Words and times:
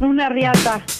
Una 0.00 0.28
riata. 0.28 0.99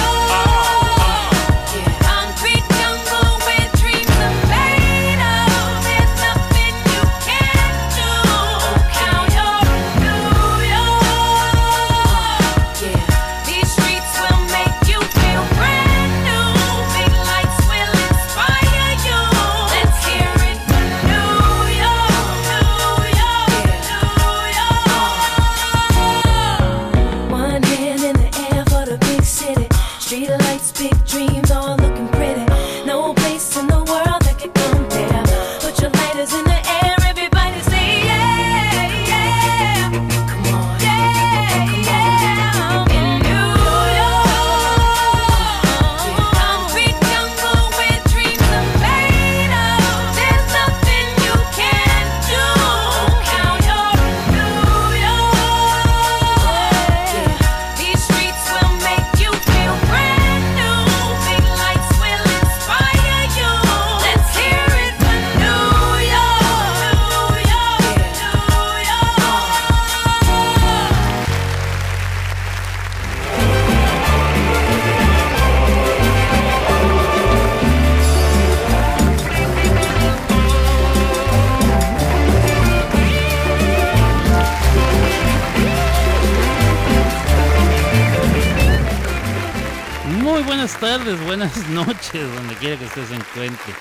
Se 92.93 93.15
encuentre. 93.15 93.73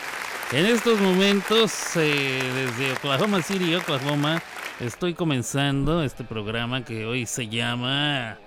En 0.53 0.67
estos 0.67 1.01
momentos, 1.01 1.97
eh, 1.97 2.41
desde 2.55 2.93
Oklahoma 2.93 3.43
City, 3.43 3.75
Oklahoma, 3.75 4.41
estoy 4.79 5.15
comenzando 5.15 6.03
este 6.03 6.25
programa 6.25 6.85
que 6.85 7.07
hoy 7.07 7.27
se 7.27 7.49
llama 7.49 8.39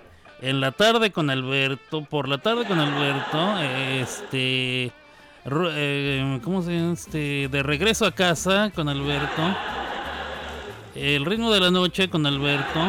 en 0.42 0.62
la 0.62 0.72
tarde 0.72 1.12
con 1.12 1.30
Alberto, 1.30 2.04
por 2.04 2.28
la 2.28 2.38
tarde 2.38 2.66
con 2.66 2.80
Alberto, 2.80 3.58
este, 3.60 4.92
eh, 5.46 6.40
¿cómo 6.44 6.62
se 6.62 6.76
llama? 6.78 6.94
Este, 6.94 7.48
de 7.50 7.64
regreso 7.64 8.06
a 8.06 8.12
casa 8.12 8.72
con 8.74 8.90
Alberto, 8.90 9.42
el 10.96 11.26
ritmo 11.26 11.52
de 11.52 11.60
la 11.60 11.72
noche 11.72 12.10
con 12.10 12.26
Alberto, 12.26 12.80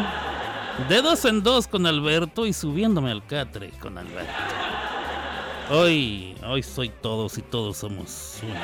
de 0.89 1.03
dos 1.03 1.25
en 1.25 1.43
dos 1.43 1.69
con 1.69 1.87
Alberto 1.87 2.47
y 2.47 2.53
subiéndome 2.53 3.11
al 3.11 3.25
catre 3.27 3.71
con 3.81 3.99
Alberto. 3.99 4.33
Hoy, 5.71 6.35
hoy 6.47 6.63
soy 6.63 6.91
todos 6.91 7.39
y 7.39 7.43
todos 7.43 7.79
somos 7.79 8.39
uno. 8.43 8.55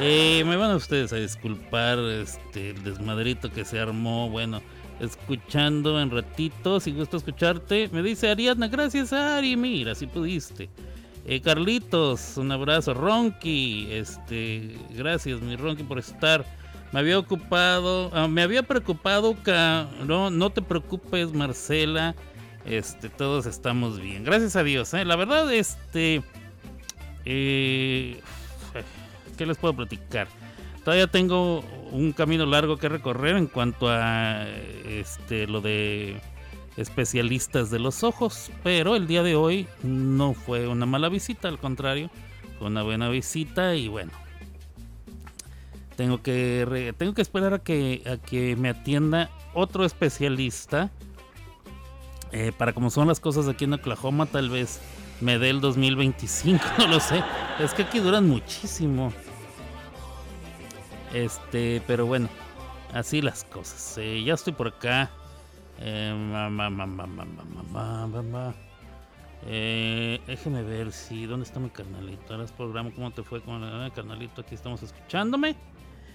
Eh, 0.00 0.42
me 0.46 0.56
van 0.56 0.70
a 0.70 0.76
ustedes 0.76 1.12
a 1.12 1.16
disculpar 1.16 1.98
este, 1.98 2.70
el 2.70 2.82
desmadrito 2.82 3.50
que 3.50 3.66
se 3.66 3.78
armó. 3.78 4.30
Bueno, 4.30 4.62
escuchando 5.00 6.00
en 6.00 6.10
ratito. 6.10 6.80
Si 6.80 6.92
gusta 6.92 7.18
escucharte, 7.18 7.90
me 7.92 8.02
dice 8.02 8.30
Ariadna, 8.30 8.68
gracias 8.68 9.12
Ari, 9.12 9.54
mira, 9.56 9.94
si 9.94 10.06
pudiste. 10.06 10.70
Eh, 11.26 11.42
Carlitos, 11.42 12.38
un 12.38 12.52
abrazo. 12.52 12.94
Ronky, 12.94 13.88
este, 13.90 14.74
gracias 14.90 15.42
mi 15.42 15.56
Ronky 15.56 15.82
por 15.82 15.98
estar. 15.98 16.42
Me 16.92 17.00
había 17.00 17.18
ocupado, 17.18 18.10
ah, 18.14 18.28
me 18.28 18.42
había 18.42 18.62
preocupado, 18.62 19.34
no, 20.06 20.30
no 20.30 20.50
te 20.50 20.60
preocupes 20.60 21.32
Marcela, 21.32 22.14
este, 22.64 23.08
todos 23.08 23.46
estamos 23.46 24.00
bien. 24.00 24.24
Gracias 24.24 24.56
a 24.56 24.62
Dios, 24.62 24.92
¿eh? 24.94 25.04
la 25.04 25.16
verdad, 25.16 25.52
este, 25.52 26.22
eh, 27.24 28.20
¿qué 29.36 29.46
les 29.46 29.56
puedo 29.56 29.74
platicar? 29.74 30.28
Todavía 30.84 31.06
tengo 31.06 31.60
un 31.92 32.12
camino 32.12 32.46
largo 32.46 32.76
que 32.76 32.88
recorrer 32.88 33.36
en 33.36 33.46
cuanto 33.46 33.88
a 33.88 34.46
este 34.86 35.46
lo 35.46 35.60
de 35.60 36.20
especialistas 36.76 37.70
de 37.70 37.78
los 37.78 38.02
ojos, 38.02 38.50
pero 38.64 38.96
el 38.96 39.06
día 39.06 39.22
de 39.22 39.36
hoy 39.36 39.68
no 39.82 40.34
fue 40.34 40.66
una 40.66 40.86
mala 40.86 41.08
visita, 41.08 41.48
al 41.48 41.58
contrario, 41.58 42.10
fue 42.58 42.66
una 42.66 42.82
buena 42.82 43.08
visita 43.10 43.76
y 43.76 43.88
bueno, 43.88 44.10
tengo 45.96 46.22
que 46.22 46.94
tengo 46.98 47.14
que 47.14 47.22
esperar 47.22 47.54
a 47.54 47.58
que 47.60 48.02
a 48.06 48.16
que 48.16 48.56
me 48.56 48.68
atienda 48.68 49.30
otro 49.54 49.84
especialista 49.84 50.90
eh, 52.32 52.52
para 52.56 52.72
como 52.72 52.90
son 52.90 53.08
las 53.08 53.20
cosas 53.20 53.46
aquí 53.46 53.64
en 53.64 53.74
Oklahoma, 53.74 54.26
tal 54.26 54.48
vez 54.48 54.80
me 55.20 55.38
dé 55.38 55.50
el 55.50 55.60
2025, 55.60 56.64
no 56.78 56.86
lo 56.86 57.00
sé. 57.00 57.22
Es 57.60 57.74
que 57.74 57.82
aquí 57.82 58.00
duran 58.00 58.28
muchísimo. 58.28 59.12
Este, 61.12 61.82
pero 61.86 62.06
bueno, 62.06 62.28
así 62.92 63.20
las 63.20 63.44
cosas. 63.44 63.96
Ya 63.96 64.34
estoy 64.34 64.54
por 64.54 64.68
acá. 64.68 65.10
Eh, 65.78 66.14
eh, 69.44 70.20
déjeme 70.26 70.62
ver 70.62 70.92
si. 70.92 71.26
¿Dónde 71.26 71.44
está 71.44 71.60
mi 71.60 71.70
carnalito? 71.70 72.32
Ahora 72.32 72.44
es 72.44 72.52
programa. 72.52 72.90
¿Cómo 72.94 73.10
te 73.10 73.22
fue 73.22 73.42
con 73.42 73.62
el 73.62 73.92
carnalito? 73.92 74.40
Aquí 74.40 74.54
estamos 74.54 74.82
escuchándome. 74.82 75.56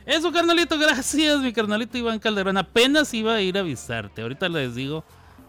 Eso, 0.05 0.31
carnalito, 0.31 0.79
gracias, 0.79 1.41
mi 1.41 1.51
carnalito 1.51 1.97
Iván 1.97 2.19
Calderón. 2.19 2.55
Apenas 2.55 3.13
iba 3.13 3.35
a 3.35 3.41
ir 3.41 3.57
a 3.57 3.59
avisarte. 3.59 4.21
Ahorita 4.21 4.47
les 4.47 4.73
digo 4.73 5.03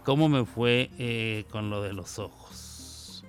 cómo 0.08 0.30
me 0.30 0.46
fue 0.46 0.88
eh, 0.98 1.44
con 1.50 1.68
lo 1.68 1.82
de 1.82 1.92
los 1.92 2.18
ojos. 2.18 3.22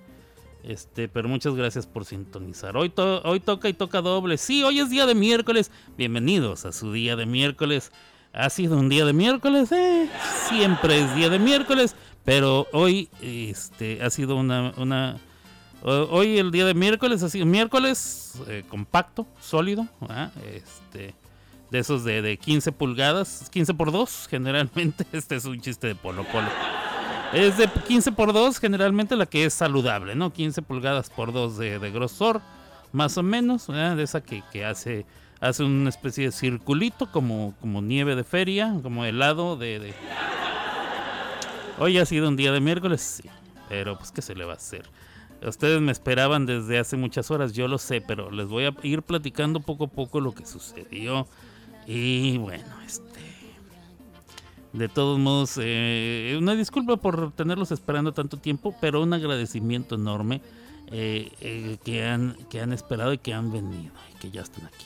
Este, 0.64 1.10
pero 1.10 1.28
muchas 1.28 1.54
gracias 1.54 1.86
por 1.86 2.06
sintonizar. 2.06 2.78
Hoy, 2.78 2.94
hoy 3.26 3.42
toca 3.42 3.68
y 3.68 3.74
toca 3.74 4.00
doble. 4.00 4.38
Sí, 4.38 4.64
hoy 4.64 4.80
es 4.80 4.90
día 4.90 5.06
de 5.06 5.14
miércoles. 5.14 5.72
Bienvenidos 5.98 6.64
a 6.64 6.72
su 6.72 6.94
día 6.94 7.18
de 7.18 7.26
miércoles. 7.26 7.92
Ha 8.32 8.50
sido 8.50 8.78
un 8.78 8.88
día 8.88 9.04
de 9.04 9.12
miércoles, 9.12 9.74
eh. 9.74 10.10
Siempre 10.48 11.02
es 11.02 11.14
día 11.18 11.28
de 11.28 11.38
miércoles, 11.38 11.98
pero 12.24 12.66
hoy 12.72 13.10
este, 13.22 14.02
ha 14.02 14.10
sido 14.10 14.38
una, 14.38 15.18
hoy 15.84 16.38
el 16.38 16.50
día 16.50 16.66
de 16.66 16.76
miércoles 16.76 17.24
ha 17.24 17.30
sido 17.30 17.46
miércoles 17.46 18.36
eh, 18.48 18.64
compacto, 18.70 19.28
sólido, 19.42 19.86
este, 20.56 21.14
de 21.72 21.80
esos 21.80 22.04
de, 22.04 22.22
de 22.22 22.38
15 22.38 22.72
pulgadas, 22.72 23.50
15 23.52 23.74
por 23.74 23.92
2, 23.92 24.28
generalmente. 24.30 25.06
Este 25.12 25.36
es 25.36 25.46
un 25.46 25.60
chiste 25.60 25.88
de 25.88 25.96
Polo 25.96 26.24
Polo. 26.26 26.48
Es 27.34 27.58
de 27.58 27.68
15 27.68 28.12
por 28.14 28.34
2, 28.34 28.58
generalmente 28.60 29.16
la 29.16 29.28
que 29.28 29.46
es 29.46 29.54
saludable, 29.54 30.16
¿no? 30.16 30.34
15 30.34 30.64
pulgadas 30.64 31.12
por 31.12 31.32
2 31.32 31.58
de, 31.60 31.92
grosor, 31.92 32.42
más 32.92 33.18
o 33.20 33.24
menos, 33.24 33.68
de 33.68 34.02
esa 34.02 34.22
que, 34.22 34.66
hace, 34.66 35.06
hace 35.40 35.64
una 35.64 35.90
especie 35.90 36.26
de 36.26 36.32
circulito, 36.32 37.12
como, 37.12 37.54
como 37.62 37.84
nieve 37.84 38.16
de 38.16 38.24
feria, 38.24 38.76
como 38.82 39.06
helado 39.06 39.58
de, 39.58 39.94
Hoy 41.78 42.00
ha 42.00 42.06
sido 42.06 42.28
un 42.28 42.36
día 42.36 42.52
de 42.52 42.60
miércoles, 42.60 43.00
sí, 43.00 43.30
pero 43.70 43.96
pues 43.96 44.12
qué 44.12 44.24
se 44.24 44.34
le 44.34 44.44
va 44.44 44.54
a 44.54 44.56
hacer. 44.56 44.90
Ustedes 45.42 45.80
me 45.80 45.92
esperaban 45.92 46.46
desde 46.46 46.80
hace 46.80 46.98
muchas 46.98 47.32
horas, 47.32 47.54
yo 47.54 47.68
lo 47.68 47.78
sé, 47.78 48.02
pero 48.02 48.32
les 48.32 48.48
voy 48.48 48.66
a 48.66 48.74
ir 48.84 49.04
platicando 49.04 49.60
poco 49.60 49.86
a 49.86 49.88
poco 49.88 50.20
lo 50.20 50.34
que 50.34 50.46
sucedió. 50.46 51.28
Y 51.92 52.38
bueno, 52.38 52.66
este 52.86 53.10
de 54.74 54.88
todos 54.88 55.18
modos, 55.18 55.58
eh, 55.60 56.38
una 56.40 56.54
disculpa 56.54 56.98
por 56.98 57.32
tenerlos 57.32 57.72
esperando 57.72 58.14
tanto 58.14 58.38
tiempo, 58.38 58.76
pero 58.80 59.02
un 59.02 59.12
agradecimiento 59.12 59.96
enorme 59.96 60.44
eh, 60.92 61.32
eh, 61.42 61.78
que, 61.84 62.06
han, 62.06 62.38
que 62.48 62.62
han 62.62 62.74
esperado 62.74 63.12
y 63.12 63.18
que 63.18 63.34
han 63.34 63.52
venido 63.52 63.92
y 64.14 64.20
que 64.20 64.30
ya 64.30 64.42
están 64.42 64.68
aquí. 64.68 64.86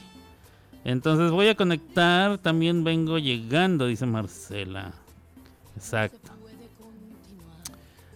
Entonces 0.86 1.32
voy 1.32 1.50
a 1.50 1.56
conectar, 1.56 2.38
también 2.38 2.86
vengo 2.86 3.18
llegando, 3.20 3.86
dice 3.88 4.06
Marcela. 4.06 4.94
Exacto. 5.76 6.32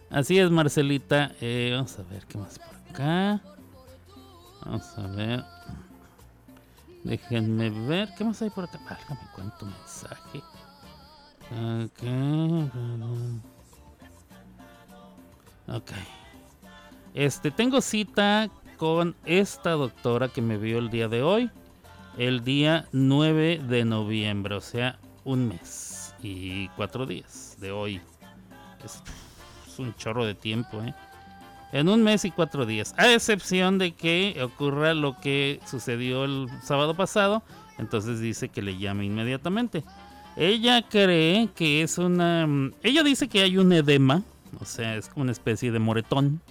Así 0.09 0.39
es, 0.39 0.49
Marcelita. 0.49 1.33
vamos 1.71 1.99
a 1.99 2.03
ver 2.03 2.25
qué 2.25 2.37
más 2.37 2.57
por 2.57 2.75
acá. 2.89 3.41
Vamos 4.63 4.97
a 4.97 5.07
ver. 5.07 5.56
Déjenme 7.07 7.69
ver 7.69 8.13
qué 8.17 8.25
más 8.25 8.41
hay 8.41 8.49
por 8.49 8.65
acá. 8.65 8.79
Válgame 8.83 9.29
cuánto 9.33 9.65
mensaje. 9.65 10.43
Ok. 11.79 12.03
Ok. 15.67 15.91
Este, 17.13 17.49
tengo 17.51 17.79
cita 17.79 18.49
con 18.75 19.15
esta 19.23 19.71
doctora 19.71 20.27
que 20.27 20.41
me 20.41 20.57
vio 20.57 20.79
el 20.79 20.89
día 20.89 21.07
de 21.07 21.23
hoy. 21.23 21.49
El 22.17 22.43
día 22.43 22.89
9 22.91 23.61
de 23.69 23.85
noviembre, 23.85 24.55
o 24.55 24.61
sea, 24.61 24.99
un 25.23 25.47
mes 25.47 26.13
y 26.21 26.67
cuatro 26.69 27.05
días 27.05 27.55
de 27.61 27.71
hoy. 27.71 28.01
Es, 28.83 29.01
un 29.79 29.95
chorro 29.95 30.25
de 30.25 30.33
tiempo, 30.33 30.81
¿eh? 30.81 30.93
En 31.71 31.89
un 31.89 32.03
mes 32.03 32.23
y 32.25 32.31
cuatro 32.31 32.65
días. 32.65 32.93
A 32.97 33.11
excepción 33.13 33.77
de 33.77 33.91
que 33.91 34.39
ocurra 34.41 34.93
lo 34.93 35.19
que 35.19 35.59
sucedió 35.65 36.25
el 36.25 36.47
sábado 36.63 36.95
pasado. 36.95 37.43
Entonces 37.77 38.19
dice 38.19 38.49
que 38.49 38.61
le 38.61 38.77
llame 38.77 39.05
inmediatamente. 39.05 39.83
Ella 40.37 40.83
cree 40.83 41.49
que 41.55 41.81
es 41.81 41.97
una... 41.97 42.45
Mm, 42.47 42.73
ella 42.83 43.03
dice 43.03 43.27
que 43.27 43.41
hay 43.41 43.57
un 43.57 43.73
edema, 43.73 44.23
o 44.59 44.65
sea, 44.65 44.95
es 44.95 45.09
como 45.09 45.23
una 45.23 45.31
especie 45.31 45.71
de 45.71 45.79
moretón, 45.79 46.41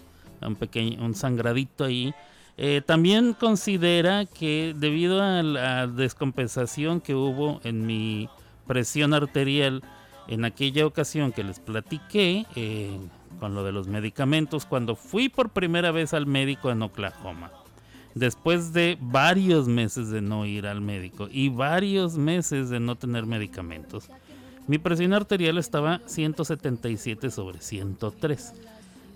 un 0.42 0.56
pequeño, 0.56 1.04
un 1.04 1.14
sangradito 1.14 1.84
ahí. 1.84 2.12
Eh, 2.58 2.82
también 2.84 3.32
considera 3.34 4.24
que 4.24 4.74
debido 4.76 5.22
a 5.22 5.42
la 5.42 5.86
descompensación 5.86 7.00
que 7.00 7.14
hubo 7.14 7.60
en 7.64 7.86
mi 7.86 8.28
presión 8.66 9.14
arterial 9.14 9.82
en 10.26 10.44
aquella 10.44 10.86
ocasión 10.86 11.32
que 11.32 11.44
les 11.44 11.60
platiqué 11.60 12.46
eh, 12.56 12.98
con 13.38 13.54
lo 13.54 13.64
de 13.64 13.72
los 13.72 13.88
medicamentos, 13.88 14.66
cuando 14.66 14.96
fui 14.96 15.28
por 15.28 15.50
primera 15.50 15.90
vez 15.90 16.14
al 16.14 16.26
médico 16.26 16.70
en 16.70 16.82
Oklahoma 16.82 17.50
después 18.16 18.72
de 18.72 18.96
varios 18.98 19.68
meses 19.68 20.08
de 20.08 20.22
no 20.22 20.46
ir 20.46 20.66
al 20.66 20.80
médico 20.80 21.28
y 21.30 21.50
varios 21.50 22.16
meses 22.16 22.70
de 22.70 22.80
no 22.80 22.96
tener 22.96 23.26
medicamentos, 23.26 24.08
mi 24.66 24.78
presión 24.78 25.12
arterial 25.12 25.58
estaba 25.58 26.00
177 26.06 27.30
sobre 27.30 27.60
103. 27.60 28.54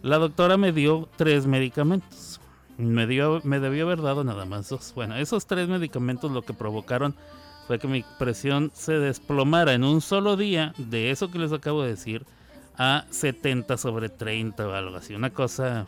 La 0.03 0.19
doctora 0.19 0.57
me 0.57 0.73
dio 0.73 1.09
tres 1.17 1.47
medicamentos. 1.47 2.41
Me, 2.79 3.07
dio, 3.07 3.41
me 3.43 3.59
debió 3.59 3.87
haber 3.87 4.01
dado 4.01 4.23
nada 4.23 4.45
más 4.45 4.69
dos. 4.69 4.93
Bueno, 4.95 5.17
esos 5.17 5.47
tres 5.47 5.69
medicamentos 5.69 6.31
lo 6.31 6.43
que 6.43 6.55
provocaron 6.55 7.15
fue 7.67 7.79
que 7.79 7.89
mi 7.89 8.05
presión 8.19 8.71
se 8.75 8.93
desplomara 8.93 9.75
en 9.75 9.85
un 9.85 10.01
solo 10.01 10.37
día 10.37 10.73
de 10.79 11.11
eso 11.11 11.31
que 11.31 11.39
les 11.39 11.53
acabo 11.53 11.83
de 11.83 11.91
decir 11.91 12.25
a 12.77 13.05
70 13.11 13.77
sobre 13.77 14.09
30 14.09 14.69
o 14.69 14.73
algo 14.73 14.97
así. 14.97 15.15
Una 15.15 15.31
cosa 15.31 15.87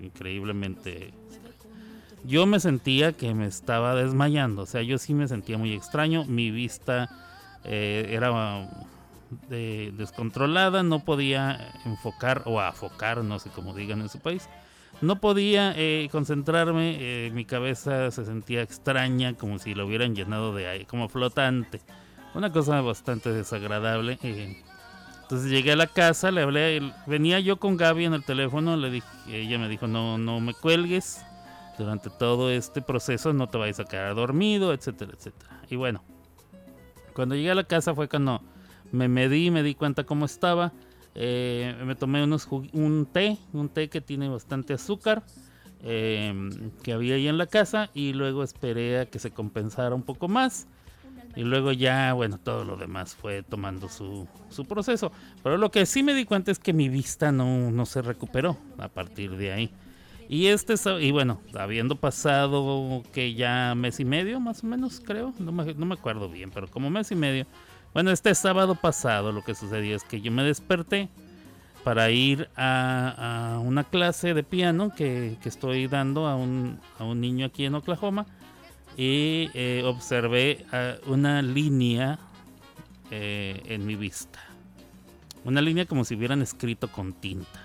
increíblemente 0.00 1.12
yo 2.24 2.46
me 2.46 2.58
sentía 2.58 3.12
que 3.12 3.34
me 3.34 3.46
estaba 3.46 3.94
desmayando. 3.94 4.62
O 4.62 4.66
sea, 4.66 4.82
yo 4.82 4.98
sí 4.98 5.14
me 5.14 5.28
sentía 5.28 5.58
muy 5.58 5.72
extraño. 5.74 6.24
Mi 6.24 6.50
vista 6.50 7.10
eh, 7.64 8.06
era 8.10 8.68
descontrolada. 9.48 10.82
No 10.82 11.00
podía 11.00 11.72
enfocar 11.84 12.42
o 12.46 12.60
afocar, 12.60 13.22
no 13.22 13.38
sé 13.38 13.50
cómo 13.50 13.74
digan 13.74 14.00
en 14.00 14.08
su 14.08 14.20
país. 14.20 14.48
No 15.02 15.20
podía 15.20 15.74
eh, 15.76 16.08
concentrarme. 16.10 16.96
Eh, 16.98 17.30
mi 17.34 17.44
cabeza 17.44 18.10
se 18.10 18.24
sentía 18.24 18.62
extraña, 18.62 19.34
como 19.34 19.58
si 19.58 19.74
lo 19.74 19.86
hubieran 19.86 20.14
llenado 20.14 20.54
de 20.54 20.66
aire, 20.66 20.86
como 20.86 21.10
flotante. 21.10 21.82
Una 22.34 22.50
cosa 22.52 22.80
bastante 22.80 23.30
desagradable. 23.32 24.18
Entonces 25.24 25.50
llegué 25.50 25.72
a 25.72 25.76
la 25.76 25.86
casa, 25.86 26.30
le 26.30 26.42
hablé, 26.42 26.92
venía 27.06 27.40
yo 27.40 27.56
con 27.56 27.78
Gaby 27.78 28.04
en 28.04 28.12
el 28.12 28.24
teléfono, 28.24 28.76
le 28.76 28.90
dije, 28.90 29.06
ella 29.26 29.58
me 29.58 29.70
dijo, 29.70 29.86
no, 29.86 30.18
no 30.18 30.38
me 30.38 30.52
cuelgues 30.52 31.24
durante 31.78 32.10
todo 32.10 32.50
este 32.50 32.82
proceso, 32.82 33.32
no 33.32 33.48
te 33.48 33.56
vayas 33.56 33.80
a 33.80 33.84
quedar 33.84 34.14
dormido, 34.14 34.74
etcétera, 34.74 35.12
etcétera. 35.16 35.62
Y 35.70 35.76
bueno, 35.76 36.04
cuando 37.14 37.36
llegué 37.36 37.50
a 37.50 37.54
la 37.54 37.64
casa 37.64 37.94
fue 37.94 38.06
cuando 38.06 38.42
me 38.92 39.08
medí, 39.08 39.50
me 39.50 39.62
di 39.62 39.74
cuenta 39.74 40.04
cómo 40.04 40.26
estaba. 40.26 40.74
Eh, 41.14 41.74
me 41.86 41.94
tomé 41.94 42.22
unos 42.22 42.46
un 42.50 43.08
té, 43.10 43.38
un 43.54 43.70
té 43.70 43.88
que 43.88 44.02
tiene 44.02 44.28
bastante 44.28 44.74
azúcar 44.74 45.22
eh, 45.80 46.50
que 46.82 46.92
había 46.92 47.14
ahí 47.14 47.28
en 47.28 47.38
la 47.38 47.46
casa 47.46 47.88
y 47.94 48.12
luego 48.12 48.42
esperé 48.42 49.00
a 49.00 49.06
que 49.06 49.18
se 49.18 49.30
compensara 49.30 49.94
un 49.94 50.02
poco 50.02 50.28
más 50.28 50.66
y 51.36 51.42
luego 51.42 51.72
ya, 51.72 52.12
bueno, 52.12 52.38
todo 52.38 52.64
lo 52.64 52.76
demás 52.76 53.14
fue 53.14 53.42
tomando 53.42 53.88
su, 53.88 54.28
su 54.50 54.64
proceso. 54.64 55.10
Pero 55.42 55.56
lo 55.58 55.70
que 55.70 55.86
sí 55.86 56.02
me 56.02 56.14
di 56.14 56.24
cuenta 56.24 56.50
es 56.50 56.58
que 56.58 56.72
mi 56.72 56.88
vista 56.88 57.32
no, 57.32 57.70
no 57.70 57.86
se 57.86 58.02
recuperó 58.02 58.56
a 58.78 58.88
partir 58.88 59.36
de 59.36 59.52
ahí. 59.52 59.70
Y 60.28 60.46
este 60.46 60.74
y 61.00 61.10
bueno, 61.10 61.40
habiendo 61.54 61.96
pasado 61.96 63.02
que 63.12 63.34
ya 63.34 63.74
mes 63.74 64.00
y 64.00 64.04
medio, 64.04 64.40
más 64.40 64.64
o 64.64 64.66
menos, 64.66 65.00
creo, 65.04 65.34
no 65.38 65.52
me, 65.52 65.74
no 65.74 65.86
me 65.86 65.94
acuerdo 65.94 66.28
bien, 66.28 66.50
pero 66.50 66.68
como 66.68 66.88
mes 66.88 67.10
y 67.10 67.14
medio. 67.14 67.46
Bueno, 67.92 68.10
este 68.10 68.34
sábado 68.34 68.74
pasado 68.74 69.32
lo 69.32 69.42
que 69.42 69.54
sucedió 69.54 69.94
es 69.94 70.04
que 70.04 70.20
yo 70.20 70.32
me 70.32 70.42
desperté 70.42 71.08
para 71.84 72.10
ir 72.10 72.48
a, 72.56 73.60
una 73.62 73.84
clase 73.84 74.32
de 74.32 74.42
piano 74.42 74.94
que, 74.96 75.36
que 75.42 75.48
estoy 75.48 75.86
dando 75.86 76.26
a 76.26 76.34
un, 76.34 76.80
a 76.98 77.04
un 77.04 77.20
niño 77.20 77.46
aquí 77.46 77.66
en 77.66 77.74
Oklahoma 77.74 78.26
y 78.96 79.50
eh, 79.54 79.82
observé 79.84 80.64
ah, 80.72 80.94
una 81.06 81.42
línea 81.42 82.18
eh, 83.10 83.60
en 83.66 83.86
mi 83.86 83.96
vista. 83.96 84.40
Una 85.44 85.60
línea 85.60 85.86
como 85.86 86.04
si 86.04 86.14
hubieran 86.14 86.42
escrito 86.42 86.90
con 86.90 87.12
tinta. 87.12 87.60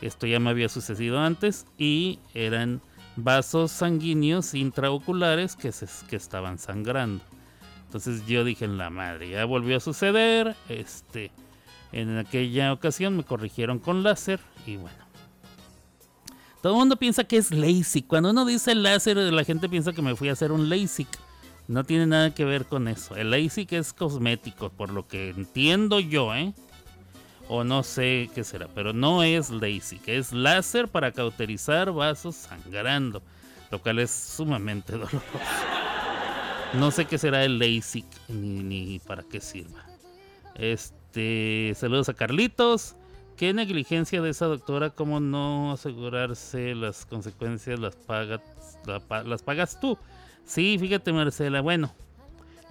Esto 0.00 0.26
ya 0.26 0.40
me 0.40 0.50
había 0.50 0.68
sucedido 0.68 1.20
antes 1.20 1.66
y 1.78 2.18
eran 2.34 2.80
vasos 3.16 3.70
sanguíneos 3.70 4.54
intraoculares 4.54 5.56
que, 5.56 5.72
se, 5.72 5.86
que 6.08 6.16
estaban 6.16 6.58
sangrando. 6.58 7.22
Entonces 7.84 8.26
yo 8.26 8.44
dije 8.44 8.64
en 8.64 8.78
la 8.78 8.90
madre, 8.90 9.30
ya 9.30 9.44
volvió 9.44 9.76
a 9.76 9.80
suceder. 9.80 10.56
Este, 10.68 11.30
en 11.92 12.18
aquella 12.18 12.72
ocasión 12.72 13.16
me 13.16 13.24
corrigieron 13.24 13.78
con 13.78 14.02
láser 14.02 14.40
y 14.66 14.76
bueno, 14.76 15.05
todo 16.62 16.72
el 16.72 16.78
mundo 16.78 16.96
piensa 16.96 17.24
que 17.24 17.36
es 17.36 17.50
LASIK. 17.50 18.06
Cuando 18.06 18.30
uno 18.30 18.44
dice 18.44 18.74
láser, 18.74 19.16
la 19.16 19.44
gente 19.44 19.68
piensa 19.68 19.92
que 19.92 20.02
me 20.02 20.16
fui 20.16 20.28
a 20.28 20.32
hacer 20.32 20.52
un 20.52 20.68
LASIK. 20.68 21.08
No 21.68 21.84
tiene 21.84 22.06
nada 22.06 22.34
que 22.34 22.44
ver 22.44 22.66
con 22.66 22.88
eso. 22.88 23.16
El 23.16 23.30
LASIK 23.30 23.72
es 23.72 23.92
cosmético, 23.92 24.70
por 24.70 24.90
lo 24.90 25.06
que 25.06 25.30
entiendo 25.30 26.00
yo, 26.00 26.34
¿eh? 26.34 26.54
O 27.48 27.62
no 27.64 27.82
sé 27.82 28.30
qué 28.34 28.42
será, 28.42 28.68
pero 28.74 28.92
no 28.92 29.22
es 29.22 29.50
LASIK. 29.50 30.08
Es 30.08 30.32
láser 30.32 30.88
para 30.88 31.12
cauterizar 31.12 31.92
vasos 31.92 32.36
sangrando, 32.36 33.22
lo 33.70 33.80
cual 33.80 33.98
es 34.00 34.10
sumamente 34.10 34.92
doloroso. 34.94 35.20
No 36.74 36.90
sé 36.90 37.04
qué 37.04 37.18
será 37.18 37.44
el 37.44 37.58
LASIK 37.58 38.06
ni, 38.28 38.62
ni 38.62 38.98
para 39.00 39.22
qué 39.22 39.40
sirva. 39.40 39.84
Este, 40.54 41.74
saludos 41.76 42.08
a 42.08 42.14
Carlitos. 42.14 42.96
¿Qué 43.36 43.52
negligencia 43.52 44.22
de 44.22 44.30
esa 44.30 44.46
doctora? 44.46 44.90
¿Cómo 44.90 45.20
no 45.20 45.72
asegurarse 45.72 46.74
las 46.74 47.04
consecuencias 47.04 47.78
las, 47.78 47.94
pagas, 47.94 48.40
las 49.24 49.42
pagas 49.42 49.78
tú? 49.78 49.98
Sí, 50.46 50.78
fíjate 50.80 51.12
Marcela. 51.12 51.60
Bueno, 51.60 51.92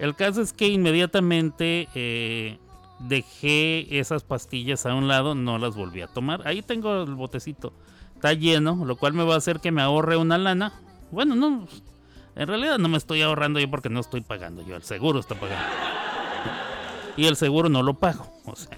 el 0.00 0.16
caso 0.16 0.42
es 0.42 0.52
que 0.52 0.66
inmediatamente 0.68 1.88
eh, 1.94 2.58
dejé 2.98 3.98
esas 3.98 4.24
pastillas 4.24 4.86
a 4.86 4.94
un 4.94 5.06
lado, 5.06 5.34
no 5.36 5.58
las 5.58 5.76
volví 5.76 6.00
a 6.00 6.08
tomar. 6.08 6.46
Ahí 6.46 6.62
tengo 6.62 7.02
el 7.02 7.14
botecito. 7.14 7.72
Está 8.14 8.32
lleno, 8.32 8.84
lo 8.84 8.96
cual 8.96 9.12
me 9.12 9.24
va 9.24 9.34
a 9.34 9.38
hacer 9.38 9.60
que 9.60 9.70
me 9.70 9.82
ahorre 9.82 10.16
una 10.16 10.36
lana. 10.36 10.72
Bueno, 11.12 11.36
no, 11.36 11.68
en 12.34 12.48
realidad 12.48 12.78
no 12.78 12.88
me 12.88 12.98
estoy 12.98 13.22
ahorrando 13.22 13.60
yo 13.60 13.70
porque 13.70 13.88
no 13.88 14.00
estoy 14.00 14.20
pagando 14.20 14.66
yo. 14.66 14.74
El 14.74 14.82
seguro 14.82 15.20
está 15.20 15.34
pagando. 15.34 15.64
Y 17.16 17.26
el 17.26 17.36
seguro 17.36 17.68
no 17.68 17.82
lo 17.82 17.94
pago. 17.94 18.26
O 18.44 18.56
sea, 18.56 18.76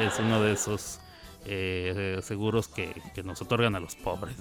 es 0.00 0.18
uno 0.18 0.42
de 0.42 0.52
esos 0.52 1.00
eh, 1.44 2.18
seguros 2.22 2.68
que, 2.68 2.94
nos 3.24 3.40
otorgan 3.42 3.74
a 3.74 3.80
los 3.80 3.96
pobres. 3.96 4.36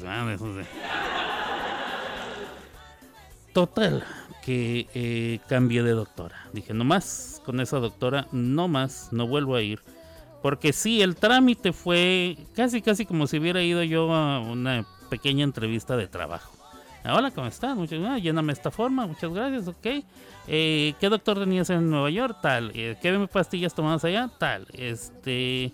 Total, 3.53 4.03
que 4.43 4.87
eh, 4.93 5.39
cambié 5.47 5.83
de 5.83 5.91
doctora. 5.91 6.47
Dije, 6.53 6.73
no 6.73 6.83
más 6.83 7.41
con 7.45 7.59
esa 7.59 7.79
doctora, 7.79 8.27
no 8.31 8.67
más, 8.67 9.09
no 9.11 9.27
vuelvo 9.27 9.55
a 9.55 9.61
ir. 9.61 9.81
Porque 10.41 10.71
sí, 10.71 11.01
el 11.01 11.15
trámite 11.15 11.73
fue 11.73 12.37
casi, 12.55 12.81
casi 12.81 13.05
como 13.05 13.27
si 13.27 13.39
hubiera 13.39 13.61
ido 13.61 13.83
yo 13.83 14.13
a 14.13 14.39
una 14.39 14.85
pequeña 15.09 15.43
entrevista 15.43 15.97
de 15.97 16.07
trabajo. 16.07 16.58
Hola, 17.05 17.31
¿cómo 17.31 17.47
estás? 17.47 17.77
Muchas 17.77 17.99
gracias. 17.99 18.23
Lléname 18.23 18.51
esta 18.51 18.71
forma, 18.71 19.07
muchas 19.07 19.33
gracias, 19.33 19.67
ok. 19.67 20.03
Eh, 20.47 20.93
¿Qué 20.99 21.09
doctor 21.09 21.39
tenías 21.39 21.69
en 21.69 21.89
Nueva 21.89 22.09
York? 22.09 22.37
Tal. 22.41 22.71
Eh, 22.75 22.97
¿Qué 23.01 23.27
pastillas 23.31 23.73
tomabas 23.73 24.03
allá? 24.03 24.29
Tal. 24.37 24.67
Este. 24.73 25.71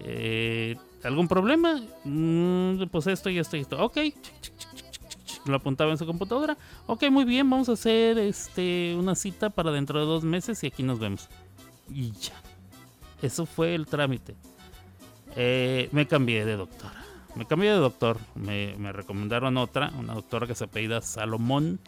Eh, 0.00 0.76
¿Algún 1.02 1.26
problema? 1.26 1.80
Mm, 2.04 2.84
pues 2.90 3.08
esto 3.08 3.30
y 3.30 3.38
esto 3.38 3.56
y 3.56 3.60
esto. 3.60 3.84
Ok. 3.84 3.98
Lo 5.46 5.56
apuntaba 5.56 5.90
en 5.90 5.98
su 5.98 6.06
computadora. 6.06 6.56
Ok, 6.86 7.10
muy 7.10 7.24
bien, 7.24 7.48
vamos 7.48 7.68
a 7.68 7.72
hacer 7.72 8.18
este 8.18 8.94
una 8.96 9.14
cita 9.14 9.50
para 9.50 9.72
dentro 9.72 9.98
de 9.98 10.06
dos 10.06 10.22
meses 10.22 10.62
y 10.62 10.68
aquí 10.68 10.82
nos 10.82 11.00
vemos. 11.00 11.28
Y 11.88 12.12
ya. 12.12 12.34
Eso 13.22 13.44
fue 13.44 13.74
el 13.74 13.86
trámite. 13.86 14.36
me 15.34 16.06
cambié 16.06 16.44
de 16.44 16.56
doctora 16.56 16.99
me 17.34 17.46
cambié 17.46 17.70
de 17.70 17.78
doctor. 17.78 18.18
Me, 18.34 18.74
recomendaron 18.92 19.56
otra, 19.56 19.92
una 19.98 20.14
doctora 20.14 20.46
que 20.46 20.54
se 20.54 20.64
apellida 20.64 21.00
Salomón. 21.02 21.80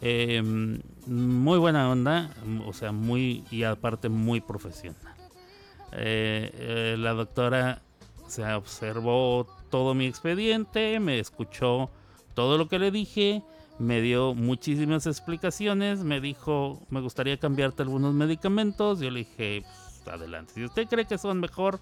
Em, 0.00 0.80
muy 1.06 1.58
buena 1.58 1.88
onda, 1.88 2.30
o 2.66 2.72
sea, 2.72 2.92
muy 2.92 3.44
y 3.50 3.62
aparte 3.62 4.08
muy 4.08 4.40
profesional. 4.40 5.14
Eh, 5.92 6.50
eh, 6.54 6.96
la 6.98 7.12
doctora 7.12 7.80
se 8.26 8.44
observó 8.52 9.46
todo 9.70 9.94
mi 9.94 10.06
expediente, 10.06 10.98
me 10.98 11.20
escuchó 11.20 11.90
todo 12.34 12.58
lo 12.58 12.68
que 12.68 12.80
le 12.80 12.90
dije, 12.90 13.42
me 13.78 14.00
dio 14.00 14.34
muchísimas 14.34 15.06
explicaciones, 15.06 16.04
me 16.04 16.20
dijo, 16.20 16.80
me 16.90 17.00
gustaría 17.00 17.38
cambiarte 17.38 17.82
algunos 17.82 18.14
medicamentos. 18.14 19.00
Yo 19.00 19.10
le 19.10 19.20
dije, 19.20 19.62
pues, 19.62 20.14
adelante. 20.14 20.54
Si 20.54 20.64
usted 20.64 20.86
cree 20.86 21.06
que 21.06 21.18
son 21.18 21.40
mejor, 21.40 21.80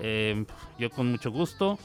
em, 0.00 0.46
yo 0.78 0.90
con 0.90 1.10
mucho 1.10 1.30
gusto. 1.30 1.78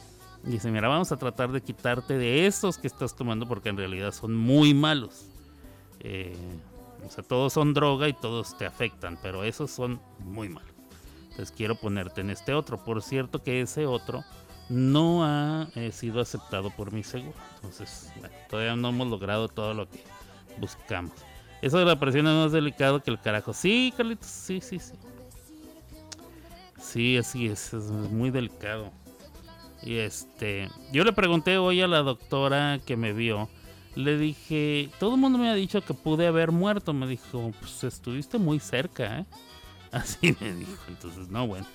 Dice, 0.43 0.71
mira, 0.71 0.87
vamos 0.87 1.11
a 1.11 1.17
tratar 1.17 1.51
de 1.51 1.61
quitarte 1.61 2.17
de 2.17 2.47
esos 2.47 2.77
que 2.77 2.87
estás 2.87 3.15
tomando 3.15 3.47
porque 3.47 3.69
en 3.69 3.77
realidad 3.77 4.11
son 4.11 4.35
muy 4.35 4.73
malos. 4.73 5.27
Eh, 5.99 6.35
o 7.05 7.09
sea, 7.09 7.23
todos 7.23 7.53
son 7.53 7.73
droga 7.73 8.07
y 8.07 8.13
todos 8.13 8.57
te 8.57 8.65
afectan, 8.65 9.19
pero 9.21 9.43
esos 9.43 9.69
son 9.69 10.01
muy 10.19 10.49
malos. 10.49 10.71
Entonces 11.29 11.53
quiero 11.55 11.75
ponerte 11.75 12.21
en 12.21 12.31
este 12.31 12.53
otro. 12.53 12.83
Por 12.83 13.01
cierto 13.01 13.43
que 13.43 13.61
ese 13.61 13.85
otro 13.85 14.23
no 14.69 15.23
ha 15.23 15.67
eh, 15.75 15.91
sido 15.91 16.21
aceptado 16.21 16.71
por 16.71 16.91
mi 16.91 17.03
seguro. 17.03 17.37
Entonces, 17.55 18.11
todavía 18.49 18.75
no 18.75 18.89
hemos 18.89 19.07
logrado 19.07 19.47
todo 19.47 19.73
lo 19.73 19.89
que 19.89 20.03
buscamos. 20.57 21.13
Eso 21.61 21.77
de 21.77 21.85
la 21.85 21.99
presión 21.99 22.25
es 22.27 22.33
más 22.33 22.51
delicado 22.51 23.01
que 23.03 23.11
el 23.11 23.21
carajo. 23.21 23.53
Sí, 23.53 23.93
Carlitos, 23.95 24.27
sí, 24.27 24.59
sí, 24.61 24.79
sí. 24.79 24.93
Sí, 26.79 27.17
así 27.17 27.47
es, 27.47 27.73
es 27.73 27.83
muy 27.83 28.31
delicado. 28.31 28.91
Y 29.83 29.97
este, 29.97 30.69
yo 30.91 31.03
le 31.03 31.13
pregunté 31.13 31.57
hoy 31.57 31.81
a 31.81 31.87
la 31.87 32.03
doctora 32.03 32.79
que 32.85 32.95
me 32.95 33.13
vio, 33.13 33.49
le 33.95 34.17
dije, 34.17 34.89
todo 34.99 35.15
el 35.15 35.21
mundo 35.21 35.37
me 35.37 35.49
ha 35.49 35.55
dicho 35.55 35.81
que 35.81 35.93
pude 35.93 36.27
haber 36.27 36.51
muerto. 36.51 36.93
Me 36.93 37.07
dijo, 37.07 37.51
pues 37.59 37.83
estuviste 37.83 38.37
muy 38.37 38.59
cerca, 38.59 39.19
¿eh? 39.19 39.25
Así 39.91 40.35
me 40.39 40.53
dijo, 40.53 40.83
entonces, 40.87 41.27
no, 41.29 41.47
bueno. 41.47 41.67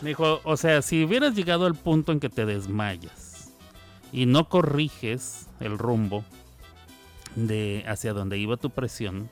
Me 0.00 0.08
dijo, 0.10 0.40
o 0.42 0.56
sea, 0.56 0.82
si 0.82 1.04
hubieras 1.04 1.36
llegado 1.36 1.66
al 1.66 1.76
punto 1.76 2.10
en 2.10 2.18
que 2.18 2.28
te 2.28 2.44
desmayas 2.44 3.52
y 4.10 4.26
no 4.26 4.48
corriges 4.48 5.48
el 5.60 5.78
rumbo 5.78 6.24
de 7.36 7.84
hacia 7.86 8.12
donde 8.12 8.36
iba 8.36 8.56
tu 8.56 8.70
presión, 8.70 9.30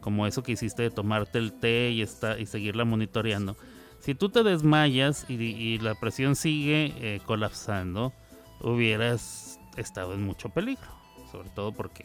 como 0.00 0.26
eso 0.26 0.42
que 0.42 0.52
hiciste 0.52 0.82
de 0.82 0.90
tomarte 0.90 1.38
el 1.38 1.52
té 1.52 1.90
y, 1.90 2.02
está, 2.02 2.36
y 2.36 2.46
seguirla 2.46 2.84
monitoreando, 2.84 3.56
si 4.02 4.16
tú 4.16 4.28
te 4.30 4.42
desmayas 4.42 5.26
y, 5.28 5.78
la 5.78 5.94
presión 5.94 6.34
sigue 6.34 6.92
eh, 6.96 7.20
colapsando, 7.24 8.12
hubieras 8.60 9.60
estado 9.76 10.14
en 10.14 10.24
mucho 10.24 10.48
peligro. 10.48 10.88
Sobre 11.30 11.48
todo 11.50 11.72
porque 11.72 12.04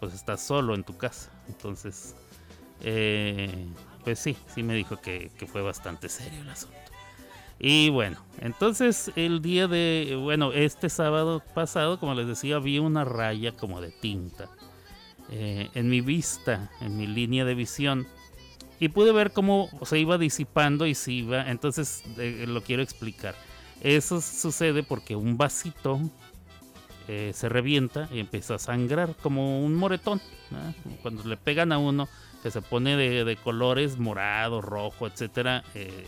pues 0.00 0.12
estás 0.12 0.42
solo 0.42 0.74
en 0.74 0.82
tu 0.82 0.96
casa. 0.96 1.30
Entonces, 1.48 2.16
eh, 2.82 3.66
pues 4.02 4.18
sí, 4.18 4.36
sí 4.52 4.64
me 4.64 4.74
dijo 4.74 5.00
que, 5.00 5.30
fue 5.46 5.62
bastante 5.62 6.08
serio 6.08 6.42
el 6.42 6.50
asunto. 6.50 6.76
Y 7.60 7.90
bueno, 7.90 8.18
entonces 8.40 9.12
el 9.14 9.40
día 9.40 9.68
de, 9.68 10.18
bueno, 10.20 10.52
este 10.52 10.90
sábado 10.90 11.42
pasado, 11.54 12.00
como 12.00 12.14
les 12.14 12.26
decía, 12.26 12.58
vi 12.58 12.80
una 12.80 13.04
raya 13.04 13.52
como 13.52 13.80
de 13.80 13.92
tinta 13.92 14.50
eh, 15.30 15.70
en 15.74 15.88
mi 15.88 16.00
vista, 16.00 16.70
en 16.80 16.98
mi 16.98 17.06
línea 17.06 17.44
de 17.44 17.54
visión 17.54 18.06
y 18.78 18.88
pude 18.88 19.12
ver 19.12 19.32
cómo 19.32 19.68
se 19.84 19.98
iba 19.98 20.18
disipando 20.18 20.86
y 20.86 20.94
se 20.94 21.12
iba. 21.12 21.50
Entonces 21.50 22.02
eh, 22.18 22.44
lo 22.46 22.62
quiero 22.62 22.82
explicar. 22.82 23.34
Eso 23.80 24.20
sucede 24.20 24.82
porque 24.82 25.16
un 25.16 25.36
vasito 25.36 26.00
eh, 27.08 27.32
se 27.34 27.48
revienta 27.48 28.08
y 28.12 28.20
empieza 28.20 28.56
a 28.56 28.58
sangrar 28.58 29.14
como 29.22 29.64
un 29.64 29.74
moretón. 29.74 30.20
Cuando 31.02 31.24
le 31.24 31.36
pegan 31.36 31.72
a 31.72 31.78
uno 31.78 32.08
que 32.42 32.50
se 32.50 32.62
pone 32.62 32.96
de, 32.96 33.36
colores 33.36 33.98
morado, 33.98 34.60
rojo, 34.60 35.06
etcétera, 35.06 35.64
eh, 35.74 36.06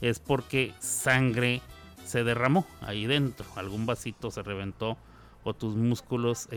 es 0.00 0.20
porque 0.20 0.72
sangre 0.78 1.60
se 2.04 2.24
derramó 2.24 2.66
ahí 2.80 3.06
dentro. 3.06 3.46
Algún 3.56 3.86
vasito 3.86 4.30
se 4.30 4.42
reventó 4.42 4.96
o 5.44 5.54
tus 5.54 5.74
músculos 5.74 6.48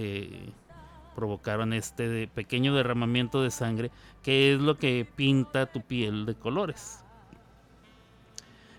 provocaron 1.16 1.74
este 1.74 2.28
pequeño 2.28 2.76
derramamiento 2.76 3.42
de 3.42 3.52
sangre 3.52 3.92
que 4.22 4.54
es 4.54 4.60
lo 4.60 4.78
que 4.78 5.08
pinta 5.16 5.66
tu 5.66 5.82
piel 5.82 6.26
de 6.26 6.36
colores. 6.36 7.04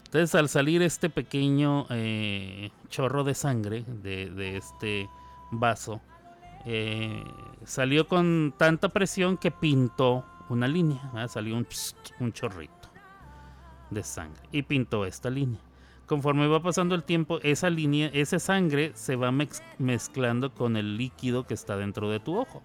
Entonces 0.04 0.34
al 0.34 0.48
salir 0.48 0.82
este 0.82 1.10
pequeño 1.10 1.86
eh, 1.90 2.70
chorro 2.88 3.24
de 3.24 3.34
sangre 3.34 3.84
de, 3.86 4.56
este 4.56 5.08
vaso, 5.50 6.00
eh, 6.64 7.24
salió 7.64 8.06
con 8.06 8.54
tanta 8.56 8.88
presión 8.88 9.36
que 9.36 9.50
pintó 9.50 10.24
una 10.48 10.68
línea, 10.68 11.28
salió 11.28 11.56
un, 11.56 11.66
un 12.20 12.32
chorrito 12.32 12.88
de 13.90 14.02
sangre 14.02 14.42
y 14.52 14.62
pintó 14.62 15.04
esta 15.06 15.28
línea. 15.28 15.65
Conforme 16.06 16.46
va 16.46 16.62
pasando 16.62 16.94
el 16.94 17.02
tiempo, 17.02 17.40
esa 17.42 17.68
línea, 17.68 18.10
esa 18.12 18.38
sangre 18.38 18.92
se 18.94 19.16
va 19.16 19.32
mezclando 19.78 20.54
con 20.54 20.76
el 20.76 20.96
líquido 20.96 21.46
que 21.46 21.54
está 21.54 21.76
dentro 21.76 22.10
de 22.10 22.20
tu 22.20 22.38
ojo. 22.38 22.62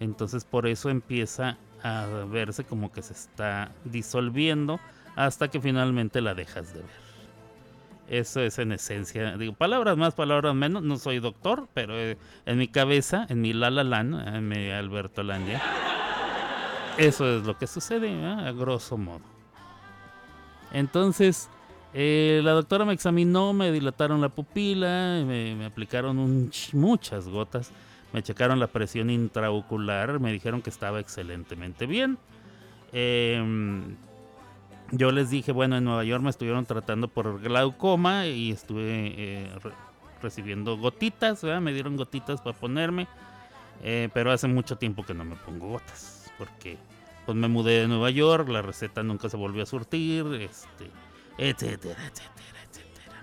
Entonces 0.00 0.44
por 0.44 0.66
eso 0.66 0.88
empieza 0.88 1.58
a 1.82 2.06
verse 2.30 2.64
como 2.64 2.90
que 2.90 3.02
se 3.02 3.12
está 3.12 3.72
disolviendo 3.84 4.80
hasta 5.14 5.48
que 5.48 5.60
finalmente 5.60 6.22
la 6.22 6.34
dejas 6.34 6.72
de 6.72 6.80
ver. 6.80 7.10
Eso 8.08 8.40
es 8.40 8.58
en 8.58 8.72
esencia, 8.72 9.36
digo, 9.36 9.52
palabras 9.52 9.96
más, 9.96 10.14
palabras 10.14 10.54
menos, 10.54 10.82
no 10.82 10.96
soy 10.96 11.20
doctor, 11.20 11.68
pero 11.74 11.96
eh, 11.96 12.18
en 12.44 12.58
mi 12.58 12.66
cabeza, 12.66 13.24
en 13.28 13.40
mi 13.40 13.52
la 13.52 13.70
la 13.70 14.00
en 14.00 14.48
mi 14.48 14.70
Alberto 14.70 15.22
Landia, 15.22 15.62
eso 16.96 17.36
es 17.36 17.44
lo 17.44 17.56
que 17.56 17.68
sucede, 17.68 18.26
a 18.26 18.50
grosso 18.50 18.96
modo. 18.96 19.22
Entonces, 20.72 21.48
eh, 21.94 22.40
la 22.44 22.52
doctora 22.52 22.84
me 22.84 22.92
examinó, 22.92 23.52
me 23.52 23.72
dilataron 23.72 24.20
la 24.20 24.28
pupila, 24.28 25.22
me, 25.26 25.64
aplicaron 25.64 26.50
muchas 26.72 27.28
gotas, 27.28 27.72
me 28.12 28.22
checaron 28.22 28.58
la 28.58 28.66
presión 28.66 29.10
intraocular, 29.10 30.20
me 30.20 30.32
dijeron 30.32 30.62
que 30.62 30.70
estaba 30.70 31.00
excelentemente 31.00 31.86
bien. 31.86 32.18
Eh, 32.92 33.42
yo 34.92 35.12
les 35.12 35.30
dije, 35.30 35.52
bueno, 35.52 35.76
en 35.76 35.84
Nueva 35.84 36.04
York 36.04 36.22
me 36.22 36.30
estuvieron 36.30 36.66
tratando 36.66 37.06
por 37.06 37.40
glaucoma 37.40 38.26
y 38.26 38.50
estuve 38.50 39.14
eh, 39.16 39.50
recibiendo 40.20 40.76
gotitas, 40.76 41.44
me 41.44 41.72
dieron 41.72 41.96
gotitas 41.96 42.40
para 42.40 42.58
ponerme, 42.58 43.06
eh, 43.82 44.08
pero 44.12 44.32
hace 44.32 44.48
mucho 44.48 44.76
tiempo 44.76 45.04
que 45.04 45.14
no 45.14 45.24
me 45.24 45.36
pongo 45.36 45.68
gotas, 45.68 46.32
porque 46.38 46.76
pues 47.24 47.36
me 47.36 47.46
mudé 47.46 47.82
de 47.82 47.88
Nueva 47.88 48.10
York, 48.10 48.48
la 48.48 48.62
receta 48.62 49.04
nunca 49.04 49.28
se 49.28 49.36
volvió 49.36 49.62
a 49.62 49.66
surtir, 49.66 50.26
este, 50.40 50.90
etcétera, 51.40 52.06
etcétera, 52.06 52.60
etcétera. 52.68 53.16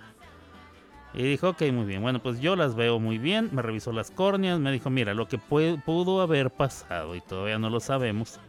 Y 1.13 1.24
dijo, 1.24 1.50
ok, 1.50 1.62
muy 1.71 1.86
bien, 1.86 2.01
bueno, 2.01 2.21
pues 2.21 2.39
yo 2.39 2.55
las 2.55 2.75
veo 2.75 3.00
muy 3.00 3.19
bien, 3.19 3.50
me 3.51 3.62
revisó 3.62 3.91
las 3.91 4.09
córneas, 4.09 4.59
me 4.59 4.71
dijo, 4.71 4.89
mira, 4.89 5.13
lo 5.13 5.27
que 5.27 5.38
pudo 5.38 6.21
haber 6.21 6.50
pasado, 6.50 7.15
y 7.15 7.21
todavía 7.21 7.59
no 7.59 7.69
lo 7.69 7.79
sabemos, 7.79 8.39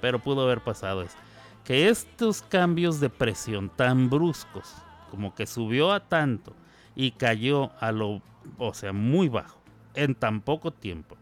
pero 0.00 0.20
pudo 0.20 0.42
haber 0.42 0.60
pasado 0.60 1.02
es 1.02 1.10
que 1.64 1.88
estos 1.88 2.42
cambios 2.42 3.00
de 3.00 3.10
presión 3.10 3.68
tan 3.68 4.08
bruscos, 4.08 4.74
como 5.10 5.34
que 5.34 5.46
subió 5.46 5.92
a 5.92 6.00
tanto 6.00 6.52
y 6.94 7.10
cayó 7.12 7.72
a 7.80 7.90
lo, 7.90 8.22
o 8.58 8.74
sea, 8.74 8.92
muy 8.92 9.28
bajo, 9.28 9.58
en 9.94 10.14
tan 10.14 10.40
poco 10.40 10.70
tiempo, 10.70 11.16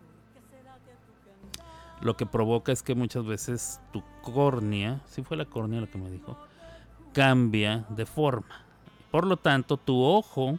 lo 2.03 2.19
que 2.19 2.27
provoca 2.27 2.71
es 2.71 2.83
que 2.83 2.95
muchas 2.95 3.25
veces 3.25 3.81
tu 3.93 4.03
córnea, 4.21 5.01
si 5.07 5.23
fue 5.23 5.39
la 5.39 5.47
córnea 5.47 5.81
lo 5.81 5.91
que 5.91 5.97
me 5.97 6.11
dijo, 6.11 6.37
cambia 7.15 7.87
de 7.89 8.05
forma. 8.05 8.63
Por 9.11 9.27
lo 9.27 9.39
tanto, 9.39 9.79
tu 9.79 10.03
ojo 10.03 10.59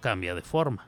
cambia 0.00 0.34
de 0.34 0.42
forma. 0.42 0.86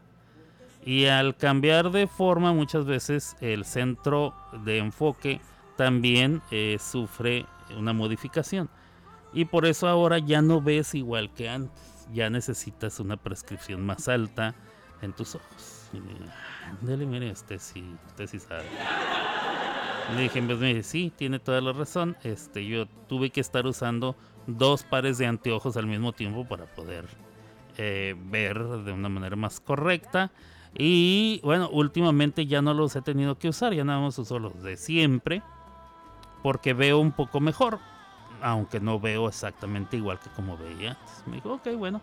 Y 0.85 1.07
al 1.07 1.37
cambiar 1.37 1.91
de 1.91 2.07
forma, 2.07 2.53
muchas 2.53 2.87
veces 2.87 3.37
el 3.41 3.65
centro 3.65 4.35
de 4.65 4.79
enfoque 4.79 5.41
también 5.77 6.41
eh, 6.51 6.79
sufre 6.81 7.45
una 7.77 7.93
modificación. 7.93 8.71
Y 9.33 9.45
por 9.45 9.67
eso 9.67 9.89
ahora 9.89 10.19
ya 10.19 10.43
no 10.43 10.61
ves 10.61 10.95
igual 10.95 11.33
que 11.35 11.49
antes. 11.49 12.07
Ya 12.13 12.31
necesitas 12.31 13.01
una 13.01 13.17
prescripción 13.17 13.85
más 13.85 14.09
alta 14.09 14.55
en 15.03 15.13
tus 15.13 15.35
ojos. 15.35 15.91
Dale, 16.81 17.07
mire, 17.07 17.31
este 17.31 17.59
sí, 17.59 17.85
usted 18.09 18.27
sí 18.27 18.39
sabe. 18.39 18.65
Le 20.15 20.23
dije, 20.23 20.43
me 20.43 20.83
sí, 20.83 21.13
tiene 21.17 21.39
toda 21.39 21.61
la 21.61 21.73
razón. 21.73 22.17
Este, 22.23 22.67
yo 22.67 22.87
tuve 23.09 23.31
que 23.31 23.41
estar 23.41 23.67
usando 23.67 24.17
dos 24.47 24.83
pares 24.83 25.19
de 25.19 25.27
anteojos 25.27 25.77
al 25.77 25.87
mismo 25.87 26.13
tiempo 26.13 26.45
para 26.45 26.67
poder 26.67 27.07
eh, 27.79 28.15
ver 28.19 28.59
de 28.59 28.93
una 28.93 29.09
manera 29.09 29.37
más 29.37 29.61
correcta. 29.61 30.31
Y 30.75 31.41
bueno, 31.45 31.69
últimamente 31.71 32.47
ya 32.47 32.63
no 32.63 32.73
los 32.73 32.97
he 32.97 33.03
tenido 33.03 33.39
que 33.39 33.49
usar, 33.49 33.75
ya 33.75 33.85
nada 33.85 34.01
más 34.01 34.19
uso 34.19 34.39
los 34.39 34.63
de 34.63 34.77
siempre 34.77 35.43
porque 36.43 36.75
veo 36.75 36.99
un 36.99 37.13
poco 37.13 37.41
mejor, 37.41 37.79
aunque 38.43 38.81
no 38.81 38.99
veo 39.01 39.29
exactamente 39.29 39.97
igual 39.97 40.19
que 40.19 40.29
como 40.31 40.57
veía. 40.57 40.99
Me 41.27 41.37
dijo, 41.37 41.55
ok, 41.55 41.69
bueno, 41.77 42.01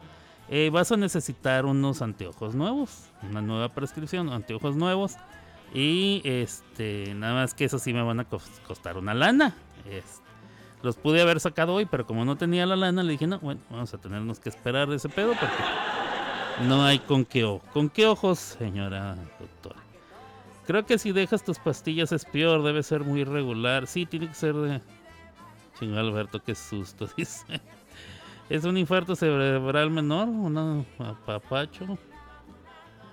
eh, 0.47 0.69
vas 0.71 0.91
a 0.91 0.97
necesitar 0.97 1.65
unos 1.65 2.01
anteojos 2.01 2.55
nuevos, 2.55 3.09
una 3.21 3.41
nueva 3.41 3.69
prescripción, 3.69 4.29
anteojos 4.29 4.75
nuevos. 4.75 5.15
Y 5.73 6.21
este, 6.23 7.13
nada 7.13 7.35
más 7.35 7.53
que 7.53 7.65
eso 7.65 7.77
sí 7.77 7.93
me 7.93 8.01
van 8.01 8.21
a 8.21 8.25
costar 8.25 8.97
una 8.97 9.13
lana. 9.13 9.55
Los 10.81 10.95
pude 10.95 11.21
haber 11.21 11.39
sacado 11.39 11.73
hoy, 11.73 11.85
pero 11.85 12.05
como 12.05 12.25
no 12.25 12.37
tenía 12.37 12.65
la 12.65 12.75
lana, 12.75 13.03
le 13.03 13.13
dije, 13.13 13.27
no, 13.27 13.39
bueno, 13.39 13.61
vamos 13.69 13.93
a 13.93 13.97
tenernos 13.97 14.39
que 14.39 14.49
esperar 14.49 14.91
ese 14.91 15.09
pedo 15.09 15.33
porque 15.39 16.67
no 16.67 16.83
hay 16.83 16.99
con 16.99 17.25
qué 17.25 17.43
ojos. 17.43 17.69
¿Con 17.73 17.89
qué 17.89 18.07
ojos, 18.07 18.39
señora 18.39 19.15
doctora? 19.39 19.81
Creo 20.65 20.85
que 20.85 20.99
si 20.99 21.11
dejas 21.11 21.43
tus 21.43 21.57
pastillas 21.57 22.11
es 22.11 22.25
peor, 22.25 22.63
debe 22.63 22.83
ser 22.83 23.03
muy 23.03 23.21
irregular. 23.21 23.87
Sí, 23.87 24.05
tiene 24.05 24.27
que 24.27 24.35
ser 24.35 24.53
de. 24.55 24.81
Chingo 25.79 25.97
Alberto, 25.97 26.41
qué 26.43 26.53
susto, 26.53 27.07
dice. 27.17 27.59
¿Es 28.49 28.63
un 28.63 28.77
infarto 28.77 29.15
cerebral 29.15 29.89
menor? 29.91 30.27
¿Un 30.27 30.85
apapacho? 30.99 31.97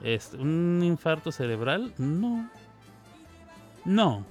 ¿Es 0.02 0.35
un 0.35 0.83
infarto 0.83 1.33
cerebral? 1.33 1.94
No. 1.98 2.48
No. 3.85 4.24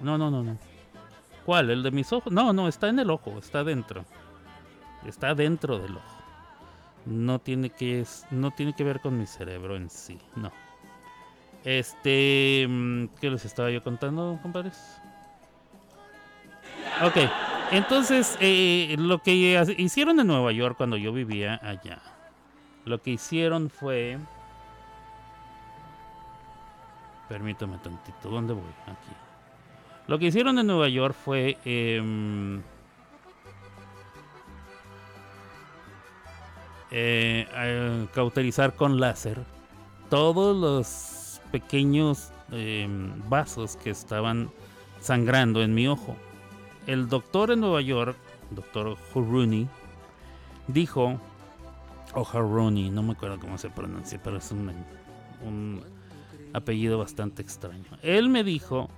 No, 0.00 0.18
no, 0.18 0.30
no, 0.30 0.42
no. 0.42 0.69
¿Cuál? 1.44 1.70
¿El 1.70 1.82
de 1.82 1.90
mis 1.90 2.12
ojos? 2.12 2.32
No, 2.32 2.52
no, 2.52 2.68
está 2.68 2.88
en 2.88 2.98
el 2.98 3.10
ojo, 3.10 3.38
está 3.38 3.64
dentro. 3.64 4.04
Está 5.06 5.34
dentro 5.34 5.78
del 5.78 5.96
ojo. 5.96 6.16
No 7.06 7.38
tiene 7.38 7.70
que, 7.70 8.04
no 8.30 8.50
tiene 8.50 8.74
que 8.74 8.84
ver 8.84 9.00
con 9.00 9.18
mi 9.18 9.26
cerebro 9.26 9.76
en 9.76 9.88
sí, 9.88 10.18
no. 10.36 10.52
Este. 11.64 12.66
Mm, 12.68 13.06
¿Qué 13.20 13.30
les 13.30 13.44
estaba 13.44 13.70
yo 13.70 13.82
contando, 13.82 14.38
compadres? 14.42 15.00
Ok, 17.02 17.16
entonces, 17.70 18.36
eh, 18.40 18.94
lo 18.98 19.22
que 19.22 19.62
hicieron 19.78 20.20
en 20.20 20.26
Nueva 20.26 20.52
York 20.52 20.76
cuando 20.76 20.96
yo 20.96 21.12
vivía 21.12 21.58
allá, 21.62 22.00
lo 22.84 23.00
que 23.00 23.12
hicieron 23.12 23.70
fue. 23.70 24.18
Permítame 27.28 27.78
tantito, 27.78 28.28
¿dónde 28.28 28.54
voy? 28.54 28.72
Aquí. 28.86 29.19
Lo 30.10 30.18
que 30.18 30.26
hicieron 30.26 30.58
en 30.58 30.66
Nueva 30.66 30.88
York 30.88 31.14
fue. 31.14 31.56
Em, 31.64 32.60
eh, 36.90 38.08
cauterizar 38.12 38.74
con 38.74 38.98
láser 38.98 39.38
todos 40.08 40.56
los 40.56 41.40
pequeños 41.52 42.32
em, 42.50 43.22
vasos 43.28 43.76
que 43.76 43.90
estaban 43.90 44.50
sangrando 45.00 45.62
en 45.62 45.74
mi 45.74 45.86
ojo. 45.86 46.16
El 46.88 47.08
doctor 47.08 47.52
en 47.52 47.60
Nueva 47.60 47.80
York, 47.80 48.16
doctor 48.50 48.96
Huruni, 49.14 49.68
dijo, 50.66 51.20
o 52.14 52.26
Haruni, 52.32 52.90
no 52.90 53.04
me 53.04 53.12
acuerdo 53.12 53.38
cómo 53.38 53.58
se 53.58 53.70
pronuncia, 53.70 54.20
pero 54.24 54.38
es 54.38 54.50
un, 54.50 54.74
un 55.46 55.84
apellido 56.52 56.98
bastante 56.98 57.42
extraño. 57.42 57.96
Él 58.02 58.28
me 58.28 58.42
dijo 58.42 58.90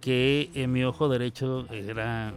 que 0.00 0.50
en 0.54 0.72
mi 0.72 0.84
ojo 0.84 1.08
derecho 1.08 1.66
era 1.70 2.32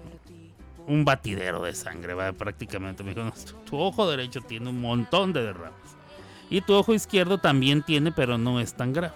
un 0.88 1.06
batidero 1.06 1.62
de 1.62 1.74
sangre, 1.74 2.15
prácticamente. 2.34 3.04
Me 3.04 3.13
dijo, 3.13 3.32
tu 3.65 3.78
ojo 3.80 4.10
derecho 4.10 4.41
tiene 4.41 4.69
un 4.69 4.82
montón 4.82 5.34
de 5.34 5.43
derrames. 5.43 5.76
Y 6.50 6.62
tu 6.62 6.74
ojo 6.74 6.93
izquierdo 6.93 7.38
también 7.38 7.82
tiene, 7.84 8.12
pero 8.12 8.38
no 8.38 8.60
es 8.60 8.74
tan 8.74 8.91
grave 8.91 9.13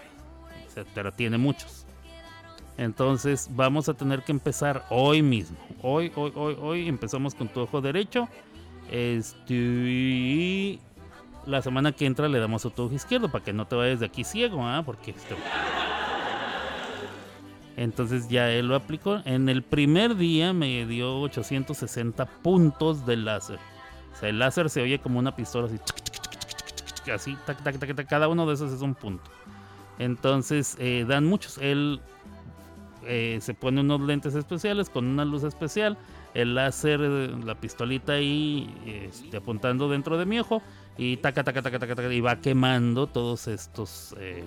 pero 0.93 1.11
tiene 1.11 1.37
muchos. 1.37 1.85
Entonces 2.77 3.49
vamos 3.51 3.87
a 3.87 3.93
tener 3.93 4.23
que 4.23 4.31
empezar 4.31 4.85
hoy 4.89 5.21
mismo. 5.21 5.57
Hoy, 5.81 6.11
hoy, 6.15 6.31
hoy, 6.35 6.57
hoy 6.59 6.87
empezamos 6.87 7.33
con 7.33 7.47
tu 7.47 7.61
ojo 7.61 7.79
derecho. 7.81 8.27
Este, 8.91 10.79
la 11.45 11.61
semana 11.61 11.93
que 11.93 12.05
entra 12.05 12.27
le 12.27 12.39
damos 12.39 12.65
a 12.65 12.69
tu 12.69 12.83
ojo 12.83 12.93
izquierdo 12.93 13.31
para 13.31 13.43
que 13.43 13.53
no 13.53 13.65
te 13.65 13.75
vayas 13.75 14.01
de 14.01 14.07
aquí 14.07 14.23
ciego, 14.23 14.65
¿ah? 14.65 14.83
Porque 14.85 15.11
este... 15.11 15.35
Entonces 17.77 18.29
ya 18.29 18.49
él 18.51 18.67
lo 18.67 18.75
aplicó. 18.75 19.21
En 19.25 19.49
el 19.49 19.63
primer 19.63 20.15
día 20.15 20.53
me 20.53 20.85
dio 20.85 21.19
860 21.21 22.25
puntos 22.25 23.05
de 23.05 23.17
láser. 23.17 23.59
O 24.13 24.17
sea, 24.17 24.29
el 24.29 24.39
láser 24.39 24.69
se 24.69 24.81
oye 24.81 24.99
como 24.99 25.19
una 25.19 25.35
pistola 25.35 25.67
así. 25.67 25.79
Así, 27.11 27.37
tac, 27.45 27.61
tac, 27.63 27.77
tac, 27.77 27.95
tac, 27.95 28.07
cada 28.07 28.27
uno 28.27 28.47
de 28.47 28.53
esos 28.53 28.71
es 28.71 28.81
un 28.81 28.95
punto. 28.95 29.29
Entonces 29.99 30.77
eh, 30.79 31.05
dan 31.07 31.25
muchos. 31.25 31.57
Él 31.57 31.99
eh, 33.05 33.39
se 33.41 33.53
pone 33.53 33.81
unos 33.81 34.01
lentes 34.01 34.35
especiales 34.35 34.89
con 34.89 35.05
una 35.05 35.25
luz 35.25 35.43
especial. 35.43 35.97
El 36.33 36.55
láser, 36.55 36.99
la 36.99 37.55
pistolita 37.55 38.13
ahí 38.13 38.73
este, 38.85 39.37
apuntando 39.37 39.89
dentro 39.89 40.17
de 40.17 40.25
mi 40.25 40.39
ojo. 40.39 40.61
Y 40.97 41.17
taca, 41.17 41.43
taca, 41.43 41.61
taca, 41.61 41.79
taca, 41.79 41.95
taca, 41.95 42.13
y 42.13 42.21
va 42.21 42.37
quemando 42.37 43.07
todos 43.07 43.47
estos 43.47 44.15
eh, 44.17 44.45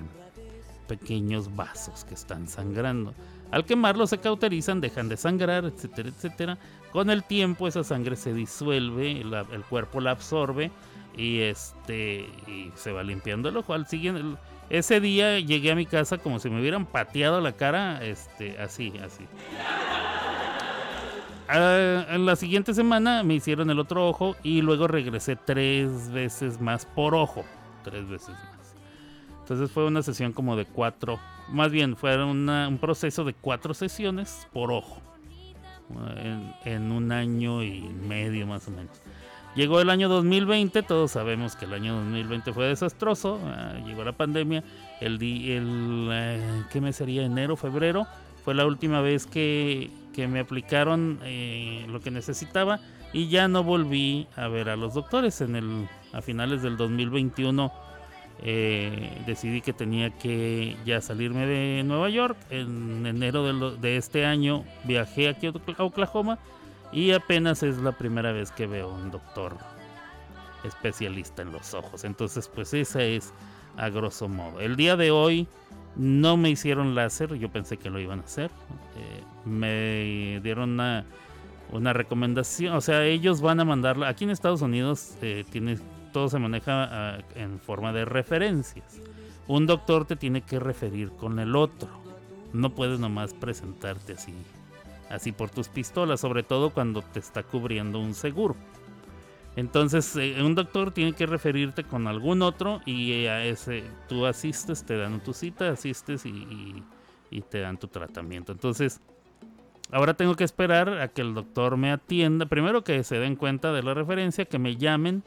pequeños 0.88 1.54
vasos 1.54 2.04
que 2.04 2.14
están 2.14 2.48
sangrando. 2.48 3.14
Al 3.52 3.64
quemarlos 3.64 4.10
se 4.10 4.18
cauterizan, 4.18 4.80
dejan 4.80 5.08
de 5.08 5.16
sangrar, 5.16 5.64
etcétera, 5.64 6.08
etcétera. 6.08 6.58
Con 6.92 7.10
el 7.10 7.22
tiempo 7.22 7.68
esa 7.68 7.84
sangre 7.84 8.16
se 8.16 8.34
disuelve, 8.34 9.20
el 9.20 9.64
cuerpo 9.68 10.00
la 10.00 10.10
absorbe 10.12 10.72
y 11.16 11.40
este 11.40 12.28
y 12.46 12.72
se 12.74 12.92
va 12.92 13.02
limpiando 13.02 13.48
el 13.48 13.56
ojo. 13.56 13.74
Al 13.74 13.86
siguiente, 13.86 14.22
ese 14.70 15.00
día 15.00 15.38
llegué 15.38 15.70
a 15.70 15.74
mi 15.74 15.86
casa 15.86 16.18
como 16.18 16.38
si 16.38 16.50
me 16.50 16.60
hubieran 16.60 16.86
pateado 16.86 17.40
la 17.40 17.52
cara, 17.52 18.04
este, 18.04 18.58
así, 18.58 18.92
así. 19.04 19.24
Ah, 21.50 22.04
en 22.10 22.26
la 22.26 22.36
siguiente 22.36 22.74
semana 22.74 23.22
me 23.22 23.32
hicieron 23.32 23.70
el 23.70 23.78
otro 23.78 24.06
ojo 24.06 24.36
y 24.42 24.60
luego 24.60 24.86
regresé 24.86 25.34
tres 25.34 26.10
veces 26.10 26.60
más 26.60 26.84
por 26.84 27.14
ojo, 27.14 27.42
tres 27.82 28.06
veces 28.06 28.34
más. 28.34 28.57
Entonces 29.48 29.70
fue 29.70 29.86
una 29.86 30.02
sesión 30.02 30.34
como 30.34 30.56
de 30.56 30.66
cuatro, 30.66 31.18
más 31.48 31.70
bien 31.70 31.96
fue 31.96 32.22
un 32.22 32.78
proceso 32.78 33.24
de 33.24 33.32
cuatro 33.32 33.72
sesiones 33.72 34.46
por 34.52 34.70
ojo, 34.70 35.00
en, 36.22 36.52
en 36.66 36.92
un 36.92 37.10
año 37.12 37.62
y 37.62 37.80
medio 37.80 38.46
más 38.46 38.68
o 38.68 38.72
menos. 38.72 39.00
Llegó 39.54 39.80
el 39.80 39.88
año 39.88 40.10
2020, 40.10 40.82
todos 40.82 41.12
sabemos 41.12 41.56
que 41.56 41.64
el 41.64 41.72
año 41.72 41.94
2020 41.94 42.52
fue 42.52 42.66
desastroso, 42.66 43.40
ah, 43.46 43.72
llegó 43.86 44.04
la 44.04 44.12
pandemia, 44.12 44.62
el, 45.00 45.14
el 45.14 46.10
eh, 46.12 46.64
¿qué 46.70 46.82
mes 46.82 46.96
sería? 46.96 47.24
Enero, 47.24 47.56
febrero, 47.56 48.06
fue 48.44 48.54
la 48.54 48.66
última 48.66 49.00
vez 49.00 49.24
que, 49.24 49.90
me 50.28 50.40
aplicaron 50.40 51.20
eh, 51.22 51.86
lo 51.88 52.00
que 52.00 52.10
necesitaba 52.10 52.80
y 53.14 53.28
ya 53.28 53.48
no 53.48 53.64
volví 53.64 54.26
a 54.36 54.46
ver 54.48 54.68
a 54.68 54.76
los 54.76 54.92
doctores. 54.92 55.40
En 55.40 55.56
el, 55.56 55.88
a 56.12 56.20
finales 56.20 56.60
del 56.60 56.76
2021 56.76 57.87
eh, 58.42 59.22
decidí 59.26 59.60
que 59.60 59.72
tenía 59.72 60.10
que 60.10 60.76
ya 60.84 61.00
salirme 61.00 61.46
de 61.46 61.82
Nueva 61.84 62.08
York. 62.08 62.36
En 62.50 63.06
enero 63.06 63.72
de, 63.76 63.96
este 63.96 64.24
año 64.24 64.64
viajé 64.84 65.28
aquí 65.28 65.46
a 65.46 65.84
Oklahoma 65.84 66.38
y 66.92 67.12
apenas 67.12 67.62
es 67.62 67.78
la 67.78 67.92
primera 67.92 68.32
vez 68.32 68.50
que 68.52 68.66
veo 68.66 68.92
un 68.92 69.10
doctor 69.10 69.56
especialista 70.64 71.42
en 71.42 71.52
los 71.52 71.74
ojos. 71.74 72.04
Entonces, 72.04 72.48
pues 72.48 72.74
esa 72.74 73.02
es 73.02 73.32
a 73.76 73.88
grosso 73.88 74.28
modo. 74.28 74.60
El 74.60 74.76
día 74.76 74.96
de 74.96 75.10
hoy 75.10 75.48
no 75.96 76.36
me 76.36 76.50
hicieron 76.50 76.94
láser, 76.94 77.34
yo 77.34 77.50
pensé 77.50 77.76
que 77.76 77.90
lo 77.90 78.00
iban 78.00 78.20
a 78.20 78.22
hacer. 78.22 78.50
Eh, 78.96 79.22
me 79.44 80.40
dieron 80.42 80.70
una, 80.70 81.04
una, 81.72 81.92
recomendación, 81.92 82.74
o 82.74 82.80
sea, 82.80 83.04
ellos 83.04 83.40
van 83.40 83.60
a 83.60 83.64
mandarlo. 83.64 84.06
Aquí 84.06 84.24
en 84.24 84.30
Estados 84.30 84.62
Unidos 84.62 85.16
eh, 85.22 85.44
tiene, 85.50 85.78
todo 86.08 86.28
se 86.28 86.38
maneja 86.38 86.88
ah, 86.90 87.18
en 87.34 87.60
forma 87.60 87.92
de 87.92 88.04
referencias. 88.04 89.00
Un 89.46 89.66
doctor 89.66 90.04
te 90.04 90.16
tiene 90.16 90.42
que 90.42 90.58
referir 90.58 91.10
con 91.10 91.38
el 91.38 91.56
otro. 91.56 91.88
No 92.52 92.74
puedes 92.74 92.98
nomás 92.98 93.34
presentarte 93.34 94.14
así 94.14 94.34
así 95.10 95.32
por 95.32 95.50
tus 95.50 95.68
pistolas, 95.68 96.20
sobre 96.20 96.42
todo 96.42 96.70
cuando 96.70 97.02
te 97.02 97.18
está 97.18 97.42
cubriendo 97.42 97.98
un 97.98 98.14
seguro. 98.14 98.56
Entonces, 99.56 100.14
eh, 100.16 100.36
un 100.42 100.54
doctor 100.54 100.92
tiene 100.92 101.14
que 101.14 101.26
referirte 101.26 101.82
con 101.82 102.06
algún 102.06 102.42
otro 102.42 102.80
y 102.86 103.26
a 103.26 103.44
ese 103.44 103.82
tú 104.08 104.26
asistes, 104.26 104.84
te 104.84 104.96
dan 104.96 105.20
tu 105.20 105.32
cita, 105.32 105.70
asistes 105.70 106.24
y, 106.26 106.82
te 107.50 107.60
dan 107.60 107.76
tu 107.76 107.88
tratamiento. 107.88 108.52
Entonces, 108.52 109.00
ahora 109.90 110.14
tengo 110.14 110.34
que 110.36 110.44
esperar 110.44 111.00
a 111.00 111.08
que 111.08 111.22
el 111.22 111.34
doctor 111.34 111.76
me 111.76 111.90
atienda. 111.90 112.46
Primero 112.46 112.84
que 112.84 113.02
se 113.02 113.18
den 113.18 113.36
cuenta 113.36 113.72
de 113.72 113.82
la 113.82 113.94
referencia, 113.94 114.44
que 114.44 114.58
me 114.58 114.76
llamen, 114.76 115.24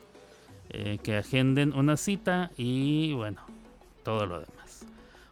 eh, 0.74 1.00
que 1.04 1.18
agenden 1.18 1.74
una 1.74 1.98
cita 1.98 2.52
y 2.58 3.14
bueno, 3.14 3.42
todo 4.04 4.26
lo 4.26 4.40
demás. 4.40 4.86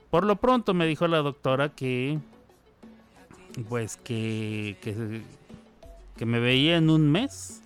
Por 0.10 0.25
lo 0.25 0.36
pronto 0.36 0.73
me 0.73 0.86
dijo 0.86 1.08
la 1.08 1.19
doctora 1.19 1.69
que 1.69 2.19
pues 3.69 3.97
que, 3.97 4.78
que, 4.82 6.25
me 6.25 6.39
veía 6.39 6.78
en 6.78 6.89
un 6.89 7.10
mes, 7.10 7.62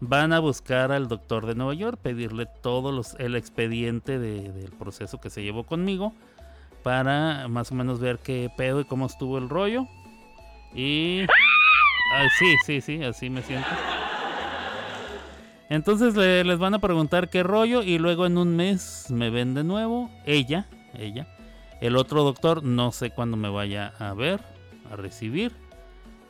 van 0.00 0.32
a 0.32 0.40
buscar 0.40 0.90
al 0.90 1.08
doctor 1.08 1.46
de 1.46 1.54
Nueva 1.54 1.74
York, 1.74 1.98
pedirle 2.00 2.46
todo 2.46 2.92
los, 2.92 3.14
el 3.14 3.36
expediente 3.36 4.18
del 4.18 4.70
proceso 4.72 5.20
que 5.20 5.30
se 5.30 5.42
llevó 5.42 5.64
conmigo 5.64 6.14
para 6.82 7.46
más 7.48 7.70
o 7.72 7.74
menos 7.74 8.00
ver 8.00 8.18
qué 8.18 8.50
pedo 8.56 8.80
y 8.80 8.84
cómo 8.84 9.06
estuvo 9.06 9.36
el 9.36 9.48
rollo. 9.48 9.86
Y... 10.74 11.26
sí, 12.38 12.56
sí, 12.64 12.80
sí, 12.80 13.04
así 13.04 13.28
me 13.28 13.42
siento. 13.42 13.68
Entonces 15.68 16.16
les 16.16 16.58
van 16.58 16.74
a 16.74 16.78
preguntar 16.78 17.28
qué 17.28 17.42
rollo 17.42 17.82
y 17.82 17.98
luego 17.98 18.26
en 18.26 18.38
un 18.38 18.56
mes 18.56 19.06
me 19.10 19.30
ven 19.30 19.54
de 19.54 19.64
nuevo. 19.64 20.10
Ella, 20.24 20.66
ella. 20.94 21.26
El 21.80 21.96
otro 21.96 22.24
doctor 22.24 22.64
no 22.64 22.90
sé 22.90 23.10
cuándo 23.10 23.36
me 23.36 23.48
vaya 23.48 23.92
a 23.98 24.14
ver 24.14 24.40
a 24.90 24.96
recibir. 24.96 25.52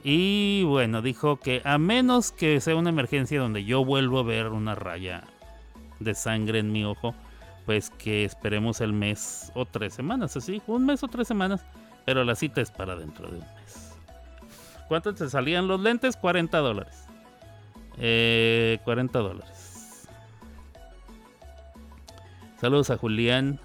Y 0.03 0.63
bueno, 0.65 1.03
dijo 1.03 1.39
que 1.39 1.63
a 1.65 1.79
menos 1.79 2.33
que 2.33 2.61
sea 2.61 2.77
una 2.77 2.91
emergencia 2.91 3.41
donde 3.41 3.65
yo 3.65 3.85
vuelvo 3.85 4.21
a 4.21 4.25
ver 4.25 4.49
una 4.49 4.75
raya 4.75 5.25
de 6.01 6.15
sangre 6.15 6.61
en 6.61 6.73
mi 6.73 6.85
ojo, 6.85 7.15
pues 7.67 7.91
que 7.91 8.25
esperemos 8.25 8.81
el 8.81 8.93
mes 8.93 9.51
o 9.55 9.67
tres 9.67 9.95
semanas, 9.95 10.37
así, 10.37 10.63
un 10.67 10.87
mes 10.87 11.03
o 11.03 11.09
tres 11.09 11.29
semanas, 11.29 11.65
pero 12.05 12.25
la 12.25 12.35
cita 12.35 12.61
es 12.61 12.71
para 12.71 12.97
dentro 12.97 13.29
de 13.29 13.39
un 13.39 13.47
mes. 13.57 13.95
¿Cuánto 14.87 15.15
te 15.15 15.29
salían 15.29 15.69
los 15.69 15.81
lentes? 15.81 16.17
40 16.17 16.57
dólares. 16.59 17.08
Eh, 18.01 18.79
40 18.85 19.19
dólares. 19.19 20.09
Saludos 22.61 22.91
a 22.91 22.97
Julián. 22.97 23.61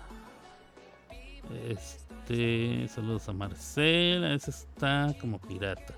Este, 1.67 2.87
saludos 2.87 3.27
a 3.29 3.33
Marcela. 3.33 4.33
Ese 4.33 4.51
está 4.51 5.13
como 5.19 5.39
pirata. 5.39 5.93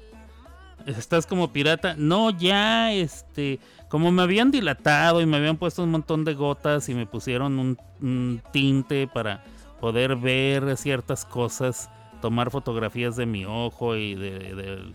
¿Estás 0.86 1.26
como 1.26 1.52
pirata? 1.52 1.95
No, 1.98 2.30
ya, 2.30 2.93
este. 2.93 3.60
Como 3.89 4.12
me 4.12 4.21
habían 4.21 4.52
dilatado 4.52 5.19
y 5.21 5.26
me 5.26 5.38
habían 5.38 5.58
puesto 5.58 5.84
un 5.84 5.91
montón 5.91 6.24
de 6.26 6.36
gotas 6.36 6.89
y 6.89 6.93
me 6.93 7.08
pusieron 7.08 7.78
un, 8.00 8.41
tinte 8.52 9.08
para 9.08 9.43
poder 9.80 10.15
ver 10.15 10.78
ciertas 10.78 11.26
cosas, 11.26 11.89
tomar 12.21 12.52
fotografías 12.52 13.15
de 13.15 13.26
mi 13.26 13.45
ojo 13.45 13.95
y 13.95 14.15
de, 14.15 14.93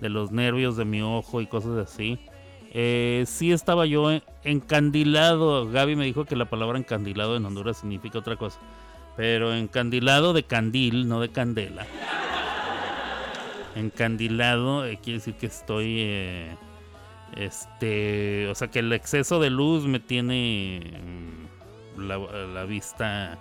los 0.00 0.30
nervios 0.30 0.76
de 0.76 0.84
mi 0.84 1.02
ojo 1.02 1.40
y 1.40 1.46
cosas 1.46 1.78
así. 1.78 2.18
Eh, 2.76 3.24
sí 3.28 3.52
estaba 3.52 3.86
yo 3.86 4.10
encandilado. 4.42 5.70
Gaby 5.70 5.94
me 5.94 6.04
dijo 6.04 6.24
que 6.24 6.34
la 6.34 6.50
palabra 6.50 6.76
encandilado 6.76 7.36
en 7.36 7.46
Honduras 7.46 7.78
significa 7.78 8.18
otra 8.18 8.36
cosa. 8.36 8.58
Pero 9.16 9.54
encandilado 9.54 10.32
de 10.32 10.42
candil, 10.42 11.08
no 11.08 11.20
de 11.20 11.30
candela. 11.30 11.86
Encandilado 13.76 14.84
eh, 14.86 14.98
quiere 15.02 15.18
decir 15.18 15.34
que 15.34 15.46
estoy. 15.46 15.96
Eh, 16.00 16.56
este. 17.36 18.48
O 18.48 18.54
sea, 18.56 18.68
que 18.68 18.80
el 18.80 18.92
exceso 18.92 19.38
de 19.38 19.50
luz 19.50 19.86
me 19.86 20.00
tiene 20.00 20.80
mm, 21.96 22.08
la, 22.08 22.64
vista 22.64 23.38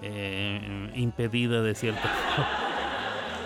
eh, 0.00 0.90
impedida 0.94 1.62
de 1.62 1.74
cierta 1.74 2.10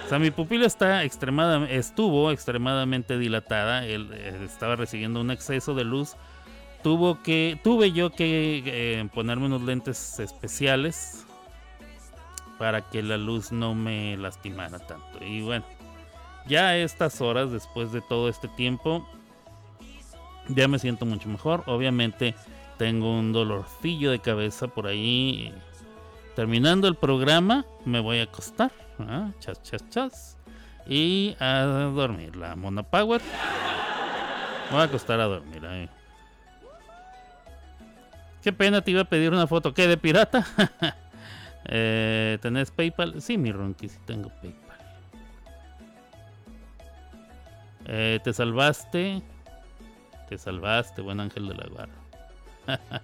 O 0.07 0.09
sea, 0.09 0.21
mi 0.21 0.31
pupila 0.31 0.66
está 0.66 1.03
extremadamente, 1.03 1.77
estuvo 1.77 2.31
extremadamente 2.31 3.19
dilatada. 3.19 3.85
Él 3.85 4.12
estaba 4.45 4.77
recibiendo 4.77 5.21
un 5.21 5.33
exceso 5.33 5.75
de 5.75 5.83
luz. 5.83 6.14
Tuvo 6.85 7.21
que, 7.25 7.59
tuve 7.64 7.90
yo 7.90 8.11
que 8.11 9.09
ponerme 9.12 9.47
unos 9.47 9.62
lentes 9.62 10.21
especiales 10.21 11.27
para 12.57 12.88
que 12.88 13.03
la 13.03 13.16
luz 13.16 13.51
no 13.51 13.75
me 13.75 14.16
lastimara 14.16 14.79
tanto. 14.79 15.25
Y 15.25 15.42
bueno, 15.42 15.64
ya 16.47 16.69
a 16.69 16.77
estas 16.77 17.21
horas, 17.21 17.51
después 17.51 17.90
de 17.90 18.01
todo 18.01 18.29
este 18.29 18.47
tiempo, 18.47 19.05
ya 20.47 20.69
me 20.69 20.79
siento 20.79 21.05
mucho 21.05 21.29
mejor. 21.29 21.64
Obviamente 21.66 22.37
tengo 22.79 23.19
un 23.19 23.33
dolorcillo 23.33 24.12
de 24.12 24.21
cabeza 24.21 24.69
por 24.69 24.87
ahí. 24.87 25.53
Terminando 26.37 26.87
el 26.87 26.95
programa, 26.95 27.66
me 27.85 27.99
voy 27.99 28.21
a 28.21 28.25
acostar. 28.25 28.86
Chas, 29.40 29.62
chas, 29.62 29.90
chas. 29.90 30.38
Y 30.87 31.37
a 31.40 31.62
dormir, 31.62 32.37
la 32.37 32.54
Mona 32.56 32.82
Power. 32.82 33.20
Voy 34.70 34.80
a 34.80 34.85
acostar 34.85 35.20
a 35.20 35.24
dormir. 35.24 35.62
eh. 35.64 35.88
Qué 38.42 38.52
pena, 38.52 38.80
te 38.80 38.92
iba 38.92 39.00
a 39.02 39.04
pedir 39.04 39.32
una 39.32 39.46
foto. 39.46 39.74
¿Qué? 39.74 39.88
¿De 39.88 39.96
pirata? 39.96 40.46
eh, 41.64 42.38
¿Tenés 42.40 42.70
PayPal? 42.70 43.20
Sí, 43.20 43.37
mi 43.37 43.50
Ronky, 43.50 43.88
sí 43.88 43.98
tengo 44.06 44.28
PayPal. 44.28 44.78
Eh, 47.87 48.20
¿Te 48.22 48.32
salvaste? 48.32 49.22
Te 50.28 50.38
salvaste, 50.38 51.02
buen 51.02 51.20
ángel 51.20 51.48
de 51.48 51.54
la 51.54 51.66
guarda. 51.66 51.94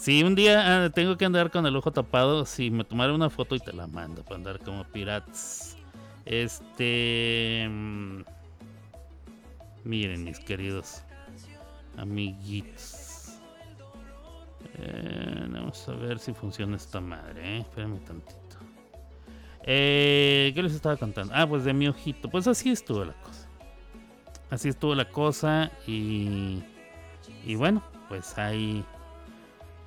si 0.00 0.22
un 0.22 0.34
día 0.34 0.84
ah, 0.84 0.90
tengo 0.90 1.16
que 1.16 1.26
andar 1.26 1.50
con 1.50 1.66
el 1.66 1.76
ojo 1.76 1.92
tapado, 1.92 2.46
si 2.46 2.70
me 2.70 2.84
tomaré 2.84 3.12
una 3.12 3.28
foto 3.28 3.54
y 3.54 3.60
te 3.60 3.72
la 3.72 3.86
mando 3.86 4.22
para 4.24 4.36
andar 4.36 4.58
como 4.60 4.84
piratas. 4.84 5.76
Este. 6.24 7.66
mm, 7.68 8.22
Miren, 9.84 10.24
mis 10.24 10.38
queridos 10.38 11.02
amiguitos. 11.96 13.38
Eh, 14.74 15.46
vamos 15.50 15.88
a 15.88 15.92
ver 15.92 16.18
si 16.18 16.32
funciona 16.32 16.76
esta 16.76 17.00
madre, 17.00 17.56
¿eh? 17.56 17.58
Espérame 17.60 17.98
tantito. 18.00 18.40
Eh, 19.64 20.52
¿Qué 20.54 20.62
les 20.62 20.74
estaba 20.74 20.96
contando? 20.96 21.32
Ah, 21.36 21.46
pues 21.46 21.64
de 21.64 21.72
mi 21.72 21.88
ojito. 21.88 22.30
Pues 22.30 22.46
así 22.46 22.70
estuvo 22.70 23.04
la 23.04 23.14
cosa. 23.14 23.48
Así 24.50 24.68
estuvo 24.68 24.94
la 24.94 25.08
cosa 25.08 25.70
y... 25.86 26.62
Y 27.44 27.54
bueno, 27.54 27.82
pues 28.08 28.36
ahí... 28.38 28.84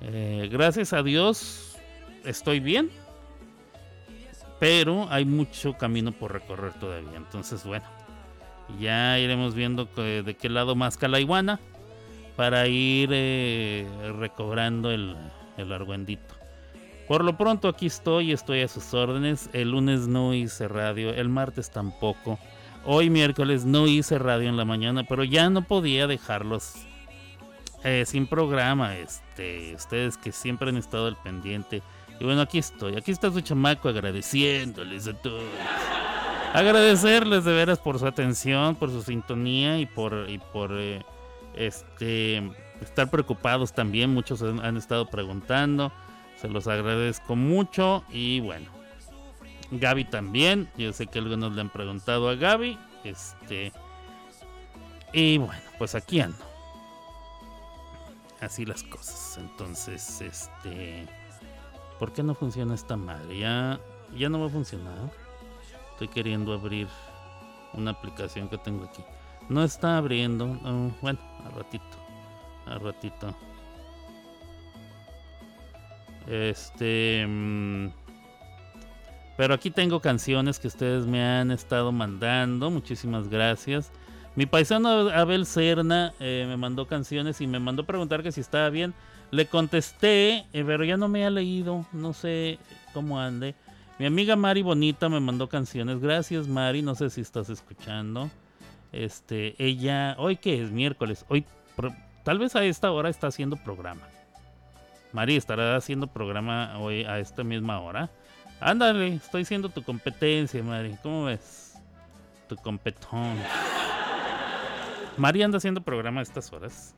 eh, 0.06 0.48
gracias 0.50 0.92
a 0.92 1.02
Dios 1.02 1.76
estoy 2.24 2.60
bien. 2.60 2.90
Pero 4.60 5.06
hay 5.10 5.24
mucho 5.24 5.74
camino 5.74 6.12
por 6.12 6.32
recorrer 6.32 6.72
todavía. 6.74 7.16
Entonces, 7.16 7.64
bueno. 7.64 7.84
Ya 8.80 9.18
iremos 9.18 9.54
viendo 9.54 9.92
que- 9.92 10.22
de 10.22 10.34
qué 10.36 10.48
lado 10.48 10.74
más 10.74 10.96
la 11.08 11.20
para 12.34 12.66
ir 12.66 13.10
eh, 13.12 13.86
recobrando 14.18 14.90
el, 14.90 15.16
el 15.58 15.72
argüendito. 15.72 16.34
Por 17.06 17.22
lo 17.22 17.36
pronto 17.36 17.68
aquí 17.68 17.86
estoy, 17.86 18.32
estoy 18.32 18.62
a 18.62 18.68
sus 18.68 18.94
órdenes. 18.94 19.50
El 19.52 19.72
lunes 19.72 20.08
no 20.08 20.32
hice 20.32 20.66
radio, 20.68 21.10
el 21.12 21.28
martes 21.28 21.70
tampoco. 21.70 22.38
Hoy 22.86 23.10
miércoles 23.10 23.66
no 23.66 23.86
hice 23.86 24.18
radio 24.18 24.48
en 24.48 24.56
la 24.56 24.64
mañana, 24.64 25.04
pero 25.06 25.24
ya 25.24 25.50
no 25.50 25.62
podía 25.62 26.06
dejarlos 26.06 26.74
eh, 27.84 28.04
sin 28.06 28.26
programa. 28.26 28.96
Este, 28.96 29.74
ustedes 29.74 30.16
que 30.16 30.32
siempre 30.32 30.70
han 30.70 30.76
estado 30.76 31.06
al 31.06 31.16
pendiente. 31.16 31.82
Y 32.18 32.24
bueno, 32.24 32.40
aquí 32.40 32.58
estoy, 32.58 32.96
aquí 32.96 33.12
está 33.12 33.30
su 33.30 33.40
chamaco 33.40 33.88
agradeciéndoles 33.88 35.08
a 35.08 35.14
todos 35.14 35.42
agradecerles 36.54 37.44
de 37.44 37.52
veras 37.52 37.80
por 37.80 37.98
su 37.98 38.06
atención, 38.06 38.76
por 38.76 38.88
su 38.88 39.02
sintonía 39.02 39.80
y 39.80 39.86
por 39.86 40.30
y 40.30 40.38
por 40.38 40.70
eh, 40.72 41.04
este 41.56 42.42
estar 42.80 43.10
preocupados 43.10 43.72
también. 43.72 44.10
Muchos 44.10 44.40
han, 44.40 44.64
han 44.64 44.76
estado 44.76 45.10
preguntando. 45.10 45.92
Se 46.36 46.48
los 46.48 46.68
agradezco 46.68 47.36
mucho 47.36 48.04
y 48.08 48.40
bueno. 48.40 48.70
Gaby 49.72 50.04
también. 50.04 50.70
Yo 50.78 50.92
sé 50.92 51.08
que 51.08 51.18
algunos 51.18 51.54
le 51.54 51.60
han 51.60 51.70
preguntado 51.70 52.28
a 52.28 52.36
Gaby. 52.36 52.78
Este. 53.02 53.72
Y 55.12 55.38
bueno, 55.38 55.60
pues 55.78 55.96
aquí 55.96 56.20
ando. 56.20 56.53
Así 58.44 58.66
las 58.66 58.82
cosas. 58.82 59.38
Entonces, 59.38 60.20
este. 60.20 61.06
¿Por 61.98 62.12
qué 62.12 62.22
no 62.22 62.34
funciona 62.34 62.74
esta 62.74 62.96
madre? 62.96 63.38
Ya, 63.38 63.80
ya 64.16 64.28
no 64.28 64.40
va 64.40 64.46
a 64.46 64.50
funcionar. 64.50 65.10
Estoy 65.92 66.08
queriendo 66.08 66.52
abrir 66.52 66.86
una 67.72 67.92
aplicación 67.92 68.48
que 68.48 68.58
tengo 68.58 68.84
aquí. 68.84 69.02
No 69.48 69.64
está 69.64 69.96
abriendo. 69.96 70.46
no, 70.46 70.94
bueno, 71.00 71.18
a 71.46 71.50
ratito. 71.56 71.96
A 72.66 72.78
ratito. 72.78 73.34
Este. 76.26 77.24
mm, 77.26 77.88
pero 79.38 79.54
aquí 79.54 79.70
tengo 79.70 80.00
canciones 80.00 80.58
que 80.58 80.68
ustedes 80.68 81.06
me 81.06 81.24
han 81.24 81.50
estado 81.50 81.92
mandando. 81.92 82.70
Muchísimas 82.70 83.28
gracias. 83.28 83.90
Mi 84.36 84.46
paisano 84.46 84.88
Abel 85.10 85.46
Serna 85.46 86.12
eh, 86.18 86.44
me 86.48 86.56
mandó 86.56 86.86
canciones 86.86 87.40
y 87.40 87.46
me 87.46 87.60
mandó 87.60 87.84
preguntar 87.84 88.22
que 88.22 88.32
si 88.32 88.40
estaba 88.40 88.68
bien. 88.70 88.94
Le 89.30 89.46
contesté, 89.46 90.46
eh, 90.52 90.64
pero 90.66 90.84
ya 90.84 90.96
no 90.96 91.08
me 91.08 91.24
ha 91.24 91.30
leído. 91.30 91.86
No 91.92 92.12
sé 92.12 92.58
cómo 92.92 93.20
ande. 93.20 93.54
Mi 93.98 94.06
amiga 94.06 94.34
Mari 94.34 94.62
Bonita 94.62 95.08
me 95.08 95.20
mandó 95.20 95.48
canciones. 95.48 96.00
Gracias, 96.00 96.48
Mari. 96.48 96.82
No 96.82 96.96
sé 96.96 97.10
si 97.10 97.20
estás 97.20 97.48
escuchando. 97.48 98.28
Este, 98.90 99.54
ella, 99.58 100.16
hoy 100.18 100.36
que 100.36 100.62
es 100.62 100.70
miércoles, 100.70 101.24
hoy 101.28 101.44
tal 102.22 102.38
vez 102.38 102.54
a 102.54 102.64
esta 102.64 102.92
hora 102.92 103.08
está 103.08 103.26
haciendo 103.26 103.56
programa. 103.56 104.02
Mari 105.12 105.36
estará 105.36 105.76
haciendo 105.76 106.06
programa 106.06 106.78
hoy 106.78 107.04
a 107.04 107.18
esta 107.18 107.42
misma 107.44 107.80
hora. 107.80 108.10
Ándale, 108.60 109.14
estoy 109.14 109.44
siendo 109.44 109.68
tu 109.68 109.82
competencia, 109.82 110.62
Mari. 110.62 110.96
¿Cómo 111.02 111.24
ves? 111.24 111.74
Tu 112.48 112.56
competón. 112.56 113.36
Mari 115.16 115.42
anda 115.42 115.58
haciendo 115.58 115.80
programa 115.82 116.20
a 116.20 116.22
estas 116.22 116.52
horas. 116.52 116.94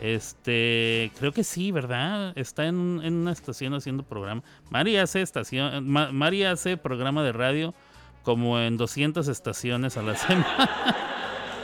Este, 0.00 1.10
creo 1.18 1.32
que 1.32 1.42
sí, 1.44 1.72
¿verdad? 1.72 2.32
Está 2.36 2.66
en, 2.66 3.00
en 3.02 3.14
una 3.14 3.32
estación 3.32 3.72
haciendo 3.74 4.02
programa. 4.02 4.42
Mari 4.70 4.96
hace 4.98 5.22
estación, 5.22 5.88
Ma- 5.88 6.12
Mari 6.12 6.44
hace 6.44 6.76
programa 6.76 7.22
de 7.22 7.32
radio 7.32 7.74
como 8.22 8.58
en 8.60 8.76
200 8.76 9.28
estaciones 9.28 9.96
a 9.96 10.02
la 10.02 10.14
semana. 10.16 10.94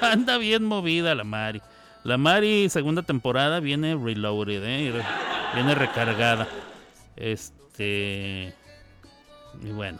Anda 0.00 0.38
bien 0.38 0.64
movida 0.64 1.14
la 1.14 1.24
Mari. 1.24 1.60
La 2.04 2.16
Mari 2.16 2.68
segunda 2.70 3.02
temporada 3.02 3.60
viene 3.60 3.94
reloaded, 3.96 4.64
¿eh? 4.64 5.02
Viene 5.54 5.74
recargada. 5.74 6.48
Este 7.16 8.54
y 9.62 9.70
bueno. 9.72 9.98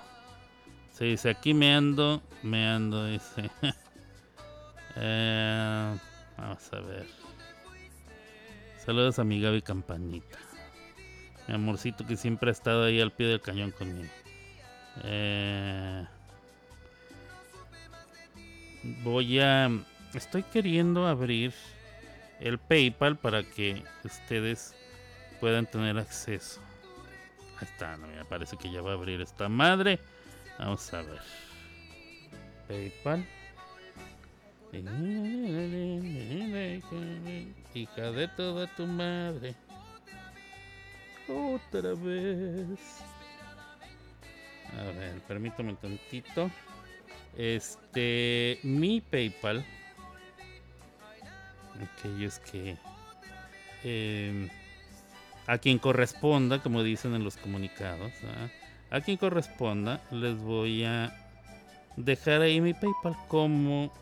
Se 0.93 1.05
dice 1.07 1.31
aquí 1.31 1.53
me 1.55 1.75
ando, 1.75 2.23
me 2.43 2.67
ando, 2.67 3.07
dice. 3.07 3.51
Eh, 4.97 5.97
vamos 6.37 6.73
a 6.73 6.81
ver. 6.81 7.07
Saludos 8.85 9.19
a 9.19 9.25
mi 9.25 9.41
Gaby 9.41 9.63
Campanita. 9.63 10.39
Mi 11.49 11.55
amorcito 11.55 12.07
que 12.07 12.17
siempre 12.17 12.51
ha 12.51 12.53
estado 12.53 12.85
ahí 12.85 13.01
al 13.01 13.13
pie 13.13 13.27
del 13.27 13.41
cañón 13.41 13.71
conmigo. 13.71 14.13
Eh, 15.05 16.07
voy 19.03 19.41
a... 19.41 19.71
Estoy 20.15 20.43
queriendo 20.43 21.07
abrir 21.07 21.55
el 22.41 22.59
PayPal 22.59 23.17
para 23.17 23.43
que 23.43 23.83
ustedes 24.05 24.75
puedan 25.41 25.67
tener 25.67 25.97
acceso. 25.99 26.61
Ahí 27.59 27.69
está, 27.71 27.97
no, 27.97 28.09
me 28.09 28.25
parece 28.25 28.57
que 28.57 28.71
ya 28.71 28.83
va 28.83 28.91
a 28.91 28.95
abrir 28.95 29.21
esta 29.21 29.49
madre. 29.49 30.01
Vamos 30.59 30.93
a 30.93 31.03
ver. 31.03 31.21
PayPal. 32.69 33.27
Hija 37.75 38.13
de 38.13 38.29
toda 38.29 38.67
tu 38.75 38.87
madre. 38.87 39.55
Otra 41.29 41.93
vez. 41.93 43.05
A 44.79 44.85
ver, 44.85 45.21
permítame 45.29 45.71
un 45.71 45.77
tantito. 45.77 46.51
Este, 47.37 48.59
mi 48.63 49.03
PayPal. 49.03 49.63
Aquellos 51.99 52.39
que 52.39 52.79
em, 53.85 54.49
a 55.47 55.59
quien 55.59 55.79
corresponda, 55.79 56.63
como 56.63 56.83
dicen 56.83 57.15
en 57.15 57.25
los 57.25 57.37
comunicados, 57.37 58.13
¿ah? 58.25 58.49
a 58.91 59.01
quien 59.03 59.19
corresponda, 59.19 60.01
les 60.11 60.39
voy 60.39 60.85
a 60.85 61.15
dejar 61.97 62.41
ahí 62.41 62.61
mi 62.61 62.73
PayPal 62.73 63.17
como 63.29 63.93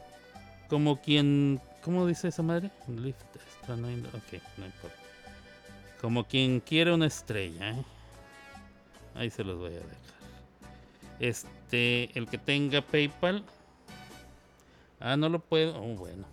como 0.70 1.00
quien 1.02 1.60
¿cómo 1.82 2.06
dice 2.06 2.28
esa 2.28 2.42
madre? 2.42 2.70
Lift 2.88 3.20
ok, 3.68 4.42
no 4.56 4.66
importa. 4.66 4.96
Como 6.00 6.24
quien 6.24 6.60
quiere 6.60 6.92
una 6.92 7.06
estrella, 7.06 7.72
¿eh? 7.72 7.84
Ahí 9.14 9.30
se 9.30 9.44
los 9.44 9.58
voy 9.58 9.72
a 9.72 9.80
dejar. 9.80 9.96
Este, 11.18 12.18
el 12.18 12.26
que 12.26 12.38
tenga 12.38 12.80
PayPal. 12.80 13.44
Ah, 14.98 15.16
no 15.16 15.28
lo 15.28 15.40
puedo. 15.40 15.78
Oh, 15.80 15.94
bueno. 15.94 16.24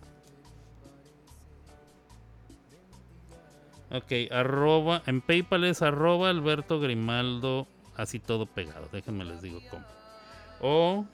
Ok, 3.92 4.32
arroba. 4.32 5.04
En 5.06 5.22
PayPal 5.22 5.66
es 5.66 5.82
arroba 5.82 6.30
Alberto 6.30 6.80
Grimaldo. 6.80 7.68
Así 7.96 8.20
todo 8.20 8.46
pegado. 8.46 8.88
Déjenme 8.92 9.26
les 9.26 9.42
digo 9.42 9.60
cómo. 9.70 9.86
O. 10.62 11.06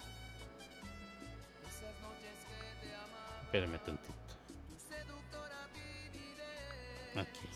Espérenme 3.53 3.77
tantito. 3.77 4.13
Aquí. 7.15 7.47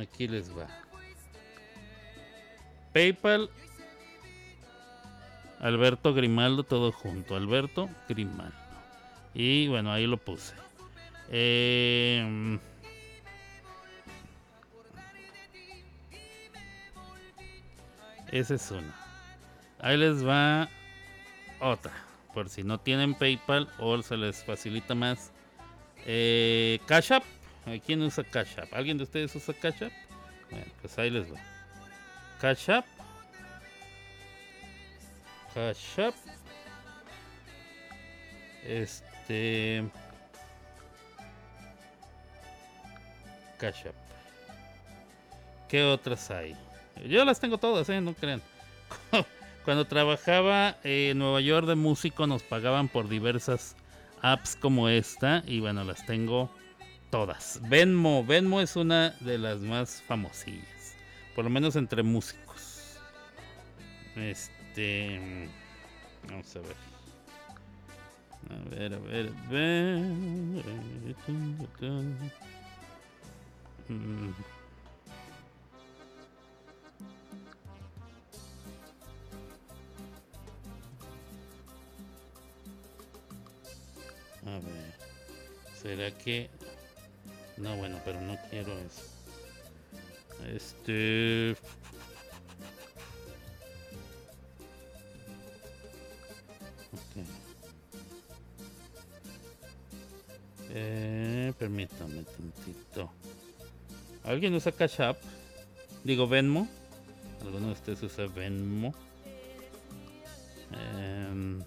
Aquí 0.00 0.26
les 0.26 0.50
va. 0.56 0.66
PayPal. 2.94 3.50
Alberto 5.60 6.14
Grimaldo, 6.14 6.62
todo 6.64 6.90
junto. 6.90 7.36
Alberto 7.36 7.90
Grimaldo. 8.08 8.56
Y 9.34 9.68
bueno, 9.68 9.92
ahí 9.92 10.06
lo 10.06 10.16
puse. 10.16 10.54
Eh, 11.28 12.58
esa 18.32 18.54
es 18.54 18.70
una. 18.70 19.07
Ahí 19.80 19.96
les 19.96 20.26
va 20.26 20.68
otra. 21.60 21.92
Por 22.34 22.48
si 22.48 22.62
no 22.62 22.78
tienen 22.78 23.14
PayPal 23.14 23.68
o 23.78 24.00
se 24.02 24.16
les 24.16 24.44
facilita 24.44 24.94
más. 24.94 25.32
Eh, 26.06 26.80
Cash 26.86 27.12
App. 27.12 27.24
¿Quién 27.84 28.02
usa 28.02 28.24
Cash 28.24 28.58
App? 28.58 28.72
¿Alguien 28.72 28.96
de 28.96 29.04
ustedes 29.04 29.34
usa 29.34 29.54
Cash 29.54 29.84
App? 29.84 29.92
Bueno, 30.50 30.66
pues 30.80 30.98
ahí 30.98 31.10
les 31.10 31.32
va. 31.32 31.38
Cash 32.40 32.70
App. 32.70 32.86
Cash 35.54 36.00
App. 36.00 36.14
Este. 38.64 39.84
Cash 43.58 43.86
App. 43.86 43.94
¿Qué 45.68 45.84
otras 45.84 46.30
hay? 46.30 46.56
Yo 47.06 47.24
las 47.24 47.38
tengo 47.38 47.58
todas, 47.58 47.88
¿eh? 47.90 48.00
No 48.00 48.14
crean. 48.14 48.40
Cuando 49.68 49.86
trabajaba 49.86 50.78
en 50.82 51.18
Nueva 51.18 51.42
York 51.42 51.66
de 51.66 51.74
músico 51.74 52.26
nos 52.26 52.42
pagaban 52.42 52.88
por 52.88 53.06
diversas 53.06 53.76
apps 54.22 54.56
como 54.56 54.88
esta 54.88 55.42
y 55.46 55.60
bueno, 55.60 55.84
las 55.84 56.06
tengo 56.06 56.50
todas. 57.10 57.60
Venmo, 57.68 58.24
Venmo 58.24 58.62
es 58.62 58.76
una 58.76 59.10
de 59.20 59.36
las 59.36 59.58
más 59.58 60.02
famosillas, 60.08 60.96
por 61.34 61.44
lo 61.44 61.50
menos 61.50 61.76
entre 61.76 62.02
músicos. 62.02 62.98
Este, 64.16 65.50
vamos 66.30 66.56
a 66.56 66.60
ver. 66.60 66.76
A 68.48 68.70
ver, 68.70 68.94
a 68.94 68.98
ver, 69.00 69.28
a 69.28 69.50
ver. 69.50 70.24
Mm. 73.90 74.32
A 84.48 84.58
ver. 84.60 84.94
¿Será 85.80 86.10
que.? 86.16 86.50
No, 87.56 87.76
bueno, 87.76 88.00
pero 88.04 88.20
no 88.20 88.36
quiero 88.50 88.72
eso. 88.78 89.02
Este. 90.54 91.56
Eh, 100.70 101.52
permítame 101.58 102.22
tantito. 102.24 103.10
¿Alguien 104.24 104.54
usa 104.54 104.72
Cash 104.72 105.00
App? 105.00 105.18
Digo 106.04 106.28
Venmo. 106.28 106.68
¿Alguno 107.42 107.68
de 107.68 107.72
ustedes 107.72 108.02
usa 108.02 108.26
Venmo? 108.26 108.94
Em, 110.72 111.62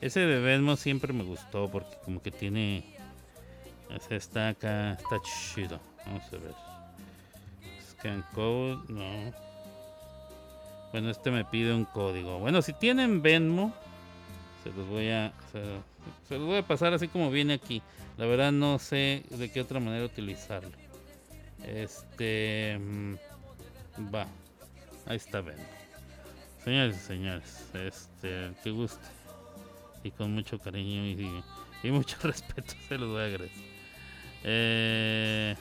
Ese 0.00 0.20
de 0.20 0.40
Venmo 0.40 0.76
siempre 0.76 1.12
me 1.12 1.24
gustó 1.24 1.70
porque 1.70 1.96
como 2.04 2.22
que 2.22 2.30
tiene... 2.30 2.84
Ese 3.90 4.16
está 4.16 4.50
acá, 4.50 4.92
está 4.92 5.16
chido. 5.54 5.80
Vamos 6.06 6.22
a 6.32 6.36
ver. 6.36 6.54
Scan 7.90 8.24
code, 8.34 8.78
no. 8.88 9.32
Bueno, 10.92 11.10
este 11.10 11.30
me 11.30 11.44
pide 11.44 11.74
un 11.74 11.84
código. 11.84 12.38
Bueno, 12.38 12.62
si 12.62 12.72
tienen 12.72 13.22
Venmo, 13.22 13.74
se 14.62 14.70
los 14.70 14.86
voy 14.88 15.10
a 15.10 15.32
se, 15.52 15.62
se 16.28 16.38
los 16.38 16.46
voy 16.46 16.58
a 16.58 16.66
pasar 16.66 16.94
así 16.94 17.08
como 17.08 17.30
viene 17.30 17.54
aquí. 17.54 17.82
La 18.16 18.26
verdad 18.26 18.52
no 18.52 18.78
sé 18.78 19.24
de 19.30 19.50
qué 19.50 19.60
otra 19.60 19.80
manera 19.80 20.04
utilizarlo. 20.04 20.70
Este 21.64 22.78
mm, 22.78 23.14
va. 24.14 24.26
Ahí 25.06 25.16
está 25.16 25.40
Venmo. 25.40 25.77
Señores 26.64 26.96
y 26.96 27.00
señores, 27.00 27.64
este, 27.74 28.52
que 28.62 28.70
guste. 28.70 29.06
Y 30.04 30.10
con 30.10 30.32
mucho 30.32 30.58
cariño 30.58 31.04
y, 31.04 31.42
y 31.82 31.90
mucho 31.90 32.16
respeto 32.22 32.74
se 32.88 32.98
los 32.98 33.08
voy 33.10 33.22
a 33.22 33.24
agradecer. 33.24 33.64
Eh, 34.44 35.56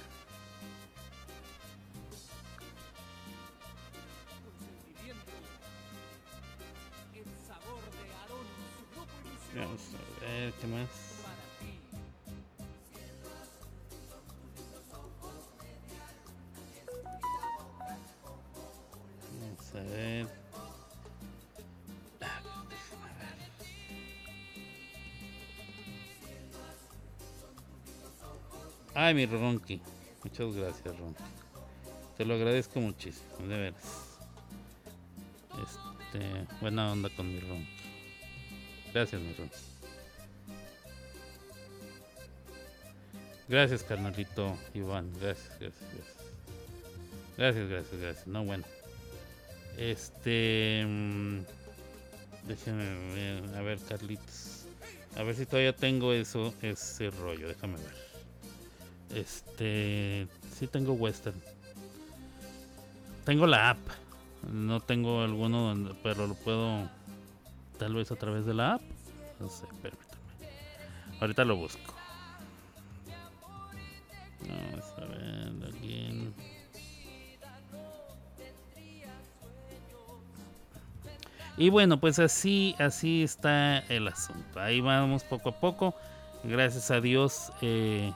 Vamos 9.55 9.81
a 9.95 10.25
ver 10.25 10.53
qué 10.61 10.67
más. 10.67 11.16
Ay, 29.07 29.13
mi 29.13 29.25
Ronky. 29.25 29.79
Muchas 30.21 30.53
gracias, 30.53 30.99
Ronky. 30.99 31.23
Te 32.17 32.25
lo 32.25 32.33
agradezco 32.33 32.81
muchísimo, 32.81 33.47
de 33.47 33.57
veras. 33.57 34.17
Este, 35.63 36.45
buena 36.59 36.91
onda 36.91 37.09
con 37.15 37.33
mi 37.33 37.39
Ronky. 37.39 37.69
Gracias, 38.93 39.21
mi 39.21 39.31
Ronky. 39.31 39.55
Gracias, 43.47 43.83
carnalito 43.83 44.57
Iván. 44.73 45.09
Gracias, 45.21 45.57
gracias, 45.57 45.89
gracias. 45.93 46.17
Gracias, 47.37 47.69
gracias, 47.69 48.01
gracias. 48.01 48.27
No, 48.27 48.43
bueno. 48.43 48.65
Este. 49.77 50.83
mm, 50.85 51.39
Déjame 52.45 53.13
ver. 53.13 53.55
A 53.55 53.61
ver, 53.61 53.79
Carlitos. 53.87 54.65
A 55.15 55.23
ver 55.23 55.33
si 55.33 55.45
todavía 55.45 55.73
tengo 55.73 56.11
eso, 56.11 56.53
ese 56.61 57.09
rollo. 57.09 57.47
Déjame 57.47 57.77
ver. 57.77 58.06
Este. 59.13 60.27
Sí 60.53 60.67
tengo 60.67 60.93
Western. 60.93 61.39
Tengo 63.25 63.47
la 63.47 63.71
app. 63.71 63.79
No 64.51 64.79
tengo 64.79 65.21
alguno, 65.21 65.67
donde- 65.69 65.93
pero 66.03 66.27
lo 66.27 66.35
puedo. 66.35 66.89
Tal 67.77 67.93
vez 67.93 68.11
a 68.11 68.15
través 68.15 68.45
de 68.45 68.53
la 68.53 68.75
app. 68.75 68.81
No 69.39 69.49
sé, 69.49 69.65
permítame. 69.81 70.07
Ahorita 71.19 71.45
lo 71.45 71.55
busco. 71.57 71.93
Vamos 74.47 74.85
a 74.97 75.01
ver, 75.05 75.65
alguien. 75.65 76.33
Y 81.57 81.69
bueno, 81.69 81.99
pues 81.99 82.19
así, 82.19 82.75
así 82.77 83.23
está 83.23 83.79
el 83.89 84.07
asunto. 84.07 84.59
Ahí 84.59 84.79
vamos 84.79 85.23
poco 85.23 85.49
a 85.49 85.59
poco. 85.59 85.95
Gracias 86.43 86.91
a 86.91 87.01
Dios, 87.01 87.51
eh, 87.61 88.13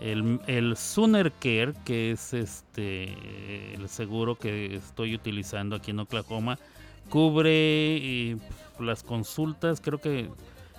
el, 0.00 0.40
el 0.46 0.76
Sooner 0.76 1.30
Care, 1.32 1.74
que 1.84 2.12
es 2.12 2.32
este 2.32 3.74
el 3.74 3.88
seguro 3.88 4.36
que 4.36 4.76
estoy 4.76 5.14
utilizando 5.14 5.76
aquí 5.76 5.90
en 5.90 6.00
Oklahoma, 6.00 6.58
cubre 7.10 7.50
eh, 7.50 8.36
las 8.78 9.02
consultas. 9.02 9.80
Creo 9.80 10.00
que 10.00 10.28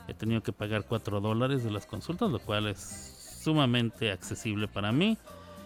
he 0.07 0.13
tenido 0.13 0.41
que 0.41 0.51
pagar 0.51 0.85
4 0.87 1.21
dólares 1.21 1.63
de 1.63 1.71
las 1.71 1.85
consultas, 1.85 2.31
lo 2.31 2.39
cual 2.39 2.67
es 2.67 3.39
sumamente 3.43 4.11
accesible 4.11 4.67
para 4.67 4.91
mí. 4.91 5.17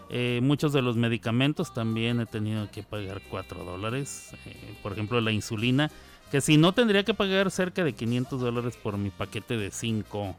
Eh, 0.10 0.40
muchos 0.44 0.72
de 0.72 0.82
los 0.82 0.98
medicamentos 0.98 1.74
también 1.74 2.20
he 2.20 2.26
tenido 2.26 2.70
que 2.70 2.84
pagar 2.84 3.22
4 3.30 3.64
dólares. 3.64 4.32
Eh, 4.46 4.76
por 4.84 4.92
ejemplo, 4.92 5.20
la 5.22 5.32
insulina, 5.32 5.90
que 6.32 6.42
si 6.42 6.58
no 6.58 6.74
tendría 6.74 7.04
que 7.04 7.14
pagar 7.14 7.50
cerca 7.52 7.84
de 7.84 7.94
500 7.94 8.42
dólares 8.42 8.78
por 8.82 8.98
mi 8.98 9.10
paquete 9.10 9.58
de 9.58 9.72
5 9.72 10.36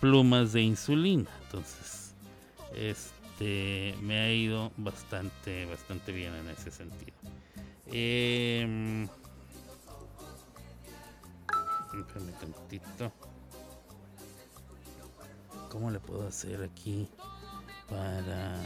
plumas 0.00 0.52
de 0.52 0.62
insulina. 0.62 1.30
Entonces, 1.44 1.97
este 2.74 3.94
me 4.02 4.18
ha 4.20 4.32
ido 4.32 4.72
bastante, 4.76 5.66
bastante 5.66 6.12
bien 6.12 6.34
en 6.34 6.48
ese 6.48 6.70
sentido. 6.70 7.16
Espérame 11.98 12.32
tantito. 12.38 13.12
¿Cómo 15.70 15.90
le 15.90 16.00
puedo 16.00 16.26
hacer 16.26 16.62
aquí 16.62 17.08
para... 17.88 18.56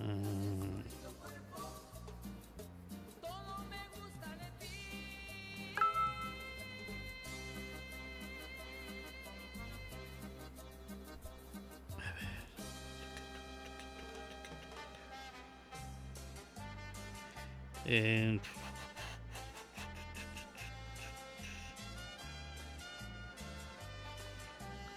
Mm. 0.00 0.43
Eh, 17.96 18.40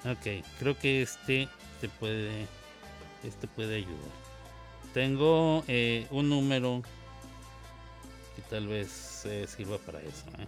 ok, 0.04 0.43
creo 0.58 0.76
que 0.80 1.04
este 1.04 1.48
te 1.80 1.89
puede, 1.89 2.48
este 3.24 3.48
puede 3.48 3.76
ayudar. 3.76 4.12
Tengo 4.95 5.64
eh, 5.68 6.08
un 6.10 6.28
número 6.30 6.82
que 8.36 8.41
tal 8.50 8.66
vez 8.66 9.24
eh, 9.26 9.45
sirva 9.48 9.78
para 9.78 10.00
eso. 10.00 10.26
¿eh? 10.39 10.48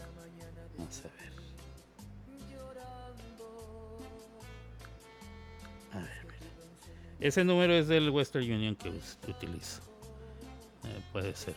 Vamos 0.76 1.00
a 1.02 1.22
ver. 1.22 1.34
A 5.91 5.97
ver, 5.97 6.26
mira. 6.26 7.20
Ese 7.20 7.43
número 7.43 7.74
es 7.74 7.88
del 7.88 8.10
Western 8.10 8.52
Union 8.52 8.76
que 8.76 8.89
utilizo. 9.28 9.84
Puede 11.12 11.36
ser. 11.36 11.56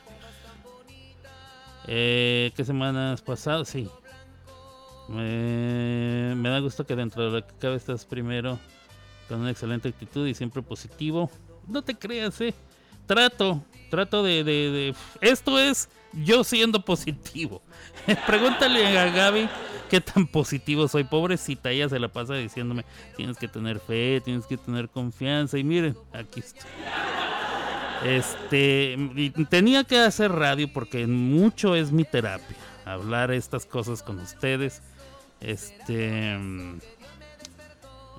Eh, 1.86 2.52
¿Qué 2.56 2.64
semanas 2.64 3.20
pasadas? 3.22 3.68
Sí. 3.68 3.88
Me, 5.08 6.34
me 6.36 6.48
da 6.48 6.60
gusto 6.60 6.86
que 6.86 6.94
dentro 6.96 7.24
de 7.24 7.40
lo 7.40 7.46
que 7.46 7.54
cabe 7.58 7.76
estás 7.76 8.04
primero 8.04 8.58
con 9.28 9.40
una 9.40 9.50
excelente 9.50 9.88
actitud 9.88 10.26
y 10.26 10.34
siempre 10.34 10.62
positivo. 10.62 11.30
No 11.66 11.82
te 11.82 11.94
creas, 11.96 12.40
eh. 12.40 12.54
Trato, 13.06 13.62
trato 13.90 14.22
de, 14.22 14.44
de- 14.44 14.70
de- 14.70 14.94
Esto 15.20 15.58
es 15.58 15.88
yo 16.12 16.44
siendo 16.44 16.84
positivo. 16.84 17.62
Pregúntale 18.26 18.86
a 18.98 19.10
Gaby 19.10 19.48
qué 19.90 20.00
tan 20.00 20.26
positivo 20.26 20.86
soy. 20.88 21.04
Pobrecita, 21.04 21.70
ella 21.70 21.88
se 21.88 21.98
la 21.98 22.08
pasa 22.08 22.34
diciéndome, 22.34 22.84
tienes 23.16 23.36
que 23.36 23.48
tener 23.48 23.80
fe, 23.80 24.20
tienes 24.24 24.46
que 24.46 24.56
tener 24.56 24.88
confianza. 24.88 25.58
Y 25.58 25.64
miren, 25.64 25.96
aquí 26.12 26.40
estoy. 26.40 26.62
Este, 28.04 28.96
tenía 29.48 29.84
que 29.84 29.98
hacer 29.98 30.32
radio 30.32 30.72
porque 30.72 31.06
mucho 31.06 31.76
es 31.76 31.92
mi 31.92 32.04
terapia. 32.04 32.56
Hablar 32.84 33.30
estas 33.30 33.64
cosas 33.64 34.02
con 34.02 34.18
ustedes. 34.18 34.82
Este, 35.40 36.38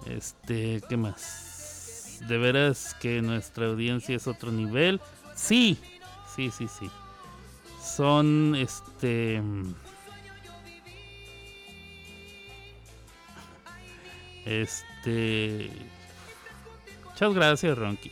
este, 0.06 0.82
¿qué 0.88 0.98
más? 0.98 2.20
De 2.28 2.38
veras 2.38 2.96
que 3.02 3.22
nuestra 3.22 3.68
audiencia 3.68 4.16
es 4.16 4.28
otro 4.28 4.52
nivel. 4.52 5.02
Sí, 5.36 5.78
sí, 6.34 6.52
sí, 6.52 6.68
sí. 6.68 6.90
Son, 7.82 8.56
este, 8.56 9.42
este, 14.46 15.70
muchas 17.10 17.34
gracias, 17.34 17.78
Ronky. 17.78 18.12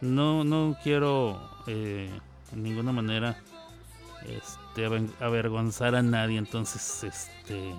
No, 0.00 0.44
no 0.44 0.76
quiero 0.82 1.40
eh, 1.66 2.08
en 2.52 2.62
ninguna 2.62 2.92
manera 2.92 3.36
este, 4.26 4.86
avergonzar 5.20 5.94
a 5.94 6.02
nadie. 6.02 6.38
Entonces, 6.38 7.04
este, 7.04 7.74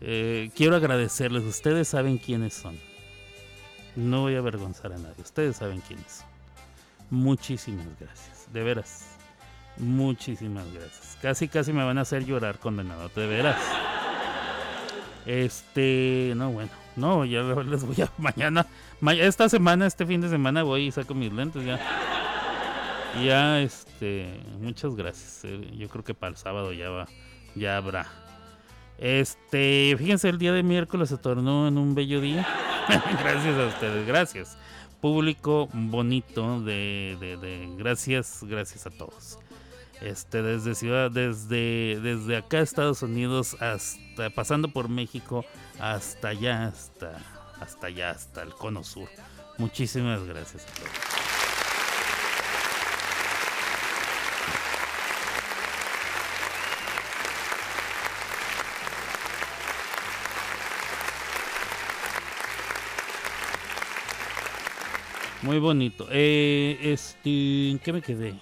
eh, 0.00 0.50
quiero 0.54 0.76
agradecerles. 0.76 1.44
Ustedes 1.44 1.88
saben 1.88 2.18
quiénes 2.18 2.54
son. 2.54 2.78
No 3.96 4.22
voy 4.22 4.34
a 4.34 4.38
avergonzar 4.38 4.92
a 4.92 4.98
nadie. 4.98 5.22
Ustedes 5.22 5.56
saben 5.56 5.80
quiénes 5.80 6.12
son. 6.12 6.26
Muchísimas 7.10 7.86
gracias. 7.98 8.52
De 8.52 8.62
veras. 8.62 9.06
Muchísimas 9.76 10.70
gracias. 10.72 11.18
Casi, 11.20 11.48
casi 11.48 11.72
me 11.72 11.84
van 11.84 11.98
a 11.98 12.02
hacer 12.02 12.24
llorar, 12.24 12.58
condenado. 12.58 13.08
De 13.14 13.26
veras. 13.26 13.60
Este, 15.26 16.34
no, 16.36 16.50
bueno, 16.50 16.70
no, 16.96 17.24
ya 17.24 17.42
les 17.42 17.84
voy 17.84 18.00
a 18.02 18.10
mañana, 18.18 18.66
ma- 19.00 19.14
esta 19.14 19.48
semana, 19.48 19.86
este 19.86 20.06
fin 20.06 20.20
de 20.20 20.28
semana 20.28 20.62
voy 20.62 20.86
y 20.86 20.90
saco 20.92 21.14
mis 21.14 21.32
lentes 21.32 21.64
ya. 21.64 21.80
Ya, 23.22 23.60
este, 23.60 24.40
muchas 24.60 24.94
gracias. 24.96 25.40
eh, 25.44 25.70
Yo 25.76 25.88
creo 25.88 26.02
que 26.02 26.14
para 26.14 26.30
el 26.30 26.36
sábado 26.36 26.72
ya 26.72 26.90
va, 26.90 27.06
ya 27.54 27.76
habrá. 27.76 28.06
Este, 28.98 29.94
fíjense, 29.98 30.28
el 30.28 30.38
día 30.38 30.52
de 30.52 30.62
miércoles 30.62 31.08
se 31.08 31.16
tornó 31.18 31.68
en 31.68 31.78
un 31.78 31.94
bello 31.94 32.20
día. 32.20 32.46
gracias 32.88 33.58
a 33.58 33.66
ustedes, 33.66 34.06
gracias. 34.06 34.58
Público 35.00 35.68
bonito 35.72 36.60
de, 36.60 37.16
de, 37.20 37.36
de- 37.36 37.68
gracias, 37.76 38.40
gracias 38.42 38.86
a 38.86 38.90
todos. 38.90 39.38
Este, 40.00 40.42
desde 40.42 40.74
ciudad, 40.74 41.10
desde, 41.10 42.00
desde 42.00 42.36
acá 42.36 42.60
Estados 42.60 43.02
Unidos 43.02 43.56
hasta 43.60 44.30
pasando 44.30 44.68
por 44.68 44.88
México 44.88 45.44
hasta 45.78 46.28
allá, 46.28 46.66
hasta, 46.66 47.18
hasta 47.60 47.86
allá, 47.86 48.10
hasta 48.10 48.42
el 48.42 48.50
cono 48.50 48.84
sur. 48.84 49.08
Muchísimas 49.58 50.24
gracias 50.24 50.64
a 50.64 50.74
todos. 50.74 50.90
Muy 65.44 65.58
bonito. 65.58 66.08
Eh, 66.10 66.78
este, 66.80 67.70
¿en 67.70 67.78
qué 67.78 67.92
me 67.92 68.00
quedé? 68.00 68.34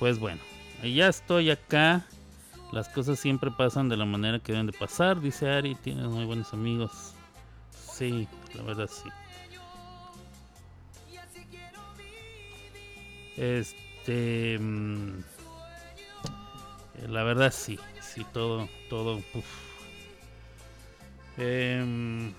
Pues 0.00 0.18
bueno, 0.18 0.40
ya 0.82 1.08
estoy 1.08 1.50
acá. 1.50 2.06
Las 2.72 2.88
cosas 2.88 3.20
siempre 3.20 3.50
pasan 3.50 3.90
de 3.90 3.98
la 3.98 4.06
manera 4.06 4.38
que 4.38 4.52
deben 4.52 4.66
de 4.66 4.72
pasar, 4.72 5.20
dice 5.20 5.50
Ari. 5.50 5.74
Tienes 5.74 6.06
muy 6.06 6.24
buenos 6.24 6.54
amigos. 6.54 7.14
Sí, 7.70 8.26
la 8.54 8.62
verdad 8.62 8.88
sí. 8.90 9.10
Este, 13.36 14.58
mm, 14.58 15.18
eh, 16.94 17.08
la 17.08 17.22
verdad 17.22 17.52
sí, 17.52 17.78
sí 18.00 18.24
todo, 18.32 18.70
todo. 18.88 19.20
Em, 21.36 22.32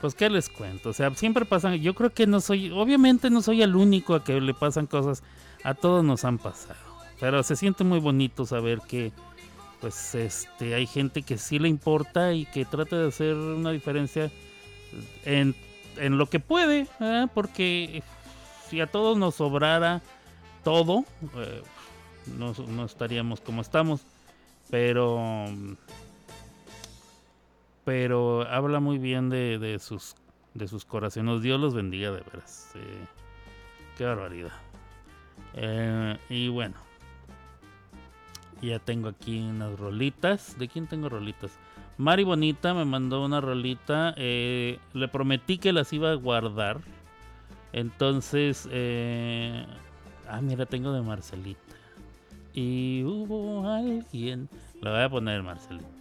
pues 0.00 0.14
qué 0.14 0.28
les 0.30 0.48
cuento, 0.48 0.90
o 0.90 0.92
sea, 0.92 1.14
siempre 1.14 1.44
pasan, 1.44 1.74
yo 1.76 1.94
creo 1.94 2.10
que 2.10 2.26
no 2.26 2.40
soy, 2.40 2.70
obviamente 2.70 3.30
no 3.30 3.42
soy 3.42 3.62
el 3.62 3.76
único 3.76 4.14
a 4.14 4.24
que 4.24 4.40
le 4.40 4.54
pasan 4.54 4.86
cosas, 4.86 5.22
a 5.64 5.74
todos 5.74 6.04
nos 6.04 6.24
han 6.24 6.38
pasado, 6.38 6.78
pero 7.18 7.42
se 7.42 7.56
siente 7.56 7.84
muy 7.84 7.98
bonito 7.98 8.44
saber 8.46 8.80
que 8.86 9.12
pues 9.80 10.14
este 10.14 10.74
hay 10.74 10.86
gente 10.86 11.22
que 11.22 11.38
sí 11.38 11.58
le 11.58 11.68
importa 11.68 12.32
y 12.32 12.46
que 12.46 12.64
trata 12.64 12.96
de 12.96 13.08
hacer 13.08 13.34
una 13.34 13.70
diferencia 13.70 14.30
en, 15.24 15.54
en 15.96 16.18
lo 16.18 16.26
que 16.26 16.40
puede, 16.40 16.86
¿eh? 17.00 17.26
porque 17.34 18.02
si 18.68 18.80
a 18.80 18.86
todos 18.86 19.16
nos 19.16 19.36
sobrara 19.36 20.02
todo, 20.64 21.04
eh, 21.36 21.62
no, 22.36 22.52
no 22.68 22.84
estaríamos 22.84 23.40
como 23.40 23.62
estamos, 23.62 24.00
pero 24.70 25.46
pero 27.86 28.42
habla 28.50 28.80
muy 28.80 28.98
bien 28.98 29.30
de, 29.30 29.58
de 29.60 29.78
sus 29.78 30.16
de 30.54 30.66
sus 30.66 30.84
corazones. 30.84 31.40
Dios 31.40 31.60
los 31.60 31.72
bendiga 31.72 32.10
de 32.10 32.20
veras. 32.20 32.72
eh, 32.74 33.06
qué 33.96 34.04
barbaridad. 34.04 34.52
Eh, 35.54 36.18
y 36.28 36.48
bueno, 36.48 36.74
ya 38.60 38.80
tengo 38.80 39.08
aquí 39.08 39.38
unas 39.38 39.78
rolitas. 39.78 40.58
¿De 40.58 40.66
quién 40.66 40.88
tengo 40.88 41.08
rolitas? 41.08 41.52
Mari 41.96 42.24
Bonita 42.24 42.74
me 42.74 42.84
mandó 42.84 43.24
una 43.24 43.40
rolita. 43.40 44.14
eh, 44.16 44.80
le 44.92 45.06
prometí 45.08 45.58
que 45.58 45.72
las 45.72 45.92
iba 45.92 46.10
a 46.10 46.14
guardar. 46.14 46.80
Entonces, 47.72 48.66
ah, 50.28 50.40
mira, 50.42 50.66
tengo 50.66 50.92
de 50.92 51.02
Marcelita. 51.02 51.60
Y 52.52 53.04
hubo 53.04 53.68
alguien. 53.70 54.48
La 54.80 54.90
voy 54.90 55.02
a 55.02 55.08
poner, 55.08 55.42
Marcelita. 55.44 55.95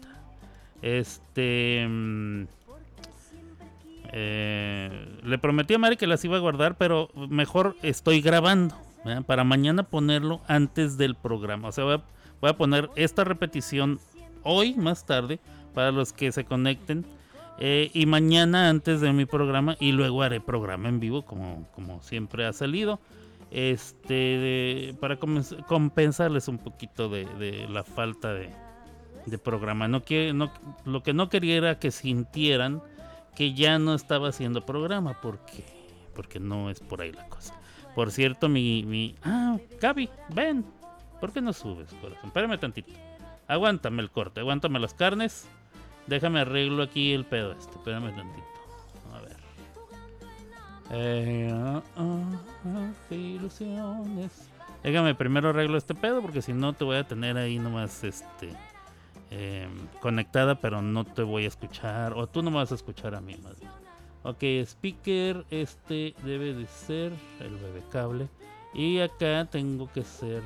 Este. 0.86 1.84
mm, 1.90 2.44
eh, 4.14 5.20
le 5.24 5.38
prometí 5.40 5.74
a 5.74 5.80
Mari 5.80 5.98
que 5.98 6.06
las 6.06 6.24
iba 6.24 6.38
a 6.38 6.40
guardar, 6.40 6.78
pero 6.78 7.10
mejor 7.16 7.76
estoy 7.82 8.22
grabando. 8.22 8.76
Para 9.28 9.44
mañana 9.44 9.84
ponerlo 9.84 10.42
antes 10.48 10.98
del 10.98 11.16
programa. 11.16 11.68
O 11.68 11.72
sea, 11.72 11.84
voy 11.84 12.50
a, 12.50 12.58
poner 12.58 12.90
esta 12.96 13.24
repetición 13.24 14.00
hoy, 14.44 14.74
más 14.76 15.06
tarde, 15.06 15.40
para 15.74 15.92
los 15.92 16.14
que 16.14 16.32
se 16.32 16.46
conecten. 16.46 17.06
eh, 17.60 17.90
y 17.94 18.06
mañana 18.06 18.70
antes 18.70 19.02
de 19.02 19.12
mi 19.12 19.26
programa. 19.26 19.76
Y 19.80 19.92
luego 19.92 20.22
haré 20.22 20.40
programa 20.40 20.88
en 20.90 21.00
vivo, 21.00 21.24
como, 21.24 21.68
como 21.74 22.02
siempre 22.04 22.46
ha 22.46 22.54
salido. 22.54 23.00
Este, 23.50 24.96
para 25.00 25.18
compensarles 25.18 26.48
un 26.48 26.60
poquito 26.60 27.10
de 27.10 27.68
la 27.70 27.84
falta 27.84 28.34
de, 28.34 28.50
de 29.26 29.38
programa. 29.38 29.88
No 29.88 30.04
que, 30.04 30.34
no, 30.34 30.52
lo 30.86 31.04
que 31.04 31.14
no 31.14 31.30
quería 31.30 31.58
era 31.58 31.80
que 31.80 31.92
sintieran 31.92 32.82
que 33.36 33.54
ya 33.54 33.80
no 33.80 33.94
estaba 33.94 34.30
haciendo 34.30 34.66
programa, 34.66 35.20
porque, 35.22 35.64
porque 36.16 36.40
no 36.40 36.70
es 36.70 36.80
por 36.80 37.02
ahí 37.02 37.12
la 37.12 37.28
cosa. 37.28 37.54
Por 37.94 38.12
cierto, 38.12 38.50
mi, 38.50 38.84
mi... 38.84 39.16
Ah, 39.24 39.58
Gaby, 39.82 40.10
ven. 40.30 40.66
¿Por 41.20 41.32
qué 41.32 41.42
no 41.42 41.54
subes, 41.54 41.88
corazón? 42.02 42.28
Espérame 42.28 42.60
tantito. 42.60 42.92
Aguántame 43.48 44.02
el 44.02 44.12
corte, 44.12 44.40
aguántame 44.40 44.80
las 44.80 44.94
carnes. 44.94 45.48
Déjame 46.08 46.42
arreglo 46.42 46.84
aquí 46.84 47.14
el 47.14 47.26
pedo 47.26 47.54
este. 47.54 47.76
Espérame 47.78 48.16
tantito. 48.16 48.48
A 49.14 49.22
ver. 49.22 49.38
Eh, 50.92 51.50
ah, 51.54 51.82
ah, 51.98 52.92
qué 53.10 53.16
ilusiones. 53.16 54.50
Déjame 54.84 55.16
primero 55.16 55.50
arreglo 55.50 55.78
este 55.78 55.96
pedo 55.96 56.22
porque 56.22 56.42
si 56.42 56.54
no 56.54 56.74
te 56.74 56.84
voy 56.84 56.98
a 56.98 57.08
tener 57.08 57.38
ahí 57.38 57.58
nomás 57.58 58.04
este 58.04 58.50
em, 59.32 59.88
conectada, 60.00 60.56
pero 60.56 60.82
no 60.82 61.04
te 61.06 61.24
voy 61.24 61.46
a 61.46 61.48
escuchar 61.48 62.14
o 62.14 62.28
tú 62.28 62.42
no 62.42 62.52
me 62.52 62.58
vas 62.58 62.72
a 62.72 62.76
escuchar 62.76 63.16
a 63.16 63.22
mí 63.22 63.36
más 63.44 63.60
bien. 63.60 63.72
Ok, 64.24 64.44
speaker 64.66 65.46
este 65.52 66.16
debe 66.24 66.54
de 66.54 66.66
ser 66.66 67.14
el 67.40 67.56
bebé 67.58 67.84
cable 67.92 68.28
y 68.74 69.00
acá 69.00 69.46
tengo 69.46 69.92
que 69.94 70.04
ser 70.04 70.42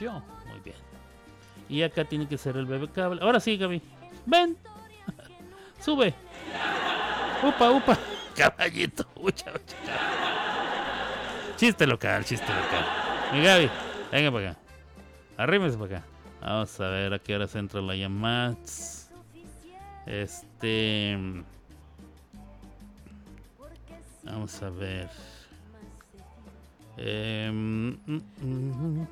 yo. 0.00 0.12
Muy 0.46 0.60
bien. 0.64 0.76
Y 1.68 1.82
acá 1.82 2.04
tiene 2.04 2.28
que 2.28 2.38
ser 2.38 2.56
el 2.56 2.66
bebé 2.66 2.88
cable. 2.88 3.20
Ahora 3.22 3.40
sí, 3.40 3.56
Gaby. 3.56 3.82
Ven. 4.24 4.56
Sube. 5.80 6.14
Upa, 7.42 7.70
upa. 7.70 7.98
Caballito. 8.36 9.06
Ucha, 9.16 9.50
ucha. 9.50 9.76
Chiste 11.56 11.86
local, 11.86 12.24
chiste 12.24 12.46
local. 12.46 12.84
Mi 13.32 13.42
Gaby, 13.42 13.70
venga 14.12 14.30
para 14.30 14.50
acá. 14.50 14.60
Arrímese 15.36 15.76
para 15.76 15.98
acá. 15.98 16.15
Vamos 16.40 16.80
a 16.80 16.88
ver 16.88 17.14
a 17.14 17.18
qué 17.18 17.34
hora 17.34 17.46
se 17.46 17.58
entra 17.58 17.80
la 17.80 17.96
llamada. 17.96 18.56
Este. 20.06 21.18
Vamos 24.24 24.62
a 24.62 24.70
ver. 24.70 25.08
Em, 26.98 27.90
mm, 28.06 28.22
mm, 28.40 29.06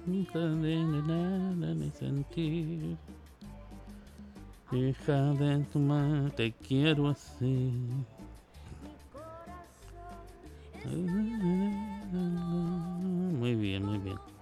sentir. 1.99 2.97
Hija 4.73 5.33
de 5.35 5.65
tu 5.73 5.79
madre, 5.79 6.31
te 6.31 6.53
quiero 6.53 7.09
así. 7.09 7.73
Muy 13.39 13.55
bien, 13.55 13.85
muy 13.85 13.99
bien. 13.99 14.34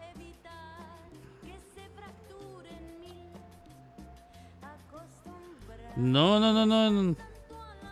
No, 5.97 6.41
no, 6.41 6.53
no, 6.53 6.91
no. 6.91 7.17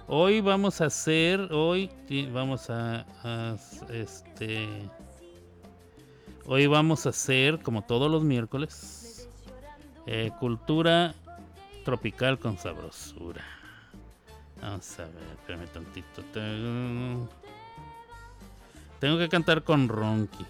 Hoy 0.06 0.40
vamos 0.40 0.80
a 0.80 0.86
hacer, 0.86 1.52
hoy 1.52 1.90
vamos 2.32 2.70
a, 2.70 3.06
a, 3.22 3.56
este, 3.90 4.68
hoy 6.46 6.66
vamos 6.66 7.06
a 7.06 7.10
hacer 7.10 7.62
como 7.62 7.82
todos 7.82 8.10
los 8.10 8.24
miércoles 8.24 9.28
eh, 10.06 10.32
cultura 10.40 11.14
tropical 11.84 12.38
con 12.38 12.58
sabrosura. 12.58 13.44
Vamos 14.60 14.98
a 14.98 15.04
ver, 15.04 15.22
espérame 15.38 15.68
tantito. 15.68 16.22
Tengo 18.98 19.18
que 19.18 19.28
cantar 19.28 19.62
con 19.62 19.88
Ronky. 19.88 20.46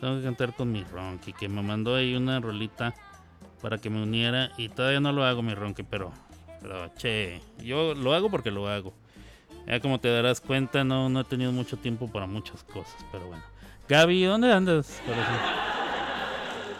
Tengo 0.00 0.16
que 0.16 0.24
cantar 0.24 0.54
con 0.54 0.72
mi 0.72 0.82
Ronky, 0.82 1.32
que 1.34 1.48
me 1.48 1.62
mandó 1.62 1.94
ahí 1.94 2.14
una 2.16 2.40
rolita 2.40 2.94
para 3.60 3.78
que 3.78 3.90
me 3.90 4.02
uniera. 4.02 4.50
Y 4.56 4.70
todavía 4.70 5.00
no 5.00 5.12
lo 5.12 5.24
hago, 5.24 5.42
mi 5.42 5.54
Ronky, 5.54 5.82
pero, 5.82 6.12
pero 6.62 6.92
che, 6.94 7.40
yo 7.58 7.94
lo 7.94 8.14
hago 8.14 8.30
porque 8.30 8.50
lo 8.50 8.68
hago. 8.68 8.94
Ya 9.66 9.80
como 9.80 10.00
te 10.00 10.08
darás 10.08 10.40
cuenta, 10.40 10.84
no, 10.84 11.08
no 11.08 11.20
he 11.20 11.24
tenido 11.24 11.52
mucho 11.52 11.76
tiempo 11.76 12.10
para 12.10 12.26
muchas 12.26 12.64
cosas, 12.64 12.96
pero 13.12 13.26
bueno. 13.26 13.44
Gaby, 13.88 14.24
¿dónde 14.24 14.52
andas? 14.52 15.02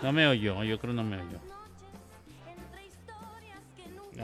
No 0.02 0.12
me 0.12 0.26
oyó, 0.26 0.64
yo 0.64 0.78
creo 0.78 0.94
no 0.94 1.04
me 1.04 1.16
oyó. 1.16 1.38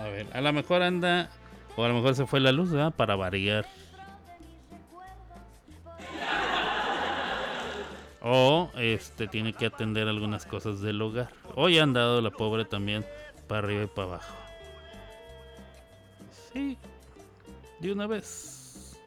A 0.01 0.05
ver, 0.05 0.27
a 0.33 0.41
lo 0.41 0.53
mejor 0.53 0.83
anda, 0.83 1.31
o 1.77 1.85
a 1.85 1.89
lo 1.89 1.95
mejor 1.95 2.15
se 2.15 2.27
fue 2.27 2.41
la 2.41 2.53
luz, 2.53 2.71
¿verdad? 2.71 2.95
Para 2.95 3.15
variar. 3.15 3.67
O 8.29 8.73
este 8.77 9.29
tiene 9.29 9.53
que 9.53 9.67
atender 9.67 10.09
algunas 10.09 10.45
cosas 10.47 10.81
del 10.81 11.01
hogar. 11.01 11.29
Hoy 11.55 11.79
han 11.79 11.93
dado 11.93 12.21
la 12.21 12.31
pobre 12.31 12.65
también 12.65 13.07
para 13.47 13.61
arriba 13.61 13.85
y 13.85 13.87
para 13.87 14.09
abajo. 14.09 14.35
Sí, 16.53 16.77
de 17.79 17.93
una 17.93 18.09
vez. 18.09 18.99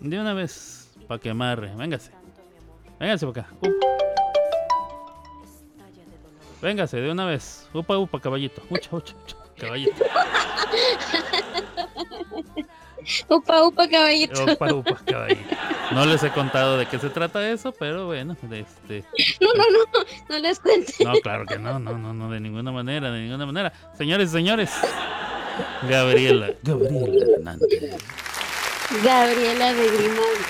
De 0.00 0.18
una 0.18 0.32
vez, 0.32 0.90
para 1.06 1.20
que 1.20 1.28
amarre. 1.28 1.70
Véngase. 1.76 2.12
Véngase 2.98 3.26
para 3.26 3.42
acá. 3.42 3.54
Véngase 6.62 6.98
de 6.98 7.10
una 7.10 7.26
vez. 7.26 7.68
Upa, 7.74 7.98
upa, 7.98 8.18
caballito. 8.22 8.62
Mucho, 8.70 8.88
mucho, 8.90 9.14
mucho. 9.18 9.36
Caballito. 9.58 10.02
upa, 13.28 13.62
upa, 13.64 13.88
caballito. 13.88 14.44
Upa, 14.44 14.72
upa, 14.72 15.00
caballito. 15.04 15.56
No 15.92 16.04
les 16.04 16.22
he 16.22 16.30
contado 16.30 16.78
de 16.78 16.86
qué 16.86 16.98
se 16.98 17.10
trata 17.10 17.48
eso, 17.48 17.72
pero 17.72 18.06
bueno, 18.06 18.36
este. 18.50 19.04
No, 19.40 19.48
no, 19.54 19.64
no, 19.70 20.04
no 20.28 20.38
les 20.38 20.58
cuente. 20.58 20.92
No, 21.04 21.12
claro 21.14 21.46
que 21.46 21.58
no, 21.58 21.78
no, 21.78 21.96
no, 21.96 22.12
no, 22.12 22.30
de 22.30 22.40
ninguna 22.40 22.72
manera, 22.72 23.10
de 23.10 23.20
ninguna 23.20 23.46
manera. 23.46 23.72
Señores, 23.96 24.30
señores. 24.30 24.70
Gabriela, 25.88 26.52
Gabriela 26.62 27.26
Hernández. 27.36 27.68
Gabriela 29.02 29.72
de 29.72 29.90
Grimaldo. 29.90 30.44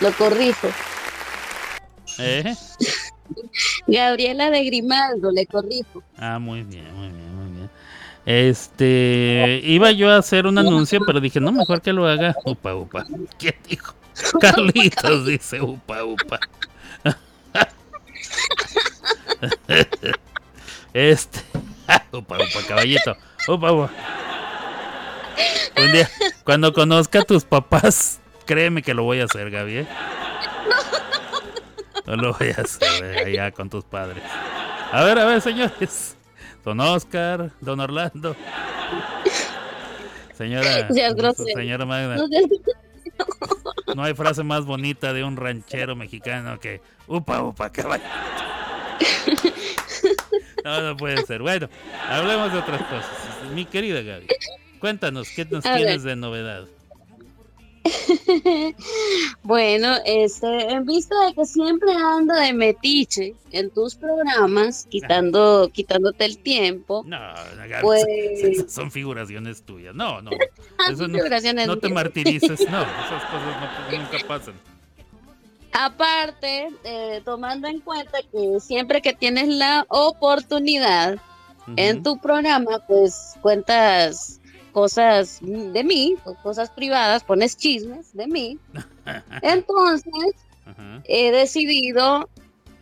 Lo 0.00 0.12
corrijo. 0.12 0.68
¿Eh? 2.18 2.54
Gabriela 3.86 4.50
de 4.50 4.64
Grimaldo, 4.64 5.30
le 5.30 5.46
corrijo. 5.46 6.02
Ah, 6.16 6.38
muy 6.38 6.62
bien, 6.62 6.92
muy 6.94 7.08
bien, 7.08 7.36
muy 7.36 7.56
bien. 7.56 7.70
Este, 8.24 9.60
iba 9.64 9.90
yo 9.90 10.10
a 10.10 10.18
hacer 10.18 10.46
un 10.46 10.56
anuncio, 10.56 11.00
pero 11.04 11.20
dije, 11.20 11.40
no, 11.40 11.50
mejor 11.50 11.82
que 11.82 11.92
lo 11.92 12.06
haga. 12.06 12.36
Upa, 12.44 12.74
upa. 12.74 13.04
¿Quién 13.38 13.56
dijo? 13.68 13.94
Carlitos 14.40 15.26
dice, 15.26 15.60
upa, 15.60 16.04
upa. 16.04 16.40
Este, 20.94 21.40
upa, 22.12 22.36
upa, 22.36 22.66
caballito. 22.68 23.16
Upa, 23.48 23.72
upa. 23.72 23.90
Un 25.76 25.90
día, 25.90 26.08
cuando 26.44 26.72
conozca 26.72 27.20
a 27.20 27.24
tus 27.24 27.44
papás, 27.44 28.20
créeme 28.44 28.82
que 28.82 28.94
lo 28.94 29.02
voy 29.02 29.20
a 29.20 29.24
hacer, 29.24 29.50
Gaby. 29.50 29.78
¿eh? 29.78 29.86
No 32.06 32.16
lo 32.16 32.34
voy 32.34 32.50
a 32.50 32.60
hacer 32.60 33.26
allá 33.26 33.50
con 33.50 33.70
tus 33.70 33.84
padres. 33.84 34.22
A 34.92 35.02
ver, 35.02 35.18
a 35.18 35.24
ver, 35.24 35.40
señores. 35.40 36.16
Don 36.64 36.80
Oscar, 36.80 37.50
don 37.60 37.80
Orlando. 37.80 38.36
Señora, 40.34 40.88
señora 41.54 41.84
Magda. 41.84 42.16
No 43.94 44.02
hay 44.04 44.14
frase 44.14 44.42
más 44.42 44.64
bonita 44.64 45.12
de 45.12 45.24
un 45.24 45.36
ranchero 45.36 45.96
mexicano 45.96 46.58
que 46.60 46.80
upa, 47.06 47.42
upa, 47.42 47.70
caballo. 47.70 48.04
No, 50.64 50.80
no 50.80 50.96
puede 50.96 51.26
ser. 51.26 51.42
Bueno, 51.42 51.68
hablemos 52.08 52.52
de 52.52 52.58
otras 52.60 52.80
cosas. 52.82 53.10
Mi 53.52 53.64
querida 53.64 54.00
Gaby, 54.00 54.28
cuéntanos, 54.78 55.28
¿qué 55.34 55.44
nos 55.44 55.64
tienes 55.64 56.04
de 56.04 56.14
novedad? 56.14 56.68
bueno, 59.42 59.96
este, 60.04 60.70
en 60.70 60.84
vista 60.86 61.14
de 61.26 61.34
que 61.34 61.44
siempre 61.44 61.92
ando 61.92 62.34
de 62.34 62.52
metiche 62.52 63.34
en 63.50 63.70
tus 63.70 63.94
programas, 63.94 64.86
quitando, 64.88 65.70
quitándote 65.72 66.24
el 66.24 66.38
tiempo. 66.38 67.04
No, 67.06 67.18
pues... 67.80 68.04
son 68.72 68.90
figuraciones 68.90 69.62
tuyas. 69.62 69.94
No, 69.94 70.22
no. 70.22 70.30
Eso 70.90 71.08
no, 71.08 71.18
no, 71.66 71.78
te 71.78 71.88
martirices. 71.88 72.60
No, 72.70 72.82
esas 72.82 73.24
cosas 73.24 73.90
nunca 73.90 74.26
pasan. 74.26 74.54
Aparte, 75.72 76.68
eh, 76.84 77.22
tomando 77.24 77.66
en 77.66 77.80
cuenta 77.80 78.18
que 78.30 78.60
siempre 78.60 79.00
que 79.00 79.14
tienes 79.14 79.48
la 79.48 79.86
oportunidad 79.88 81.18
en 81.76 82.02
tu 82.02 82.18
programa, 82.18 82.80
pues 82.86 83.36
cuentas 83.40 84.40
cosas 84.72 85.38
de 85.40 85.84
mí, 85.84 86.16
cosas 86.42 86.70
privadas, 86.70 87.22
pones 87.22 87.56
chismes 87.56 88.14
de 88.14 88.26
mí. 88.26 88.58
Entonces, 89.42 90.34
he 91.04 91.30
decidido 91.30 92.28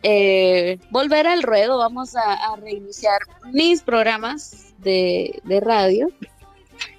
eh, 0.03 0.79
volver 0.89 1.27
al 1.27 1.43
ruedo. 1.43 1.77
Vamos 1.77 2.15
a, 2.15 2.55
reiniciar 2.57 3.19
mis 3.51 3.81
programas 3.81 4.73
de, 4.79 5.41
radio 5.61 6.09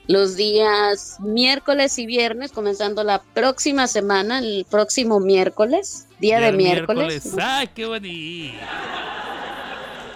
los 0.09 0.37
días 0.37 1.17
miércoles 1.21 1.99
y 1.99 2.07
viernes, 2.07 2.53
comenzando 2.53 3.05
la 3.05 3.23
próxima 3.23 3.87
semana, 3.87 4.41
el 4.41 4.67
próximo 4.69 5.21
miércoles, 5.21 6.07
día 6.21 6.41
de 6.41 6.53
miércoles. 6.53 7.35
¡Ay, 7.41 7.69
qué 7.69 7.87
bonito! 7.87 8.59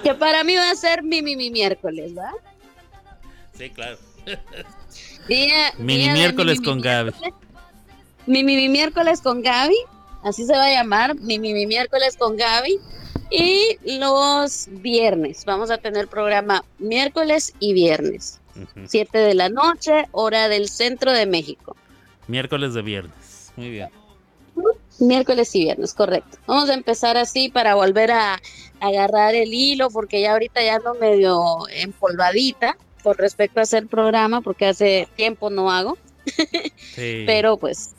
Que 0.02 0.14
para 0.14 0.44
mí 0.44 0.56
va 0.56 0.70
a 0.70 0.74
ser 0.74 1.02
mi, 1.02 1.22
mi, 1.22 1.36
mi 1.36 1.50
miércoles, 1.50 2.14
¿verdad? 2.14 2.32
Sí, 3.56 3.70
claro. 3.70 3.96
Mini 5.78 6.10
miércoles 6.10 6.60
con 6.60 6.80
Gaby. 6.80 7.12
Mi, 8.26 8.42
mi, 8.42 8.68
miércoles 8.68 9.20
con 9.20 9.42
Gaby, 9.42 9.76
así 10.22 10.44
se 10.46 10.52
va 10.52 10.64
a 10.64 10.72
llamar, 10.72 11.14
mi, 11.16 11.38
mi, 11.38 11.66
miércoles 11.66 12.16
con 12.16 12.36
Gaby. 12.36 12.78
Y 13.30 13.76
los 13.98 14.68
viernes, 14.70 15.44
vamos 15.44 15.70
a 15.72 15.78
tener 15.78 16.06
programa 16.06 16.64
miércoles 16.78 17.52
y 17.58 17.72
viernes. 17.72 18.40
Ujú. 18.54 18.86
7 18.86 19.18
de 19.18 19.34
la 19.34 19.48
noche, 19.48 20.06
hora 20.12 20.48
del 20.48 20.68
centro 20.68 21.12
de 21.12 21.26
México. 21.26 21.76
Miércoles 22.28 22.74
de 22.74 22.82
viernes. 22.82 23.52
Muy 23.56 23.70
bien. 23.70 23.88
Miércoles 25.00 25.54
y 25.54 25.64
viernes, 25.64 25.92
correcto. 25.92 26.38
Vamos 26.46 26.70
a 26.70 26.74
empezar 26.74 27.16
así 27.16 27.48
para 27.48 27.74
volver 27.74 28.12
a 28.12 28.40
agarrar 28.80 29.34
el 29.34 29.52
hilo, 29.52 29.90
porque 29.90 30.20
ya 30.20 30.32
ahorita 30.32 30.62
ya 30.62 30.76
ando 30.76 30.94
medio 30.94 31.68
empolvadita 31.68 32.76
con 33.06 33.16
respecto 33.18 33.60
a 33.60 33.62
hacer 33.62 33.86
programa, 33.86 34.40
porque 34.40 34.66
hace 34.66 35.06
tiempo 35.14 35.48
no 35.48 35.70
hago. 35.70 35.96
Sí. 36.96 37.22
Pero 37.26 37.56
pues 37.56 37.94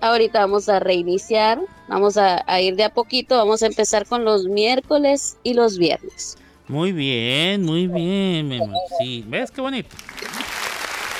ahorita 0.00 0.40
vamos 0.40 0.70
a 0.70 0.80
reiniciar, 0.80 1.60
vamos 1.88 2.16
a, 2.16 2.42
a 2.46 2.60
ir 2.62 2.74
de 2.74 2.84
a 2.84 2.88
poquito, 2.88 3.36
vamos 3.36 3.62
a 3.62 3.66
empezar 3.66 4.06
con 4.06 4.24
los 4.24 4.44
miércoles 4.46 5.36
y 5.42 5.52
los 5.52 5.76
viernes. 5.76 6.38
Muy 6.68 6.92
bien, 6.92 7.64
muy 7.64 7.86
bien, 7.86 8.48
Memo. 8.48 8.72
Sí, 8.98 9.22
¿ves 9.28 9.50
qué 9.50 9.60
bonito? 9.60 9.94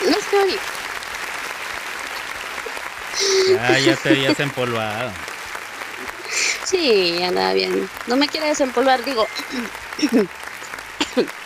No 0.03 0.17
estoy. 0.17 0.55
Ya, 3.51 3.79
ya 3.81 3.97
te 3.97 4.09
habías 4.09 4.41
empolvado. 4.41 5.13
Sí, 6.65 7.23
anda 7.23 7.53
bien. 7.53 7.87
No 8.07 8.17
me 8.17 8.29
quiere 8.29 8.47
desempolvar, 8.47 9.05
digo. 9.05 9.27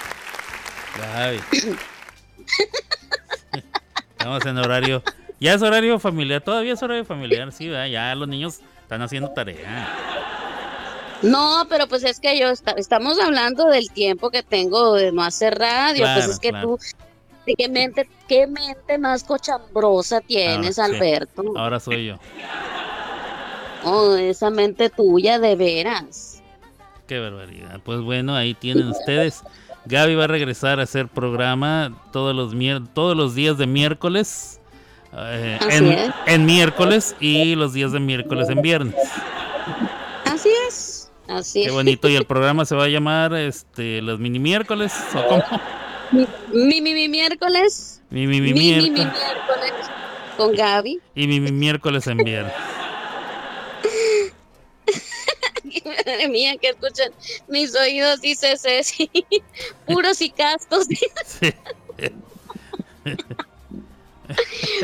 Estamos 4.18 4.45
en 4.47 4.59
horario. 4.59 5.03
Ya 5.38 5.55
es 5.55 5.62
horario 5.62 5.99
familiar, 5.99 6.43
todavía 6.43 6.74
es 6.74 6.82
horario 6.82 7.05
familiar, 7.05 7.51
sí, 7.53 7.68
¿verdad? 7.68 7.86
Ya 7.86 8.14
los 8.14 8.28
niños 8.28 8.61
están 8.82 9.01
haciendo 9.03 9.30
tarea. 9.30 9.88
No, 11.22 11.64
pero 11.68 11.86
pues 11.86 12.05
es 12.05 12.20
que 12.20 12.38
yo 12.38 12.49
esta- 12.51 12.72
estamos 12.72 13.18
hablando 13.18 13.66
del 13.66 13.91
tiempo 13.91 14.30
que 14.30 14.43
tengo 14.43 14.95
de 14.95 15.12
no 15.12 15.22
hacer 15.22 15.59
radio. 15.59 16.05
pues 16.14 16.26
es 16.28 16.38
que 16.38 16.51
claro. 16.51 16.76
tú, 16.76 17.55
qué 17.57 17.68
mente, 17.68 18.09
qué 18.28 18.47
mente 18.47 18.99
más 18.99 19.24
cochambrosa 19.24 20.20
tienes, 20.20 20.78
Ah, 20.78 20.86
sí. 20.86 20.93
Alberto. 20.95 21.43
Ahora 21.57 21.80
soy 21.80 22.07
yo. 22.07 22.16
Oh, 23.84 24.14
esa 24.16 24.51
mente 24.51 24.91
tuya 24.91 25.38
de 25.38 25.57
veras. 25.57 26.43
Qué 27.07 27.18
barbaridad. 27.18 27.80
Pues 27.82 28.01
bueno, 28.01 28.34
ahí 28.36 28.53
tienen 28.55 28.88
ustedes. 28.88 29.43
Gaby 29.87 30.14
va 30.14 30.24
a 30.24 30.26
regresar 30.28 30.81
a 30.81 30.85
hacer 30.85 31.09
programa 31.09 31.93
todos 32.12 32.35
los 32.35 32.55
todos 32.93 33.16
los 33.16 33.35
días 33.35 33.57
de 33.59 33.66
miércoles. 33.66 34.61
eh, 35.16 35.59
en, 35.70 36.12
en 36.26 36.47
miércoles 36.47 37.16
y 37.20 37.55
los 37.57 37.72
días 37.72 37.93
de 37.93 38.01
miércoles 38.01 38.49
en 38.49 38.62
viernes. 38.62 38.95
Así 40.24 40.51
es, 40.68 41.11
así 41.28 41.62
Qué 41.62 41.68
es. 41.68 41.72
bonito. 41.72 42.09
Y 42.09 42.16
el 42.16 42.24
programa 42.24 42.64
se 42.64 42.74
va 42.76 42.85
a 42.85 42.89
llamar 42.89 43.35
este 43.35 44.01
los 44.03 44.18
mini 44.20 44.39
miércoles. 44.39 44.93
¿O 45.14 45.26
cómo? 45.26 45.45
Mi, 46.12 46.26
mi, 46.53 46.81
mi- 46.81 46.95
mi 46.95 47.09
miércoles. 47.09 48.03
Mi, 48.11 48.26
mi, 48.26 48.41
mi 48.41 48.53
mi, 48.53 48.53
mi- 48.53 48.74
mi 48.83 48.91
miércoles. 48.91 49.12
miércoles 49.12 49.72
con 50.37 50.53
Gaby. 50.55 51.01
Y 51.14 51.26
mi, 51.26 51.41
mi 51.41 51.53
miércoles 51.53 52.07
en 52.07 52.18
viernes. 52.18 52.53
Madre 55.97 56.28
mía, 56.28 56.57
que 56.61 56.68
escuchan 56.70 57.11
mis 57.49 57.74
oídos, 57.74 58.20
dice 58.20 58.57
Ceci. 58.57 59.11
Puros 59.86 60.20
y 60.22 60.30
castos. 60.30 60.86
Sí. 61.26 61.53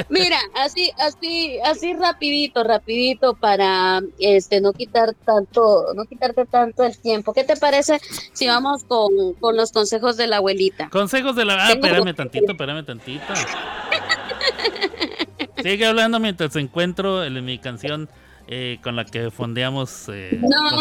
Mira, 0.09 0.39
así, 0.55 0.91
así, 0.99 1.59
así 1.65 1.95
rapidito, 1.95 2.65
rapidito 2.65 3.35
para 3.35 4.01
este 4.19 4.61
no 4.61 4.73
quitar 4.73 5.15
tanto, 5.25 5.95
no 5.95 6.05
quitarte 6.07 6.47
tanto 6.47 6.83
el 6.83 6.99
tiempo. 6.99 7.33
¿Qué 7.33 7.45
te 7.45 7.57
parece 7.57 8.01
si 8.33 8.49
vamos 8.49 8.83
con, 8.85 9.35
con 9.35 9.57
los 9.57 9.71
consejos 9.71 10.17
de 10.17 10.27
la 10.27 10.39
abuelita? 10.39 10.89
Consejos 10.91 11.37
de 11.37 11.45
la. 11.45 11.65
Ah, 11.65 11.71
espérame 11.73 12.13
tantito, 12.15 12.51
espérame 12.53 12.85
tantito. 12.85 13.23
Sigue 15.63 15.87
hablando 15.87 16.19
mientras 16.19 16.57
encuentro 16.57 17.23
el- 17.23 17.41
mi 17.43 17.59
canción 17.59 18.09
eh, 18.49 18.79
con 18.83 18.97
la 18.97 19.05
que 19.05 19.31
fondeamos. 19.31 20.09
eh, 20.09 20.39
No. 20.41 20.79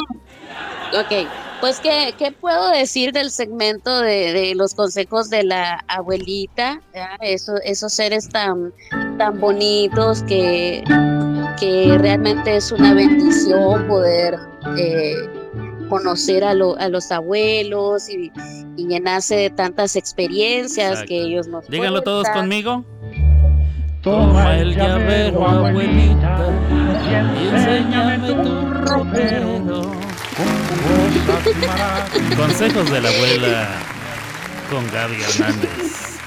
Ok, 0.99 1.27
pues 1.61 1.79
¿qué, 1.79 2.13
qué 2.17 2.31
puedo 2.31 2.69
decir 2.69 3.11
del 3.11 3.31
segmento 3.31 3.99
de, 4.01 4.31
de 4.33 4.55
los 4.55 4.73
consejos 4.75 5.29
de 5.29 5.43
la 5.43 5.83
abuelita? 5.87 6.81
Eso, 7.21 7.55
esos 7.63 7.91
seres 7.91 8.29
tan, 8.29 8.71
tan 9.17 9.39
bonitos 9.41 10.21
que, 10.23 10.83
que 11.59 11.97
realmente 11.99 12.55
es 12.55 12.71
una 12.71 12.93
bendición 12.93 13.87
poder 13.87 14.37
eh, 14.77 15.15
conocer 15.89 16.43
a, 16.43 16.53
lo- 16.53 16.77
a 16.77 16.87
los 16.87 17.11
abuelos 17.11 18.07
y, 18.09 18.31
y 18.77 18.87
llenarse 18.87 19.35
de 19.35 19.49
tantas 19.49 19.95
experiencias 19.95 20.91
Exacto. 20.91 21.07
que 21.09 21.21
ellos 21.21 21.47
nos 21.47 21.67
Díganlo 21.67 22.01
todos 22.03 22.27
conmigo. 22.29 22.85
Toma 24.05 24.59
el 24.59 24.75
llavero, 24.75 25.47
abuelita, 25.47 26.37
y 27.09 27.45
enséñame 27.47 28.19
tu 28.19 28.69
ropero. 28.69 29.91
Consejos 32.37 32.91
de 32.91 33.01
la 33.01 33.09
abuela 33.09 33.67
con 34.69 34.85
Gaby 34.91 35.23
Hernández. 35.23 36.19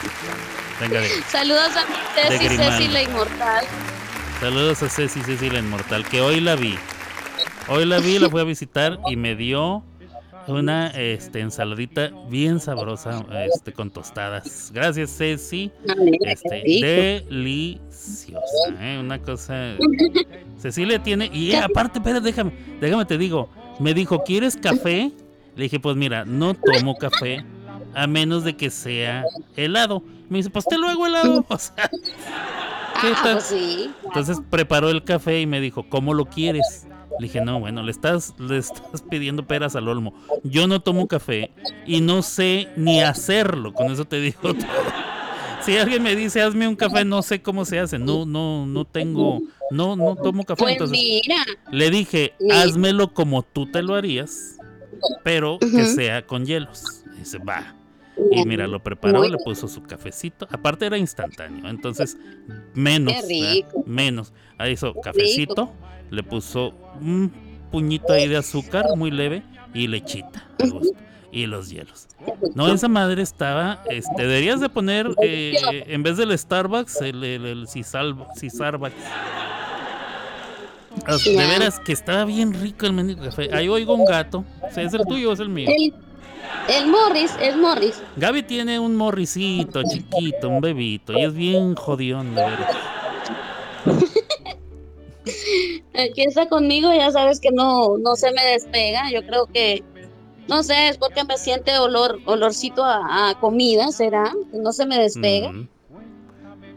Venga, 0.81 1.01
de. 1.03 1.09
Saludos 1.29 1.71
a 1.77 1.85
mi 1.87 1.95
Ceci. 2.17 2.57
Ceci 2.57 2.89
la 2.89 3.03
Inmortal. 3.03 3.65
Saludos 4.41 4.83
a 4.83 4.89
Ceci, 4.89 5.21
Ceci 5.21 5.49
la 5.49 5.61
Inmortal, 5.61 6.05
que 6.05 6.21
hoy 6.21 6.41
la 6.41 6.57
vi. 6.57 6.77
Hoy 7.69 7.85
la 7.85 8.01
vi, 8.01 8.19
la 8.19 8.29
fui 8.29 8.41
a 8.41 8.45
visitar 8.45 8.99
y 9.07 9.15
me 9.15 9.37
dio 9.37 9.85
una 10.49 10.89
este, 10.89 11.41
ensaladita 11.41 12.11
bien 12.29 12.59
sabrosa 12.61 13.25
este, 13.47 13.73
con 13.73 13.91
tostadas. 13.91 14.71
Gracias, 14.75 15.17
Ceci. 15.17 15.71
Ah, 15.89 15.95
qué 15.97 16.33
Este, 16.33 17.25
deliciosa, 17.29 18.41
¿eh? 18.81 18.99
Una 19.01 19.21
cosa. 19.21 19.75
Cecilia 20.59 21.03
tiene. 21.03 21.31
Y 21.33 21.55
aparte, 21.55 21.99
espera, 21.99 22.21
déjame, 22.21 22.53
déjame 22.81 23.05
te 23.05 23.19
digo. 23.19 23.49
Me 23.79 23.95
dijo, 23.95 24.23
¿quieres 24.25 24.57
café? 24.57 25.13
Le 25.55 25.63
dije, 25.65 25.79
pues 25.79 25.97
mira, 25.97 26.25
no 26.25 26.55
tomo 26.55 26.97
café 26.97 27.45
a 27.95 28.07
menos 28.07 28.45
de 28.45 28.57
que 28.57 28.71
sea 28.71 29.25
helado. 29.57 30.03
Me 30.29 30.39
dice, 30.39 30.51
pues 30.51 30.65
te 30.67 30.77
lo 30.79 30.89
hago 30.89 31.07
helado. 31.07 31.45
O 31.49 31.59
sea, 31.59 31.89
¿qué 33.01 33.09
Ah, 33.15 33.21
tal? 33.23 33.35
pues. 33.35 33.55
Entonces 34.05 34.39
preparó 34.51 34.91
el 34.91 35.05
café 35.05 35.41
y 35.41 35.47
me 35.47 35.61
dijo, 35.61 35.89
¿cómo 35.89 36.13
lo 36.15 36.25
quieres? 36.27 36.88
Le 37.19 37.27
dije, 37.27 37.41
no, 37.41 37.59
bueno, 37.61 37.83
le 37.83 37.91
estás, 37.91 38.35
le 38.39 38.59
estás 38.59 39.03
pidiendo 39.03 39.47
peras 39.47 39.75
al 39.77 39.89
olmo. 39.89 40.15
Yo 40.45 40.67
no 40.67 40.81
tomo 40.81 41.09
café 41.09 41.51
y 41.87 42.01
no 42.01 42.23
sé 42.23 42.69
ni 42.77 43.01
hacerlo. 43.01 43.73
Con 43.75 43.91
eso 43.91 44.05
te 44.05 44.21
digo 44.21 44.41
todo. 44.43 44.55
Si 45.63 45.77
alguien 45.77 46.03
me 46.03 46.15
dice, 46.15 46.41
hazme 46.41 46.69
un 46.69 46.77
café, 46.77 47.05
no 47.05 47.23
sé 47.23 47.43
cómo 47.43 47.65
se 47.65 47.79
hace. 47.79 47.99
No, 47.99 48.25
no, 48.25 48.67
no 48.67 48.85
tengo, 48.85 49.41
no, 49.71 49.97
no 49.97 50.17
tomo 50.17 50.45
café. 50.45 50.63
Pues 50.63 50.73
Entonces 50.73 50.99
mira, 50.99 51.45
le 51.71 51.91
dije, 51.91 52.35
házmelo 52.51 53.13
como 53.13 53.43
tú 53.43 53.71
te 53.71 53.83
lo 53.83 53.95
harías, 53.95 54.57
pero 55.25 55.59
que 55.59 55.85
sea 55.85 56.27
con 56.27 56.47
hielos. 56.47 57.05
Dice, 57.19 57.39
va. 57.39 57.78
Y 58.33 58.45
mira, 58.45 58.67
lo 58.67 58.83
preparó, 58.83 59.19
Muy 59.21 59.31
le 59.31 59.39
puso 59.39 59.69
su 59.69 59.83
cafecito. 59.83 60.47
Aparte 60.51 60.87
era 60.87 60.99
instantáneo, 60.99 61.69
entonces 61.69 62.17
menos. 62.75 63.15
Qué 63.15 63.41
¿verdad? 63.41 63.53
rico. 63.53 63.85
Menos. 63.87 64.33
Ahí 64.59 64.73
hizo 64.73 64.95
cafecito, 65.01 65.73
le 66.11 66.23
puso 66.23 66.75
un 67.01 67.33
puñito 67.71 68.13
ahí 68.13 68.27
de 68.29 68.37
azúcar 68.37 68.87
muy 68.97 69.11
leve 69.11 69.43
y 69.75 69.87
lechita 69.87 70.49
a 70.63 70.67
gusto. 70.69 70.97
Y 71.31 71.45
los 71.47 71.69
hielos. 71.69 72.09
No, 72.55 72.73
esa 72.73 72.89
madre 72.89 73.21
estaba. 73.23 73.83
Este, 73.91 74.23
deberías 74.23 74.61
de 74.61 74.71
poner 74.71 75.11
eh, 75.23 75.85
en 75.87 76.03
vez 76.03 76.17
del 76.17 76.37
Starbucks, 76.37 77.03
el, 77.03 77.23
el, 77.23 77.45
el 77.45 77.67
Cisal- 77.69 78.27
Cisarbucks. 78.39 78.95
Ah, 81.07 81.17
De 81.25 81.37
veras 81.37 81.79
que 81.81 81.93
estaba 81.93 82.25
bien 82.25 82.53
rico 82.55 82.87
el 82.87 82.93
mendigo 82.93 83.23
café. 83.23 83.51
Ahí 83.53 83.69
oigo 83.69 83.95
un 83.95 84.05
gato. 84.05 84.45
O 84.69 84.73
sea, 84.73 84.83
¿Es 84.83 84.95
el 84.95 85.05
tuyo 85.07 85.31
o 85.31 85.33
es 85.35 85.41
el 85.41 85.49
mío? 85.49 85.69
el, 85.69 85.95
el 86.69 86.89
Morris, 86.89 87.35
es 87.41 87.57
Morris. 87.57 88.03
Gaby 88.17 88.43
tiene 88.43 88.79
un 88.79 88.97
morricito 88.97 89.83
chiquito, 89.83 90.49
un 90.49 90.61
bebito, 90.61 91.13
y 91.13 91.25
es 91.25 91.35
bien 91.35 91.75
jodión, 91.75 92.35
de 92.35 92.45
está 96.17 96.49
conmigo, 96.49 96.93
ya 96.93 97.11
sabes 97.11 97.41
que 97.41 97.51
no, 97.51 97.97
no 97.99 98.17
se 98.17 98.33
me 98.33 98.45
despega. 98.45 99.11
Yo 99.11 99.25
creo 99.25 99.47
que, 99.47 99.83
no 100.49 100.63
sé, 100.63 100.89
es 100.89 100.99
porque 100.99 101.25
me 101.25 101.37
siente 101.37 101.79
olor, 101.79 102.21
olorcito 102.25 102.85
a, 102.85 103.31
a 103.31 103.41
comida, 103.41 103.91
¿será? 103.93 104.33
No 104.53 104.73
se 104.73 104.87
me 104.87 104.99
despega. 104.99 105.51
Ujú. 105.51 105.67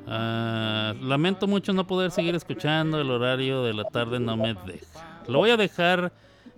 Ah, 0.08 0.94
lamento 1.02 1.48
mucho 1.48 1.72
no 1.72 1.88
poder 1.88 2.12
seguir 2.12 2.36
escuchando, 2.36 3.00
el 3.00 3.10
horario 3.10 3.64
de 3.64 3.74
la 3.74 3.86
tarde 3.86 4.20
no 4.20 4.36
me 4.36 4.56
deja. 4.66 5.24
Lo 5.28 5.40
voy 5.40 5.52
a 5.52 5.58
dejar 5.58 6.12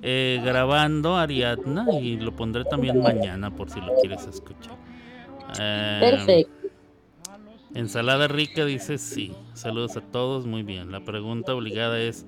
eh, 0.05 0.41
grabando, 0.43 1.15
Ariadna, 1.15 1.87
y 1.99 2.17
lo 2.17 2.35
pondré 2.35 2.65
también 2.65 3.01
mañana 3.01 3.55
por 3.55 3.69
si 3.69 3.79
lo 3.79 3.95
quieres 4.01 4.27
escuchar. 4.27 4.75
Eh, 5.57 5.97
Perfecto. 6.01 6.67
Ensalada 7.73 8.27
rica 8.27 8.65
dice 8.65 8.97
sí. 8.97 9.33
Saludos 9.53 9.95
a 9.95 10.01
todos, 10.01 10.45
muy 10.45 10.61
bien. 10.61 10.91
La 10.91 11.05
pregunta 11.05 11.55
obligada 11.55 11.99
es 11.99 12.25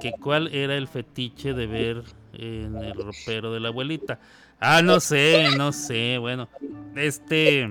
que 0.00 0.12
cuál 0.12 0.54
era 0.54 0.76
el 0.76 0.86
fetiche 0.86 1.52
de 1.52 1.66
ver 1.66 2.04
en 2.32 2.76
el 2.76 2.94
ropero 2.94 3.52
de 3.52 3.58
la 3.58 3.68
abuelita. 3.68 4.20
Ah, 4.60 4.80
no 4.80 5.00
sé, 5.00 5.48
no 5.56 5.72
sé, 5.72 6.18
bueno, 6.18 6.48
este... 6.94 7.68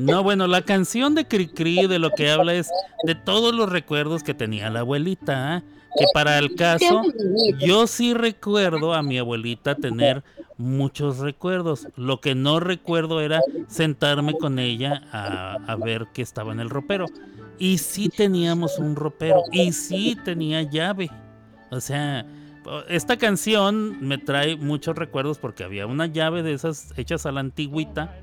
No, 0.00 0.22
bueno, 0.22 0.46
la 0.46 0.62
canción 0.62 1.14
de 1.14 1.26
Cricri 1.26 1.86
de 1.86 1.98
lo 1.98 2.10
que 2.10 2.30
habla 2.30 2.54
es 2.54 2.68
de 3.04 3.14
todos 3.14 3.54
los 3.54 3.70
recuerdos 3.70 4.22
que 4.22 4.34
tenía 4.34 4.70
la 4.70 4.80
abuelita. 4.80 5.56
¿ah? 5.56 5.62
Que 5.96 6.04
para 6.12 6.38
el 6.38 6.54
caso, 6.54 7.02
yo 7.58 7.86
sí 7.86 8.14
recuerdo 8.14 8.94
a 8.94 9.02
mi 9.02 9.18
abuelita 9.18 9.74
tener 9.74 10.22
muchos 10.56 11.18
recuerdos. 11.18 11.88
Lo 11.96 12.20
que 12.20 12.34
no 12.34 12.60
recuerdo 12.60 13.20
era 13.20 13.40
sentarme 13.68 14.34
con 14.34 14.58
ella 14.58 15.02
a, 15.12 15.54
a 15.66 15.76
ver 15.76 16.08
qué 16.12 16.22
estaba 16.22 16.52
en 16.52 16.60
el 16.60 16.70
ropero. 16.70 17.06
Y 17.58 17.78
sí 17.78 18.08
teníamos 18.08 18.78
un 18.78 18.94
ropero. 18.94 19.42
Y 19.50 19.72
sí 19.72 20.16
tenía 20.24 20.62
llave. 20.62 21.10
O 21.70 21.80
sea, 21.80 22.24
esta 22.88 23.16
canción 23.16 24.06
me 24.06 24.18
trae 24.18 24.56
muchos 24.56 24.96
recuerdos 24.96 25.38
porque 25.38 25.64
había 25.64 25.86
una 25.86 26.06
llave 26.06 26.42
de 26.42 26.52
esas 26.52 26.92
hechas 26.96 27.26
a 27.26 27.32
la 27.32 27.40
antigüita 27.40 28.14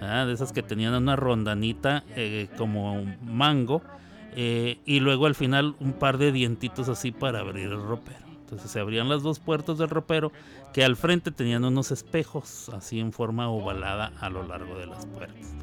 ¿ah? 0.00 0.24
de 0.24 0.32
esas 0.32 0.52
que 0.52 0.62
tenían 0.62 0.94
una 0.94 1.16
rondanita 1.16 2.04
eh, 2.16 2.48
como 2.56 3.04
mango, 3.22 3.82
eh, 4.36 4.78
y 4.84 5.00
luego 5.00 5.26
al 5.26 5.34
final 5.34 5.74
un 5.80 5.92
par 5.92 6.18
de 6.18 6.32
dientitos 6.32 6.88
así 6.88 7.12
para 7.12 7.40
abrir 7.40 7.66
el 7.66 7.82
ropero. 7.82 8.26
Entonces 8.40 8.70
se 8.70 8.80
abrían 8.80 9.08
las 9.08 9.22
dos 9.22 9.38
puertas 9.38 9.78
del 9.78 9.88
ropero 9.88 10.32
que 10.72 10.84
al 10.84 10.96
frente 10.96 11.30
tenían 11.30 11.64
unos 11.64 11.92
espejos 11.92 12.68
así 12.70 12.98
en 12.98 13.12
forma 13.12 13.48
ovalada 13.48 14.12
a 14.20 14.28
lo 14.28 14.46
largo 14.46 14.76
de 14.76 14.86
las 14.86 15.06
puertas. 15.06 15.54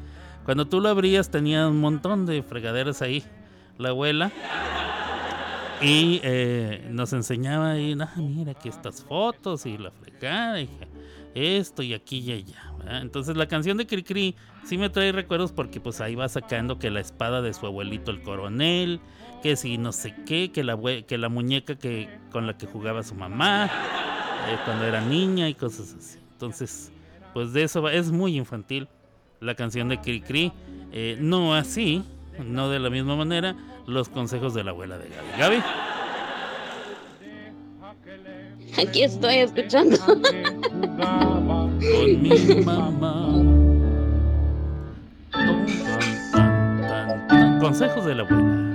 Cuando 0.44 0.66
tú 0.66 0.80
lo 0.80 0.88
abrías 0.88 1.30
tenía 1.30 1.68
un 1.68 1.80
montón 1.80 2.24
de 2.24 2.42
fregaderas 2.42 3.02
ahí 3.02 3.22
la 3.76 3.90
abuela 3.90 4.32
y 5.80 6.20
eh, 6.24 6.88
nos 6.90 7.12
enseñaba 7.12 7.72
ahí, 7.72 7.96
ah, 8.00 8.12
mira 8.16 8.52
aquí 8.52 8.68
estas 8.68 9.04
fotos 9.04 9.66
y 9.66 9.78
la 9.78 9.90
fregada 9.90 10.60
y 10.60 10.70
esto 11.34 11.82
y 11.82 11.94
aquí 11.94 12.18
y 12.18 12.32
allá. 12.32 12.72
Entonces 13.02 13.36
la 13.36 13.46
canción 13.46 13.76
de 13.76 13.86
Cricri 13.86 14.34
sí 14.68 14.76
me 14.76 14.90
trae 14.90 15.12
recuerdos 15.12 15.52
porque 15.52 15.80
pues 15.80 16.02
ahí 16.02 16.14
va 16.14 16.28
sacando 16.28 16.78
que 16.78 16.90
la 16.90 17.00
espada 17.00 17.40
de 17.40 17.54
su 17.54 17.64
abuelito 17.64 18.10
el 18.10 18.20
coronel, 18.20 19.00
que 19.42 19.56
si 19.56 19.78
no 19.78 19.92
sé 19.92 20.14
qué, 20.26 20.52
que 20.52 20.62
la, 20.62 20.78
que 21.06 21.16
la 21.16 21.30
muñeca 21.30 21.76
que, 21.76 22.10
con 22.30 22.46
la 22.46 22.58
que 22.58 22.66
jugaba 22.66 23.02
su 23.02 23.14
mamá 23.14 23.64
eh, 23.66 24.58
cuando 24.66 24.84
era 24.84 25.00
niña 25.00 25.48
y 25.48 25.54
cosas 25.54 25.96
así. 25.98 26.18
Entonces, 26.32 26.92
pues 27.32 27.54
de 27.54 27.62
eso 27.62 27.80
va, 27.80 27.94
es 27.94 28.12
muy 28.12 28.36
infantil 28.36 28.88
la 29.40 29.54
canción 29.54 29.88
de 29.88 30.02
Cricri. 30.02 30.52
Eh, 30.92 31.16
no 31.18 31.54
así, 31.54 32.04
no 32.44 32.68
de 32.68 32.78
la 32.78 32.90
misma 32.90 33.16
manera, 33.16 33.56
los 33.86 34.10
consejos 34.10 34.52
de 34.52 34.64
la 34.64 34.72
abuela 34.72 34.98
de 34.98 35.08
Gaby. 35.08 35.38
Gaby. 35.38 35.62
Aquí 38.86 39.02
estoy 39.02 39.36
escuchando. 39.36 39.96
Con 41.80 42.22
mi 42.22 42.62
mamá. 42.64 43.57
Consejos 47.60 48.04
de 48.06 48.14
la 48.14 48.22
abuela. 48.22 48.68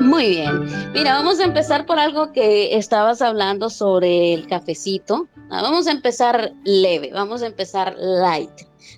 Muy 0.00 0.30
bien. 0.30 0.92
Mira, 0.92 1.14
vamos 1.14 1.38
a 1.40 1.44
empezar 1.44 1.86
por 1.86 1.98
algo 1.98 2.32
que 2.32 2.76
estabas 2.76 3.22
hablando 3.22 3.70
sobre 3.70 4.34
el 4.34 4.46
cafecito. 4.48 5.28
Ah, 5.50 5.62
vamos 5.62 5.86
a 5.86 5.92
empezar 5.92 6.52
leve, 6.64 7.10
vamos 7.12 7.42
a 7.42 7.46
empezar 7.46 7.94
light. 7.98 8.50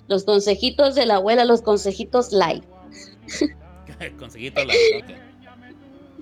Los 0.07 0.23
consejitos 0.23 0.95
de 0.95 1.05
la 1.05 1.15
abuela, 1.15 1.45
los 1.45 1.61
consejitos 1.61 2.31
light. 2.31 2.63
Consejito 4.19 4.65
light, 4.65 5.05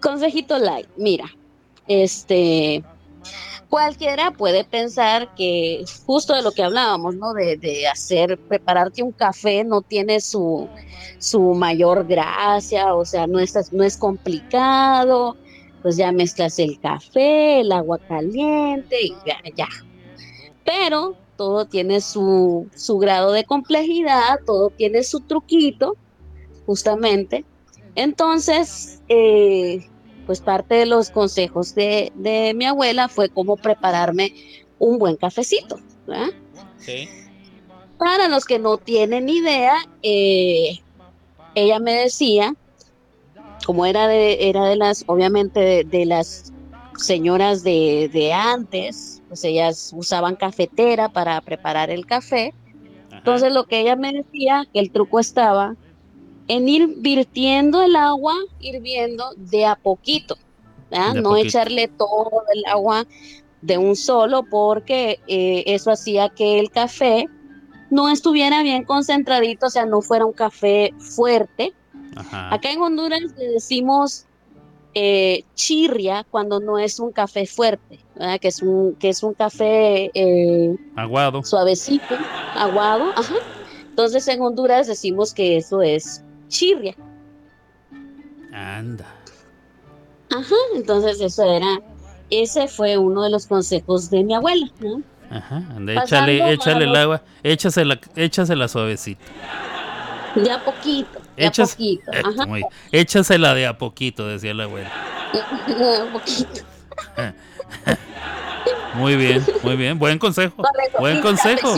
Consejito 0.02 0.60
light, 0.60 0.88
mira, 0.98 1.26
este, 1.88 2.84
cualquiera 3.72 4.32
puede 4.32 4.66
pensar 4.66 5.34
que 5.34 5.86
justo 6.06 6.36
de 6.36 6.42
lo 6.42 6.52
que 6.52 6.62
hablábamos, 6.62 7.16
¿no? 7.16 7.34
De, 7.34 7.88
hacer, 7.88 8.38
prepararte 8.38 9.02
un 9.02 9.14
café 9.14 9.64
no 9.64 9.82
tiene 9.82 10.20
su, 10.20 10.68
su 11.20 11.42
mayor 11.54 12.06
gracia, 12.06 12.94
o 12.94 13.06
sea, 13.06 13.28
no 13.28 13.40
es, 13.40 13.72
no 13.72 13.84
es 13.84 13.96
complicado, 13.96 15.38
pues 15.82 15.96
ya 15.96 16.12
mezclas 16.12 16.60
el 16.60 16.80
café, 16.82 17.62
el 17.62 17.72
agua 17.72 17.98
caliente 17.98 19.02
y 19.02 19.16
ya, 19.26 19.38
ya. 19.56 19.70
Pero 20.66 21.16
todo 21.38 21.66
tiene 21.66 22.02
su, 22.02 22.68
su 22.76 22.98
grado 22.98 23.32
de 23.32 23.46
complejidad, 23.46 24.42
todo 24.46 24.70
tiene 24.70 25.02
su 25.04 25.22
truquito, 25.22 25.96
justamente. 26.66 27.46
Entonces, 27.96 29.02
eh, 29.08 29.88
pues 30.32 30.40
parte 30.40 30.76
de 30.76 30.86
los 30.86 31.10
consejos 31.10 31.76
de, 31.76 32.10
mi 32.56 32.64
abuela 32.64 33.10
fue 33.10 33.28
cómo 33.28 33.58
prepararme 33.58 34.34
un 34.80 34.98
buen 34.98 35.18
cafecito. 35.18 35.78
Para 37.98 38.30
los 38.30 38.46
que 38.46 38.58
no 38.58 38.78
tienen 38.78 39.28
idea, 39.28 39.76
eh, 40.02 40.80
ella 41.54 41.80
me 41.80 41.96
decía, 41.96 42.56
como 43.66 43.86
era 43.86 44.08
de, 44.08 44.48
era 44.48 44.64
de 44.64 44.78
las, 44.78 45.04
obviamente 45.08 45.84
de, 45.84 46.06
las 46.06 46.54
señoras 46.96 47.62
de, 47.62 48.32
antes, 48.34 49.22
pues 49.28 49.44
ellas 49.44 49.92
usaban 49.94 50.38
cafetera 50.38 51.10
para 51.10 51.42
preparar 51.42 51.90
el 51.90 52.06
café. 52.06 52.54
Entonces 53.12 53.52
lo 53.52 53.66
que 53.66 53.82
ella 53.82 53.98
me 53.98 54.14
decía, 54.14 54.66
que 54.72 54.80
el 54.80 54.92
truco 54.92 55.20
estaba 55.20 55.76
en 56.52 56.68
ir 56.68 56.96
virtiendo 56.98 57.82
el 57.82 57.96
agua, 57.96 58.36
hirviendo 58.60 59.24
de 59.38 59.66
a 59.66 59.78
poquito, 59.78 60.38
no 61.16 61.38
echarle 61.38 61.88
todo 61.88 62.44
el 62.54 62.66
agua 62.66 63.08
de 63.62 63.78
un 63.78 63.96
solo, 63.96 64.44
porque 64.44 65.22
eh, 65.28 65.64
eso 65.68 65.92
hacía 65.92 66.28
que 66.28 66.60
el 66.60 66.70
café 66.70 67.28
no 67.90 68.10
estuviera 68.10 68.64
bien 68.64 68.84
concentradito, 68.84 69.68
o 69.68 69.70
sea, 69.70 69.86
no 69.86 70.02
fuera 70.02 70.26
un 70.26 70.34
café 70.34 70.94
fuerte. 71.00 71.74
Acá 72.34 72.70
en 72.70 72.82
Honduras 72.82 73.22
le 73.38 73.52
decimos 73.52 74.26
eh, 74.94 75.46
chirria 75.56 76.26
cuando 76.30 76.60
no 76.60 76.78
es 76.80 77.00
un 77.00 77.14
café 77.14 77.46
fuerte, 77.46 78.00
que 78.42 78.48
es 78.50 78.62
un 78.62 78.96
que 78.96 79.08
es 79.08 79.24
un 79.24 79.34
café 79.36 80.12
eh, 80.14 80.76
aguado, 80.98 81.44
suavecito, 81.44 82.18
aguado. 82.56 83.14
Entonces 83.88 84.28
en 84.28 84.42
Honduras 84.42 84.88
decimos 84.88 85.34
que 85.34 85.56
eso 85.56 85.82
es 85.82 86.26
chirria. 86.52 86.96
Anda. 88.54 89.06
Ajá, 90.30 90.56
entonces 90.76 91.20
eso 91.20 91.44
era, 91.44 91.82
ese 92.30 92.68
fue 92.68 92.98
uno 92.98 93.24
de 93.24 93.32
los 93.32 93.48
consejos 93.48 94.10
de 94.12 94.24
mi 94.24 94.36
abuela, 94.36 94.68
¿no? 94.80 95.02
Ajá, 95.30 95.64
anda, 95.76 96.04
échale, 96.04 96.54
échale 96.54 96.86
el 96.86 96.96
agua, 96.96 97.24
échasela, 97.42 98.00
échasela 98.16 98.68
suavecita. 98.68 99.24
De 100.36 100.52
a 100.52 100.64
poquito, 100.64 101.20
de 101.36 101.48
a 101.48 101.52
poquito. 101.52 102.12
Eh, 102.12 102.22
ajá. 102.24 102.48
échasela 102.92 103.54
de 103.54 103.68
a 103.68 103.78
poquito, 103.78 104.28
decía 104.28 104.54
la 104.54 104.66
abuela. 104.66 104.92
De 105.68 105.98
a 105.98 106.12
poquito. 106.12 106.62
Muy 108.94 109.16
bien, 109.16 109.42
muy 109.64 109.78
bien, 109.78 109.98
buen 109.98 110.20
consejo. 110.20 110.62
Buen 111.00 111.22
consejo 111.22 111.74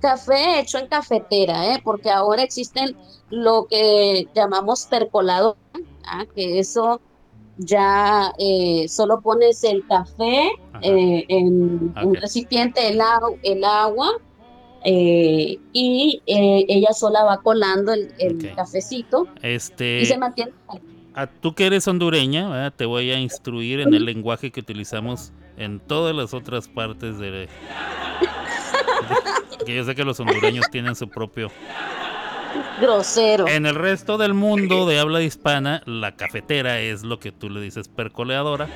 café 0.00 0.60
hecho 0.60 0.78
en 0.78 0.86
cafetera, 0.86 1.74
¿eh? 1.74 1.80
porque 1.82 2.10
ahora 2.10 2.42
existen 2.42 2.96
lo 3.30 3.66
que 3.68 4.26
llamamos 4.34 4.86
percolado, 4.86 5.56
¿ah? 6.04 6.24
que 6.34 6.58
eso 6.58 7.00
ya 7.58 8.32
eh, 8.38 8.86
solo 8.88 9.20
pones 9.20 9.62
el 9.64 9.86
café 9.86 10.50
eh, 10.82 11.24
en 11.28 11.92
un 12.02 12.14
recipiente, 12.14 12.88
el, 12.88 13.00
el 13.42 13.64
agua, 13.64 14.12
eh, 14.84 15.58
y 15.72 16.22
ella 16.26 16.92
sola 16.92 17.24
va 17.24 17.38
colando 17.38 17.92
el, 17.92 18.54
cafecito 18.54 19.26
este, 19.42 20.00
y 20.00 20.06
se 20.06 20.16
mantiene. 20.16 20.52
A 21.14 21.26
tú 21.26 21.52
que 21.52 21.66
eres 21.66 21.88
hondureña, 21.88 22.70
te 22.70 22.86
voy 22.86 23.10
a 23.10 23.18
instruir 23.18 23.80
en 23.80 23.92
el 23.92 24.04
lenguaje 24.04 24.52
que 24.52 24.60
utilizamos 24.60 25.32
en 25.56 25.80
todas 25.80 26.14
las 26.14 26.32
otras 26.32 26.68
partes 26.68 27.18
de, 27.18 27.48
que 29.66 29.74
yo 29.74 29.84
sé 29.84 29.94
que 29.94 30.04
los 30.04 30.18
hondureños 30.20 30.66
tienen 30.70 30.94
su 30.94 31.08
propio 31.08 31.50
grosero. 32.80 33.46
En 33.48 33.66
el 33.66 33.74
resto 33.74 34.18
del 34.18 34.34
mundo 34.34 34.86
de 34.86 34.98
habla 34.98 35.22
hispana, 35.22 35.82
la 35.86 36.16
cafetera 36.16 36.80
es 36.80 37.02
lo 37.02 37.18
que 37.18 37.32
tú 37.32 37.50
le 37.50 37.60
dices 37.60 37.88
percoleadora. 37.88 38.68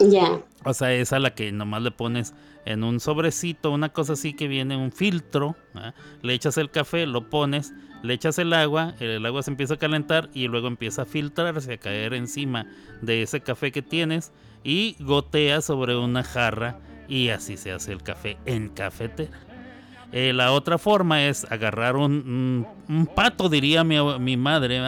Ya. 0.00 0.40
O 0.64 0.74
sea, 0.74 0.92
es 0.92 1.12
a 1.12 1.18
la 1.18 1.34
que 1.34 1.52
nomás 1.52 1.82
le 1.82 1.90
pones 1.90 2.34
en 2.64 2.84
un 2.84 3.00
sobrecito, 3.00 3.70
una 3.70 3.90
cosa 3.90 4.14
así 4.14 4.34
que 4.34 4.48
viene 4.48 4.76
un 4.76 4.92
filtro, 4.92 5.54
le 6.22 6.34
echas 6.34 6.56
el 6.56 6.70
café, 6.70 7.06
lo 7.06 7.28
pones, 7.28 7.72
le 8.02 8.14
echas 8.14 8.38
el 8.38 8.52
agua, 8.52 8.94
el 9.00 9.24
agua 9.24 9.42
se 9.42 9.50
empieza 9.50 9.74
a 9.74 9.78
calentar 9.78 10.30
y 10.32 10.48
luego 10.48 10.68
empieza 10.68 11.02
a 11.02 11.06
filtrarse, 11.06 11.74
a 11.74 11.78
caer 11.78 12.14
encima 12.14 12.66
de 13.02 13.22
ese 13.22 13.40
café 13.40 13.72
que 13.72 13.82
tienes 13.82 14.32
y 14.62 14.96
gotea 15.00 15.60
sobre 15.60 15.96
una 15.96 16.22
jarra 16.22 16.78
y 17.08 17.28
así 17.28 17.56
se 17.56 17.72
hace 17.72 17.92
el 17.92 18.02
café 18.02 18.36
en 18.46 18.68
cafetera. 18.68 19.38
Eh, 20.12 20.32
la 20.32 20.52
otra 20.52 20.78
forma 20.78 21.26
es 21.26 21.44
agarrar 21.50 21.96
un, 21.96 22.66
pato, 23.14 23.48
diría 23.48 23.82
mi, 23.82 23.96
mi 24.20 24.36
madre, 24.36 24.80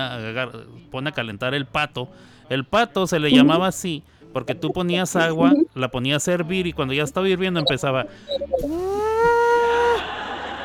pone 0.90 1.10
a 1.10 1.12
calentar 1.12 1.52
el 1.52 1.66
pato 1.66 2.08
El 2.48 2.64
pato 2.64 3.08
se 3.08 3.18
le 3.18 3.32
llamaba 3.32 3.66
así 3.66 4.04
porque 4.32 4.54
tú 4.54 4.70
ponías 4.70 5.16
agua, 5.16 5.54
la 5.74 5.90
ponías 5.90 6.28
a 6.28 6.32
hervir 6.32 6.66
y 6.66 6.74
cuando 6.74 6.92
ya 6.92 7.04
estaba 7.04 7.26
hirviendo 7.26 7.58
empezaba 7.58 8.06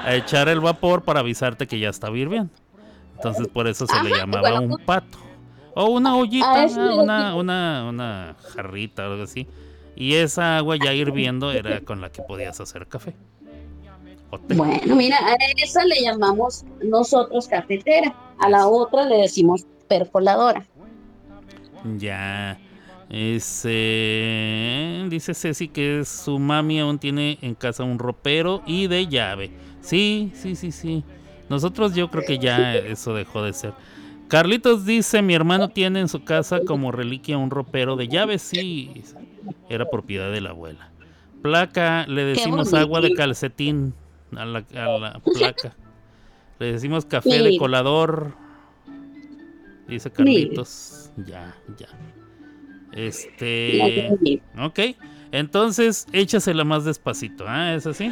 a 0.04 0.14
echar 0.14 0.50
el 0.50 0.60
vapor 0.60 1.04
para 1.04 1.22
avisarte 1.22 1.68
que 1.68 1.80
ya 1.80 1.88
estaba 1.88 2.18
hirviendo. 2.18 2.52
Entonces 3.16 3.48
por 3.48 3.68
eso 3.68 3.88
se 3.88 4.04
le 4.04 4.10
llamaba 4.10 4.60
un 4.60 4.78
pato. 4.86 5.18
O 5.74 5.86
una 5.86 6.18
ollita, 6.18 6.54
a 6.54 6.66
eso 6.66 6.84
le 6.84 7.00
una, 7.00 7.34
una, 7.34 7.86
una 7.88 8.36
jarrita 8.54 9.08
o 9.08 9.12
algo 9.14 9.24
así. 9.24 9.48
Y 10.02 10.16
esa 10.16 10.58
agua 10.58 10.78
ya 10.84 10.96
hirviendo 10.96 11.52
era 11.52 11.82
con 11.82 12.02
la 12.02 12.12
que 12.12 12.24
podías 12.24 12.60
hacer 12.60 12.88
café. 12.88 13.14
Bueno, 14.56 14.96
mira, 14.96 15.16
a 15.18 15.36
esa 15.64 15.86
le 15.86 16.02
llamamos 16.02 16.66
nosotros 16.84 17.48
cafetera, 17.48 18.12
a 18.40 18.50
la 18.50 18.66
otra 18.66 19.06
le 19.06 19.18
decimos 19.18 19.68
percoladora. 19.88 20.66
Ya. 22.00 22.60
Ese, 23.12 23.70
dice 25.08 25.36
Ceci 25.36 25.68
que 25.68 26.04
su 26.04 26.40
mami 26.40 26.80
aún 26.80 26.98
tiene 26.98 27.38
en 27.44 27.54
casa 27.54 27.84
un 27.84 28.00
ropero 28.00 28.64
y 28.66 28.88
de 28.88 29.06
llave. 29.06 29.52
Sí, 29.82 30.32
sí, 30.34 30.56
sí, 30.56 30.72
sí. 30.72 31.04
Nosotros 31.48 31.94
yo 31.94 32.10
creo 32.10 32.26
que 32.26 32.40
ya 32.40 32.74
eso 32.76 33.14
dejó 33.14 33.44
de 33.44 33.54
ser. 33.54 33.74
Carlitos 34.32 34.86
dice, 34.86 35.22
mi 35.22 35.34
hermano 35.34 35.68
tiene 35.72 36.00
en 36.00 36.08
su 36.08 36.24
casa 36.24 36.62
como 36.66 36.94
reliquia 36.94 37.38
un 37.38 37.50
ropero 37.50 37.98
de 37.98 38.08
llave. 38.08 38.40
Sí, 38.40 39.04
era 39.68 39.90
propiedad 39.90 40.32
de 40.32 40.40
la 40.40 40.52
abuela. 40.52 40.90
Placa, 41.42 42.08
le 42.08 42.24
decimos 42.24 42.74
agua 42.74 43.02
de 43.02 43.14
calcetín 43.14 43.94
a 44.34 44.46
la, 44.46 44.60
a 44.74 45.00
la 45.00 45.20
placa. 45.20 45.76
Le 46.60 46.72
decimos 46.72 47.04
café 47.04 47.44
de 47.44 47.58
colador. 47.58 48.34
Dice 49.90 50.10
Carlitos. 50.10 51.12
Ya, 51.28 51.54
ya. 51.78 51.90
Este. 52.94 54.40
Ok. 54.58 54.80
Entonces, 55.34 56.08
échasela 56.14 56.64
más 56.64 56.86
despacito, 56.86 57.44
¿ah? 57.50 57.74
¿Es 57.74 57.86
así? 57.86 58.10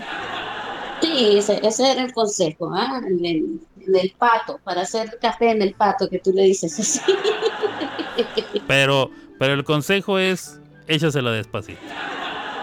Sí, 1.01 1.37
ese, 1.37 1.59
ese 1.65 1.91
era 1.91 2.01
el 2.03 2.13
consejo, 2.13 2.71
¿ah? 2.73 3.01
En 3.07 3.25
el, 3.25 3.59
en 3.85 3.95
el 3.95 4.13
pato, 4.17 4.59
para 4.63 4.81
hacer 4.81 5.17
café 5.21 5.51
en 5.51 5.61
el 5.61 5.73
pato, 5.73 6.09
que 6.09 6.19
tú 6.19 6.31
le 6.33 6.43
dices 6.43 6.77
así. 6.79 6.99
Pero, 8.67 9.09
pero 9.39 9.53
el 9.53 9.63
consejo 9.63 10.19
es 10.19 10.59
échasela 10.87 11.31
despacito. 11.31 11.79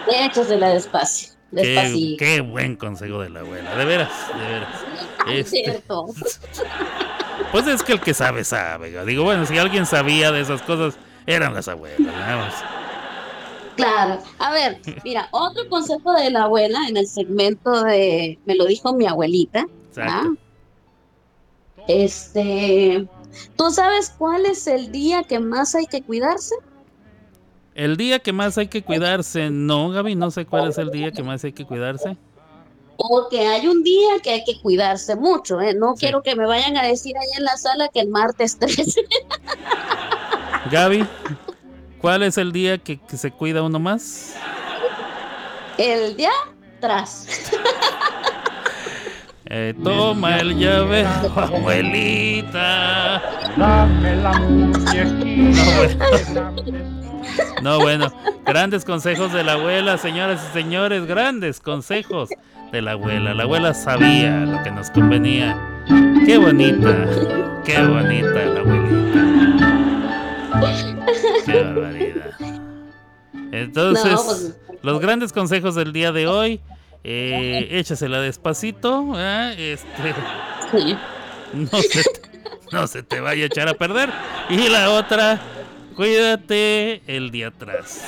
Échasela 0.07 0.69
despacio, 0.69 1.31
Qué, 1.51 1.63
despacito. 1.63 2.17
qué 2.19 2.41
buen 2.43 2.77
consejo 2.77 3.21
de 3.21 3.31
la 3.31 3.41
abuela, 3.41 3.75
de 3.75 3.85
veras, 3.87 4.11
de 4.39 4.45
veras. 4.53 4.69
Ay, 5.27 5.39
Este, 5.41 5.63
cierto. 5.65 6.07
pues 7.53 7.67
es 7.67 7.83
que 7.83 7.93
el 7.95 8.01
que 8.01 8.13
sabe, 8.13 8.45
sabe. 8.45 9.05
Digo, 9.07 9.25
bueno, 9.25 9.47
si 9.47 9.57
alguien 9.57 9.87
sabía 9.87 10.31
de 10.31 10.43
esas 10.43 10.61
cosas, 10.63 10.99
eran 11.27 11.55
las 11.55 11.69
abuelas. 11.69 11.99
vamos. 12.15 12.55
Claro. 13.77 14.23
A 14.39 14.53
ver, 14.53 14.81
mira, 15.05 15.29
otro 15.33 15.69
consejo 15.69 16.13
de 16.13 16.31
la 16.31 16.45
abuela 16.45 16.81
en 16.89 16.97
el 16.97 17.07
segmento 17.07 17.83
de, 17.85 18.39
me 18.47 18.55
lo 18.55 18.65
dijo 18.67 18.95
mi 18.95 19.07
abuelita. 19.07 19.67
Exacto. 19.89 20.13
¿ah? 20.13 21.83
Este, 21.89 23.07
¿tú 23.57 23.71
sabes 23.71 24.13
cuál 24.17 24.47
es 24.47 24.67
el 24.67 24.91
día 24.91 25.23
que 25.23 25.39
más 25.39 25.75
hay 25.75 25.87
que 25.87 26.03
cuidarse? 26.03 26.55
El 27.75 27.97
día 27.97 28.19
que 28.21 28.33
más 28.33 28.57
hay 28.59 28.69
que 28.69 28.83
cuidarse, 28.83 29.51
no, 29.51 29.91
Gaby, 29.91 30.15
no 30.17 30.31
sé 30.31 30.47
cuál 30.47 30.69
es 30.71 30.79
el 30.79 30.91
día 30.91 31.13
que 31.13 31.23
más 31.23 31.45
hay 31.45 31.53
que 31.53 31.67
cuidarse. 31.67 32.17
Porque 32.97 33.47
hay 33.47 33.67
un 33.69 33.83
día 33.83 34.19
que 34.23 34.31
hay 34.31 34.45
que 34.45 34.59
cuidarse 34.63 35.15
mucho, 35.17 35.61
¿eh? 35.61 35.75
No 35.75 35.93
Sí. 35.95 36.01
quiero 36.01 36.23
que 36.23 36.35
me 36.35 36.47
vayan 36.47 36.79
a 36.79 36.83
decir 36.83 37.15
ahí 37.19 37.29
en 37.37 37.45
la 37.45 37.57
sala 37.59 37.89
que 37.93 38.01
el 38.01 38.09
martes 38.09 38.59
13. 38.59 39.03
Gaby, 40.71 41.07
¿cuál 42.01 42.23
es 42.23 42.39
el 42.39 42.53
día 42.53 42.79
que, 42.79 42.99
que 42.99 43.17
se 43.17 43.31
cuida 43.31 43.63
uno 43.63 43.79
más? 43.79 44.37
El 45.79 46.17
día 46.17 46.33
tras. 46.81 47.29
Eh, 49.49 49.75
toma 49.85 50.39
el 50.39 50.59
llavero, 50.59 51.09
abuelita. 51.37 53.23
Dame 53.57 54.17
la 54.17 54.33
muñequita. 54.41 56.53
No, 57.63 57.79
bueno, 57.79 58.13
grandes 58.45 58.85
consejos 58.85 59.33
de 59.33 59.45
la 59.45 59.53
abuela, 59.53 59.99
señoras 59.99 60.45
y 60.51 60.53
señores, 60.53 61.07
grandes 61.07 61.61
consejos 61.61 62.29
de 62.73 62.83
la 62.83 62.91
abuela. 62.93 63.35
La 63.35 63.45
abuela 63.45 63.73
sabía 63.73 64.41
lo 64.41 64.65
que 64.65 64.73
nos 64.73 64.91
convenía. 64.91 65.57
Qué 66.27 66.39
bonita, 66.39 67.07
qué 67.65 67.81
bonita 67.83 68.47
la 68.47 68.61
abuelita. 68.61 70.96
Qué 71.47 71.63
barbaridad. 71.63 72.31
Entonces, 73.53 74.13
No, 74.13 74.25
pues- 74.25 74.57
los 74.83 75.01
grandes 75.01 75.33
consejos 75.33 75.75
del 75.75 75.93
día 75.93 76.13
de 76.13 76.27
hoy, 76.27 76.61
eh, 77.05 77.69
échasela 77.71 78.21
despacito, 78.21 79.13
¿ah? 79.15 79.53
este, 79.57 80.15
Sí. 80.73 80.97
no 81.55 81.67
se, 81.81 81.89
te, 81.89 82.21
no 82.73 82.87
se 82.87 83.03
te 83.03 83.21
vaya 83.21 83.45
a 83.45 83.47
echar 83.47 83.69
a 83.69 83.75
perder. 83.75 84.11
Y 84.51 84.69
la 84.69 84.91
otra, 84.91 85.39
cuídate 85.95 87.03
el 87.07 87.31
día 87.31 87.49
atrás. 87.49 88.05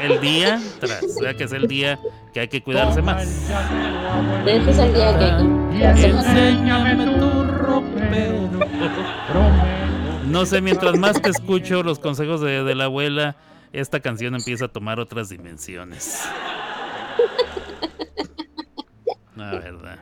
El 0.00 0.20
día 0.20 0.60
tras, 0.78 1.02
¿verdad? 1.20 1.36
que 1.36 1.44
es 1.44 1.52
el 1.52 1.66
día 1.66 1.98
que 2.32 2.40
hay 2.40 2.48
que 2.48 2.62
cuidarse 2.62 3.02
más. 3.02 3.22
Ese 4.46 4.70
es 4.70 4.78
el 4.78 4.94
día 4.94 5.18
que 5.18 5.24
hay 5.24 5.36
que 5.36 5.68
cuidarse 5.70 6.12
más. 6.12 6.26
Enséñame 6.26 7.18
tu 7.18 7.44
ropero. 7.44 8.50
No 10.30 10.46
sé, 10.46 10.60
mientras 10.60 10.96
más 10.96 11.20
te 11.20 11.28
escucho 11.28 11.82
los 11.82 11.98
consejos 11.98 12.40
de, 12.40 12.74
la 12.76 12.84
abuela, 12.84 13.36
esta 13.72 13.98
canción 13.98 14.36
empieza 14.36 14.66
a 14.66 14.68
tomar 14.68 15.00
otras 15.00 15.28
dimensiones. 15.28 16.24
La 19.34 19.50
verdad. 19.50 19.98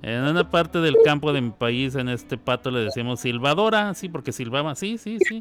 En 0.00 0.22
una 0.22 0.50
parte 0.50 0.78
del 0.78 0.96
campo 1.04 1.34
de 1.34 1.42
mi 1.42 1.50
país, 1.50 1.96
en 1.96 2.08
este 2.08 2.38
pato 2.38 2.70
le 2.70 2.80
decíamos 2.80 3.20
silbadora, 3.20 3.92
sí, 3.92 4.08
porque 4.08 4.32
silbaba, 4.32 4.74
sí, 4.74 4.96
sí, 4.96 5.18
sí. 5.20 5.40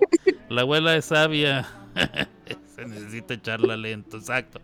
La 0.50 0.62
abuela 0.62 0.96
es 0.98 1.06
sabia. 1.06 1.66
Se 2.76 2.86
necesita 2.86 3.36
echarla 3.36 3.78
lento, 3.78 4.18
exacto. 4.18 4.60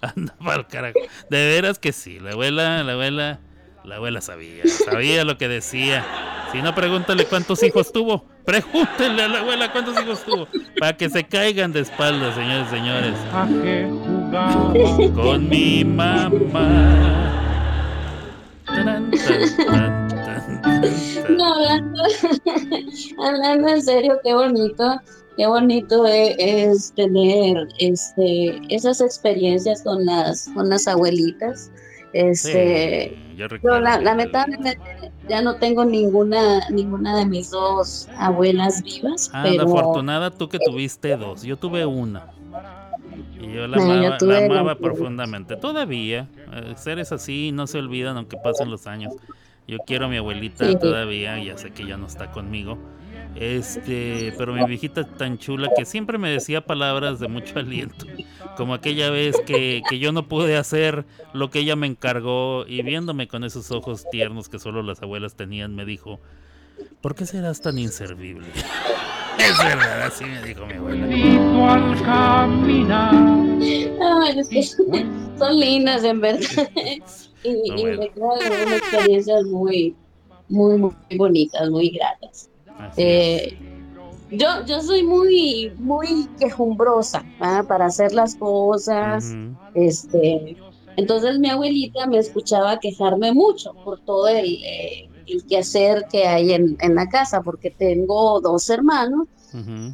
Anda 0.00 0.36
pa'l 0.36 0.64
carajo. 0.68 1.00
De 1.28 1.46
veras 1.48 1.80
que 1.80 1.92
sí, 1.92 2.20
la 2.20 2.32
abuela, 2.32 2.84
la 2.84 2.92
abuela, 2.92 3.40
la 3.86 3.96
abuela 3.96 4.20
sabía, 4.20 4.64
sabía 4.66 5.24
lo 5.24 5.38
que 5.38 5.48
decía. 5.48 6.04
Si 6.52 6.60
no, 6.60 6.74
pregúntale 6.74 7.24
cuántos 7.26 7.62
hijos 7.62 7.92
tuvo. 7.92 8.24
Pregúntenle 8.44 9.22
a 9.22 9.28
la 9.28 9.40
abuela 9.40 9.72
cuántos 9.72 10.00
hijos 10.00 10.24
tuvo. 10.24 10.48
Para 10.78 10.96
que 10.96 11.08
se 11.08 11.24
caigan 11.24 11.72
de 11.72 11.80
espaldas, 11.80 12.34
señores 12.34 12.66
y 12.68 12.76
señores. 12.76 13.14
¿A 13.32 13.46
qué 13.62 13.88
jugaba? 13.88 14.72
Con 15.14 15.48
mi 15.48 15.84
mamá. 15.84 17.32
Tan, 18.66 19.10
tan, 19.10 20.08
tan. 20.08 21.36
No, 21.36 21.54
hablando, 21.54 22.02
hablando 23.24 23.68
en 23.68 23.82
serio, 23.82 24.18
qué 24.24 24.34
bonito, 24.34 25.00
qué 25.36 25.46
bonito 25.46 26.06
e- 26.06 26.36
es, 26.38 26.92
tener 26.94 27.68
este, 27.78 28.60
esas 28.68 29.00
experiencias 29.00 29.82
con 29.82 30.04
las, 30.04 30.48
con 30.54 30.68
las 30.68 30.88
abuelitas. 30.88 31.70
Este, 32.16 33.14
Sí, 33.36 33.36
yo 33.62 33.78
la- 33.78 34.00
lamentablemente 34.00 34.80
ya 35.28 35.42
no 35.42 35.56
tengo 35.56 35.84
ninguna, 35.84 36.60
ninguna 36.70 37.14
de 37.18 37.26
mis 37.26 37.50
dos 37.50 38.08
abuelas 38.16 38.82
vivas, 38.82 39.30
Ah, 39.34 39.42
pero 39.44 39.64
afortunada 39.64 40.30
tú 40.30 40.48
que 40.48 40.58
tuviste 40.58 41.16
dos. 41.16 41.42
Yo 41.42 41.58
tuve 41.58 41.84
una. 41.84 42.26
Y 43.38 43.52
yo 43.52 43.66
la 43.66 43.76
No, 43.76 44.18
yo 44.18 44.36
amaba, 44.36 44.64
la 44.64 44.74
profundamente. 44.76 45.56
Todavía, 45.56 46.26
eh, 46.54 46.72
seres 46.76 47.12
así 47.12 47.52
no 47.52 47.66
se 47.66 47.78
olvidan 47.78 48.16
aunque 48.16 48.38
pasen 48.38 48.70
los 48.70 48.86
años. 48.86 49.12
Yo 49.68 49.78
quiero 49.86 50.06
a 50.06 50.08
mi 50.08 50.16
abuelita 50.16 50.70
Sí. 50.70 50.78
todavía, 50.78 51.38
ya 51.42 51.58
sé 51.58 51.70
que 51.70 51.86
ya 51.86 51.98
no 51.98 52.06
está 52.06 52.30
conmigo. 52.30 52.78
Este, 53.38 54.32
pero 54.38 54.54
mi 54.54 54.64
viejita 54.64 55.04
tan 55.04 55.36
chula 55.36 55.68
que 55.76 55.84
siempre 55.84 56.16
me 56.16 56.30
decía 56.30 56.62
palabras 56.62 57.20
de 57.20 57.28
mucho 57.28 57.58
aliento. 57.58 58.06
Como 58.56 58.72
aquella 58.72 59.10
vez 59.10 59.36
que, 59.44 59.82
que 59.88 59.98
yo 59.98 60.12
no 60.12 60.26
pude 60.26 60.56
hacer 60.56 61.04
lo 61.34 61.50
que 61.50 61.58
ella 61.58 61.76
me 61.76 61.86
encargó 61.86 62.64
y 62.66 62.82
viéndome 62.82 63.28
con 63.28 63.44
esos 63.44 63.70
ojos 63.70 64.06
tiernos 64.10 64.48
que 64.48 64.58
solo 64.58 64.82
las 64.82 65.02
abuelas 65.02 65.34
tenían, 65.34 65.74
me 65.74 65.84
dijo, 65.84 66.18
¿por 67.02 67.14
qué 67.14 67.26
serás 67.26 67.60
tan 67.60 67.78
inservible? 67.78 68.46
es 69.38 69.58
verdad, 69.58 70.02
así 70.02 70.24
me 70.24 70.42
dijo 70.42 70.64
mi 70.64 70.72
abuela. 70.72 71.06
Ay, 73.60 74.38
es 74.38 74.48
que 74.48 74.62
son 74.62 75.60
lindas 75.60 76.04
en 76.04 76.20
verdad. 76.22 76.70
y, 77.44 77.50
y 77.50 77.82
bueno. 77.82 77.98
me 78.00 78.08
traen 78.08 78.66
unas 78.66 78.78
experiencias 78.78 79.44
muy, 79.44 79.94
muy, 80.48 80.78
muy 80.78 80.94
bonitas, 81.18 81.68
muy 81.68 81.90
gratas. 81.90 82.48
Eh, 82.96 83.58
yo, 84.30 84.64
yo 84.66 84.80
soy 84.80 85.02
muy, 85.02 85.72
muy 85.78 86.28
quejumbrosa 86.38 87.24
¿ah? 87.40 87.64
para 87.66 87.86
hacer 87.86 88.12
las 88.12 88.34
cosas. 88.34 89.34
Este, 89.74 90.56
entonces 90.96 91.38
mi 91.38 91.50
abuelita 91.50 92.06
me 92.06 92.18
escuchaba 92.18 92.80
quejarme 92.80 93.32
mucho 93.32 93.74
por 93.84 94.00
todo 94.00 94.28
el, 94.28 94.62
eh, 94.64 95.08
el 95.26 95.44
quehacer 95.46 96.06
que 96.10 96.26
hay 96.26 96.52
en, 96.52 96.76
en 96.80 96.94
la 96.94 97.08
casa, 97.08 97.42
porque 97.42 97.70
tengo 97.70 98.40
dos 98.40 98.68
hermanos 98.70 99.28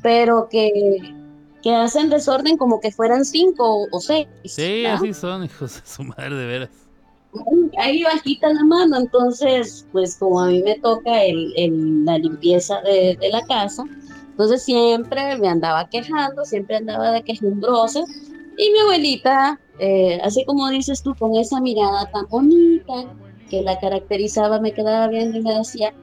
pero 0.02 0.48
que, 0.50 1.14
que 1.62 1.74
hacen 1.74 2.10
desorden 2.10 2.56
como 2.56 2.80
que 2.80 2.90
fueran 2.90 3.24
cinco 3.24 3.84
o, 3.84 3.88
o 3.90 4.00
seis. 4.00 4.26
Sí, 4.44 4.82
¿no? 4.84 4.94
así 4.94 5.14
son, 5.14 5.44
hijos 5.44 5.74
de 5.74 5.86
su 5.86 6.04
madre, 6.04 6.34
de 6.34 6.46
veras. 6.46 6.70
Ahí 7.78 8.02
bajita 8.02 8.52
la 8.52 8.64
mano, 8.64 8.98
entonces, 8.98 9.86
pues 9.90 10.18
como 10.18 10.40
a 10.40 10.48
mí 10.48 10.62
me 10.62 10.78
toca 10.80 11.24
el, 11.24 11.52
el- 11.56 12.04
la 12.04 12.18
limpieza 12.18 12.80
de, 12.82 13.16
de 13.20 13.30
la 13.30 13.42
casa, 13.42 13.84
entonces 14.30 14.64
siempre 14.64 15.38
me 15.38 15.48
andaba 15.48 15.88
quejando, 15.90 16.44
siempre 16.44 16.76
andaba 16.76 17.10
de 17.12 17.22
quejumbrosa, 17.22 18.00
y 18.56 18.70
mi 18.70 18.78
abuelita, 18.80 19.60
eh, 19.78 20.20
así 20.22 20.44
como 20.44 20.68
dices 20.68 21.02
tú, 21.02 21.16
con 21.16 21.34
esa 21.36 21.60
mirada 21.60 22.06
tan 22.12 22.26
bonita 22.28 22.92
que 23.48 23.62
la 23.62 23.78
caracterizaba, 23.78 24.60
me 24.60 24.74
quedaba 24.74 25.08
viendo 25.08 25.38
y 25.38 25.42
me 25.42 25.54
decía, 25.54 25.94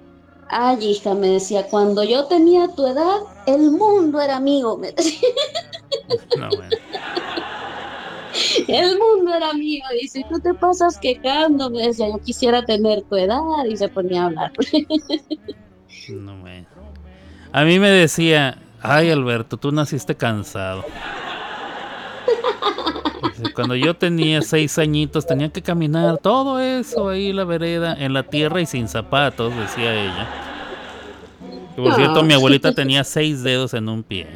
ay 0.47 0.77
hija, 0.91 1.15
me 1.15 1.30
decía, 1.30 1.67
cuando 1.69 2.03
yo 2.03 2.27
tenía 2.27 2.67
tu 2.75 2.88
edad, 2.88 3.17
el 3.45 3.71
mundo 3.71 4.21
era 4.21 4.39
mío, 4.39 4.77
me 4.77 4.91
decía. 4.93 5.30
No, 6.34 6.55
bueno. 6.55 6.80
El 8.67 8.97
mundo 8.97 9.34
era 9.34 9.53
mío, 9.53 9.84
y 10.01 10.07
si 10.07 10.23
tú 10.23 10.39
te 10.39 10.53
pasas 10.53 10.97
quejando, 10.97 11.69
me 11.69 11.88
decía, 11.88 12.07
yo 12.09 12.19
quisiera 12.19 12.63
tener 12.63 13.01
tu 13.03 13.15
edad, 13.15 13.65
y 13.67 13.75
se 13.75 13.88
ponía 13.88 14.23
a 14.23 14.25
hablar. 14.27 14.51
No, 16.09 16.38
bueno. 16.39 16.67
A 17.51 17.63
mí 17.63 17.80
me 17.80 17.89
decía, 17.89 18.59
ay 18.82 19.09
Alberto, 19.09 19.57
tú 19.57 19.71
naciste 19.71 20.15
cansado. 20.15 20.86
Cuando 23.55 23.75
yo 23.75 23.95
tenía 23.95 24.41
seis 24.41 24.77
añitos 24.77 25.25
tenía 25.25 25.49
que 25.49 25.61
caminar 25.61 26.17
todo 26.17 26.59
eso 26.59 27.09
ahí 27.09 27.34
la 27.34 27.43
vereda 27.43 27.95
en 27.97 28.13
la 28.13 28.23
tierra 28.23 28.61
y 28.61 28.65
sin 28.65 28.88
zapatos, 28.88 29.55
decía 29.55 29.93
ella. 29.93 30.27
Por 31.75 31.95
cierto, 31.95 32.23
mi 32.23 32.34
abuelita 32.34 32.73
tenía 32.73 33.03
seis 33.03 33.43
dedos 33.43 33.73
en 33.73 33.89
un 33.89 34.03
pie. 34.03 34.27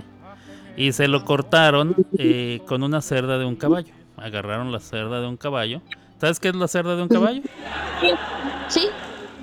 Y 0.76 0.92
se 0.92 1.08
lo 1.08 1.24
cortaron 1.26 1.96
eh, 2.18 2.62
con 2.68 2.84
una 2.84 3.02
cerda 3.02 3.38
de 3.38 3.46
un 3.46 3.56
caballo. 3.56 3.94
Agarraron 4.18 4.72
la 4.72 4.80
cerda 4.80 5.22
de 5.22 5.28
un 5.28 5.38
caballo. 5.38 5.82
¿Sabes 6.20 6.40
qué 6.40 6.50
es 6.50 6.56
la 6.56 6.68
cerda 6.68 6.96
de 6.96 7.04
un 7.04 7.10
caballo? 7.10 7.42
Sí, 8.70 8.88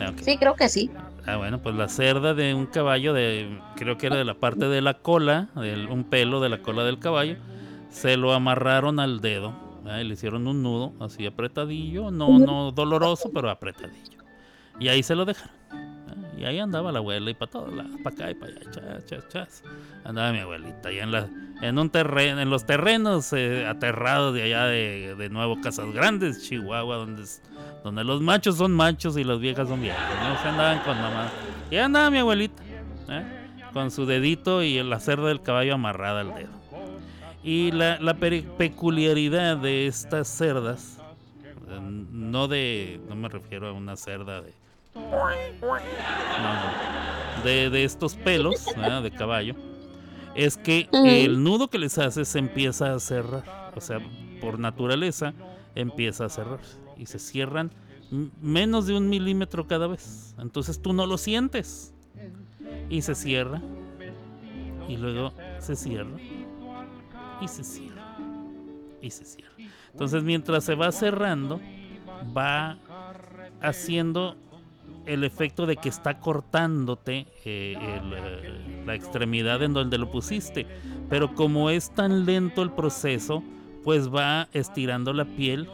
Ah, 0.01 0.11
ok. 0.11 0.19
sí, 0.23 0.37
creo 0.39 0.55
que 0.55 0.69
sí. 0.69 0.91
Ah, 1.27 1.37
bueno, 1.37 1.59
pues 1.59 1.75
la 1.77 1.89
cerda 1.89 2.33
de 2.35 2.55
un 2.55 2.67
caballo, 2.67 3.13
de, 3.13 3.61
creo 3.77 3.99
que 3.99 4.07
era 4.07 4.17
de 4.17 4.25
la 4.25 4.35
parte 4.35 4.67
de 4.67 4.81
la 4.81 4.95
cola, 4.95 5.49
del- 5.55 5.89
un 5.89 6.05
pelo 6.05 6.41
de 6.41 6.49
la 6.49 6.63
cola 6.63 6.83
del 6.85 6.99
caballo, 6.99 7.37
se 7.91 8.17
lo 8.17 8.33
amarraron 8.33 8.99
al 9.01 9.21
dedo. 9.21 9.53
y 10.01 10.05
le 10.05 10.15
hicieron 10.15 10.47
un 10.47 10.63
nudo 10.63 10.93
así 11.01 11.27
apretadillo, 11.27 12.11
no, 12.11 12.39
no 12.39 12.71
doloroso, 12.71 13.31
pero 13.33 13.51
apretadillo. 13.51 14.19
Y 14.79 14.89
ahí 14.89 15.03
se 15.03 15.15
lo 15.15 15.25
dejaron. 15.25 15.60
Y 16.41 16.47
ahí 16.47 16.59
andaba 16.59 16.91
la 16.91 17.01
abuela 17.01 17.31
y 17.31 17.35
para 17.35 17.51
todos 17.51 17.75
lados, 17.75 17.93
para 18.03 18.15
acá 18.17 18.31
y 18.31 18.35
para 18.35 18.53
allá, 18.53 18.71
chas, 18.71 19.05
chas, 19.05 19.29
chas. 19.29 19.63
Andaba 20.05 20.33
mi 20.33 20.39
abuelita 20.39 20.89
ahí 20.89 20.99
en, 20.99 21.13
la, 21.13 21.29
en, 21.61 21.79
un 21.79 21.91
terreno, 21.91 22.41
en 22.41 22.49
los 22.49 22.65
terrenos 22.65 23.35
eh, 23.35 23.67
aterrados 23.67 24.33
de 24.33 24.45
allá 24.45 24.65
de, 24.65 25.17
de 25.17 25.29
Nuevo 25.29 25.61
Casas 25.61 25.93
Grandes, 25.93 26.49
Chihuahua, 26.49 26.97
donde, 26.97 27.25
donde 27.85 28.05
los 28.05 28.23
machos 28.23 28.57
son 28.57 28.73
machos 28.73 29.19
y 29.19 29.25
las 29.25 29.39
viejas 29.39 29.69
son 29.69 29.83
viejas. 29.83 30.01
andaban 30.47 30.79
con 30.83 30.97
mamá. 30.97 31.31
Y 31.71 31.77
ahí 31.77 31.83
andaba 31.83 32.11
mi 32.11 32.17
abuelita, 32.17 32.63
¿eh? 33.11 33.23
con 33.75 33.91
su 33.91 34.07
dedito 34.07 34.63
y 34.63 34.83
la 34.83 34.99
cerda 34.99 35.29
del 35.29 35.43
caballo 35.43 35.75
amarrada 35.75 36.23
al 36.23 36.35
dedo. 36.35 36.61
Y 37.45 37.71
la, 37.73 37.99
la 38.01 38.15
peculiaridad 38.15 39.59
de 39.59 39.87
estas 39.87 40.27
cerdas, 40.27 40.99
eh, 41.69 41.79
no 41.83 42.49
de, 42.49 42.99
no 43.11 43.15
me 43.15 43.29
refiero 43.29 43.69
a 43.69 43.73
una 43.75 43.97
cerda 43.97 44.41
de, 44.41 44.55
de, 47.45 47.71
de 47.71 47.85
estos 47.85 48.17
pelos 48.17 48.67
de 49.03 49.11
caballo, 49.11 49.55
es 50.35 50.57
que 50.57 50.89
el 50.93 51.43
nudo 51.43 51.69
que 51.69 51.79
les 51.79 51.99
hace 51.99 52.25
se 52.25 52.39
empieza 52.39 52.95
a 52.95 53.01
cerrar, 53.01 53.73
o 53.75 53.81
sea, 53.81 53.99
por 54.41 54.59
naturaleza 54.59 55.35
empieza 55.75 56.25
a 56.25 56.29
cerrarse 56.29 56.79
y 56.97 57.07
se 57.07 57.19
cierran 57.19 57.71
menos 58.41 58.87
de 58.87 58.97
un 58.97 59.09
milímetro 59.09 59.67
cada 59.67 59.87
vez. 59.87 60.35
Entonces 60.39 60.83
tú 60.83 60.93
no 60.93 61.07
lo 61.07 61.17
sientes. 61.19 61.95
Y 62.89 63.03
se 63.03 63.15
cierra. 63.15 63.63
Y 64.89 64.97
luego 64.97 65.33
se 65.61 65.77
cierra. 65.77 66.19
Y 67.41 67.49
se 67.49 67.65
cierra. 67.65 68.17
Y 69.01 69.11
se 69.11 69.25
cierra. 69.25 69.55
Entonces 69.93 70.23
mientras 70.23 70.65
se 70.65 70.75
va 70.75 70.93
cerrando 70.93 71.61
va 72.37 72.79
haciendo 73.63 74.37
el 75.07 75.25
efecto 75.25 75.67
de 75.67 75.77
que 75.77 75.89
está 75.89 76.21
cortándote 76.21 77.27
eh, 77.45 77.75
el, 77.79 78.13
eh, 78.15 78.83
la 78.87 78.95
extremidad 78.95 79.63
en 79.63 79.73
donde 79.73 79.99
lo 79.99 80.11
pusiste. 80.11 80.67
Pero 81.09 81.35
como 81.35 81.71
es 81.71 81.91
tan 81.91 82.25
lento 82.27 82.63
el 82.63 82.71
proceso, 82.71 83.43
pues 83.85 84.13
va 84.15 84.49
estirando 84.53 85.13
la 85.13 85.25
piel 85.25 85.69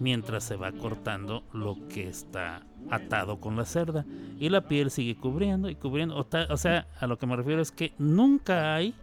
mientras 0.00 0.44
se 0.44 0.56
va 0.56 0.72
cortando 0.72 1.42
lo 1.52 1.76
que 1.88 2.08
está 2.08 2.62
atado 2.90 3.40
con 3.40 3.56
la 3.56 3.64
cerda. 3.64 4.04
Y 4.38 4.48
la 4.48 4.62
piel 4.62 4.90
sigue 4.90 5.16
cubriendo 5.16 5.68
y 5.70 5.74
cubriendo. 5.74 6.16
O, 6.16 6.24
ta- 6.24 6.46
o 6.50 6.56
sea, 6.56 6.86
a 7.00 7.06
lo 7.06 7.18
que 7.18 7.26
me 7.26 7.36
refiero 7.36 7.60
es 7.62 7.70
que 7.70 7.92
nunca 7.98 8.74
hay 8.74 8.94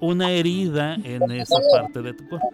una 0.00 0.30
herida 0.30 0.94
en 0.96 1.30
esa 1.30 1.56
parte 1.72 2.02
de 2.02 2.12
tu 2.14 2.28
cuerpo. 2.28 2.48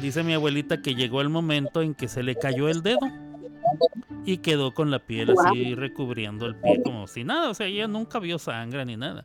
Dice 0.00 0.22
mi 0.22 0.32
abuelita 0.34 0.80
que 0.80 0.94
llegó 0.94 1.20
el 1.20 1.28
momento 1.28 1.82
en 1.82 1.94
que 1.94 2.06
se 2.06 2.22
le 2.22 2.36
cayó 2.36 2.68
el 2.68 2.82
dedo 2.82 3.00
y 4.24 4.38
quedó 4.38 4.72
con 4.72 4.90
la 4.90 4.98
piel 4.98 5.34
así 5.38 5.74
recubriendo 5.74 6.46
el 6.46 6.56
pie 6.56 6.82
como 6.82 7.06
si 7.06 7.24
nada, 7.24 7.50
o 7.50 7.54
sea, 7.54 7.66
ella 7.66 7.86
nunca 7.86 8.18
vio 8.18 8.38
sangre 8.38 8.84
ni 8.84 8.96
nada. 8.96 9.24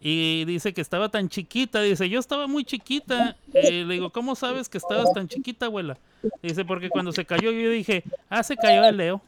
Y 0.00 0.44
dice 0.44 0.72
que 0.72 0.80
estaba 0.80 1.08
tan 1.08 1.28
chiquita, 1.28 1.82
dice, 1.82 2.08
yo 2.08 2.20
estaba 2.20 2.46
muy 2.46 2.64
chiquita. 2.64 3.36
Eh, 3.52 3.84
le 3.84 3.94
digo, 3.94 4.10
¿cómo 4.10 4.36
sabes 4.36 4.68
que 4.68 4.78
estabas 4.78 5.12
tan 5.12 5.26
chiquita, 5.26 5.66
abuela? 5.66 5.98
Dice, 6.40 6.64
porque 6.64 6.88
cuando 6.88 7.10
se 7.10 7.24
cayó 7.24 7.50
yo 7.50 7.70
dije, 7.70 8.04
ah, 8.28 8.44
se 8.44 8.56
cayó 8.56 8.84
el 8.84 8.96
Leo. 8.96 9.20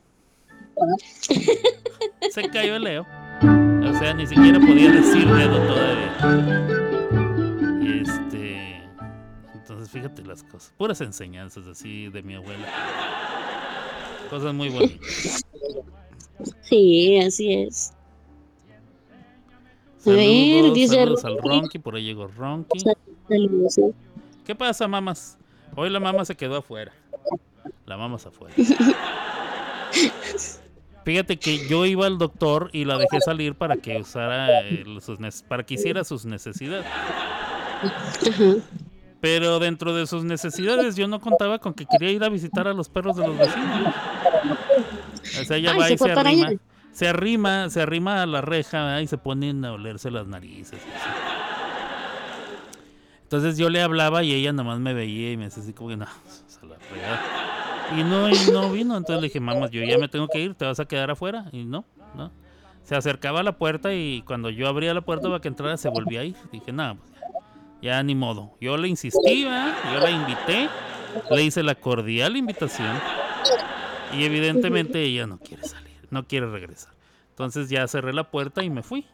Se 2.30 2.48
cayó 2.48 2.76
el 2.76 2.84
Leo. 2.84 3.06
O 3.42 3.98
sea, 3.98 4.14
ni 4.14 4.26
siquiera 4.26 4.58
podía 4.58 4.92
decir 4.92 5.26
dedo 5.26 5.58
todavía. 5.66 6.70
Este. 8.00 8.82
Entonces, 9.52 9.90
fíjate 9.90 10.22
las 10.22 10.42
cosas. 10.44 10.72
Puras 10.78 11.00
enseñanzas 11.00 11.66
así 11.66 12.08
de 12.08 12.22
mi 12.22 12.34
abuela. 12.34 12.66
Cosas 14.30 14.54
muy 14.54 14.70
bonitas. 14.70 15.44
Sí, 16.62 17.18
así 17.18 17.52
es. 17.52 17.92
A 20.06 20.10
ver, 20.10 20.72
dice 20.72 20.94
saludos 20.94 21.24
al 21.26 21.36
Ronky. 21.36 21.78
Por 21.78 21.96
ahí 21.96 22.04
llegó 22.04 22.28
Ronky. 22.28 22.80
Saludos, 23.28 23.74
sí. 23.74 23.82
¿Qué 24.46 24.54
pasa, 24.54 24.88
mamas? 24.88 25.36
Hoy 25.76 25.90
la 25.90 26.00
mamá 26.00 26.24
se 26.24 26.34
quedó 26.34 26.56
afuera. 26.56 26.92
La 27.84 27.98
mamá 27.98 28.18
se 28.18 28.28
afuera. 28.28 28.54
Fíjate 31.04 31.38
que 31.38 31.68
yo 31.68 31.84
iba 31.84 32.06
al 32.06 32.16
doctor 32.16 32.70
y 32.72 32.86
la 32.86 32.96
dejé 32.96 33.20
salir 33.20 33.54
para 33.54 33.76
que 33.76 33.98
usara 33.98 34.62
eh, 34.62 34.84
sus 35.00 35.42
para 35.42 35.64
que 35.64 35.74
hiciera 35.74 36.04
sus 36.04 36.24
necesidades. 36.24 36.86
Ajá. 36.86 38.54
Pero 39.20 39.58
dentro 39.58 39.94
de 39.94 40.06
sus 40.06 40.24
necesidades 40.24 40.96
yo 40.96 41.06
no 41.06 41.20
contaba 41.20 41.58
con 41.58 41.74
que 41.74 41.84
quería 41.86 42.10
ir 42.10 42.24
a 42.24 42.28
visitar 42.28 42.66
a 42.66 42.72
los 42.72 42.88
perros 42.88 43.16
de 43.16 43.26
los 43.26 43.36
vecinos. 43.36 43.94
O 45.40 45.44
sea, 45.44 45.56
ella 45.56 45.72
Ay, 45.72 45.78
va 45.78 45.86
se 45.86 45.94
y 45.94 45.98
se 45.98 46.12
arrima, 46.12 46.48
se 46.92 47.08
arrima, 47.08 47.70
se 47.70 47.82
arrima 47.82 48.22
a 48.22 48.26
la 48.26 48.40
reja 48.40 48.84
¿verdad? 48.84 49.00
y 49.00 49.06
se 49.06 49.18
ponen 49.18 49.64
a 49.64 49.72
olerse 49.72 50.10
las 50.10 50.26
narices. 50.26 50.80
Entonces 53.22 53.58
yo 53.58 53.68
le 53.68 53.82
hablaba 53.82 54.24
y 54.24 54.32
ella 54.32 54.52
nomás 54.52 54.80
me 54.80 54.94
veía 54.94 55.32
y 55.32 55.36
me 55.36 55.44
decía 55.44 55.62
así 55.62 55.72
como 55.72 55.90
que 55.90 55.96
no, 55.96 56.06
pues, 56.24 56.58
a 56.62 56.66
la 56.66 56.76
fregada". 56.78 57.20
Y 57.96 58.04
no, 58.04 58.28
y 58.28 58.50
no 58.52 58.70
vino. 58.72 58.96
Entonces 58.96 59.20
le 59.20 59.28
dije, 59.28 59.40
mamá, 59.40 59.68
yo 59.68 59.82
ya 59.82 59.98
me 59.98 60.08
tengo 60.08 60.28
que 60.28 60.40
ir, 60.40 60.54
te 60.54 60.64
vas 60.64 60.80
a 60.80 60.84
quedar 60.86 61.10
afuera. 61.10 61.46
Y 61.52 61.64
no, 61.64 61.84
no. 62.14 62.32
Se 62.84 62.96
acercaba 62.96 63.40
a 63.40 63.42
la 63.42 63.52
puerta 63.56 63.92
y 63.94 64.22
cuando 64.22 64.50
yo 64.50 64.66
abría 64.66 64.94
la 64.94 65.02
puerta 65.02 65.28
para 65.28 65.40
que 65.40 65.48
entrara 65.48 65.76
se 65.76 65.88
volvía 65.88 66.20
a 66.20 66.24
ir. 66.24 66.36
Dije, 66.50 66.72
nada, 66.72 66.94
pues 66.94 67.19
ya, 67.82 68.02
ni 68.02 68.14
modo. 68.14 68.56
Yo 68.60 68.76
le 68.76 68.88
insistí, 68.88 69.44
¿verdad? 69.44 69.74
yo 69.92 70.00
la 70.00 70.10
invité, 70.10 70.68
le 71.30 71.42
hice 71.42 71.62
la 71.62 71.74
cordial 71.74 72.36
invitación. 72.36 72.96
Y 74.16 74.24
evidentemente 74.24 75.02
ella 75.02 75.26
no 75.26 75.38
quiere 75.38 75.62
salir, 75.62 75.96
no 76.10 76.26
quiere 76.26 76.50
regresar. 76.50 76.94
Entonces 77.30 77.70
ya 77.70 77.86
cerré 77.88 78.12
la 78.12 78.30
puerta 78.30 78.62
y 78.62 78.70
me 78.70 78.82
fui. 78.82 79.06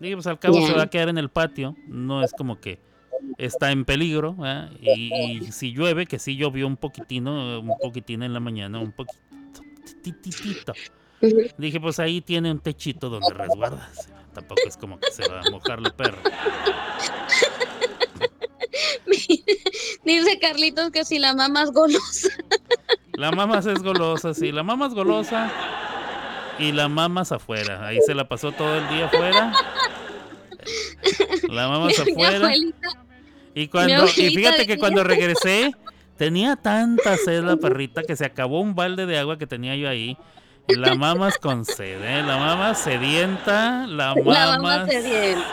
Dije, 0.00 0.14
pues 0.14 0.26
al 0.26 0.38
cabo 0.38 0.66
se 0.66 0.72
va 0.72 0.82
a 0.82 0.86
quedar 0.90 1.08
en 1.08 1.18
el 1.18 1.28
patio. 1.28 1.76
No 1.86 2.22
es 2.22 2.32
como 2.32 2.60
que 2.60 2.80
está 3.36 3.70
en 3.70 3.84
peligro. 3.84 4.36
Y, 4.80 5.12
y 5.14 5.52
si 5.52 5.72
llueve, 5.72 6.06
que 6.06 6.18
sí 6.18 6.36
llovió 6.36 6.66
un 6.66 6.76
poquitino, 6.76 7.60
un 7.60 7.76
poquitín 7.80 8.22
en 8.22 8.32
la 8.32 8.40
mañana, 8.40 8.78
un 8.80 8.92
poquitito. 8.92 10.72
Dije, 11.58 11.80
pues 11.80 11.98
ahí 11.98 12.20
tiene 12.20 12.50
un 12.50 12.60
techito 12.60 13.08
donde 13.08 13.32
resguardas. 13.34 14.10
Tampoco 14.32 14.62
es 14.66 14.76
como 14.76 15.00
que 15.00 15.10
se 15.10 15.28
va 15.28 15.40
a 15.40 15.50
mojar 15.50 15.80
la 15.80 15.90
perra. 15.90 16.18
Dice 20.04 20.38
Carlitos 20.40 20.90
que 20.90 21.04
si 21.04 21.18
la 21.18 21.34
mamá 21.34 21.62
es 21.64 21.70
golosa. 21.72 22.28
La 23.14 23.32
mamá 23.32 23.58
es 23.58 23.82
golosa, 23.82 24.32
sí. 24.34 24.52
La 24.52 24.62
mamá 24.62 24.86
es 24.86 24.94
golosa. 24.94 25.50
y 26.58 26.72
la 26.72 26.88
mamas 26.88 27.32
afuera. 27.32 27.86
Ahí 27.86 28.00
se 28.04 28.14
la 28.14 28.28
pasó 28.28 28.52
todo 28.52 28.76
el 28.76 28.88
día 28.88 29.06
afuera. 29.06 29.52
La 31.48 31.68
mamas 31.68 31.94
Mi 32.04 32.12
afuera. 32.12 32.36
abuelita, 32.36 32.88
Y 33.54 33.68
cuando 33.68 34.06
y 34.16 34.34
fíjate 34.34 34.66
que 34.66 34.78
cuando 34.78 35.04
regresé 35.04 35.72
tenía 36.16 36.56
tanta 36.56 37.16
sed 37.16 37.42
la 37.44 37.56
perrita 37.56 38.02
que 38.02 38.16
se 38.16 38.24
acabó 38.24 38.60
un 38.60 38.74
balde 38.74 39.06
de 39.06 39.18
agua 39.18 39.38
que 39.38 39.46
tenía 39.46 39.76
yo 39.76 39.88
ahí. 39.88 40.16
La 40.66 40.94
mamas 40.94 41.38
con 41.38 41.64
sed, 41.64 42.02
¿eh? 42.04 42.22
La 42.22 42.36
mamas 42.38 42.78
sedienta, 42.82 43.86
la 43.86 44.14
la 44.24 44.46
mamá 44.46 44.78
mamas, 44.78 44.88
se 44.88 45.02
dio. 45.02 45.46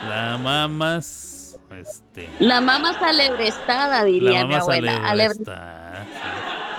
la 0.00 0.36
mamas, 0.38 1.39
este, 1.78 2.28
La 2.38 2.60
mamá 2.60 2.90
alebrestada, 3.00 3.98
la 4.00 4.04
diría 4.04 4.44
mi 4.46 4.54
abuela. 4.54 4.92
Alebre- 4.96 5.08
alebrestada. 5.10 6.06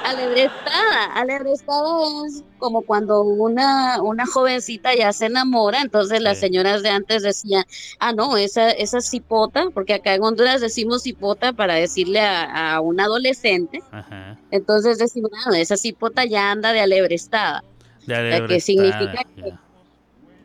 Alebrestada. 0.04 1.06
Alebrestada 1.16 1.88
es 2.28 2.44
como 2.58 2.82
cuando 2.82 3.22
una, 3.22 4.02
una 4.02 4.26
jovencita 4.26 4.96
ya 4.96 5.14
se 5.14 5.28
enamora, 5.28 5.82
entonces 5.82 6.22
las 6.22 6.40
señoras 6.40 6.82
de 6.82 6.90
antes 6.90 7.22
decían, 7.24 7.66
ah, 8.00 8.12
no, 8.12 8.36
esa, 8.38 8.72
esa 8.72 9.00
cipota, 9.02 9.66
porque 9.74 9.94
acá 9.94 10.16
en 10.16 10.24
Honduras 10.24 10.60
decimos 10.60 11.04
cipota 11.04 11.54
para 11.54 11.76
decirle 11.76 12.20
a, 12.22 12.74
a 12.76 12.82
un 12.82 13.00
adolescente, 13.00 13.82
Ajá. 13.92 14.38
entonces 14.50 14.98
decimos, 14.98 15.32
ah, 15.46 15.56
esa 15.58 15.78
cipota 15.78 16.26
ya 16.26 16.50
anda 16.52 16.74
de 16.74 16.82
alebrestada, 16.82 17.64
De 18.08 18.08
que 18.08 18.14
alebrestada, 18.16 18.60
significa 18.60 19.24
que- 19.36 19.42
ya. 19.52 19.60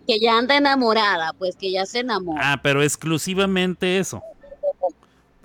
que 0.06 0.20
ya 0.20 0.38
anda 0.38 0.56
enamorada, 0.56 1.32
pues 1.38 1.56
que 1.56 1.70
ya 1.72 1.86
se 1.86 2.00
enamora. 2.00 2.52
Ah, 2.52 2.60
pero 2.62 2.82
exclusivamente 2.82 3.98
eso. 3.98 4.22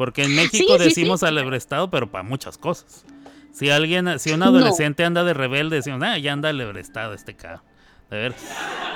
Porque 0.01 0.23
en 0.23 0.33
México 0.35 0.55
Sí, 0.57 0.65
sí, 0.65 0.77
sí. 0.79 0.83
decimos 0.85 1.21
alebrestado, 1.21 1.91
pero 1.91 2.09
para 2.09 2.23
muchas 2.23 2.57
cosas. 2.57 3.05
Si 3.53 3.69
alguien, 3.69 4.17
si 4.17 4.31
un 4.31 4.39
No. 4.39 4.45
adolescente 4.45 5.05
anda 5.05 5.23
de 5.23 5.35
rebelde, 5.35 5.75
decimos, 5.75 6.01
ah, 6.03 6.17
ya 6.17 6.33
anda 6.33 6.49
alebrestado 6.49 7.13
este 7.13 7.35
cabrón. 7.35 7.61
De 8.09 8.17
ver. 8.17 8.35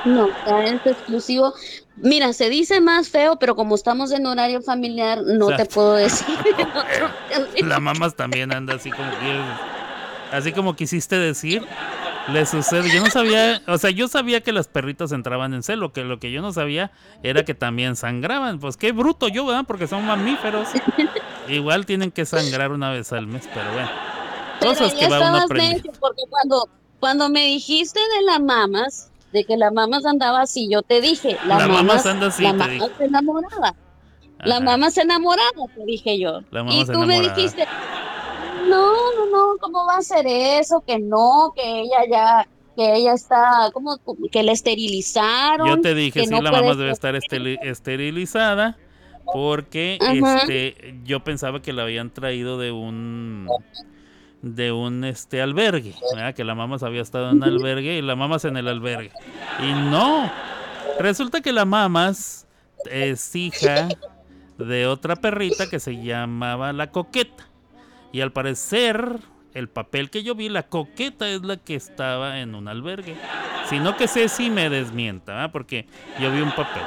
No, 0.04 0.28
es 0.64 0.84
exclusivo. 0.84 1.54
Mira, 1.98 2.34
se 2.34 2.50
dice 2.50 2.82
más 2.82 3.10
feo, 3.10 3.38
pero 3.38 3.56
como 3.56 3.76
estamos 3.76 4.12
en 4.14 4.26
horario 4.26 4.64
familiar, 4.64 5.22
no 5.24 5.56
te 5.56 5.66
puedo 5.66 5.94
decir. 5.94 6.36
La 7.62 7.80
mamas 7.80 8.16
también 8.16 8.52
anda 8.52 8.74
así 8.74 8.90
como 8.90 9.12
quieres. 9.20 9.46
Así 10.32 10.54
como 10.54 10.76
quisiste 10.76 11.20
decir. 11.20 11.64
Le 12.28 12.46
sucede. 12.46 12.90
Yo 12.92 13.04
no 13.04 13.10
sabía, 13.12 13.62
o 13.68 13.78
sea, 13.78 13.92
yo 13.92 14.08
sabía 14.08 14.42
que 14.42 14.52
las 14.52 14.68
perritas 14.68 15.12
entraban 15.12 15.54
en 15.54 15.62
celo, 15.62 15.94
que 15.94 16.04
lo 16.04 16.20
que 16.20 16.32
yo 16.32 16.42
no 16.42 16.52
sabía 16.54 16.92
era 17.22 17.46
que 17.46 17.54
también 17.54 17.96
sangraban. 17.96 18.60
Pues 18.60 18.78
qué 18.78 18.92
bruto 18.92 19.28
yo, 19.28 19.46
¿verdad? 19.46 19.66
Porque 19.68 19.88
son 19.88 20.06
mamíferos. 20.06 20.70
Igual 21.48 21.86
tienen 21.86 22.12
que 22.12 22.26
sangrar 22.26 22.72
una 22.72 22.90
vez 22.90 23.14
al 23.14 23.28
mes, 23.28 23.48
pero 23.54 23.72
bueno. 23.74 23.90
Pero 24.60 24.72
Cosas 24.72 24.94
ya 24.94 25.00
que 25.00 25.08
va 25.10 25.20
uno 25.30 25.38
aprendiendo. 25.44 25.92
porque 26.00 26.24
cuando, 26.30 26.68
cuando 27.00 27.30
me 27.30 27.46
dijiste 27.46 28.00
de 28.00 28.26
las 28.26 28.40
mamas, 28.42 29.12
de 29.32 29.44
que 29.44 29.58
la 29.58 29.70
mamas 29.70 30.06
andaba 30.06 30.42
así, 30.42 30.68
yo 30.72 30.82
te 30.82 31.02
dije, 31.02 31.38
la, 31.46 31.60
La 31.60 31.68
mamas, 31.68 32.06
anda 32.08 32.28
así, 32.28 32.42
la 32.44 32.54
te 32.58 32.70
dije. 32.72 32.88
se 32.98 33.06
enamoraba. 33.06 33.76
La 34.40 34.56
Ajá. 34.56 34.64
mamá 34.66 34.92
se 34.92 35.02
enamoraba, 35.02 35.68
te 35.76 35.86
dije 35.86 36.20
yo. 36.20 36.42
La 36.52 36.62
y 36.62 36.64
mamá 36.64 36.86
tú 36.86 37.00
me 37.06 37.20
dijiste, 37.22 37.68
no, 38.68 38.94
no, 39.16 39.26
no, 39.32 39.58
¿cómo 39.60 39.86
va 39.86 39.98
a 39.98 40.02
ser 40.02 40.26
eso? 40.28 40.84
Que 40.86 41.00
no, 41.00 41.54
que 41.56 41.82
ella 41.82 42.00
ya, 42.10 42.48
que 42.76 42.96
ella 42.96 43.14
está, 43.14 43.70
como 43.74 43.98
que 44.32 44.44
la 44.44 44.52
esterilizaron. 44.52 45.68
Yo 45.68 45.82
te 45.82 45.94
dije, 45.94 46.22
que 46.22 46.28
sí, 46.28 46.32
no 46.34 46.42
la 46.42 46.52
mamá 46.52 46.76
debe 46.76 46.92
estar 46.92 47.16
esteri- 47.16 47.60
esterilizada 47.62 48.78
porque 49.34 49.98
Ajá. 50.02 50.38
este 50.38 50.96
yo 51.04 51.24
pensaba 51.24 51.62
que 51.62 51.74
la 51.74 51.84
habían 51.84 52.12
traído 52.12 52.60
de 52.60 52.72
un 52.72 53.48
de 54.42 54.72
un 54.72 55.04
este 55.04 55.42
albergue, 55.42 55.96
¿verdad? 56.14 56.36
que 56.36 56.44
la 56.44 56.54
mamá 56.54 56.78
había 56.82 57.02
estado 57.02 57.32
en 57.32 57.38
un 57.38 57.44
albergue 57.44 57.98
y 57.98 58.02
la 58.02 58.16
mamá 58.16 58.38
en 58.44 58.58
el 58.58 58.68
albergue. 58.68 59.12
Y 59.60 59.74
no, 59.90 60.32
resulta 61.00 61.42
que 61.42 61.52
la 61.52 61.66
mamás 61.66 62.48
es 62.92 63.36
hija 63.36 63.88
de 64.60 64.86
otra 64.86 65.16
perrita 65.16 65.68
que 65.68 65.80
se 65.80 66.04
llamaba 66.04 66.72
la 66.74 66.92
coqueta. 66.92 67.50
Y 68.16 68.22
al 68.22 68.32
parecer, 68.32 69.20
el 69.54 69.68
papel 69.68 70.10
que 70.10 70.24
yo 70.24 70.36
vi, 70.36 70.48
la 70.48 70.70
coqueta 70.70 71.28
es 71.28 71.42
la 71.42 71.58
que 71.58 71.76
estaba 71.76 72.40
en 72.40 72.56
un 72.56 72.70
albergue. 72.70 73.14
Si 73.68 73.78
no 73.78 73.98
que 73.98 74.08
Ceci 74.08 74.50
me 74.50 74.70
desmienta, 74.70 75.52
porque 75.52 75.86
yo 76.22 76.32
vi 76.32 76.40
un 76.40 76.52
papel. 76.52 76.84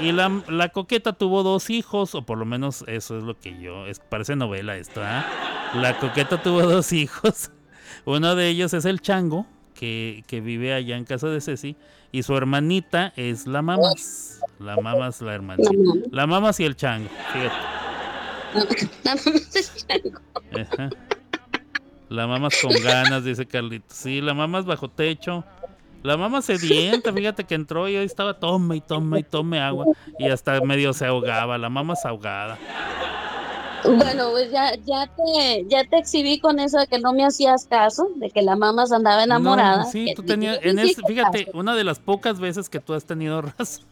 Y 0.00 0.12
la, 0.12 0.30
la 0.46 0.68
coqueta 0.68 1.12
tuvo 1.12 1.42
dos 1.42 1.70
hijos, 1.70 2.14
o 2.14 2.22
por 2.22 2.38
lo 2.38 2.44
menos 2.44 2.84
eso 2.86 3.18
es 3.18 3.24
lo 3.24 3.36
que 3.36 3.60
yo. 3.60 3.88
Es, 3.88 3.98
parece 3.98 4.36
novela 4.36 4.76
esto, 4.76 5.00
¿ah? 5.02 5.26
La 5.74 5.98
coqueta 5.98 6.40
tuvo 6.40 6.62
dos 6.62 6.92
hijos. 6.92 7.50
Uno 8.04 8.36
de 8.36 8.46
ellos 8.46 8.72
es 8.72 8.84
el 8.84 9.00
chango, 9.00 9.46
que, 9.74 10.22
que 10.28 10.40
vive 10.40 10.72
allá 10.72 10.96
en 10.96 11.04
casa 11.04 11.26
de 11.26 11.40
Ceci. 11.40 11.74
Y 12.12 12.22
su 12.22 12.36
hermanita 12.36 13.12
es 13.16 13.48
la 13.48 13.60
mamas. 13.60 14.40
La 14.60 14.76
mamas, 14.76 15.20
la 15.20 15.34
hermanita. 15.34 15.68
La 15.72 15.76
mamá. 15.76 16.00
La 16.12 16.26
mamas 16.28 16.60
y 16.60 16.64
el 16.64 16.76
chango, 16.76 17.08
fíjate. 17.32 17.56
La 18.54 19.14
mamá 19.14 19.38
se 19.50 19.86
chango. 19.86 20.20
Ajá. 20.52 20.90
La 22.08 22.26
mamas 22.26 22.54
con 22.60 22.72
ganas, 22.82 23.24
dice 23.24 23.46
Carlitos. 23.46 23.96
Sí, 23.96 24.20
la 24.20 24.34
mamas 24.34 24.64
bajo 24.64 24.88
techo. 24.88 25.44
La 26.02 26.16
mamá 26.16 26.42
sedienta, 26.42 27.12
fíjate 27.12 27.44
que 27.44 27.54
entró 27.54 27.88
y 27.88 27.96
ahí 27.96 28.06
estaba 28.06 28.34
tome 28.34 28.76
y 28.76 28.80
tome 28.80 29.20
y 29.20 29.22
tome 29.22 29.60
agua. 29.60 29.86
Y 30.18 30.28
hasta 30.28 30.60
medio 30.62 30.92
se 30.92 31.06
ahogaba, 31.06 31.58
la 31.58 31.68
mamá 31.68 31.94
se 31.94 32.08
ahogada. 32.08 32.58
Bueno, 33.84 34.30
pues 34.30 34.50
ya, 34.50 34.74
ya 34.84 35.06
te, 35.06 35.64
ya 35.68 35.84
te 35.84 35.98
exhibí 35.98 36.40
con 36.40 36.58
eso 36.58 36.78
de 36.78 36.86
que 36.86 36.98
no 36.98 37.12
me 37.12 37.24
hacías 37.24 37.66
caso, 37.66 38.08
de 38.16 38.30
que 38.30 38.42
la 38.42 38.56
mamá 38.56 38.86
se 38.86 38.94
andaba 38.94 39.24
enamorada. 39.24 39.84
No, 39.84 39.90
sí, 39.90 40.12
tú 40.14 40.22
tenías, 40.22 40.58
en 40.62 40.78
es, 40.78 40.86
hiciste 40.86 41.06
fíjate, 41.06 41.46
una 41.54 41.74
de 41.74 41.84
las 41.84 41.98
pocas 41.98 42.40
veces 42.40 42.68
que 42.68 42.80
tú 42.80 42.94
has 42.94 43.04
tenido 43.04 43.40
razón. 43.58 43.84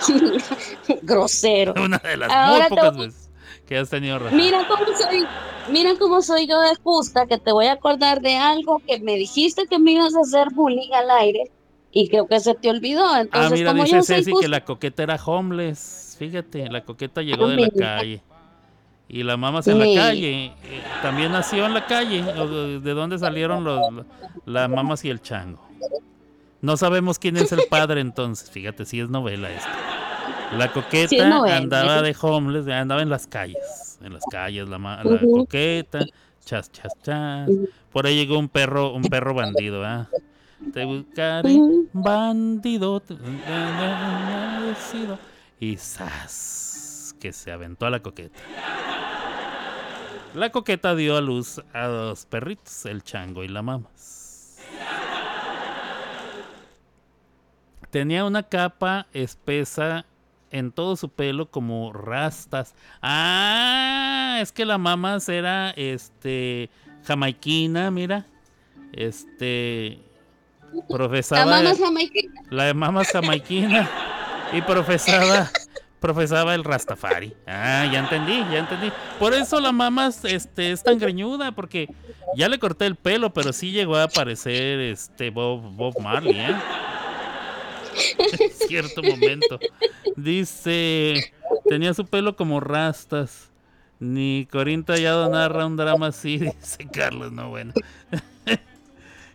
Grosero. 1.02 1.74
Una 1.82 1.98
de 1.98 2.16
las 2.16 2.30
Ahora 2.30 2.68
muy 2.68 2.68
te 2.68 2.68
pocas 2.68 2.96
veces 2.96 3.30
que 3.66 3.76
has 3.78 3.90
tenido 3.90 4.18
razón. 4.18 4.36
Mira 4.36 4.58
cómo 4.66 4.86
soy, 4.96 5.26
mira 5.70 5.90
cómo 5.98 6.22
soy 6.22 6.46
yo 6.46 6.58
de 6.60 6.74
justa, 6.82 7.26
que 7.26 7.38
te 7.38 7.52
voy 7.52 7.66
a 7.66 7.72
acordar 7.72 8.20
de 8.20 8.36
algo 8.36 8.80
que 8.86 8.98
me 9.00 9.14
dijiste 9.16 9.66
que 9.66 9.78
me 9.78 9.92
ibas 9.92 10.14
a 10.14 10.20
hacer 10.20 10.48
bullying 10.54 10.92
al 10.94 11.10
aire 11.10 11.50
y 11.92 12.08
creo 12.08 12.26
que 12.26 12.40
se 12.40 12.54
te 12.54 12.70
olvidó. 12.70 13.04
Ah, 13.06 13.20
Entonces, 13.20 13.52
mira, 13.52 13.72
como 13.72 13.84
dice 13.84 13.96
yo 13.96 14.02
Ceci 14.02 14.32
que 14.40 14.48
la 14.48 14.64
coqueta 14.64 15.02
era 15.02 15.16
homeless. 15.22 16.16
Fíjate, 16.18 16.68
la 16.68 16.84
coqueta 16.84 17.22
llegó 17.22 17.48
de 17.48 17.56
la 17.56 17.66
Ah, 17.66 17.70
mira. 17.74 17.96
calle. 17.96 18.22
Y 19.10 19.22
la 19.22 19.36
mamá 19.36 19.60
en 19.64 19.78
la 19.78 19.84
Sí. 19.86 19.94
calle. 19.94 20.44
eh, 20.46 20.52
También 21.02 21.32
nació 21.32 21.64
en 21.66 21.74
la 21.74 21.86
calle. 21.86 22.22
o 22.38 22.46
¿De 22.48 22.80
de 22.80 22.94
dónde 22.94 23.18
salieron 23.18 23.64
los, 23.64 23.80
las 24.44 24.68
mamas 24.68 25.04
y 25.04 25.10
el 25.10 25.22
chango? 25.22 25.60
No 26.60 26.76
sabemos 26.76 27.18
quién 27.18 27.36
es 27.36 27.52
el 27.52 27.60
padre 27.70 28.00
entonces. 28.00 28.50
Fíjate, 28.50 28.84
si 28.84 29.00
es 29.00 29.08
novela 29.08 29.50
esto. 29.50 29.68
La 30.56 30.72
coqueta 30.72 31.08
Sí 31.08 31.18
novela. 31.18 31.56
andaba 31.56 32.02
de 32.02 32.16
homeless, 32.20 32.68
andaba 32.68 33.02
en 33.02 33.10
las 33.10 33.26
calles. 33.26 33.98
En 34.02 34.14
las 34.14 34.22
calles, 34.30 34.68
la, 34.68 34.78
la 34.78 35.20
coqueta. 35.20 36.00
Chas, 36.44 36.70
chas, 36.72 36.92
chas. 37.02 37.50
Por 37.92 38.06
ahí 38.06 38.16
llegó 38.16 38.38
un 38.38 38.48
perro, 38.48 38.92
un 38.92 39.02
perro 39.02 39.34
bandido, 39.34 39.84
¿ah? 39.84 40.08
Te 40.72 40.84
buscaré, 40.84 41.54
Ujú. 41.54 41.88
bandido. 41.92 43.00
te- 43.00 43.14
agradecido. 43.14 45.18
Y 45.60 45.76
¡zas! 45.76 47.14
Que 47.20 47.32
se 47.32 47.52
aventó 47.52 47.86
a 47.86 47.90
la 47.90 48.00
coqueta. 48.00 48.38
La 50.34 50.50
coqueta 50.50 50.94
dio 50.94 51.16
a 51.16 51.20
luz 51.20 51.60
a 51.72 51.86
dos 51.86 52.26
perritos, 52.26 52.84
el 52.86 53.02
chango 53.02 53.44
y 53.44 53.48
la 53.48 53.62
mamas. 53.62 54.58
Tenía 57.90 58.24
una 58.24 58.42
capa 58.42 59.06
espesa 59.12 60.04
en 60.50 60.72
todo 60.72 60.96
su 60.96 61.08
pelo 61.08 61.50
como 61.50 61.92
rastas. 61.92 62.74
Ah, 63.00 64.38
es 64.40 64.52
que 64.52 64.64
la 64.64 64.78
mamas 64.78 65.28
era 65.28 65.70
este 65.70 66.70
jamaiquina, 67.04 67.90
mira. 67.90 68.26
Este 68.92 69.98
la 70.72 70.96
profesaba 70.96 71.44
mamá 71.44 71.70
es 71.70 71.78
jamaiquina. 71.78 72.42
la 72.50 73.04
jamaiquina 73.04 73.88
y 74.52 74.62
profesaba 74.62 75.50
profesaba 76.00 76.54
el 76.54 76.64
Rastafari. 76.64 77.34
Ah, 77.46 77.88
ya 77.90 78.00
entendí, 78.00 78.38
ya 78.52 78.58
entendí. 78.58 78.92
Por 79.18 79.34
eso 79.34 79.60
la 79.60 79.72
mamas 79.72 80.24
este 80.24 80.72
es 80.72 80.82
tan 80.82 80.98
greñuda 80.98 81.52
porque 81.52 81.88
ya 82.36 82.48
le 82.48 82.58
corté 82.58 82.86
el 82.86 82.96
pelo, 82.96 83.32
pero 83.32 83.52
sí 83.52 83.72
llegó 83.72 83.96
a 83.96 84.04
aparecer 84.04 84.78
este 84.80 85.30
Bob 85.30 85.62
Bob 85.74 85.98
Marley, 86.00 86.38
¿eh? 86.38 86.56
En 88.38 88.68
cierto 88.68 89.02
momento. 89.02 89.58
Dice, 90.16 91.32
tenía 91.68 91.94
su 91.94 92.06
pelo 92.06 92.36
como 92.36 92.60
rastas. 92.60 93.50
Ni 94.00 94.46
Corinta 94.50 94.96
ya 94.96 95.28
narra 95.28 95.66
un 95.66 95.76
drama 95.76 96.08
así, 96.08 96.38
dice 96.60 96.88
Carlos, 96.92 97.32
no 97.32 97.50
bueno. 97.50 97.72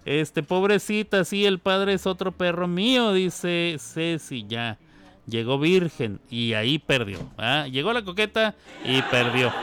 Este, 0.05 0.43
pobrecita, 0.43 1.23
sí, 1.23 1.45
el 1.45 1.59
padre 1.59 1.93
es 1.93 2.05
otro 2.05 2.33
perro 2.33 2.67
mío, 2.67 3.13
dice 3.13 3.77
Ceci, 3.79 4.45
ya. 4.45 4.77
Llegó 5.27 5.57
virgen 5.57 6.19
y 6.29 6.51
ahí 6.55 6.77
perdió. 6.77 7.19
¿ah? 7.37 7.67
Llegó 7.71 7.93
la 7.93 8.03
coqueta 8.03 8.53
y 8.83 9.01
perdió. 9.03 9.53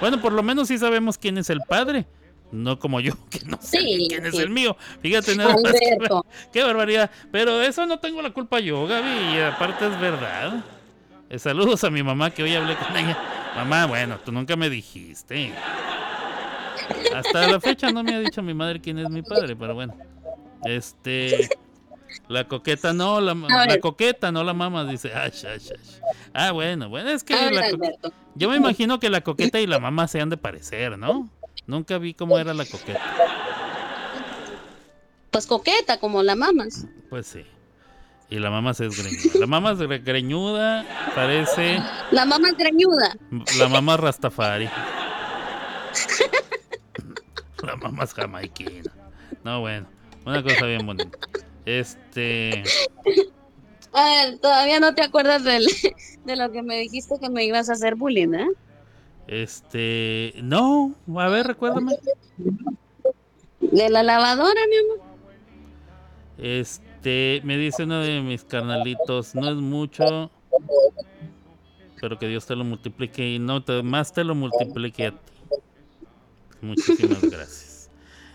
Bueno, 0.00 0.22
por 0.22 0.32
lo 0.32 0.42
menos 0.42 0.68
sí 0.68 0.78
sabemos 0.78 1.18
quién 1.18 1.36
es 1.36 1.50
el 1.50 1.60
padre. 1.60 2.06
No 2.52 2.78
como 2.78 3.00
yo, 3.00 3.12
que 3.30 3.40
no 3.46 3.58
sé 3.60 3.78
Sí, 3.78 4.06
quién 4.08 4.26
es 4.26 4.38
el 4.38 4.50
mío. 4.50 4.76
Fíjate 5.00 5.36
nada 5.36 5.54
más. 5.62 5.74
Qué, 6.52 6.62
barbaridad. 6.62 7.10
Pero 7.32 7.60
eso 7.62 7.86
no 7.86 7.98
tengo 7.98 8.22
la 8.22 8.30
culpa 8.30 8.60
yo, 8.60 8.86
Gaby. 8.86 9.36
Y 9.36 9.40
aparte 9.40 9.86
es 9.86 10.00
verdad. 10.00 10.64
Eh, 11.30 11.38
saludos 11.38 11.82
a 11.84 11.90
mi 11.90 12.02
mamá 12.02 12.30
que 12.30 12.42
hoy 12.42 12.54
hablé 12.54 12.76
con 12.76 12.96
ella. 12.96 13.18
Mamá, 13.56 13.86
bueno, 13.86 14.18
tú 14.24 14.30
nunca 14.32 14.56
me 14.56 14.70
dijiste. 14.70 15.52
Hasta 17.14 17.48
la 17.48 17.60
fecha 17.60 17.90
no 17.90 18.02
me 18.02 18.14
ha 18.14 18.20
dicho 18.20 18.42
mi 18.42 18.54
madre 18.54 18.80
quién 18.80 18.98
es 18.98 19.08
mi 19.08 19.22
padre, 19.22 19.56
pero 19.56 19.74
bueno. 19.74 19.96
Este. 20.64 21.48
La 22.28 22.46
coqueta 22.46 22.92
no, 22.92 23.20
la, 23.20 23.34
la 23.34 23.80
coqueta 23.80 24.30
no 24.30 24.44
la 24.44 24.54
mamá 24.54 24.84
dice. 24.84 25.12
"Ay, 25.14 25.32
ay, 25.44 25.58
ay". 25.60 26.00
Ah, 26.32 26.52
bueno, 26.52 26.88
bueno, 26.88 27.10
es 27.10 27.24
que 27.24 27.34
la 27.34 27.70
yo 28.36 28.50
me 28.50 28.56
imagino 28.56 28.98
que 28.98 29.10
la 29.10 29.20
coqueta 29.22 29.60
y 29.60 29.66
la 29.66 29.78
mamá 29.78 30.08
se 30.08 30.20
han 30.20 30.30
de 30.30 30.36
parecer, 30.36 30.98
¿no? 30.98 31.28
Nunca 31.66 31.98
vi 31.98 32.14
cómo 32.14 32.38
era 32.38 32.52
la 32.54 32.64
coqueta. 32.66 33.00
Pues 35.30 35.46
coqueta, 35.46 35.98
como 35.98 36.22
la 36.22 36.36
mamas. 36.36 36.86
Pues 37.10 37.26
sí. 37.26 37.44
Y 38.30 38.38
la 38.38 38.50
mamá 38.50 38.74
se 38.74 38.86
es 38.86 38.96
greñuda. 38.96 39.38
La 39.40 39.46
mamá 39.46 39.72
es 39.72 39.78
gre- 39.78 40.02
greñuda, 40.04 40.84
parece 41.14 41.78
La 42.10 42.24
mamá 42.24 42.48
es 42.50 42.56
greñuda. 42.56 43.16
la 43.58 43.68
mamá 43.68 43.96
Rastafari. 43.96 44.68
La 47.62 47.76
mamá 47.76 48.04
es 48.04 48.12
jamaiquina. 48.14 48.92
No, 49.42 49.60
bueno, 49.60 49.86
una 50.26 50.42
cosa 50.42 50.66
bien 50.66 50.86
bonita. 50.86 51.18
Este, 51.66 52.62
A 53.92 54.04
ver, 54.04 54.38
todavía 54.38 54.80
no 54.80 54.94
te 54.94 55.02
acuerdas 55.02 55.44
del, 55.44 55.66
de 56.24 56.36
lo 56.36 56.50
que 56.52 56.62
me 56.62 56.76
dijiste 56.78 57.14
que 57.20 57.30
me 57.30 57.44
ibas 57.44 57.68
a 57.70 57.72
hacer 57.74 57.94
bullying, 57.94 58.34
¿eh? 58.34 58.48
Este, 59.26 60.34
no, 60.42 60.94
a 61.16 61.28
ver, 61.28 61.46
recuérdame. 61.46 61.96
De 63.60 63.90
la 63.90 64.02
lavadora, 64.02 64.60
mi 64.68 64.76
amor. 64.76 65.14
Este, 66.38 67.40
me 67.44 67.56
dice 67.56 67.84
uno 67.84 68.00
de 68.00 68.20
mis 68.20 68.44
carnalitos, 68.44 69.34
no 69.34 69.50
es 69.50 69.56
mucho, 69.56 70.30
pero 72.00 72.18
que 72.18 72.28
Dios 72.28 72.44
te 72.46 72.56
lo 72.56 72.64
multiplique 72.64 73.34
y 73.34 73.38
no 73.38 73.62
te, 73.62 73.82
más 73.82 74.12
te 74.12 74.24
lo 74.24 74.34
multiplique 74.34 75.06
a 75.06 75.10
ti. 75.12 75.32
Muchísimas 76.60 77.20
gracias. 77.30 77.90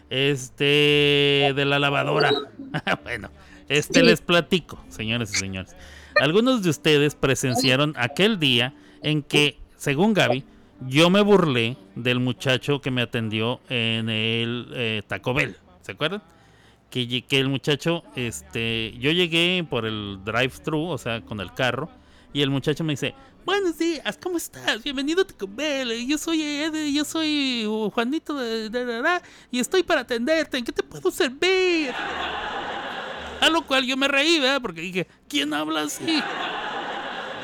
Este, 0.09 1.53
de 1.55 1.65
la 1.65 1.77
lavadora. 1.77 2.31
bueno, 3.03 3.29
este 3.67 4.01
les 4.01 4.21
platico, 4.21 4.83
señores 4.89 5.33
y 5.33 5.37
señores. 5.37 5.75
Algunos 6.19 6.63
de 6.63 6.69
ustedes 6.69 7.15
presenciaron 7.15 7.93
aquel 7.97 8.39
día 8.39 8.73
en 9.03 9.21
que, 9.21 9.59
según 9.77 10.13
Gaby, 10.13 10.43
yo 10.87 11.09
me 11.09 11.21
burlé 11.21 11.77
del 11.95 12.19
muchacho 12.19 12.81
que 12.81 12.91
me 12.91 13.01
atendió 13.01 13.59
en 13.69 14.09
el 14.09 14.67
eh, 14.73 15.01
Taco 15.07 15.33
Bell. 15.33 15.55
¿Se 15.81 15.91
acuerdan? 15.93 16.21
que, 16.89 17.21
que 17.23 17.39
el 17.39 17.49
muchacho, 17.49 18.03
este, 18.15 18.95
yo 18.97 19.11
llegué 19.11 19.63
por 19.69 19.85
el 19.85 20.19
drive-thru, 20.25 20.87
o 20.87 20.97
sea, 20.97 21.21
con 21.21 21.39
el 21.39 21.53
carro, 21.53 21.87
y 22.33 22.41
el 22.41 22.49
muchacho 22.49 22.83
me 22.83 22.93
dice, 22.93 23.13
buenos 23.45 23.77
días, 23.77 24.17
¿cómo 24.21 24.37
estás? 24.37 24.81
Bienvenido 24.83 25.21
a 25.21 25.25
Taco 25.27 25.47
Bell, 25.47 26.07
yo 26.07 26.17
soy 26.17 26.41
Ed, 26.41 26.73
yo 26.91 27.05
soy 27.05 27.63
uh, 27.67 27.91
Juanito 27.91 28.33
de, 28.33 28.69
de- 28.71 28.85
de- 28.85 29.01
de- 29.03 29.21
y 29.51 29.59
estoy 29.59 29.83
para 29.83 30.01
atenderte, 30.01 30.57
¿en 30.57 30.65
qué 30.65 30.71
te 30.71 30.81
puedo 30.81 31.11
servir? 31.11 31.91
A 33.39 33.49
lo 33.51 33.61
cual 33.67 33.85
yo 33.85 33.95
me 33.95 34.07
reí, 34.07 34.39
¿verdad? 34.39 34.59
Porque 34.59 34.81
dije, 34.81 35.07
¿quién 35.27 35.53
habla 35.53 35.83
así? 35.83 36.19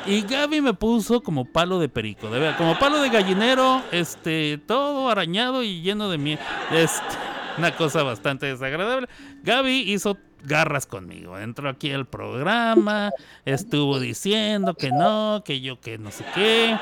Y 0.06 0.22
Gaby 0.22 0.60
me 0.60 0.72
puso 0.72 1.20
como 1.20 1.44
palo 1.44 1.80
de 1.80 1.88
perico, 1.88 2.30
de 2.30 2.38
verdad, 2.38 2.56
como 2.56 2.78
palo 2.78 3.00
de 3.00 3.10
gallinero, 3.10 3.82
este, 3.90 4.58
todo 4.58 5.08
arañado 5.08 5.64
y 5.64 5.82
lleno 5.82 6.08
de 6.08 6.18
miel. 6.18 6.38
Este, 6.70 7.04
una 7.58 7.74
cosa 7.74 8.02
bastante 8.04 8.46
desagradable. 8.46 9.08
Gaby 9.42 9.92
hizo 9.92 10.16
garras 10.44 10.86
conmigo. 10.86 11.38
Entró 11.38 11.68
aquí 11.68 11.90
al 11.90 12.06
programa, 12.06 13.10
estuvo 13.44 13.98
diciendo 13.98 14.74
que 14.74 14.90
no, 14.90 15.42
que 15.44 15.60
yo 15.60 15.80
que 15.80 15.98
no 15.98 16.12
sé 16.12 16.24
qué, 16.34 16.78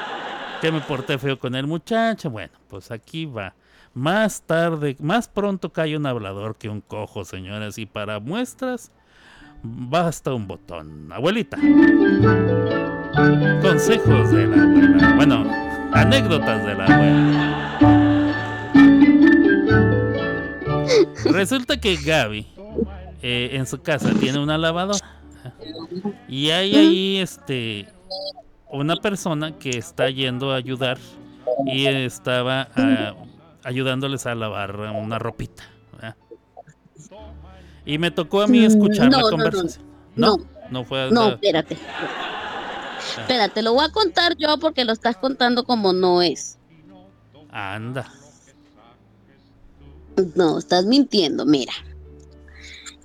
que 0.61 0.71
me 0.71 0.81
porté 0.81 1.19
feo 1.19 1.39
con 1.39 1.55
el 1.55 1.67
muchacho. 1.67 2.31
Bueno, 2.31 2.53
pues 2.69 2.91
aquí 2.91 3.25
va. 3.25 3.55
Más 3.95 4.43
tarde, 4.43 4.97
más 5.01 5.29
pronto 5.29 5.73
cae 5.73 5.97
un 5.97 6.05
hablador 6.05 6.57
que 6.57 6.69
un 6.69 6.81
cojo, 6.81 7.25
señoras. 7.25 7.79
Y 7.79 7.87
para 7.87 8.21
muestras, 8.21 8.91
basta 9.63 10.35
un 10.35 10.47
botón. 10.47 11.13
Abuelita. 11.13 11.57
Consejos 13.63 14.31
de 14.33 14.47
la 14.47 14.63
abuela. 14.63 15.13
Bueno, 15.17 15.45
anécdotas 15.93 16.65
de 16.67 16.75
la 16.75 16.85
abuela. 16.85 17.79
Resulta 21.27 21.81
que 21.81 21.97
Gaby 21.97 22.47
eh, 23.23 23.51
en 23.53 23.67
su 23.67 23.81
casa 23.83 24.11
tiene 24.19 24.39
una 24.41 24.59
lavadora. 24.59 24.99
Y 26.29 26.51
hay 26.51 26.75
ahí 26.75 27.17
este 27.19 27.87
una 28.71 28.97
persona 28.97 29.57
que 29.57 29.71
está 29.71 30.11
yendo 30.11 30.51
a 30.53 30.57
ayudar 30.57 30.99
y 31.67 31.87
estaba 31.87 32.69
ah, 32.75 33.15
ayudándoles 33.63 34.27
a 34.27 34.35
lavar 34.35 34.77
una 34.77 35.19
ropita. 35.21 35.63
¿verdad? 35.93 36.17
Y 37.87 37.99
me 37.99 38.11
tocó 38.11 38.43
a 38.43 38.47
mí 38.49 38.61
Mm, 38.61 38.65
escuchar 38.65 39.09
no, 39.11 39.19
la 39.19 39.19
no, 39.19 39.23
no. 39.23 39.31
conversación. 39.31 39.85
No. 40.17 40.37
No, 40.37 40.45
no 40.71 40.85
fue 40.85 41.11
No, 41.13 41.31
la- 41.31 41.65
espérate. 43.21 43.33
Espérate, 43.33 43.63
lo 43.63 43.75
voy 43.75 43.85
a 43.85 43.93
contar 43.93 44.37
yo 44.37 44.59
porque 44.59 44.85
lo 44.85 44.93
estás 44.93 45.17
contando 45.17 45.65
como 45.65 45.93
no 45.93 46.23
es. 46.23 46.59
Anda. 47.51 48.13
No, 50.35 50.59
estás 50.59 50.87
mintiendo, 50.87 51.45
mira. 51.47 51.73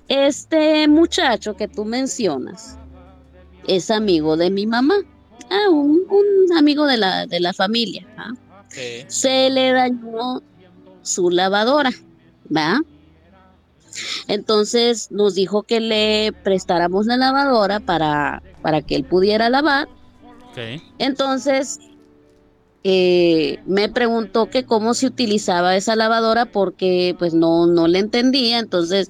Este 0.08 0.88
muchacho 0.88 1.56
que 1.56 1.68
tú 1.68 1.84
mencionas 1.84 2.76
es 3.66 3.90
amigo 3.90 4.36
de 4.36 4.50
mi 4.50 4.66
mamá. 4.66 4.96
Ah, 5.50 5.68
un, 5.70 6.04
un 6.08 6.56
amigo 6.56 6.86
de 6.86 6.96
la, 6.96 7.26
de 7.26 7.40
la 7.40 7.52
familia. 7.52 8.06
¿ah? 8.16 8.32
Se 9.08 9.50
le 9.50 9.72
dañó 9.72 10.42
su 11.02 11.30
lavadora, 11.30 11.90
¿va? 12.54 12.80
Entonces 14.28 15.10
nos 15.10 15.34
dijo 15.34 15.62
que 15.64 15.80
le 15.80 16.32
prestáramos 16.44 17.06
la 17.06 17.16
lavadora 17.16 17.80
para, 17.80 18.42
para 18.62 18.82
que 18.82 18.94
él 18.94 19.04
pudiera 19.04 19.48
lavar. 19.48 19.88
Ok. 20.50 20.82
Entonces, 20.98 21.78
eh, 22.82 23.58
me 23.66 23.88
preguntó 23.88 24.48
que 24.48 24.64
cómo 24.64 24.94
se 24.94 25.06
utilizaba 25.06 25.76
esa 25.76 25.96
lavadora 25.96 26.46
porque 26.46 27.14
pues 27.18 27.34
no, 27.34 27.66
no 27.66 27.88
le 27.88 27.98
entendía. 27.98 28.58
Entonces, 28.58 29.08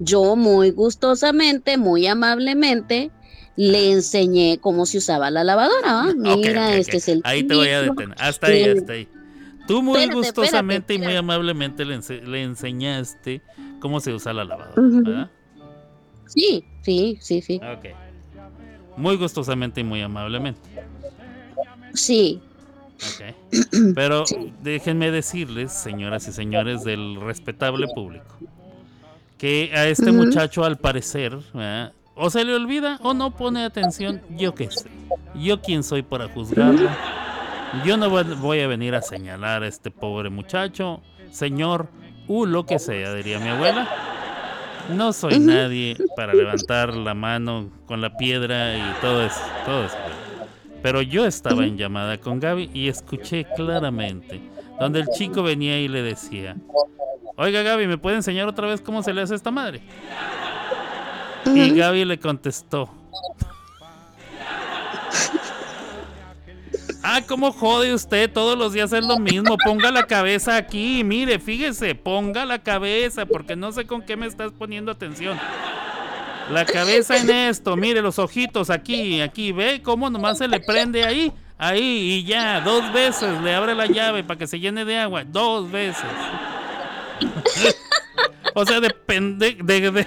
yo 0.00 0.36
muy 0.36 0.70
gustosamente, 0.70 1.78
muy 1.78 2.06
amablemente, 2.06 3.10
le 3.56 3.92
enseñé 3.92 4.58
cómo 4.60 4.84
se 4.84 4.98
usaba 4.98 5.30
la 5.30 5.44
lavadora. 5.44 6.12
Mira, 6.16 6.76
este 6.76 6.96
es 6.96 7.08
el... 7.08 7.20
Ahí 7.24 7.44
te 7.44 7.54
voy 7.54 7.68
a 7.68 7.82
detener. 7.82 8.16
Hasta 8.20 8.48
ahí, 8.48 8.64
Sí. 8.64 8.70
hasta 8.70 8.92
ahí. 8.94 9.08
Tú 9.68 9.82
muy 9.82 10.00
Espérate, 10.00 10.16
gustosamente 10.18 10.92
espérate, 10.92 10.94
y 10.94 10.98
muy 11.08 11.16
amablemente 11.16 11.84
le, 11.86 11.96
ense- 11.96 12.22
le 12.22 12.42
enseñaste 12.42 13.40
cómo 13.80 14.00
se 14.00 14.12
usa 14.12 14.32
la 14.34 14.44
lavadora. 14.44 14.74
¿verdad? 14.76 15.30
Sí, 16.26 16.64
sí, 16.82 17.16
sí, 17.20 17.40
sí. 17.40 17.60
Muy 18.96 19.16
gustosamente 19.16 19.80
y 19.80 19.84
muy 19.84 20.00
amablemente. 20.02 20.60
Sí. 21.94 22.40
Ok. 22.96 23.34
Pero 23.94 24.24
déjenme 24.62 25.10
decirles, 25.10 25.72
señoras 25.72 26.26
y 26.28 26.32
señores 26.32 26.84
del 26.84 27.20
respetable 27.20 27.86
público, 27.94 28.36
que 29.38 29.70
a 29.74 29.86
este 29.88 30.12
muchacho 30.12 30.64
al 30.64 30.78
parecer, 30.78 31.36
¿verdad? 31.52 31.92
o 32.16 32.30
se 32.30 32.44
le 32.44 32.54
olvida 32.54 32.98
o 33.02 33.12
no 33.14 33.32
pone 33.32 33.64
atención, 33.64 34.22
yo 34.30 34.54
qué 34.54 34.70
sé. 34.70 34.88
Yo 35.34 35.60
quién 35.60 35.82
soy 35.82 36.02
para 36.02 36.28
juzgarlo. 36.28 36.88
Yo 37.84 37.96
no 37.96 38.08
voy- 38.08 38.22
voy 38.40 38.60
a 38.60 38.68
venir 38.68 38.94
a 38.94 39.02
señalar 39.02 39.64
a 39.64 39.66
este 39.66 39.90
pobre 39.90 40.30
muchacho, 40.30 41.02
señor, 41.32 41.88
u 42.28 42.46
lo 42.46 42.64
que 42.64 42.78
sea, 42.78 43.12
diría 43.14 43.40
mi 43.40 43.48
abuela. 43.48 43.88
No 44.90 45.12
soy 45.12 45.38
nadie 45.38 45.96
para 46.16 46.34
levantar 46.34 46.94
la 46.94 47.14
mano 47.14 47.70
con 47.86 48.00
la 48.00 48.16
piedra 48.16 48.76
y 48.76 48.82
todo 49.00 49.24
eso, 49.24 49.40
todo 49.64 49.84
eso. 49.86 49.96
Pero 50.82 51.00
yo 51.00 51.24
estaba 51.24 51.64
en 51.64 51.78
llamada 51.78 52.18
con 52.18 52.40
Gaby 52.40 52.70
y 52.74 52.88
escuché 52.88 53.46
claramente 53.56 54.40
donde 54.78 55.00
el 55.00 55.08
chico 55.08 55.42
venía 55.42 55.80
y 55.80 55.88
le 55.88 56.02
decía, 56.02 56.56
oiga 57.36 57.62
Gaby, 57.62 57.86
¿me 57.86 57.98
puede 57.98 58.16
enseñar 58.16 58.48
otra 58.48 58.66
vez 58.66 58.80
cómo 58.80 59.02
se 59.02 59.12
le 59.14 59.22
hace 59.22 59.34
esta 59.34 59.50
madre? 59.50 59.80
Y. 61.46 61.70
Gaby 61.70 62.04
le 62.04 62.18
contestó, 62.18 62.90
Ah, 67.06 67.20
¿cómo 67.28 67.52
jode 67.52 67.92
usted? 67.92 68.32
Todos 68.32 68.56
los 68.56 68.72
días 68.72 68.90
es 68.94 69.04
lo 69.04 69.18
mismo. 69.18 69.58
Ponga 69.58 69.90
la 69.90 70.06
cabeza 70.06 70.56
aquí. 70.56 71.04
Mire, 71.04 71.38
fíjese, 71.38 71.94
ponga 71.94 72.46
la 72.46 72.60
cabeza, 72.62 73.26
porque 73.26 73.56
no 73.56 73.72
sé 73.72 73.86
con 73.86 74.00
qué 74.00 74.16
me 74.16 74.26
estás 74.26 74.52
poniendo 74.52 74.90
atención. 74.90 75.38
La 76.50 76.64
cabeza 76.64 77.18
en 77.18 77.28
esto, 77.28 77.76
mire 77.76 78.00
los 78.00 78.18
ojitos 78.18 78.70
aquí, 78.70 79.20
aquí. 79.20 79.52
¿Ve 79.52 79.82
cómo 79.82 80.08
nomás 80.08 80.38
se 80.38 80.48
le 80.48 80.60
prende 80.60 81.04
ahí? 81.04 81.30
Ahí 81.58 81.82
y 81.82 82.24
ya, 82.24 82.62
dos 82.62 82.90
veces 82.94 83.38
le 83.42 83.54
abre 83.54 83.74
la 83.74 83.84
llave 83.84 84.24
para 84.24 84.38
que 84.38 84.46
se 84.46 84.58
llene 84.58 84.86
de 84.86 84.98
agua. 84.98 85.24
Dos 85.24 85.70
veces. 85.70 86.06
o 88.54 88.64
sea, 88.64 88.80
depende 88.80 89.58
de, 89.62 89.90
de, 89.90 90.06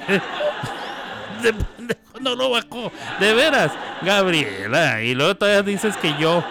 de, 1.44 1.98
no 2.22 2.34
lo 2.34 2.50
bajó. 2.50 2.92
De 3.20 3.36
veras, 3.36 3.72
Gabriela. 4.02 5.04
Y 5.04 5.14
luego 5.14 5.36
todavía 5.36 5.62
dices 5.62 5.96
que 5.98 6.16
yo 6.20 6.44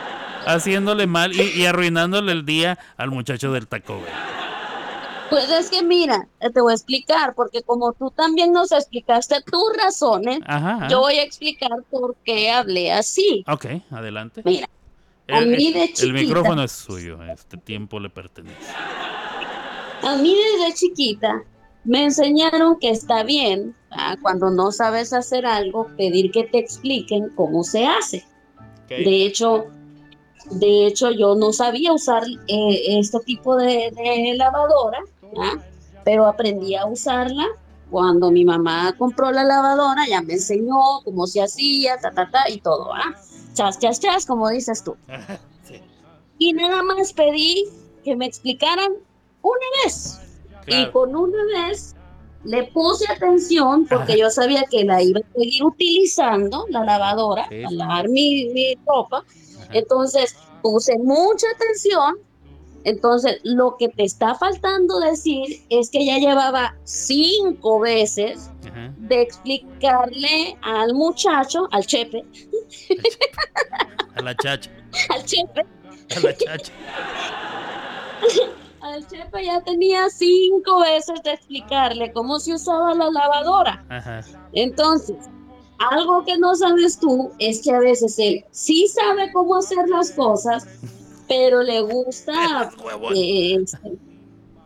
haciéndole 0.47 1.07
mal 1.07 1.33
y, 1.35 1.43
y 1.61 1.67
arruinándole 1.67 2.33
el 2.33 2.45
día 2.47 2.79
al 2.97 3.11
muchacho 3.11 3.53
del 3.53 3.67
Taco 3.69 3.97
Bell. 3.97 4.13
Pues 5.29 5.51
es 5.51 5.71
que 5.71 5.83
mira, 5.83 6.29
eh, 6.41 6.51
te 6.51 6.61
voy 6.61 6.71
a 6.73 6.77
explicar, 6.77 7.35
porque 7.35 7.63
como 7.63 7.93
tú 7.93 8.13
también 8.13 8.53
nos 8.53 8.71
explicaste 8.71 9.43
tus 9.43 9.77
razones, 9.77 10.39
Ajá. 10.47 10.75
ajá. 10.77 10.89
yo 10.89 11.01
voy 11.01 11.15
a 11.19 11.25
explicar 11.25 11.71
por 11.91 12.15
qué 12.25 12.51
hablé 12.53 12.93
así. 12.93 13.45
Ok, 13.49 13.67
adelante. 13.91 14.43
Mira, 14.45 14.69
a 15.29 15.39
El, 15.39 15.49
mí 15.49 15.73
de 15.73 15.83
el 15.83 15.93
chiquita- 15.95 16.13
micrófono 16.13 16.63
es 16.63 16.71
suyo, 16.71 17.21
este 17.25 17.57
tiempo 17.57 17.99
le 17.99 18.09
pertenece. 18.09 18.71
A 20.03 20.15
mí 20.17 20.33
desde 20.59 20.75
chiquita 20.75 21.43
me 21.83 22.05
enseñaron 22.05 22.79
que 22.79 22.91
está 22.91 23.25
bien, 23.25 23.75
ah, 23.91 24.17
cuando 24.23 24.51
no 24.51 24.71
sabes 24.71 25.13
hacer 25.13 25.45
algo, 25.45 25.89
pedir 25.97 26.31
que 26.31 26.45
te 26.45 26.59
expliquen 26.59 27.31
cómo 27.35 27.65
se 27.65 27.85
hace. 27.87 28.25
De 28.89 29.25
hecho, 29.27 29.67
de 30.51 30.87
hecho 30.87 31.11
yo 31.11 31.35
no 31.35 31.53
sabía 31.53 31.93
usar 31.93 32.23
eh, 32.49 32.99
este 32.99 33.21
tipo 33.21 33.57
de, 33.57 33.93
de 33.95 34.35
lavadora, 34.37 34.99
¿ah? 35.39 35.59
pero 36.05 36.27
aprendí 36.27 36.75
a 36.75 36.87
usarla 36.87 37.45
cuando 37.91 38.31
mi 38.31 38.45
mamá 38.45 38.95
compró 38.99 39.31
la 39.31 39.45
lavadora, 39.45 40.07
ya 40.09 40.21
me 40.23 40.35
enseñó 40.35 41.01
cómo 41.05 41.27
se 41.27 41.43
hacía, 41.43 41.97
ta, 41.99 42.11
ta, 42.11 42.31
ta, 42.31 42.51
y 42.51 42.59
todo, 42.61 42.93
¿ah? 42.93 43.15
Chas, 43.55 43.79
chas, 43.79 44.01
chas, 44.01 44.27
como 44.27 44.49
dices 44.49 44.83
tú. 44.83 44.97
Sí, 45.65 45.81
Y 46.39 46.53
nada 46.53 46.83
más 46.83 47.13
pedí 47.13 47.65
que 48.05 48.15
me 48.15 48.27
explicaran 48.27 48.93
una 49.43 49.67
vez. 49.85 50.21
Y 50.67 50.71
claro. 50.71 50.93
con 50.93 51.17
una 51.17 51.39
vez 51.55 51.95
le 52.45 52.65
puse 52.65 53.11
atención 53.11 53.87
porque 53.87 54.13
Ajá. 54.13 54.21
yo 54.21 54.31
sabía 54.31 54.65
que 54.71 54.85
la 54.85 55.03
iba 55.03 55.21
a 55.21 55.39
seguir 55.39 55.65
utilizando, 55.65 56.67
la 56.71 56.85
lavadora, 56.85 57.49
Sí, 57.49 57.63
para 57.63 57.75
lavar 57.75 58.09
mi, 58.09 58.47
mi 58.51 58.77
ropa. 58.87 59.25
Entonces 59.73 60.37
puse 60.63 60.97
mucha 60.99 61.47
atención. 61.55 62.17
Entonces 62.85 63.41
lo 63.43 63.77
que 63.77 63.89
te 63.89 64.05
está 64.05 64.35
faltando 64.37 65.01
decir 65.01 65.65
es 65.71 65.91
que 65.91 66.07
ya 66.07 66.19
llevaba 66.19 66.77
cinco 66.85 67.81
veces 67.81 68.51
Ajá. 68.69 68.95
de 68.99 69.23
explicarle 69.23 70.57
al 70.63 70.95
muchacho, 70.95 71.67
al 71.73 71.85
chepe, 71.85 72.25
A 74.15 74.23
la 74.23 74.37
chacha, 74.37 74.71
al 75.09 75.25
chepe, 75.25 75.67
a 76.17 76.21
la 76.21 76.37
chacha. 76.37 76.73
al 78.81 79.07
chepe 79.07 79.45
ya 79.45 79.61
tenía 79.63 80.09
cinco 80.11 80.81
veces 80.81 81.23
de 81.25 81.33
explicarle 81.33 82.13
cómo 82.13 82.39
se 82.39 82.55
usaba 82.55 82.95
la 82.95 83.11
lavadora. 83.11 83.85
Ajá. 83.89 84.21
Entonces, 84.53 85.17
algo 85.79 86.25
que 86.25 86.39
no 86.39 86.55
sabes 86.55 86.99
tú 86.99 87.31
es 87.39 87.63
que 87.63 87.71
a 87.73 87.79
veces 87.81 88.19
él 88.19 88.45
sí 88.51 88.87
sabe 88.89 89.31
cómo 89.33 89.57
hacer 89.57 89.89
las 89.89 90.11
cosas, 90.13 90.67
pero 91.29 91.63
le 91.63 91.81
gusta, 91.83 92.71
eh, 93.15 93.57
este, 93.63 93.79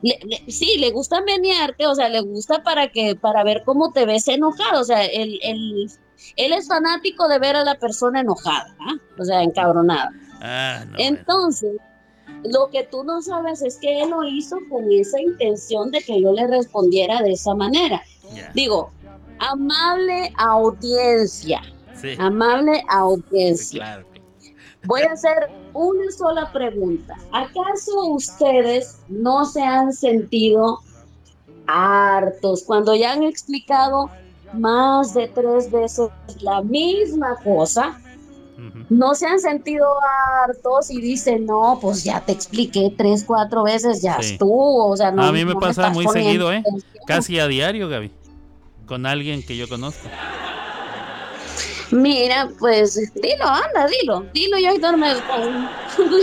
le- 0.03 0.19
le- 0.25 0.51
sí, 0.53 0.77
le 0.79 0.91
gusta 0.93 1.21
menearte, 1.23 1.87
o 1.87 1.95
sea, 1.95 2.09
le 2.09 2.21
gusta 2.21 2.63
para 2.63 2.89
que, 2.89 3.17
para 3.17 3.45
ver 3.45 3.63
cómo 3.65 3.93
te 3.93 4.07
ves 4.07 4.29
enojado, 4.29 4.81
o 4.81 4.85
sea, 4.85 5.05
él, 5.05 5.39
él, 5.43 5.91
él 6.37 6.53
es 6.53 6.69
fanático 6.69 7.29
de 7.29 7.39
ver 7.39 7.57
a 7.57 7.65
la 7.65 7.75
persona 7.79 8.21
enojada, 8.21 8.75
¿ah? 8.81 8.95
o 9.19 9.25
sea, 9.25 9.43
encabronada. 9.43 10.11
Ah, 10.41 10.85
no. 10.87 10.93
bueno. 10.97 11.17
Entonces, 11.19 11.77
lo 12.45 12.69
que 12.71 12.85
tú 12.85 13.05
no 13.05 13.21
sabes 13.21 13.61
es 13.61 13.77
que 13.79 14.03
él 14.03 14.11
lo 14.11 14.25
hizo 14.25 14.57
con 14.71 14.91
esa 14.91 15.21
intención 15.21 15.91
de 15.91 16.01
que 16.01 16.23
yo 16.23 16.33
le 16.33 16.47
respondiera 16.47 17.21
de 17.23 17.33
esa 17.33 17.55
manera. 17.55 18.01
Digo, 18.55 18.91
amable 19.41 20.33
audiencia, 20.39 21.61
Sí, 22.01 22.15
amable 22.19 22.83
audiencia. 22.89 23.79
claro. 23.81 24.07
Voy 24.85 25.03
a 25.03 25.13
hacer 25.13 25.51
una 25.75 26.11
sola 26.11 26.51
pregunta. 26.53 27.15
¿Acaso 27.33 28.07
ustedes 28.07 28.99
no 29.09 29.45
se 29.45 29.61
han 29.63 29.93
sentido 29.93 30.79
hartos 31.67 32.63
cuando 32.65 32.95
ya 32.95 33.13
han 33.13 33.23
explicado 33.23 34.11
más 34.55 35.13
de 35.15 35.29
tres 35.29 35.71
veces 35.71 36.09
la 36.41 36.63
misma 36.63 37.37
cosa? 37.45 38.01
No 38.91 39.15
se 39.15 39.27
han 39.27 39.41
sentido 39.41 39.87
hartos 40.45 40.91
y 40.91 41.01
dicen, 41.01 41.47
no, 41.47 41.79
pues 41.81 42.05
ya 42.05 42.21
te 42.21 42.33
expliqué 42.33 42.93
tres, 42.97 43.25
cuatro 43.25 43.63
veces, 43.63 44.03
ya 44.03 44.21
Sí. 44.21 44.33
estuvo. 44.33 44.89
O 44.91 44.97
sea, 44.97 45.11
no, 45.11 45.23
A 45.23 45.33
mí 45.33 45.45
me 45.47 45.55
no 45.55 45.61
pasa 45.61 45.89
muy 45.91 46.07
seguido, 46.09 46.53
¿eh? 46.53 46.59
atención. 46.59 47.05
Casi 47.07 47.39
a 47.39 47.47
diario, 47.47 47.89
Gaby. 47.89 48.11
Con 48.91 49.07
alguien 49.07 49.41
que 49.45 49.57
yo 49.57 49.69
conozco. 49.69 50.09
Mira, 51.93 52.51
pues 52.59 53.13
dilo, 53.15 53.47
anda, 53.47 53.87
dilo, 53.87 54.27
dilo 54.35 54.59
y 54.59 54.67
hoy 54.67 54.79
duerme 54.79 55.15
con 55.29 55.69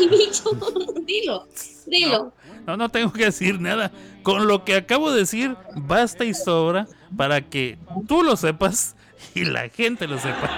bicho, 0.09 0.51
dilo, 1.05 1.47
dilo. 1.85 2.33
No, 2.65 2.75
no 2.75 2.89
tengo 2.89 3.13
que 3.13 3.23
decir 3.23 3.61
nada. 3.61 3.89
Con 4.21 4.49
lo 4.49 4.65
que 4.65 4.75
acabo 4.75 5.13
de 5.13 5.19
decir, 5.21 5.55
basta 5.77 6.25
y 6.25 6.33
sobra 6.33 6.89
para 7.15 7.39
que 7.39 7.77
tú 8.05 8.21
lo 8.21 8.35
sepas 8.35 8.97
y 9.33 9.45
la 9.45 9.69
gente 9.69 10.05
lo 10.05 10.19
sepa. 10.19 10.51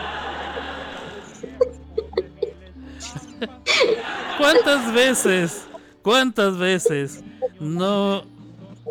¿Cuántas 4.40 4.91
veces, 4.95 5.68
cuántas 6.02 6.57
veces 6.57 7.23
no 7.60 8.39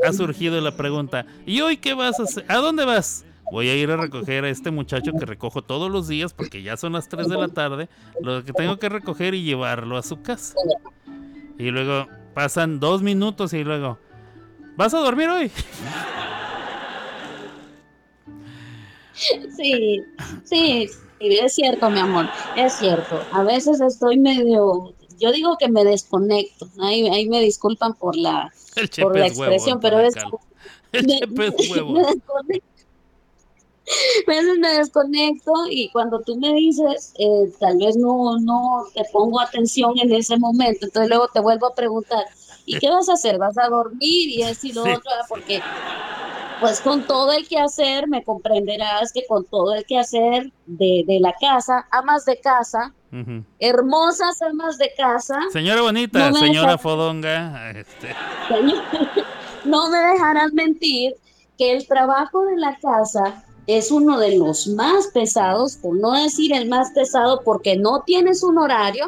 ha 0.06 0.12
surgido 0.12 0.60
la 0.60 0.72
pregunta, 0.76 1.26
¿y 1.46 1.60
hoy 1.60 1.76
qué 1.76 1.94
vas 1.94 2.18
a 2.20 2.24
hacer? 2.24 2.44
¿A 2.48 2.56
dónde 2.56 2.84
vas? 2.84 3.24
Voy 3.50 3.68
a 3.70 3.74
ir 3.74 3.90
a 3.90 3.96
recoger 3.96 4.44
a 4.44 4.50
este 4.50 4.70
muchacho 4.70 5.12
que 5.18 5.24
recojo 5.24 5.62
todos 5.62 5.90
los 5.90 6.06
días 6.06 6.34
porque 6.34 6.62
ya 6.62 6.76
son 6.76 6.92
las 6.92 7.08
3 7.08 7.28
de 7.28 7.36
la 7.38 7.48
tarde, 7.48 7.88
lo 8.20 8.44
que 8.44 8.52
tengo 8.52 8.78
que 8.78 8.90
recoger 8.90 9.34
y 9.34 9.42
llevarlo 9.42 9.96
a 9.96 10.02
su 10.02 10.20
casa. 10.20 10.54
Y 11.58 11.70
luego 11.70 12.06
pasan 12.34 12.78
dos 12.78 13.02
minutos 13.02 13.54
y 13.54 13.64
luego, 13.64 13.98
¿vas 14.76 14.92
a 14.92 14.98
dormir 14.98 15.30
hoy? 15.30 15.50
Sí, 19.14 20.04
sí, 20.44 20.88
es 21.18 21.54
cierto, 21.54 21.90
mi 21.90 21.98
amor, 22.00 22.28
es 22.54 22.74
cierto. 22.74 23.20
A 23.32 23.42
veces 23.42 23.80
estoy 23.80 24.18
medio, 24.18 24.94
yo 25.18 25.32
digo 25.32 25.56
que 25.58 25.68
me 25.68 25.84
desconecto, 25.84 26.68
ahí, 26.80 27.08
ahí 27.08 27.28
me 27.28 27.40
disculpan 27.40 27.94
por 27.94 28.16
la, 28.16 28.52
El 28.76 28.88
por 28.88 29.18
la 29.18 29.26
expresión, 29.26 29.80
pero 29.80 30.00
es... 30.00 30.14
El 30.92 31.06
me- 31.06 31.50
desconecto. 31.50 32.72
A 34.26 34.30
veces 34.30 34.58
me 34.58 34.68
desconecto 34.78 35.52
y 35.70 35.88
cuando 35.90 36.20
tú 36.20 36.36
me 36.36 36.52
dices, 36.52 37.14
eh, 37.18 37.50
tal 37.58 37.78
vez 37.78 37.96
no, 37.96 38.38
no 38.38 38.84
te 38.94 39.02
pongo 39.10 39.40
atención 39.40 39.98
en 39.98 40.12
ese 40.12 40.36
momento, 40.36 40.84
entonces 40.86 41.08
luego 41.08 41.28
te 41.32 41.40
vuelvo 41.40 41.66
a 41.68 41.74
preguntar, 41.74 42.24
¿y 42.68 42.78
qué 42.78 42.90
vas 42.90 43.08
a 43.08 43.14
hacer? 43.14 43.38
¿Vas 43.38 43.56
a 43.58 43.68
dormir? 43.68 44.28
Y 44.30 44.42
esto 44.42 44.66
y 44.66 44.72
lo 44.72 44.84
Sí. 44.84 44.90
otro, 44.90 45.10
Ah, 45.20 45.24
porque 45.28 45.60
pues 46.60 46.80
con 46.80 47.06
todo 47.06 47.32
el 47.32 47.46
quehacer, 47.46 48.08
me 48.08 48.24
comprenderás 48.24 49.12
que 49.12 49.24
con 49.28 49.44
todo 49.46 49.74
el 49.74 49.84
quehacer 49.84 50.52
de, 50.66 51.04
de 51.06 51.20
la 51.20 51.32
casa, 51.40 51.86
amas 51.92 52.24
de 52.24 52.38
casa, 52.40 52.92
Ujú. 53.12 53.44
hermosas 53.60 54.40
amas 54.42 54.76
de 54.78 54.90
casa, 54.96 55.36
Señora 55.52 55.82
bonita, 55.82 56.30
No 56.30 56.36
señora 56.36 56.72
dejas- 56.72 56.82
Fodonga, 56.82 57.70
este, 57.70 58.14
Señor, 58.48 58.82
no 59.64 59.88
me 59.90 59.98
dejarán 59.98 60.50
mentir 60.54 61.14
que 61.56 61.72
el 61.72 61.86
trabajo 61.86 62.44
de 62.46 62.56
la 62.56 62.76
casa 62.80 63.44
es 63.66 63.90
uno 63.90 64.18
de 64.18 64.36
los 64.38 64.66
más 64.68 65.08
pesados, 65.08 65.76
por 65.76 65.96
no 66.00 66.12
decir 66.12 66.52
el 66.54 66.68
más 66.68 66.90
pesado, 66.92 67.40
porque 67.44 67.76
no 67.76 68.02
tienes 68.06 68.42
un 68.42 68.56
horario. 68.58 69.06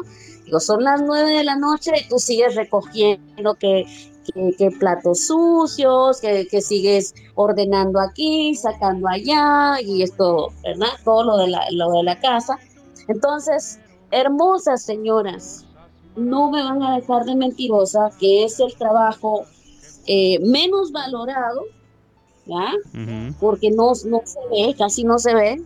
Son 0.59 0.83
las 0.83 1.01
nueve 1.01 1.31
de 1.31 1.43
la 1.43 1.55
noche 1.55 1.91
y 1.99 2.07
tú 2.09 2.19
sigues 2.19 2.55
recogiendo 2.55 3.55
que, 3.55 3.85
que, 4.33 4.55
que 4.57 4.71
platos 4.71 5.27
sucios, 5.27 6.19
que, 6.21 6.47
que 6.47 6.61
sigues 6.61 7.13
ordenando 7.35 7.99
aquí, 7.99 8.55
sacando 8.55 9.07
allá 9.07 9.79
y 9.81 10.03
esto, 10.03 10.49
¿verdad? 10.63 10.89
Todo 11.03 11.23
lo 11.23 11.37
de 11.37 11.47
la, 11.47 11.65
lo 11.71 11.91
de 11.91 12.03
la 12.03 12.19
casa. 12.19 12.57
Entonces, 13.07 13.79
hermosas 14.11 14.83
señoras, 14.83 15.65
no 16.15 16.51
me 16.51 16.61
van 16.63 16.83
a 16.83 16.97
dejar 16.97 17.25
de 17.25 17.35
mentirosa, 17.35 18.11
que 18.19 18.43
es 18.43 18.59
el 18.59 18.73
trabajo 18.75 19.45
eh, 20.07 20.39
menos 20.39 20.91
valorado, 20.91 21.63
¿ya? 22.45 22.73
porque 23.39 23.71
no, 23.71 23.93
no 24.05 24.21
se 24.25 24.39
ve, 24.49 24.75
casi 24.77 25.03
no 25.03 25.19
se 25.19 25.33
ve, 25.33 25.61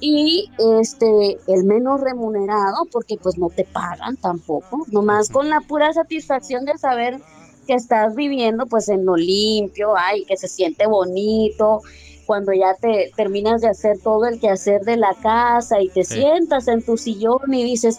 y 0.00 0.50
este, 0.80 1.38
el 1.46 1.64
menos 1.64 2.00
remunerado, 2.00 2.86
porque 2.92 3.16
pues 3.22 3.38
no 3.38 3.48
te 3.48 3.64
pagan 3.64 4.16
tampoco, 4.16 4.84
nomás 4.90 5.28
con 5.30 5.48
la 5.48 5.60
pura 5.60 5.92
satisfacción 5.92 6.64
de 6.64 6.76
saber 6.78 7.20
que 7.66 7.74
estás 7.74 8.14
viviendo 8.14 8.66
pues 8.66 8.88
en 8.88 9.06
lo 9.06 9.16
limpio, 9.16 9.94
ay, 9.96 10.24
que 10.26 10.36
se 10.36 10.48
siente 10.48 10.86
bonito, 10.86 11.80
cuando 12.26 12.52
ya 12.52 12.74
te 12.74 13.10
terminas 13.16 13.60
de 13.62 13.68
hacer 13.68 13.98
todo 14.02 14.26
el 14.26 14.40
quehacer 14.40 14.82
de 14.82 14.96
la 14.96 15.14
casa 15.22 15.80
y 15.80 15.88
te 15.88 16.04
Sí. 16.04 16.14
sientas 16.14 16.68
en 16.68 16.82
tu 16.84 16.96
sillón 16.96 17.52
y 17.52 17.64
dices, 17.64 17.98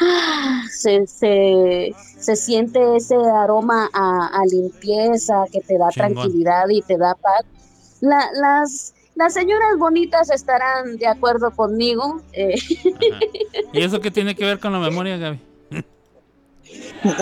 ah, 0.00 0.62
se, 0.70 1.06
se, 1.06 1.94
se 2.18 2.36
siente 2.36 2.96
ese 2.96 3.16
aroma 3.16 3.88
a, 3.92 4.26
a 4.40 4.44
limpieza 4.46 5.44
que 5.50 5.60
te 5.60 5.78
da 5.78 5.88
Chingón. 5.90 6.14
tranquilidad 6.14 6.68
y 6.68 6.82
te 6.82 6.96
da 6.96 7.14
paz. 7.14 7.44
La- 8.00 8.30
las, 8.34 8.94
las 9.14 9.34
señoras 9.34 9.78
bonitas 9.78 10.30
estarán 10.30 10.96
de 10.96 11.06
acuerdo 11.06 11.50
conmigo. 11.50 12.20
eh. 12.32 12.54
¿Y 13.72 13.82
eso 13.82 14.00
qué 14.00 14.10
tiene 14.10 14.34
que 14.34 14.44
ver 14.44 14.58
con 14.58 14.72
la 14.72 14.78
memoria, 14.78 15.16
Gaby? 15.16 15.40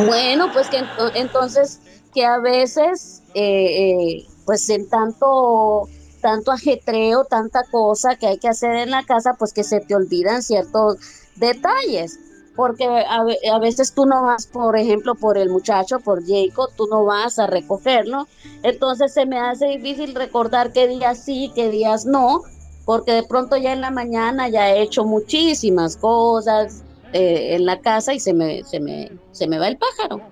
Bueno, 0.07 0.53
pues 0.53 0.69
que 0.69 0.79
ento- 0.81 1.11
entonces 1.15 1.81
que 2.15 2.25
a 2.25 2.39
veces, 2.39 3.23
eh, 3.35 3.93
eh, 4.19 4.27
pues 4.45 4.69
en 4.71 4.89
tanto, 4.89 5.89
tanto 6.21 6.53
ajetreo, 6.53 7.25
tanta 7.25 7.62
cosa 7.71 8.17
que 8.17 8.27
hay 8.27 8.39
que 8.39 8.49
hacer 8.49 8.75
en 8.77 8.91
la 8.91 9.05
casa, 9.05 9.35
pues 9.39 9.53
que 9.53 9.65
se 9.65 9.81
te 9.81 9.95
olvidan 9.95 10.43
ciertos 10.43 10.99
detalles. 11.37 12.19
Porque 12.55 12.85
a, 12.87 13.25
ve- 13.25 13.39
a 13.53 13.59
veces 13.59 13.95
tú 13.95 14.07
no 14.07 14.23
vas, 14.23 14.47
por 14.47 14.77
ejemplo, 14.77 15.15
por 15.17 15.39
el 15.39 15.49
muchacho, 15.51 16.01
por 16.01 16.23
Jacob, 16.27 16.71
tú 16.77 16.87
no 16.91 17.05
vas 17.05 17.39
a 17.39 17.47
recogerlo. 17.47 18.29
Entonces 18.63 19.13
se 19.15 19.27
me 19.27 19.39
hace 19.39 19.67
difícil 19.67 20.15
recordar 20.15 20.73
qué 20.73 20.87
días 20.89 21.25
sí, 21.25 21.53
qué 21.55 21.71
días 21.71 22.05
no, 22.07 22.43
porque 22.85 23.13
de 23.13 23.23
pronto 23.25 23.57
ya 23.57 23.73
en 23.73 23.81
la 23.81 23.91
mañana 23.91 24.49
ya 24.49 24.71
he 24.71 24.83
hecho 24.83 25.05
muchísimas 25.05 25.97
cosas, 25.97 26.85
eh, 27.13 27.55
en 27.57 27.65
la 27.67 27.81
casa 27.81 28.15
y 28.15 28.21
se 28.21 28.35
me, 28.35 28.65
se 28.65 28.81
me, 28.81 29.09
se 29.31 29.47
me 29.49 29.59
va 29.59 29.69
el 29.69 29.79
pájaro. 29.79 30.25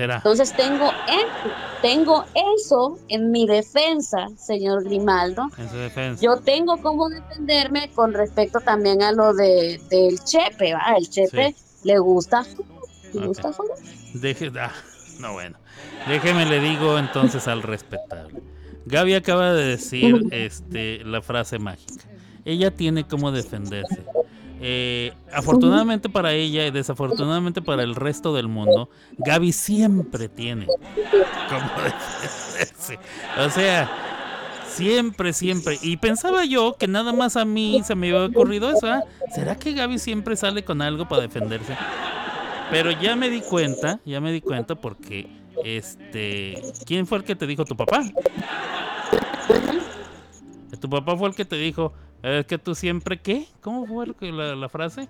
¿Será? 0.00 0.16
Entonces 0.16 0.52
tengo, 0.56 0.86
eso- 1.08 1.50
tengo 1.82 2.24
eso 2.58 2.98
en 3.08 3.30
mi 3.30 3.46
defensa, 3.46 4.28
señor 4.36 4.84
Grimaldo. 4.84 5.48
En 5.58 5.68
su 5.68 5.76
defensa. 5.76 6.22
Yo 6.24 6.38
tengo 6.38 6.78
cómo 6.78 7.08
defenderme 7.10 7.90
con 7.94 8.14
respecto 8.14 8.60
también 8.60 9.02
a 9.02 9.12
lo 9.12 9.34
de, 9.34 9.78
del 9.90 10.18
Chepe, 10.24 10.72
¿va? 10.72 10.94
El 10.96 11.08
Chepe 11.08 11.54
le 11.84 11.98
gusta, 11.98 12.46
le 13.12 13.26
gusta 13.26 13.52
jugar. 13.52 13.76
Deje, 14.14 14.50
ah, 14.58 14.72
no, 15.18 15.34
bueno. 15.34 15.58
Déjeme 16.08 16.46
le 16.46 16.60
digo 16.60 16.98
entonces 16.98 17.46
al 17.46 17.62
respetable. 17.62 18.40
Gaby 18.86 19.14
acaba 19.14 19.52
de 19.52 19.64
decir 19.66 20.22
este, 20.30 21.04
la 21.04 21.20
frase 21.20 21.58
mágica. 21.58 22.04
Ella 22.46 22.70
tiene 22.70 23.06
cómo 23.06 23.30
defenderse. 23.32 24.02
Eh, 24.62 25.12
afortunadamente 25.32 26.10
para 26.10 26.34
ella 26.34 26.66
y 26.66 26.70
desafortunadamente 26.70 27.62
para 27.62 27.82
el 27.82 27.94
resto 27.94 28.34
del 28.34 28.46
mundo, 28.46 28.90
Gaby 29.18 29.52
siempre 29.52 30.28
tiene 30.28 30.66
defenderse. 31.50 32.98
O 33.38 33.48
sea, 33.48 33.90
siempre, 34.68 35.32
siempre. 35.32 35.78
Y 35.82 35.96
pensaba 35.96 36.44
yo 36.44 36.76
que 36.78 36.88
nada 36.88 37.12
más 37.12 37.36
a 37.36 37.44
mí 37.44 37.80
se 37.84 37.94
me 37.94 38.08
había 38.08 38.26
ocurrido 38.26 38.70
eso. 38.70 38.86
¿ah? 38.86 39.02
¿Será 39.34 39.56
que 39.56 39.72
Gaby 39.72 39.98
siempre 39.98 40.36
sale 40.36 40.62
con 40.64 40.82
algo 40.82 41.08
para 41.08 41.22
defenderse? 41.22 41.76
Pero 42.70 42.90
ya 42.92 43.16
me 43.16 43.30
di 43.30 43.40
cuenta, 43.40 44.00
ya 44.04 44.20
me 44.20 44.32
di 44.32 44.40
cuenta 44.40 44.74
porque, 44.74 45.28
este, 45.64 46.62
¿quién 46.86 47.06
fue 47.06 47.18
el 47.18 47.24
que 47.24 47.34
te 47.34 47.46
dijo 47.46 47.64
tu 47.64 47.76
papá? 47.76 48.02
Tu 50.78 50.88
papá 50.88 51.16
fue 51.16 51.28
el 51.28 51.34
que 51.34 51.44
te 51.44 51.56
dijo, 51.56 51.92
es 52.22 52.46
que 52.46 52.58
tú 52.58 52.74
siempre 52.74 53.20
qué? 53.20 53.46
¿Cómo 53.60 53.86
fue 53.86 54.14
que- 54.14 54.32
la, 54.32 54.54
la 54.54 54.68
frase? 54.68 55.08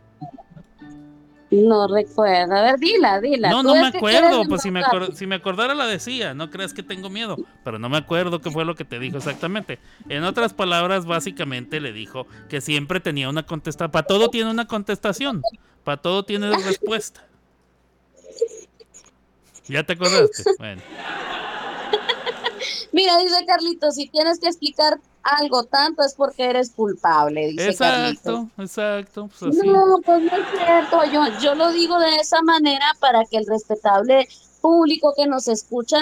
No 1.51 1.89
recuerdo. 1.89 2.55
A 2.55 2.63
ver, 2.63 2.79
dila, 2.79 3.21
dila. 3.21 3.51
No, 3.51 3.65
no 3.65 3.75
me 3.75 3.89
acuerdo, 3.89 4.45
pues 4.49 4.63
si 4.63 4.71
me, 4.71 4.83
si 5.15 5.27
me 5.27 5.35
acordara 5.35 5.75
la 5.75 5.87
decía, 5.89 6.33
no 6.33 6.49
creas 6.49 6.73
que 6.73 6.85
tengo 6.85 7.11
miedo, 7.11 7.37
pero 7.65 7.81
no 7.81 7.89
me 7.89 7.97
acuerdo 7.97 8.41
qué 8.41 8.53
fue 8.53 8.65
lo 8.65 8.77
que 8.77 8.85
te 8.85 9.01
dijo 9.01 9.17
exactamente. 9.17 9.81
En 10.09 10.23
otras 10.23 10.55
palabras, 10.55 11.07
básicamente 11.07 11.81
le 11.81 11.93
dijo 11.93 12.27
que 12.49 12.61
siempre 12.61 13.01
tenía 13.01 13.29
una 13.29 13.45
contestación, 13.45 13.91
para 13.91 14.07
todo 14.07 14.29
tiene 14.29 14.49
una 14.51 14.69
contestación, 14.69 15.43
para 15.83 16.01
todo 16.01 16.25
tiene 16.25 16.57
respuesta. 16.57 17.27
¿Ya 19.67 19.83
te 19.85 19.95
acordaste? 19.95 20.45
Bueno. 20.59 20.83
Mira, 22.93 23.19
dice 23.19 23.45
Carlitos, 23.47 23.95
si 23.97 24.09
tienes 24.09 24.39
que 24.39 24.47
explicar 24.49 25.01
algo 25.23 25.65
tanto 25.65 26.03
es 26.03 26.15
porque 26.15 26.45
eres 26.51 26.71
culpable, 26.71 27.49
dice 27.49 27.77
Carlitos. 27.77 28.47
Exacto, 28.57 28.63
exacto. 28.63 29.31
Pues 29.39 29.57
así. 29.59 29.69
No, 29.69 30.01
pues 30.05 30.23
no 30.23 30.37
es 30.37 30.45
cierto. 30.59 31.05
Yo, 31.13 31.23
yo 31.41 31.55
lo 31.55 31.71
digo 31.73 31.99
de 31.99 32.17
esa 32.17 32.41
manera 32.43 32.87
para 33.01 33.25
que 33.25 33.37
el 33.37 33.47
respetable 33.47 34.27
público 34.61 35.13
que 35.17 35.27
nos 35.27 35.47
escucha 35.49 35.99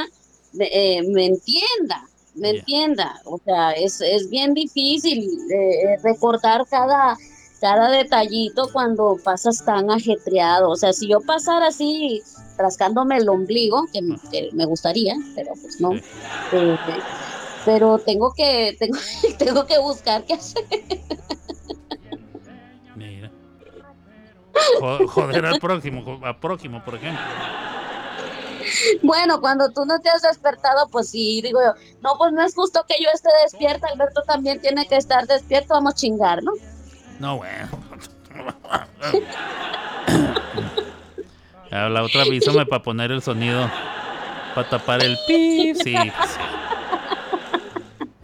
eh, 0.59 1.03
me 1.13 1.27
entienda, 1.27 2.05
me 2.35 2.51
entienda. 2.51 3.21
O 3.25 3.39
sea, 3.45 3.73
es, 3.73 4.01
es 4.01 4.31
bien 4.31 4.55
difícil 4.55 5.29
eh, 5.53 5.97
recordar 6.03 6.65
cada, 6.71 7.17
cada 7.61 7.91
detallito 7.91 8.69
cuando 8.73 9.17
pasas 9.25 9.65
tan 9.65 9.91
ajetreado. 9.91 10.71
O 10.71 10.77
sea, 10.77 10.93
si 10.93 11.09
yo 11.09 11.21
pasara 11.21 11.69
así 11.69 12.23
rascándome 12.57 13.17
el 13.19 13.29
ombligo, 13.29 13.87
que, 13.93 14.03
me- 14.03 14.19
que 14.31 14.51
me 14.53 14.65
gustaría, 14.65 15.15
pero 15.35 15.53
pues 15.61 15.81
no. 15.81 15.93
Eh, 16.53 16.79
pero 17.69 17.99
tengo 17.99 18.33
que, 18.33 18.75
tengo, 18.79 18.97
tengo 19.39 19.67
que 19.67 19.79
buscar 19.79 20.25
qué 20.25 20.33
hacer. 20.33 20.65
Mira. 22.97 23.31
Jo- 24.81 25.07
Joder 25.07 25.45
al 25.45 25.61
próximo, 25.61 26.19
al 26.25 26.39
próximo, 26.39 26.83
por 26.83 26.95
ejemplo. 26.95 27.21
Bueno, 29.03 29.39
cuando 29.43 29.71
tú 29.71 29.85
no 29.85 30.01
te 30.01 30.09
has 30.09 30.23
despertado, 30.23 30.89
pues 30.89 31.11
sí, 31.11 31.43
digo 31.43 31.61
yo, 31.63 31.75
no, 32.01 32.17
pues 32.17 32.33
no 32.33 32.43
es 32.43 32.55
justo 32.55 32.83
que 32.89 32.95
yo 33.03 33.11
esté 33.13 33.29
despierta, 33.43 33.87
Alberto 33.93 34.23
también 34.23 34.63
tiene 34.63 34.87
que 34.87 34.97
estar 34.97 35.27
despierto, 35.27 35.75
vamos 35.75 35.93
a 35.93 35.97
chingar, 35.97 36.43
¿no? 36.43 36.53
No, 37.19 37.37
bueno. 37.37 37.69
La 41.71 42.03
otra 42.03 42.23
avísame 42.23 42.65
para 42.65 42.83
poner 42.83 43.11
el 43.13 43.21
sonido. 43.21 43.71
Para 44.55 44.71
tapar 44.71 45.03
el 45.05 45.19
pip. 45.27 45.77
Sí, 45.77 45.83
sí. 45.85 45.95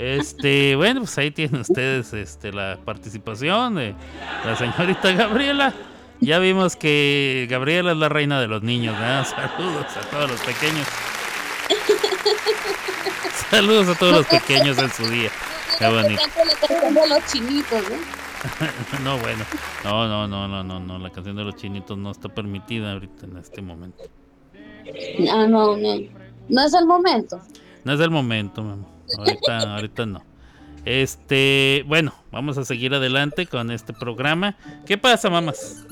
Este, 0.04 0.76
bueno, 0.76 1.00
pues 1.00 1.16
ahí 1.16 1.30
tienen 1.30 1.62
ustedes 1.62 2.12
este, 2.12 2.52
la 2.52 2.78
participación 2.84 3.76
de 3.76 3.94
la 4.44 4.54
señorita 4.54 5.12
Gabriela. 5.12 5.72
Ya 6.20 6.38
vimos 6.38 6.76
que 6.76 7.46
Gabriela 7.48 7.92
es 7.92 7.96
la 7.96 8.10
reina 8.10 8.38
de 8.38 8.46
los 8.46 8.62
niños, 8.62 8.98
¿verdad? 8.98 9.26
Saludos 9.56 9.96
a 9.96 10.00
todos 10.10 10.30
los 10.30 10.40
pequeños. 10.40 10.86
Saludos 13.50 13.88
a 13.88 13.98
todos 13.98 14.12
los 14.12 14.26
pequeños 14.26 14.78
en 14.78 14.90
su 14.90 15.08
día. 15.08 15.30
Qué 15.78 15.88
bonito. 15.88 16.22
Los 17.08 17.32
chinitos, 17.32 17.82
¿no? 17.88 18.24
No, 19.04 19.18
bueno. 19.18 19.44
No, 19.84 20.06
no, 20.06 20.28
no, 20.28 20.46
no, 20.46 20.62
no, 20.62 20.80
no. 20.80 20.98
La 20.98 21.10
canción 21.10 21.36
de 21.36 21.44
los 21.44 21.56
chinitos 21.56 21.96
no 21.96 22.10
está 22.10 22.28
permitida 22.28 22.92
ahorita 22.92 23.24
en 23.24 23.38
este 23.38 23.62
momento. 23.62 24.04
Ah, 25.32 25.46
no, 25.48 25.78
no, 25.78 25.94
no 26.50 26.62
es 26.62 26.74
el 26.74 26.86
momento. 26.86 27.40
No 27.84 27.94
es 27.94 28.00
el 28.00 28.10
momento, 28.10 28.62
mamá. 28.62 28.93
Ahorita, 29.18 29.74
ahorita 29.76 30.06
no. 30.06 30.24
Este, 30.84 31.82
bueno, 31.86 32.14
vamos 32.30 32.58
a 32.58 32.64
seguir 32.64 32.94
adelante 32.94 33.46
con 33.46 33.70
este 33.70 33.92
programa. 33.92 34.56
¿Qué 34.86 34.98
pasa, 34.98 35.30
mamás? 35.30 35.84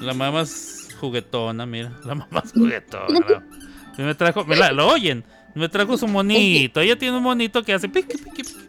La 0.00 0.12
mamá 0.12 0.42
es 0.42 0.88
juguetona, 1.00 1.66
mira. 1.66 1.92
La 2.04 2.14
mamá 2.14 2.42
es 2.44 2.52
juguetona. 2.52 3.42
me 3.96 4.14
trajo, 4.14 4.44
me 4.44 4.56
la, 4.56 4.72
lo 4.72 4.88
oyen. 4.88 5.24
Me 5.54 5.68
trajo 5.68 5.96
su 5.96 6.06
monito. 6.08 6.80
Ella 6.80 6.96
tiene 6.96 7.16
un 7.16 7.22
monito 7.22 7.62
que 7.62 7.74
hace 7.74 7.88
piqui, 7.88 8.16
piqui, 8.18 8.42
piqui. 8.42 8.68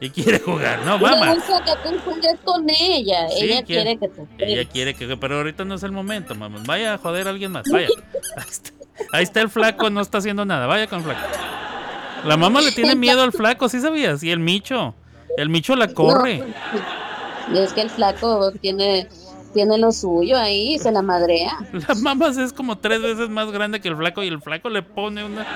Y 0.00 0.10
quiere 0.10 0.38
jugar, 0.40 0.80
¿no, 0.84 0.98
mamá? 0.98 1.34
Que 1.34 1.88
tú 1.88 1.98
juegues 2.04 2.38
con 2.44 2.68
ella, 2.68 3.28
Sí, 3.30 3.44
ella 3.44 3.62
quiere- 3.62 3.96
quiere 3.96 3.98
que 3.98 4.08
tú 4.08 4.28
Ella 4.38 4.64
quiere 4.68 4.94
que, 4.94 5.16
pero 5.16 5.36
ahorita 5.36 5.64
no 5.64 5.76
es 5.76 5.82
el 5.82 5.92
momento, 5.92 6.34
mamá. 6.34 6.60
Vaya 6.66 6.94
a 6.94 6.98
joder 6.98 7.26
a 7.26 7.30
alguien 7.30 7.52
más, 7.52 7.64
vaya. 7.70 7.88
Ahí 8.36 8.44
está, 8.50 8.70
ahí 9.12 9.22
está 9.22 9.40
el 9.40 9.48
flaco, 9.48 9.88
no 9.90 10.00
está 10.02 10.18
haciendo 10.18 10.44
nada. 10.44 10.66
Vaya 10.66 10.88
con 10.88 10.98
el 10.98 11.04
flaco. 11.04 11.26
La 12.24 12.36
mamá 12.36 12.60
le 12.60 12.72
tiene 12.72 12.94
miedo 12.94 13.22
al 13.22 13.32
flaco, 13.32 13.68
¿sí 13.68 13.80
sabías? 13.80 14.22
Y 14.22 14.30
el 14.30 14.38
micho. 14.38 14.94
El 15.36 15.48
micho 15.48 15.76
la 15.76 15.88
corre. 15.88 16.42
No, 17.48 17.58
es 17.58 17.72
que 17.72 17.82
el 17.82 17.90
flaco 17.90 18.52
tiene, 18.52 19.08
tiene 19.52 19.78
lo 19.78 19.92
suyo 19.92 20.38
ahí, 20.38 20.78
se 20.78 20.90
la 20.90 21.02
madrea. 21.02 21.58
La 21.88 21.94
mamá 21.94 22.28
es 22.28 22.52
como 22.52 22.78
tres 22.78 23.02
veces 23.02 23.28
más 23.28 23.50
grande 23.50 23.80
que 23.80 23.88
el 23.88 23.96
flaco 23.96 24.22
y 24.22 24.28
el 24.28 24.40
flaco 24.40 24.70
le 24.70 24.82
pone 24.82 25.24
una. 25.24 25.46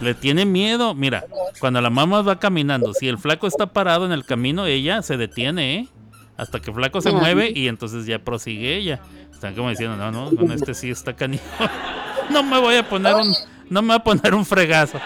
Le 0.00 0.14
tiene 0.14 0.44
miedo. 0.44 0.94
Mira, 0.94 1.24
cuando 1.60 1.80
la 1.80 1.90
mamá 1.90 2.22
va 2.22 2.40
caminando, 2.40 2.92
si 2.92 3.06
el 3.06 3.18
flaco 3.18 3.46
está 3.46 3.66
parado 3.66 4.04
en 4.04 4.10
el 4.10 4.24
camino, 4.24 4.66
ella 4.66 5.00
se 5.02 5.16
detiene, 5.16 5.76
¿eh? 5.76 5.88
Hasta 6.36 6.58
que 6.58 6.70
el 6.70 6.76
flaco 6.76 7.00
se 7.00 7.10
Ajá. 7.10 7.18
mueve 7.18 7.52
y 7.54 7.68
entonces 7.68 8.06
ya 8.06 8.18
prosigue 8.18 8.76
ella. 8.76 9.00
Están 9.30 9.54
como 9.54 9.70
diciendo, 9.70 9.96
no, 9.96 10.10
no, 10.10 10.36
con 10.36 10.50
este 10.50 10.74
sí 10.74 10.90
está 10.90 11.14
canijo. 11.14 11.44
No 12.30 12.42
me 12.44 12.58
voy 12.60 12.76
a 12.76 12.88
poner 12.88 13.16
un, 13.16 13.34
no 13.72 13.82
me 13.82 13.88
voy 13.88 13.96
a 13.96 14.04
poner 14.04 14.34
un 14.34 14.44
fregazo. 14.44 14.98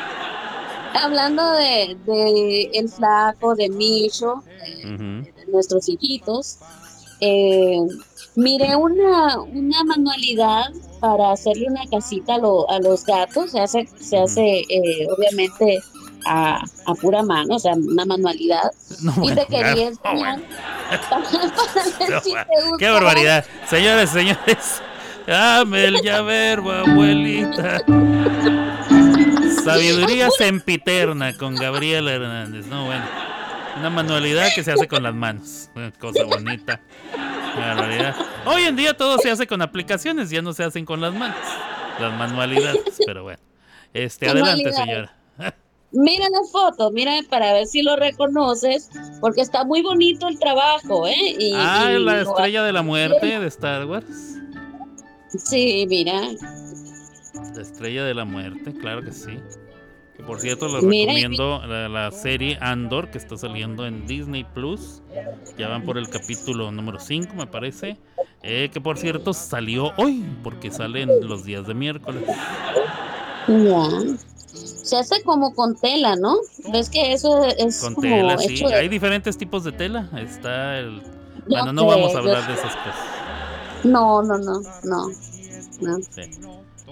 Hablando 0.95 1.43
de, 1.53 1.97
de 2.07 2.71
el 2.73 2.89
flaco, 2.89 3.55
de 3.55 3.69
Micho, 3.69 4.43
eh, 4.67 4.87
de 4.87 5.45
nuestros 5.53 5.89
hijitos, 5.89 6.59
eh, 7.21 7.79
miré 8.35 8.75
una, 8.77 9.41
una 9.41 9.85
manualidad 9.85 10.65
para 11.01 11.33
hacerle 11.33 11.67
una 11.69 11.83
casita 11.91 12.37
a, 12.37 12.39
lo- 12.39 12.69
a 12.71 12.79
los 12.81 13.05
gatos. 13.05 13.51
Se 13.53 13.61
hace, 13.61 13.87
se 14.01 14.19
hace 14.19 14.61
eh, 14.61 15.07
obviamente 15.17 15.79
a, 16.25 16.61
a 16.87 16.95
pura 16.95 17.23
mano, 17.23 17.57
o 17.57 17.59
sea, 17.59 17.75
una 17.75 18.05
manualidad. 18.07 18.71
No, 19.03 19.13
y 19.17 19.19
bueno, 19.21 19.37
te 19.43 19.47
quería 19.49 19.89
enseñar. 19.89 20.41
bueno. 20.41 20.43
para 21.11 21.99
ver 21.99 22.11
No, 22.11 22.21
si 22.23 22.31
bueno, 22.31 22.47
te 22.47 22.79
Qué 22.79 22.91
barbaridad. 22.91 23.45
Señores, 23.69 24.11
señores. 24.11 24.81
Dame 25.27 25.85
el 25.87 26.03
llavero, 26.03 26.71
abuelita. 26.71 27.81
Sabiduría 29.65 30.29
sempiterna 30.31 31.37
con 31.37 31.55
Gabriela 31.57 32.13
Hernández. 32.13 32.67
No, 32.67 32.85
bueno. 32.87 33.05
Una 33.79 33.91
manualidad 33.91 34.49
que 34.55 34.63
se 34.63 34.73
hace 34.73 34.87
con 34.89 35.03
las 35.03 35.15
manos. 35.15 35.69
Una 35.75 35.91
cosa 35.93 36.25
bonita. 36.25 36.81
Hoy 38.47 38.63
en 38.63 38.77
día 38.77 38.95
todo 38.97 39.19
se 39.19 39.31
hace 39.31 39.47
con 39.47 39.61
aplicaciones, 39.63 40.31
ya 40.31 40.41
no 40.43 40.53
se 40.53 40.65
hacen 40.65 40.85
con 40.85 41.01
las 41.01 41.13
manos. 41.15 41.37
Las 42.01 42.13
manualidades, 42.15 42.81
pero 43.05 43.25
bueno. 43.25 43.41
Este, 43.93 44.29
adelante, 44.29 44.73
señora. 44.73 45.13
Mira 45.93 46.27
la 46.31 46.41
foto, 46.51 46.91
mira 46.91 47.13
para 47.31 47.53
ver 47.55 47.67
si 47.67 47.81
lo 47.81 47.97
reconoces, 47.97 48.91
porque 49.21 49.41
está 49.41 49.65
muy 49.65 49.83
bonito 49.83 50.29
el 50.29 50.39
trabajo, 50.39 51.07
¿eh? 51.07 51.15
Y- 51.39 51.53
Ah, 51.55 51.93
y 51.97 51.99
la 51.99 52.21
estrella 52.21 52.63
de 52.65 52.73
la 52.73 52.83
muerte 52.83 53.39
de 53.39 53.47
Star 53.47 53.87
Wars. 53.87 54.07
Sí, 55.39 55.87
mira. 55.89 56.21
La 57.55 57.63
estrella 57.63 58.05
de 58.05 58.15
la 58.15 58.25
muerte, 58.25 58.73
claro 58.75 59.03
que 59.03 59.13
sí. 59.13 59.39
Que 60.17 60.23
por 60.23 60.41
cierto, 60.41 60.69
les 60.69 60.83
Mira, 60.83 61.13
y- 61.13 61.17
recomiendo 61.23 61.67
la, 61.67 61.89
la 61.89 62.11
serie 62.11 62.57
Andor 62.61 63.11
que 63.11 63.19
está 63.19 63.37
saliendo 63.37 63.87
en 63.87 64.07
Disney 64.07 64.45
Plus. 64.45 65.03
Ya 65.59 65.69
van 65.69 65.85
por 65.85 65.99
el 65.99 66.09
capítulo 66.09 66.71
número 66.73 66.99
5, 67.01 67.35
me 67.35 67.47
parece. 67.47 67.99
Eh, 68.43 68.71
que 68.73 68.81
por 68.81 68.97
cierto 68.99 69.33
salió 69.35 69.93
hoy, 69.99 70.25
porque 70.43 70.71
salen 70.71 71.09
los 71.29 71.45
días 71.45 71.67
de 71.67 71.75
miércoles. 71.75 72.23
Ya. 73.49 73.89
Se 74.55 74.97
hace 74.97 75.23
como 75.23 75.55
con 75.55 75.77
tela, 75.77 76.17
¿no? 76.17 76.37
Ves 76.73 76.89
que 76.89 77.13
eso 77.13 77.45
es 77.45 77.81
Con 77.81 77.95
como 77.95 78.07
tela, 78.09 78.39
sí. 78.39 78.65
de- 78.65 78.75
Hay 78.75 78.89
diferentes 78.89 79.37
tipos 79.37 79.65
de 79.65 79.73
tela. 79.73 80.09
Está 80.17 80.79
el. 80.79 81.01
Yo 81.01 81.43
Bueno, 81.49 81.73
no 81.75 81.83
sé, 81.83 81.89
vamos 81.89 82.15
a 82.15 82.19
hablar 82.19 82.47
de 82.47 82.55
esas 82.55 82.75
cosas. 82.77 82.97
No, 83.85 84.23
no, 84.23 84.39
no, 84.39 84.61
no. 84.85 85.07
no. 85.81 85.99
Sí. 86.03 86.23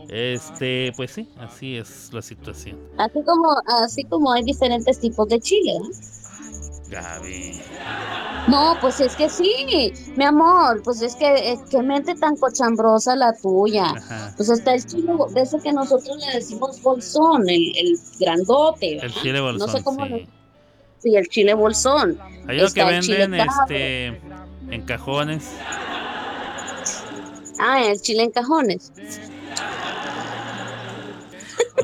Este, 0.09 0.93
pues 0.97 1.13
sí, 1.13 1.29
así 1.39 1.77
es 1.77 2.11
la 2.13 2.21
situación. 2.23 2.79
Así 2.99 3.23
como, 3.25 3.57
así 3.83 4.05
como 4.05 4.33
hay 4.33 4.43
diferentes 4.43 5.01
tipos 5.01 5.29
de 5.29 5.41
chile, 5.41 5.73
¿no? 5.81 5.89
Gaby. 6.91 7.61
No, 8.49 8.77
pues 8.81 9.01
es 9.01 9.17
que 9.17 9.31
sí, 9.31 9.93
mi 10.17 10.25
amor, 10.25 10.83
pues 10.85 11.01
es 11.01 11.17
que 11.17 11.53
eh, 11.53 11.59
qué 11.71 11.83
mente 11.83 12.15
tan 12.15 12.37
cochambrosa 12.37 13.17
la 13.17 13.33
tuya. 13.33 13.87
Ajá. 13.87 14.35
Pues 14.37 14.51
está 14.51 14.75
el 14.75 14.85
chile, 14.85 15.13
de 15.31 15.41
ese 15.41 15.59
que 15.61 15.73
nosotros 15.73 16.17
le 16.19 16.39
decimos 16.39 16.81
bolsón, 16.83 17.49
el, 17.49 17.73
el 17.77 17.99
grandote. 18.21 18.99
El 18.99 19.15
chile 19.15 19.41
bolsón, 19.41 19.67
No 19.67 19.73
sé 19.79 19.83
cómo 19.83 20.05
sí. 20.05 20.11
lo- 20.11 20.19
Sí, 20.99 21.17
el 21.17 21.29
chile 21.29 21.55
bolsón. 21.55 22.19
Hay 22.49 22.59
unos 22.59 22.73
que 22.75 22.85
venden 22.85 23.35
este 23.35 24.07
en 24.71 24.83
cajones. 24.87 25.51
Ah, 27.59 27.83
el 27.85 28.01
chile 28.01 28.25
en 28.25 28.31
cajones. 28.31 28.93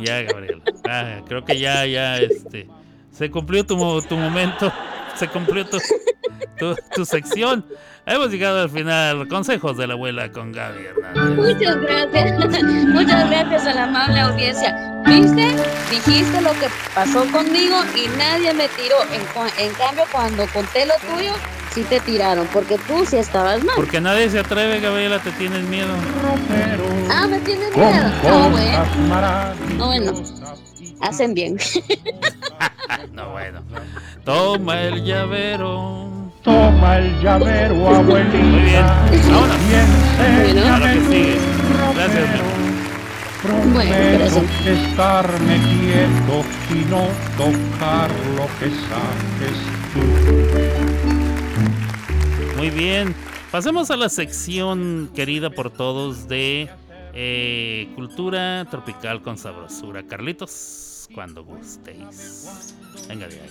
Ya, 0.02 0.22
Gabriel. 0.22 0.62
Ah, 0.88 1.20
creo 1.26 1.44
que 1.44 1.58
ya, 1.58 1.86
ya, 1.86 2.18
este. 2.18 2.68
Se 3.12 3.30
cumplió 3.30 3.64
tu, 3.64 3.76
tu 4.02 4.16
momento. 4.16 4.72
Se 5.16 5.28
cumplió 5.28 5.66
tu, 5.66 5.78
tu, 6.58 6.74
tu 6.94 7.04
sección. 7.04 7.64
Hemos 8.06 8.30
llegado 8.30 8.62
al 8.62 8.70
final. 8.70 9.28
Consejos 9.28 9.76
de 9.76 9.86
la 9.86 9.94
abuela 9.94 10.30
con 10.32 10.52
Gaby 10.52 10.84
Hernández. 10.84 11.36
Muchas 11.36 11.76
gracias. 11.80 12.62
Muchas 12.88 13.30
gracias 13.30 13.66
a 13.66 13.74
la 13.74 13.84
amable 13.84 14.20
audiencia. 14.20 15.02
¿Viste? 15.06 15.54
Dijiste 15.90 16.40
lo 16.40 16.52
que 16.52 16.68
pasó 16.94 17.24
conmigo 17.30 17.76
y 17.94 18.08
nadie 18.16 18.54
me 18.54 18.68
tiró. 18.68 18.96
En, 19.12 19.64
en 19.64 19.72
cambio, 19.74 20.04
cuando 20.10 20.46
conté 20.48 20.86
lo 20.86 20.94
tuyo, 21.14 21.32
sí 21.74 21.82
te 21.84 22.00
tiraron, 22.00 22.46
porque 22.52 22.76
tú 22.86 23.04
sí 23.06 23.16
estabas 23.16 23.62
mal. 23.64 23.74
Porque 23.76 24.00
nadie 24.00 24.28
se 24.30 24.38
atreve, 24.40 24.80
Gabriela, 24.80 25.18
te 25.20 25.30
tienes 25.32 25.62
miedo. 25.64 25.88
Ah, 27.10 27.26
me 27.26 27.38
tienes 27.40 27.70
con 27.70 27.82
miedo. 27.86 28.08
No, 28.24 28.50
bueno, 28.50 28.78
cosas 28.78 28.96
maravillosas 29.08 29.76
No, 29.78 29.86
bueno. 29.86 30.12
hacen 31.00 31.34
bien. 31.34 31.58
No, 33.12 33.30
bueno. 33.30 33.60
Toma 34.24 34.80
el 34.82 35.04
llavero. 35.04 36.08
Toma 36.42 36.98
el 36.98 37.20
llavero, 37.22 37.88
abuelita. 37.96 38.38
Muy 38.38 38.60
bien. 38.62 38.84
Vámonos. 39.30 39.56
Y 39.70 39.74
enséñame 39.74 40.68
A 40.68 40.78
lo 40.78 40.86
que 40.86 41.00
sigue. 41.06 41.38
Gracias. 41.94 42.28
Bueno, 43.42 43.90
Prometo 43.92 44.18
gracias. 44.18 44.44
estarme 44.66 45.56
quieto 45.62 46.44
y 46.70 46.84
no 46.90 47.06
tocar 47.38 48.10
lo 48.36 48.46
que 48.58 48.70
sabes 48.88 49.56
tú. 49.94 50.99
Muy 52.60 52.68
bien. 52.68 53.14
Pasemos 53.50 53.90
a 53.90 53.96
la 53.96 54.10
sección 54.10 55.10
querida 55.14 55.48
por 55.48 55.70
todos 55.70 56.28
de 56.28 56.68
eh, 57.14 57.90
cultura 57.94 58.66
tropical 58.70 59.22
con 59.22 59.38
sabrosura. 59.38 60.06
Carlitos, 60.06 61.08
cuando 61.14 61.42
gustéis. 61.42 62.74
Venga 63.08 63.28
de 63.28 63.40
ahí. 63.40 63.50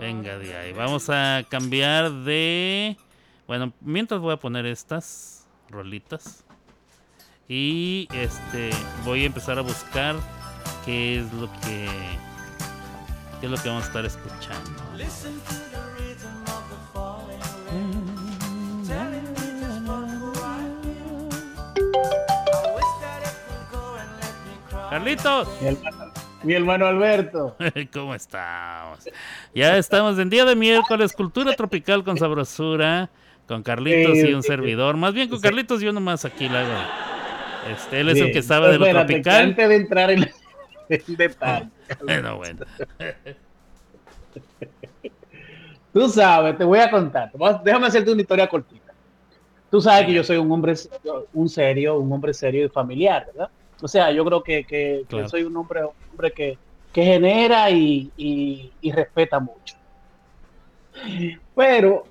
Venga 0.00 0.36
de 0.36 0.56
ahí. 0.56 0.72
Vamos 0.72 1.08
a 1.10 1.44
cambiar 1.48 2.10
de... 2.10 2.96
Bueno, 3.46 3.72
mientras 3.80 4.20
voy 4.20 4.32
a 4.32 4.36
poner 4.36 4.66
estas 4.66 5.46
rolitas. 5.70 6.42
Y 7.46 8.08
este 8.12 8.70
voy 9.04 9.22
a 9.22 9.26
empezar 9.26 9.60
a 9.60 9.62
buscar 9.62 10.16
qué 10.84 11.20
es 11.20 11.32
lo 11.34 11.48
que... 11.60 11.88
¿Qué 13.38 13.46
es 13.46 13.52
lo 13.52 13.56
que 13.58 13.68
vamos 13.68 13.84
a 13.84 13.86
estar 13.86 14.04
escuchando? 14.04 14.72
Carlitos. 24.90 25.48
Mi 25.60 25.68
hermano, 25.68 26.12
mi 26.42 26.54
hermano 26.54 26.86
Alberto. 26.86 27.56
¿Cómo 27.92 28.14
estamos? 28.14 29.00
Ya 29.54 29.76
estamos 29.76 30.18
en 30.18 30.30
día 30.30 30.44
de 30.44 30.56
miércoles, 30.56 31.12
cultura 31.12 31.54
tropical 31.54 32.04
con 32.04 32.16
sabrosura, 32.16 33.10
con 33.46 33.62
Carlitos 33.62 34.18
Sí, 34.18 34.28
y 34.28 34.34
un 34.34 34.42
sí, 34.42 34.48
servidor. 34.48 34.96
Más 34.96 35.12
bien 35.12 35.28
con 35.28 35.38
sí. 35.38 35.42
Carlitos 35.42 35.80
yo 35.80 35.92
nomás 35.92 36.24
aquí 36.24 36.48
la 36.48 36.60
hago. 36.60 37.72
Este, 37.72 38.00
él 38.00 38.08
es 38.08 38.20
el 38.20 38.32
que 38.32 38.42
sabe 38.42 38.68
de 38.70 38.78
lo 38.78 38.86
tropical. 38.88 39.42
Antes 39.44 39.68
de 39.68 39.76
entrar 39.76 40.10
en 40.10 40.22
el 40.88 41.16
detalle, 41.16 41.68
Bueno, 42.02 42.36
bueno. 42.36 42.64
tú 45.92 46.08
sabes, 46.08 46.56
te 46.56 46.64
voy 46.64 46.78
a 46.78 46.90
contar. 46.90 47.30
Déjame 47.62 47.88
hacerte 47.88 48.10
una 48.10 48.22
historia 48.22 48.48
cortita. 48.48 48.92
Tú 49.70 49.82
sabes 49.82 50.06
que 50.06 50.14
yo 50.14 50.24
soy 50.24 50.38
un 50.38 50.50
hombre 50.50 50.72
un 51.34 51.48
serio, 51.48 51.98
un 51.98 52.10
hombre 52.10 52.32
serio 52.32 52.64
y 52.64 52.68
familiar, 52.70 53.26
¿verdad? 53.26 53.50
O 53.80 53.88
sea, 53.88 54.10
yo 54.10 54.24
creo 54.24 54.42
que, 54.42 54.64
que- 54.64 55.04
soy 55.28 55.42
un 55.44 55.56
hombre, 55.56 55.84
un 55.84 55.90
hombre 56.10 56.32
que, 56.32 56.58
que 56.92 57.02
genera 57.04 57.70
y, 57.70 58.10
y- 58.16 58.72
y 58.80 58.92
respeta 58.92 59.38
mucho. 59.38 59.76
Pero 61.54 62.06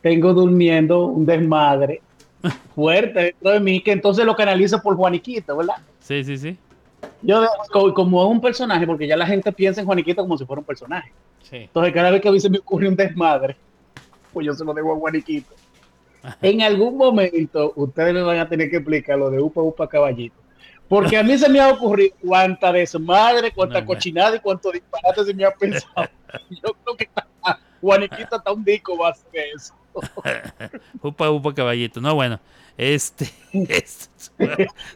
tengo 0.00 0.32
durmiendo 0.34 1.06
un 1.06 1.26
desmadre 1.26 2.02
fuerte 2.74 3.20
dentro 3.20 3.50
de 3.52 3.60
mí 3.60 3.80
que 3.82 3.92
entonces 3.92 4.24
lo 4.24 4.34
canalizo 4.36 4.80
por 4.80 4.96
Juaniquito, 4.96 5.56
¿verdad? 5.56 5.76
Sí, 6.00 6.22
sí, 6.24 6.36
sí. 6.36 6.58
Yo 7.22 7.44
como 7.94 8.22
es 8.24 8.30
un 8.30 8.40
personaje, 8.40 8.86
porque 8.86 9.06
ya 9.06 9.16
la 9.16 9.26
gente 9.26 9.50
piensa 9.52 9.80
en 9.80 9.86
Juaniquito 9.86 10.22
como 10.22 10.36
si 10.36 10.44
fuera 10.44 10.60
un 10.60 10.66
personaje. 10.66 11.10
Sí. 11.42 11.56
Entonces 11.56 11.92
cada 11.92 12.10
vez 12.10 12.20
que 12.20 12.28
a 12.28 12.32
mí 12.32 12.40
se 12.40 12.50
me 12.50 12.58
ocurre 12.58 12.88
un 12.88 12.96
desmadre, 12.96 13.56
pues 14.32 14.46
yo 14.46 14.52
se 14.52 14.64
lo 14.64 14.74
debo 14.74 14.92
a 14.94 14.98
Juaniquito. 14.98 15.54
En 16.42 16.60
algún 16.62 16.96
momento 16.96 17.72
ustedes 17.76 18.12
me 18.12 18.22
van 18.22 18.38
a 18.38 18.48
tener 18.48 18.68
que 18.68 18.76
explicar 18.76 19.18
lo 19.18 19.30
de 19.30 19.40
Upa 19.40 19.62
Upa 19.62 19.88
Caballito. 19.88 20.40
Porque 20.88 21.16
a 21.16 21.22
mí 21.22 21.36
se 21.36 21.48
me 21.48 21.60
ha 21.60 21.68
ocurrido 21.70 22.14
cuánta 22.24 22.70
desmadre, 22.72 23.50
cuánta 23.52 23.80
No, 23.80 23.86
cochinada 23.86 24.36
y 24.36 24.40
cuánto 24.40 24.70
disparate 24.70 25.24
se 25.24 25.34
me 25.34 25.44
ha 25.44 25.50
pensado. 25.50 26.08
Yo 26.50 26.74
creo 26.84 26.96
que 26.96 27.08
Juaniquito 27.80 28.36
hasta 28.36 28.52
un 28.52 28.64
disco 28.64 28.96
va 28.96 29.08
a 29.08 29.10
hacer 29.12 29.30
eso. 29.54 29.74
Upa, 31.02 31.30
upa, 31.30 31.54
caballito. 31.54 32.00
No, 32.00 32.14
bueno. 32.14 32.38
Este, 32.78 33.30
es- 33.52 34.10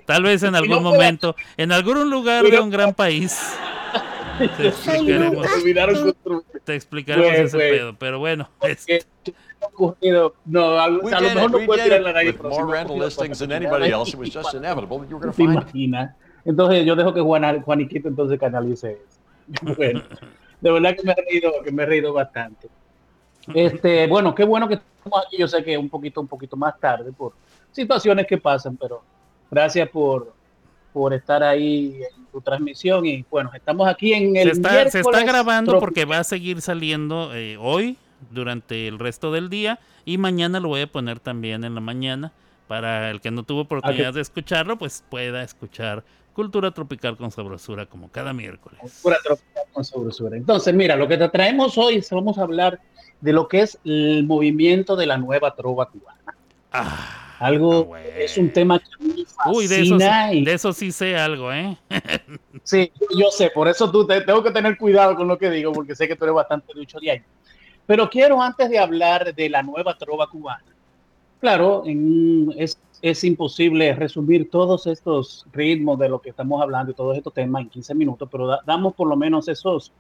tal 0.05 0.23
vez 0.23 0.43
en 0.43 0.53
no 0.53 0.59
algún 0.59 0.79
puedo- 0.83 0.93
momento, 0.93 1.35
en 1.57 1.73
algún 1.73 2.11
lugar 2.11 2.45
de 2.45 2.61
un 2.61 2.69
gran 2.71 2.93
país, 2.95 3.41
te 4.59 4.69
explicaremos, 4.69 5.47
te 6.65 6.75
explicaremos 6.75 7.31
Güey, 7.31 7.41
ese 7.43 7.57
güey. 7.57 7.71
pedo. 7.71 7.95
Pero 7.99 8.19
bueno, 8.19 8.51
este, 8.63 9.05
ocurrido, 9.63 10.35
no, 10.45 10.79
a, 10.79 10.89
We 10.89 11.13
a 11.13 11.21
lo 11.21 11.29
mejor 11.29 11.51
it. 11.51 11.61
no 11.61 11.67
puede 11.67 11.85
tirar 11.85 12.01
la 12.03 12.13
nariz, 12.13 12.41
more 12.43 12.67
rental 12.73 12.99
listings 12.99 13.39
than 13.39 13.53
anybody 13.53 13.91
else, 13.91 14.13
it 14.13 14.19
was 14.19 14.31
just 14.31 14.55
inevitable 14.55 14.99
that 14.99 15.09
you 15.09 15.17
were 15.17 15.27
going 15.27 15.33
to 15.33 15.37
¿Te 15.37 15.45
find 15.45 15.57
it. 15.57 15.63
imaginas? 15.75 16.15
Entonces 16.45 16.85
yo 16.87 16.97
dejo 16.97 17.13
que 17.13 17.21
Juan, 17.21 17.63
Juaniquito 17.63 18.09
entonces 18.09 18.39
canalice 18.39 18.93
eso. 18.93 19.21
Bueno, 19.77 20.03
de 20.61 20.71
verdad 20.71 20.97
que 20.97 21.03
me 21.03 21.13
he 21.13 21.17
reído, 21.29 21.53
que 21.65 21.73
me 21.73 21.83
he 21.83 21.87
reído 21.87 22.13
bastante. 22.13 22.69
Este, 23.55 24.07
bueno, 24.07 24.35
qué 24.35 24.45
bueno 24.45 24.69
que 24.69 24.75
estamos 24.75 25.25
aquí. 25.27 25.37
Yo 25.39 25.49
sé 25.49 25.65
que 25.65 25.77
un 25.77 25.89
poquito, 25.89 26.21
un 26.21 26.29
poquito 26.29 26.57
más 26.57 26.79
tarde 26.79 27.11
por 27.13 27.33
situaciones 27.73 28.27
que 28.27 28.39
pasan, 28.39 28.77
pero 28.77 29.03
gracias 29.51 29.89
por, 29.89 30.33
por 30.93 31.13
estar 31.15 31.43
ahí 31.43 32.01
en 32.03 32.27
tu 32.27 32.41
transmisión 32.41 33.05
y 33.07 33.25
bueno, 33.31 33.51
estamos 33.55 33.89
aquí 33.89 34.13
en 34.13 34.37
el 34.37 34.49
Se 34.49 34.53
está, 34.53 34.91
se 34.91 35.01
está 35.01 35.25
grabando 35.25 35.73
tropical. 35.73 35.81
porque 35.81 36.05
va 36.05 36.19
a 36.19 36.25
seguir 36.25 36.61
saliendo 36.61 37.35
eh, 37.35 37.57
hoy 37.59 37.97
durante 38.31 38.87
el 38.89 38.99
resto 38.99 39.33
del 39.33 39.49
día 39.49 39.79
y 40.05 40.19
mañana 40.19 40.61
lo 40.61 40.69
voy 40.69 40.83
a 40.83 40.87
poner 40.87 41.21
también 41.21 41.65
en 41.65 41.75
la 41.75 41.81
mañana 41.81 42.33
para 42.69 43.11
el 43.11 43.21
que 43.21 43.31
no 43.31 43.43
tuvo 43.43 43.63
oportunidad 43.63 44.15
de 44.15 44.21
escucharlo, 44.21 44.79
pues 44.79 45.03
pueda 45.09 45.43
escuchar 45.43 46.05
Cultura 46.33 46.71
Tropical 46.71 47.17
con 47.17 47.31
Sabrosura 47.31 47.87
como 47.87 48.09
cada 48.11 48.33
miércoles. 48.33 48.79
Cultura 48.81 49.19
tropical 49.25 49.65
con 49.73 49.85
sabrosura. 49.85 50.37
Entonces, 50.37 50.73
mira, 50.75 50.95
lo 50.97 51.09
que 51.09 51.19
te 51.19 51.29
traemos 51.29 51.77
hoy 51.77 51.97
es 51.97 52.11
vamos 52.11 52.39
a 52.39 52.43
hablar 52.43 52.81
de 53.21 53.33
lo 53.33 53.49
que 53.49 53.63
es 53.63 53.79
el 53.85 54.25
movimiento 54.25 54.95
de 54.97 55.07
la 55.07 55.19
nueva 55.19 55.55
trova 55.55 55.87
cubana. 55.87 56.21
Ah, 56.73 57.37
Algo 57.41 57.87
bueno. 57.87 58.09
es 58.19 58.37
un 58.37 58.51
tema 58.51 58.79
que 58.79 59.05
me 59.05 59.15
Uy, 59.53 59.67
de 59.67 59.81
eso, 59.83 59.99
fascina 59.99 60.31
sí- 60.31 60.39
y 60.39 60.45
de 60.45 60.53
eso 60.53 60.73
sí 60.73 60.93
sé 60.93 61.17
algo, 61.17 61.53
¿eh? 61.53 61.77
Sí, 62.63 62.93
yo 63.19 63.31
sé, 63.33 63.51
por 63.51 63.67
eso 63.67 63.91
tú 63.91 64.07
te, 64.07 64.21
tengo 64.21 64.45
que 64.45 64.51
tener 64.53 64.77
cuidado 64.77 65.17
con 65.17 65.27
lo 65.27 65.37
que 65.37 65.51
digo, 65.51 65.73
porque 65.73 65.97
sé 65.97 66.07
que 66.07 66.15
tú 66.15 66.25
eres 66.25 66.35
bastante 66.37 66.73
lucho 66.75 66.99
de 67.01 67.11
ahí. 67.11 67.23
Pero 67.91 68.09
quiero, 68.09 68.41
antes 68.41 68.71
de 68.71 68.79
hablar 68.79 69.35
de 69.35 69.51
la 69.51 69.65
nueva 69.65 69.99
trova 69.99 70.29
cubana, 70.29 70.63
claro, 71.41 71.83
en- 71.85 72.55
es, 72.57 72.79
es 73.03 73.25
imposible 73.25 73.93
resumir 73.97 74.49
todos 74.49 74.87
estos 74.87 75.45
ritmos 75.53 75.99
de 75.99 76.09
lo 76.09 76.21
que 76.21 76.31
estamos 76.31 76.63
hablando 76.63 76.93
y 76.93 76.95
todos 76.95 77.17
estos 77.17 77.35
temas 77.35 77.63
en 77.63 77.69
15 77.69 77.93
minutos, 77.97 78.29
pero 78.31 78.47
da- 78.47 78.61
damos 78.65 78.95
por 78.95 79.09
lo 79.09 79.17
menos 79.17 79.49
esos 79.49 79.91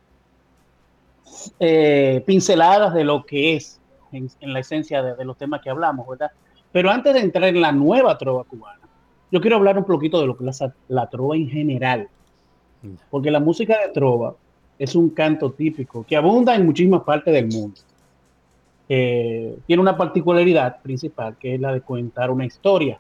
eh, 1.59 2.23
pinceladas 2.25 2.95
de 2.95 3.03
lo 3.03 3.25
que 3.27 3.57
es 3.57 3.81
en, 4.13 4.31
en 4.41 4.53
la 4.53 4.61
esencia 4.61 5.03
de, 5.03 5.17
de 5.17 5.25
los 5.25 5.37
temas 5.37 5.61
que 5.61 5.71
hablamos, 5.71 6.07
¿verdad? 6.07 6.31
Pero 6.71 6.93
antes 6.93 7.13
de 7.13 7.19
entrar 7.19 7.49
en 7.49 7.61
la 7.61 7.73
nueva 7.73 8.17
trova 8.17 8.45
cubana, 8.45 8.79
yo 9.33 9.41
quiero 9.41 9.57
hablar 9.57 9.77
un 9.77 9.85
poquito 9.85 10.21
de 10.21 10.29
lo 10.29 10.37
que 10.37 10.49
es 10.49 10.61
la, 10.61 10.73
la 10.87 11.11
trova 11.11 11.35
en 11.35 11.49
general. 11.49 12.09
Porque 13.11 13.33
la 13.33 13.41
música 13.41 13.77
de 13.85 13.93
trova 13.93 14.37
es 14.81 14.95
un 14.95 15.11
canto 15.11 15.53
típico 15.53 16.05
que 16.09 16.17
abunda 16.17 16.57
en 16.57 16.65
muchísimas 16.65 17.03
partes 17.03 17.35
del 17.35 17.49
mundo. 17.49 17.79
Eh, 18.89 19.59
tiene 19.67 19.83
una 19.83 19.95
particularidad 19.97 20.81
principal 20.81 21.37
que 21.39 21.55
es 21.55 21.61
la 21.61 21.73
de 21.75 21.83
contar 21.83 22.31
una 22.31 22.47
historia. 22.47 22.99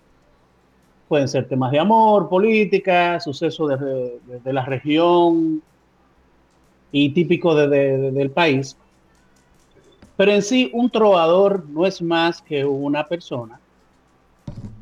Pueden 1.08 1.26
ser 1.26 1.48
temas 1.48 1.72
de 1.72 1.78
amor, 1.78 2.28
política, 2.28 3.18
sucesos 3.18 3.70
de, 3.70 4.38
de- 4.44 4.52
la 4.52 4.64
región 4.64 5.62
y 6.92 7.08
típico 7.08 7.54
de- 7.54 8.12
del 8.12 8.30
país. 8.30 8.76
Pero 10.18 10.32
en 10.32 10.42
sí, 10.42 10.70
un 10.74 10.90
trovador 10.90 11.66
no 11.70 11.86
es 11.86 12.02
más 12.02 12.42
que 12.42 12.62
una 12.62 13.04
persona, 13.04 13.58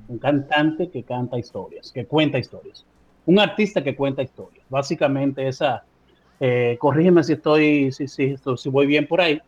un 0.08 0.18
cantante 0.18 0.90
que 0.90 1.04
canta 1.04 1.38
historias, 1.38 1.92
que 1.92 2.06
cuenta 2.06 2.38
historias 2.38 2.84
un 3.28 3.38
artista 3.38 3.84
que 3.84 3.94
cuenta 3.94 4.22
historias. 4.22 4.64
Básicamente 4.70 5.46
esa, 5.46 5.84
eh, 6.40 6.77
corrígeme 6.81 7.24
si 7.24 7.35
estoy, 7.35 7.93
si, 7.93 8.09
si, 8.09 8.36
si 8.56 8.69
voy 8.69 8.86
bien 8.86 9.06
por 9.06 9.20
ahí, 9.20 9.40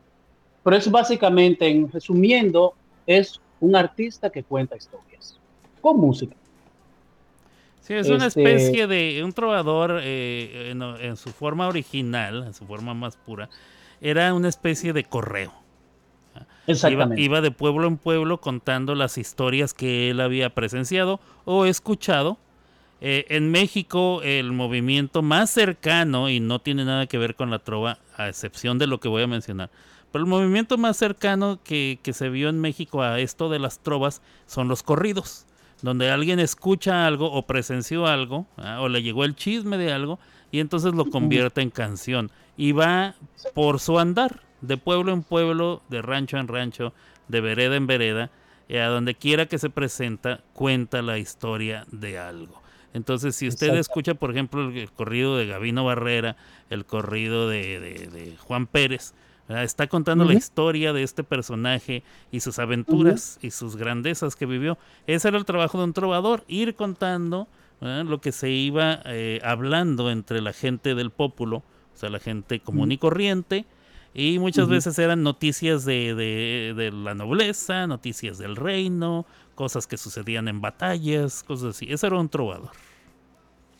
pero 0.62 0.76
es 0.76 0.90
básicamente, 0.90 1.68
en 1.68 1.90
resumiendo, 1.90 2.74
es 3.06 3.40
un 3.60 3.76
artista 3.76 4.30
que 4.30 4.42
cuenta 4.44 4.76
historias 4.76 5.38
con 5.80 5.98
música. 5.98 6.36
Sí, 7.80 7.94
es 7.94 8.08
una 8.08 8.26
Este- 8.26 8.42
especie 8.42 8.86
de 8.86 9.22
un 9.24 9.32
trovador 9.32 10.00
eh, 10.02 10.68
en, 10.70 10.82
en 10.82 11.16
su 11.16 11.30
forma 11.30 11.66
original, 11.68 12.44
en 12.46 12.54
su 12.54 12.64
forma 12.66 12.94
más 12.94 13.16
pura, 13.16 13.48
era 14.00 14.32
una 14.34 14.48
especie 14.48 14.92
de 14.92 15.04
correo. 15.04 15.52
Iba, 16.34 16.66
Exactamente. 16.66 17.20
iba 17.20 17.40
de 17.40 17.50
pueblo 17.50 17.88
en 17.88 17.96
pueblo 17.96 18.40
contando 18.40 18.94
las 18.94 19.18
historias 19.18 19.74
que 19.74 20.10
él 20.10 20.20
había 20.20 20.50
presenciado 20.54 21.20
o 21.44 21.66
escuchado. 21.66 22.38
Eh, 23.02 23.26
en 23.30 23.50
México 23.50 24.20
el 24.22 24.52
movimiento 24.52 25.22
más 25.22 25.50
cercano, 25.50 26.28
y 26.28 26.40
no 26.40 26.58
tiene 26.58 26.84
nada 26.84 27.06
que 27.06 27.18
ver 27.18 27.34
con 27.34 27.50
la 27.50 27.60
trova, 27.60 27.98
a 28.16 28.28
excepción 28.28 28.78
de 28.78 28.86
lo 28.86 29.00
que 29.00 29.08
voy 29.08 29.22
a 29.22 29.26
mencionar, 29.26 29.70
pero 30.12 30.24
el 30.24 30.30
movimiento 30.30 30.76
más 30.76 30.96
cercano 30.96 31.60
que, 31.62 31.98
que 32.02 32.12
se 32.12 32.28
vio 32.28 32.48
en 32.48 32.60
México 32.60 33.02
a 33.02 33.20
esto 33.20 33.48
de 33.48 33.58
las 33.58 33.78
trovas 33.78 34.20
son 34.46 34.68
los 34.68 34.82
corridos, 34.82 35.46
donde 35.82 36.10
alguien 36.10 36.40
escucha 36.40 37.06
algo 37.06 37.32
o 37.32 37.46
presenció 37.46 38.06
algo, 38.06 38.46
ah, 38.58 38.80
o 38.80 38.88
le 38.88 39.02
llegó 39.02 39.24
el 39.24 39.34
chisme 39.34 39.78
de 39.78 39.92
algo, 39.92 40.18
y 40.50 40.60
entonces 40.60 40.94
lo 40.94 41.06
convierte 41.06 41.62
en 41.62 41.70
canción. 41.70 42.30
Y 42.56 42.72
va 42.72 43.14
por 43.54 43.80
su 43.80 43.98
andar, 43.98 44.42
de 44.60 44.76
pueblo 44.76 45.12
en 45.12 45.22
pueblo, 45.22 45.80
de 45.88 46.02
rancho 46.02 46.36
en 46.36 46.48
rancho, 46.48 46.92
de 47.28 47.40
vereda 47.40 47.76
en 47.76 47.86
vereda, 47.86 48.30
eh, 48.68 48.80
a 48.80 48.88
donde 48.88 49.14
quiera 49.14 49.46
que 49.46 49.58
se 49.58 49.70
presenta, 49.70 50.40
cuenta 50.52 51.02
la 51.02 51.18
historia 51.18 51.86
de 51.90 52.18
algo. 52.18 52.59
Entonces, 52.92 53.36
si 53.36 53.46
usted 53.48 53.68
Exacto. 53.68 53.80
escucha, 53.80 54.14
por 54.14 54.30
ejemplo, 54.32 54.68
el, 54.68 54.76
el 54.76 54.90
corrido 54.92 55.36
de 55.36 55.46
Gavino 55.46 55.84
Barrera, 55.84 56.36
el 56.70 56.84
corrido 56.84 57.48
de, 57.48 57.78
de- 57.80 58.06
de 58.08 58.36
Juan 58.38 58.66
Pérez, 58.66 59.14
¿verdad? 59.48 59.64
está 59.64 59.86
contando 59.86 60.24
la 60.24 60.34
historia 60.34 60.92
de 60.92 61.02
este 61.02 61.22
personaje 61.24 62.02
y 62.32 62.40
sus 62.40 62.58
aventuras 62.58 63.38
y 63.42 63.50
sus 63.52 63.76
grandezas 63.76 64.34
que 64.36 64.46
vivió. 64.46 64.76
Ese 65.06 65.28
era 65.28 65.38
el 65.38 65.44
trabajo 65.44 65.78
de 65.78 65.84
un 65.84 65.92
trovador, 65.92 66.44
ir 66.48 66.74
contando 66.74 67.46
¿verdad? 67.80 68.04
lo 68.04 68.20
que 68.20 68.32
se 68.32 68.50
iba 68.50 69.00
eh, 69.06 69.40
hablando 69.44 70.10
entre 70.10 70.40
la 70.40 70.52
gente 70.52 70.94
del 70.94 71.10
pópulo, 71.10 71.58
o 71.58 71.96
sea, 71.96 72.10
la 72.10 72.18
gente 72.20 72.60
común 72.60 72.92
y 72.92 72.98
corriente, 72.98 73.66
y 74.14 74.38
muchas 74.38 74.68
veces 74.68 74.98
eran 74.98 75.22
noticias 75.22 75.84
de, 75.84 76.14
de- 76.14 76.74
de 76.76 76.90
la 76.92 77.14
nobleza, 77.14 77.86
noticias 77.86 78.38
del 78.38 78.56
reino, 78.56 79.24
cosas 79.54 79.86
que 79.86 79.96
sucedían 79.96 80.48
en 80.48 80.60
batallas, 80.60 81.42
cosas 81.42 81.76
así. 81.76 81.86
Ese 81.90 82.06
era 82.06 82.18
un 82.18 82.28
trovador. 82.28 82.70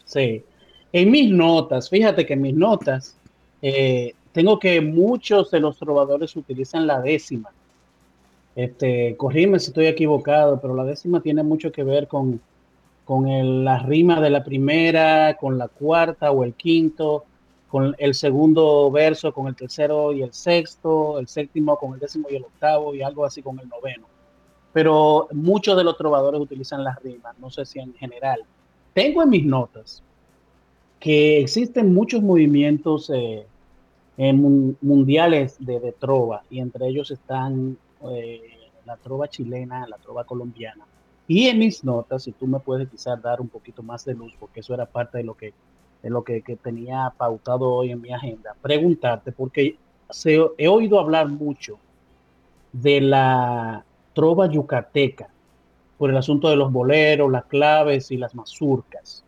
Sí. 0.05 0.43
En 0.93 1.11
mis 1.11 1.31
notas, 1.31 1.89
fíjate 1.89 2.27
que 2.27 2.35
en 2.35 2.43
mis 2.43 2.55
notas, 2.55 3.16
eh, 3.62 4.15
tengo 4.32 4.59
que 4.59 4.81
muchos 4.81 5.51
de 5.51 5.61
los 5.61 5.77
trovadores 5.78 6.35
utilizan 6.36 6.86
la 6.86 7.01
décima. 7.01 7.51
Este, 8.57 9.16
si 9.20 9.55
estoy 9.57 9.86
equivocado, 9.86 10.61
pero 10.61 10.74
la 10.74 10.85
décima 10.85 11.20
tiene 11.20 11.43
mucho 11.43 11.70
que 11.70 11.85
ver 11.85 12.09
con, 12.09 12.40
con 13.05 13.28
el- 13.28 13.65
la 13.65 13.78
rima 13.78 14.20
de 14.20 14.31
la 14.31 14.43
primera, 14.44 15.36
con 15.40 15.59
la 15.59 15.69
cuarta 15.69 16.31
o 16.32 16.44
el 16.44 16.55
quinto, 16.55 17.24
con 17.70 17.94
el 17.98 18.14
segundo 18.14 18.90
verso, 18.90 19.32
con 19.32 19.47
el 19.47 19.55
tercero 19.55 20.12
y 20.12 20.22
el 20.22 20.32
sexto, 20.32 21.18
el 21.18 21.28
séptimo 21.28 21.76
con 21.76 21.94
el 21.94 22.01
décimo 22.01 22.28
y 22.30 22.36
el 22.36 22.44
octavo 22.44 22.94
y 22.94 23.02
algo 23.02 23.24
así 23.24 23.42
con 23.42 23.59
el 23.60 23.68
noveno. 23.68 24.06
Pero 24.72 25.28
muchos 25.32 25.76
de 25.76 25.84
los 25.84 25.97
trovadores 25.97 26.40
utilizan 26.40 26.82
las 26.82 27.01
rimas, 27.02 27.38
no 27.38 27.51
sé 27.51 27.64
si 27.64 27.78
en 27.78 27.94
general. 27.94 28.40
Tengo 28.92 29.22
en 29.22 29.30
mis 29.30 29.44
notas 29.44 30.02
que 30.98 31.40
existen 31.40 31.94
muchos 31.94 32.22
movimientos 32.22 33.10
eh, 33.14 33.47
mun- 34.18 34.76
mundiales 34.80 35.56
de, 35.59 35.80
de 35.80 35.92
trova 35.92 36.42
y 36.51 36.59
entre 36.60 36.88
ellos 36.88 37.10
están 37.10 37.78
eh, 38.10 38.42
la 38.84 38.97
trova 38.97 39.28
chilena, 39.28 39.86
la 39.86 39.97
trova 39.98 40.24
colombiana. 40.24 40.84
Y 41.28 41.47
en 41.47 41.60
mis 41.60 41.84
notas, 41.84 42.24
si 42.24 42.32
tú 42.32 42.48
me 42.48 42.59
puedes 42.59 42.88
quizás 42.88 43.22
dar 43.22 43.40
un 43.40 43.48
poquito 43.48 43.82
más 43.84 44.05
de 44.05 44.14
luz, 44.14 44.34
porque 44.40 44.60
eso 44.60 44.74
era 44.74 44.86
parte 44.86 45.18
de 45.18 45.24
lo 45.24 45.34
que, 45.34 45.55
de 46.02 46.10
lo 46.10 46.24
que, 46.24 46.43
que 46.43 46.56
tenía 46.56 47.12
pautado 47.16 47.70
hoy 47.70 47.90
en 47.90 48.01
mi 48.01 48.12
agenda, 48.12 48.56
preguntarte, 48.60 49.32
porque 49.32 49.77
se- 50.10 50.40
he 50.59 50.68
oído 50.68 50.98
hablar 50.98 51.28
mucho 51.28 51.78
de 52.72 53.01
la 53.01 53.85
trova 54.14 54.47
yucateca 54.47 55.28
por 55.98 56.10
el 56.10 56.16
asunto 56.16 56.48
de 56.48 56.56
los 56.56 56.72
boleros, 56.72 57.31
las 57.31 57.44
claves 57.44 58.10
y 58.10 58.16
las 58.16 58.35
mazurcas. 58.35 59.22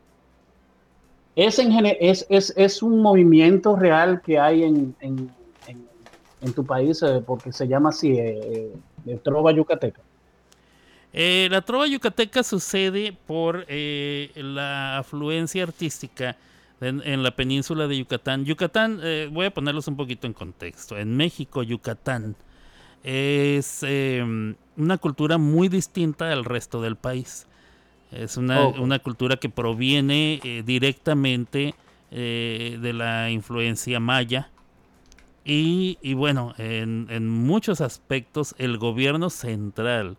Es, 1.35 1.59
en 1.59 1.73
es, 2.01 2.27
es, 2.29 2.53
es 2.57 2.83
un 2.83 3.01
movimiento 3.01 3.77
real 3.77 4.21
que 4.23 4.39
hay 4.39 4.65
en, 4.65 4.95
en, 5.01 5.31
en- 5.67 6.53
tu 6.55 6.67
país, 6.67 7.01
eh, 7.03 7.23
porque 7.25 7.53
se 7.53 7.69
llama 7.69 7.91
así, 7.91 8.19
eh, 8.19 8.73
eh, 9.07 9.19
trova 9.23 9.53
yucateca. 9.53 10.03
Eh, 11.13 11.47
la 11.51 11.61
trova 11.61 11.87
yucateca 11.87 12.43
sucede 12.43 13.17
por 13.27 13.65
la 13.69 14.99
afluencia 14.99 15.63
artística 15.63 16.37
en, 16.83 17.03
en 17.05 17.23
la 17.23 17.31
península 17.35 17.87
de 17.87 17.99
Yucatán. 17.99 18.45
Yucatán, 18.45 19.01
eh, 19.03 19.29
voy 19.33 19.47
a 19.47 19.55
ponerlos 19.55 19.89
un 19.89 19.97
poquito 19.97 20.27
en 20.27 20.33
contexto. 20.35 20.99
En 20.99 21.17
México, 21.17 21.63
Yucatán 21.63 22.37
es 23.03 23.83
eh, 23.83 24.55
una 24.77 24.99
cultura 24.99 25.39
muy 25.39 25.69
distinta 25.69 26.31
al 26.33 26.45
resto 26.45 26.81
del 26.83 26.97
país. 26.97 27.47
Es 28.11 28.37
una, 28.37 28.67
Ok. 28.67 28.79
una 28.79 28.99
cultura 28.99 29.37
que 29.37 29.49
proviene 29.49 30.39
eh, 30.45 30.63
directamente 30.65 31.75
eh, 32.11 32.79
de 32.81 32.93
la 32.93 33.31
influencia 33.31 33.99
maya. 34.01 34.51
Y, 35.45 35.99
y 36.03 36.15
bueno, 36.15 36.55
en, 36.59 37.07
en 37.11 37.29
muchos 37.29 37.81
aspectos 37.81 38.55
el 38.59 38.77
gobierno 38.79 39.31
central 39.31 40.17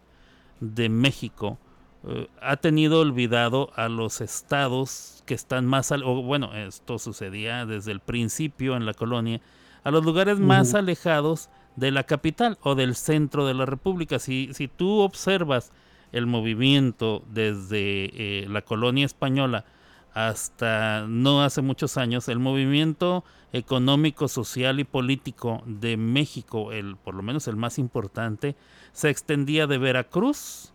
de 0.60 0.90
México 0.90 1.60
eh, 2.08 2.28
ha 2.42 2.58
tenido 2.58 3.00
olvidado 3.00 3.72
a 3.76 3.88
los 3.90 4.20
estados 4.22 5.13
que 5.26 5.34
están 5.34 5.66
más 5.66 5.92
al, 5.92 6.04
o 6.04 6.22
bueno, 6.22 6.54
esto 6.54 7.00
sucedía 7.00 7.66
desde 7.66 7.92
el 7.92 8.00
principio 8.00 8.76
en 8.76 8.86
la 8.86 8.94
colonia, 8.94 9.42
a 9.84 9.92
los 9.92 10.06
lugares 10.06 10.40
más 10.40 10.74
alejados 10.74 11.50
de 11.76 11.92
la 11.92 12.04
capital 12.04 12.58
o 12.62 12.76
del 12.76 12.96
centro 12.96 13.46
de 13.46 13.54
la 13.54 13.66
república. 13.66 14.20
Si, 14.20 14.50
si 14.54 14.68
tú 14.68 15.00
observas 15.00 15.72
el 16.12 16.28
movimiento 16.28 17.24
desde 17.28 18.44
eh, 18.44 18.48
la 18.48 18.62
colonia 18.62 19.06
española 19.06 19.66
hasta 20.14 21.06
no 21.08 21.44
hace 21.44 21.62
muchos 21.62 21.98
años, 21.98 22.30
el 22.30 22.40
movimiento 22.40 23.24
económico, 23.52 24.28
social 24.28 24.80
y 24.80 24.84
político 24.84 25.64
de 25.66 25.98
México, 25.98 26.72
el, 26.72 26.98
por 26.98 27.16
lo 27.16 27.24
menos 27.24 27.48
el 27.48 27.56
más 27.56 27.80
importante, 27.80 28.56
se 28.92 29.10
extendía 29.10 29.66
de 29.66 29.80
Veracruz, 29.80 30.72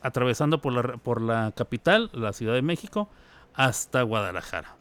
atravesando 0.00 0.62
por 0.62 0.72
la, 0.72 0.96
por 0.96 1.20
la 1.20 1.52
capital, 1.54 2.10
la 2.14 2.32
Ciudad 2.32 2.54
de 2.54 2.62
México, 2.62 3.10
hasta 3.56 4.02
Guadalajara. 4.02 4.76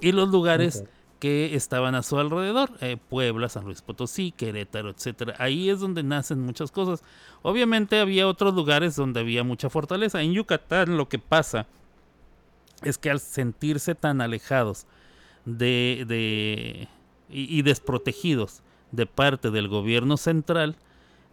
Y 0.00 0.12
los 0.12 0.28
lugares 0.28 0.84
que 1.18 1.54
estaban 1.54 1.94
a 1.94 2.02
su 2.02 2.18
alrededor, 2.18 2.70
eh, 2.82 2.98
Puebla, 2.98 3.48
San 3.48 3.64
Luis 3.64 3.80
Potosí, 3.80 4.32
Querétaro, 4.32 4.90
etcétera. 4.90 5.34
Ahí 5.38 5.70
es 5.70 5.80
donde 5.80 6.02
nacen 6.02 6.42
muchas 6.42 6.70
cosas. 6.70 7.02
Obviamente 7.42 7.98
había 8.00 8.28
otros 8.28 8.54
lugares 8.54 8.96
donde 8.96 9.20
había 9.20 9.42
mucha 9.42 9.70
fortaleza. 9.70 10.20
En 10.20 10.34
Yucatán 10.34 10.98
lo 10.98 11.08
que 11.08 11.18
pasa 11.18 11.66
es 12.82 12.98
que 12.98 13.10
al 13.10 13.20
sentirse 13.20 13.94
tan 13.94 14.20
alejados 14.20 14.86
de, 15.46 16.04
de- 16.06 16.88
y, 17.30 17.58
y 17.58 17.62
desprotegidos 17.62 18.60
de 18.92 19.06
parte 19.06 19.50
del 19.50 19.68
gobierno 19.68 20.18
central, 20.18 20.76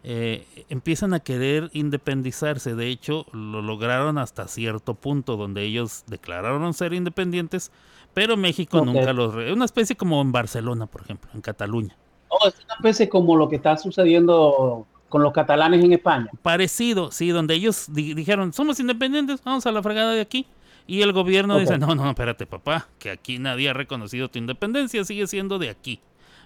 eh, 0.04 0.46
empiezan 0.68 1.14
a 1.14 1.20
querer 1.20 1.70
independizarse. 1.72 2.74
De 2.74 2.88
hecho, 2.88 3.26
lo 3.32 3.62
lograron 3.62 4.18
hasta 4.18 4.46
cierto 4.48 4.94
punto 4.94 5.36
donde 5.36 5.62
ellos 5.64 6.04
declararon 6.06 6.74
ser 6.74 6.92
independientes, 6.92 7.72
pero 8.12 8.36
México 8.36 8.84
nunca 8.84 9.12
los... 9.12 9.34
re- 9.34 9.52
Una 9.52 9.64
especie 9.64 9.96
como 9.96 10.20
en 10.20 10.30
Barcelona, 10.30 10.86
por 10.86 11.00
ejemplo, 11.02 11.30
en 11.34 11.40
Cataluña. 11.40 11.96
Oh, 12.28 12.46
es 12.46 12.54
una 12.64 12.74
especie 12.74 13.08
como 13.08 13.36
lo 13.36 13.48
que 13.48 13.56
está 13.56 13.76
sucediendo 13.76 14.86
con 15.08 15.22
los 15.22 15.32
catalanes 15.32 15.84
en 15.84 15.92
España. 15.92 16.28
Parecido, 16.42 17.10
sí, 17.10 17.30
donde 17.30 17.54
ellos 17.54 17.86
di- 17.88 18.14
dijeron, 18.14 18.52
somos 18.52 18.78
independientes, 18.80 19.42
vamos 19.42 19.64
a 19.66 19.72
la 19.72 19.82
fregada 19.82 20.12
de 20.12 20.20
aquí. 20.20 20.46
Y 20.86 21.00
el 21.00 21.12
gobierno 21.12 21.58
dice, 21.58 21.78
no, 21.78 21.94
no, 21.94 22.10
espérate, 22.10 22.44
papá, 22.44 22.88
que 22.98 23.10
aquí 23.10 23.38
nadie 23.38 23.70
ha 23.70 23.72
reconocido 23.72 24.28
tu 24.28 24.38
independencia, 24.38 25.02
sigue 25.04 25.26
siendo 25.26 25.58
de 25.58 25.70
aquí. 25.70 25.98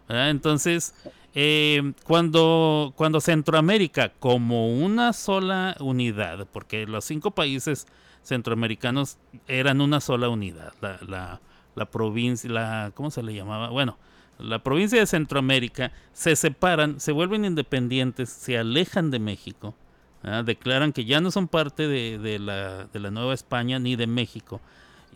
¿verdad? 0.09 0.31
Entonces, 0.31 0.95
eh, 1.41 1.93
cuando, 2.03 2.93
cuando 2.97 3.21
Centroamérica, 3.21 4.09
como 4.19 4.77
una 4.77 5.13
sola 5.13 5.77
unidad, 5.79 6.49
porque 6.51 6.85
los 6.85 7.05
cinco 7.05 7.31
países 7.31 7.87
centroamericanos 8.25 9.19
eran 9.47 9.81
una 9.81 10.01
sola 10.01 10.29
unidad, 10.31 10.73
la, 10.81 10.99
la, 11.07 11.41
la 11.77 11.85
provincia, 11.85 12.51
la, 12.51 12.91
¿cómo 12.93 13.13
se 13.13 13.23
le 13.23 13.35
llamaba? 13.35 13.69
Bueno, 13.69 13.99
la 14.41 14.65
provincia 14.65 14.99
de 14.99 15.07
Centroamérica 15.07 15.93
se 16.13 16.35
separan, 16.35 16.99
se 16.99 17.13
vuelven 17.13 17.45
independientes, 17.45 18.31
se 18.31 18.59
alejan 18.59 19.13
de 19.13 19.21
México, 19.21 19.77
¿verdad? 20.25 20.45
declaran 20.45 20.93
que 20.93 21.05
ya 21.05 21.21
no 21.21 21.31
son 21.31 21.47
parte 21.47 21.87
de, 21.87 22.19
de 22.19 22.41
la, 22.41 22.87
de 22.87 22.99
la 22.99 23.13
Nueva 23.13 23.33
España 23.33 23.79
ni 23.79 23.95
de 23.95 24.09
México 24.09 24.61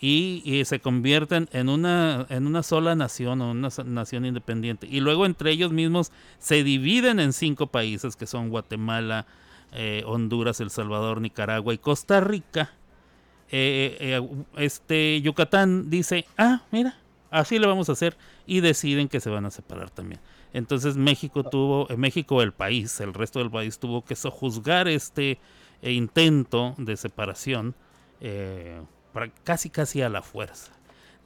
y, 0.03 0.43
y 0.45 0.65
se 0.65 0.81
convierten 0.81 1.49
en 1.53 1.71
una, 1.71 2.27
en 2.29 2.47
una 2.47 2.63
sola 2.63 2.95
nación 2.95 3.41
o 3.41 3.53
una 3.53 3.69
nación 3.87 4.27
independiente. 4.27 4.89
Y 4.91 5.01
luego 5.01 5.25
entre 5.25 5.53
ellos 5.53 5.73
mismos 5.73 6.13
se 6.39 6.65
dividen 6.65 7.21
en 7.21 7.33
cinco 7.33 7.69
países 7.69 8.17
que 8.17 8.27
son 8.27 8.51
Guatemala, 8.51 9.27
eh, 9.73 10.03
Honduras, 10.05 10.61
El 10.61 10.71
Salvador, 10.71 11.21
Nicaragua 11.21 11.73
y 11.73 11.79
Costa 11.79 12.21
Rica. 12.21 12.73
Eh, 13.51 13.97
eh, 14.01 14.29
este 14.57 15.21
Yucatán 15.23 15.89
dice, 15.89 16.27
ah, 16.37 16.63
mira, 16.73 16.99
así 17.31 17.61
lo 17.61 17.69
vamos 17.69 17.89
a 17.89 17.93
hacer 17.93 18.17
y 18.45 18.61
deciden 18.61 19.09
que 19.09 19.21
se 19.21 19.31
van 19.31 19.47
a 19.47 19.51
separar 19.53 19.91
también. 19.91 20.21
Entonces 20.53 20.97
México 20.97 21.45
tuvo, 21.45 21.89
eh, 21.91 21.97
México 21.97 22.43
el 22.43 22.53
país, 22.53 23.01
el 23.01 23.15
resto 23.15 23.39
del 23.39 23.53
país 23.53 23.79
tuvo 23.79 24.05
que 24.05 24.17
sojuzgar 24.17 24.89
este 24.89 25.39
eh, 25.81 25.93
intento 25.93 26.75
de 26.77 26.97
separación 26.97 27.77
eh, 28.21 28.81
para 28.83 29.02
casi 29.45 29.71
casi 29.71 30.03
a 30.03 30.09
la 30.09 30.23
fuerza. 30.23 30.73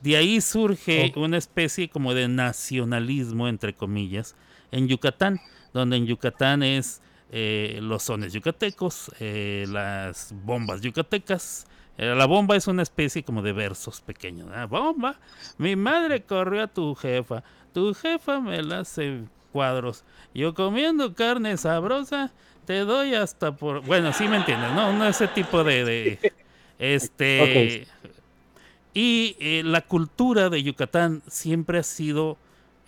De 0.02 0.16
ahí 0.16 0.40
surge 0.40 1.12
una 1.16 1.38
especie 1.38 1.88
como 1.88 2.14
de 2.14 2.28
nacionalismo, 2.28 3.48
entre 3.48 3.74
comillas, 3.74 4.36
en 4.70 4.88
Yucatán, 4.88 5.40
donde 5.72 5.96
en 5.96 6.06
Yucatán 6.06 6.62
es 6.62 7.00
eh, 7.30 7.78
los 7.82 8.04
sones 8.04 8.32
yucatecos, 8.32 9.10
eh, 9.20 9.64
las 9.68 10.32
bombas 10.44 10.80
yucatecas. 10.80 11.66
Eh, 11.98 12.14
la 12.14 12.26
bomba 12.26 12.56
es 12.56 12.66
una 12.66 12.82
especie 12.82 13.24
como 13.24 13.40
de 13.42 13.52
versos 13.52 14.00
pequeños. 14.02 14.48
¿verdad? 14.48 14.68
Bomba, 14.68 15.18
mi 15.56 15.76
madre 15.76 16.22
corrió 16.22 16.64
a 16.64 16.66
tu 16.66 16.94
jefa, 16.94 17.42
tu 17.72 17.94
jefa 17.94 18.38
me 18.40 18.62
la 18.62 18.80
hace 18.80 19.22
cuadros. 19.50 20.04
Yo 20.34 20.52
comiendo 20.52 21.14
carne 21.14 21.56
sabrosa, 21.56 22.32
te 22.66 22.80
doy 22.80 23.14
hasta 23.14 23.56
por... 23.56 23.80
Bueno, 23.80 24.12
sí 24.12 24.28
me 24.28 24.36
entiendes, 24.36 24.70
¿no? 24.72 24.92
No 24.92 25.06
ese 25.08 25.26
tipo 25.28 25.64
de... 25.64 25.84
de- 25.84 26.32
este... 26.78 27.86
Y 28.96 29.36
eh, 29.40 29.62
la 29.62 29.82
cultura 29.82 30.48
de 30.48 30.62
Yucatán 30.62 31.20
siempre 31.28 31.78
ha 31.78 31.82
sido 31.82 32.38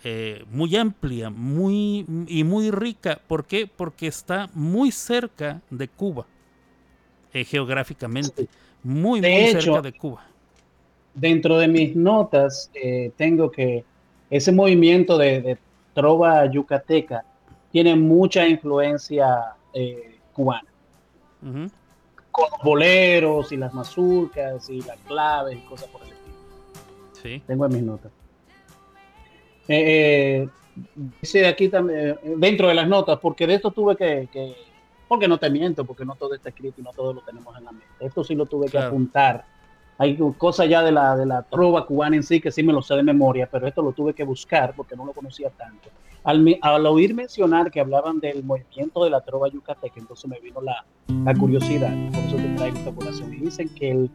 eh, 0.03 0.43
muy 0.49 0.75
amplia, 0.75 1.29
muy 1.29 2.03
y 2.27 2.43
muy 2.43 2.71
rica. 2.71 3.21
¿Por 3.27 3.45
qué? 3.45 3.67
Porque 3.67 4.07
está 4.07 4.49
muy 4.55 4.91
cerca 4.91 5.61
de 5.69 5.87
Cuba, 5.87 6.25
eh, 7.31 7.45
geográficamente, 7.45 8.47
muy, 8.81 9.19
De 9.21 9.29
muy 9.29 9.39
hecho, 9.41 9.61
cerca 9.61 9.81
de 9.83 9.93
Cuba. 9.93 10.25
Dentro 11.13 11.59
de 11.59 11.67
mis 11.67 11.95
notas 11.95 12.71
tengo 13.15 13.51
que 13.51 13.83
ese 14.31 14.51
movimiento 14.51 15.15
de, 15.15 15.41
de 15.41 15.57
trova 15.93 16.43
yucateca 16.51 17.23
tiene 17.71 17.95
mucha 17.95 18.47
influencia 18.47 19.53
cubana. 20.33 20.67
Con 22.31 22.45
los 22.51 22.61
boleros 22.63 23.51
y 23.51 23.57
las 23.57 23.73
mazurcas 23.73 24.69
y 24.69 24.81
las 24.81 24.97
claves 24.99 25.57
y 25.57 25.61
cosas 25.61 25.87
por 25.89 26.01
el 26.03 26.09
estilo. 26.09 26.35
Sí. 27.13 27.43
Tengo 27.45 27.65
en 27.65 27.73
mis 27.73 27.83
notas. 27.83 28.11
Eh, 29.67 30.43
eh, 30.45 30.49
dice 31.21 31.47
aquí 31.47 31.69
también, 31.69 31.99
eh, 32.23 32.33
dentro 32.37 32.67
de 32.67 32.73
las 32.75 32.87
notas, 32.87 33.19
porque 33.19 33.45
de 33.45 33.55
esto 33.55 33.71
tuve 33.71 33.95
que, 33.95 34.27
que- 34.31 34.55
porque 35.07 35.27
no 35.27 35.37
te 35.37 35.49
miento, 35.49 35.85
porque 35.85 36.05
no 36.05 36.15
todo 36.15 36.35
está 36.35 36.49
escrito 36.49 36.81
y 36.81 36.83
no 36.83 36.91
todo 36.91 37.13
lo 37.13 37.21
tenemos 37.21 37.57
en 37.57 37.65
la 37.65 37.71
mente. 37.71 37.87
Esto 37.99 38.23
sí 38.23 38.35
lo 38.35 38.45
tuve 38.45 38.67
que 38.67 38.77
apuntar. 38.87 39.43
Hay 40.01 40.17
cosas 40.37 40.69
ya 40.69 40.81
de 40.81 40.93
la, 40.93 41.15
de 41.17 41.25
la 41.25 41.43
trova 41.43 41.85
cubana 41.85 42.15
en 42.15 42.23
sí 42.23 42.39
que 42.39 42.51
sí 42.51 42.63
me 42.63 42.71
lo 42.71 42.81
sé 42.81 42.95
de 42.95 43.03
memoria, 43.03 43.49
pero 43.51 43.67
esto 43.67 43.81
lo 43.81 43.91
tuve 43.91 44.13
que 44.13 44.23
buscar 44.23 44.73
porque 44.73 44.95
no 44.95 45.05
lo 45.05 45.11
conocía 45.11 45.49
tanto. 45.49 45.89
Al, 46.23 46.57
al 46.61 46.85
oír 46.85 47.13
mencionar 47.13 47.69
que 47.69 47.81
hablaban 47.81 48.21
del 48.21 48.41
movimiento 48.43 49.03
de 49.03 49.09
la 49.09 49.19
trova 49.19 49.49
yucateca, 49.49 49.99
entonces 49.99 50.29
me 50.29 50.39
vino 50.39 50.61
la, 50.61 50.85
la 51.25 51.35
curiosidad, 51.35 51.93
por 52.13 52.23
eso 52.23 52.37
te 52.37 52.47
traigo 52.55 52.77
esta 52.77 52.91
colación. 52.93 53.33
Y 53.33 53.37
dicen 53.37 53.67
que 53.75 53.91
el, 53.91 54.09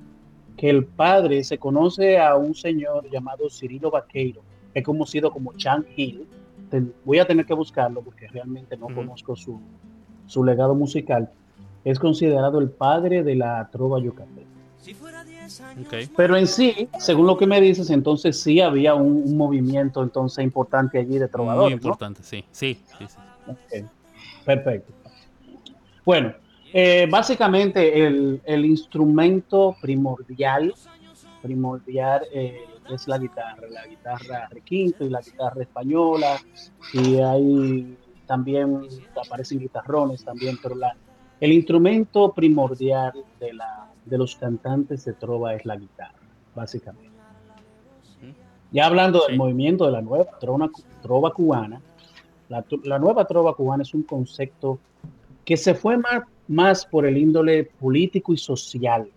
que 0.56 0.70
el 0.70 0.86
padre 0.86 1.44
se 1.44 1.58
conoce 1.58 2.18
a 2.18 2.34
un 2.36 2.54
señor 2.54 3.10
llamado 3.10 3.50
Cirilo 3.50 3.90
Vaqueiro, 3.90 4.40
que 4.72 4.78
es 4.80 4.84
conocido 4.86 5.30
como 5.30 5.52
Chan 5.52 5.84
Hill. 5.94 6.26
Ten- 6.70 6.94
voy 7.04 7.18
a 7.18 7.26
tener 7.26 7.44
que 7.44 7.52
buscarlo 7.54 8.00
porque 8.00 8.26
realmente 8.28 8.74
no 8.78 8.86
Ujú. 8.86 8.94
conozco 8.96 9.36
su, 9.36 9.60
su 10.26 10.42
legado 10.44 10.74
musical. 10.74 11.30
Es 11.84 11.98
considerado 11.98 12.58
el 12.58 12.70
padre 12.70 13.22
de 13.22 13.34
la 13.34 13.68
trova 13.70 13.98
yucateca. 14.00 14.48
Ok. 15.80 15.94
Pero 16.16 16.36
en 16.36 16.46
sí, 16.46 16.88
según 16.98 17.26
lo 17.26 17.36
que 17.36 17.46
me 17.46 17.60
dices, 17.60 17.90
entonces 17.90 18.40
sí 18.40 18.60
había 18.60 18.94
un, 18.94 19.22
un 19.24 19.36
movimiento 19.36 20.02
entonces 20.02 20.44
importante 20.44 20.98
allí 20.98 21.14
de 21.14 21.20
Muy 21.20 21.28
trovadores, 21.28 21.70
¿no? 21.70 21.88
importante, 21.88 22.22
sí. 22.22 22.44
Sí, 22.50 22.78
sí, 22.98 23.06
sí. 23.08 23.16
Ok, 23.46 23.88
Perfecto. 24.44 24.92
Bueno, 26.04 26.34
eh, 26.72 27.06
básicamente 27.10 28.06
el, 28.06 28.42
el 28.44 28.64
instrumento 28.64 29.76
primordial, 29.80 30.74
primordial 31.40 32.22
eh, 32.32 32.66
es 32.90 33.08
la 33.08 33.18
guitarra, 33.18 33.68
la 33.70 33.86
guitarra 33.86 34.48
requinto 34.50 35.04
y 35.04 35.08
la 35.08 35.20
guitarra 35.20 35.62
española, 35.62 36.36
y 36.92 37.16
hay 37.18 37.96
también 38.26 38.86
aparecen 39.24 39.60
guitarrones 39.60 40.24
también, 40.24 40.58
pero 40.62 40.74
la, 40.74 40.94
el 41.40 41.52
instrumento 41.52 42.32
primordial 42.32 43.12
de, 43.40 43.52
la, 43.52 43.83
de 44.04 44.18
los 44.18 44.36
cantantes 44.36 45.04
de 45.04 45.12
trova 45.14 45.54
es 45.54 45.64
la 45.64 45.76
guitarra, 45.76 46.18
básicamente. 46.54 47.10
Ya 48.72 48.86
hablando 48.86 49.20
del 49.20 49.32
Sí. 49.32 49.38
movimiento 49.38 49.86
de 49.86 49.92
la 49.92 50.02
nueva 50.02 50.26
trova, 50.40 50.70
trova 51.02 51.32
cubana, 51.32 51.80
la 52.48 52.98
nueva 52.98 53.24
trova 53.24 53.54
cubana 53.54 53.82
es 53.82 53.94
un 53.94 54.02
concepto 54.02 54.78
que 55.44 55.56
se 55.56 55.74
fue 55.74 55.96
más, 55.96 56.22
más 56.48 56.84
por 56.84 57.06
el 57.06 57.16
índole 57.16 57.64
político 57.64 58.32
y 58.32 58.38
social, 58.38 59.08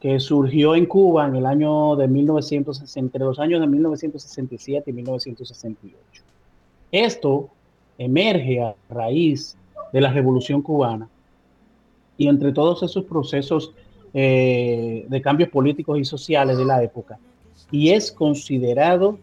que 0.00 0.20
surgió 0.20 0.74
en 0.74 0.86
Cuba 0.86 1.26
en 1.26 1.36
el 1.36 1.46
año 1.46 1.96
de 1.96 2.06
1960, 2.06 2.98
entre 2.98 3.24
los 3.24 3.38
años 3.38 3.60
de 3.60 3.66
1967 3.66 4.90
y 4.90 4.92
1968. 4.92 6.22
Esto 6.92 7.48
emerge 7.98 8.62
a 8.62 8.74
raíz 8.90 9.56
de 9.92 10.00
la 10.00 10.12
Revolución 10.12 10.62
Cubana 10.62 11.08
y 12.18 12.28
entre 12.28 12.52
todos 12.52 12.82
esos 12.82 13.04
procesos 13.04 13.72
eh, 14.14 15.04
de 15.08 15.20
cambios 15.22 15.50
políticos 15.50 15.98
y 15.98 16.04
sociales 16.04 16.56
de 16.56 16.64
la 16.64 16.82
época, 16.82 17.18
y 17.70 17.90
es 17.90 18.10
considerado 18.12 19.18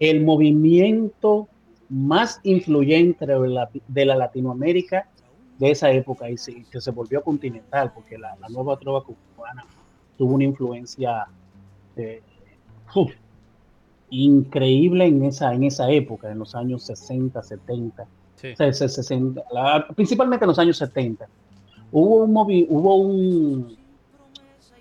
el 0.00 0.24
movimiento 0.24 1.48
más 1.88 2.40
influyente 2.44 3.26
de 3.26 3.48
la, 3.48 3.68
de 3.86 4.04
la 4.04 4.16
Latinoamérica 4.16 5.08
de 5.58 5.70
esa 5.70 5.90
época 5.90 6.28
y 6.30 6.36
se- 6.36 6.64
que 6.70 6.80
se 6.80 6.90
volvió 6.90 7.22
continental, 7.22 7.92
porque 7.94 8.16
la, 8.18 8.36
la 8.36 8.48
nueva 8.48 8.76
trova 8.78 9.02
cubana 9.04 9.64
tuvo 10.16 10.34
una 10.34 10.44
influencia 10.44 11.26
eh, 11.96 12.22
uf, 12.94 13.10
increíble 14.10 15.06
en 15.06 15.24
esa, 15.24 15.52
en 15.52 15.64
esa 15.64 15.90
época, 15.90 16.30
en 16.30 16.38
los 16.38 16.54
años 16.54 16.82
60, 16.84 17.42
70, 17.42 18.06
Sí. 18.36 18.48
o 18.52 18.56
sea, 18.56 18.72
se- 18.72 18.88
60, 18.88 19.42
la- 19.52 19.86
principalmente 19.96 20.44
en 20.44 20.48
los 20.48 20.58
años 20.60 20.76
70. 20.78 21.26
Hubo 21.90 22.24
un, 22.24 22.32
movi- 22.34 22.66
hubo 22.68 22.96
un, 22.96 23.76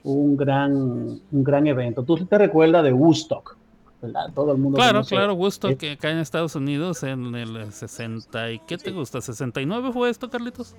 un, 0.03 0.37
gran, 0.37 0.71
un 0.73 1.43
gran 1.43 1.67
evento. 1.67 2.03
Tú 2.03 2.17
te 2.25 2.37
recuerdas 2.37 2.83
de 2.83 2.93
Woodstock, 2.93 3.57
¿verdad? 4.01 4.31
Todo 4.33 4.51
el 4.51 4.57
mundo 4.57 4.77
Claro, 4.77 4.99
conoce- 4.99 5.15
claro, 5.15 5.33
Woodstock 5.35 5.77
que 5.77 5.91
acá 5.93 6.11
en 6.11 6.17
Estados 6.19 6.55
Unidos 6.55 7.03
en 7.03 7.33
el 7.35 7.71
60 7.71 8.51
y 8.51 8.59
¿qué 8.59 8.77
te 8.77 8.91
gusta? 8.91 9.19
¿69 9.19 9.91
fue 9.93 10.09
esto, 10.09 10.29
Carlitos? 10.29 10.75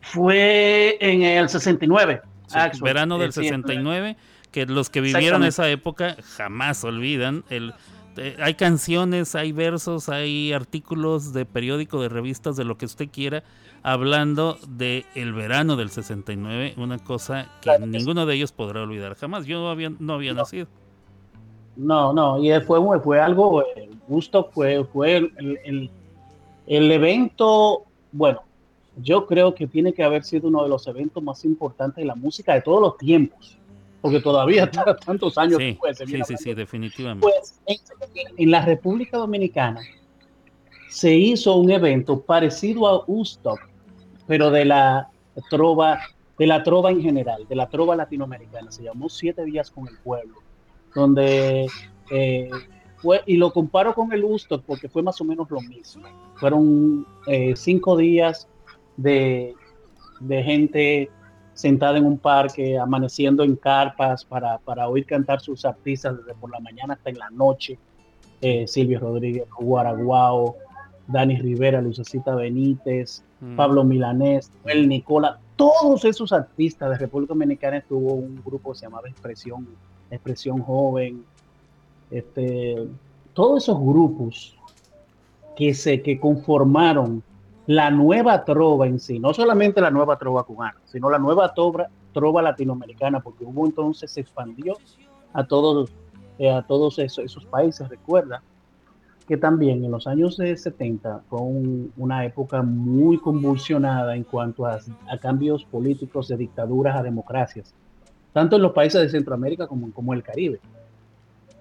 Fue 0.00 0.96
en 1.00 1.22
el 1.22 1.48
69. 1.48 2.22
Sí, 2.46 2.58
verano 2.82 3.18
del 3.18 3.30
Eh, 3.30 3.32
sí, 3.32 3.40
69, 3.42 4.16
que 4.50 4.66
los 4.66 4.90
que 4.90 5.00
vivieron 5.00 5.44
esa 5.44 5.68
época 5.70 6.16
jamás 6.36 6.84
olvidan. 6.84 7.44
El, 7.48 7.72
eh, 8.16 8.36
hay 8.40 8.54
canciones, 8.54 9.34
hay 9.34 9.52
versos, 9.52 10.08
hay 10.10 10.52
artículos 10.52 11.32
de 11.32 11.46
periódico, 11.46 12.02
de 12.02 12.10
revistas, 12.10 12.56
de 12.56 12.64
lo 12.64 12.76
que 12.76 12.84
usted 12.84 13.08
quiera, 13.10 13.42
hablando 13.82 14.58
de 14.68 15.04
el 15.14 15.32
verano 15.32 15.76
del 15.76 15.90
69, 15.90 16.74
una 16.76 16.98
cosa 16.98 17.44
que 17.60 17.70
Claro 17.70 17.86
ninguno 17.86 18.26
de 18.26 18.34
ellos 18.36 18.52
podrá 18.52 18.82
olvidar 18.82 19.14
jamás. 19.16 19.46
Yo 19.46 19.60
no 19.60 19.70
había, 19.70 19.90
no 19.98 20.14
había 20.14 20.34
nacido. 20.34 20.66
No, 21.76 22.12
no, 22.12 22.42
y 22.42 22.50
fue, 22.60 22.78
fue 23.00 23.20
algo, 23.20 23.62
eh, 23.62 23.88
Woodstock 24.08 24.52
fue, 24.52 24.84
fue 24.84 25.16
el, 25.16 25.58
el- 25.64 25.90
el 26.66 26.92
evento, 26.92 27.82
bueno, 28.12 28.40
yo 28.98 29.26
creo 29.26 29.54
que 29.54 29.66
tiene 29.66 29.92
que 29.92 30.04
haber 30.04 30.22
sido 30.22 30.48
uno 30.48 30.62
de 30.62 30.68
los 30.68 30.86
eventos 30.86 31.22
más 31.22 31.44
importantes 31.44 31.96
de 31.96 32.04
la 32.04 32.14
música 32.14 32.54
de 32.54 32.62
todos 32.62 32.80
los 32.80 32.96
tiempos, 32.98 33.58
porque 34.00 34.20
todavía 34.20 34.70
tantos 35.06 35.36
años 35.38 35.58
Sí, 35.58 35.64
después 35.64 35.98
se 35.98 36.06
sí, 36.06 36.20
sí, 36.24 36.36
sí, 36.36 36.54
definitivamente. 36.54 37.26
Pues 37.26 37.58
en, 37.66 37.78
en 38.36 38.50
la 38.50 38.64
República 38.64 39.16
Dominicana 39.16 39.80
se 40.88 41.14
hizo 41.16 41.56
un 41.56 41.70
evento 41.70 42.20
parecido 42.20 42.86
a 42.86 43.04
Woodstock, 43.06 43.60
pero 44.26 44.50
de 44.50 44.64
la 44.64 45.08
trova, 45.50 46.00
de 46.38 46.46
la 46.46 46.62
trova 46.62 46.90
en 46.90 47.02
general, 47.02 47.46
de 47.48 47.56
la 47.56 47.68
trova 47.68 47.96
latinoamericana. 47.96 48.70
Se 48.70 48.82
llamó 48.82 49.08
Siete 49.08 49.44
Días 49.44 49.70
con 49.70 49.88
el 49.88 49.96
Pueblo, 49.98 50.38
donde 50.94 51.66
eh, 52.10 52.50
fue, 52.96 53.22
y 53.26 53.36
lo 53.36 53.52
comparo 53.52 53.94
con 53.94 54.12
el 54.12 54.24
Woodstock 54.24 54.64
porque 54.64 54.88
fue 54.88 55.02
más 55.02 55.20
o 55.20 55.24
menos 55.24 55.50
lo 55.50 55.60
mismo. 55.60 56.04
Fueron 56.36 57.06
eh, 57.26 57.54
cinco 57.56 57.96
días 57.96 58.48
de, 58.96 59.54
de 60.20 60.42
gente 60.42 61.10
sentada 61.54 61.98
en 61.98 62.06
un 62.06 62.18
parque, 62.18 62.78
amaneciendo 62.78 63.44
en 63.44 63.56
carpas 63.56 64.24
para, 64.24 64.58
para 64.58 64.88
oír 64.88 65.04
cantar 65.04 65.40
sus 65.40 65.64
artistas 65.64 66.16
desde 66.16 66.34
por 66.34 66.50
la 66.50 66.60
mañana 66.60 66.94
hasta 66.94 67.10
en 67.10 67.18
la 67.18 67.30
noche. 67.30 67.78
Eh, 68.40 68.66
Silvio 68.66 68.98
Rodríguez, 68.98 69.44
Guaraguao, 69.58 70.56
Dani 71.06 71.36
Rivera, 71.36 71.80
Lucecita 71.80 72.34
Benítez, 72.34 73.22
Pablo 73.56 73.82
Milanés, 73.84 74.52
el 74.64 74.88
Nicola, 74.88 75.38
todos 75.56 76.04
esos 76.04 76.32
artistas 76.32 76.90
de 76.90 76.98
República 76.98 77.34
Dominicana 77.34 77.82
tuvo 77.88 78.14
un 78.14 78.40
grupo 78.44 78.72
que 78.72 78.78
se 78.78 78.86
llamaba 78.86 79.08
Expresión, 79.08 79.66
Expresión 80.10 80.62
Joven, 80.62 81.24
este, 82.10 82.88
todos 83.34 83.64
esos 83.64 83.80
grupos 83.80 84.56
que 85.56 85.74
se 85.74 86.02
que 86.02 86.20
conformaron 86.20 87.22
la 87.66 87.90
nueva 87.90 88.44
trova 88.44 88.86
en 88.86 88.98
sí, 88.98 89.18
no 89.18 89.34
solamente 89.34 89.80
la 89.80 89.90
nueva 89.90 90.18
trova 90.18 90.44
cubana, 90.44 90.76
sino 90.84 91.10
la 91.10 91.18
nueva 91.18 91.52
trova, 91.54 91.88
trova 92.12 92.42
latinoamericana, 92.42 93.20
porque 93.20 93.44
hubo 93.44 93.66
entonces 93.66 94.10
se 94.10 94.20
expandió 94.20 94.76
a 95.32 95.44
todos 95.44 95.92
eh, 96.38 96.50
a 96.50 96.62
todos 96.62 96.98
esos, 96.98 97.24
esos 97.24 97.44
países. 97.44 97.88
Recuerda 97.88 98.42
que 99.26 99.36
también 99.36 99.84
en 99.84 99.90
los 99.90 100.06
años 100.06 100.36
de 100.36 100.56
70 100.56 101.22
fue 101.28 101.40
un- 101.40 101.92
una 101.96 102.24
época 102.24 102.62
muy 102.62 103.18
convulsionada 103.18 104.16
en 104.16 104.24
cuanto 104.24 104.66
a, 104.66 104.78
cambios 105.20 105.64
políticos 105.64 106.28
de 106.28 106.36
dictaduras 106.36 106.96
a 106.96 107.02
democracias, 107.02 107.74
tanto 108.32 108.56
en 108.56 108.62
los 108.62 108.72
países 108.72 109.00
de 109.00 109.08
Centroamérica 109.08 109.66
como, 109.66 109.92
como 109.92 110.12
el 110.12 110.22
Caribe. 110.22 110.58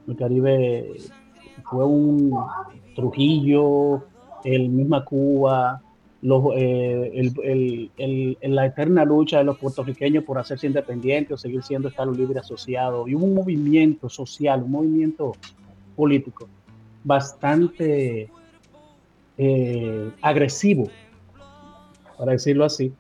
El 0.08 0.16
Caribe 0.16 0.98
fue 1.64 1.86
un 1.86 2.34
Trujillo, 2.96 4.04
el 4.44 4.70
misma 4.70 5.06
Cuba, 5.06 5.82
los, 6.24 6.44
eh, 6.56 7.12
el- 7.16 7.34
el- 7.98 8.38
el- 8.42 8.56
la 8.56 8.66
eterna 8.66 9.06
lucha 9.06 9.40
de 9.40 9.44
los 9.44 9.58
puertorriqueños 9.58 10.24
por 10.24 10.38
hacerse 10.38 10.68
independientes 10.68 11.34
o 11.34 11.38
seguir 11.38 11.64
siendo 11.64 11.88
Estado 11.90 12.12
libre 12.12 12.40
asociado. 12.40 13.08
Y 13.08 13.16
un 13.16 13.34
movimiento 13.34 14.10
social, 14.10 14.64
un 14.64 14.72
movimiento 14.72 15.34
político 15.96 16.48
bastante 17.04 18.30
eh, 19.38 20.12
agresivo, 20.22 20.90
para 22.18 22.34
decirlo 22.34 22.66
así. 22.66 22.94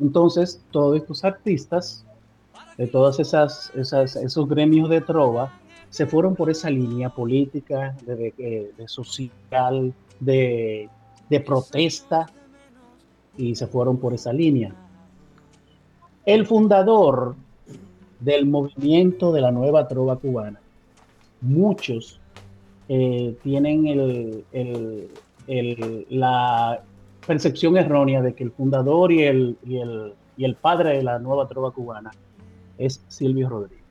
Entonces, 0.00 0.62
todos 0.70 0.96
estos 0.96 1.24
artistas, 1.24 2.04
de 2.76 2.86
todas 2.86 3.20
esas, 3.20 3.72
esas 3.74 4.16
esos 4.16 4.48
gremios 4.48 4.90
de 4.90 5.00
trova, 5.00 5.52
se 5.90 6.06
fueron 6.06 6.34
por 6.34 6.50
esa 6.50 6.70
línea 6.70 7.08
política, 7.08 7.96
de, 8.04 8.72
de 8.76 8.88
social, 8.88 9.94
de 10.18 10.88
protesta, 11.46 12.26
y 13.36 13.54
se 13.54 13.66
fueron 13.66 13.96
por 13.98 14.14
esa 14.14 14.32
línea. 14.32 14.74
El 16.24 16.46
fundador 16.46 17.36
del 18.20 18.46
movimiento 18.46 19.32
de 19.32 19.40
la 19.40 19.50
nueva 19.50 19.86
trova 19.86 20.16
cubana, 20.16 20.60
muchos 21.40 22.20
eh, 22.88 23.36
tienen 23.42 23.86
el- 23.86 24.44
el- 24.52 25.10
el- 25.46 26.06
la 26.10 26.82
percepción 27.26 27.76
errónea 27.76 28.20
de 28.22 28.34
que 28.34 28.44
el 28.44 28.50
fundador 28.52 29.10
y 29.12 29.22
el, 29.22 29.56
y 29.64 29.78
el, 29.78 30.14
y 30.36 30.44
el 30.44 30.54
padre 30.56 30.96
de 30.96 31.02
la 31.02 31.18
nueva 31.18 31.48
trova 31.48 31.70
cubana 31.70 32.10
es 32.78 33.02
Silvio 33.08 33.48
Rodríguez. 33.48 33.84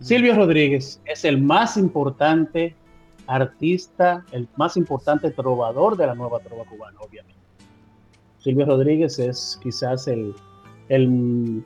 Silvio 0.00 0.34
Rodríguez 0.34 1.00
es 1.04 1.24
el 1.24 1.40
más 1.40 1.76
importante 1.76 2.74
artista, 3.26 4.24
el 4.30 4.48
más 4.56 4.76
importante 4.76 5.30
trovador 5.30 5.96
de 5.96 6.06
la 6.06 6.14
nueva 6.14 6.38
trova 6.40 6.64
cubana, 6.64 6.98
obviamente. 7.00 7.40
Silvio 8.38 8.66
Rodríguez 8.66 9.18
es 9.18 9.58
quizás 9.62 10.06
el, 10.06 10.34
el 10.88 11.64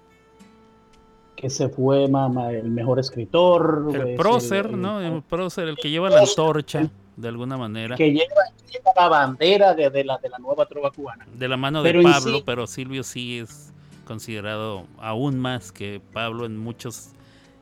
que 1.40 1.48
se 1.48 1.68
fue 1.70 2.06
ma- 2.08 2.28
ma- 2.28 2.50
el 2.52 2.70
mejor 2.70 2.98
escritor. 2.98 3.88
El 3.94 4.14
prócer, 4.16 4.66
el- 4.66 4.80
¿no? 4.80 5.00
el- 5.00 5.22
prócer, 5.22 5.68
el 5.68 5.76
que 5.76 5.88
lleva 5.90 6.10
la 6.10 6.20
antorcha, 6.20 6.90
de 7.16 7.28
alguna 7.28 7.56
manera. 7.56 7.96
que 7.96 8.10
lleva, 8.12 8.42
lleva 8.70 8.92
la 8.94 9.08
bandera 9.08 9.74
de, 9.74 9.88
de 9.88 10.04
la, 10.04 10.18
de 10.18 10.28
la 10.28 10.38
nueva 10.38 10.66
trova 10.66 10.90
cubana. 10.90 11.26
De 11.34 11.48
la 11.48 11.56
mano 11.56 11.82
de 11.82 11.90
Pero 11.92 12.02
Pablo, 12.02 12.36
sí- 12.38 12.42
pero 12.44 12.66
Silvio 12.66 13.02
sí 13.02 13.38
es 13.38 13.72
considerado 14.04 14.84
aún 14.98 15.38
más 15.38 15.72
que 15.72 16.02
Pablo 16.12 16.44
en 16.44 16.58
muchos 16.58 17.10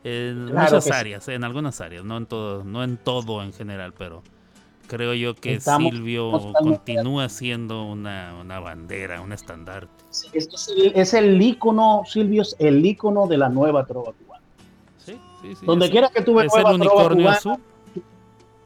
en 0.04 0.46
Claro 0.48 0.64
muchas 0.76 0.84
sí. 0.84 0.90
áreas, 0.92 1.28
en 1.28 1.44
algunas 1.44 1.80
áreas, 1.80 2.04
no 2.04 2.16
en 2.16 2.26
todo, 2.26 2.64
no 2.64 2.82
en 2.84 2.96
todo 2.96 3.42
en 3.42 3.52
general, 3.52 3.92
pero 3.96 4.22
creo 4.88 5.14
yo 5.14 5.34
que 5.36 5.54
Estamos 5.54 5.92
Silvio 5.92 6.32
continúa 6.58 7.28
siendo 7.28 7.84
una, 7.84 8.34
una 8.40 8.58
bandera, 8.58 9.20
un 9.20 9.32
estandarte. 9.32 9.92
Sí, 10.10 10.28
Es, 10.32 10.48
es 10.52 10.68
el, 10.68 10.92
es 10.96 11.14
el 11.14 11.40
ícono, 11.40 12.02
Silvio 12.06 12.42
es 12.42 12.56
el 12.58 12.84
ícono 12.84 13.28
de 13.28 13.36
la 13.36 13.48
nueva 13.48 13.86
trova 13.86 14.12
cubana. 14.12 14.42
Sí, 14.96 15.16
sí, 15.42 15.54
sí. 15.54 15.66
Donde 15.66 15.88
quiera 15.90 16.08
que 16.08 16.22
tú 16.22 16.34
veas 16.34 16.52
el 16.56 16.64
unicornio 16.64 17.24
cubana, 17.24 17.36
azul. 17.36 17.56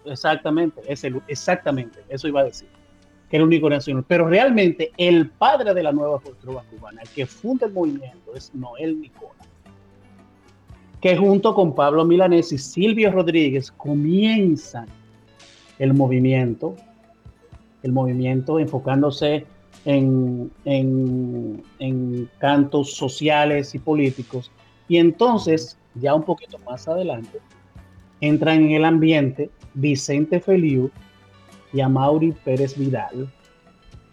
Exactamente, 0.07 0.81
es 0.86 1.05
el, 1.05 1.20
exactamente, 1.28 2.03
eso 2.09 2.28
iba 2.28 2.40
a 2.40 2.44
decir. 2.44 2.69
Que 3.28 3.36
el 3.39 3.43
único 3.43 3.69
nacional. 3.69 4.05
Pero 4.07 4.28
realmente 4.28 4.93
el 4.97 5.31
padre 5.31 5.74
de 5.74 5.82
la 5.82 5.93
nueva 5.93 6.20
trova 6.40 6.62
cubana, 6.70 7.03
el 7.03 7.09
que 7.09 7.27
funda 7.27 7.66
el 7.66 7.73
movimiento, 7.73 8.35
es 8.35 8.55
Noel 8.55 9.01
Nicola. 9.01 9.32
Que 11.01 11.16
junto 11.16 11.55
con 11.55 11.74
Pablo 11.74 12.05
Milanés 12.05 12.53
y 12.53 12.59
Silvio 12.59 13.11
Rodríguez 13.11 13.73
comienzan 13.73 14.86
el 15.82 15.94
movimiento, 15.94 16.76
el 17.82 17.90
movimiento 17.90 18.60
enfocándose 18.60 19.44
en, 19.84 20.48
en, 20.64 21.60
en 21.80 22.30
cantos 22.38 22.94
sociales 22.94 23.74
y 23.74 23.80
políticos. 23.80 24.52
Y 24.86 24.98
entonces, 24.98 25.76
ya 25.96 26.14
un 26.14 26.22
poquito 26.22 26.56
más 26.60 26.86
adelante, 26.86 27.40
entran 28.20 28.62
en 28.62 28.70
el 28.70 28.84
ambiente 28.84 29.50
Vicente 29.74 30.38
Feliu 30.38 30.88
y 31.72 31.80
a 31.80 31.88
Mauri 31.88 32.30
Pérez 32.30 32.78
Vidal, 32.78 33.28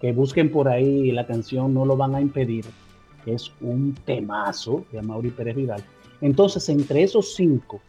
que 0.01 0.11
busquen 0.11 0.51
por 0.51 0.67
ahí 0.67 1.11
la 1.11 1.27
canción 1.27 1.71
No 1.75 1.85
lo 1.85 1.95
van 1.95 2.15
a 2.15 2.21
impedir, 2.21 2.65
es 3.27 3.51
un 3.61 3.93
temazo 4.05 4.85
de 4.91 5.03
Mauri 5.03 5.29
Pérez 5.29 5.55
Vidal. 5.55 5.83
Entonces, 6.21 6.67
entre 6.67 7.03
esos 7.03 7.35
cinco 7.35 7.79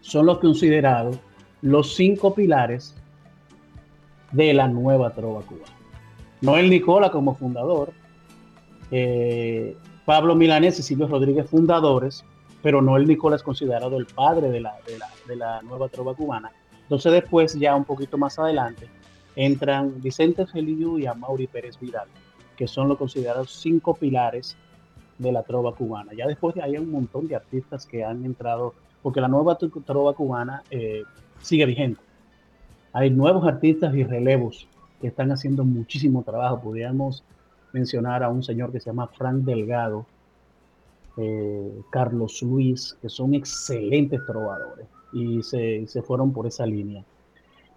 son 0.00 0.26
los 0.26 0.38
considerados 0.40 1.16
los 1.62 1.94
cinco 1.94 2.34
pilares 2.34 2.94
de 4.32 4.52
la 4.52 4.68
nueva 4.68 5.10
trova 5.10 5.42
cubana. 5.42 5.72
Noel 6.40 6.68
Nicola 6.70 7.10
como 7.10 7.34
fundador, 7.34 7.92
eh, 8.90 9.76
Pablo 10.04 10.34
Milanés 10.34 10.78
y 10.78 10.82
Silvio 10.82 11.06
Rodríguez 11.06 11.48
fundadores, 11.48 12.24
pero 12.62 12.82
Noel 12.82 13.06
Nicola 13.06 13.36
es 13.36 13.42
considerado 13.42 13.96
el 13.96 14.06
padre 14.06 14.50
de 14.50 14.60
la, 14.60 14.74
de 15.28 15.36
la, 15.36 15.62
nueva 15.62 15.88
trova 15.88 16.14
cubana. 16.14 16.50
Entonces 16.82 17.12
después, 17.12 17.54
ya 17.58 17.74
un 17.76 17.84
poquito 17.84 18.18
más 18.18 18.38
adelante, 18.38 18.88
entran 19.36 20.00
Vicente 20.02 20.46
Feliu 20.46 20.98
y 20.98 21.06
Amaury 21.06 21.46
Pérez 21.46 21.78
Vidal, 21.80 22.08
que 22.56 22.66
son 22.66 22.88
los 22.88 22.98
considerados 22.98 23.52
cinco 23.52 23.94
pilares 23.94 24.56
de 25.18 25.32
la 25.32 25.42
trova 25.42 25.74
cubana. 25.74 26.12
Ya 26.14 26.26
después 26.26 26.56
hay 26.56 26.76
un 26.76 26.90
montón 26.90 27.28
de 27.28 27.36
artistas 27.36 27.86
que 27.86 28.04
han 28.04 28.24
entrado, 28.24 28.74
porque 29.02 29.20
la 29.20 29.28
nueva 29.28 29.58
tro- 29.58 29.84
trova 29.84 30.12
cubana 30.14 30.62
eh, 30.70 31.04
sigue 31.42 31.66
vigente. 31.66 32.00
Hay 32.92 33.10
nuevos 33.10 33.46
artistas 33.46 33.94
y 33.94 34.04
relevos 34.04 34.66
que 35.00 35.08
están 35.08 35.30
haciendo 35.32 35.64
muchísimo 35.64 36.22
trabajo. 36.22 36.60
Podríamos 36.60 37.22
mencionar 37.72 38.22
a 38.22 38.28
un 38.28 38.42
señor 38.42 38.72
que 38.72 38.80
se 38.80 38.86
llama 38.86 39.08
Frank 39.08 39.44
Delgado, 39.44 40.06
eh, 41.16 41.80
Carlos 41.90 42.40
Luis, 42.42 42.96
que 43.02 43.08
son 43.08 43.34
excelentes 43.34 44.20
trovadores 44.26 44.86
y 45.12 45.42
se, 45.42 45.86
se 45.86 46.02
fueron 46.02 46.32
por 46.32 46.46
esa 46.46 46.64
línea. 46.64 47.04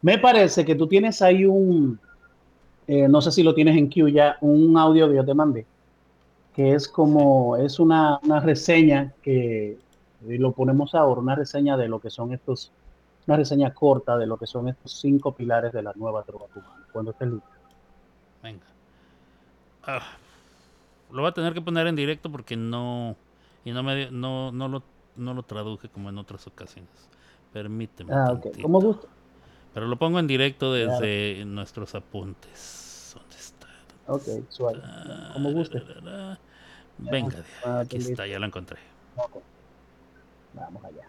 Me 0.01 0.17
parece 0.17 0.63
que 0.63 0.75
tú 0.75 0.87
tienes 0.87 1.21
ahí 1.21 1.45
un, 1.45 1.99
eh, 2.87 3.07
no 3.07 3.21
sé 3.21 3.31
si 3.31 3.43
lo 3.43 3.53
tienes 3.55 3.75
en 3.75 3.89
Q 3.89 4.09
ya, 4.09 4.37
un 4.41 4.77
audio 4.77 5.09
que 5.09 5.15
yo 5.15 5.25
te 5.25 5.33
mandé, 5.33 5.65
que 6.55 6.73
es 6.73 6.87
como, 6.87 7.57
es 7.57 7.79
una, 7.79 8.19
una 8.23 8.39
reseña 8.39 9.13
que 9.23 9.77
lo 10.21 10.51
ponemos 10.51 10.93
ahora, 10.95 11.21
una 11.21 11.35
reseña 11.35 11.77
de 11.77 11.87
lo 11.87 11.99
que 11.99 12.09
son 12.09 12.33
estos, 12.33 12.71
una 13.27 13.37
reseña 13.37 13.73
corta 13.73 14.17
de 14.17 14.27
lo 14.27 14.37
que 14.37 14.45
son 14.47 14.67
estos 14.69 14.91
cinco 14.99 15.33
pilares 15.33 15.73
de 15.73 15.81
la 15.81 15.93
nueva 15.95 16.23
trova 16.23 16.45
cubana. 16.47 16.85
Cuando 16.91 17.11
estés 17.11 17.29
listo. 17.29 17.49
Venga. 18.43 18.65
Ah, 19.83 20.01
lo 21.11 21.21
voy 21.21 21.29
a 21.29 21.33
tener 21.33 21.53
que 21.53 21.61
poner 21.61 21.87
en 21.87 21.95
directo 21.95 22.31
porque 22.31 22.55
no. 22.55 23.15
Y 23.63 23.71
no, 23.71 23.81
me, 23.83 24.11
no, 24.11 24.51
no, 24.51 24.67
lo, 24.67 24.83
no 25.15 25.33
lo 25.33 25.43
traduje 25.43 25.89
como 25.89 26.09
en 26.09 26.17
otras 26.17 26.45
ocasiones. 26.47 26.89
Permíteme. 27.51 28.13
Ah, 28.13 28.31
ok, 28.31 28.43
tantito. 28.43 28.61
como 28.61 28.81
gusta. 28.81 29.07
Pero 29.73 29.87
lo 29.87 29.97
pongo 29.97 30.19
en 30.19 30.27
directo 30.27 30.71
desde 30.71 31.43
nuestros 31.45 31.95
apuntes. 31.95 33.13
¿Dónde 33.13 33.35
está? 33.35 33.67
Ok, 34.07 34.49
suave. 34.49 34.81
Como 35.33 35.51
guste. 35.51 35.83
Venga, 36.97 37.43
Ah, 37.65 37.79
aquí 37.79 37.97
está, 37.97 38.25
ya 38.25 38.39
lo 38.39 38.45
encontré. 38.45 38.77
Ok. 39.17 39.37
Vamos 40.53 40.83
allá. 40.85 41.07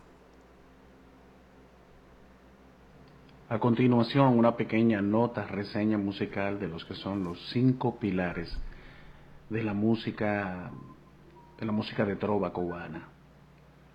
A 3.49 3.61
continuación, 3.61 4.37
una 4.37 4.57
pequeña 4.57 5.01
nota, 5.01 5.47
reseña 5.47 5.99
musical 5.99 6.59
de 6.59 6.67
los 6.67 6.85
que 6.85 6.95
son 6.95 7.23
los 7.23 7.39
cinco 7.53 7.97
pilares 8.01 8.53
de 9.49 9.63
la 9.63 9.73
música, 9.73 10.73
de 11.57 11.65
la 11.65 11.71
música 11.71 12.05
de 12.05 12.17
trova 12.17 12.53
cubana. 12.53 13.07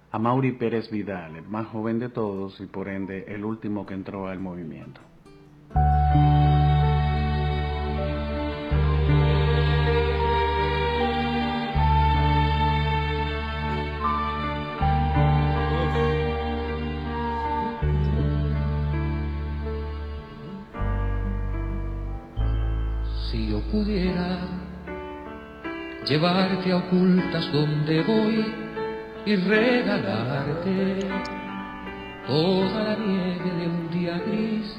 A 0.09 0.19
Mauri 0.19 0.53
Pérez 0.53 0.89
Vidal, 0.89 1.35
el 1.35 1.43
más 1.43 1.67
joven 1.67 1.99
de 1.99 2.07
todos 2.07 2.61
y 2.61 2.65
por 2.65 2.87
ende 2.87 3.25
el 3.27 3.43
último 3.43 3.85
que 3.85 3.93
entró 3.93 4.29
al 4.29 4.39
movimiento. 4.39 5.01
Llevarte 26.11 26.73
a 26.73 26.75
ocultas 26.75 27.49
donde 27.53 28.03
voy 28.03 28.45
y 29.25 29.35
regalarte 29.37 31.07
toda 32.27 32.83
la 32.83 32.95
nieve 32.97 33.49
de 33.59 33.67
un 33.67 33.89
día 33.91 34.21
gris, 34.27 34.77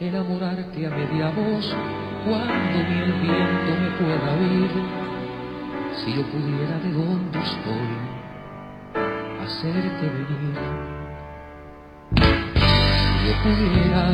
enamorarte 0.00 0.86
a 0.86 0.90
media 0.90 1.28
voz 1.36 1.76
cuando 2.24 2.78
ni 2.88 2.98
el 2.98 3.12
viento 3.12 3.70
me 3.78 3.90
pueda 3.98 4.28
oír. 4.40 4.70
Si 5.96 6.14
yo 6.14 6.22
pudiera 6.32 6.78
de 6.78 6.92
donde 6.92 7.38
estoy 7.40 7.90
hacerte 9.44 10.06
venir, 10.16 10.56
si 13.04 13.26
yo 13.26 13.34
pudiera 13.42 14.04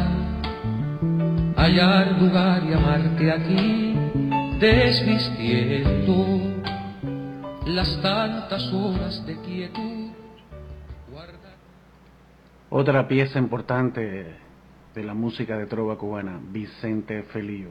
hallar 1.56 2.20
lugar 2.20 2.64
y 2.64 2.72
amarte 2.72 3.30
aquí, 3.30 4.13
desvistiendo 4.58 6.62
las 7.66 8.00
tantas 8.02 8.62
horas 8.72 9.24
de 9.26 9.36
quietud. 9.40 10.08
guardar- 11.12 11.56
Otra 12.70 13.06
pieza 13.08 13.38
importante 13.38 14.26
de 14.94 15.04
la 15.04 15.14
música 15.14 15.56
de 15.58 15.66
trova 15.66 15.96
cubana, 15.98 16.40
Vicente 16.50 17.22
Felío. 17.24 17.70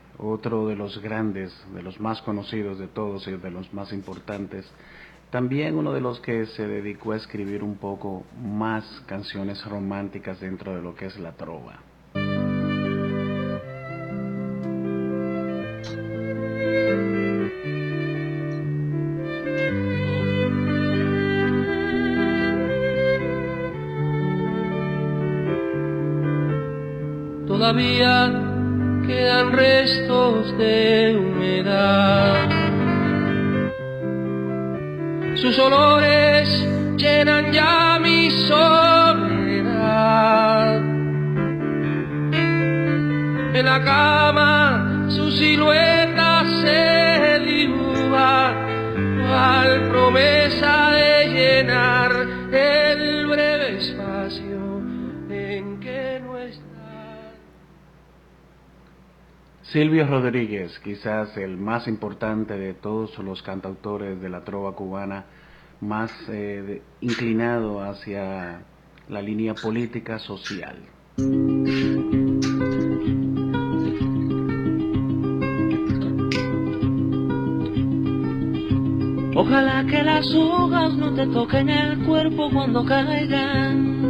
otro 0.21 0.67
de 0.67 0.75
los 0.75 1.01
grandes, 1.01 1.51
de 1.73 1.81
los 1.81 1.99
más 1.99 2.21
conocidos 2.21 2.77
de 2.77 2.87
todos 2.87 3.27
y 3.27 3.31
de 3.31 3.51
los 3.51 3.73
más 3.73 3.91
importantes, 3.91 4.69
también 5.31 5.77
uno 5.77 5.93
de 5.93 6.01
los 6.01 6.19
que 6.19 6.45
se 6.45 6.67
dedicó 6.67 7.13
a 7.13 7.17
escribir 7.17 7.63
un 7.63 7.77
poco 7.77 8.23
más 8.43 8.83
canciones 9.07 9.63
románticas 9.65 10.39
dentro 10.39 10.75
de 10.75 10.81
lo 10.81 10.93
que 10.93 11.05
es 11.05 11.17
la 11.19 11.31
trova. 11.31 11.79
Todavía 27.47 28.50
quedan 29.11 29.51
restos 29.51 30.57
de 30.57 31.17
humedad. 31.19 32.49
Sus 35.35 35.59
olores 35.59 36.47
llenan 36.95 37.51
ya 37.51 37.99
mi 38.01 38.31
soledad. 38.47 38.71
En 43.53 43.65
la 43.65 43.83
cama 43.83 45.09
su 45.09 45.29
silueta 45.31 45.90
Silvio 59.71 60.05
Rodríguez, 60.05 60.77
quizás 60.83 61.37
el 61.37 61.55
más 61.55 61.87
importante 61.87 62.57
de 62.57 62.73
todos 62.73 63.17
los 63.19 63.41
cantautores 63.41 64.19
de 64.19 64.27
la 64.27 64.43
trova 64.43 64.75
cubana, 64.75 65.23
más 65.79 66.11
eh, 66.27 66.81
inclinado 66.99 67.81
hacia 67.81 68.63
la 69.07 69.21
línea 69.21 69.53
política 69.53 70.19
social. 70.19 70.75
Ojalá 79.37 79.85
que 79.85 80.03
las 80.03 80.25
hojas 80.35 80.93
no 80.97 81.13
te 81.13 81.27
toquen 81.27 81.69
el 81.69 82.05
cuerpo 82.05 82.49
cuando 82.51 82.83
caigan, 82.83 84.01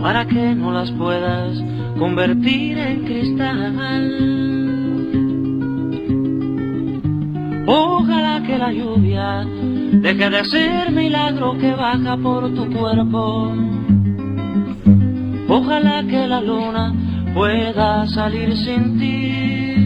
para 0.00 0.26
que 0.26 0.54
no 0.54 0.72
las 0.72 0.90
puedas 0.92 1.81
convertir 1.98 2.78
en 2.78 3.04
cristal. 3.04 4.02
Ojalá 7.66 8.42
que 8.46 8.58
la 8.58 8.72
lluvia 8.72 9.44
deje 9.92 10.30
de 10.30 10.44
ser 10.44 10.90
milagro 10.90 11.56
que 11.58 11.72
baja 11.72 12.16
por 12.16 12.52
tu 12.54 12.70
cuerpo. 12.72 13.52
Ojalá 15.48 16.02
que 16.08 16.26
la 16.26 16.40
luna 16.40 16.94
pueda 17.34 18.06
salir 18.08 18.56
sin 18.56 18.98
ti. 18.98 19.84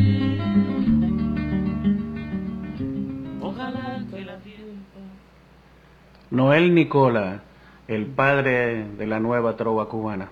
Ojalá 3.41 4.01
que 4.11 4.25
la. 4.25 4.39
Noel 6.31 6.75
Nicola, 6.75 7.43
el 7.89 8.07
padre 8.07 8.87
de 8.97 9.07
la 9.07 9.21
nueva 9.21 9.57
trova 9.57 9.89
cubana. 9.89 10.29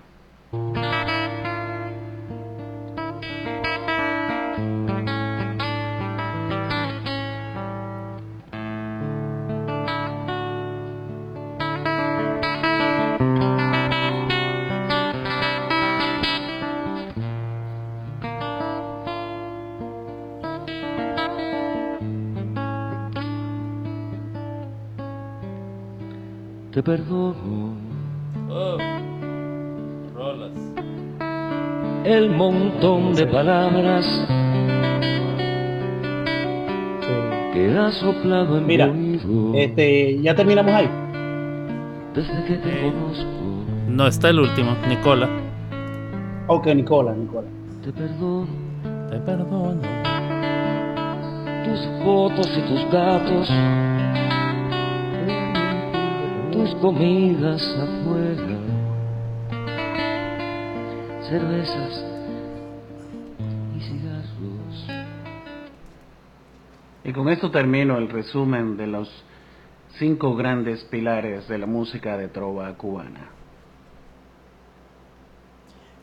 Perdono 26.85 27.75
Oh, 28.49 28.77
rolas. 30.15 30.51
el 32.05 32.29
montón 32.29 33.15
de 33.15 33.25
palabras 33.27 34.05
que 37.53 37.77
has 37.77 37.95
soplado 37.95 38.57
en 38.57 38.67
Mira, 38.67 38.87
mi 38.87 39.15
oído 39.17 39.53
Este, 39.55 40.21
ya 40.21 40.35
terminamos 40.35 40.71
ahí. 40.73 40.89
desde 42.13 42.43
que 42.45 42.53
te 42.57 42.81
conozco. 42.81 43.25
No, 43.89 44.07
está 44.07 44.29
el 44.29 44.39
último, 44.41 44.75
Nicola. 44.87 45.27
Ok, 46.47 46.67
Nicola, 46.75 47.13
Nicola. 47.13 47.47
Te 47.83 47.91
perdono 47.93 48.47
Te 49.09 49.17
perdono. 49.19 49.81
tus 51.65 51.79
fotos 52.03 52.49
y 52.57 52.61
tus 52.61 52.91
gatos, 52.91 53.49
tus 56.55 56.73
comidas 56.75 57.61
afuera, 57.61 58.57
cervezas 61.27 62.05
y 63.75 63.79
cigarros. 63.81 64.87
Y 67.03 67.11
con 67.11 67.27
esto 67.27 67.51
termino 67.51 67.97
el 67.97 68.07
resumen 68.07 68.77
de 68.77 68.87
los 68.87 69.09
cinco 69.99 70.33
grandes 70.37 70.81
pilares 70.85 71.45
de 71.49 71.57
la 71.57 71.65
música 71.65 72.15
de 72.15 72.29
trova 72.29 72.73
cubana. 72.75 73.31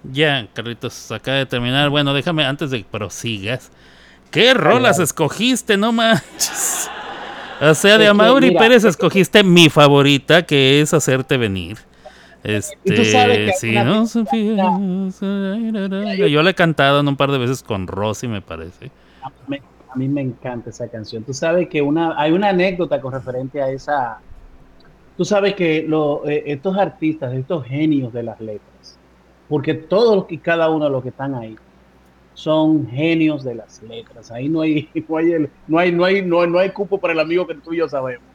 Ya, 0.05 0.47
Carlitos, 0.53 1.11
acaba 1.13 1.39
de 1.39 1.47
terminar. 1.47 1.89
Bueno, 1.89 2.13
déjame 2.13 2.45
antes 2.45 2.71
de 2.71 2.83
que 2.83 2.89
prosigas. 2.91 3.73
¿Qué 4.31 4.53
rolas 4.53 4.99
escogiste? 4.99 5.79
No 5.79 5.93
manches. 5.93 6.91
O 7.61 7.75
sea, 7.75 7.99
de 7.99 8.07
Amaury 8.09 8.49
mira, 8.49 8.61
Pérez 8.61 8.85
escogiste 8.85 9.45
mi 9.45 9.69
favorita, 9.69 10.43
que 10.45 10.81
es 10.81 10.93
Hacerte 10.95 11.37
Venir. 11.37 11.79
Este, 12.43 12.75
una 13.71 13.85
no 13.85 14.07
supieras- 14.07 14.81
Yo 16.29 16.43
la 16.43 16.51
he 16.51 16.55
cantado 16.55 17.01
un 17.01 17.17
par 17.17 17.31
de 17.31 17.39
veces 17.39 17.63
con 17.63 17.87
Rosy, 17.87 18.27
me 18.27 18.41
parece. 18.41 18.91
A 19.91 19.95
mí 19.97 20.09
me 20.09 20.23
encanta 20.23 20.71
esa 20.71 20.89
canción. 20.89 21.23
Tú 21.23 21.35
sabes 21.35 21.69
que 21.69 21.83
una, 21.83 22.19
hay 22.21 22.33
una 22.33 22.49
anécdota 22.49 23.01
con 23.01 23.13
referente 23.13 23.61
a 23.63 23.69
esa. 23.71 24.19
Tú 25.17 25.25
sabes 25.25 25.55
que 25.55 25.85
lo- 25.87 26.27
eh, 26.27 26.45
estos 26.47 26.77
artistas, 26.79 27.33
estos 27.35 27.65
genios 27.67 28.13
de 28.13 28.23
las 28.23 28.41
letras, 28.41 28.99
porque 29.49 29.75
todos 29.75 30.25
y 30.31 30.39
cada 30.39 30.71
uno 30.71 30.87
de 30.87 30.91
los 30.91 31.03
que 31.03 31.11
están 31.11 31.35
ahí 31.35 31.57
son 32.33 32.87
genios 32.87 33.45
de 33.45 33.55
las 33.57 33.81
letras. 33.83 34.31
Ahí 34.31 34.49
no 34.49 34.63
hay, 34.63 34.91
no 35.09 35.17
hay, 35.17 35.33
el- 35.33 35.53
no 35.67 35.79
hay, 35.79 35.93
no 35.93 36.05
hay, 36.05 36.23
no 36.23 36.41
hay, 36.43 36.51
no 36.51 36.59
hay 36.59 36.73
cupo 36.73 37.01
para 37.01 37.13
el 37.15 37.21
amigo 37.21 37.47
que 37.47 37.57
tú 37.63 37.73
y 37.75 37.79
yo 37.79 37.89
sabemos. 37.89 38.29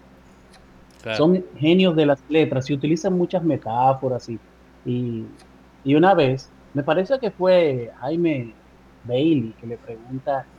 Son 1.10 1.46
genios 1.56 1.96
de 1.96 2.06
las 2.06 2.24
letras 2.28 2.70
y 2.70 2.74
utilizan 2.74 3.14
muchas 3.18 3.44
metáforas 3.44 4.28
y, 4.30 4.42
y, 4.84 5.40
y 5.84 5.96
una 5.96 6.14
vez, 6.14 6.54
me 6.74 6.84
parece 6.84 7.18
que 7.20 7.32
fue 7.32 7.90
Jaime 8.00 8.58
Bailey 9.04 9.56
que 9.56 9.68
le 9.68 9.78
pregunta 9.78 10.50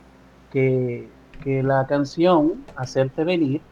que, 0.49 1.15
que 1.41 1.63
la 1.63 1.85
canción 1.87 2.67
Hacerte 2.75 3.23
Venir, 3.23 3.67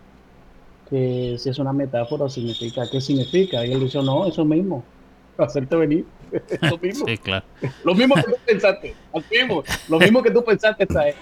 que 0.85 1.37
si 1.39 1.49
es 1.49 1.59
una 1.59 1.73
metáfora 1.73 2.29
significa, 2.29 2.89
¿qué 2.89 3.01
significa? 3.01 3.65
Y 3.65 3.73
él 3.73 3.81
dice, 3.81 4.01
no, 4.03 4.27
eso 4.27 4.45
mismo, 4.45 4.91
hacerte 5.37 5.75
venir, 5.77 6.11
lo 6.61 6.77
mismo, 6.77 7.05
Sí, 7.07 7.17
claro. 7.17 7.45
lo 7.83 7.95
mismo 7.95 8.15
que 8.15 8.23
tú 8.23 8.35
pensaste, 8.45 8.95
lo 9.13 9.21
mismo, 9.31 9.63
lo 9.89 9.99
mismo 9.99 10.23
que 10.23 10.31
tú 10.31 10.43
pensaste, 10.43 10.87
¿sabes? 10.91 11.15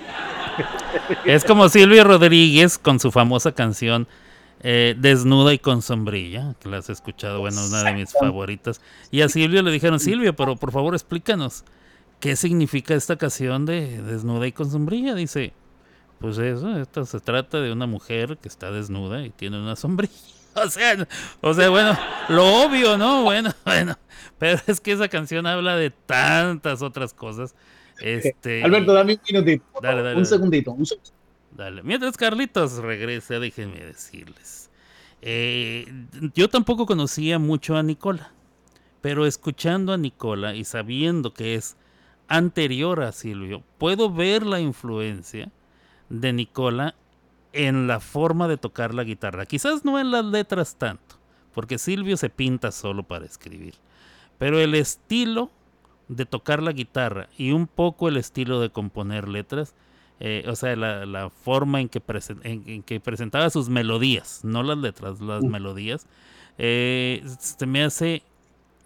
Es 1.26 1.44
como 1.44 1.68
Silvio 1.70 2.04
Rodríguez 2.04 2.78
con 2.78 3.00
su 3.00 3.12
famosa 3.12 3.52
canción 3.52 4.08
eh, 4.62 4.96
Desnuda 4.98 5.54
y 5.54 5.60
con 5.60 5.82
sombrilla, 5.82 6.56
que 6.60 6.70
la 6.70 6.78
has 6.78 6.90
escuchado, 6.90 7.40
bueno, 7.40 7.64
una 7.68 7.84
de 7.84 7.94
mis 7.94 8.14
favoritas. 8.14 8.82
Y 9.12 9.22
a 9.22 9.30
Silvio 9.30 9.62
le 9.62 9.72
dijeron, 9.72 10.00
Silvio, 10.00 10.36
pero 10.36 10.56
por 10.56 10.72
favor 10.72 10.96
explícanos, 10.96 11.64
¿qué 12.20 12.36
significa 12.36 12.96
esta 12.96 13.18
canción 13.18 13.66
de 13.66 14.02
Desnuda 14.02 14.48
y 14.48 14.52
con 14.54 14.72
sombrilla? 14.72 15.14
Dice, 15.14 15.54
pues 16.20 16.38
eso, 16.38 16.78
esto 16.80 17.06
se 17.06 17.20
trata 17.20 17.60
de 17.60 17.72
una 17.72 17.86
mujer 17.86 18.38
que 18.42 18.48
está 18.48 18.72
desnuda 18.72 19.24
y 19.24 19.30
tiene 19.30 19.62
una 19.62 19.76
sombrilla. 19.76 20.14
O 20.66 20.70
sea, 20.70 21.08
o 21.42 21.54
sea, 21.54 21.70
bueno, 21.70 21.98
lo 22.30 22.64
obvio, 22.66 22.98
¿no? 22.98 23.24
Bueno, 23.24 23.52
bueno, 23.66 23.98
pero 24.38 24.60
es 24.68 24.80
que 24.80 24.94
esa 24.94 25.08
canción 25.10 25.46
habla 25.48 25.76
de 25.76 25.90
tantas 25.92 26.82
otras 26.82 27.14
cosas. 27.14 27.56
Este, 28.02 28.64
Alberto, 28.64 28.94
dame 28.94 29.14
un 29.14 29.20
minutito, 29.30 29.64
Dale, 29.82 29.98
dale, 29.98 30.10
un 30.10 30.16
dale. 30.16 30.26
segundito, 30.26 30.72
un 30.72 30.86
seg- 30.86 31.12
Dale. 31.52 31.84
Mientras 31.84 32.18
Carlitos 32.18 32.76
regresa, 32.78 33.40
déjenme 33.40 33.80
decirles. 33.80 34.70
Eh, 35.22 35.86
yo 36.34 36.50
tampoco 36.50 36.86
conocía 36.86 37.40
mucho 37.40 37.78
a 37.78 37.84
Nicola, 37.84 38.32
pero 39.02 39.26
escuchando 39.26 39.94
a 39.94 39.98
Nicola 39.98 40.54
y 40.56 40.66
sabiendo 40.66 41.34
que 41.34 41.56
es 41.56 41.78
anterior 42.28 43.02
a 43.04 43.12
Silvio, 43.14 43.64
puedo 43.78 44.12
ver 44.12 44.46
la 44.46 44.60
influencia 44.60 45.50
de 46.10 46.34
Nicola 46.34 46.96
en 47.56 47.88
la 47.88 48.00
forma 48.00 48.48
de 48.48 48.58
tocar 48.58 48.94
la 48.94 49.04
guitarra. 49.04 49.46
Quizás 49.46 49.84
no 49.86 50.00
en 50.00 50.12
las 50.12 50.26
letras 50.26 50.76
tanto, 50.76 51.16
porque 51.54 51.78
Silvio 51.78 52.18
se 52.18 52.30
pinta 52.30 52.72
solo 52.72 53.04
para 53.04 53.26
escribir, 53.26 53.76
pero 54.38 54.60
el 54.60 54.76
estilo 54.76 55.50
de 56.08 56.26
tocar 56.26 56.62
la 56.62 56.72
guitarra 56.72 57.30
y 57.38 57.52
un 57.52 57.66
poco 57.66 58.08
el 58.10 58.18
estilo 58.18 58.60
de 58.60 58.70
componer 58.70 59.28
letras, 59.28 59.74
eh, 60.20 60.46
o 60.48 60.56
sea, 60.56 60.76
la, 60.76 61.06
la 61.06 61.30
forma 61.30 61.82
en 61.82 61.90
que, 61.90 62.02
presen- 62.02 62.40
en, 62.44 62.64
en 62.68 62.84
que 62.84 63.00
presentaba 63.00 63.50
sus 63.50 63.70
melodías, 63.70 64.42
no 64.44 64.62
las 64.62 64.78
letras, 64.78 65.20
las 65.20 65.44
melodías, 65.44 66.08
eh, 66.58 67.24
se 67.40 67.66
me 67.66 67.84
hace 67.84 68.24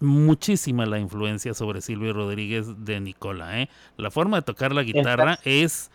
muchísima 0.00 0.86
la 0.86 0.98
influencia 0.98 1.52
sobre 1.52 1.82
Silvio 1.82 2.14
Rodríguez 2.14 2.84
de 2.84 3.00
Nicola. 3.00 3.60
¿eh? 3.60 3.68
La 3.98 4.10
forma 4.10 4.38
de 4.38 4.42
tocar 4.42 4.72
la 4.72 4.82
guitarra 4.82 5.38
es 5.44 5.90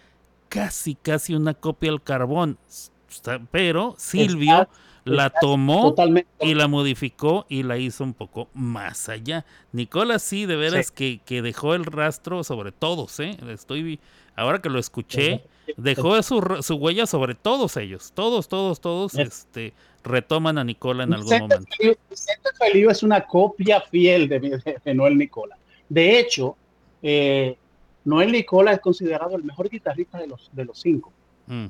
casi, 0.50 0.96
casi 0.96 1.34
una 1.36 1.54
copia 1.54 1.92
al 1.92 2.02
carbón, 2.04 2.58
pero 3.52 3.96
Silvio 3.98 4.68
la 5.04 5.30
tomó 5.30 5.90
totalmente- 5.92 6.30
y 6.42 6.56
la 6.56 6.68
modificó 6.68 7.46
y 7.48 7.64
la 7.64 7.78
hizo 7.78 8.04
un 8.04 8.14
poco 8.14 8.50
más 8.54 9.08
allá. 9.10 9.46
Nicola 9.72 10.18
sí, 10.20 10.46
de 10.46 10.56
veras 10.56 10.88
Sí. 10.88 10.94
que, 10.96 11.20
que 11.26 11.42
dejó 11.42 11.76
el 11.76 11.86
rastro 11.86 12.44
sobre 12.44 12.72
todos, 12.72 13.20
¿eh? 13.20 13.38
Estoy, 13.50 14.00
ahora 14.36 14.62
que 14.62 14.70
lo 14.70 14.80
escuché, 14.80 15.44
dejó 15.78 16.22
su, 16.24 16.42
su 16.62 16.76
huella 16.76 17.06
sobre 17.06 17.36
todos 17.36 17.78
ellos. 17.78 18.12
Todos, 18.16 18.48
todos, 18.48 18.82
todos, 18.82 19.12
Sí. 19.12 19.22
este, 19.22 19.74
retoman 20.04 20.58
a 20.58 20.64
Nicola 20.64 21.04
en 21.04 21.14
algún 21.14 21.30
Vicente 21.30 21.56
momento. 21.56 21.76
Feliu- 21.78 21.98
Vicente 22.10 22.50
Feliu 22.58 22.90
es 22.90 23.04
una 23.04 23.22
copia 23.26 23.82
fiel 23.82 24.28
de, 24.28 24.40
de- 24.40 24.82
de 24.84 24.94
Noel 24.96 25.18
Nicola. 25.18 25.56
De 25.88 26.20
hecho, 26.20 26.58
eh, 27.04 27.58
Noel 28.06 28.32
Nicola 28.32 28.72
es 28.72 28.80
considerado 28.80 29.36
el 29.36 29.44
mejor 29.44 29.70
guitarrista 29.70 30.18
de 30.20 30.28
los, 30.28 30.50
de 30.54 30.66
los 30.66 30.80
cinco. 30.80 31.12
Mm. 31.48 31.66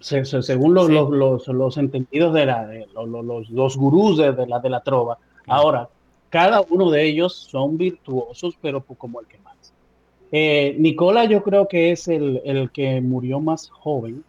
Se- 0.00 0.24
se- 0.24 0.42
según 0.42 0.74
los, 0.74 0.86
Sí. 0.86 0.92
los, 0.92 1.10
los, 1.10 1.48
los 1.48 1.76
entendidos 1.76 2.32
de 2.32 2.46
la, 2.46 2.66
de 2.66 2.86
los, 2.94 3.50
los- 3.50 3.76
gurús 3.76 4.16
de, 4.18 4.32
de 4.32 4.46
la, 4.46 4.60
de 4.60 4.70
la 4.70 4.80
trova. 4.80 5.18
Ahora, 5.46 5.88
cada 6.30 6.60
uno 6.70 6.90
de 6.90 7.04
ellos 7.04 7.34
son 7.34 7.76
virtuosos, 7.76 8.56
pero 8.60 8.80
como 8.82 9.20
el 9.20 9.26
que 9.26 9.38
más. 9.38 9.72
Eh, 10.30 10.76
Nicola 10.78 11.24
yo 11.24 11.42
creo 11.42 11.66
que 11.66 11.90
es 11.90 12.06
el, 12.06 12.40
el 12.44 12.70
que 12.70 13.00
murió 13.00 13.40
más 13.40 13.70
joven, 13.70 14.22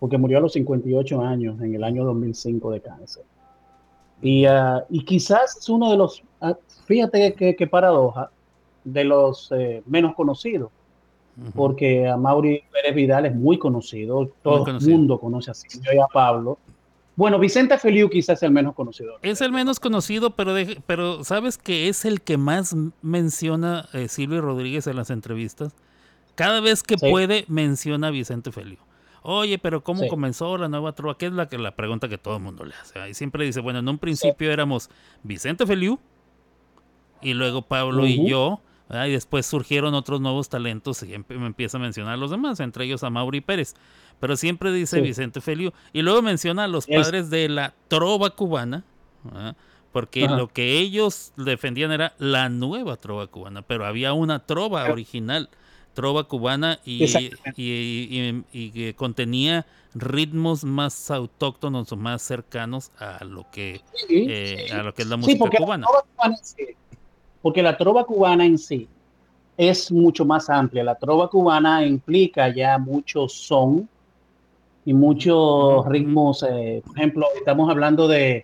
porque 0.00 0.18
murió 0.18 0.38
a 0.38 0.40
los 0.40 0.54
58 0.54 1.20
años 1.20 1.60
en 1.60 1.74
el 1.76 1.84
año 1.84 2.04
2005 2.04 2.70
de 2.72 2.80
cáncer. 2.80 3.22
Y, 4.20 4.46
ah, 4.46 4.84
y 4.88 5.04
quizás 5.04 5.58
es 5.58 5.68
uno 5.68 5.90
de 5.90 5.96
los 5.96 6.22
ah, 6.40 6.56
fíjate 6.86 7.34
que, 7.34 7.54
que 7.54 7.66
paradoja 7.68 8.30
de 8.84 9.04
los 9.04 9.50
eh, 9.52 9.82
menos 9.86 10.14
conocidos, 10.14 10.70
porque 11.54 12.08
a 12.08 12.16
Mauri 12.16 12.62
Pérez 12.70 12.94
Vidal 12.94 13.26
es 13.26 13.34
muy 13.34 13.58
conocido, 13.58 14.30
todo 14.42 14.66
el 14.66 14.80
mundo 14.80 15.18
conoce 15.18 15.50
a 15.50 15.54
Silvio 15.54 15.92
y 15.94 15.98
a 15.98 16.06
Pablo. 16.06 16.58
Bueno, 17.14 17.38
Vicente 17.38 17.76
Feliu 17.78 18.08
quizás 18.08 18.38
es 18.38 18.42
el 18.44 18.52
menos 18.52 18.74
conocido. 18.74 19.18
Es 19.22 19.40
el 19.42 19.52
menos 19.52 19.78
conocido, 19.78 20.30
pero, 20.30 20.54
pero 20.86 21.24
sabes 21.24 21.58
que 21.58 21.88
es 21.88 22.04
el 22.04 22.22
que 22.22 22.38
más 22.38 22.74
menciona 23.02 23.88
eh, 23.92 24.08
Silvio 24.08 24.40
Rodríguez 24.40 24.86
en 24.86 24.96
las 24.96 25.10
entrevistas. 25.10 25.74
Cada 26.34 26.60
vez 26.60 26.82
que 26.82 26.96
puede 26.96 27.44
menciona 27.48 28.08
a 28.08 28.10
Vicente 28.10 28.50
Feliu. 28.50 28.78
Oye, 29.22 29.58
pero 29.58 29.84
¿cómo 29.84 30.08
comenzó 30.08 30.56
la 30.56 30.68
nueva 30.68 30.92
trova? 30.94 31.16
Que 31.16 31.26
es 31.26 31.32
la, 31.32 31.48
la 31.50 31.76
pregunta 31.76 32.08
que 32.08 32.18
todo 32.18 32.36
el 32.36 32.42
mundo 32.42 32.64
le 32.64 32.74
hace. 32.74 32.98
Y 33.08 33.14
siempre 33.14 33.44
dice, 33.44 33.60
bueno, 33.60 33.78
en 33.78 33.88
un 33.88 33.98
principio 33.98 34.50
éramos 34.50 34.90
Vicente 35.22 35.66
Feliu 35.66 35.98
y 37.20 37.34
luego 37.34 37.62
Pablo 37.62 38.06
y 38.06 38.28
yo. 38.28 38.60
Y 38.92 39.10
después 39.10 39.46
surgieron 39.46 39.94
otros 39.94 40.20
nuevos 40.20 40.48
talentos 40.50 41.02
y 41.02 41.14
me 41.28 41.46
empieza 41.46 41.78
a 41.78 41.80
mencionar 41.80 42.14
a 42.14 42.16
los 42.18 42.30
demás, 42.30 42.60
entre 42.60 42.84
ellos 42.84 43.02
a 43.02 43.10
Mauri 43.10 43.40
Pérez. 43.40 43.74
Pero 44.20 44.36
siempre 44.36 44.70
dice 44.70 45.00
Vicente 45.00 45.40
Feliu. 45.40 45.72
Y 45.92 46.02
luego 46.02 46.20
menciona 46.20 46.64
a 46.64 46.68
los 46.68 46.86
padres 46.86 47.30
de 47.30 47.48
la 47.48 47.74
trova 47.88 48.30
cubana. 48.30 48.84
Porque 49.92 50.26
lo 50.28 50.48
que 50.48 50.78
ellos 50.78 51.32
defendían 51.36 51.92
era 51.92 52.14
la 52.18 52.48
nueva 52.48 52.96
trova 52.96 53.26
cubana. 53.26 53.62
Pero 53.62 53.86
había 53.86 54.12
una 54.12 54.40
trova 54.40 54.84
original 54.90 55.48
trova 55.94 56.24
cubana 56.24 56.80
y, 56.84 57.04
y, 57.56 58.70
que 58.70 58.94
contenía 58.94 59.66
ritmos 59.94 60.64
más 60.64 61.10
autóctonos 61.10 61.92
o 61.92 61.96
más 61.96 62.22
cercanos 62.22 62.90
a 62.98 63.24
lo 63.24 63.50
que, 63.50 63.82
eh, 64.08 64.68
a 64.72 64.82
lo 64.82 64.94
que 64.94 65.02
es 65.02 65.08
la 65.08 65.16
música 65.16 65.50
cubana. 65.50 65.86
Porque 67.42 67.62
la 67.62 67.76
trova 67.76 68.04
cubana 68.04 68.46
en 68.46 68.56
sí 68.56 68.88
es 69.56 69.92
mucho 69.92 70.24
más 70.24 70.48
amplia. 70.48 70.82
La 70.84 70.94
trova 70.94 71.28
cubana 71.28 71.84
implica 71.84 72.54
ya 72.54 72.78
mucho 72.78 73.28
son 73.28 73.88
y 74.84 74.94
muchos 74.94 75.86
ritmos. 75.86 76.44
Eh, 76.48 76.82
por 76.86 76.96
ejemplo, 76.96 77.26
estamos 77.36 77.68
hablando 77.68 78.08
de 78.08 78.42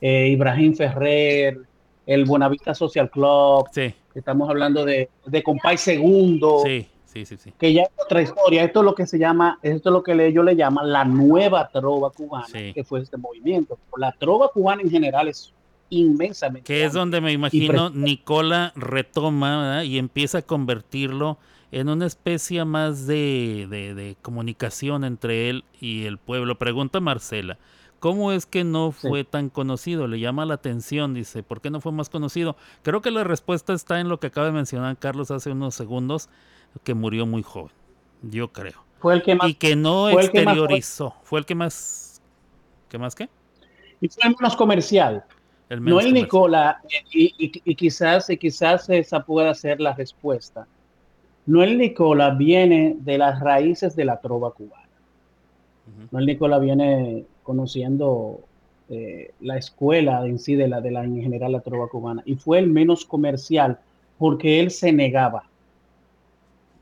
eh, 0.00 0.28
Ibrahim 0.28 0.74
Ferrer, 0.74 1.60
el 2.06 2.24
Buenavista 2.24 2.74
Social 2.74 3.10
Club. 3.10 3.66
Sí 3.72 3.94
Estamos 4.14 4.48
hablando 4.48 4.84
de, 4.84 5.10
de 5.26 5.42
Compay 5.42 5.76
Segundo. 5.76 6.60
Sí, 6.64 6.86
sí, 7.04 7.26
sí, 7.26 7.36
sí. 7.36 7.52
Que 7.58 7.72
ya 7.72 7.82
es 7.82 7.90
otra 7.98 8.22
historia. 8.22 8.62
Esto 8.62 8.80
es 8.80 8.84
lo 8.84 8.94
que 8.94 9.06
se 9.06 9.18
llama, 9.18 9.58
esto 9.62 9.88
es 9.88 9.92
lo 9.92 10.02
que 10.02 10.12
ellos 10.12 10.44
le 10.44 10.54
llaman 10.54 10.92
la 10.92 11.04
nueva 11.04 11.68
trova 11.68 12.10
cubana, 12.10 12.46
que 12.72 12.84
fue 12.84 13.00
este 13.00 13.16
movimiento. 13.16 13.78
La 13.96 14.12
trova 14.12 14.48
cubana 14.48 14.82
en 14.82 14.90
general 14.90 15.28
es 15.28 15.52
inmensamente. 16.00 16.66
Que 16.66 16.84
es 16.84 16.92
donde 16.92 17.20
me 17.20 17.32
imagino 17.32 17.90
Nicola 17.90 18.72
retoma 18.76 19.84
y 19.84 19.98
empieza 19.98 20.38
a 20.38 20.42
convertirlo 20.42 21.38
en 21.72 21.88
una 21.88 22.06
especie 22.06 22.64
más 22.64 23.06
de, 23.06 23.66
de, 23.68 23.94
de, 23.94 24.16
comunicación 24.22 25.04
entre 25.04 25.50
él 25.50 25.64
y 25.80 26.04
el 26.04 26.18
pueblo. 26.18 26.56
Pregunta 26.56 27.00
Marcela, 27.00 27.58
¿Cómo 28.04 28.32
es 28.32 28.44
que 28.44 28.64
no 28.64 28.92
fue 28.92 29.24
tan 29.24 29.48
conocido? 29.48 30.06
Le 30.06 30.20
llama 30.20 30.44
la 30.44 30.52
atención, 30.52 31.14
dice, 31.14 31.42
¿por 31.42 31.62
qué 31.62 31.70
no 31.70 31.80
fue 31.80 31.90
más 31.90 32.10
conocido? 32.10 32.54
Creo 32.82 33.00
que 33.00 33.10
la 33.10 33.24
respuesta 33.24 33.72
está 33.72 33.98
en 33.98 34.10
lo 34.10 34.20
que 34.20 34.26
acaba 34.26 34.44
de 34.44 34.52
mencionar 34.52 34.98
Carlos 34.98 35.30
hace 35.30 35.50
unos 35.52 35.74
segundos, 35.74 36.28
que 36.82 36.92
murió 36.92 37.24
muy 37.24 37.42
joven, 37.42 37.72
yo 38.20 38.52
creo. 38.52 38.84
Fue 38.98 39.14
el 39.14 39.22
que 39.22 39.34
más, 39.34 39.48
y 39.48 39.54
que 39.54 39.74
no 39.74 40.10
exteriorizó. 40.10 41.14
fue, 41.22 41.38
el 41.40 41.46
que 41.46 41.54
más... 41.54 42.20
¿Qué 42.90 42.98
más 42.98 43.14
qué? 43.14 43.30
Y 44.02 44.08
fue 44.08 44.28
el 44.28 44.36
menos 44.38 44.54
comercial. 44.54 45.24
No 45.80 46.00
el 46.00 46.12
Nicola, 46.12 46.80
y, 47.12 47.50
quizás, 47.74 48.30
y 48.30 48.36
quizás 48.36 48.88
esa 48.90 49.24
pueda 49.24 49.54
ser 49.54 49.80
la 49.80 49.94
respuesta. 49.94 50.66
No 51.46 51.62
el 51.62 51.78
Nicola 51.78 52.30
viene 52.30 52.96
de 53.00 53.18
las 53.18 53.40
raíces 53.40 53.94
de 53.96 54.04
la 54.04 54.20
trova 54.20 54.50
cubana. 54.52 54.88
No 56.10 56.18
el 56.18 56.26
Nicola 56.26 56.58
viene 56.58 57.24
conociendo 57.42 58.40
eh, 58.88 59.32
la 59.40 59.56
escuela 59.56 60.26
en 60.26 60.38
sí 60.38 60.54
de 60.56 60.68
la, 60.68 60.80
de 60.80 60.90
la 60.90 61.04
en 61.04 61.22
general 61.22 61.52
la 61.52 61.60
trova 61.60 61.88
cubana 61.88 62.22
y 62.26 62.34
fue 62.34 62.58
el 62.58 62.68
menos 62.68 63.06
comercial 63.06 63.78
porque 64.18 64.60
él 64.60 64.70
se 64.70 64.92
negaba 64.92 65.44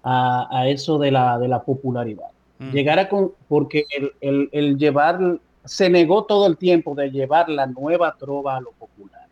a, 0.03 0.65
eso 0.67 0.99
de 0.99 1.13
la, 1.13 1.39
de 1.39 1.47
la 1.47 1.63
popularidad. 1.63 2.27
Mm. 2.59 2.71
Llegar 2.71 2.99
a 2.99 3.09
con, 3.09 3.33
porque 3.49 3.85
el, 4.21 4.49
el, 4.51 4.77
llevar, 4.79 5.39
se 5.65 5.89
negó 5.89 6.25
todo 6.25 6.47
el 6.47 6.57
tiempo 6.57 6.95
de 6.95 7.11
llevar 7.11 7.49
la 7.49 7.67
nueva 7.67 8.17
trova 8.17 8.57
a 8.57 8.61
lo 8.61 8.73
popular. 8.73 9.27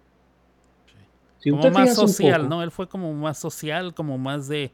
como 1.43 1.71
más 1.71 1.95
social, 1.95 2.49
¿no? 2.49 2.63
Él 2.63 2.71
fue 2.71 2.89
como 2.89 3.13
más 3.13 3.39
social, 3.39 3.95
como 3.95 4.19
más 4.19 4.49
de 4.49 4.73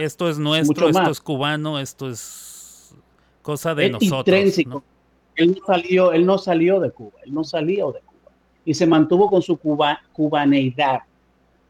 esto 0.00 0.28
es 0.28 0.38
nuestro, 0.38 0.88
esto 0.88 1.10
es 1.10 1.20
cubano, 1.20 1.78
esto 1.78 2.08
es 2.08 2.94
cosa 3.42 3.74
de 3.74 3.90
nosotros. 3.90 4.58
¿no? 4.66 4.82
él 5.38 5.52
no 5.54 5.66
salió, 5.66 6.12
él 6.12 6.26
no 6.26 6.36
salió 6.36 6.80
de 6.80 6.90
Cuba, 6.90 7.12
él 7.24 7.32
no 7.32 7.44
salió 7.44 7.92
de 7.92 8.00
Cuba 8.00 8.32
y 8.64 8.74
se 8.74 8.86
mantuvo 8.86 9.30
con 9.30 9.40
su 9.40 9.56
cuba, 9.56 10.00
cubaneidad. 10.12 11.00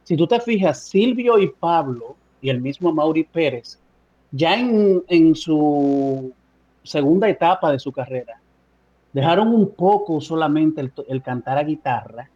Si 0.02 0.16
tú 0.16 0.26
te 0.26 0.40
fijas, 0.40 0.82
Silvio 0.82 1.38
y 1.38 1.48
Pablo 1.48 2.16
y 2.40 2.48
el 2.48 2.60
mismo 2.60 2.92
Mauri 2.92 3.24
Pérez, 3.24 3.78
ya 4.32 4.54
en, 4.58 5.36
su 5.36 6.32
segunda 6.82 7.28
etapa 7.28 7.70
de 7.70 7.78
su 7.78 7.92
carrera, 7.92 8.40
dejaron 9.12 9.48
un 9.48 9.74
poco 9.74 10.20
solamente 10.20 10.80
el, 11.08 11.22
cantar 11.22 11.58
a 11.58 11.64
guitarra 11.64 12.30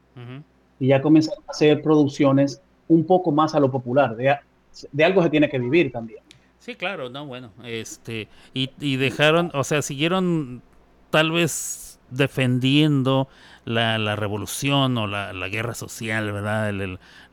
y 0.78 0.88
ya 0.88 1.00
comenzaron 1.00 1.44
a 1.46 1.52
hacer 1.52 1.82
producciones 1.82 2.60
un 2.88 3.04
poco 3.04 3.32
más 3.32 3.54
a 3.54 3.60
lo 3.60 3.70
popular. 3.70 4.16
De, 4.16 4.36
de 4.90 5.04
algo 5.04 5.22
se 5.22 5.30
tiene 5.30 5.48
que 5.48 5.58
vivir 5.58 5.92
también. 5.92 6.20
Sí, 6.58 6.74
claro, 6.76 7.10
no, 7.10 7.26
bueno, 7.26 7.50
este, 7.64 8.28
y, 8.54 8.70
y 8.78 8.96
dejaron, 8.96 9.50
o 9.52 9.64
sea, 9.64 9.82
siguieron 9.82 10.62
tal 11.10 11.32
vez 11.32 11.98
defendiendo 12.10 13.28
la, 13.64 13.98
la 13.98 14.16
revolución 14.16 14.98
o 14.98 15.06
la, 15.06 15.32
la, 15.32 15.48
guerra 15.48 15.74
social, 15.74 16.32
¿verdad? 16.32 16.72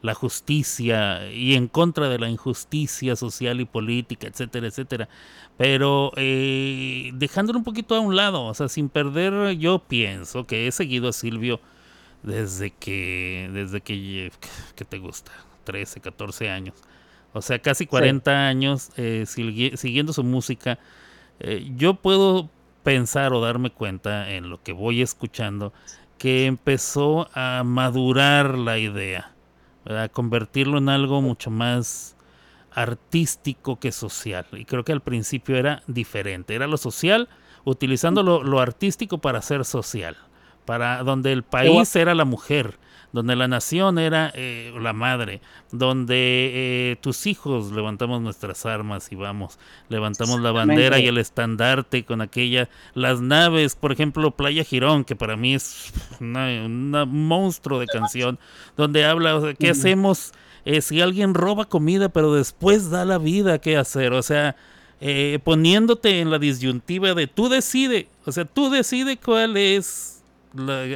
la 0.02 0.14
justicia 0.14 1.30
y 1.32 1.56
en 1.56 1.68
contra 1.68 2.08
de 2.10 2.20
la 2.20 2.30
injusticia 2.30 3.16
social 3.16 3.62
y 3.62 3.66
política, 3.66 4.28
etcétera, 4.28 4.68
etcétera. 4.68 5.10
Pero 5.58 6.12
eh, 6.16 7.12
dejándolo 7.16 7.60
un 7.60 7.66
poquito 7.66 7.96
a 7.96 8.00
un 8.00 8.16
lado, 8.16 8.46
o 8.46 8.54
sea, 8.54 8.70
sin 8.70 8.90
perder, 8.90 9.58
yo 9.58 9.80
pienso 9.80 10.46
que 10.46 10.68
he 10.68 10.72
seguido 10.72 11.10
a 11.10 11.14
Silvio 11.14 11.60
desde 12.24 12.72
que, 12.72 13.50
desde 13.54 13.82
que, 13.82 14.32
que 14.76 14.86
te 14.86 15.00
gusta, 15.00 15.32
13, 15.66 16.00
14 16.00 16.50
años. 16.50 16.76
O 17.34 17.42
sea, 17.42 17.60
casi 17.60 17.86
40 17.86 18.48
años 18.48 18.90
eh, 18.98 19.26
siguiendo 19.26 20.14
su 20.14 20.24
música. 20.24 20.80
Eh, 21.40 21.72
yo 21.76 21.96
puedo 21.96 22.50
pensar 22.84 23.34
o 23.34 23.42
darme 23.42 23.70
cuenta 23.70 24.32
en 24.32 24.50
lo 24.50 24.62
que 24.64 24.72
voy 24.72 25.02
escuchando 25.02 25.74
que 26.20 26.46
empezó 26.46 27.30
a 27.34 27.64
madurar 27.66 28.58
la 28.58 28.78
idea, 28.78 29.32
a 29.86 30.10
convertirlo 30.10 30.78
en 30.78 30.90
algo 30.90 31.22
mucho 31.22 31.50
más 31.50 32.16
artístico 32.72 33.80
que 33.80 33.92
social. 33.92 34.46
Y 34.52 34.66
creo 34.66 34.84
que 34.84 34.92
al 34.92 35.02
principio 35.02 35.56
era 35.56 35.82
diferente, 35.88 36.54
era 36.54 36.68
lo 36.68 36.78
social 36.78 37.30
utilizando 37.64 38.22
lo, 38.22 38.44
lo 38.44 38.60
artístico 38.60 39.20
para 39.20 39.42
ser 39.42 39.66
social, 39.66 40.18
para 40.66 41.02
donde 41.04 41.32
el 41.32 41.44
país 41.44 41.96
era 41.96 42.14
la 42.14 42.26
mujer 42.26 42.78
donde 43.12 43.36
la 43.36 43.48
nación 43.48 43.98
era 43.98 44.32
eh, 44.36 44.74
la 44.80 44.94
madre, 44.94 45.42
donde 45.72 46.92
eh, 46.92 46.96
tus 47.02 47.26
hijos 47.26 47.72
levantamos 47.72 48.22
nuestras 48.22 48.66
armas 48.66 49.12
y 49.12 49.16
vamos, 49.16 49.58
levantamos 49.90 50.40
la 50.42 50.52
bandera 50.52 51.00
y 51.00 51.08
el 51.08 51.18
estandarte 51.18 52.06
con 52.06 52.22
aquella, 52.22 52.70
las 52.94 53.20
naves, 53.22 53.76
por 53.76 53.92
ejemplo, 53.92 54.32
Playa 54.32 54.64
Girón, 54.64 55.06
que 55.06 55.16
para 55.16 55.36
mí 55.36 55.56
es 55.56 55.92
un 56.20 56.92
monstruo 57.08 57.80
de 57.80 57.88
canción, 57.88 58.38
donde 58.78 59.06
habla, 59.06 59.36
o 59.38 59.42
sea, 59.42 59.54
¿qué 59.56 59.72
hacemos 59.72 60.32
eh, 60.66 60.82
si 60.82 61.02
alguien 61.02 61.34
roba 61.34 61.66
comida 61.66 62.10
pero 62.10 62.34
después 62.34 62.92
da 62.92 63.06
la 63.06 63.18
vida? 63.18 63.60
¿Qué 63.60 63.78
hacer? 63.78 64.14
O 64.14 64.22
sea... 64.22 64.56
poniéndote 65.46 66.20
en 66.20 66.30
la 66.30 66.40
disyuntiva 66.40 67.14
de 67.14 67.26
tú 67.26 67.48
decide, 67.48 68.10
o 68.26 68.34
sea, 68.34 68.44
tú 68.44 68.70
decide 68.70 69.16
cuál 69.16 69.56
es, 69.56 70.22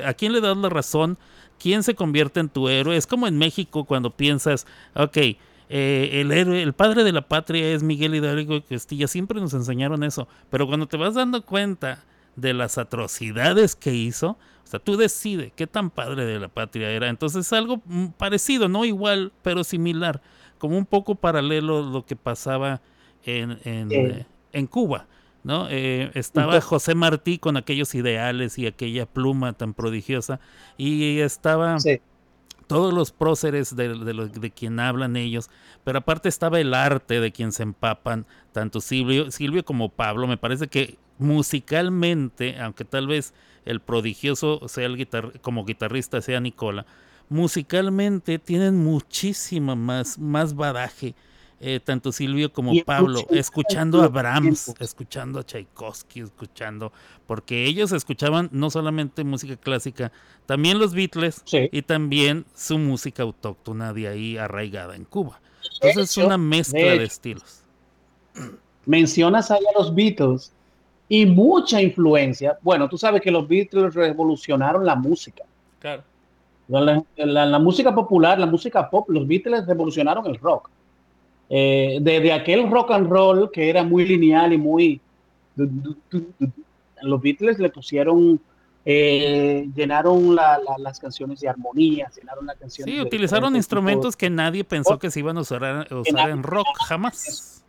a 0.06 0.14
quién 0.14 0.34
le 0.34 0.42
das 0.42 0.58
la 0.58 0.68
razón 0.68 1.18
¿Quién 1.60 1.84
se 1.84 1.96
convierte 1.96 2.40
en 2.40 2.50
tu 2.50 2.70
héroe? 2.70 2.98
Es 2.98 3.08
como 3.08 3.28
en 3.28 3.38
México 3.38 3.86
cuando 3.86 4.12
piensas, 4.12 4.68
ok, 4.96 5.18
eh, 5.70 6.22
el 6.22 6.32
héroe, 6.32 6.62
el 6.62 6.74
padre 6.74 7.04
de 7.04 7.12
la 7.12 7.28
patria 7.28 7.72
es 7.72 7.84
Miguel 7.84 8.16
Hidalgo 8.16 8.56
y 8.56 8.62
Castilla. 8.62 9.08
Siempre 9.08 9.40
nos 9.40 9.54
enseñaron 9.54 10.04
eso. 10.04 10.28
Pero 10.50 10.68
cuando 10.68 10.88
te 10.88 10.98
vas 10.98 11.16
dando 11.16 11.44
cuenta 11.46 12.04
de 12.36 12.54
las 12.54 12.78
atrocidades 12.78 13.76
que 13.76 13.94
hizo, 13.94 14.38
o 14.64 14.68
sea, 14.68 14.80
tú 14.80 14.98
decides 14.98 15.52
qué 15.56 15.68
tan 15.68 15.90
padre 15.90 16.26
de 16.26 16.40
la 16.40 16.48
patria 16.48 16.90
era. 16.90 17.10
Entonces 17.10 17.46
es 17.48 17.54
algo 17.54 17.82
mm, 17.86 18.08
parecido, 18.18 18.68
no 18.68 18.86
igual, 18.86 19.32
pero 19.42 19.64
similar. 19.64 20.22
Como 20.58 20.78
un 20.78 20.86
poco 20.86 21.16
paralelo 21.16 21.80
a 21.80 21.82
lo 21.82 22.06
que 22.06 22.16
pasaba 22.16 22.82
en, 23.24 23.60
en, 23.64 23.92
eh, 23.92 24.26
en 24.52 24.68
Cuba. 24.68 25.08
¿No? 25.44 25.68
Eh, 25.70 26.12
estaba 26.14 26.60
José 26.62 26.96
Martí 26.96 27.38
con 27.38 27.58
aquellos 27.58 27.94
ideales 27.96 28.58
y 28.58 28.66
aquella 28.68 29.06
pluma 29.06 29.54
tan 29.54 29.74
prodigiosa 29.74 30.40
y 30.78 31.20
estaba 31.20 31.78
todos 32.68 32.94
los 32.94 33.12
próceres 33.12 33.76
de, 33.76 33.90
de, 33.90 34.14
lo- 34.14 34.28
de 34.28 34.52
quien 34.52 34.80
hablan 34.80 35.16
ellos, 35.18 35.50
pero 35.84 36.00
aparte 36.00 36.30
estaba 36.30 36.60
el 36.60 36.74
arte 36.74 37.20
de 37.20 37.32
quien 37.32 37.52
se 37.52 37.64
empapan, 37.64 38.26
tanto 38.54 38.80
Silvio, 38.82 39.32
Silvio 39.32 39.66
como 39.66 39.90
Pablo. 39.90 40.28
Me 40.28 40.38
parece 40.38 40.68
que 40.68 40.98
musicalmente, 41.20 42.58
aunque 42.60 42.86
tal 42.86 43.08
vez 43.08 43.34
el 43.66 43.80
prodigioso 43.82 44.68
sea 44.68 44.86
el 44.86 44.98
guitar- 44.98 45.40
como 45.42 45.66
guitarrista 45.66 46.22
sea 46.22 46.40
Nicola, 46.40 46.86
musicalmente 47.30 48.40
tienen 48.40 48.84
muchísima 48.84 49.76
más, 49.76 50.18
más 50.20 50.56
badaje. 50.56 51.16
Eh, 51.66 51.80
tanto 51.80 52.12
Silvio 52.12 52.52
como 52.52 52.74
Pablo, 52.86 53.22
escuchando 53.30 54.02
a 54.04 54.08
Brahms, 54.10 54.74
escuchando 54.80 55.40
a 55.40 55.44
Tchaikovsky, 55.44 56.20
escuchando, 56.20 56.92
porque 57.26 57.66
ellos 57.66 57.92
escuchaban 57.94 58.50
no 58.52 58.70
solamente 58.70 59.24
música 59.24 59.56
clásica, 59.56 60.12
también 60.46 60.78
los 60.78 60.94
Beatles 60.94 61.42
Sí. 61.46 61.70
y 61.72 61.82
también 61.84 62.46
su 62.54 62.78
música 62.78 63.24
autóctona 63.24 63.94
de 63.94 64.08
ahí 64.10 64.38
arraigada 64.38 64.96
en 64.96 65.06
Cuba. 65.06 65.40
Entonces 65.82 66.18
es 66.18 66.24
una 66.26 66.38
mezcla 66.38 66.80
de 66.80 67.04
estilos. 67.04 67.62
mencionas 68.86 69.50
ahí 69.52 69.62
a 69.74 69.78
los 69.80 69.94
Beatles 69.96 70.52
y 71.10 71.26
mucha 71.26 71.82
influencia. 71.82 72.58
Bueno, 72.62 72.90
tú 72.90 72.98
sabes 72.98 73.22
que 73.22 73.32
los 73.32 73.48
Beatles 73.48 73.94
revolucionaron 73.94 74.86
la 74.86 74.96
música. 74.96 75.44
Claro. 75.80 76.04
La, 76.68 77.04
la- 77.18 77.46
la 77.46 77.60
música 77.60 77.94
popular, 77.94 78.40
la 78.40 78.46
música 78.46 78.90
pop, 78.90 79.10
los 79.10 79.28
Beatles 79.28 79.66
revolucionaron 79.68 80.26
el 80.28 80.38
rock. 80.40 80.70
Eh, 81.56 82.00
desde 82.02 82.34
aquel 82.34 82.68
rock 82.72 82.90
and 82.92 83.08
roll 83.08 83.52
que 83.52 83.70
era 83.70 83.84
muy 83.84 84.06
lineal 84.08 84.54
y 84.54 84.58
muy... 84.58 85.00
Los 87.04 87.22
Beatles 87.22 87.60
le 87.60 87.70
pusieron, 87.70 88.42
eh, 88.86 89.68
llenaron 89.76 90.34
la- 90.34 90.58
la- 90.58 90.78
las 90.80 91.00
canciones 91.00 91.40
de 91.42 91.50
armonía, 91.50 92.10
llenaron 92.16 92.48
las 92.48 92.58
canciones 92.58 92.92
Sí, 92.92 92.98
de 93.00 93.06
utilizaron 93.06 93.56
instrumentos 93.56 94.16
que 94.16 94.30
nadie 94.32 94.64
pensó 94.64 94.98
que 94.98 95.12
se 95.12 95.20
iban 95.20 95.38
a 95.38 95.42
usar, 95.42 95.64
a 95.64 95.96
usar 95.96 96.14
nadie 96.16 96.32
en 96.32 96.42
rock, 96.44 96.66
jamás. 96.88 97.64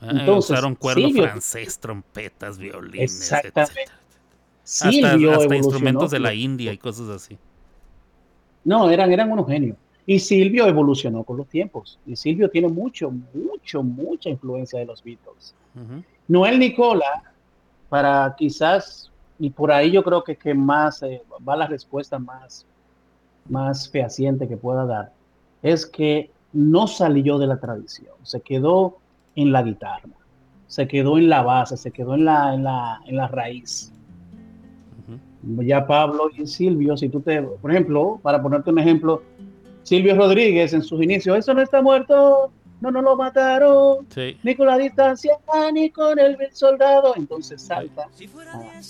Ah, 0.00 0.08
Entonces, 0.12 0.52
usaron 0.52 0.74
cuerno 0.74 1.08
Silvio- 1.08 1.24
francés, 1.24 1.78
trompetas, 1.78 2.56
violines, 2.58 3.12
Exactamente. 3.20 3.82
Hasta, 3.82 4.90
Silvio 4.90 5.32
hasta 5.32 5.44
evolucionó 5.44 5.56
instrumentos 5.56 6.10
de 6.12 6.20
la 6.20 6.32
India 6.34 6.72
y 6.72 6.78
cosas 6.78 7.08
así. 7.10 7.36
No, 8.64 8.90
eran, 8.90 9.12
eran 9.12 9.30
unos 9.30 9.46
genios. 9.46 9.76
Y 10.06 10.20
Silvio 10.20 10.66
evolucionó 10.66 11.24
con 11.24 11.36
los 11.36 11.48
tiempos. 11.48 11.98
Y 12.06 12.14
Silvio 12.14 12.48
tiene 12.48 12.68
mucho, 12.68 13.10
mucho, 13.34 13.82
mucha 13.82 14.30
influencia 14.30 14.78
de 14.78 14.86
los 14.86 15.02
Beatles. 15.02 15.54
Noel 16.28 16.58
Nicola, 16.58 17.22
para 17.88 18.34
quizás, 18.38 19.10
y 19.38 19.50
por 19.50 19.70
ahí 19.70 19.90
yo 19.90 20.02
creo 20.02 20.24
que, 20.24 20.36
que 20.36 20.54
más 20.54 21.02
eh, 21.02 21.22
va 21.46 21.56
la 21.56 21.66
respuesta 21.66 22.18
más, 22.18 22.64
más 23.48 23.88
fehaciente 23.90 24.48
que 24.48 24.56
pueda 24.56 24.86
dar, 24.86 25.12
es 25.62 25.84
que 25.84 26.30
no 26.52 26.86
salió 26.86 27.38
de 27.38 27.46
la 27.46 27.58
tradición, 27.58 28.14
se 28.22 28.40
quedó 28.40 28.98
en 29.34 29.52
la 29.52 29.62
guitarra, 29.62 30.08
se 30.66 30.88
quedó 30.88 31.18
en 31.18 31.28
la 31.28 31.42
base, 31.42 31.76
se 31.76 31.90
quedó 31.90 32.14
en 32.14 32.24
la, 32.24 32.54
en 32.54 32.64
la, 32.64 33.00
en 33.06 33.16
la 33.16 33.28
raíz. 33.28 33.92
Ya 35.42 35.86
Pablo 35.86 36.28
y 36.36 36.44
Silvio, 36.46 36.96
si 36.96 37.08
tú 37.08 37.20
te, 37.20 37.40
por 37.40 37.70
ejemplo, 37.70 38.18
para 38.22 38.42
ponerte 38.42 38.70
un 38.70 38.80
ejemplo, 38.80 39.22
Silvio 39.86 40.16
Rodríguez 40.16 40.72
en 40.72 40.82
sus 40.82 41.00
inicios, 41.00 41.38
eso 41.38 41.54
no 41.54 41.62
está 41.62 41.80
muerto, 41.80 42.50
no 42.80 42.90
nos 42.90 43.04
lo 43.04 43.16
mataron, 43.16 44.04
Sí. 44.12 44.36
ni 44.42 44.56
con 44.56 44.66
la 44.66 44.76
distancia, 44.78 45.38
ni 45.72 45.90
con 45.90 46.18
el 46.18 46.36
soldado. 46.52 47.14
Entonces 47.16 47.62
salta. 47.62 48.08
ah, 48.52 48.80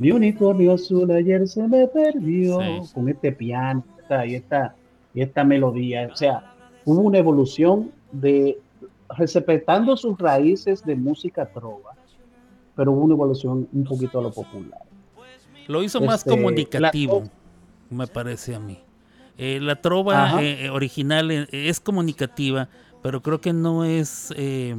Mi 0.00 0.10
unicornio 0.10 0.72
azul 0.74 1.08
ayer 1.12 1.46
se 1.46 1.62
me 1.68 1.86
perdió 1.86 2.58
Sí. 2.60 2.92
con 2.94 3.08
este 3.08 3.30
piano 3.30 3.84
y, 4.26 4.34
esta, 4.34 4.74
y 5.14 5.20
esta 5.22 5.44
melodía. 5.44 6.08
O 6.12 6.16
sea, 6.16 6.52
hubo 6.84 7.02
una 7.02 7.18
evolución 7.18 7.92
de 8.10 8.58
respetando 9.16 9.96
sus 9.96 10.18
raíces 10.18 10.84
de 10.84 10.96
música 10.96 11.46
trova, 11.46 11.92
pero 12.74 12.90
hubo 12.90 13.02
una 13.04 13.14
evolución 13.14 13.68
un 13.72 13.84
poquito 13.84 14.18
a 14.18 14.22
lo 14.22 14.32
popular. 14.32 14.80
Lo 15.68 15.80
hizo 15.84 16.00
más 16.00 16.20
Este, 16.22 16.30
comunicativo, 16.30 17.22
la- 17.90 17.96
me 17.96 18.06
parece 18.08 18.56
a 18.56 18.58
mí. 18.58 18.80
Eh, 19.38 19.58
la 19.60 19.80
trova 19.80 20.42
eh, 20.42 20.64
eh, 20.66 20.70
original 20.70 21.30
eh, 21.30 21.46
es 21.50 21.80
comunicativa, 21.80 22.68
pero 23.02 23.22
creo 23.22 23.40
que 23.40 23.52
no 23.52 23.84
es 23.84 24.32
eh, 24.36 24.74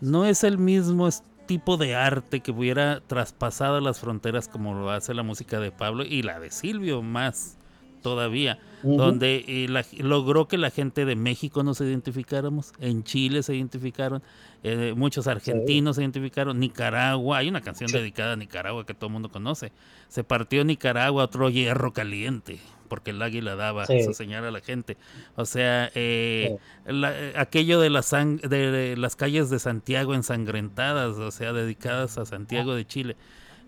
no 0.00 0.24
es 0.24 0.44
el 0.44 0.58
mismo 0.58 1.08
tipo 1.46 1.76
de 1.76 1.94
arte 1.94 2.40
que 2.40 2.50
hubiera 2.50 3.00
traspasado 3.06 3.80
las 3.80 4.00
fronteras 4.00 4.48
como 4.48 4.74
lo 4.74 4.90
hace 4.90 5.12
la 5.14 5.22
música 5.22 5.60
de 5.60 5.70
Pablo 5.70 6.04
y 6.04 6.22
la 6.22 6.40
de 6.40 6.50
Silvio 6.50 7.02
más 7.02 7.58
todavía, 8.00 8.58
donde 8.82 9.44
eh, 9.46 9.66
la- 9.68 9.84
logró 9.98 10.48
que 10.48 10.58
la 10.58 10.70
gente 10.70 11.04
de 11.04 11.14
México 11.14 11.62
nos 11.62 11.80
identificáramos, 11.80 12.72
en 12.80 13.04
Chile 13.04 13.42
se 13.44 13.54
identificaron, 13.54 14.22
eh, 14.62 14.94
muchos 14.96 15.26
argentinos 15.26 15.96
se 15.96 16.02
identificaron, 16.02 16.58
Nicaragua, 16.60 17.38
hay 17.38 17.48
una 17.48 17.60
canción 17.60 17.90
dedicada 17.90 18.34
a 18.34 18.36
Nicaragua 18.36 18.86
que 18.86 18.94
todo 18.94 19.06
el 19.08 19.12
mundo 19.14 19.28
conoce, 19.30 19.72
se 20.08 20.22
partió 20.24 20.64
Nicaragua 20.64 21.24
otro 21.24 21.50
hierro 21.50 21.92
caliente, 21.92 22.58
porque 22.88 23.10
el 23.10 23.20
águila 23.22 23.56
daba 23.56 23.86
Sí. 23.86 24.02
su 24.04 24.12
señal 24.14 24.44
a 24.44 24.50
la 24.50 24.60
gente, 24.60 24.96
o 25.34 25.44
sea, 25.46 25.90
eh, 25.94 26.56
la- 26.86 27.18
eh, 27.18 27.32
aquello 27.36 27.80
de, 27.80 27.90
la 27.90 28.00
sang- 28.00 28.40
de, 28.40 28.70
de 28.70 28.96
las 28.96 29.16
calles 29.16 29.50
de 29.50 29.58
Santiago 29.58 30.14
ensangrentadas, 30.14 31.16
o 31.16 31.30
sea, 31.30 31.52
dedicadas 31.52 32.18
a 32.18 32.26
Santiago 32.26 32.74
de 32.74 32.86
Chile. 32.86 33.16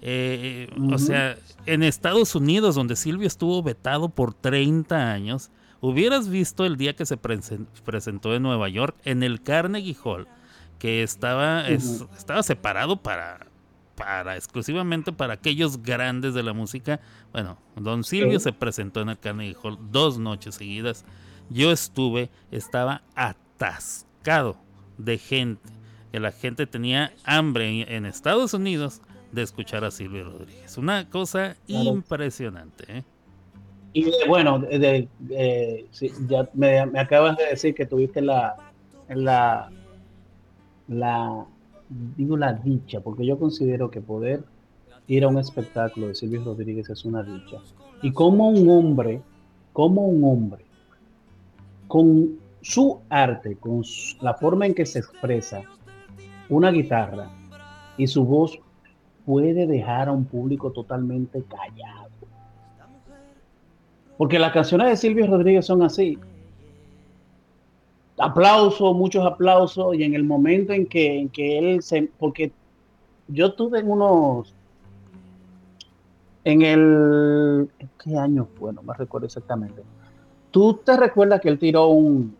Eh, 0.03 0.69
O 0.93 0.99
sea, 0.99 1.37
en 1.67 1.83
Estados 1.83 2.35
Unidos, 2.35 2.75
donde 2.75 2.95
Silvio 2.95 3.27
estuvo 3.27 3.63
vetado 3.63 4.11
por 4.11 4.35
30 4.35 5.11
años, 5.13 5.51
hubieras 5.81 6.29
visto 6.29 6.67
el 6.67 6.77
día 6.77 6.95
que 6.95 7.07
se 7.07 7.17
presen- 7.17 7.67
presentó 7.85 8.35
en 8.35 8.43
Nueva 8.43 8.69
York, 8.69 8.97
en 9.05 9.23
el 9.23 9.43
Carnegie 9.43 9.97
Hall, 10.05 10.27
que 10.85 11.03
estaba, 11.03 11.67
es- 11.67 12.05
estaba 12.15 12.43
separado 12.43 12.99
para, 12.99 13.47
para 13.95 14.37
exclusivamente 14.37 15.13
para 15.15 15.33
aquellos 15.33 15.83
grandes 15.83 16.35
de 16.35 16.43
la 16.43 16.53
música. 16.53 17.01
Bueno, 17.33 17.57
Don 17.75 18.05
Silvio 18.05 18.39
Sí. 18.39 18.45
se 18.45 18.53
presentó 18.53 19.01
en 19.01 19.09
el 19.09 19.19
Carnegie 19.19 19.57
Hall 19.63 19.79
dos 19.91 20.19
noches 20.19 20.57
seguidas. 20.57 21.07
Yo 21.49 21.73
estuve, 21.73 22.29
estaba 22.51 23.01
atascado 23.15 24.59
de 24.99 25.17
gente, 25.17 25.73
que 26.13 26.21
la 26.21 26.33
gente 26.33 26.67
tenía 26.67 27.15
hambre 27.25 27.81
en, 27.81 27.91
en 27.91 28.05
Estados 28.05 28.53
Unidos 28.53 29.01
de 29.33 29.41
escuchar 29.41 29.87
a 29.87 29.91
Silvio 29.91 30.25
Rodríguez. 30.25 30.77
Una 30.77 31.09
cosa 31.09 31.57
Claro. 31.67 31.85
impresionante. 31.85 32.85
¿eh? 32.99 33.03
Y 33.95 34.05
de- 34.05 34.13
bueno, 34.29 34.59
de- 34.59 34.79
de- 34.79 35.09
eh, 35.31 35.87
sí, 35.93 36.13
ya 36.29 36.47
me, 36.53 36.85
me 36.85 37.01
acabas 37.01 37.39
de 37.39 37.47
decir 37.47 37.75
que 37.75 37.87
tuviste 37.87 38.21
la, 38.21 38.57
la, 39.09 39.71
la, 40.89 41.45
digo 42.17 42.37
la 42.37 42.53
dicha, 42.53 43.01
porque 43.01 43.27
yo 43.27 43.39
considero 43.39 43.91
que 43.91 44.01
poder 44.01 44.45
ir 45.07 45.25
a 45.25 45.29
un 45.29 45.39
espectáculo 45.39 46.09
de 46.09 46.15
Silvio 46.15 46.43
Rodríguez 46.45 46.89
es 46.91 47.05
una 47.05 47.23
dicha. 47.23 47.59
Y 48.03 48.13
como 48.13 48.49
un 48.49 48.69
hombre, 48.69 49.23
como 49.73 50.07
un 50.07 50.25
hombre, 50.25 50.65
con 51.89 52.39
su 52.61 53.01
arte, 53.09 53.57
con 53.57 53.83
la 54.21 54.35
forma 54.35 54.67
en 54.67 54.75
que 54.75 54.87
se 54.87 55.01
expresa 55.01 55.63
una 56.49 56.71
guitarra 56.71 57.29
y 57.97 58.07
su 58.07 58.25
voz 58.25 58.59
puede 59.25 59.67
dejar 59.67 60.09
a 60.09 60.13
un 60.13 60.25
público 60.25 60.71
totalmente 60.71 61.43
callado. 61.43 62.11
Porque 64.17 64.39
las 64.39 64.53
canciones 64.53 64.89
de 64.89 64.97
Silvio 64.97 65.27
Rodríguez 65.27 65.67
son 65.67 65.83
así. 65.83 66.19
Aplausos, 68.19 68.95
muchos 68.95 69.27
aplausos, 69.27 69.95
y 69.97 70.05
en 70.05 70.15
el 70.15 70.25
momento 70.25 70.73
en 70.73 70.87
que, 70.87 71.19
en 71.19 71.29
que 71.29 71.59
él 71.59 71.83
se... 71.83 72.11
Porque 72.19 72.53
yo 73.29 73.53
tuve 73.55 73.81
en 73.81 73.91
unos... 73.91 74.55
En 76.45 76.63
el... 76.63 77.69
¿en 77.79 77.91
¿Qué 78.03 78.17
año 78.17 78.47
fue? 78.59 78.73
No 78.73 78.83
me 78.83 78.95
recuerdo 78.95 79.27
exactamente. 79.27 79.83
¿Tú 80.51 80.75
te 80.85 80.97
recuerdas 80.97 81.41
que 81.41 81.49
él 81.49 81.59
tiró 81.59 81.89
un, 81.89 82.37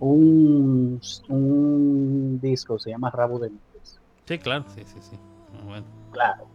un, 0.00 1.00
un 1.28 2.40
disco, 2.40 2.78
se 2.78 2.90
llama 2.90 3.10
Rabo 3.10 3.38
de 3.38 3.50
Nubes? 3.50 4.00
Sí, 4.24 4.38
claro, 4.38 4.64
sí, 4.74 4.82
sí, 4.84 4.96
sí. 5.00 5.16
Bueno. 5.64 5.84
Claro. 6.10 6.46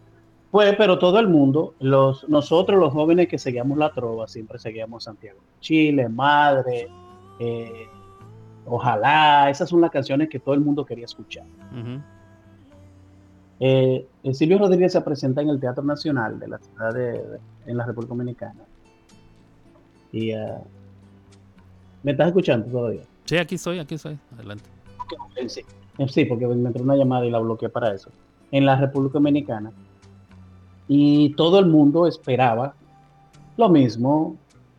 Pues, 0.51 0.75
pero 0.75 0.97
todo 0.97 1.19
el 1.19 1.27
mundo, 1.27 1.75
los, 1.79 2.27
nosotros 2.27 2.79
los 2.79 2.93
jóvenes 2.93 3.27
que 3.27 3.37
seguíamos 3.37 3.77
la 3.77 3.91
trova, 3.91 4.27
siempre 4.27 4.59
seguíamos 4.59 5.03
Santiago 5.03 5.39
Chile, 5.59 6.09
Madre, 6.09 6.87
eh, 7.39 7.87
Ojalá, 8.67 9.49
esas 9.49 9.69
son 9.69 9.81
las 9.81 9.91
canciones 9.91 10.29
que 10.29 10.39
todo 10.39 10.53
el 10.53 10.61
mundo 10.61 10.85
quería 10.85 11.05
escuchar. 11.05 11.45
Eh, 13.59 14.07
Silvio 14.33 14.59
Rodríguez 14.59 14.91
se 14.91 15.01
presenta 15.01 15.41
en 15.41 15.49
el 15.49 15.59
Teatro 15.59 15.83
Nacional 15.83 16.39
de 16.39 16.47
la 16.47 16.59
ciudad 16.59 16.93
de, 16.93 17.11
de- 17.13 17.39
en 17.65 17.77
la 17.77 17.85
República 17.85 18.09
Dominicana. 18.13 18.61
Y 20.11 20.31
ah, 20.31 20.61
¿me 22.03 22.11
estás 22.11 22.27
escuchando 22.27 22.67
todavía? 22.67 23.01
Sí, 23.25 23.37
aquí 23.37 23.55
estoy, 23.55 23.79
aquí 23.79 23.95
estoy. 23.95 24.17
Adelante. 24.35 24.63
Sí, 25.47 25.61
sí, 26.07 26.25
porque 26.25 26.45
me 26.47 26.67
entró 26.67 26.83
una 26.83 26.95
llamada 26.95 27.25
y 27.25 27.31
la 27.31 27.39
bloqueé 27.39 27.69
para 27.69 27.93
eso. 27.93 28.11
En 28.51 28.65
la 28.65 28.75
República 28.75 29.13
Dominicana. 29.13 29.71
Y 30.87 31.33
todo 31.35 31.59
el 31.59 31.65
mundo 31.65 32.07
esperaba 32.07 32.75
lo 33.57 33.69
mismo. 33.69 34.37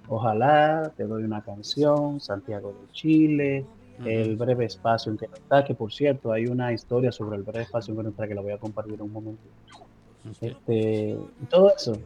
Ojalá, 0.08 0.90
te 0.96 1.04
doy 1.04 1.24
una 1.24 1.42
canción, 1.42 2.18
Santiago 2.20 2.70
de 2.70 2.92
Chile, 2.92 3.66
el 4.04 4.36
breve 4.36 4.66
espacio 4.66 5.12
en 5.12 5.18
que 5.18 5.28
no 5.28 5.34
está, 5.34 5.64
que 5.64 5.74
por 5.74 5.92
cierto 5.92 6.32
hay 6.32 6.46
una 6.46 6.72
historia 6.72 7.10
sobre 7.10 7.36
el 7.36 7.42
breve 7.42 7.64
espacio 7.64 7.92
en 7.92 7.98
que 7.98 8.02
no 8.04 8.08
está 8.10 8.28
que 8.28 8.34
la 8.34 8.40
voy 8.40 8.52
a 8.52 8.58
compartir 8.58 8.94
en 8.94 9.02
un 9.02 9.12
momento. 9.12 9.42
Este, 10.40 11.18
todo 11.48 11.74
eso. 11.74 11.96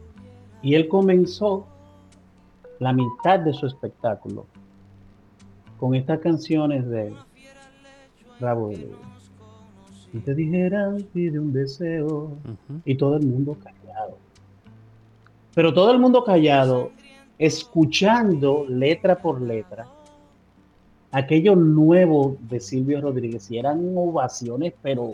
Y 0.61 0.75
él 0.75 0.87
comenzó 0.87 1.65
la 2.79 2.93
mitad 2.93 3.39
de 3.39 3.53
su 3.53 3.67
espectáculo 3.67 4.45
con 5.79 5.95
estas 5.95 6.19
canciones 6.19 6.87
de 6.87 7.13
Bravo 8.39 8.71
y 8.71 10.19
te 10.19 10.35
dijeran 10.35 11.05
pide 11.13 11.39
un 11.39 11.51
deseo 11.53 12.37
y 12.85 12.95
todo 12.95 13.17
el 13.17 13.25
mundo 13.25 13.57
callado. 13.61 14.17
Pero 15.55 15.73
todo 15.73 15.91
el 15.91 15.99
mundo 15.99 16.23
callado, 16.23 16.91
escuchando 17.37 18.65
letra 18.67 19.17
por 19.17 19.41
letra 19.41 19.87
aquello 21.13 21.55
nuevo 21.55 22.35
de 22.41 22.59
Silvio 22.59 22.99
Rodríguez 22.99 23.49
y 23.49 23.59
eran 23.59 23.93
ovaciones, 23.95 24.73
pero 24.81 25.11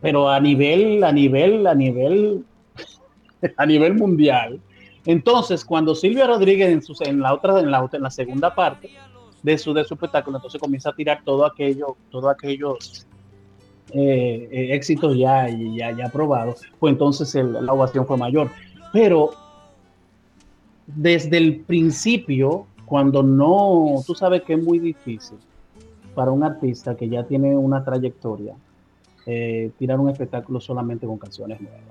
pero 0.00 0.28
a 0.28 0.38
nivel, 0.38 1.02
a 1.02 1.10
nivel, 1.10 1.66
a 1.66 1.74
nivel, 1.74 2.44
a 3.56 3.66
nivel 3.66 3.94
mundial. 3.94 4.60
Entonces, 5.06 5.64
cuando 5.64 5.94
Silvio 5.94 6.26
Rodríguez 6.26 6.70
en, 6.70 6.82
su, 6.82 6.94
en 7.00 7.20
la 7.20 7.32
otra, 7.32 7.60
en 7.60 7.70
la, 7.70 7.88
en 7.90 8.02
la 8.02 8.10
segunda 8.10 8.54
parte 8.54 8.90
de 9.42 9.56
su, 9.56 9.72
de 9.72 9.82
su 9.84 9.94
espectáculo, 9.94 10.36
entonces 10.36 10.60
comienza 10.60 10.90
a 10.90 10.94
tirar 10.94 11.22
todo 11.24 11.46
aquello, 11.46 11.96
todo 12.10 12.28
aquellos 12.28 13.06
eh, 13.92 14.48
eh, 14.52 14.74
éxitos 14.74 15.16
ya, 15.16 15.48
ya, 15.48 15.90
ya 15.92 16.06
aprobados, 16.06 16.60
pues 16.78 16.92
entonces 16.92 17.34
la 17.34 17.72
ovación 17.72 18.06
fue 18.06 18.18
mayor. 18.18 18.50
Pero 18.92 19.30
desde 20.86 21.38
el 21.38 21.60
principio, 21.60 22.66
cuando 22.86 23.22
no, 23.22 24.02
tú 24.06 24.14
sabes 24.14 24.42
que 24.42 24.54
es 24.54 24.62
muy 24.62 24.78
difícil 24.78 25.38
para 26.14 26.30
un 26.30 26.44
artista 26.44 26.96
que 26.96 27.08
ya 27.08 27.24
tiene 27.24 27.56
una 27.56 27.84
trayectoria, 27.84 28.54
eh, 29.26 29.70
tirar 29.78 29.98
un 29.98 30.10
espectáculo 30.10 30.60
solamente 30.60 31.06
con 31.06 31.18
canciones 31.18 31.60
nuevas. 31.60 31.82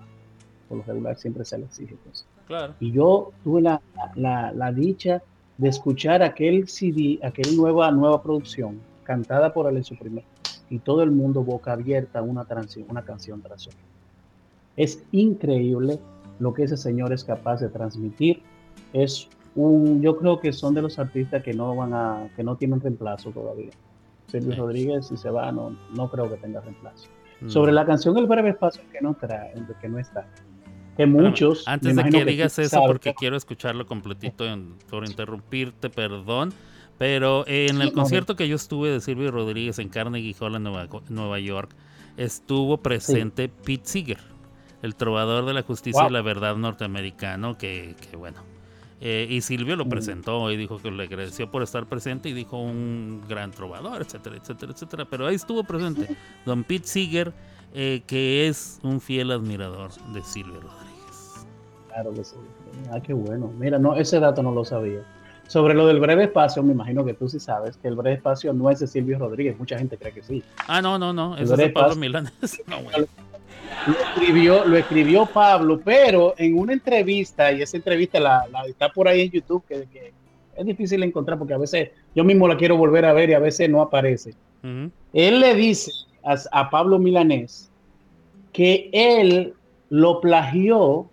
Por 0.70 0.78
lo 0.78 0.84
regular 0.84 1.18
siempre 1.18 1.46
se 1.46 1.58
le 1.58 1.66
exige 1.66 1.96
pues. 2.04 2.26
Claro. 2.48 2.74
Y 2.80 2.92
yo 2.92 3.32
tuve 3.44 3.62
la, 3.62 3.82
la, 4.16 4.52
la, 4.52 4.72
dicha 4.72 5.22
de 5.58 5.70
escuchar 5.70 6.24
aquel 6.24 6.68
CD, 6.68 7.20
aquella 7.24 7.52
nueva, 7.54 7.92
nueva 7.92 8.22
producción, 8.22 8.80
cantada 9.04 9.54
por 9.54 9.84
su 9.84 9.98
primer, 9.98 10.24
y 10.70 10.80
todo 10.80 11.04
el 11.04 11.12
mundo 11.12 11.44
boca 11.44 11.74
abierta 11.74 12.22
una, 12.22 12.46
canción, 12.46 12.86
una 12.90 13.04
canción 13.04 13.42
tras 13.42 13.68
otra. 13.68 13.80
Es 14.76 15.04
increíble 15.12 16.00
lo 16.40 16.54
que 16.54 16.64
ese 16.64 16.78
señor 16.78 17.14
es 17.14 17.24
capaz 17.24 17.60
de 17.62 17.70
transmitir. 17.70 18.42
Es 18.92 19.30
un, 19.56 20.02
yo 20.02 20.18
creo 20.18 20.40
que 20.40 20.52
son 20.54 20.74
de 20.74 20.82
los 20.82 21.00
artistas 21.00 21.44
que 21.44 21.54
no 21.54 21.76
van 21.76 21.94
a, 21.94 22.30
que 22.36 22.44
no 22.44 22.56
tienen 22.56 22.82
reemplazo 22.82 23.32
todavía. 23.32 23.72
Silvio 24.28 24.56
Rodríguez, 24.56 25.08
si 25.08 25.18
se 25.18 25.30
va, 25.30 25.52
no, 25.52 25.78
no 25.96 26.10
creo 26.10 26.30
que 26.30 26.38
tenga 26.38 26.62
reemplazo. 26.62 27.08
Mm. 27.42 27.50
Sobre 27.50 27.72
la 27.72 27.86
canción 27.86 28.18
El 28.18 28.26
breve 28.26 28.50
espacio 28.50 28.82
que 28.92 29.00
no, 29.02 29.14
trae, 29.16 29.54
que 29.80 29.90
no 29.90 30.00
está. 30.00 30.26
Que 30.98 31.06
muchos. 31.06 31.68
Antes 31.68 31.96
de 31.96 32.04
que 32.04 32.26
digas 32.26 32.58
eso, 32.60 32.82
porque 32.86 33.14
quiero 33.16 33.36
escucharlo 33.36 33.86
completito 33.86 34.46
en, 34.46 34.76
por 34.90 35.06
interrumpirte, 35.06 35.90
perdón. 35.90 36.54
Pero 37.00 37.44
en 37.48 37.82
el 37.82 37.92
concierto 37.92 38.36
que 38.36 38.48
yo 38.48 38.56
estuve 38.56 38.90
de 38.90 39.02
Silvio 39.02 39.32
Rodríguez 39.32 39.80
en 39.80 39.90
Carnegie 39.90 40.36
Hall 40.40 40.56
en 40.56 40.64
Nueva, 40.64 40.88
Nueva 41.10 41.40
York, 41.40 41.76
estuvo 42.18 42.78
presente 42.78 43.50
Pete 43.50 43.86
Seeger, 43.86 44.20
el 44.84 44.96
trovador 44.96 45.46
de 45.46 45.54
la 45.54 45.64
justicia 45.64 46.04
Wow. 46.04 46.12
y 46.12 46.14
la 46.14 46.22
verdad 46.22 46.56
norteamericano, 46.56 47.58
que, 47.58 47.96
que 48.10 48.16
bueno. 48.16 48.53
Eh, 49.06 49.28
y 49.30 49.42
Silvio 49.42 49.76
lo 49.76 49.84
Mm. 49.84 49.90
presentó 49.90 50.50
y 50.50 50.56
dijo 50.56 50.80
que 50.82 50.90
le 50.90 51.04
agradeció 51.04 51.52
por 51.52 51.62
estar 51.62 51.86
presente 51.88 52.30
y 52.30 52.34
dijo 52.34 52.58
un 52.58 53.22
gran 53.28 53.52
trovador, 53.52 54.02
etcétera, 54.02 54.38
etcétera, 54.38 54.72
etcétera. 54.72 55.04
Pero 55.10 55.28
ahí 55.28 55.36
estuvo 55.36 55.62
presente 55.66 56.08
Don 56.46 56.64
Pete 56.64 56.88
Seeger, 56.88 57.34
eh, 57.74 58.02
que 58.08 58.48
es 58.48 58.80
un 58.82 59.02
fiel 59.02 59.32
admirador 59.32 59.92
de 60.14 60.22
Silvio 60.24 60.62
Rodríguez. 60.62 61.46
Claro 61.90 62.14
que 62.14 62.24
sí. 62.24 62.36
Ah, 62.94 63.02
qué 63.02 63.12
bueno. 63.14 63.52
Mira, 63.60 63.78
no, 63.78 63.96
ese 63.98 64.22
dato 64.22 64.42
no 64.42 64.54
lo 64.54 64.64
sabía. 64.64 65.02
Sobre 65.48 65.74
lo 65.74 65.86
del 65.86 66.00
breve 66.00 66.24
espacio, 66.24 66.64
me 66.64 66.72
imagino 66.72 67.04
que 67.04 67.14
tú 67.14 67.28
sí 67.28 67.42
sabes 67.42 67.76
que 67.76 67.90
el 67.90 67.96
breve 67.96 68.16
espacio 68.16 68.54
no 68.54 68.70
es 68.70 68.80
de 68.80 68.88
Silvio 68.88 69.20
Rodríguez. 69.20 69.60
Mucha 69.60 69.78
gente 69.78 69.98
cree 69.98 70.14
que 70.14 70.24
sí. 70.24 70.42
Ah, 70.68 70.82
no, 70.82 70.98
no, 70.98 71.12
no, 71.12 71.36
El 71.36 71.44
es 71.44 71.58
de 71.58 71.70
Pablo 71.72 71.98
Milanés. 71.98 72.32
No, 72.68 72.82
bueno. 72.82 73.06
Lo 73.86 74.00
escribió, 74.00 74.66
lo 74.66 74.78
escribió 74.78 75.26
Pablo, 75.26 75.82
pero 75.84 76.34
en 76.38 76.58
una 76.58 76.74
entrevista, 76.74 77.52
y 77.52 77.62
esa 77.62 77.76
entrevista 77.78 78.20
la, 78.20 78.48
la- 78.50 78.66
está 78.66 78.90
por 78.90 79.08
ahí 79.08 79.22
en 79.22 79.32
YouTube, 79.32 79.64
que, 79.68 79.86
que 79.92 80.14
es 80.56 80.66
difícil 80.66 81.04
encontrar 81.04 81.38
porque 81.38 81.54
a 81.54 81.58
veces 81.58 81.90
yo 82.16 82.24
mismo 82.24 82.48
la 82.48 82.56
quiero 82.56 82.78
volver 82.78 83.06
a 83.06 83.14
ver 83.14 83.30
y 83.30 83.34
a 83.34 83.40
veces 83.40 83.70
no 83.70 83.82
aparece. 83.82 84.34
Él 85.12 85.40
le 85.42 85.54
dice 85.56 85.92
a, 86.24 86.38
a 86.52 86.70
Pablo 86.70 86.98
Milanés 87.00 87.70
que 88.54 88.90
él 88.94 89.54
lo 89.90 90.22
plagió 90.22 91.10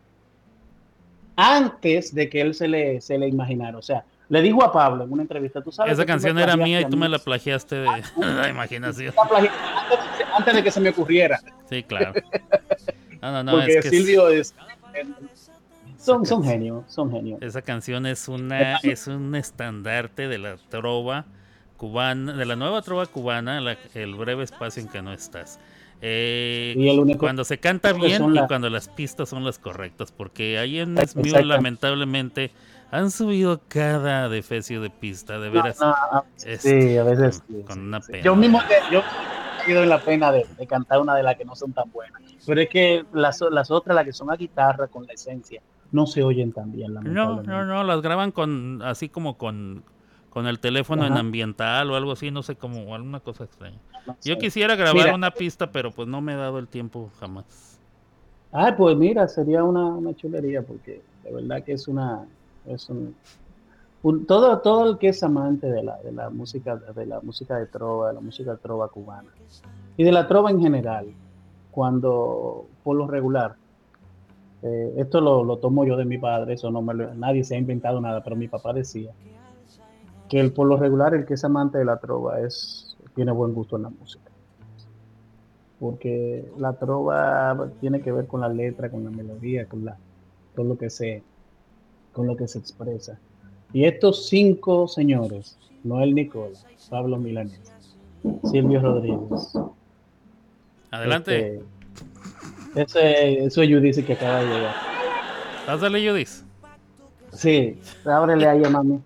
antes 1.37 2.15
de 2.15 2.29
que 2.29 2.41
él 2.41 2.55
se 2.55 2.69
le, 2.69 3.01
se 3.01 3.19
le 3.19 3.29
imaginara. 3.29 3.79
O 3.79 3.83
sea, 3.83 4.05
le 4.31 4.41
dijo 4.43 4.65
a 4.65 4.73
Pablo 4.73 5.05
en 5.05 5.13
una 5.13 5.23
entrevista, 5.23 5.61
tú 5.61 5.71
sabes. 5.71 5.93
Esa 5.93 6.07
canción 6.07 6.39
era 6.39 6.57
mía 6.57 6.81
y 6.81 6.85
tú 6.85 6.97
mí". 6.97 7.03
me 7.03 7.09
la 7.11 7.19
plagiaste 7.19 7.77
de 7.77 8.03
la 8.17 8.49
imaginación. 8.49 9.13
La 9.15 9.29
plagié 9.29 9.51
antes, 10.35 10.55
de- 10.55 10.63
que 10.63 10.71
se 10.71 10.81
me 10.81 10.89
ocurriera. 10.91 11.39
Sí, 11.69 11.83
claro. 11.83 12.13
No, 13.21 13.33
no, 13.33 13.43
no, 13.45 13.53
porque 13.53 13.79
es 13.79 13.83
que 13.85 13.91
Silvio 13.91 14.29
es... 14.31 14.55
Son, 15.99 16.25
son 16.25 16.43
genios, 16.43 16.85
son 16.89 17.11
genios. 17.11 17.43
esa 17.43 17.61
canción 17.61 18.07
es 18.07 18.27
una 18.29 18.77
es 18.77 19.07
un 19.07 19.35
estandarte 19.35 20.29
de 20.29 20.39
la 20.39 20.57
trova 20.71 21.27
cubana, 21.77 22.33
de 22.33 22.47
la 22.47 22.57
nueva 22.57 22.81
trova 22.81 23.05
cubana, 23.07 23.61
la- 23.61 23.77
el 23.95 24.15
breve 24.15 24.45
espacio 24.45 24.83
en 24.83 24.89
que 24.89 25.03
no 25.03 25.13
estás. 25.13 25.59
Eh, 26.01 26.73
Y 26.79 26.89
el 26.89 26.99
único- 27.01 27.19
cuando 27.19 27.45
se 27.45 27.59
canta 27.59 27.93
bien 27.93 28.25
y 28.31 28.35
la- 28.35 28.47
cuando 28.47 28.71
las 28.71 28.89
pistas 28.89 29.29
son 29.29 29.45
las 29.45 29.59
correctas, 29.59 30.11
porque 30.11 30.59
ahí 30.59 30.79
en. 30.81 30.97
Smule 31.07 31.45
lamentablemente 31.45 32.51
han 32.91 33.11
subido 33.11 33.61
cada 33.69 34.29
defecio 34.29 34.81
de 34.81 34.91
pista, 34.91 35.39
de 35.39 35.51
veras. 35.51 35.79
No, 35.81 35.95
no, 36.13 36.25
es- 36.45 36.63
sí, 36.63 36.97
a 36.97 37.05
veces 37.05 37.41
con, 37.41 37.57
sí, 37.57 37.63
con 37.65 37.79
una 37.81 38.01
pena. 38.01 38.25
Yo 38.25 38.35
mismo 38.37 38.61
yo 38.91 39.01
he 39.01 39.65
caído 39.65 39.83
en 39.83 39.89
la 39.89 40.01
pena 40.01 40.33
de, 40.33 40.47
de 40.59 40.67
cantar 40.67 41.01
una 41.01 41.15
de 41.15 41.23
las 41.23 41.37
que 41.37 41.45
no 41.45 41.55
son 41.55 41.73
tan 41.73 41.91
buenas. 41.91 42.21
Pero 42.47 42.61
es 42.61 42.69
que 42.69 43.05
las, 43.13 43.41
las 43.51 43.71
otras, 43.71 43.95
las 43.95 44.05
que 44.05 44.13
son 44.13 44.31
a 44.31 44.37
guitarra 44.37 44.89
con 44.89 45.07
la 45.07 45.13
esencia, 45.13 45.61
no 45.93 46.07
se 46.07 46.23
oyen 46.23 46.53
tan 46.53 46.73
bien. 46.73 46.95
No, 46.95 47.43
no, 47.43 47.65
no, 47.65 47.85
las 47.85 48.01
graban 48.01 48.33
con 48.33 48.81
así 48.83 49.09
como 49.09 49.37
con, 49.37 49.85
con 50.31 50.47
el 50.47 50.59
teléfono 50.59 51.07
en 51.07 51.17
ambiental 51.17 51.91
o 51.91 51.97
algo 51.97 52.13
así, 52.13 52.31
no 52.31 52.43
sé, 52.43 52.57
como 52.57 52.95
alguna 52.95 53.21
cosa 53.21 53.45
extraña. 53.45 53.79
No 54.07 54.17
Yo 54.25 54.39
quisiera 54.39 54.77
grabar 54.77 55.05
Mira. 55.05 55.15
una 55.15 55.31
pista, 55.31 55.71
pero 55.71 55.91
pues 55.91 56.09
no 56.09 56.21
me 56.21 56.33
he 56.33 56.37
dado 56.37 56.59
el 56.59 56.69
tiempo 56.69 57.11
jamás. 57.21 57.79
Ah, 58.53 58.75
pues 58.77 58.97
mira, 58.97 59.29
sería 59.29 59.63
una, 59.63 59.85
una 59.87 60.15
chulería 60.15 60.63
porque 60.63 61.03
de 61.23 61.33
verdad 61.33 61.63
que 61.63 61.73
es 61.73 61.87
una 61.87 62.25
es 62.67 62.89
un, 62.91 63.15
todo 64.27 64.59
todo 64.61 64.91
el 64.91 64.99
que 64.99 65.09
es 65.09 65.23
amante 65.23 65.67
de 65.67 65.83
la 65.83 65.97
de 65.99 66.13
la 66.13 66.31
música 66.31 66.77
de 66.77 67.07
la 67.07 67.21
música 67.21 67.59
de 67.59 67.67
trova, 67.67 68.09
de 68.09 68.15
la 68.15 68.21
música 68.21 68.57
trova 68.57 68.89
cubana. 68.89 69.31
Y 69.97 70.05
de 70.05 70.13
la 70.13 70.27
trova 70.27 70.51
en 70.51 70.61
general, 70.61 71.07
cuando 71.71 72.67
por 72.83 72.97
lo 72.97 73.07
regular 73.07 73.57
eh, 74.63 74.95
esto 74.99 75.21
lo, 75.21 75.45
lo 75.45 75.59
tomo 75.59 75.85
yo 75.85 75.97
de 75.97 76.05
mi 76.05 76.19
padre, 76.19 76.55
eso 76.55 76.71
no 76.71 76.83
me 76.83 76.95
lo- 76.95 77.15
nadie 77.15 77.45
se 77.45 77.55
ha 77.55 77.59
inventado 77.59 78.01
nada, 78.01 78.23
pero 78.23 78.37
mi 78.37 78.49
papá 78.49 78.73
decía 78.73 79.11
que 80.29 80.39
el 80.41 80.53
por 80.53 80.67
lo 80.69 80.77
regular 80.77 81.15
el 81.15 81.27
que 81.27 81.35
es 81.35 81.45
amante 81.45 81.79
de 81.79 81.85
la 81.85 81.99
trova 81.99 82.41
es 82.41 82.97
tiene 83.15 83.33
buen 83.33 83.53
gusto 83.55 83.77
en 83.77 83.83
la 83.83 83.91
música. 83.91 84.31
Porque 85.79 86.45
la 86.59 86.75
trova 86.75 87.71
tiene 87.81 88.03
que 88.03 88.13
ver 88.13 88.27
con 88.27 88.41
la 88.43 88.49
letra, 88.49 88.91
con 88.91 89.03
la 89.05 89.11
melodía, 89.11 89.67
con 89.67 89.85
la 89.85 89.97
con 90.55 90.69
lo 90.69 90.77
que 90.77 90.91
se 90.91 91.23
con 92.13 92.27
lo 92.27 92.37
que 92.37 92.49
se 92.49 92.59
expresa. 92.59 93.19
Y 93.73 93.85
estos 93.85 94.29
cinco 94.29 94.89
señores, 94.89 95.57
Noel 95.85 96.15
Nicola, 96.15 96.59
Pablo 96.89 97.19
Milanés, 97.19 97.73
Silvio 98.51 98.81
Rodríguez. 98.81 99.53
Adelante. 100.91 101.63
Este, 102.75 102.81
ese, 102.81 103.45
eso 103.45 103.63
es 103.63 103.69
Judice 103.69 104.05
que 104.05 104.13
acaba 104.15 104.41
de 104.41 104.47
llegar. 104.47 104.75
Pásale, 105.67 106.09
Judis. 106.09 106.45
Sí, 107.33 107.79
ábrele 108.05 108.49
ahí 108.49 108.65
a 108.65 108.71
mami. 108.71 109.01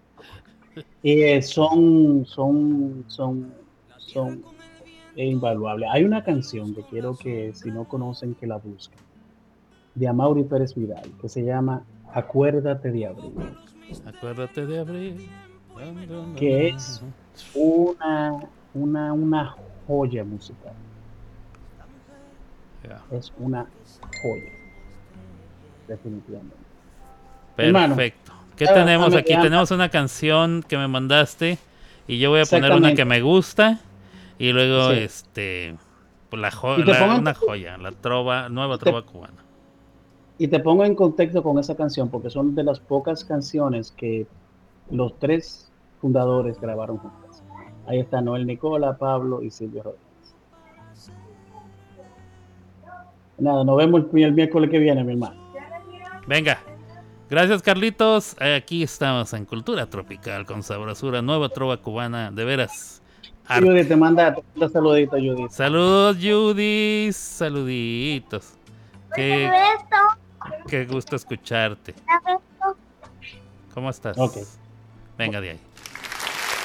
Y 1.02 1.22
eh, 1.22 1.42
son, 1.42 2.24
son, 2.26 3.04
son, 3.08 3.52
son 3.98 4.42
invaluables. 5.16 5.88
Hay 5.92 6.04
una 6.04 6.24
canción 6.24 6.74
que 6.74 6.82
quiero 6.84 7.16
que, 7.16 7.52
si 7.54 7.70
no 7.70 7.84
conocen, 7.84 8.34
que 8.34 8.46
la 8.46 8.56
busquen. 8.56 8.98
De 9.94 10.08
Amaury 10.08 10.44
Pérez 10.44 10.74
Vidal, 10.74 11.08
que 11.20 11.28
se 11.28 11.42
llama 11.42 11.84
Acuérdate 12.14 12.90
de 12.92 13.06
abril. 13.06 13.34
Acuérdate 14.06 14.66
de 14.66 14.78
abril. 14.78 15.30
Que 16.36 16.68
es 16.68 17.02
una, 17.54 18.38
una, 18.72 19.12
una 19.12 19.56
joya 19.86 20.24
musical. 20.24 20.72
Es 23.10 23.32
una 23.38 23.66
joya. 24.22 24.52
Definitivamente. 25.88 26.56
Perfecto. 27.56 28.32
¿Qué 28.56 28.66
tenemos 28.66 29.14
aquí? 29.14 29.34
Tenemos 29.34 29.70
una 29.72 29.88
canción 29.88 30.62
que 30.62 30.76
me 30.78 30.86
mandaste 30.86 31.58
y 32.06 32.18
yo 32.18 32.30
voy 32.30 32.40
a 32.40 32.44
poner 32.44 32.72
una 32.72 32.94
que 32.94 33.04
me 33.04 33.20
gusta 33.20 33.80
y 34.38 34.52
luego 34.52 34.92
este 34.92 35.76
pues 36.30 36.40
la, 36.40 36.50
jo 36.50 36.76
una 36.76 37.34
joya, 37.34 37.76
la 37.78 37.92
trova, 37.92 38.48
nueva 38.48 38.78
trova 38.78 39.02
cubana. 39.02 39.43
Y 40.38 40.48
te 40.48 40.58
pongo 40.60 40.84
en 40.84 40.94
contexto 40.94 41.42
con 41.42 41.58
esa 41.58 41.76
canción, 41.76 42.08
porque 42.08 42.30
son 42.30 42.54
de 42.54 42.64
las 42.64 42.80
pocas 42.80 43.24
canciones 43.24 43.92
que 43.92 44.26
los 44.90 45.18
tres 45.18 45.70
fundadores 46.00 46.60
grabaron 46.60 46.98
juntas. 46.98 47.42
Ahí 47.86 48.00
está 48.00 48.20
Noel 48.20 48.46
Nicola, 48.46 48.96
Pablo 48.96 49.42
y 49.42 49.50
Silvio 49.50 49.82
Rodríguez. 49.82 50.04
Nada, 53.38 53.64
nos 53.64 53.76
vemos 53.76 54.04
el, 54.12 54.32
miércoles 54.32 54.70
que 54.70 54.78
viene, 54.78 55.04
mi 55.04 55.12
hermano. 55.12 55.40
Venga. 56.26 56.58
Gracias, 57.28 57.62
Carlitos. 57.62 58.36
Aquí 58.40 58.82
estamos 58.82 59.32
en 59.32 59.44
Cultura 59.44 59.86
Tropical 59.86 60.46
con 60.46 60.62
sabrosura, 60.62 61.22
nueva 61.22 61.48
trova 61.48 61.76
cubana, 61.78 62.30
de 62.30 62.44
veras. 62.44 63.02
Judy, 63.48 63.84
te 63.84 63.96
manda, 63.96 64.36
manda 64.54 64.68
saluditos, 64.68 65.18
Judy. 65.20 65.46
Saludos, 65.50 66.16
Judy. 66.20 67.10
Saluditos. 67.12 68.54
Pues 69.08 69.16
que... 69.16 69.50
Qué 70.68 70.84
gusto 70.84 71.16
escucharte. 71.16 71.94
¿Cómo 73.72 73.90
estás? 73.90 74.16
Ok. 74.18 74.38
Venga 75.18 75.40
de 75.40 75.50
ahí. 75.50 75.60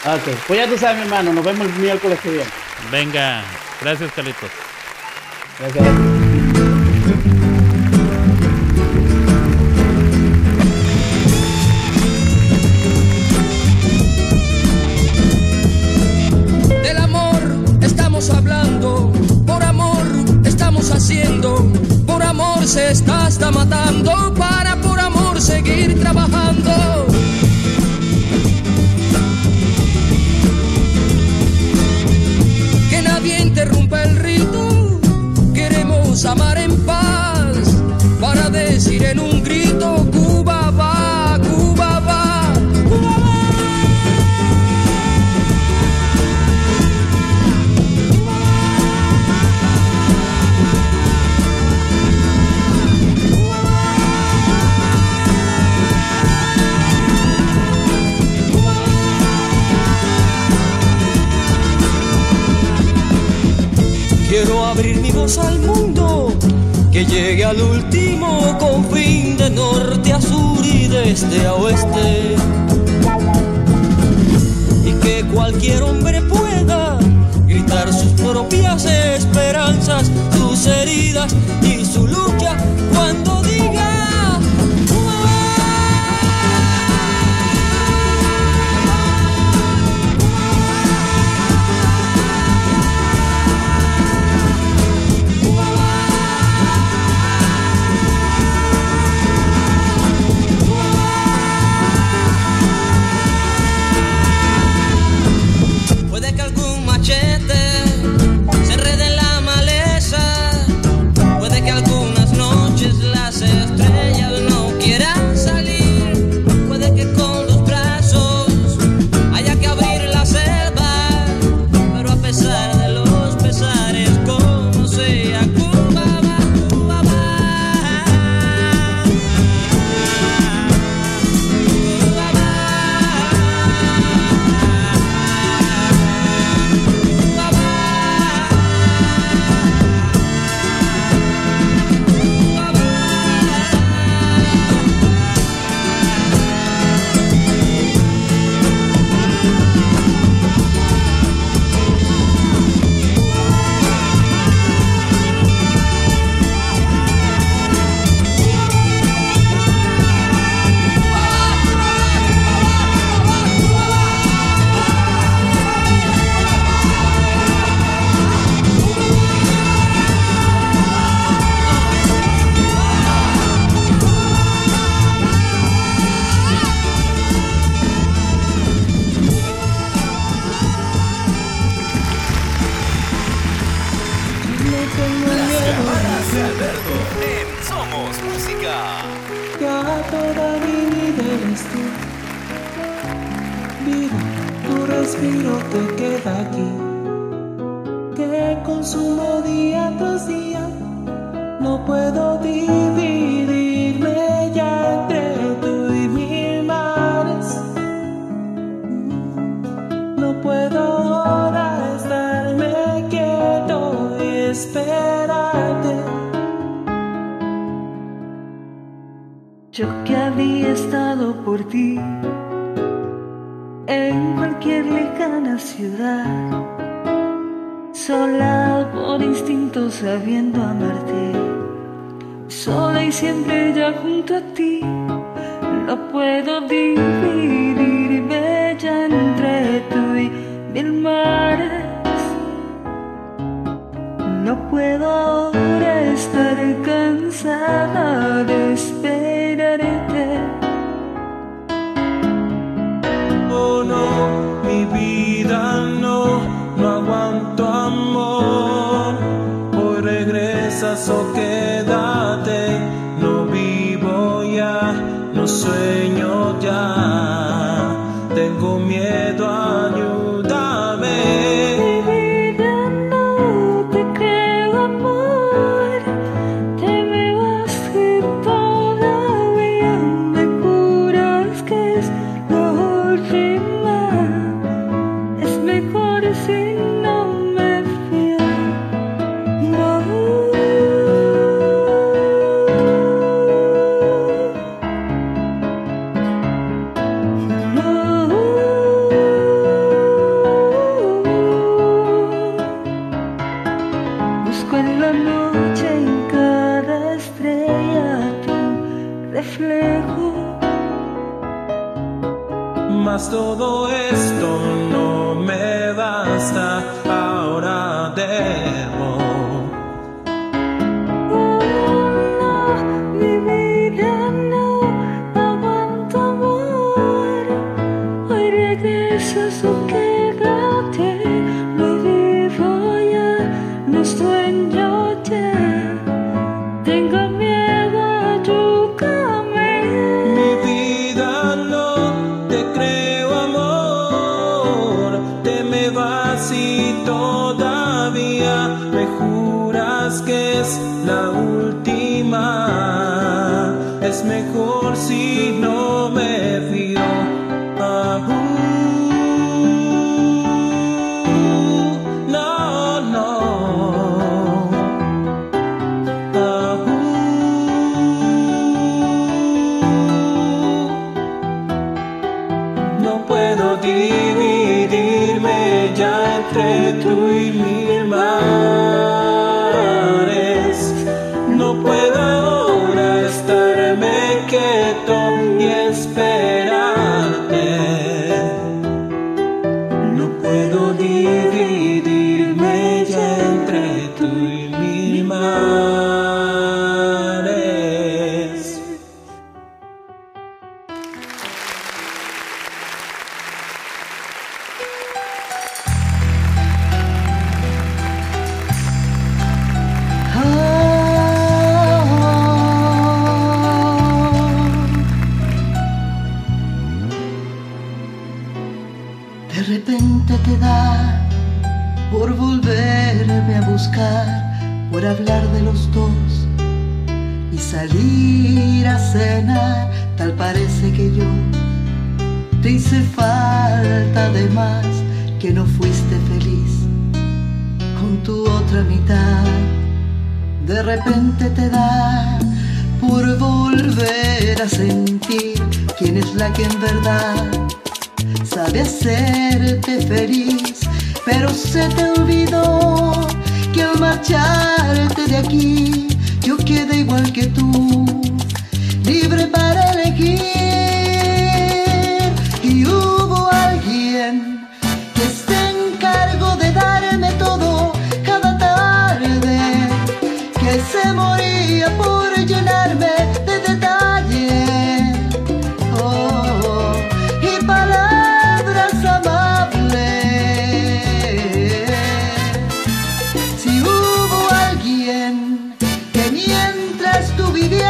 Ok, 0.05 0.35
pues 0.47 0.59
ya 0.59 0.67
tú 0.67 0.77
sabes, 0.77 0.97
mi 0.97 1.03
hermano. 1.03 1.33
Nos 1.33 1.43
vemos 1.43 1.67
el 1.67 1.73
miércoles 1.73 2.19
que. 2.21 2.43
Venga. 2.91 3.43
Gracias, 3.81 4.11
Carlitos. 4.13 4.49
Gracias. 5.59 6.18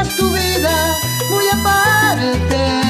tu 0.07 0.29
vida 0.31 0.95
muy 1.29 1.45
aparte. 1.49 2.81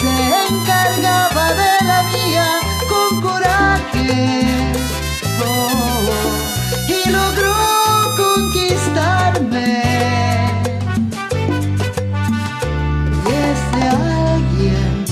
Se 0.00 0.54
encargaba 0.54 1.52
de 1.54 1.84
la 1.86 2.02
mía 2.14 2.48
con 2.88 3.20
coraje. 3.20 4.12
Oh, 5.44 6.02
y 6.88 7.10
logró 7.10 7.56
conquistarme. 8.16 9.70
Y 13.24 13.30
ese 13.52 13.80
alguien, 13.88 15.04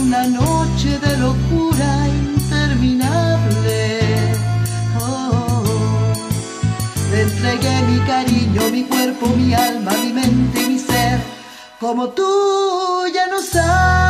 una 0.00 0.22
noche 0.26 0.98
de 0.98 1.16
locura 1.18 1.90
interminable. 2.08 3.80
Oh, 5.00 5.62
le 7.12 7.22
entregué 7.22 7.82
mi 7.82 7.98
cariño, 8.00 8.62
mi 8.70 8.82
cuerpo, 8.84 9.28
mi 9.28 9.54
alma, 9.54 9.92
como 11.88 12.10
tú 12.10 13.06
ya 13.14 13.26
no 13.28 13.40
sabes. 13.40 14.07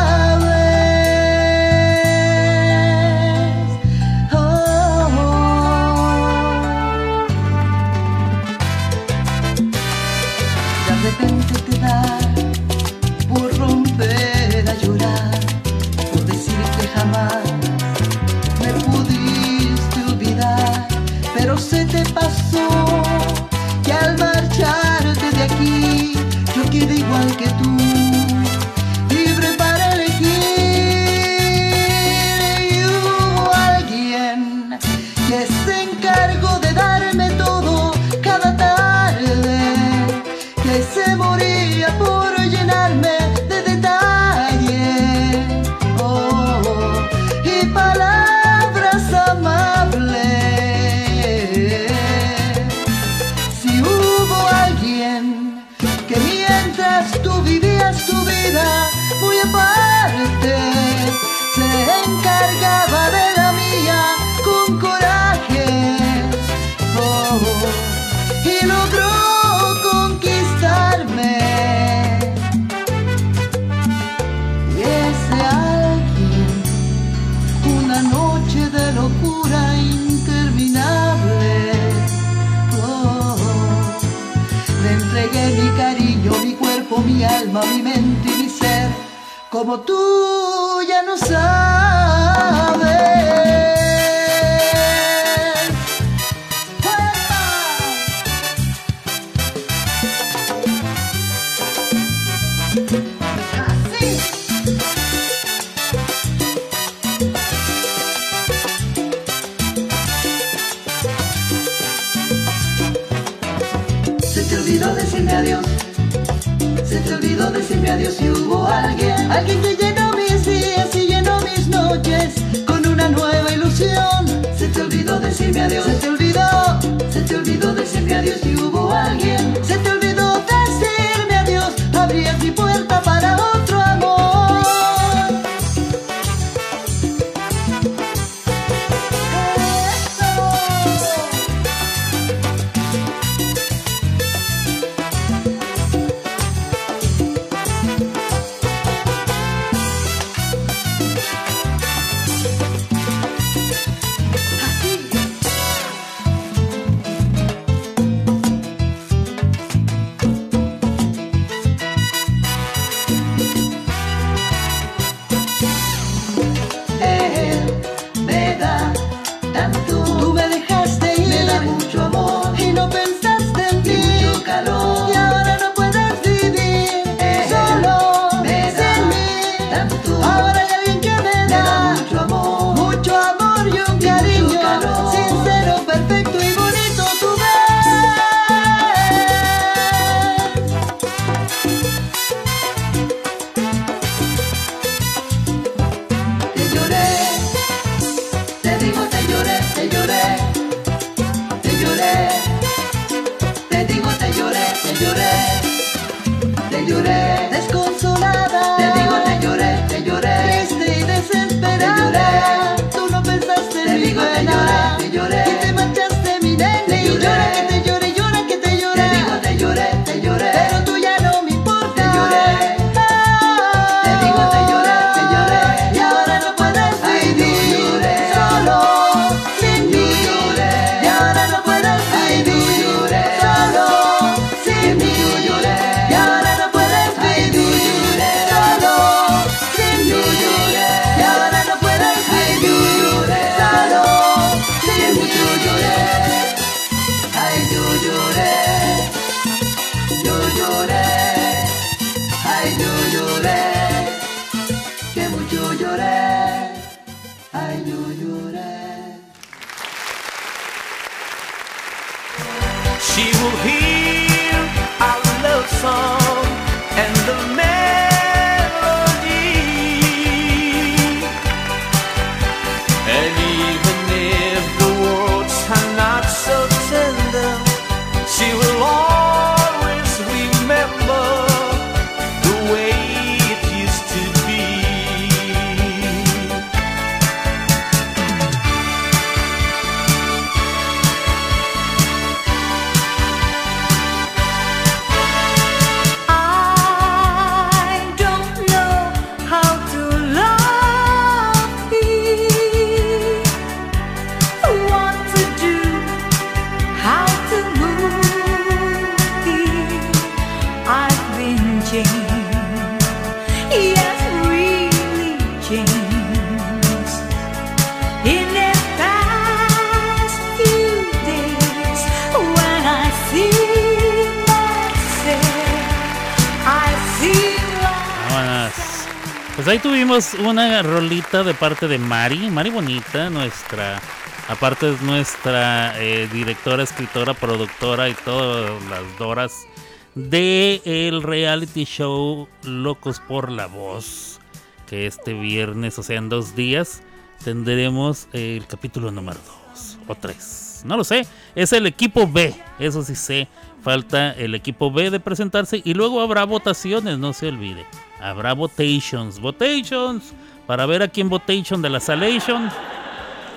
una 330.48 330.82
rolita 330.82 331.42
de 331.42 331.52
parte 331.52 331.88
de 331.88 331.98
Mari, 331.98 332.50
Mari 332.50 332.70
Bonita, 332.70 333.28
nuestra, 333.28 334.00
aparte 334.48 334.92
es 334.92 335.02
nuestra 335.02 336.00
eh, 336.00 336.26
directora, 336.32 336.82
escritora, 336.82 337.34
productora 337.34 338.08
y 338.08 338.14
todas 338.14 338.70
las 338.84 339.18
doras 339.18 339.66
de 340.14 340.80
el 340.84 341.22
reality 341.22 341.84
show 341.84 342.48
Locos 342.62 343.20
por 343.20 343.50
la 343.52 343.66
Voz, 343.66 344.40
que 344.88 345.06
este 345.06 345.34
viernes, 345.34 345.98
o 345.98 346.02
sea, 346.02 346.16
en 346.16 346.30
dos 346.30 346.56
días, 346.56 347.02
tendremos 347.44 348.26
el 348.32 348.66
capítulo 348.66 349.10
número 349.10 349.38
2 349.74 349.98
o 350.08 350.14
3. 350.14 350.82
No 350.86 350.96
lo 350.96 351.04
sé, 351.04 351.26
es 351.54 351.72
el 351.74 351.86
equipo 351.86 352.26
B, 352.26 352.54
eso 352.78 353.04
sí 353.04 353.14
sé. 353.14 353.48
Falta 353.82 354.32
el 354.32 354.54
equipo 354.54 354.90
B 354.90 355.10
de 355.10 355.20
presentarse 355.20 355.82
y 355.84 355.94
luego 355.94 356.20
habrá 356.22 356.44
votaciones, 356.44 357.18
no 357.18 357.32
se 357.32 357.48
olvide. 357.48 357.84
Habrá 358.20 358.52
votations, 358.52 359.40
votations, 359.40 360.32
para 360.66 360.86
ver 360.86 361.02
a 361.02 361.08
quién 361.08 361.28
votation 361.28 361.82
de 361.82 361.90
la 361.90 362.00
Salation. 362.00 362.70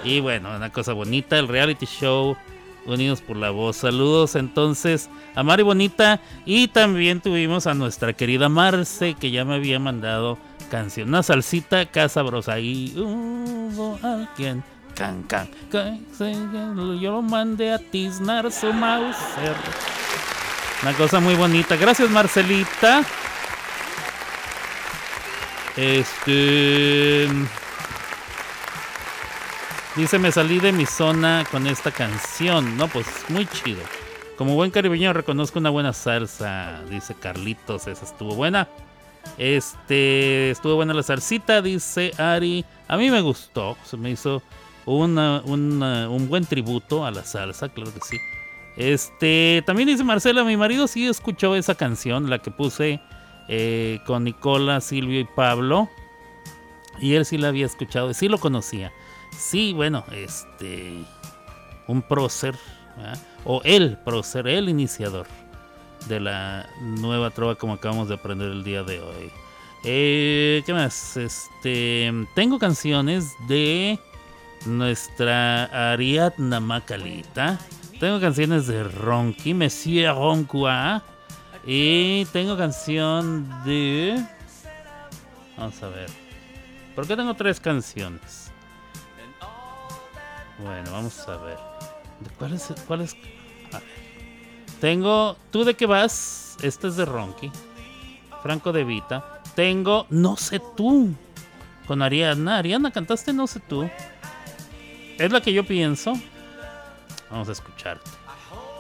Y 0.03 0.19
bueno, 0.19 0.55
una 0.55 0.71
cosa 0.71 0.93
bonita, 0.93 1.37
el 1.37 1.47
reality 1.47 1.85
show 1.85 2.35
Unidos 2.85 3.21
por 3.21 3.37
la 3.37 3.51
Voz. 3.51 3.77
Saludos 3.77 4.35
entonces 4.35 5.09
a 5.35 5.43
Mari 5.43 5.63
Bonita 5.63 6.19
y 6.45 6.67
también 6.67 7.21
tuvimos 7.21 7.67
a 7.67 7.73
nuestra 7.73 8.13
querida 8.13 8.49
Marce 8.49 9.13
que 9.13 9.31
ya 9.31 9.45
me 9.45 9.55
había 9.55 9.79
mandado 9.79 10.37
canción, 10.69 11.09
una 11.09 11.21
salsita 11.21 11.85
casa 11.85 12.21
brosa 12.23 12.59
y 12.59 12.93
hubo 12.97 13.99
alguien 14.01 14.63
can 14.95 15.23
can. 15.23 15.49
Yo 16.99 17.11
lo 17.11 17.21
mandé 17.21 17.71
a 17.73 17.77
tiznar 17.77 18.51
su 18.51 18.71
mauser. 18.73 19.55
Una 20.81 20.93
cosa 20.93 21.19
muy 21.19 21.35
bonita. 21.35 21.75
Gracias 21.75 22.09
Marcelita. 22.09 23.03
Este. 25.77 27.27
Dice, 29.95 30.19
me 30.19 30.31
salí 30.31 30.59
de 30.59 30.71
mi 30.71 30.85
zona 30.85 31.45
con 31.51 31.67
esta 31.67 31.91
canción. 31.91 32.77
No, 32.77 32.87
pues 32.87 33.07
muy 33.29 33.45
chido. 33.45 33.81
Como 34.37 34.55
buen 34.55 34.71
caribeño 34.71 35.13
reconozco 35.13 35.59
una 35.59 35.69
buena 35.69 35.93
salsa, 35.93 36.81
dice 36.89 37.13
Carlitos. 37.13 37.87
Esa 37.87 38.05
estuvo 38.05 38.35
buena. 38.35 38.67
Este, 39.37 40.51
estuvo 40.51 40.75
buena 40.75 40.93
la 40.93 41.03
salsita, 41.03 41.61
dice 41.61 42.11
Ari. 42.17 42.65
A 42.87 42.97
mí 42.97 43.11
me 43.11 43.21
gustó. 43.21 43.77
Se 43.83 43.97
me 43.97 44.11
hizo 44.11 44.41
un 44.85 46.25
buen 46.27 46.45
tributo 46.45 47.05
a 47.05 47.11
la 47.11 47.23
salsa, 47.23 47.69
claro 47.69 47.93
que 47.93 47.99
sí. 48.01 48.17
Este, 48.77 49.61
también 49.65 49.89
dice 49.89 50.03
Marcela, 50.03 50.43
mi 50.43 50.57
marido 50.57 50.87
sí 50.87 51.05
escuchó 51.05 51.55
esa 51.55 51.75
canción, 51.75 52.29
la 52.29 52.39
que 52.39 52.49
puse 52.49 53.01
eh, 53.47 53.99
con 54.05 54.23
Nicola, 54.23 54.81
Silvio 54.81 55.19
y 55.19 55.25
Pablo. 55.25 55.89
Y 56.99 57.15
él 57.15 57.25
sí 57.25 57.37
la 57.37 57.49
había 57.49 57.65
escuchado, 57.65 58.13
sí 58.13 58.27
lo 58.27 58.37
conocía. 58.37 58.91
Sí, 59.37 59.73
bueno, 59.73 60.03
este, 60.11 61.03
un 61.87 62.01
prócer, 62.01 62.55
o 63.45 63.61
el 63.63 63.97
prócer, 63.97 64.47
el 64.47 64.69
iniciador 64.69 65.25
de 66.07 66.19
la 66.19 66.69
nueva 66.81 67.29
trova 67.29 67.55
como 67.55 67.73
acabamos 67.73 68.07
de 68.09 68.15
aprender 68.15 68.51
el 68.51 68.63
día 68.63 68.83
de 68.83 68.99
hoy. 68.99 69.31
Eh, 69.83 70.61
¿Qué 70.65 70.73
más? 70.73 71.17
Este, 71.17 72.11
tengo 72.35 72.59
canciones 72.59 73.33
de 73.47 73.99
nuestra 74.65 75.91
Ariadna 75.91 76.59
Macalita. 76.59 77.59
Tengo 77.99 78.19
canciones 78.19 78.67
de 78.67 78.83
Ronky, 78.83 79.53
Monsieur 79.53 80.15
Ronqua. 80.15 81.03
Y 81.65 82.25
tengo 82.25 82.57
canción 82.57 83.47
de... 83.63 84.23
Vamos 85.57 85.81
a 85.83 85.89
ver. 85.89 86.09
¿Por 86.95 87.07
qué 87.07 87.15
tengo 87.15 87.33
tres 87.35 87.59
canciones? 87.59 88.51
Bueno, 90.57 90.91
vamos 90.91 91.27
a 91.27 91.37
ver. 91.37 91.57
¿De 92.19 92.29
¿Cuál 92.87 93.01
es? 93.01 93.15
Tengo 94.79 95.37
¿Tú 95.51 95.63
de 95.63 95.75
qué 95.75 95.85
vas? 95.85 96.57
Este 96.61 96.87
es 96.87 96.95
de 96.95 97.05
Ronky. 97.05 97.51
Franco 98.41 98.71
de 98.71 98.83
Vita. 98.83 99.41
Tengo 99.55 100.07
No 100.09 100.37
sé 100.37 100.61
tú. 100.75 101.13
Con 101.87 102.01
Ariadna. 102.01 102.57
Ariadna, 102.57 102.91
cantaste 102.91 103.33
No 103.33 103.47
sé 103.47 103.59
tú. 103.59 103.89
Es 105.17 105.31
la 105.31 105.41
que 105.41 105.53
yo 105.53 105.65
pienso. 105.65 106.13
Vamos 107.29 107.49
a 107.49 107.51
escucharte. 107.51 108.20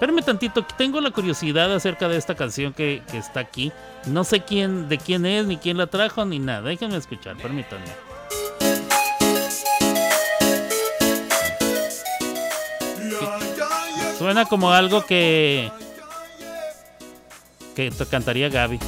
Espérame 0.01 0.23
tantito, 0.23 0.65
tengo 0.65 0.99
la 0.99 1.11
curiosidad 1.11 1.71
acerca 1.75 2.07
de 2.07 2.17
esta 2.17 2.33
canción 2.33 2.73
que, 2.73 3.03
que 3.11 3.19
está 3.19 3.39
aquí. 3.39 3.71
No 4.07 4.23
sé 4.23 4.39
quién, 4.39 4.89
de 4.89 4.97
quién 4.97 5.27
es, 5.27 5.45
ni 5.45 5.57
quién 5.57 5.77
la 5.77 5.85
trajo, 5.85 6.25
ni 6.25 6.39
nada. 6.39 6.63
Déjenme 6.63 6.97
escuchar, 6.97 7.37
permítanme. 7.37 7.85
Suena 14.17 14.45
como 14.45 14.71
algo 14.71 15.05
que. 15.05 15.71
que 17.75 17.91
cantaría 18.09 18.49
Gaby. 18.49 18.79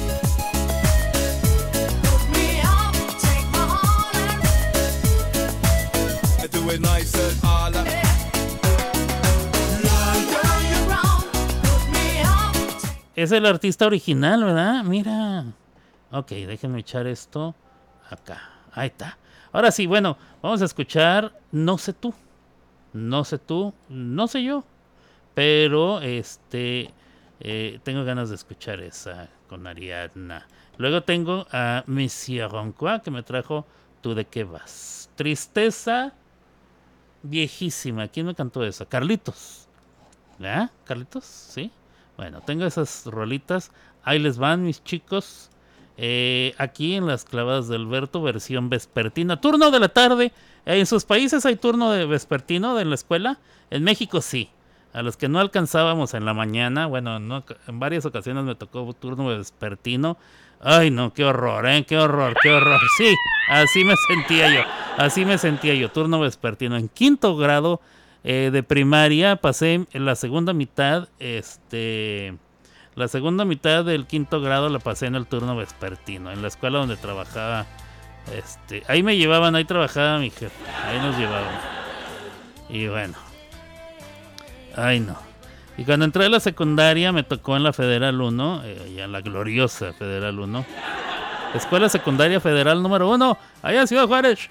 Es 13.24 13.32
el 13.32 13.46
artista 13.46 13.86
original, 13.86 14.44
¿verdad? 14.44 14.84
Mira. 14.84 15.46
Ok, 16.10 16.28
déjenme 16.28 16.80
echar 16.80 17.06
esto 17.06 17.54
acá. 18.10 18.50
Ahí 18.70 18.88
está. 18.88 19.16
Ahora 19.50 19.70
sí, 19.70 19.86
bueno, 19.86 20.18
vamos 20.42 20.60
a 20.60 20.66
escuchar 20.66 21.32
No 21.50 21.78
sé 21.78 21.94
tú. 21.94 22.12
No 22.92 23.24
sé 23.24 23.38
tú, 23.38 23.72
no 23.88 24.28
sé 24.28 24.44
yo. 24.44 24.62
Pero 25.32 26.02
este 26.02 26.90
eh, 27.40 27.80
tengo 27.82 28.04
ganas 28.04 28.28
de 28.28 28.34
escuchar 28.34 28.80
esa 28.80 29.30
con 29.48 29.66
Ariadna. 29.66 30.46
Luego 30.76 31.02
tengo 31.02 31.46
a 31.50 31.82
Monsieur 31.86 32.50
Ronqua 32.50 33.00
que 33.00 33.10
me 33.10 33.22
trajo 33.22 33.64
Tú 34.02 34.14
de 34.14 34.26
qué 34.26 34.44
vas. 34.44 35.08
Tristeza 35.14 36.12
viejísima. 37.22 38.06
¿Quién 38.08 38.26
me 38.26 38.34
cantó 38.34 38.62
eso? 38.62 38.86
Carlitos. 38.86 39.66
¿Verdad? 40.38 40.70
Carlitos, 40.84 41.24
sí. 41.24 41.72
Bueno, 42.16 42.40
tengo 42.40 42.64
esas 42.64 43.06
rolitas. 43.06 43.72
Ahí 44.04 44.18
les 44.18 44.38
van, 44.38 44.64
mis 44.64 44.82
chicos. 44.84 45.50
Eh, 45.96 46.54
aquí 46.58 46.94
en 46.94 47.06
las 47.06 47.24
clavadas 47.24 47.68
de 47.68 47.76
Alberto, 47.76 48.22
versión 48.22 48.68
vespertina. 48.68 49.40
Turno 49.40 49.70
de 49.70 49.80
la 49.80 49.88
tarde. 49.88 50.32
En 50.66 50.86
sus 50.86 51.04
países 51.04 51.44
hay 51.46 51.56
turno 51.56 51.90
de 51.90 52.06
vespertino 52.06 52.74
de 52.74 52.84
la 52.84 52.94
escuela. 52.94 53.38
En 53.70 53.84
México 53.84 54.20
sí. 54.20 54.50
A 54.92 55.02
los 55.02 55.16
que 55.16 55.28
no 55.28 55.40
alcanzábamos 55.40 56.14
en 56.14 56.24
la 56.24 56.34
mañana, 56.34 56.86
bueno, 56.86 57.18
no, 57.18 57.44
en 57.66 57.80
varias 57.80 58.06
ocasiones 58.06 58.44
me 58.44 58.54
tocó 58.54 58.92
turno 58.92 59.26
vespertino. 59.26 60.16
Ay, 60.60 60.92
no, 60.92 61.12
qué 61.12 61.24
horror, 61.24 61.66
¿eh? 61.66 61.84
Qué 61.84 61.98
horror, 61.98 62.36
qué 62.40 62.50
horror. 62.50 62.80
Sí, 62.96 63.12
así 63.50 63.84
me 63.84 63.94
sentía 64.06 64.54
yo. 64.54 64.60
Así 64.96 65.24
me 65.24 65.36
sentía 65.36 65.74
yo, 65.74 65.90
turno 65.90 66.20
vespertino. 66.20 66.76
En 66.76 66.88
quinto 66.88 67.36
grado 67.36 67.80
eh, 68.24 68.50
de 68.52 68.62
primaria 68.62 69.36
pasé 69.36 69.86
en 69.92 70.04
la 70.04 70.16
segunda 70.16 70.52
mitad, 70.52 71.08
este... 71.18 72.36
La 72.96 73.08
segunda 73.08 73.44
mitad 73.44 73.84
del 73.84 74.06
quinto 74.06 74.40
grado 74.40 74.68
la 74.68 74.78
pasé 74.78 75.06
en 75.06 75.16
el 75.16 75.26
turno 75.26 75.56
vespertino, 75.56 76.30
en 76.30 76.42
la 76.42 76.48
escuela 76.48 76.78
donde 76.78 76.96
trabajaba. 76.96 77.66
Este, 78.32 78.84
ahí 78.86 79.02
me 79.02 79.16
llevaban, 79.16 79.56
ahí 79.56 79.64
trabajaba 79.64 80.20
mi 80.20 80.30
jefe, 80.30 80.52
ahí 80.86 80.98
nos 80.98 81.18
llevaban. 81.18 81.58
Y 82.68 82.86
bueno. 82.86 83.14
Ay 84.76 85.00
no. 85.00 85.16
Y 85.76 85.84
cuando 85.84 86.04
entré 86.04 86.24
a 86.24 86.28
la 86.28 86.38
secundaria 86.38 87.10
me 87.10 87.24
tocó 87.24 87.56
en 87.56 87.64
la 87.64 87.72
Federal 87.72 88.20
1, 88.20 88.62
eh, 88.64 88.92
ya 88.96 89.04
en 89.04 89.12
la 89.12 89.22
gloriosa 89.22 89.92
Federal 89.92 90.38
1. 90.38 90.64
Escuela 91.54 91.88
Secundaria 91.88 92.40
Federal 92.40 92.82
número 92.82 93.10
1, 93.10 93.38
allá 93.62 93.80
en 93.80 93.88
Ciudad 93.88 94.06
Juárez. 94.06 94.48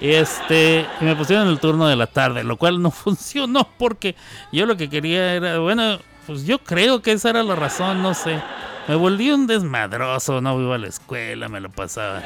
Este, 0.00 0.86
y 1.00 1.04
me 1.04 1.14
pusieron 1.14 1.48
el 1.48 1.58
turno 1.60 1.86
de 1.86 1.96
la 1.96 2.06
tarde, 2.06 2.42
lo 2.42 2.56
cual 2.56 2.80
no 2.80 2.90
funcionó 2.90 3.68
porque 3.78 4.16
yo 4.52 4.66
lo 4.66 4.76
que 4.76 4.88
quería 4.88 5.34
era, 5.34 5.58
bueno, 5.58 5.98
pues 6.26 6.46
yo 6.46 6.58
creo 6.58 7.02
que 7.02 7.12
esa 7.12 7.30
era 7.30 7.42
la 7.42 7.54
razón, 7.54 8.02
no 8.02 8.14
sé. 8.14 8.40
Me 8.88 8.94
volví 8.94 9.30
un 9.30 9.46
desmadroso, 9.46 10.40
no 10.40 10.60
iba 10.60 10.74
a 10.74 10.78
la 10.78 10.88
escuela, 10.88 11.48
me 11.48 11.60
lo 11.60 11.70
pasaba 11.70 12.22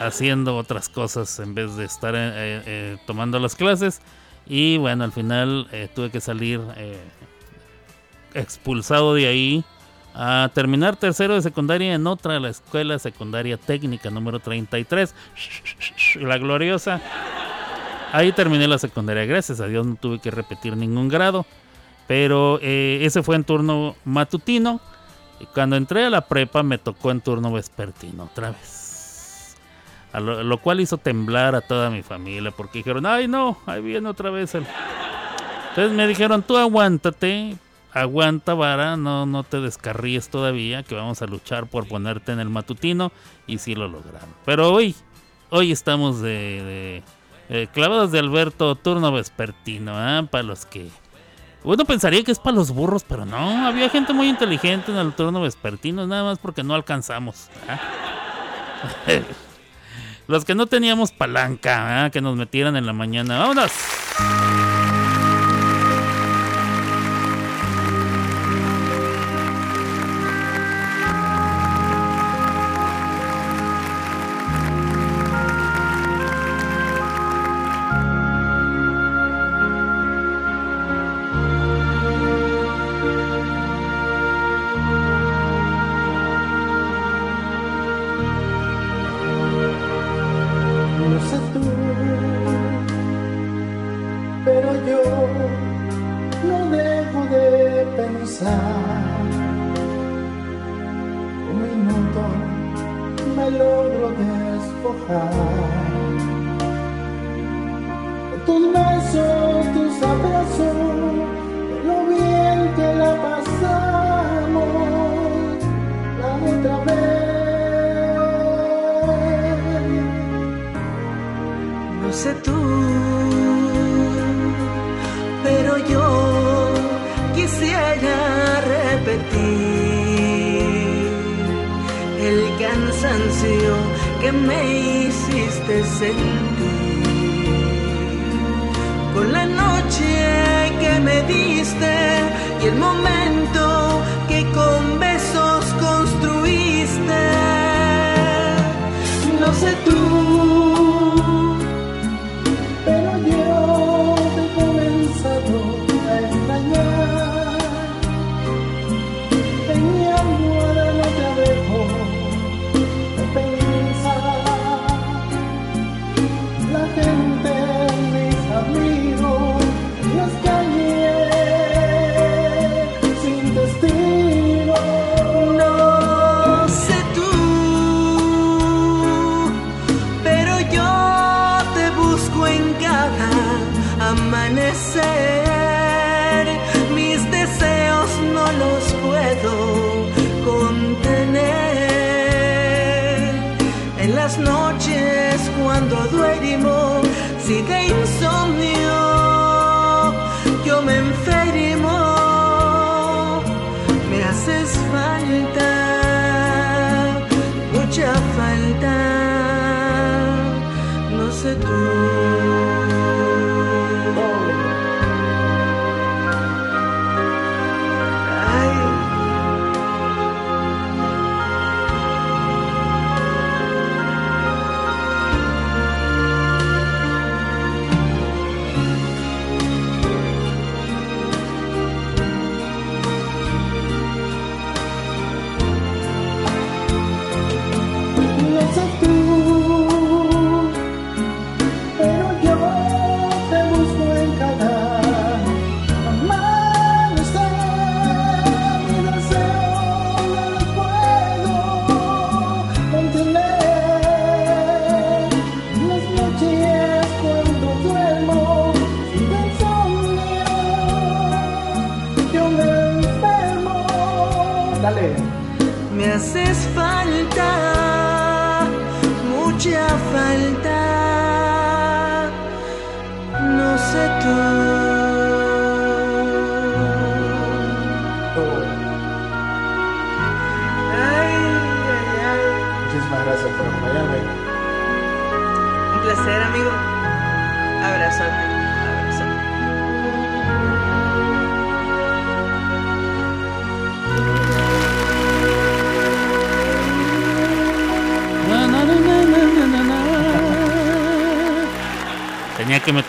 haciendo 0.00 0.56
otras 0.56 0.88
cosas 0.88 1.38
en 1.40 1.54
vez 1.54 1.76
de 1.76 1.84
estar 1.84 2.14
eh, 2.14 2.20
eh, 2.36 2.96
tomando 3.06 3.38
las 3.38 3.56
clases. 3.56 4.00
Y 4.46 4.78
bueno, 4.78 5.04
al 5.04 5.12
final 5.12 5.68
eh, 5.72 5.88
tuve 5.94 6.10
que 6.10 6.20
salir 6.20 6.60
expulsado 8.32 9.14
de 9.14 9.26
ahí 9.26 9.64
a 10.20 10.50
terminar 10.52 10.96
tercero 10.96 11.34
de 11.34 11.42
secundaria 11.42 11.94
en 11.94 12.04
otra, 12.08 12.40
la 12.40 12.48
escuela 12.48 12.98
secundaria 12.98 13.56
técnica 13.56 14.10
número 14.10 14.40
33, 14.40 15.14
la 16.16 16.36
gloriosa. 16.38 17.00
Ahí 18.12 18.32
terminé 18.32 18.66
la 18.66 18.78
secundaria, 18.78 19.24
gracias 19.26 19.60
a 19.60 19.68
Dios 19.68 19.86
no 19.86 19.94
tuve 19.94 20.18
que 20.18 20.32
repetir 20.32 20.76
ningún 20.76 21.08
grado, 21.08 21.46
pero 22.08 22.58
eh, 22.62 22.98
ese 23.02 23.22
fue 23.22 23.36
en 23.36 23.44
turno 23.44 23.94
matutino. 24.04 24.80
Y 25.38 25.46
cuando 25.46 25.76
entré 25.76 26.06
a 26.06 26.10
la 26.10 26.22
prepa 26.22 26.64
me 26.64 26.78
tocó 26.78 27.12
en 27.12 27.20
turno 27.20 27.52
vespertino 27.52 28.24
otra 28.24 28.50
vez. 28.50 29.56
Lo, 30.14 30.42
lo 30.42 30.58
cual 30.58 30.80
hizo 30.80 30.98
temblar 30.98 31.54
a 31.54 31.60
toda 31.60 31.90
mi 31.90 32.02
familia 32.02 32.50
porque 32.50 32.78
dijeron, 32.78 33.06
ay 33.06 33.28
no, 33.28 33.56
ahí 33.66 33.80
viene 33.80 34.08
otra 34.08 34.30
vez 34.30 34.52
el... 34.56 34.66
Entonces 35.68 35.96
me 35.96 36.08
dijeron, 36.08 36.42
tú 36.42 36.56
aguántate, 36.56 37.56
aguanta 37.92 38.54
vara, 38.54 38.96
no, 38.96 39.26
no 39.26 39.44
te 39.44 39.60
descarríes 39.60 40.28
todavía, 40.28 40.82
que 40.82 40.94
vamos 40.94 41.22
a 41.22 41.26
luchar 41.26 41.66
por 41.66 41.86
ponerte 41.88 42.32
en 42.32 42.40
el 42.40 42.48
matutino 42.48 43.12
y 43.46 43.58
sí 43.58 43.74
lo 43.74 43.88
lograron. 43.88 44.28
Pero 44.44 44.72
hoy, 44.72 44.94
hoy 45.50 45.72
estamos 45.72 46.20
de, 46.20 46.30
de, 46.30 47.02
eh, 47.48 47.68
clavados 47.72 48.12
de 48.12 48.18
Alberto, 48.18 48.74
turno 48.74 49.12
vespertino, 49.12 49.92
¿ah? 49.94 50.26
para 50.30 50.42
los 50.42 50.66
que... 50.66 50.88
Uno 51.64 51.84
pensaría 51.84 52.22
que 52.22 52.30
es 52.30 52.38
para 52.38 52.56
los 52.56 52.70
burros, 52.70 53.04
pero 53.06 53.26
no, 53.26 53.66
había 53.66 53.90
gente 53.90 54.12
muy 54.12 54.28
inteligente 54.28 54.92
en 54.92 54.98
el 54.98 55.12
turno 55.12 55.40
vespertino, 55.40 56.06
nada 56.06 56.22
más 56.22 56.38
porque 56.38 56.62
no 56.62 56.74
alcanzamos. 56.74 57.48
¿ah? 57.68 57.78
los 60.28 60.44
que 60.44 60.54
no 60.54 60.66
teníamos 60.66 61.10
palanca, 61.10 62.04
¿ah? 62.04 62.10
que 62.10 62.20
nos 62.20 62.36
metieran 62.36 62.76
en 62.76 62.86
la 62.86 62.92
mañana. 62.92 63.38
¡Vámonos! 63.38 63.72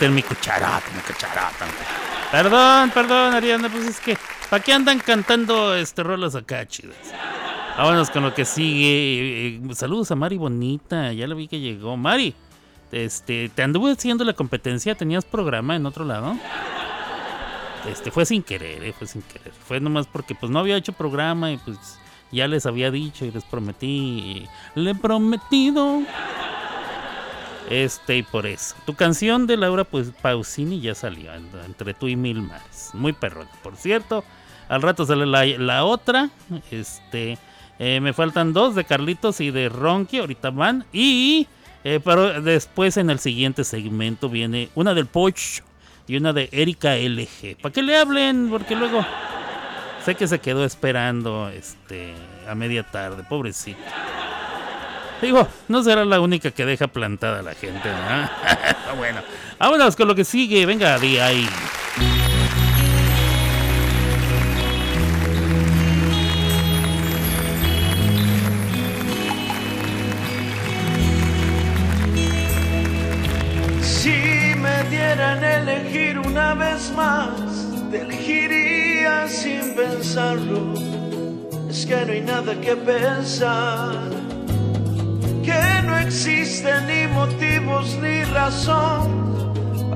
Meter 0.00 0.10
mi 0.10 0.22
cucharota, 0.22 0.82
mi 0.94 1.00
cucharota. 1.02 1.66
Perdón, 2.32 2.90
perdón, 2.90 3.34
Ariana, 3.34 3.68
pues 3.68 3.86
es 3.86 4.00
que, 4.00 4.16
¿para 4.48 4.62
qué 4.62 4.72
andan 4.72 4.98
cantando 4.98 5.74
este 5.74 6.02
rolas 6.02 6.34
acá 6.34 6.66
chidas? 6.66 6.96
Vámonos 7.76 8.08
con 8.08 8.22
lo 8.22 8.32
que 8.32 8.46
sigue. 8.46 9.58
Eh, 9.58 9.74
Saludos 9.74 10.10
a 10.10 10.14
Mari 10.14 10.38
Bonita, 10.38 11.12
ya 11.12 11.26
la 11.26 11.34
vi 11.34 11.48
que 11.48 11.60
llegó. 11.60 11.98
Mari, 11.98 12.34
este, 12.92 13.50
te 13.50 13.62
anduve 13.62 13.92
haciendo 13.92 14.24
la 14.24 14.32
competencia, 14.32 14.94
¿tenías 14.94 15.26
programa 15.26 15.76
en 15.76 15.84
otro 15.84 16.06
lado? 16.06 16.34
Este, 17.90 18.10
fue 18.10 18.24
sin 18.24 18.42
querer, 18.42 18.82
eh, 18.82 18.94
fue 18.96 19.06
sin 19.06 19.20
querer. 19.22 19.52
Fue 19.52 19.80
nomás 19.80 20.06
porque 20.06 20.34
pues 20.34 20.50
no 20.50 20.60
había 20.60 20.76
hecho 20.76 20.94
programa 20.94 21.52
y 21.52 21.58
pues 21.58 21.98
ya 22.32 22.46
les 22.48 22.64
había 22.64 22.90
dicho 22.90 23.26
y 23.26 23.32
les 23.32 23.44
prometí. 23.44 24.46
le 24.74 24.90
he 24.92 24.94
prometido. 24.94 26.00
Este, 27.70 28.18
y 28.18 28.22
por 28.22 28.46
eso. 28.46 28.74
Tu 28.84 28.94
canción 28.94 29.46
de 29.46 29.56
Laura 29.56 29.84
pues, 29.84 30.10
Pausini 30.20 30.80
ya 30.80 30.94
salió, 30.94 31.32
en- 31.32 31.48
entre 31.64 31.94
tú 31.94 32.08
y 32.08 32.16
mil 32.16 32.42
mares. 32.42 32.90
Muy 32.94 33.12
perrón. 33.12 33.48
Por 33.62 33.76
cierto, 33.76 34.24
al 34.68 34.82
rato 34.82 35.06
sale 35.06 35.24
la, 35.26 35.84
otra. 35.84 36.30
Este, 36.70 37.38
eh, 37.78 38.00
me 38.00 38.12
faltan 38.12 38.52
dos 38.52 38.74
de 38.74 38.84
Carlitos 38.84 39.40
y 39.40 39.50
de 39.52 39.68
Ronky, 39.68 40.18
ahorita 40.18 40.50
van. 40.50 40.84
Y, 40.92 41.46
eh, 41.84 42.00
pero 42.04 42.40
después 42.42 42.96
en 42.96 43.08
el 43.08 43.20
siguiente 43.20 43.62
segmento 43.64 44.28
viene 44.28 44.68
una 44.74 44.92
del 44.92 45.06
Poch 45.06 45.60
y 46.08 46.16
una 46.16 46.32
de 46.32 46.48
Erika 46.52 46.96
LG. 46.96 47.56
Para 47.62 47.72
que 47.72 47.82
le 47.82 47.96
hablen, 47.96 48.48
porque 48.50 48.74
luego 48.74 49.06
sé 50.04 50.16
que 50.16 50.26
se 50.26 50.40
quedó 50.40 50.64
esperando 50.64 51.48
este, 51.50 52.14
a 52.48 52.54
media 52.56 52.82
tarde, 52.82 53.22
pobrecito. 53.28 53.78
Digo, 55.20 55.46
no 55.68 55.82
será 55.82 56.04
la 56.04 56.20
única 56.20 56.50
que 56.50 56.64
deja 56.64 56.88
plantada 56.88 57.40
a 57.40 57.42
la 57.42 57.54
gente, 57.54 57.88
¿verdad? 57.88 58.30
bueno, 58.96 59.20
vámonos 59.58 59.96
con 59.96 60.08
lo 60.08 60.14
que 60.14 60.24
sigue. 60.24 60.64
Venga, 60.66 60.98
di 60.98 61.18
ahí. 61.18 61.48
Si 73.82 74.54
me 74.56 74.84
dieran 74.88 75.44
elegir 75.44 76.18
una 76.18 76.54
vez 76.54 76.90
más, 76.92 77.30
te 77.90 78.00
elegiría 78.00 79.28
sin 79.28 79.74
pensarlo. 79.74 80.74
Es 81.68 81.86
que 81.86 82.04
no 82.06 82.12
hay 82.12 82.20
nada 82.22 82.60
que 82.60 82.74
pensar, 82.74 83.94
que 85.42 85.82
no 85.86 85.96
existen 85.98 86.86
ni 86.86 87.06
motivos 87.12 87.96
ni 88.02 88.24
razón 88.24 89.20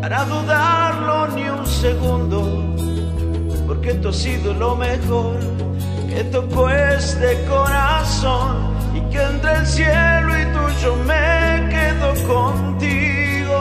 para 0.00 0.24
dudarlo 0.24 1.28
ni 1.28 1.48
un 1.48 1.66
segundo. 1.66 2.40
porque 3.66 3.94
tú 3.94 4.08
has 4.08 4.16
sido 4.16 4.52
lo 4.55 4.76
mejor 4.76 5.39
que 6.08 6.24
tocó 6.24 6.68
este 6.68 7.44
corazón 7.48 8.74
y 8.94 9.00
que 9.10 9.23
entre 9.23 9.52
el 9.60 9.66
cielo 9.66 10.31
y 10.40 10.44
tuyo 10.56 10.97
me 11.06 11.68
quedo 11.74 12.08
contigo. 12.32 13.58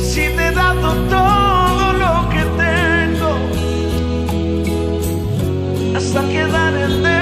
Si 0.00 0.22
te 0.36 0.48
he 0.48 0.52
dado 0.52 0.88
todo 1.16 1.92
lo 2.04 2.28
que 2.32 2.42
tengo, 2.64 3.30
hasta 5.96 6.20
quedar 6.28 6.74
en 6.74 7.02
deuda 7.02 7.21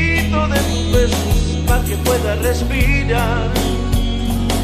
de 0.31 0.59
tus 0.59 0.91
besos 0.93 1.59
para 1.67 1.83
que 1.83 1.95
pueda 1.97 2.35
respirar 2.35 3.51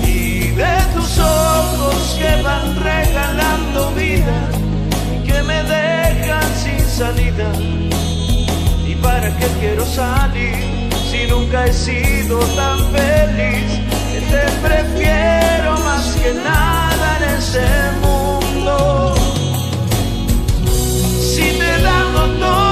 y 0.02 0.52
de 0.52 0.78
tus 0.94 1.20
ojos 1.20 2.18
que 2.18 2.42
van 2.42 2.76
regalando 2.82 3.92
vida 3.92 4.50
que 5.26 5.44
me 5.44 5.64
dejan 5.64 6.56
sin 6.64 6.80
salida. 6.80 7.52
¿Y 8.88 8.96
para 8.96 9.30
qué 9.38 9.48
quiero 9.60 9.86
salir 9.86 10.56
si 11.12 11.28
nunca 11.30 11.66
he 11.66 11.74
sido 11.74 12.40
tan 12.56 12.80
feliz? 12.94 13.70
Que 14.12 14.22
te 14.32 14.46
prefiero 14.66 15.78
más 15.84 16.16
que 16.16 16.34
nada 16.34 17.18
en 17.18 17.24
ese 17.38 17.68
mundo. 18.02 19.16
Si 21.20 21.44
te 21.60 21.76
he 21.76 21.82
dado 21.82 22.28
todo 22.40 22.67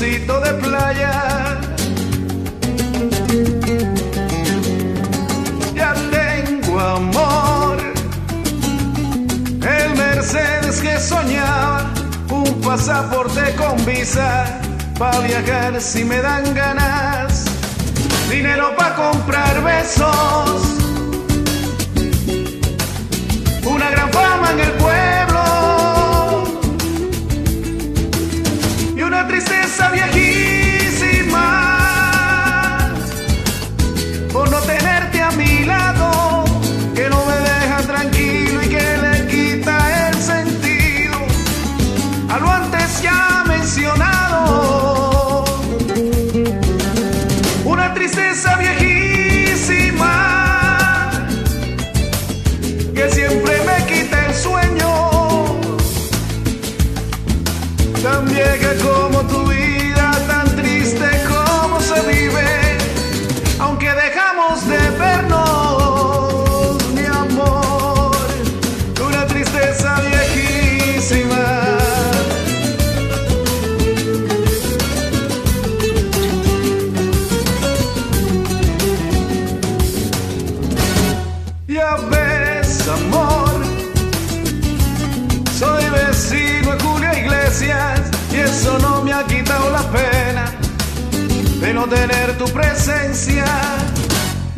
de 0.00 0.54
playa. 0.62 1.60
Ya 5.74 5.94
tengo 6.10 6.80
amor, 6.80 7.76
el 9.60 9.94
Mercedes 9.96 10.80
que 10.80 10.98
soñaba, 10.98 11.92
un 12.30 12.60
pasaporte 12.62 13.54
con 13.56 13.84
visa 13.84 14.58
para 14.98 15.20
viajar 15.20 15.78
si 15.82 16.02
me 16.02 16.22
dan 16.22 16.54
ganas, 16.54 17.44
dinero 18.30 18.74
para 18.78 18.94
comprar 18.94 19.62
besos, 19.62 20.79
tristeza 29.40 29.90
viejísima 29.90 30.59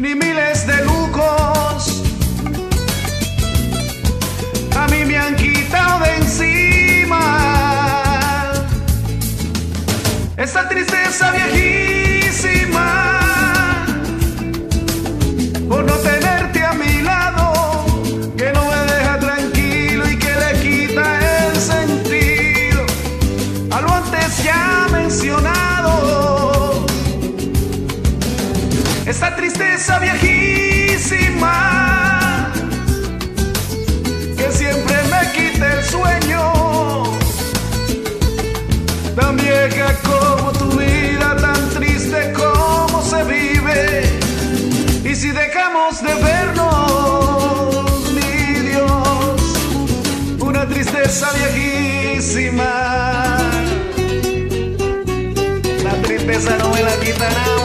Ni 0.03 0.17
mi 0.17 0.32
que 34.37 34.51
siempre 34.51 34.97
me 35.11 35.33
quita 35.33 35.75
el 35.75 35.85
sueño, 35.85 37.03
tan 39.15 39.37
vieja 39.37 39.95
como 40.03 40.53
tu 40.53 40.79
vida, 40.79 41.37
tan 41.37 41.69
triste 41.71 42.33
como 42.33 43.03
se 43.03 43.25
vive, 43.25 44.03
y 45.05 45.15
si 45.15 45.31
dejamos 45.31 46.03
de 46.03 46.15
vernos, 46.15 48.13
mi 48.15 48.61
Dios, 48.71 49.41
una 50.41 50.67
tristeza 50.67 51.29
viejísima, 51.33 52.73
la 55.85 55.93
tristeza 56.03 56.57
no 56.57 56.71
me 56.71 56.83
la 56.83 56.97
quita 57.01 57.29
nada. 57.29 57.62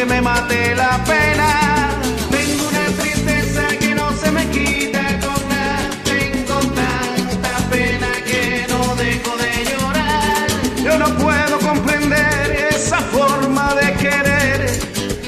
que 0.00 0.06
me 0.06 0.22
mate 0.22 0.74
la 0.76 0.98
pena. 1.04 1.90
Tengo 2.30 2.68
una 2.68 2.86
tristeza 3.00 3.62
que 3.78 3.94
no 3.94 4.10
se 4.16 4.30
me 4.30 4.46
quita 4.46 5.02
con 5.24 5.40
nada. 5.48 5.90
Tengo 6.04 6.58
tanta 6.80 7.54
pena 7.70 8.08
que 8.24 8.66
no 8.70 8.96
dejo 8.96 9.32
de 9.44 9.52
llorar. 9.70 10.46
Yo 10.84 10.98
no 10.98 11.08
puedo 11.18 11.58
comprender 11.58 12.68
esa 12.74 13.00
forma 13.16 13.74
de 13.74 13.92
querer. 14.04 14.70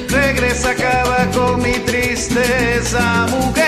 Regresa, 0.08 0.70
acaba 0.70 1.26
con 1.34 1.60
mi 1.62 1.74
tristeza, 1.90 3.26
mujer. 3.30 3.61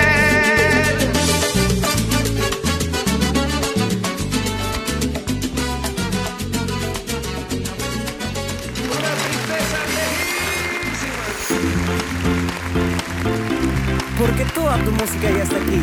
Toma 14.75 14.85
tu 14.87 14.91
música 14.93 15.31
y 15.31 15.41
hasta 15.41 15.57
aquí. 15.57 15.83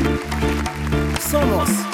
Somos. 1.29 1.90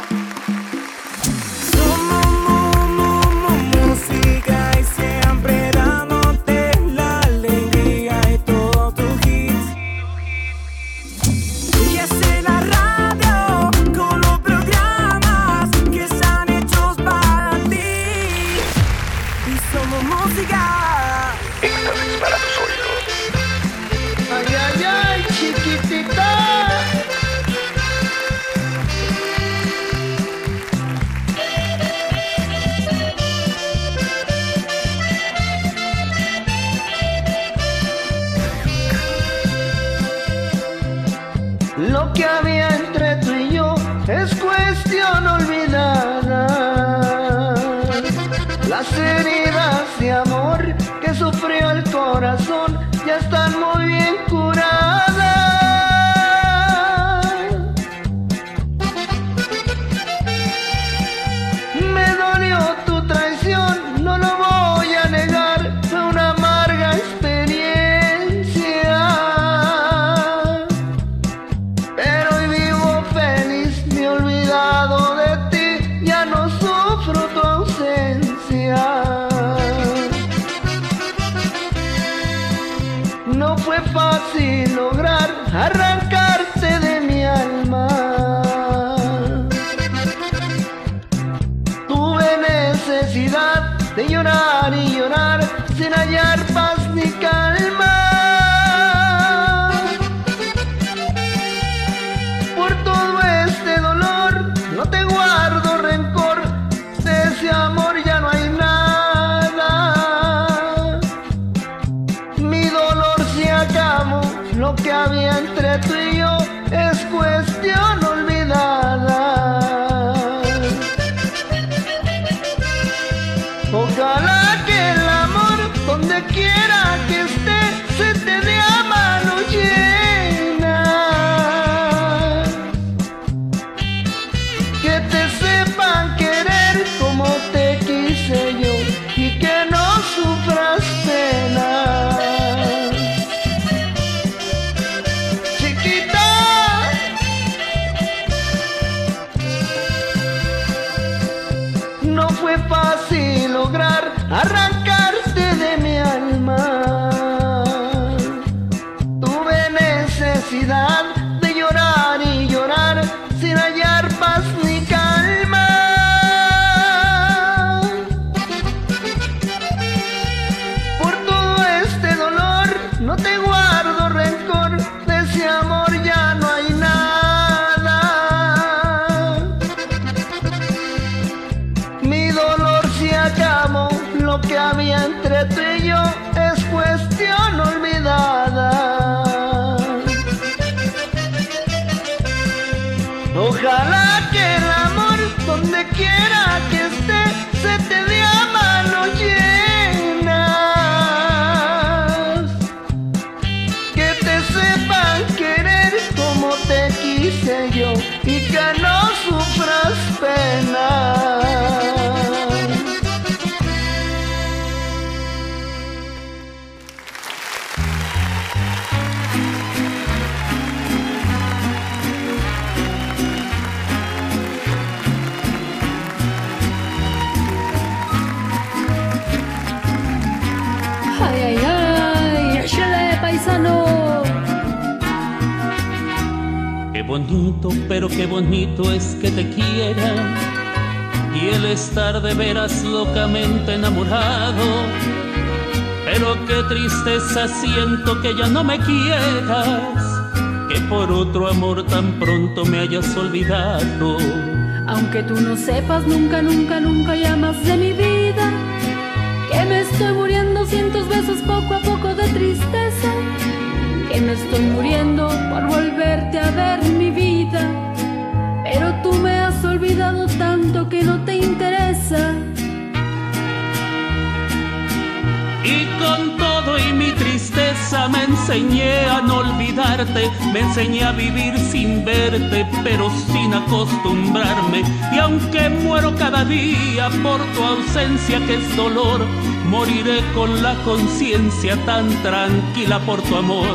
Tan 291.86 292.08
tranquila 292.22 293.00
por 293.00 293.22
tu 293.24 293.36
amor. 293.36 293.66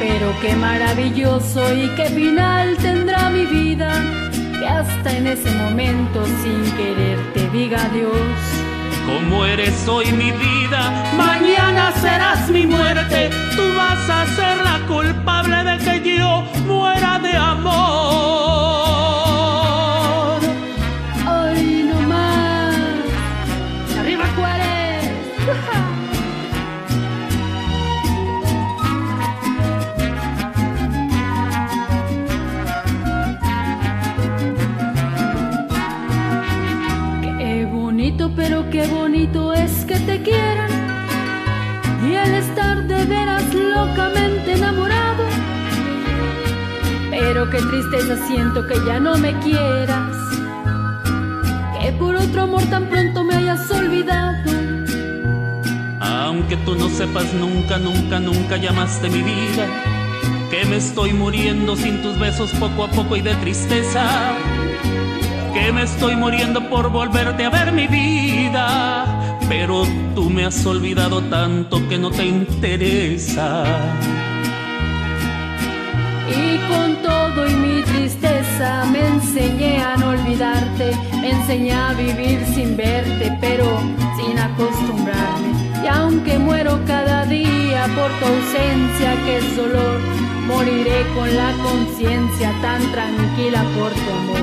Pero 0.00 0.32
qué 0.40 0.54
maravilloso 0.56 1.72
y 1.74 1.88
qué 1.96 2.06
final 2.06 2.76
tendrá 2.78 3.28
mi 3.28 3.44
vida. 3.44 3.92
Que 4.58 4.66
hasta 4.66 5.16
en 5.16 5.26
ese 5.26 5.50
momento 5.50 6.24
sin 6.42 6.62
querer 6.76 7.18
te 7.34 7.48
diga 7.50 7.84
adiós. 7.84 8.38
Como 9.06 9.44
eres 9.44 9.86
hoy 9.86 10.06
mi 10.12 10.32
vida, 10.32 11.12
mañana 11.16 11.92
serás 12.00 12.48
mi 12.48 12.66
muerte. 12.66 13.30
Tú 13.54 13.62
vas 13.76 14.08
a 14.08 14.26
ser 14.34 14.56
la 14.64 14.80
culpable 14.86 15.64
de 15.64 15.78
que 15.78 16.18
yo 16.18 16.44
muera 16.66 17.18
de 17.18 17.36
amor. 17.36 18.07
Qué 38.70 38.86
bonito 38.86 39.52
es 39.52 39.84
que 39.84 39.98
te 40.00 40.22
quieran. 40.22 40.70
Y 42.08 42.14
el 42.14 42.34
estar 42.34 42.86
de 42.86 43.04
veras 43.04 43.44
locamente 43.54 44.52
enamorado. 44.52 45.24
Pero 47.10 47.50
qué 47.50 47.58
tristeza 47.58 48.16
siento 48.26 48.66
que 48.66 48.74
ya 48.86 49.00
no 49.00 49.16
me 49.18 49.38
quieras. 49.40 50.16
Que 51.80 51.92
por 51.92 52.16
otro 52.16 52.42
amor 52.42 52.62
tan 52.64 52.86
pronto 52.86 53.24
me 53.24 53.36
hayas 53.36 53.70
olvidado. 53.70 54.36
Aunque 56.00 56.56
tú 56.58 56.74
no 56.74 56.88
sepas 56.88 57.32
nunca, 57.34 57.78
nunca, 57.78 58.20
nunca 58.20 58.56
llamaste 58.56 59.08
mi 59.10 59.22
vida. 59.22 59.66
Que 60.50 60.64
me 60.64 60.76
estoy 60.76 61.12
muriendo 61.12 61.76
sin 61.76 62.02
tus 62.02 62.18
besos 62.18 62.50
poco 62.52 62.84
a 62.84 62.88
poco 62.88 63.16
y 63.16 63.22
de 63.22 63.34
tristeza. 63.36 64.36
Me 65.72 65.82
estoy 65.82 66.16
muriendo 66.16 66.66
por 66.70 66.90
volverte 66.90 67.44
a 67.44 67.50
ver 67.50 67.72
mi 67.72 67.86
vida. 67.86 69.04
Pero 69.48 69.84
tú 70.14 70.30
me 70.30 70.46
has 70.46 70.64
olvidado 70.64 71.20
tanto 71.22 71.86
que 71.88 71.98
no 71.98 72.10
te 72.10 72.24
interesa. 72.24 73.64
Y 76.28 76.58
con 76.68 76.96
todo 77.02 77.46
y 77.46 77.54
mi 77.54 77.82
tristeza 77.82 78.86
me 78.90 79.06
enseñé 79.06 79.82
a 79.82 79.96
no 79.96 80.08
olvidarte, 80.10 80.96
me 81.20 81.30
enseñé 81.30 81.72
a 81.72 81.92
vivir 81.92 82.44
sin 82.54 82.76
verte, 82.76 83.36
pero 83.40 83.66
sin 84.16 84.38
acostumbrarme. 84.38 85.52
Y 85.84 85.86
aunque 85.86 86.38
muero 86.38 86.80
cada 86.86 87.24
día 87.26 87.86
por 87.94 88.10
tu 88.18 88.24
ausencia, 88.24 89.14
que 89.24 89.36
es 89.36 89.56
dolor, 89.56 90.00
moriré 90.46 91.06
con 91.14 91.36
la 91.36 91.52
conciencia 91.62 92.52
tan 92.62 92.80
tranquila 92.90 93.62
por 93.78 93.92
tu 93.92 94.10
amor. 94.10 94.37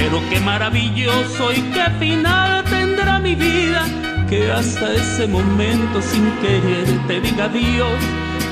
Pero 0.00 0.22
qué 0.30 0.38
maravilloso 0.40 1.52
y 1.52 1.60
qué 1.74 1.84
final 1.98 2.62
tendrá 2.64 3.18
mi 3.18 3.34
vida, 3.34 3.84
que 4.28 4.50
hasta 4.50 4.92
ese 4.92 5.26
momento 5.26 6.00
sin 6.00 6.30
querer 6.40 6.86
te 7.08 7.20
diga 7.20 7.44
adiós. 7.46 7.98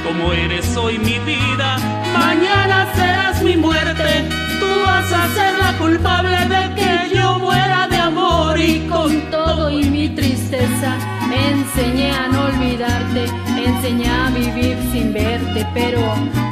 Como 0.04 0.32
eres 0.32 0.76
hoy 0.76 0.98
mi 0.98 1.18
vida, 1.20 1.78
mañana 2.18 2.88
serás 2.96 3.42
mi 3.42 3.56
muerte. 3.56 4.28
Tú 4.58 4.66
vas 4.84 5.12
a 5.12 5.28
ser 5.34 5.58
la 5.58 5.72
culpable 5.78 6.36
de 6.54 6.74
que 6.74 7.16
yo 7.16 7.38
muera 7.38 7.86
de 7.88 7.96
amor 7.96 8.58
y 8.58 8.80
con 8.88 9.30
todo 9.30 9.70
y 9.70 9.84
mi 9.84 10.08
tristeza 10.08 10.96
me 11.28 11.50
enseñé 11.50 12.10
a 12.10 12.26
no 12.26 12.46
olvidarte, 12.46 13.26
me 13.54 13.66
enseñé 13.66 14.08
a 14.08 14.30
vivir 14.30 14.76
sin 14.92 15.12
verte, 15.12 15.64
pero 15.74 16.00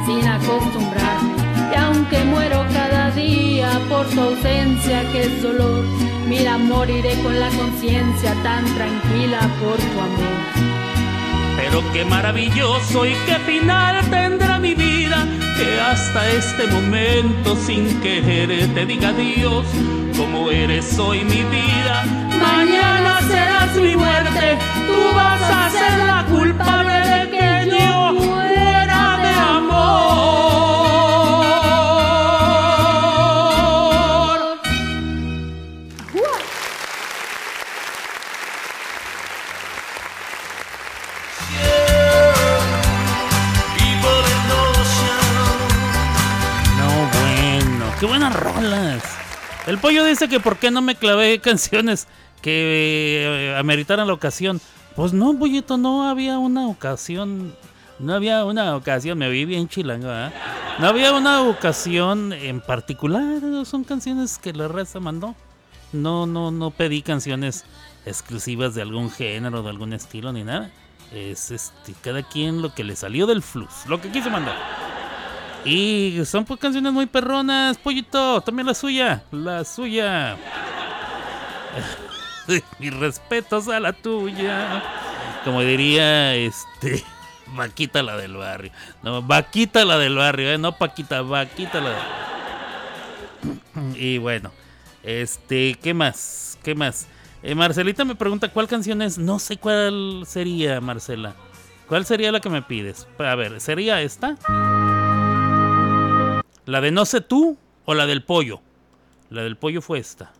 sin 0.05 0.25
acostumbrarme. 0.25 1.35
Y 1.71 1.75
aunque 1.77 2.23
muero 2.23 2.64
por 3.81 4.05
tu 4.07 4.21
ausencia 4.21 5.03
que 5.11 5.21
es 5.21 5.41
dolor, 5.41 5.83
mira, 6.27 6.57
moriré 6.57 7.13
con 7.21 7.39
la 7.39 7.49
conciencia 7.49 8.33
tan 8.43 8.63
tranquila 8.75 9.39
por 9.61 9.77
tu 9.77 9.99
amor. 9.99 10.75
Pero 11.57 11.83
qué 11.93 12.05
maravilloso 12.05 13.05
y 13.05 13.13
qué 13.25 13.35
final 13.45 14.09
tendrá 14.09 14.59
mi 14.59 14.75
vida, 14.75 15.25
que 15.57 15.81
hasta 15.81 16.29
este 16.29 16.67
momento 16.67 17.55
sin 17.55 17.99
querer 18.01 18.73
te 18.73 18.85
diga 18.85 19.09
adiós. 19.09 19.65
Como 20.17 20.49
eres 20.51 20.97
hoy 20.97 21.23
mi 21.25 21.43
vida, 21.43 22.05
mañana 22.39 23.19
serás 23.27 23.75
mi 23.75 23.95
muerte. 23.95 24.57
Tú 24.87 25.15
vas 25.15 25.41
a 25.41 25.69
ser 25.69 25.97
la 26.05 26.25
culpable 26.29 26.93
de 26.93 27.29
que 27.29 27.34
El 49.75 49.81
pollo 49.81 50.05
dice 50.05 50.29
que 50.29 50.39
por 50.39 50.55
qué 50.55 50.71
no 50.71 50.81
me 50.81 50.95
clavé 50.95 51.37
canciones 51.43 52.07
que 52.41 53.25
eh, 53.25 53.57
ameritaran 53.57 54.07
la 54.07 54.13
ocasión. 54.13 54.61
Pues 54.95 55.11
no, 55.11 55.37
pollito, 55.37 55.75
no 55.75 56.07
había 56.07 56.39
una 56.39 56.69
ocasión. 56.69 57.53
No 57.99 58.13
había 58.13 58.45
una 58.45 58.73
ocasión, 58.77 59.17
me 59.17 59.29
vi 59.29 59.43
bien 59.43 59.67
chilango, 59.67 60.07
¿verdad? 60.07 60.33
No 60.79 60.87
había 60.87 61.11
una 61.11 61.41
ocasión 61.41 62.31
en 62.31 62.61
particular, 62.61 63.41
son 63.65 63.83
canciones 63.83 64.37
que 64.37 64.53
la 64.53 64.69
raza 64.69 65.01
mandó. 65.01 65.35
No, 65.91 66.25
no, 66.25 66.51
no 66.51 66.71
pedí 66.71 67.01
canciones 67.01 67.65
exclusivas 68.05 68.75
de 68.75 68.81
algún 68.81 69.11
género, 69.11 69.61
de 69.61 69.71
algún 69.71 69.91
estilo, 69.91 70.31
ni 70.31 70.45
nada. 70.45 70.71
Es 71.11 71.51
este, 71.51 71.93
cada 72.01 72.23
quien 72.23 72.61
lo 72.61 72.73
que 72.73 72.85
le 72.85 72.95
salió 72.95 73.27
del 73.27 73.41
flux, 73.41 73.87
lo 73.87 73.99
que 73.99 74.09
quiso 74.09 74.29
mandar. 74.29 74.55
Y 75.65 76.21
son 76.25 76.45
pues 76.45 76.59
canciones 76.59 76.93
muy 76.93 77.07
perronas, 77.07 77.77
pollito, 77.77 78.39
también 78.41 78.67
la 78.67 78.75
suya, 78.75 79.23
la 79.31 79.65
suya. 79.65 80.37
Mis 82.79 82.93
respetos 82.93 83.67
a 83.67 83.79
la 83.79 83.91
tuya. 83.91 84.83
Como 85.43 85.61
diría 85.61 86.35
este 86.35 87.03
Vaquita 87.55 88.03
la 88.03 88.15
del 88.15 88.35
barrio. 88.35 88.71
No, 89.01 89.23
Vaquita 89.23 89.83
la 89.85 89.97
del 89.97 90.15
barrio, 90.15 90.51
¿eh? 90.51 90.57
no 90.57 90.73
Paquita, 90.73 91.21
Vaquita 91.21 91.81
la 91.81 91.89
del... 91.89 91.97
Y 93.97 94.19
bueno, 94.19 94.51
este, 95.03 95.75
¿qué 95.81 95.93
más? 95.93 96.57
¿Qué 96.63 96.75
más? 96.75 97.07
Eh, 97.43 97.55
Marcelita 97.55 98.05
me 98.05 98.15
pregunta 98.15 98.49
cuál 98.49 98.67
canción 98.67 99.01
es. 99.01 99.17
No 99.17 99.39
sé 99.39 99.57
cuál 99.57 100.23
sería, 100.25 100.79
Marcela. 100.79 101.35
¿Cuál 101.87 102.05
sería 102.05 102.31
la 102.31 102.39
que 102.39 102.49
me 102.49 102.61
pides? 102.61 103.07
A 103.19 103.35
ver, 103.35 103.61
¿sería 103.61 104.01
esta? 104.01 104.35
¿La 106.65 106.81
de 106.81 106.89
No 106.91 107.05
sé 107.05 107.21
tú 107.21 107.57
o 107.85 107.93
la 107.93 108.07
del 108.07 108.23
pollo? 108.23 108.59
La 109.29 109.43
del 109.43 109.55
pollo 109.55 109.83
fue 109.83 109.99
esta. 109.99 110.33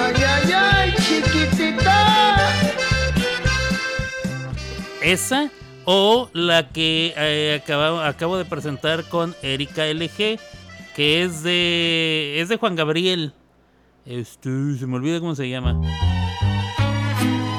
Ay, 0.00 0.14
ay, 0.16 0.52
ay, 0.52 0.94
chiquitita. 0.98 2.50
Esa 5.02 5.50
o 5.84 6.30
la 6.32 6.68
que 6.68 7.12
eh, 7.16 7.60
acabo, 7.60 8.00
acabo 8.00 8.36
de 8.38 8.44
presentar 8.44 9.02
con 9.08 9.34
Erika 9.42 9.84
LG, 9.86 10.38
que 10.94 11.22
es 11.22 11.42
de 11.42 12.40
es 12.40 12.48
de 12.48 12.56
Juan 12.56 12.76
Gabriel. 12.76 13.32
Este, 14.06 14.48
se 14.78 14.86
me 14.86 14.94
olvida 14.94 15.18
cómo 15.18 15.34
se 15.34 15.48
llama. 15.48 15.80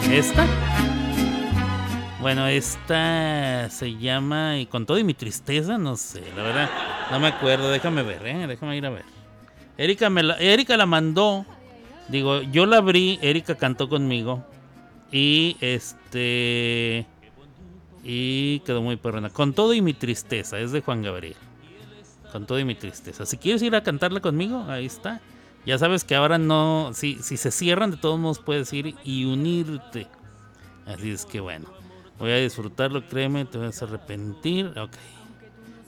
¿Esta? 0.10 0.48
Bueno, 2.26 2.48
esta 2.48 3.70
se 3.70 3.98
llama 3.98 4.58
y 4.58 4.66
con 4.66 4.88
todo 4.88 4.98
y 4.98 5.04
mi 5.04 5.14
tristeza, 5.14 5.78
no 5.78 5.96
sé, 5.96 6.24
la 6.36 6.42
verdad, 6.42 6.70
no 7.12 7.20
me 7.20 7.28
acuerdo, 7.28 7.70
déjame 7.70 8.02
ver, 8.02 8.26
¿eh? 8.26 8.48
déjame 8.48 8.76
ir 8.76 8.84
a 8.88 8.90
ver. 8.90 9.06
Erika 9.78 10.10
me 10.10 10.24
la, 10.24 10.36
Erika 10.40 10.76
la 10.76 10.88
mandó, 10.88 11.46
digo, 12.08 12.42
yo 12.42 12.66
la 12.66 12.78
abrí, 12.78 13.20
Erika 13.22 13.54
cantó 13.54 13.90
conmigo 13.90 14.44
y 15.12 15.56
este 15.62 17.06
y 18.04 18.62
quedó 18.62 18.82
muy 18.82 18.96
perrona. 18.96 19.30
Con 19.30 19.54
todo 19.54 19.76
y 19.76 19.84
mi 19.84 19.94
tristeza, 19.94 20.58
es 20.58 20.72
de 20.72 20.82
Juan 20.82 21.04
Gabriel. 21.04 21.38
Con 22.32 22.48
todo 22.48 22.58
y 22.58 22.66
mi 22.66 22.74
tristeza. 22.74 23.28
Si 23.28 23.38
quieres 23.38 23.62
ir 23.62 23.76
a 23.76 23.84
cantarla 23.84 24.20
conmigo, 24.20 24.66
ahí 24.68 24.88
está. 24.88 25.22
Ya 25.64 25.78
sabes 25.78 26.04
que 26.04 26.16
ahora 26.16 26.40
no, 26.40 26.90
si, 26.96 27.22
si 27.22 27.38
se 27.38 27.52
cierran, 27.52 27.92
de 27.92 27.98
todos 27.98 28.20
modos 28.20 28.40
puedes 28.40 28.74
ir 28.74 28.96
y 29.04 29.26
unirte. 29.26 30.08
Así 30.88 31.12
es 31.12 31.28
que 31.28 31.40
bueno, 31.40 31.68
voy 32.20 32.32
a 32.32 32.38
disfrutarlo, 32.38 33.08
créeme, 33.08 33.46
te 33.46 33.58
vas 33.58 33.82
a 33.82 33.86
arrepentir. 33.86 34.68
Ok. 34.78 34.92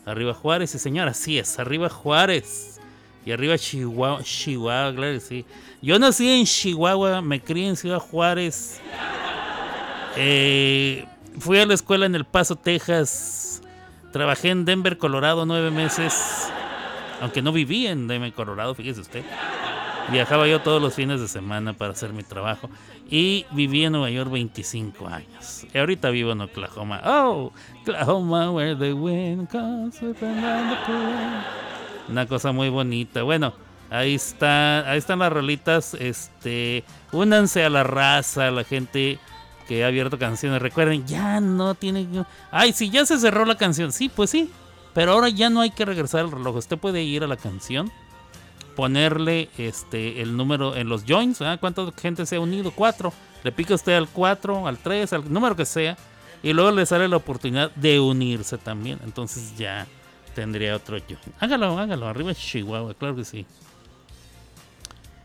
Arriba 0.06 0.34
Juárez, 0.34 0.72
sí 0.72 0.80
señor, 0.80 1.08
así 1.08 1.38
es, 1.38 1.60
arriba 1.60 1.90
Juárez. 1.90 2.80
Y 3.26 3.32
arriba 3.34 3.58
Chihuahua, 3.58 4.24
Chihuahua, 4.24 4.94
claro 4.96 5.14
que 5.14 5.20
sí. 5.20 5.46
Yo 5.82 6.00
nací 6.00 6.30
en 6.30 6.46
Chihuahua, 6.46 7.22
me 7.22 7.42
crié 7.42 7.68
en 7.68 7.76
Ciudad 7.76 8.00
Juárez. 8.00 8.80
Eh, 10.16 11.06
fui 11.38 11.60
a 11.60 11.66
la 11.66 11.74
escuela 11.74 12.06
en 12.06 12.16
El 12.16 12.24
Paso, 12.24 12.56
Texas. 12.56 13.62
Trabajé 14.14 14.50
en 14.50 14.64
Denver, 14.64 14.98
Colorado, 14.98 15.46
nueve 15.46 15.72
meses. 15.72 16.50
Aunque 17.20 17.42
no 17.42 17.52
viví 17.52 17.86
en 17.86 18.08
Denver, 18.08 18.32
Colorado, 18.32 18.74
fíjese 18.74 19.02
usted. 19.02 19.26
Viajaba 20.12 20.48
yo 20.48 20.62
todos 20.62 20.82
los 20.82 20.94
fines 20.94 21.20
de 21.20 21.28
semana 21.28 21.74
para 21.74 21.92
hacer 21.92 22.14
mi 22.14 22.24
trabajo. 22.24 22.70
Y 23.10 23.46
viví 23.52 23.84
en 23.84 23.94
Nueva 23.94 24.10
York 24.10 24.32
25 24.32 25.08
años. 25.08 25.66
Y 25.74 25.78
ahorita 25.78 26.10
vivo 26.10 26.32
en 26.32 26.42
Oklahoma. 26.42 27.02
Oh, 27.06 27.52
Oklahoma, 27.82 28.52
where 28.52 28.76
the 28.76 28.94
wind 28.94 29.50
comes 29.50 30.02
with. 30.02 30.16
Una 32.10 32.26
cosa 32.26 32.52
muy 32.52 32.70
bonita. 32.70 33.24
Bueno, 33.24 33.54
ahí 33.90 34.16
está, 34.16 34.90
ahí 34.90 34.98
están 34.98 35.20
las 35.20 35.32
rolitas. 35.32 35.94
Este, 35.94 36.84
únanse 37.12 37.64
a 37.64 37.70
la 37.70 37.84
raza, 37.84 38.48
a 38.48 38.52
la 38.52 38.64
gente 38.64 39.20
que 39.68 39.84
ha 39.84 39.88
abierto 39.88 40.18
canciones. 40.18 40.62
Recuerden, 40.62 41.06
ya 41.06 41.40
no 41.42 41.76
tiene. 41.76 42.08
Ay, 42.52 42.74
si 42.74 42.90
ya 42.90 43.06
se 43.06 43.18
cerró 43.20 43.46
la 43.46 43.56
canción. 43.56 43.92
Sí, 43.92 44.10
pues 44.10 44.30
sí. 44.30 44.52
Pero 44.94 45.12
ahora 45.12 45.30
ya 45.30 45.50
no 45.50 45.62
hay 45.62 45.70
que 45.70 45.86
regresar 45.86 46.26
el 46.26 46.32
reloj. 46.32 46.56
Usted 46.56 46.78
puede 46.78 47.04
ir 47.04 47.24
a 47.24 47.28
la 47.28 47.38
canción, 47.38 47.92
ponerle 48.78 49.50
este 49.58 50.22
el 50.22 50.38
número 50.38 50.76
en 50.76 50.88
los 50.88 51.04
joins. 51.04 51.40
¿Cuánta 51.60 51.92
gente 52.00 52.28
se 52.28 52.36
ha 52.36 52.40
unido? 52.40 52.72
Cuatro. 52.72 53.12
Le 53.44 53.52
pica 53.52 53.74
usted 53.74 53.94
al 53.94 54.08
4, 54.08 54.68
al 54.68 54.78
3, 54.78 55.14
al 55.14 55.34
número 55.34 55.56
que 55.56 55.66
sea. 55.66 55.98
Y 56.44 56.54
luego 56.54 56.70
le 56.70 56.86
sale 56.86 57.08
la 57.08 57.18
oportunidad 57.18 57.72
de 57.72 58.00
unirse 58.00 58.60
también. 58.60 59.00
Entonces 59.04 59.58
ya 59.58 59.88
tendría 60.36 60.76
otro 60.76 60.96
join. 61.00 61.20
Hágalo, 61.40 61.80
hágalo. 61.80 62.08
Arriba 62.08 62.36
Chihuahua, 62.36 62.94
claro 62.94 63.16
que 63.16 63.26
sí. 63.26 63.48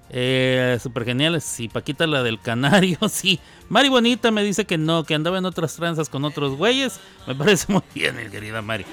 Eh, 0.09 0.79
super 0.83 1.05
geniales. 1.05 1.45
Sí, 1.45 1.69
Paquita 1.69 2.07
la 2.07 2.23
del 2.23 2.41
canario, 2.41 2.97
sí. 3.11 3.39
Mari 3.69 3.91
Bonita 3.91 4.31
me 4.31 4.43
dice 4.43 4.65
que 4.65 4.79
no, 4.79 5.05
que 5.05 5.15
andaba 5.15 5.37
en 5.37 5.45
otras 5.45 5.77
tranzas 5.77 6.09
con 6.09 6.25
otros 6.25 6.57
güeyes. 6.57 7.01
Me 7.27 7.35
parece 7.35 7.71
muy 7.71 7.83
bien, 7.95 8.17
mi 8.17 8.31
querida 8.31 8.63
Mari. 8.63 8.87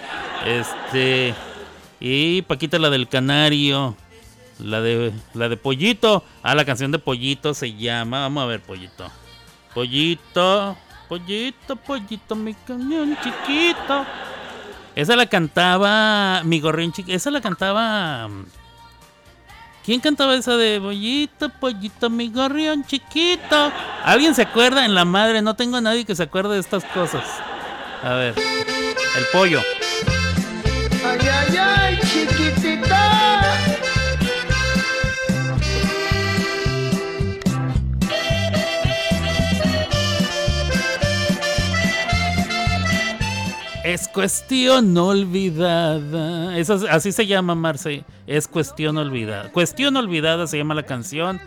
Este. 0.46 1.34
Y 2.02 2.42
Paquita 2.42 2.78
la 2.78 2.90
del 2.90 3.08
canario. 3.08 3.96
La 4.60 4.82
de 4.82 5.14
la 5.34 5.50
de 5.50 5.58
Pollito. 5.58 6.24
Ah, 6.44 6.56
la 6.56 6.66
canción 6.66 6.92
de 6.92 7.00
Pollito 7.00 7.54
se 7.54 7.74
llama. 7.74 8.22
Vamos 8.22 8.44
a 8.44 8.48
ver, 8.48 8.62
Pollito. 8.62 9.10
Pollito. 9.74 10.78
Pollito, 11.10 11.76
pollito, 11.76 12.36
mi 12.36 12.54
cañón 12.54 13.18
chiquito. 13.24 14.06
Esa 14.96 15.16
la 15.16 15.26
cantaba 15.26 16.44
mi 16.44 16.60
gorrión 16.60 16.92
chiquito. 16.92 17.16
Esa 17.16 17.32
la 17.32 17.42
cantaba. 17.42 18.30
¿Quién 19.84 20.02
cantaba 20.02 20.36
esa 20.36 20.56
de 20.56 20.80
pollito, 20.80 21.50
pollito, 21.50 22.12
mi 22.12 22.30
gorrión 22.30 22.86
chiquito? 22.86 23.72
¿Alguien 24.04 24.36
se 24.36 24.44
acuerda? 24.44 24.86
En 24.86 24.94
la 24.94 25.04
madre, 25.04 25.42
no 25.42 25.56
tengo 25.56 25.78
a 25.78 25.82
nadie 25.82 26.06
que 26.06 26.14
se 26.14 26.22
acuerde 26.22 26.54
de 26.54 26.60
estas 26.60 26.86
cosas. 26.86 27.24
A 28.04 28.14
ver, 28.14 28.36
el 28.38 29.26
pollo. 29.34 29.62
Es 43.94 44.08
cuestión 44.08 44.96
olvidada. 44.98 46.58
Eso, 46.58 46.76
es- 46.76 46.84
así 46.84 47.12
se 47.12 47.26
llama, 47.26 47.56
Marce. 47.56 48.04
Es 48.28 48.48
cuestión 48.48 48.98
olvidada. 48.98 49.52
Cuestión 49.52 49.98
olvidada 49.98 50.46
se 50.48 50.58
llama 50.58 50.76
la 50.76 50.84
canción 50.84 51.40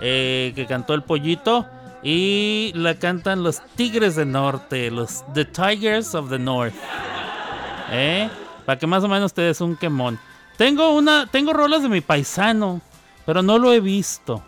eh, 0.00 0.52
que 0.54 0.66
cantó 0.66 0.94
el 0.94 1.02
pollito. 1.02 1.66
Y 2.02 2.72
la 2.74 2.94
cantan 2.94 3.42
los 3.42 3.60
Tigres 3.76 4.16
del 4.16 4.32
Norte, 4.32 4.90
los 4.90 5.22
The 5.34 5.44
Tigers 5.44 6.14
of 6.14 6.30
the 6.30 6.38
North. 6.38 6.72
¿Eh? 7.90 8.30
Para 8.64 8.78
que 8.78 8.86
más 8.86 9.04
o 9.04 9.08
menos 9.08 9.34
te 9.34 9.42
des 9.42 9.60
un 9.60 9.76
quemón. 9.76 10.18
Tengo 10.56 10.94
una, 10.94 11.26
tengo 11.26 11.52
rolas 11.52 11.82
de 11.82 11.90
mi 11.90 12.00
paisano, 12.00 12.80
pero 13.26 13.42
no 13.42 13.58
lo 13.58 13.72
he 13.74 13.80
visto. 13.80 14.42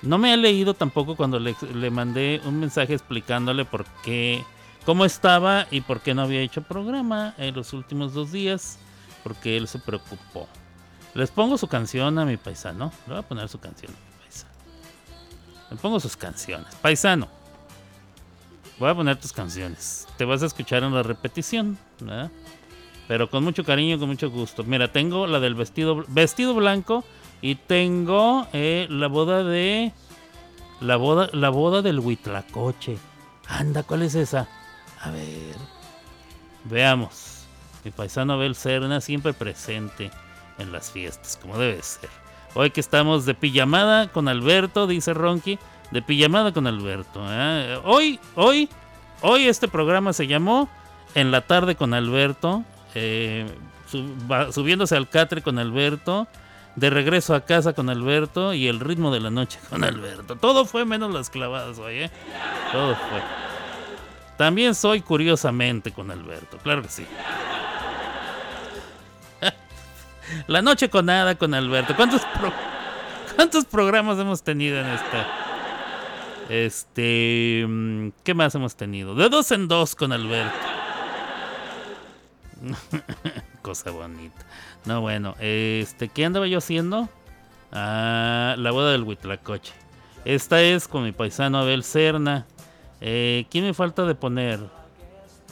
No 0.00 0.16
me 0.16 0.32
ha 0.32 0.36
leído 0.38 0.72
tampoco 0.72 1.14
cuando 1.14 1.38
le 1.38 1.90
mandé 1.90 2.40
un 2.46 2.58
mensaje 2.60 2.94
explicándole 2.94 3.64
por 3.66 3.84
qué, 4.02 4.42
cómo 4.84 5.04
estaba 5.04 5.66
y 5.70 5.80
por 5.80 6.00
qué 6.00 6.14
no 6.14 6.22
había 6.22 6.40
hecho 6.40 6.62
programa 6.62 7.34
en 7.38 7.54
los 7.54 7.72
últimos 7.72 8.14
dos 8.14 8.32
días, 8.32 8.78
porque 9.22 9.56
él 9.56 9.68
se 9.68 9.78
preocupó. 9.78 10.48
Les 11.14 11.30
pongo 11.30 11.58
su 11.58 11.68
canción 11.68 12.18
a 12.18 12.24
mi 12.24 12.36
paisano. 12.36 12.92
Le 13.06 13.14
voy 13.14 13.20
a 13.20 13.28
poner 13.28 13.48
su 13.48 13.58
canción 13.58 13.92
a 13.92 13.94
mi 13.94 14.24
paisano. 14.24 14.52
Le 15.70 15.76
pongo 15.76 16.00
sus 16.00 16.16
canciones. 16.16 16.74
Paisano. 16.76 17.28
Voy 18.78 18.90
a 18.90 18.94
poner 18.94 19.16
tus 19.16 19.32
canciones. 19.32 20.08
Te 20.16 20.24
vas 20.24 20.42
a 20.42 20.46
escuchar 20.46 20.82
en 20.82 20.94
la 20.94 21.02
repetición, 21.02 21.78
¿verdad? 22.00 22.30
Pero 23.08 23.28
con 23.28 23.44
mucho 23.44 23.64
cariño, 23.64 23.98
con 23.98 24.08
mucho 24.08 24.30
gusto. 24.30 24.64
Mira, 24.64 24.90
tengo 24.90 25.26
la 25.26 25.38
del 25.38 25.54
vestido, 25.54 26.04
vestido 26.08 26.54
blanco 26.54 27.04
y 27.42 27.56
tengo 27.56 28.46
eh, 28.52 28.86
la 28.88 29.08
boda 29.08 29.44
de 29.44 29.92
la 30.80 30.96
boda, 30.96 31.28
la 31.32 31.50
boda 31.50 31.82
del 31.82 32.00
Huitlacoche. 32.00 32.96
Anda, 33.46 33.82
¿cuál 33.82 34.02
es 34.02 34.14
esa? 34.14 34.48
A 35.02 35.10
ver. 35.10 35.56
Veamos. 36.64 37.44
Mi 37.84 37.90
paisano 37.90 38.34
Abel 38.34 38.54
Serna 38.54 39.00
siempre 39.00 39.32
presente 39.32 40.10
en 40.58 40.72
las 40.72 40.90
fiestas, 40.90 41.36
como 41.40 41.58
debe 41.58 41.82
ser. 41.82 42.08
Hoy 42.54 42.70
que 42.70 42.80
estamos 42.80 43.24
de 43.24 43.34
pijamada 43.34 44.08
con 44.08 44.28
Alberto, 44.28 44.86
dice 44.86 45.14
Ronky, 45.14 45.58
de 45.90 46.02
pijamada 46.02 46.52
con 46.52 46.66
Alberto. 46.66 47.24
¿eh? 47.28 47.80
Hoy, 47.84 48.20
hoy, 48.36 48.68
hoy 49.22 49.48
este 49.48 49.68
programa 49.68 50.12
se 50.12 50.26
llamó 50.26 50.68
En 51.14 51.30
la 51.30 51.40
tarde 51.40 51.74
con 51.74 51.92
Alberto, 51.94 52.62
eh, 52.94 53.46
subiéndose 54.50 54.96
al 54.96 55.08
catre 55.08 55.42
con 55.42 55.58
Alberto, 55.58 56.28
de 56.76 56.90
regreso 56.90 57.34
a 57.34 57.40
casa 57.42 57.72
con 57.72 57.90
Alberto 57.90 58.54
y 58.54 58.68
el 58.68 58.80
ritmo 58.80 59.12
de 59.12 59.20
la 59.20 59.30
noche 59.30 59.58
con 59.68 59.82
Alberto. 59.82 60.36
Todo 60.36 60.64
fue 60.64 60.84
menos 60.84 61.12
las 61.12 61.28
clavadas 61.28 61.78
hoy, 61.78 62.04
¿eh? 62.04 62.10
Todo 62.70 62.94
fue. 62.94 63.51
También 64.36 64.74
soy 64.74 65.00
curiosamente 65.00 65.92
con 65.92 66.10
Alberto, 66.10 66.58
claro 66.58 66.82
que 66.82 66.88
sí. 66.88 67.06
La 70.46 70.62
noche 70.62 70.88
con 70.88 71.06
nada 71.06 71.34
con 71.34 71.54
Alberto. 71.54 71.94
¿Cuántos, 71.94 72.22
¿Cuántos 73.36 73.64
programas 73.66 74.18
hemos 74.18 74.42
tenido 74.42 74.80
en 74.80 74.86
esta? 74.86 75.26
Este. 76.48 77.64
mm, 77.66 78.08
¿Qué 78.24 78.34
más 78.34 78.54
hemos 78.54 78.76
tenido? 78.76 79.14
De 79.14 79.28
dos 79.28 79.50
en 79.52 79.68
dos 79.68 79.94
con 79.94 80.12
Alberto. 80.12 80.56
Cosa 83.62 83.90
bonita. 83.90 84.44
No, 84.84 85.00
bueno, 85.00 85.34
este, 85.40 86.08
¿qué 86.08 86.24
andaba 86.24 86.46
yo 86.46 86.58
haciendo? 86.58 87.08
Ah, 87.72 88.54
la 88.58 88.70
boda 88.70 88.92
del 88.92 89.02
Huitlacoche. 89.02 89.72
Esta 90.24 90.60
es 90.62 90.88
con 90.88 91.04
mi 91.04 91.12
paisano 91.12 91.58
Abel 91.58 91.84
Serna. 91.84 92.46
Eh, 93.04 93.46
¿Quién 93.50 93.64
me 93.64 93.74
falta 93.74 94.04
de 94.04 94.14
poner? 94.14 94.60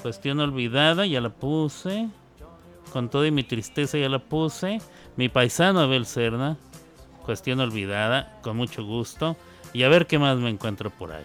Cuestión 0.02 0.38
olvidada, 0.38 1.04
ya 1.04 1.20
la 1.20 1.30
puse. 1.30 2.08
Con 2.92 3.10
toda 3.10 3.26
y 3.26 3.32
mi 3.32 3.42
tristeza 3.42 3.98
ya 3.98 4.08
la 4.08 4.20
puse. 4.20 4.80
Mi 5.16 5.28
paisano 5.28 5.80
Abel 5.80 6.06
Serna. 6.06 6.56
Cuestión 7.24 7.58
olvidada, 7.58 8.38
con 8.42 8.56
mucho 8.56 8.84
gusto. 8.84 9.36
Y 9.72 9.82
a 9.82 9.88
ver 9.88 10.06
qué 10.06 10.18
más 10.18 10.38
me 10.38 10.48
encuentro 10.48 10.90
por 10.90 11.10
ahí. 11.10 11.24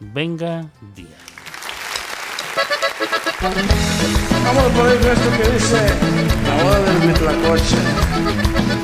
Venga, 0.00 0.68
día. 0.96 1.16
Vamos 4.44 4.64
ahí 4.64 4.98
con 4.98 5.10
esto 5.12 5.30
que 5.30 5.50
dice 5.52 5.86
la 6.48 6.64
boda 6.64 6.80
del 6.80 7.08
Mitlacoche. 7.08 7.76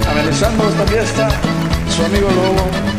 Amenizando 0.09 0.69
esta 0.69 0.87
fiesta, 0.87 1.29
su 1.89 2.05
amigo 2.05 2.31
Lobo. 2.31 2.92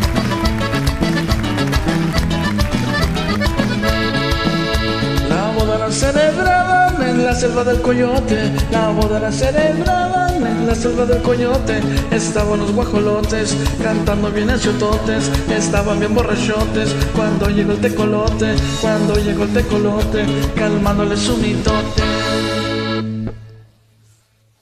Boda 5.64 5.78
la 5.78 5.92
celebraban 5.92 7.02
en 7.02 7.26
la 7.26 7.34
selva 7.34 7.64
del 7.64 7.82
coyote. 7.82 8.52
La 8.72 8.90
boda 8.90 9.20
la 9.20 9.32
celebraban 9.32 10.46
en 10.46 10.68
la 10.68 10.76
selva 10.76 11.06
del 11.06 11.22
coyote. 11.22 11.82
Estaban 12.12 12.60
los 12.60 12.74
guajolotes 12.74 13.56
cantando 13.82 14.30
bien 14.30 14.50
achiototes. 14.50 15.32
Estaban 15.50 16.00
bien 16.00 16.14
borrachotes 16.14 16.94
cuando 17.16 17.50
llegó 17.50 17.72
el 17.74 17.82
tecolote. 17.82 18.56
Cuando 18.82 19.16
llegó 19.16 19.44
el 19.44 19.54
tecolote, 19.54 20.26
calmándole 20.56 21.16
su 21.16 21.38
mitote. 21.38 22.04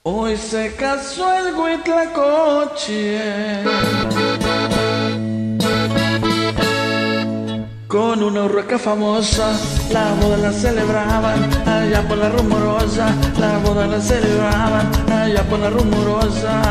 Hoy 0.04 0.38
se 0.38 0.76
casó 0.76 1.26
el 1.34 1.56
Huitlacoche 1.56 3.20
con 7.92 8.24
una 8.24 8.46
urraca 8.46 8.80
famosa. 8.80 9.52
La 9.92 10.14
boda 10.14 10.38
la 10.38 10.54
celebraban 10.54 11.68
allá 11.68 12.08
por 12.08 12.18
la 12.18 12.30
rumorosa. 12.30 13.14
La 13.38 13.58
boda 13.58 13.86
la 13.86 14.00
celebraban 14.00 14.90
allá 15.12 15.44
por 15.44 15.60
la 15.60 15.70
rumorosa. 15.70 16.62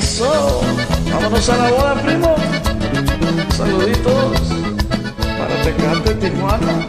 So, 0.00 0.60
vámonos 1.10 1.48
a 1.48 1.56
la 1.56 1.70
boda, 1.70 1.94
primo. 2.02 2.34
Saluditos 3.56 4.40
para 5.38 5.54
Tecate, 5.62 6.14
Tijuana. 6.16 6.86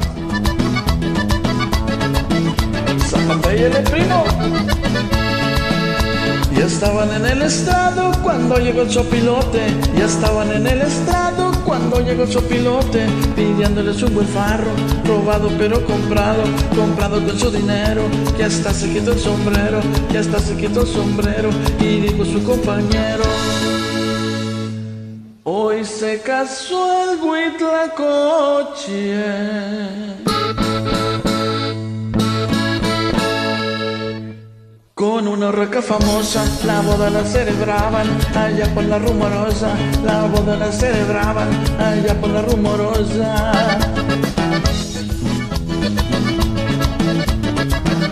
Zapatella, 3.08 3.84
primo. 3.84 4.85
Ya 6.56 6.66
estaban 6.66 7.12
en 7.14 7.26
el 7.26 7.42
estrado 7.42 8.12
cuando 8.24 8.58
llegó 8.58 8.82
el 8.84 8.90
sopilote. 8.90 9.60
Ya 9.98 10.06
estaban 10.06 10.52
en 10.52 10.66
el 10.66 10.82
estrado 10.82 11.52
cuando 11.66 12.00
llegó 12.00 12.24
el 12.24 12.32
sopilote. 12.32 13.06
Pidiéndoles 13.36 14.02
un 14.02 14.16
buen 14.16 14.28
farro, 14.28 14.72
robado 15.06 15.50
pero 15.58 15.86
comprado. 15.86 16.44
Comprado 16.76 17.22
con 17.26 17.38
su 17.38 17.52
dinero. 17.52 18.04
Ya 18.38 18.48
está 18.48 18.74
se 18.74 18.90
quitó 18.94 19.12
el 19.12 19.20
sombrero, 19.20 19.82
ya 20.14 20.22
está 20.22 20.40
se 20.40 20.56
quitó 20.56 20.82
el 20.82 20.88
sombrero. 20.88 21.50
Y 21.80 22.00
dijo 22.00 22.24
su 22.24 22.42
compañero. 22.44 23.24
Hoy 25.44 25.84
se 25.84 26.22
casó 26.22 27.12
el 27.12 27.20
Huitlacoche. 27.22 27.86
Con 34.96 35.28
una 35.28 35.52
roca 35.52 35.82
famosa, 35.82 36.42
la 36.66 36.80
boda 36.80 37.10
la 37.10 37.26
celebraban 37.26 38.08
allá 38.34 38.74
por 38.74 38.86
la 38.86 38.98
rumorosa. 38.98 39.76
La 40.06 40.22
boda 40.24 40.56
la 40.56 40.72
celebraban 40.72 41.50
allá 41.78 42.14
por 42.22 42.30
la 42.30 42.42
rumorosa. 42.42 43.52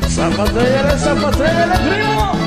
Zapatella, 0.10 0.98
zapatella, 0.98 1.74
primo. 1.88 2.43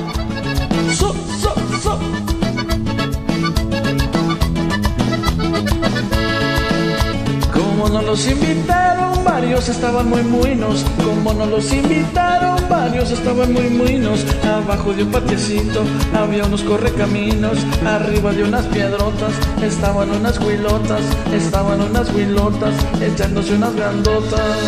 No 7.96 8.02
los 8.02 8.28
invitaron, 8.28 9.24
varios 9.24 9.70
estaban 9.70 10.10
muy 10.10 10.22
muinos. 10.22 10.84
Como 11.02 11.32
no 11.32 11.46
los 11.46 11.72
invitaron, 11.72 12.58
varios 12.68 13.10
estaban 13.10 13.54
muy 13.54 13.70
muinos. 13.70 14.22
Abajo 14.44 14.92
de 14.92 15.04
un 15.04 15.10
patiecito 15.10 15.82
había 16.14 16.44
unos 16.44 16.62
correcaminos. 16.62 17.56
Arriba 17.86 18.32
de 18.32 18.44
unas 18.44 18.66
piedrotas 18.66 19.32
estaban 19.62 20.10
unas 20.10 20.38
huilotas. 20.38 21.00
Estaban 21.32 21.80
unas 21.80 22.12
huilotas 22.12 22.74
echándose 23.00 23.54
unas 23.54 23.74
grandotas. 23.74 24.58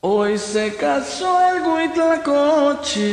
Hoy 0.00 0.38
se 0.38 0.74
casó 0.76 1.38
el 1.50 1.62
Huitlacoche. 1.62 3.10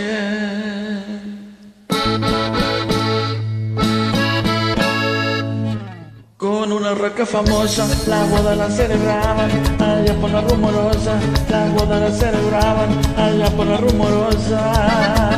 Una 6.91 6.95
roca 6.95 7.25
famosa, 7.25 7.85
la 8.07 8.23
boda 8.25 8.55
la 8.55 8.69
celebraban 8.69 9.51
allá 9.81 10.13
por 10.21 10.31
la 10.31 10.41
rumorosa. 10.41 11.19
La 11.49 11.65
boda 11.71 11.99
la 11.99 12.11
celebraban 12.11 12.89
allá 13.17 13.49
por 13.49 13.67
la 13.67 13.77
rumorosa. 13.77 15.37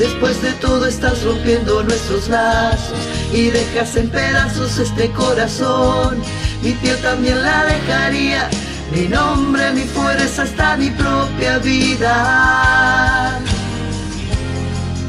Después 0.00 0.40
de 0.40 0.52
todo 0.52 0.86
estás 0.86 1.22
rompiendo 1.24 1.82
nuestros 1.82 2.26
lazos 2.30 2.98
y 3.34 3.50
dejas 3.50 3.94
en 3.96 4.08
pedazos 4.08 4.78
este 4.78 5.10
corazón. 5.10 6.22
Mi 6.62 6.72
piel 6.72 6.96
también 7.02 7.42
la 7.42 7.66
dejaría, 7.66 8.48
mi 8.92 9.08
nombre, 9.08 9.70
mi 9.72 9.82
fuerza, 9.82 10.44
hasta 10.44 10.78
mi 10.78 10.88
propia 10.88 11.58
vida. 11.58 13.38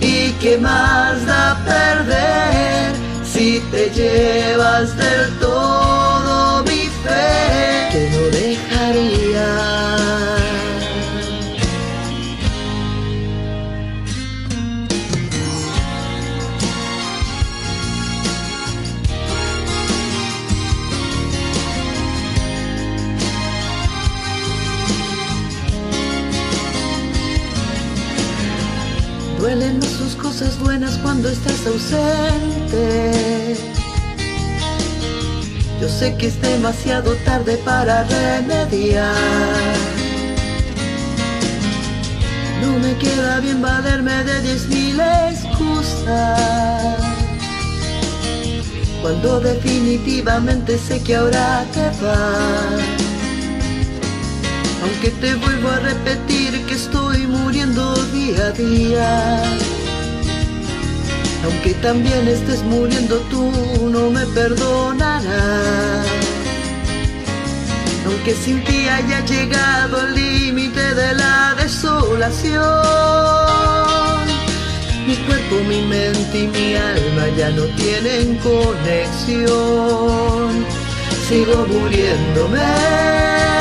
¿Y 0.02 0.32
qué 0.42 0.58
más 0.58 1.26
da 1.26 1.58
perder 1.64 2.92
si 3.24 3.62
te 3.72 3.90
llevas 3.92 4.98
del 4.98 5.40
todo 5.40 6.64
mi 6.64 6.90
fe? 7.02 7.88
Que 7.94 8.10
no 8.12 8.24
dejaría. 8.38 10.31
Duelen 29.54 29.82
sus 29.84 30.16
cosas 30.16 30.58
buenas 30.60 30.98
cuando 31.00 31.28
estás 31.28 31.68
ausente. 31.68 33.58
Yo 35.82 35.90
sé 35.90 36.16
que 36.16 36.28
es 36.28 36.42
demasiado 36.42 37.16
tarde 37.26 37.58
para 37.66 38.06
remediar. 38.06 39.14
No 42.62 42.80
me 42.80 42.96
queda 42.96 43.42
bien 43.42 43.62
valerme 43.62 44.24
de 44.24 44.42
diez 44.42 44.70
mil 44.70 44.98
excusas. 45.30 46.98
Cuando 49.02 49.42
definitivamente 49.42 50.78
sé 50.78 51.04
que 51.04 51.18
ahora 51.18 51.66
te 51.74 51.88
vas. 52.02 53.02
Aunque 54.82 55.10
te 55.10 55.36
vuelvo 55.36 55.72
a 55.72 55.80
repetir 55.80 56.66
que 56.68 56.74
estoy 56.74 57.28
muriendo 57.28 57.91
a 58.40 58.52
día. 58.52 59.42
Aunque 61.44 61.74
también 61.76 62.28
estés 62.28 62.62
muriendo 62.64 63.18
tú, 63.32 63.52
no 63.92 64.10
me 64.12 64.26
perdonarás. 64.28 66.06
Aunque 68.06 68.34
sin 68.36 68.64
ti 68.64 68.88
haya 68.88 69.26
llegado 69.26 70.02
al 70.02 70.16
límite 70.16 70.94
de 70.96 71.14
la 71.16 71.56
desolación. 71.62 72.62
Mi 75.08 75.16
cuerpo, 75.26 75.56
mi 75.68 75.82
mente 75.82 76.40
y 76.40 76.48
mi 76.48 76.76
alma 76.76 77.28
ya 77.38 77.50
no 77.50 77.64
tienen 77.76 78.38
conexión. 78.38 79.52
Sigo 81.28 81.66
muriéndome 81.68 83.61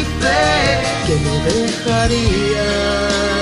Que 1.05 1.15
no 1.25 1.35
dejaría. 1.43 3.40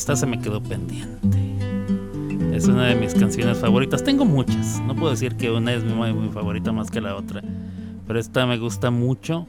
Esta 0.00 0.16
se 0.16 0.24
me 0.24 0.40
quedó 0.40 0.62
pendiente. 0.62 1.38
Es 2.54 2.66
una 2.68 2.86
de 2.86 2.94
mis 2.94 3.12
canciones 3.12 3.58
favoritas. 3.58 4.02
Tengo 4.02 4.24
muchas. 4.24 4.80
No 4.80 4.96
puedo 4.96 5.10
decir 5.10 5.36
que 5.36 5.50
una 5.50 5.74
es 5.74 5.84
mi, 5.84 5.92
mi 5.92 6.30
favorita 6.30 6.72
más 6.72 6.90
que 6.90 7.02
la 7.02 7.16
otra. 7.16 7.42
Pero 8.06 8.18
esta 8.18 8.46
me 8.46 8.56
gusta 8.56 8.90
mucho. 8.90 9.46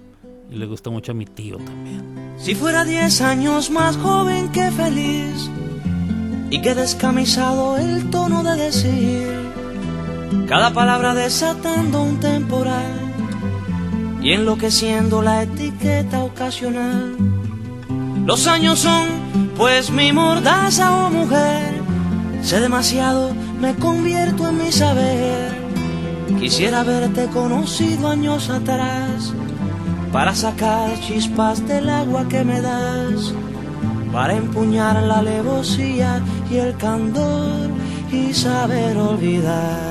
Y 0.52 0.56
le 0.56 0.66
gusta 0.66 0.90
mucho 0.90 1.14
a 1.14 1.16
mi 1.16 1.26
tío 1.26 1.56
también. 1.56 2.34
Si 2.38 2.54
fuera 2.54 2.84
diez 2.84 3.22
años 3.22 3.72
más 3.72 3.96
joven 3.96 4.52
que 4.52 4.70
feliz 4.72 5.50
y 6.50 6.62
que 6.62 6.76
descamisado 6.76 7.78
el 7.78 8.10
tono 8.10 8.44
de 8.44 8.58
decir 8.58 9.30
cada 10.50 10.74
palabra 10.74 11.14
desatando 11.16 12.04
un 12.04 12.20
temporal 12.20 12.92
y 14.22 14.34
enloqueciendo 14.34 15.22
la 15.22 15.44
etiqueta 15.44 16.26
ocasional. 16.26 17.16
Los 18.26 18.48
años 18.48 18.80
son 18.80 19.21
pues 19.62 19.92
mi 19.92 20.12
mordaza 20.12 21.06
o 21.06 21.12
mujer. 21.12 21.84
Sé 22.42 22.60
demasiado, 22.60 23.32
me 23.60 23.76
convierto 23.76 24.48
en 24.48 24.58
mi 24.58 24.72
saber. 24.72 25.52
Quisiera 26.40 26.80
haberte 26.80 27.28
conocido 27.28 28.08
años 28.08 28.50
atrás 28.50 29.32
para 30.12 30.34
sacar 30.34 31.00
chispas 31.02 31.68
del 31.68 31.92
agua 31.92 32.28
que 32.28 32.44
me 32.44 32.60
das, 32.60 33.36
para 34.12 34.34
empuñar 34.34 35.00
la 35.04 35.20
alevosía 35.20 36.24
y 36.50 36.56
el 36.58 36.76
candor 36.78 37.70
y 38.12 38.34
saber 38.34 38.98
olvidar. 38.98 39.91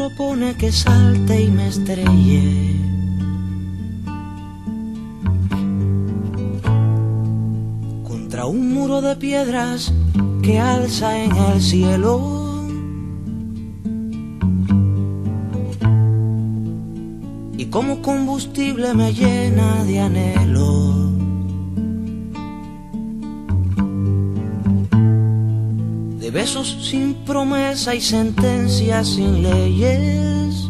Propone 0.00 0.54
que 0.54 0.72
salte 0.72 1.42
y 1.42 1.50
me 1.50 1.68
estrelle. 1.68 2.74
Contra 8.08 8.46
un 8.46 8.72
muro 8.72 9.02
de 9.02 9.16
piedras 9.16 9.92
que 10.42 10.58
alza 10.58 11.08
en 11.22 11.36
el 11.36 11.60
cielo. 11.60 12.14
Y 17.58 17.66
como 17.66 18.00
combustible 18.00 18.94
me 18.94 19.12
llena 19.12 19.84
de 19.84 20.00
anhelo. 20.00 20.89
Besos 26.50 26.76
sin 26.82 27.14
promesa 27.24 27.94
y 27.94 28.00
sentencias 28.00 29.08
sin 29.10 29.42
leyes. 29.42 30.68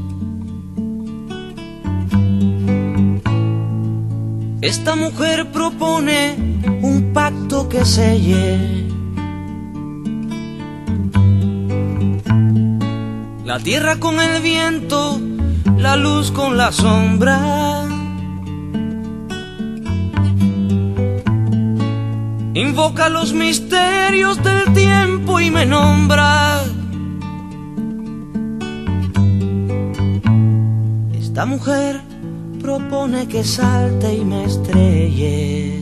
Esta 4.60 4.94
mujer 4.94 5.50
propone 5.52 6.36
un 6.82 7.12
pacto 7.14 7.68
que 7.70 7.84
selle 7.86 8.58
la 13.46 13.58
tierra 13.58 13.96
con 13.96 14.20
el 14.20 14.42
viento, 14.42 15.18
la 15.78 15.96
luz 15.96 16.30
con 16.30 16.58
la 16.58 16.72
sombra. 16.72 17.86
Invoca 22.52 23.08
los 23.08 23.32
misterios 23.32 24.38
tiempo 24.42 24.59
y 25.40 25.50
me 25.50 25.64
nombra. 25.66 26.62
Esta 31.18 31.46
mujer 31.46 32.00
propone 32.60 33.26
que 33.28 33.44
salte 33.44 34.14
y 34.14 34.24
me 34.24 34.44
estrelle. 34.44 35.79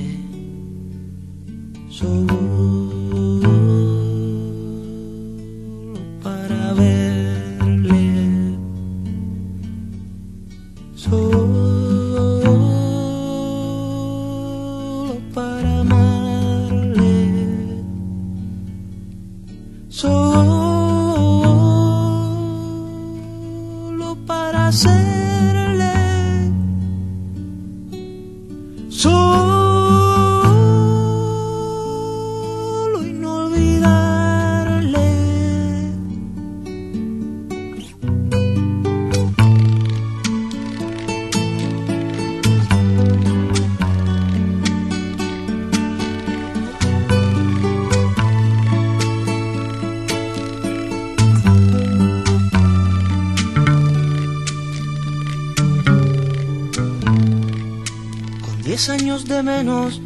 De 59.28 59.42
menos 59.42 60.00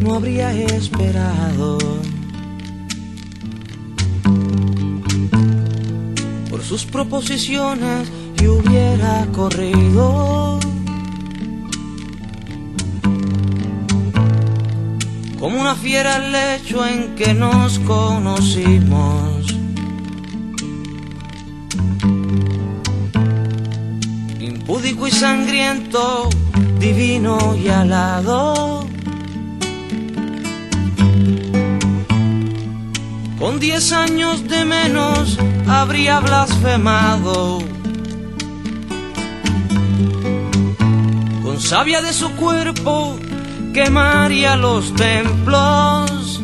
no 0.00 0.14
habría 0.14 0.52
esperado. 0.52 1.78
Por 6.48 6.62
sus 6.62 6.84
proposiciones 6.84 8.08
y 8.40 8.46
hubiera 8.46 9.26
corrido. 9.32 10.60
Como 15.40 15.60
una 15.60 15.74
fiera 15.74 16.16
al 16.16 16.30
lecho 16.30 16.86
en 16.86 17.16
que 17.16 17.34
nos 17.34 17.80
conocimos. 17.80 19.46
Impúdico 24.38 25.08
y 25.08 25.10
sangriento, 25.10 26.28
divino 26.80 27.54
y 27.54 27.68
alado. 27.68 28.86
Con 33.38 33.60
diez 33.60 33.92
años 33.92 34.48
de 34.48 34.64
menos 34.64 35.38
habría 35.68 36.20
blasfemado. 36.20 37.58
Con 41.42 41.60
savia 41.60 42.00
de 42.00 42.14
su 42.14 42.30
cuerpo 42.32 43.18
quemaría 43.74 44.56
los 44.56 44.94
templos. 44.94 46.42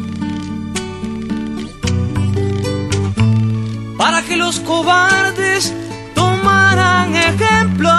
Para 3.97 4.23
que 4.23 4.37
los 4.37 4.61
cobardes 4.61 5.73
tomaran 6.15 7.17
ejemplo. 7.17 7.96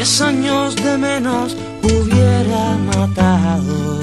Diez 0.00 0.22
años 0.22 0.76
de 0.76 0.96
menos 0.96 1.54
hubiera 1.82 2.74
matado. 2.90 3.99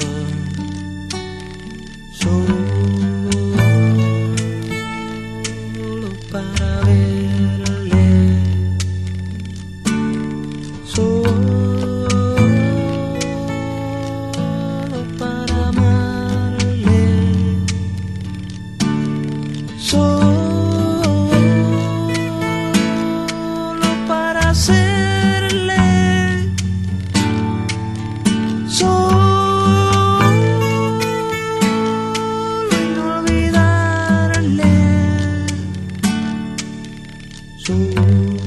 Solo 37.68 38.37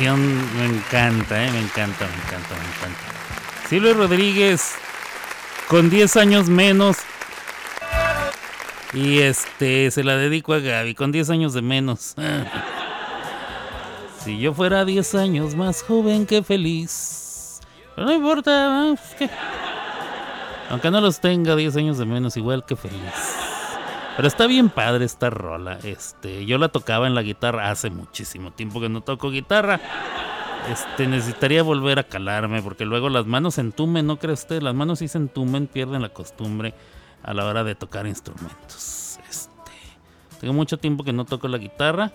me 0.00 0.64
encanta, 0.64 1.44
¿eh? 1.44 1.50
Me 1.50 1.60
encanta, 1.60 2.06
me 2.06 2.14
encanta, 2.14 2.54
me 2.54 2.64
encanta. 2.64 3.68
Silvio 3.68 3.94
Rodríguez, 3.94 4.72
con 5.68 5.90
10 5.90 6.16
años 6.16 6.48
menos. 6.48 6.96
Y 8.94 9.18
este, 9.20 9.90
se 9.90 10.04
la 10.04 10.16
dedico 10.16 10.54
a 10.54 10.58
Gaby, 10.58 10.94
con 10.94 11.12
10 11.12 11.30
años 11.30 11.54
de 11.54 11.62
menos. 11.62 12.14
Si 14.24 14.38
yo 14.38 14.54
fuera 14.54 14.84
10 14.84 15.16
años 15.16 15.56
más 15.56 15.82
joven 15.82 16.26
que 16.26 16.44
feliz. 16.44 17.58
Pero 17.96 18.06
no 18.06 18.12
importa, 18.12 18.94
Aunque 20.70 20.90
no 20.92 21.00
los 21.00 21.18
tenga 21.18 21.56
10 21.56 21.74
años 21.74 21.98
de 21.98 22.04
menos, 22.04 22.36
igual 22.36 22.64
que 22.64 22.76
feliz. 22.76 23.31
Pero 24.16 24.28
está 24.28 24.46
bien 24.46 24.68
padre 24.70 25.04
esta 25.04 25.30
rola. 25.30 25.78
Este, 25.82 26.44
yo 26.46 26.58
la 26.58 26.68
tocaba 26.68 27.06
en 27.06 27.14
la 27.14 27.22
guitarra 27.22 27.70
hace 27.70 27.90
muchísimo 27.90 28.52
tiempo 28.52 28.80
que 28.80 28.88
no 28.88 29.00
toco 29.00 29.30
guitarra. 29.30 29.80
Este, 30.70 31.06
necesitaría 31.08 31.62
volver 31.62 31.98
a 31.98 32.04
calarme 32.04 32.62
porque 32.62 32.84
luego 32.84 33.08
las 33.08 33.26
manos 33.26 33.54
se 33.56 33.62
entumen, 33.62 34.06
¿no 34.06 34.18
cree 34.18 34.34
usted? 34.34 34.62
Las 34.62 34.74
manos 34.74 35.00
sí 35.00 35.08
se 35.08 35.18
entumen, 35.18 35.66
pierden 35.66 36.02
la 36.02 36.10
costumbre. 36.10 36.74
a 37.22 37.34
la 37.34 37.46
hora 37.46 37.64
de 37.64 37.74
tocar 37.74 38.06
instrumentos. 38.06 39.18
Este, 39.30 39.72
tengo 40.40 40.52
mucho 40.54 40.78
tiempo 40.78 41.04
que 41.04 41.12
no 41.12 41.24
toco 41.24 41.48
la 41.48 41.58
guitarra. 41.58 42.12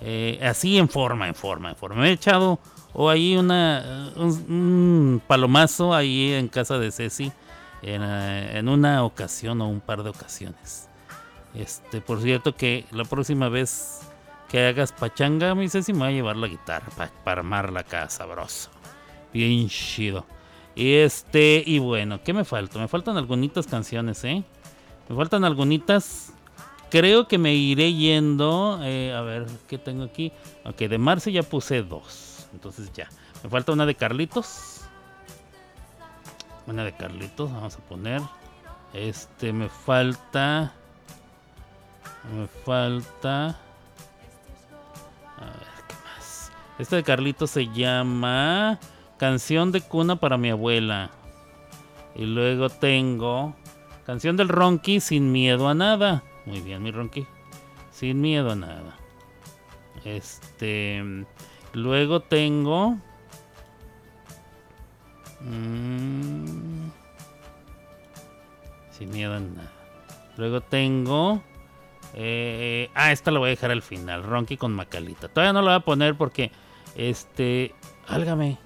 eh, 0.00 0.38
así 0.42 0.78
en 0.78 0.88
forma, 0.88 1.28
en 1.28 1.34
forma, 1.34 1.70
en 1.70 1.76
forma. 1.76 2.02
Me 2.02 2.10
he 2.10 2.12
echado 2.12 2.58
o 2.92 3.10
ahí 3.10 3.36
una, 3.36 4.12
un, 4.16 4.30
un 4.48 5.22
palomazo 5.26 5.94
ahí 5.94 6.32
en 6.32 6.48
casa 6.48 6.78
de 6.78 6.90
Ceci 6.92 7.32
en, 7.82 8.02
eh, 8.02 8.58
en 8.58 8.68
una 8.68 9.04
ocasión 9.04 9.60
o 9.60 9.68
un 9.68 9.80
par 9.80 10.02
de 10.02 10.10
ocasiones. 10.10 10.87
Este, 11.54 12.00
por 12.00 12.20
cierto 12.22 12.54
que 12.54 12.84
la 12.90 13.04
próxima 13.04 13.48
vez 13.48 14.00
que 14.48 14.66
hagas 14.66 14.92
pachanga, 14.92 15.54
mi 15.54 15.68
Ceci 15.68 15.92
me 15.92 16.00
va 16.00 16.06
a 16.06 16.10
llevar 16.12 16.36
la 16.36 16.46
guitarra 16.48 16.88
pa- 16.96 17.10
para 17.24 17.40
armar 17.40 17.72
la 17.72 17.82
casa, 17.84 18.18
sabroso. 18.18 18.70
Bien 19.32 19.68
chido. 19.68 20.24
Y 20.74 20.94
este, 20.94 21.62
y 21.66 21.78
bueno, 21.80 22.22
¿qué 22.22 22.32
me 22.32 22.44
falta? 22.44 22.78
Me 22.78 22.88
faltan 22.88 23.16
algunas 23.16 23.66
canciones, 23.66 24.22
¿eh? 24.24 24.44
Me 25.08 25.16
faltan 25.16 25.44
algunas. 25.44 26.32
Creo 26.90 27.26
que 27.28 27.36
me 27.36 27.54
iré 27.54 27.92
yendo. 27.92 28.78
eh, 28.82 29.12
a 29.12 29.20
ver, 29.22 29.46
¿qué 29.66 29.76
tengo 29.76 30.04
aquí? 30.04 30.32
Ok, 30.64 30.76
de 30.76 30.98
Marce 30.98 31.32
ya 31.32 31.42
puse 31.42 31.82
dos. 31.82 32.46
Entonces 32.52 32.90
ya. 32.92 33.08
Me 33.42 33.50
falta 33.50 33.72
una 33.72 33.84
de 33.84 33.94
Carlitos. 33.94 34.82
Una 36.66 36.84
de 36.84 36.92
Carlitos, 36.94 37.52
vamos 37.52 37.74
a 37.76 37.78
poner. 37.80 38.22
Este, 38.94 39.52
me 39.52 39.68
falta. 39.68 40.72
Me 42.34 42.46
falta. 42.64 43.46
A 45.36 45.44
ver, 45.44 45.68
¿qué 45.88 45.94
más? 46.04 46.52
Esta 46.78 46.96
de 46.96 47.02
Carlitos 47.02 47.50
se 47.50 47.68
llama 47.68 48.78
Canción 49.18 49.72
de 49.72 49.80
cuna 49.80 50.16
para 50.16 50.36
mi 50.36 50.50
abuela. 50.50 51.10
Y 52.14 52.26
luego 52.26 52.68
tengo 52.68 53.54
Canción 54.04 54.36
del 54.36 54.48
Ronqui 54.48 55.00
sin 55.00 55.32
miedo 55.32 55.68
a 55.68 55.74
nada. 55.74 56.22
Muy 56.46 56.60
bien, 56.60 56.82
mi 56.82 56.90
Ronqui. 56.90 57.26
Sin 57.90 58.20
miedo 58.20 58.52
a 58.52 58.56
nada. 58.56 58.96
Este. 60.04 61.26
Luego 61.72 62.20
tengo. 62.20 62.96
mm, 65.40 66.88
sin 68.90 69.10
miedo 69.10 69.34
a 69.34 69.40
nada. 69.40 69.72
Luego 70.36 70.60
tengo. 70.60 71.42
Eh, 72.14 72.90
ah, 72.94 73.12
esta 73.12 73.30
la 73.30 73.38
voy 73.38 73.48
a 73.48 73.50
dejar 73.50 73.70
al 73.70 73.82
final. 73.82 74.22
Ronqui 74.22 74.56
con 74.56 74.72
Macalita. 74.72 75.28
Todavía 75.28 75.52
no 75.52 75.62
la 75.62 75.72
voy 75.72 75.76
a 75.76 75.84
poner 75.84 76.16
porque. 76.16 76.50
Este. 76.96 77.74
Álgame. 78.06 78.58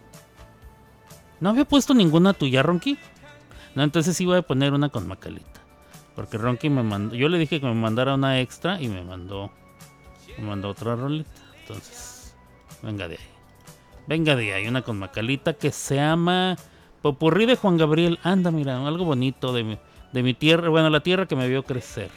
¿No 1.41 1.51
había 1.51 1.65
puesto 1.65 1.93
ninguna 1.95 2.33
tuya, 2.35 2.63
Ronqui? 2.63 2.99
No, 3.75 3.83
entonces 3.83 4.17
sí 4.17 4.25
voy 4.25 4.39
a 4.39 4.43
poner 4.43 4.73
una 4.73 4.91
con 4.91 5.09
Macalita. 5.09 5.61
Porque 6.15 6.39
Ronqui 6.39 6.71
me 6.71 6.83
mandó. 6.83 7.15
Yo 7.15 7.29
le 7.29 7.39
dije 7.39 7.61
que 7.61 7.67
me 7.67 7.75
mandara 7.75 8.15
una 8.15 8.41
extra 8.41 8.81
y 8.81 8.89
me 8.89 9.03
mandó. 9.03 9.51
Me 10.39 10.45
mandó 10.45 10.69
otra 10.69 10.95
rolita. 10.95 11.31
Entonces. 11.61 12.35
Venga 12.83 13.09
de 13.09 13.17
ahí. 13.17 13.27
Venga 14.07 14.37
de 14.37 14.55
ahí. 14.55 14.69
Una 14.69 14.83
con 14.83 14.99
Macalita 14.99 15.55
que 15.55 15.73
se 15.73 15.97
llama. 15.97 16.57
Popurrí 17.01 17.47
de 17.47 17.57
Juan 17.57 17.77
Gabriel. 17.77 18.19
Anda, 18.23 18.51
mira, 18.51 18.87
algo 18.87 19.05
bonito 19.05 19.53
de 19.53 19.65
mi, 19.65 19.79
de 20.13 20.23
mi 20.23 20.35
tierra. 20.35 20.69
Bueno, 20.69 20.91
la 20.91 21.01
tierra 21.01 21.27
que 21.27 21.35
me 21.35 21.49
vio 21.49 21.65
crecer. 21.65 22.11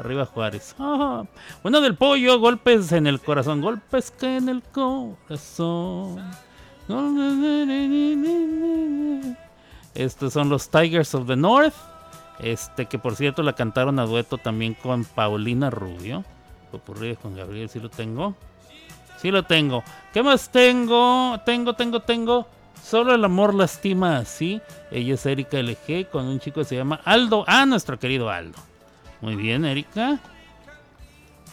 Arriba 0.00 0.24
Juárez. 0.24 0.74
Ah, 0.78 1.24
bueno, 1.62 1.82
del 1.82 1.94
pollo, 1.94 2.40
golpes 2.40 2.90
en 2.92 3.06
el 3.06 3.20
corazón. 3.20 3.60
Golpes 3.60 4.10
que 4.10 4.38
en 4.38 4.48
el 4.48 4.62
corazón. 4.62 6.16
Estos 9.94 10.32
son 10.32 10.48
los 10.48 10.70
Tigers 10.70 11.14
of 11.14 11.26
the 11.26 11.36
North. 11.36 11.74
Este 12.38 12.86
que 12.86 12.98
por 12.98 13.14
cierto 13.14 13.42
la 13.42 13.52
cantaron 13.52 13.98
a 13.98 14.06
dueto 14.06 14.38
también 14.38 14.72
con 14.72 15.04
Paulina 15.04 15.68
Rubio. 15.68 16.24
De 16.98 17.14
Juan 17.16 17.36
Gabriel, 17.36 17.68
sí 17.68 17.78
lo 17.78 17.90
tengo. 17.90 18.34
Sí 19.18 19.30
lo 19.30 19.42
tengo. 19.42 19.84
¿Qué 20.14 20.22
más 20.22 20.50
tengo? 20.50 21.38
Tengo, 21.44 21.74
tengo, 21.74 22.00
tengo. 22.00 22.48
Solo 22.82 23.14
el 23.14 23.22
amor 23.22 23.52
lastima 23.52 24.16
así. 24.16 24.62
Ella 24.90 25.12
es 25.12 25.26
Erika 25.26 25.58
LG 25.58 26.08
con 26.10 26.24
un 26.24 26.40
chico 26.40 26.60
que 26.60 26.64
se 26.64 26.76
llama 26.76 27.02
Aldo. 27.04 27.44
Ah, 27.46 27.66
nuestro 27.66 27.98
querido 27.98 28.30
Aldo. 28.30 28.69
Muy 29.20 29.36
bien, 29.36 29.64
Erika. 29.64 30.18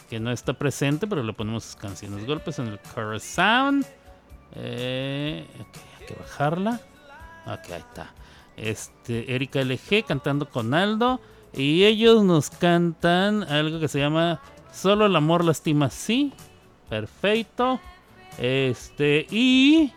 Que 0.08 0.20
no 0.20 0.30
está 0.30 0.54
presente, 0.54 1.06
pero 1.06 1.22
le 1.22 1.32
ponemos 1.32 1.64
sus 1.64 1.76
canciones. 1.76 2.26
Golpes 2.26 2.58
en 2.58 2.68
el 2.68 2.78
corazón. 2.94 3.84
Eh, 4.54 5.46
ok, 5.60 5.76
hay 6.00 6.06
que 6.06 6.14
bajarla. 6.14 6.80
Ok, 7.46 7.72
ahí 7.72 7.80
está. 7.80 8.12
Este, 8.56 9.34
Erika 9.34 9.60
LG 9.60 10.04
cantando 10.06 10.48
con 10.48 10.72
Aldo. 10.72 11.20
Y 11.52 11.84
ellos 11.84 12.24
nos 12.24 12.50
cantan 12.50 13.42
algo 13.44 13.80
que 13.80 13.88
se 13.88 13.98
llama 13.98 14.40
Solo 14.72 15.06
el 15.06 15.16
amor 15.16 15.44
lastima 15.44 15.90
sí. 15.90 16.32
Perfecto. 16.88 17.80
Este, 18.38 19.26
y 19.30 19.92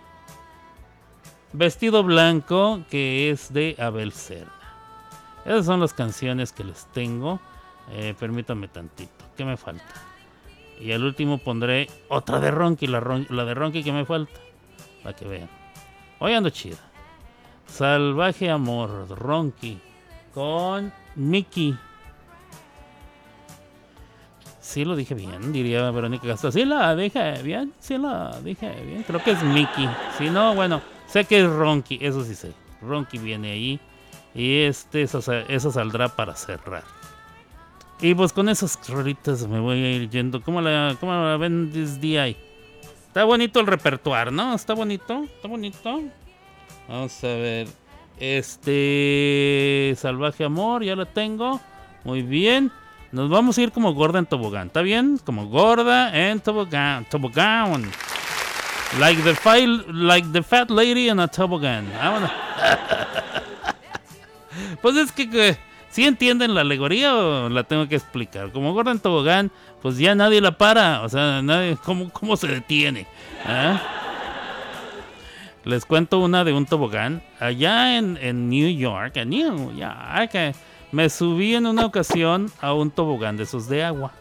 Vestido 1.53 2.03
Blanco, 2.03 2.83
que 2.90 3.30
es 3.30 3.51
de 3.53 3.75
Abel 3.77 4.11
Serna. 4.11 4.51
Esas 5.45 5.66
son 5.66 5.80
las 5.80 5.93
canciones 5.93 6.51
que 6.51 6.64
les 6.64 6.85
tengo. 6.88 7.40
Eh, 7.92 8.14
permítanme 8.19 8.68
tantito. 8.68 9.26
¿Qué 9.35 9.43
me 9.45 9.58
falta? 9.58 9.84
Y 10.80 10.92
al 10.92 11.03
último 11.03 11.38
pondré 11.38 11.88
otra 12.10 12.40
de 12.40 12.51
Ronky, 12.51 12.88
la, 12.88 13.01
la 13.30 13.45
de 13.45 13.53
Ronky 13.53 13.84
que 13.84 13.92
me 13.92 14.06
falta. 14.06 14.34
Para 15.03 15.16
que 15.16 15.26
vean. 15.26 15.50
Hoy 16.19 16.34
ando 16.34 16.50
chida. 16.50 16.77
Salvaje 17.68 18.50
Amor, 18.50 19.08
Ronky. 19.10 19.80
Con 20.34 20.92
Mickey. 21.16 21.77
Sí 24.60 24.85
lo 24.85 24.95
dije 24.95 25.16
bien, 25.16 25.51
diría 25.51 25.90
Verónica 25.92 26.27
Castro. 26.27 26.51
Sí 26.51 26.66
la 26.66 26.95
dije 26.95 27.42
bien, 27.43 27.74
sí 27.80 27.98
la 27.98 28.40
dije 28.43 28.69
bien. 28.85 29.03
Creo 29.03 29.22
que 29.24 29.32
es 29.32 29.43
Mickey. 29.43 29.90
Si 30.18 30.30
no, 30.30 30.53
bueno, 30.56 30.82
sé 31.08 31.26
que 31.26 31.42
es 31.42 31.50
Ronky, 31.50 31.98
eso 32.01 32.24
sí 32.24 32.35
sé. 32.35 32.53
Ronky 32.82 33.18
viene 33.18 33.51
ahí. 33.51 33.80
Y 34.34 34.61
este, 34.61 35.01
eso, 35.01 35.22
sa- 35.22 35.42
eso 35.42 35.72
saldrá 35.72 36.08
para 36.10 36.35
cerrar. 36.35 36.84
Y 38.01 38.15
pues 38.15 38.33
con 38.33 38.49
esas 38.49 38.80
rolitas 38.89 39.47
me 39.47 39.59
voy 39.59 39.77
a 39.83 39.91
ir 39.91 40.09
yendo. 40.09 40.41
¿Cómo 40.41 40.59
la, 40.59 40.97
cómo 40.99 41.13
la 41.13 41.38
ven 41.38 41.71
desde 41.71 42.19
ahí? 42.19 42.38
Está 43.07 43.25
bonito 43.25 43.59
el 43.59 43.67
repertorio, 43.67 44.31
¿no? 44.31 44.55
Está 44.55 44.73
bonito, 44.73 45.23
está 45.23 45.47
bonito. 45.47 46.01
Vamos 46.88 47.23
a 47.23 47.27
ver. 47.27 47.67
Este. 48.19 49.93
Salvaje 49.97 50.43
Amor, 50.45 50.83
ya 50.83 50.95
lo 50.95 51.05
tengo. 51.05 51.59
Muy 52.03 52.23
bien. 52.23 52.71
Nos 53.11 53.30
vamos 53.30 53.57
a 53.57 53.61
ir 53.61 53.71
como 53.71 53.93
gorda 53.93 54.17
en 54.17 54.25
tobogán. 54.25 54.67
¿Está 54.67 54.81
bien? 54.81 55.19
Como 55.23 55.47
gorda 55.47 56.17
en 56.17 56.39
tobogán. 56.39 57.05
Tobogán. 57.05 57.83
Like 58.99 59.21
the, 59.21 59.35
file, 59.35 59.85
like 59.88 60.27
the 60.31 60.41
fat 60.41 60.71
lady 60.71 61.09
in 61.09 61.19
a 61.19 61.27
tobogán. 61.27 61.91
Vámonos. 61.93 62.31
pues 64.81 64.95
es 64.97 65.11
que. 65.11 65.57
Si 65.92 66.06
entienden 66.06 66.56
la 66.56 66.61
alegoría 66.61 67.14
o 67.14 67.50
la 67.50 67.64
tengo 67.64 67.88
que 67.88 67.95
explicar? 67.95 68.52
Como 68.52 68.74
gorda 68.74 68.92
en 68.92 69.00
tobogán, 69.00 69.52
pues 69.82 69.98
ya 69.98 70.16
nadie 70.16 70.40
la 70.40 70.58
para. 70.58 71.02
O 71.02 71.10
sea, 71.10 71.42
nadie. 71.42 71.78
¿Cómo, 71.84 72.10
cómo 72.10 72.38
se 72.38 72.48
detiene? 72.48 73.08
¿Ah? 73.45 73.80
Les 75.66 75.86
cuento 75.86 76.20
una 76.20 76.44
de 76.45 76.53
un 76.53 76.66
tobogán. 76.66 77.22
Allá 77.40 77.98
en, 77.98 78.18
en 78.22 78.50
New 78.50 78.70
York, 78.70 79.18
en 79.18 79.30
New 79.30 79.78
York, 79.78 80.32
eh, 80.34 80.53
me 80.94 81.10
subí 81.10 81.56
en 81.56 81.68
una 81.68 81.86
ocasión 81.86 82.50
a 82.61 82.74
un 82.74 82.90
tobogán 82.90 83.36
de 83.36 83.44
esos 83.44 83.68
de 83.68 83.84
agua. 83.84 84.14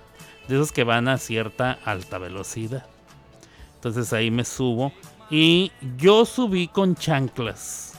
De 0.48 0.56
esos 0.56 0.72
que 0.72 0.82
van 0.82 1.06
a 1.06 1.18
cierta 1.18 1.78
alta 1.84 2.18
velocidad. 2.18 2.84
Entonces 3.76 4.12
ahí 4.12 4.32
me 4.32 4.44
subo. 4.44 4.92
Y 5.30 5.70
yo 5.96 6.24
subí 6.24 6.66
con 6.66 6.96
chanclas. 6.96 7.94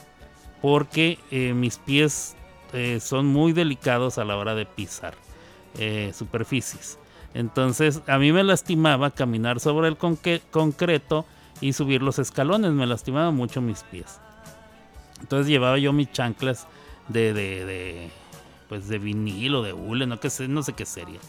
Porque 0.60 1.18
eh, 1.30 1.54
mis 1.54 1.78
pies 1.78 2.36
eh, 2.72 3.00
son 3.00 3.26
muy 3.26 3.52
delicados 3.52 4.18
a 4.18 4.24
la 4.24 4.36
hora 4.36 4.54
de 4.54 4.66
pisar 4.66 5.14
eh, 5.78 6.12
superficies. 6.14 6.98
Entonces 7.34 8.02
a 8.06 8.18
mí 8.18 8.32
me 8.32 8.44
lastimaba 8.44 9.10
caminar 9.10 9.60
sobre 9.60 9.88
el 9.88 9.96
concreto 9.96 11.24
y 11.60 11.72
subir 11.72 12.02
los 12.02 12.18
escalones. 12.18 12.72
Me 12.72 12.86
lastimaba 12.86 13.30
mucho 13.30 13.60
mis 13.60 13.82
pies. 13.84 14.20
Entonces 15.20 15.46
llevaba 15.46 15.78
yo 15.78 15.92
mis 15.92 16.10
chanclas 16.10 16.66
de, 17.08 17.32
de, 17.32 17.64
de, 17.64 18.10
pues 18.68 18.88
de 18.88 18.98
de 18.98 19.72
hule, 19.72 20.06
no, 20.06 20.20
que 20.20 20.30
sé, 20.30 20.48
no 20.48 20.62
sé 20.62 20.72
qué 20.72 20.84
sería. 20.84 21.20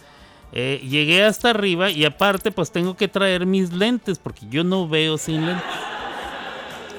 Eh, 0.51 0.85
llegué 0.87 1.23
hasta 1.23 1.49
arriba 1.49 1.89
y 1.89 2.05
aparte 2.05 2.51
pues 2.51 2.71
tengo 2.71 2.95
que 2.95 3.07
traer 3.07 3.45
mis 3.45 3.73
lentes 3.73 4.19
porque 4.19 4.45
yo 4.49 4.63
no 4.63 4.87
veo 4.87 5.17
sin 5.17 5.45
lentes. 5.45 5.63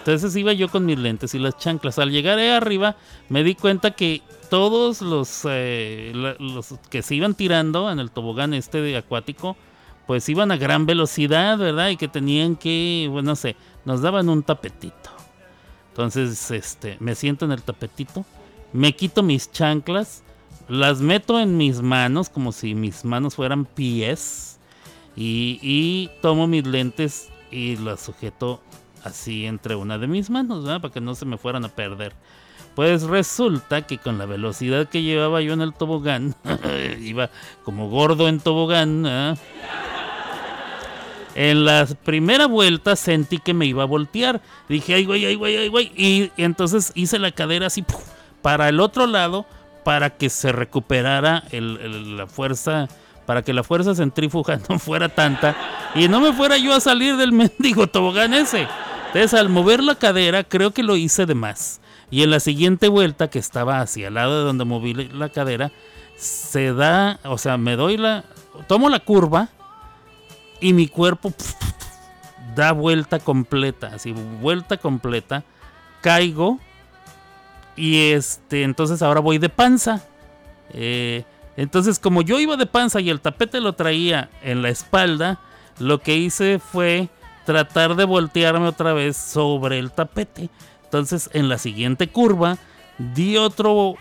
Entonces 0.04 0.36
iba 0.36 0.52
yo 0.52 0.68
con 0.68 0.84
mis 0.84 0.98
lentes 0.98 1.34
y 1.34 1.38
las 1.38 1.56
chanclas. 1.56 1.98
Al 1.98 2.10
llegar 2.10 2.36
ahí 2.36 2.48
arriba 2.48 2.94
me 3.30 3.42
di 3.42 3.54
cuenta 3.54 3.92
que 3.92 4.20
todos 4.50 5.00
los, 5.00 5.46
eh, 5.48 6.12
los 6.38 6.74
que 6.90 7.00
se 7.00 7.14
iban 7.14 7.34
tirando 7.34 7.90
en 7.90 7.98
el 7.98 8.10
tobogán 8.10 8.52
este 8.52 8.82
de 8.82 8.98
acuático, 8.98 9.56
pues 10.06 10.28
iban 10.28 10.52
a 10.52 10.58
gran 10.58 10.84
velocidad, 10.84 11.56
¿verdad? 11.56 11.88
Y 11.88 11.96
que 11.96 12.08
tenían 12.08 12.54
que, 12.56 13.08
bueno, 13.10 13.30
no 13.30 13.36
sé, 13.36 13.56
nos 13.86 14.02
daban 14.02 14.28
un 14.28 14.42
tapetito. 14.42 15.08
Entonces, 15.88 16.50
este, 16.50 16.98
me 17.00 17.14
siento 17.14 17.46
en 17.46 17.52
el 17.52 17.62
tapetito, 17.62 18.26
me 18.74 18.94
quito 18.94 19.22
mis 19.22 19.50
chanclas, 19.52 20.22
las 20.68 21.00
meto 21.00 21.40
en 21.40 21.56
mis 21.56 21.80
manos 21.80 22.28
como 22.28 22.52
si 22.52 22.74
mis 22.74 23.06
manos 23.06 23.36
fueran 23.36 23.64
pies 23.64 24.58
y 25.16 26.10
tomo 26.20 26.46
mis 26.46 26.66
lentes 26.66 27.30
y 27.50 27.76
las 27.76 28.00
sujeto 28.00 28.60
así 29.04 29.46
entre 29.46 29.76
una 29.76 29.98
de 29.98 30.06
mis 30.06 30.30
manos, 30.30 30.64
¿verdad? 30.64 30.80
Para 30.80 30.92
que 30.94 31.00
no 31.00 31.14
se 31.14 31.26
me 31.26 31.38
fueran 31.38 31.64
a 31.64 31.68
perder. 31.68 32.14
Pues 32.74 33.04
resulta 33.04 33.82
que 33.82 33.98
con 33.98 34.18
la 34.18 34.26
velocidad 34.26 34.88
que 34.88 35.02
llevaba 35.02 35.40
yo 35.40 35.52
en 35.52 35.60
el 35.60 35.72
tobogán, 35.72 36.34
iba 37.00 37.30
como 37.62 37.88
gordo 37.88 38.28
en 38.28 38.40
tobogán, 38.40 39.04
¿verdad? 39.04 39.38
En 41.34 41.64
la 41.64 41.86
primera 42.04 42.46
vuelta 42.46 42.94
sentí 42.94 43.38
que 43.38 43.54
me 43.54 43.66
iba 43.66 43.82
a 43.82 43.86
voltear. 43.86 44.40
Dije, 44.68 44.94
ay, 44.94 45.04
güey, 45.04 45.24
ay, 45.24 45.34
güey, 45.34 45.56
ay, 45.56 45.68
güey. 45.68 45.92
Y, 45.96 46.30
entonces 46.36 46.92
hice 46.94 47.18
la 47.18 47.32
cadera 47.32 47.66
así 47.66 47.84
para 48.40 48.68
el 48.68 48.80
otro 48.80 49.06
lado 49.06 49.46
para 49.84 50.10
que 50.10 50.30
se 50.30 50.52
recuperara 50.52 51.44
la 51.50 52.26
fuerza, 52.26 52.88
para 53.26 53.42
que 53.42 53.52
la 53.52 53.64
fuerza 53.64 53.94
centrífuga 53.94 54.60
no 54.68 54.78
fuera 54.78 55.08
tanta 55.08 55.56
y 55.94 56.08
no 56.08 56.20
me 56.20 56.32
fuera 56.32 56.56
yo 56.56 56.72
a 56.74 56.80
salir 56.80 57.16
del 57.16 57.32
mendigo 57.32 57.86
tobogán 57.88 58.32
ese. 58.32 58.68
Entonces, 59.14 59.38
al 59.38 59.48
mover 59.48 59.80
la 59.80 59.94
cadera, 59.94 60.42
creo 60.42 60.72
que 60.72 60.82
lo 60.82 60.96
hice 60.96 61.24
de 61.24 61.36
más. 61.36 61.80
Y 62.10 62.24
en 62.24 62.30
la 62.30 62.40
siguiente 62.40 62.88
vuelta, 62.88 63.30
que 63.30 63.38
estaba 63.38 63.80
hacia 63.80 64.08
el 64.08 64.14
lado 64.14 64.38
de 64.38 64.44
donde 64.44 64.64
moví 64.64 64.92
la 64.92 65.28
cadera, 65.28 65.70
se 66.16 66.72
da, 66.72 67.20
o 67.22 67.38
sea, 67.38 67.56
me 67.56 67.76
doy 67.76 67.96
la, 67.96 68.24
tomo 68.66 68.88
la 68.88 68.98
curva 68.98 69.50
y 70.60 70.72
mi 70.72 70.88
cuerpo 70.88 71.32
da 72.56 72.72
vuelta 72.72 73.20
completa, 73.20 73.92
así, 73.94 74.12
vuelta 74.40 74.78
completa, 74.78 75.44
caigo 76.00 76.58
y 77.76 78.10
este, 78.10 78.64
entonces 78.64 79.00
ahora 79.00 79.20
voy 79.20 79.38
de 79.38 79.48
panza. 79.48 80.02
Eh, 80.72 81.22
entonces, 81.56 82.00
como 82.00 82.22
yo 82.22 82.40
iba 82.40 82.56
de 82.56 82.66
panza 82.66 83.00
y 83.00 83.10
el 83.10 83.20
tapete 83.20 83.60
lo 83.60 83.74
traía 83.74 84.28
en 84.42 84.60
la 84.60 84.70
espalda, 84.70 85.38
lo 85.78 86.00
que 86.00 86.16
hice 86.16 86.58
fue 86.58 87.08
tratar 87.44 87.96
de 87.96 88.04
voltearme 88.04 88.68
otra 88.68 88.92
vez 88.92 89.16
sobre 89.16 89.78
el 89.78 89.92
tapete. 89.92 90.50
Entonces, 90.84 91.30
en 91.32 91.48
la 91.48 91.58
siguiente 91.58 92.08
curva, 92.08 92.58
di 92.98 93.36
otro 93.36 93.94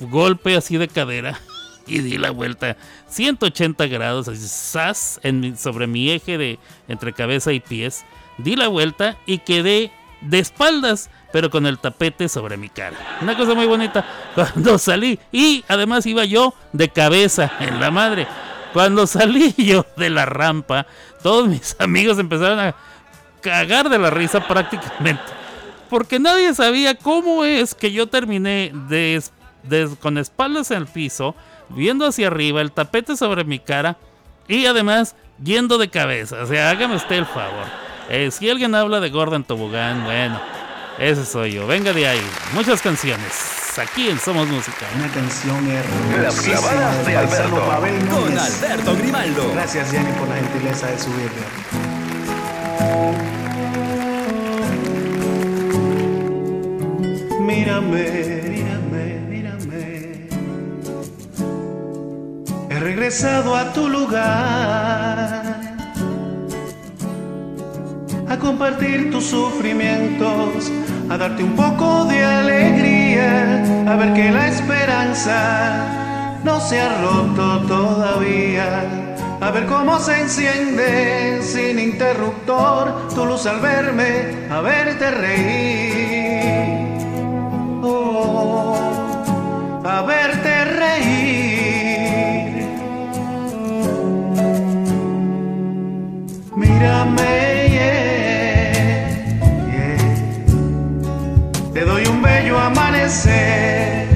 golpe 0.00 0.56
así 0.56 0.76
de 0.76 0.88
cadera 0.88 1.38
y 1.86 1.98
di 1.98 2.18
la 2.18 2.30
vuelta 2.30 2.76
180 3.08 3.86
grados, 3.86 4.28
así, 4.28 4.46
zas, 4.46 5.20
en 5.22 5.56
sobre 5.56 5.86
mi 5.86 6.10
eje 6.10 6.38
de 6.38 6.58
entre 6.88 7.12
cabeza 7.12 7.52
y 7.52 7.60
pies. 7.60 8.04
Di 8.38 8.56
la 8.56 8.68
vuelta 8.68 9.18
y 9.26 9.38
quedé 9.38 9.92
de 10.20 10.38
espaldas, 10.38 11.10
pero 11.32 11.50
con 11.50 11.66
el 11.66 11.78
tapete 11.78 12.28
sobre 12.28 12.56
mi 12.56 12.68
cara. 12.68 12.96
Una 13.20 13.36
cosa 13.36 13.54
muy 13.54 13.66
bonita. 13.66 14.04
Cuando 14.34 14.78
salí, 14.78 15.18
y 15.32 15.64
además 15.68 16.06
iba 16.06 16.24
yo 16.24 16.54
de 16.72 16.88
cabeza 16.88 17.52
en 17.60 17.80
la 17.80 17.90
madre. 17.90 18.26
Cuando 18.72 19.06
salí 19.06 19.54
yo 19.58 19.84
de 19.96 20.10
la 20.10 20.26
rampa, 20.26 20.86
todos 21.22 21.48
mis 21.48 21.76
amigos 21.80 22.18
empezaron 22.18 22.58
a 22.60 22.74
cagar 23.40 23.88
de 23.88 23.98
la 23.98 24.10
risa 24.10 24.46
prácticamente. 24.46 25.22
Porque 25.88 26.18
nadie 26.20 26.54
sabía 26.54 26.94
cómo 26.94 27.44
es 27.44 27.74
que 27.74 27.90
yo 27.90 28.06
terminé 28.06 28.70
de, 28.88 29.20
de- 29.64 29.90
con 30.00 30.18
espaldas 30.18 30.70
en 30.70 30.78
el 30.78 30.86
piso, 30.86 31.34
viendo 31.68 32.06
hacia 32.06 32.28
arriba, 32.28 32.60
el 32.60 32.70
tapete 32.70 33.16
sobre 33.16 33.44
mi 33.44 33.58
cara 33.58 33.96
y 34.46 34.66
además 34.66 35.16
yendo 35.42 35.78
de 35.78 35.88
cabeza. 35.90 36.42
O 36.42 36.46
sea, 36.46 36.70
hágame 36.70 36.94
usted 36.96 37.16
el 37.16 37.26
favor. 37.26 37.66
Eh, 38.08 38.30
si 38.30 38.48
alguien 38.50 38.74
habla 38.74 39.00
de 39.00 39.10
Gordon 39.10 39.42
Tobogán, 39.44 40.04
bueno, 40.04 40.40
ese 40.98 41.24
soy 41.24 41.52
yo. 41.52 41.66
Venga 41.66 41.92
de 41.92 42.06
ahí. 42.06 42.22
Muchas 42.54 42.82
canciones. 42.82 43.59
Aquí 43.78 44.08
en 44.08 44.18
Somos 44.18 44.48
Música. 44.48 44.86
Una 44.96 45.08
canción 45.08 45.66
hermosa. 45.66 46.22
Las 46.22 46.40
clavadas 46.40 47.06
de 47.06 47.16
Alberto. 47.16 47.62
Con 48.10 48.38
Alberto 48.38 48.96
Grimaldo. 48.96 49.52
Gracias, 49.54 49.90
Jenny, 49.90 50.12
por 50.12 50.28
la 50.28 50.34
gentileza 50.36 50.86
de 50.88 50.98
subirla. 50.98 51.46
Mírame, 57.40 58.10
mírame, 58.48 59.20
mírame. 59.28 60.28
He 62.68 62.80
regresado 62.80 63.56
a 63.56 63.72
tu 63.72 63.88
lugar 63.88 65.49
a 68.30 68.38
compartir 68.38 69.10
tus 69.10 69.26
sufrimientos, 69.26 70.70
a 71.10 71.18
darte 71.18 71.42
un 71.42 71.56
poco 71.56 72.04
de 72.04 72.24
alegría, 72.24 73.84
a 73.88 73.96
ver 73.96 74.14
que 74.14 74.30
la 74.30 74.46
esperanza 74.46 76.38
no 76.44 76.60
se 76.60 76.80
ha 76.80 77.02
roto 77.02 77.58
todavía, 77.66 78.84
a 79.40 79.50
ver 79.50 79.66
cómo 79.66 79.98
se 79.98 80.20
enciende 80.20 81.42
sin 81.42 81.80
interruptor 81.80 83.08
tu 83.16 83.26
luz 83.26 83.46
al 83.46 83.58
verme, 83.58 84.46
a 84.48 84.60
verte 84.60 85.10
reír, 85.10 86.86
oh, 87.82 88.76
a 89.84 90.02
verte 90.02 90.64
reír. 90.66 91.50
Mírame, 96.54 97.59
amanecer 102.60 104.08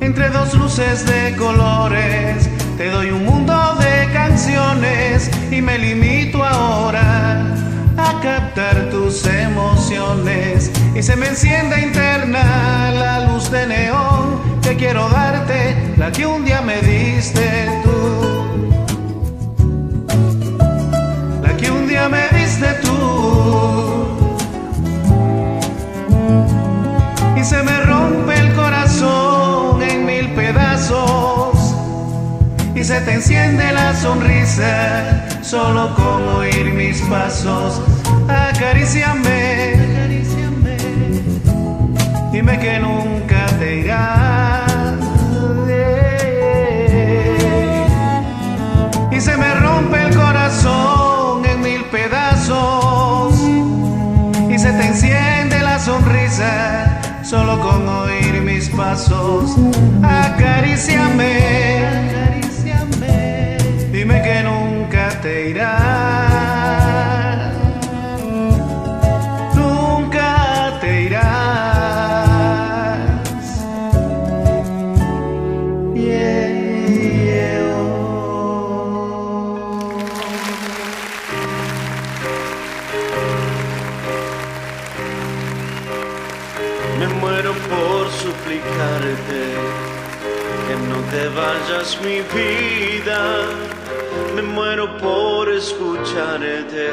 entre 0.00 0.28
dos 0.30 0.54
luces 0.54 1.06
de 1.06 1.36
colores. 1.36 2.48
Te 2.76 2.90
doy 2.90 3.10
un 3.10 3.24
mundo 3.24 3.54
de 3.76 4.12
canciones 4.12 5.30
y 5.50 5.60
me 5.60 5.78
limito 5.78 6.44
ahora 6.44 7.54
a 7.96 8.20
captar 8.22 8.90
tus 8.90 9.26
emociones. 9.26 10.70
Y 10.94 11.02
se 11.02 11.16
me 11.16 11.28
enciende 11.28 11.80
interna 11.80 12.90
la 12.92 13.20
luz 13.26 13.50
de 13.50 13.66
neón 13.66 14.60
que 14.62 14.76
quiero 14.76 15.08
darte, 15.08 15.94
la 15.96 16.10
que 16.12 16.26
un 16.26 16.44
día 16.44 16.60
me 16.60 16.80
diste 16.80 17.68
tú. 17.82 18.35
Se 32.86 33.00
te 33.00 33.14
enciende 33.14 33.72
la 33.72 33.96
sonrisa 33.96 35.26
solo 35.42 35.92
con 35.96 36.28
oír 36.36 36.72
mis 36.72 37.00
pasos. 37.02 37.82
Acaríciame. 38.28 39.74
Dime 42.30 42.60
que 42.60 42.78
nunca 42.78 43.46
te 43.58 43.80
irás. 43.80 44.94
Y 49.10 49.20
se 49.20 49.36
me 49.36 49.52
rompe 49.56 50.04
el 50.04 50.16
corazón 50.16 51.44
en 51.44 51.62
mil 51.62 51.84
pedazos. 51.86 53.34
Y 54.48 54.60
se 54.60 54.70
te 54.70 54.86
enciende 54.86 55.60
la 55.60 55.80
sonrisa 55.80 57.00
solo 57.24 57.58
con 57.58 57.88
oír 57.88 58.42
mis 58.42 58.68
pasos. 58.68 59.56
Acaríciame. 60.04 62.25
Te 65.26 65.50
irás. 65.50 67.16
Nunca 69.56 70.30
te 70.80 71.02
irás. 71.02 71.26
Yeah, 75.94 76.48
yeah, 77.24 77.64
Me 86.98 87.06
muero 87.20 87.52
por 87.70 88.02
suplicarte 88.22 89.42
que 90.66 90.74
no 90.90 90.98
te 91.10 91.22
vayas 91.40 91.88
mi 92.04 92.18
vida. 92.36 93.65
Me 94.36 94.42
muero 94.42 94.98
por 94.98 95.48
escucharte 95.48 96.90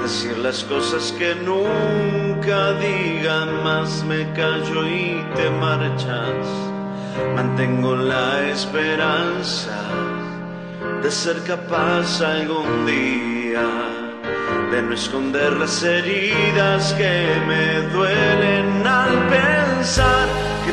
decir 0.00 0.38
las 0.38 0.64
cosas 0.64 1.12
que 1.18 1.34
nunca 1.34 2.72
digan 2.80 3.62
más. 3.62 4.02
Me 4.04 4.26
callo 4.32 4.86
y 4.86 5.22
te 5.36 5.50
marchas. 5.50 6.46
Mantengo 7.36 7.94
la 7.94 8.48
esperanza 8.48 9.82
de 11.02 11.10
ser 11.10 11.42
capaz 11.44 12.22
algún 12.22 12.86
día 12.86 13.68
de 14.70 14.80
no 14.80 14.94
esconder 14.94 15.52
las 15.58 15.82
heridas 15.82 16.94
que 16.94 17.36
me 17.48 17.82
duelen 17.92 18.86
al 18.86 19.14
pensar 19.28 20.26
que 20.64 20.72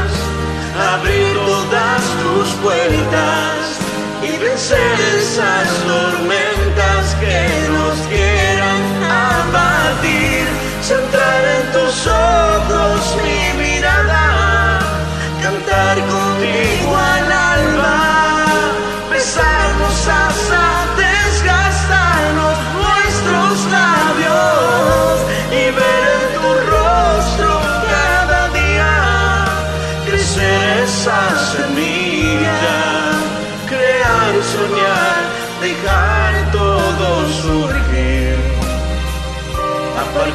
abrir 0.77 1.33
todas 1.33 2.01
tus 2.23 2.49
puertas 2.63 3.79
y 4.23 4.37
vencer 4.37 4.99
esas 5.17 5.67
tormentas 5.85 7.15
que 7.19 7.60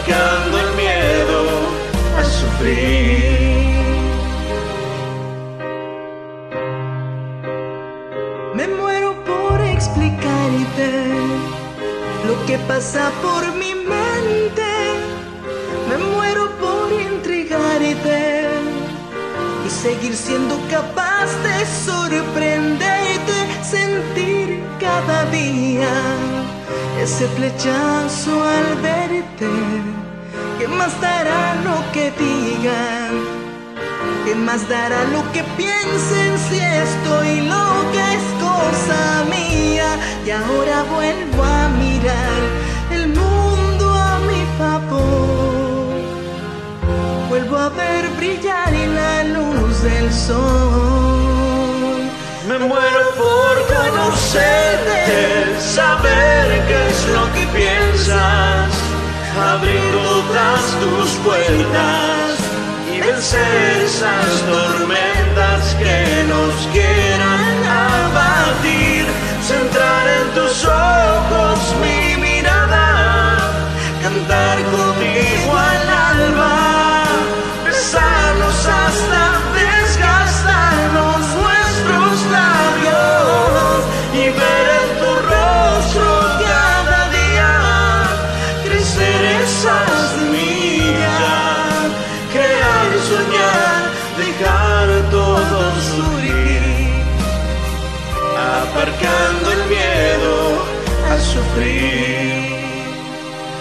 el 0.09 0.73
miedo 0.77 1.41
a 2.17 2.25
sufrir. 2.25 3.77
Me 8.55 8.69
muero 8.69 9.17
por 9.25 9.61
explicarte 9.61 11.09
lo 12.25 12.47
que 12.47 12.57
pasa 12.69 13.11
por 13.21 13.53
mi 13.55 13.75
mente. 13.75 14.71
Me 15.89 15.99
muero 15.99 16.51
por 16.61 16.93
intrigarte 16.93 18.49
y 19.67 19.71
seguir 19.71 20.15
siendo 20.15 20.57
capaz 20.71 21.27
de 21.43 21.67
sorprenderte, 21.85 23.35
sentir 23.65 24.63
cada 24.79 25.25
día 25.31 25.89
ese 27.01 27.27
flechazo 27.29 28.43
al 28.43 28.83
verte. 28.83 29.49
¿Qué 30.59 30.67
más 30.69 30.99
dará 31.01 31.55
lo 31.67 31.93
que 31.93 32.11
digan? 32.13 33.13
¿Qué 34.25 34.35
más 34.35 34.69
dará 34.69 35.05
lo 35.05 35.23
que 35.33 35.43
piensen 35.57 36.39
si 36.49 36.59
estoy 36.59 37.41
loca 37.43 38.15
es 38.19 38.27
cosa 38.47 39.25
mía? 39.31 39.89
Y 40.27 40.31
ahora 40.31 40.85
vuelvo 40.95 41.43
a 41.43 41.69
mirar 41.69 42.41
el 42.93 43.09
mundo 43.09 43.93
a 43.93 44.19
mi 44.29 44.43
favor. 44.59 45.97
Vuelvo 47.29 47.57
a 47.57 47.69
ver 47.69 48.09
brillar 48.17 48.73
en 48.75 48.95
la 48.95 49.25
luz 49.25 49.83
del 49.83 50.13
sol. 50.13 51.26
Me 52.47 52.59
muero 52.59 53.11
por 53.17 53.57
conocerte, 53.75 55.61
saber 55.61 56.65
qué 56.69 56.89
es 56.91 57.09
lo 57.09 57.25
que 57.35 57.45
piensas, 57.59 58.71
abrir 59.37 59.81
todas 59.91 60.61
tus 60.79 61.11
puertas 61.25 62.39
y 62.95 63.01
vencer 63.01 63.83
esas 63.85 64.43
tormentas 64.43 65.75
que 65.75 66.25
nos 66.29 66.55
quieran 66.73 67.65
abatir. 67.65 69.07
Centrar 69.43 70.07
en 70.07 70.31
tus 70.37 70.65
ojos 70.65 71.59
mi 71.83 72.17
mirada, 72.17 73.51
cantar 74.03 74.59
contigo 74.71 75.26
aparcando 98.87 99.53
el 99.53 99.67
miedo 99.67 100.63
a 101.11 101.19
sufrir. 101.19 102.57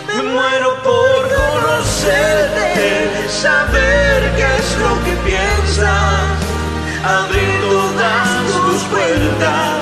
Me 0.08 0.22
muero 0.22 0.76
por 0.84 1.22
conocerte, 1.42 2.80
saber 3.30 4.32
qué 4.38 4.46
es 4.60 4.78
lo 4.78 4.94
que 5.04 5.14
piensas, 5.30 6.38
abrir 7.04 7.60
todas 7.62 8.28
tus 8.54 8.84
puertas 8.84 9.80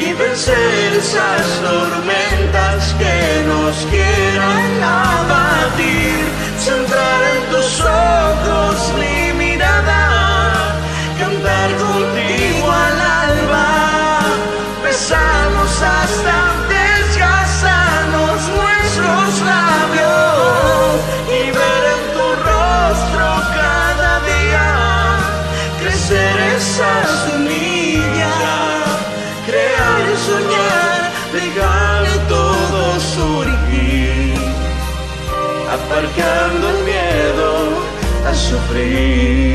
y 0.00 0.12
vencer 0.14 0.94
esas 0.94 1.46
tormentas 1.60 2.94
que 2.98 3.44
nos 3.46 3.76
quieran 3.90 4.82
abatir. 4.82 6.24
Centrar 6.58 7.22
en 7.34 7.42
tus 7.52 7.80
ojos 7.80 8.92
mi 8.98 9.32
mirada, 9.32 10.76
cantar 11.18 11.70
contigo 11.76 12.21
aparcando 36.02 36.68
el 36.68 36.84
miedo 36.84 37.78
a 38.26 38.34
sufrir. 38.34 39.51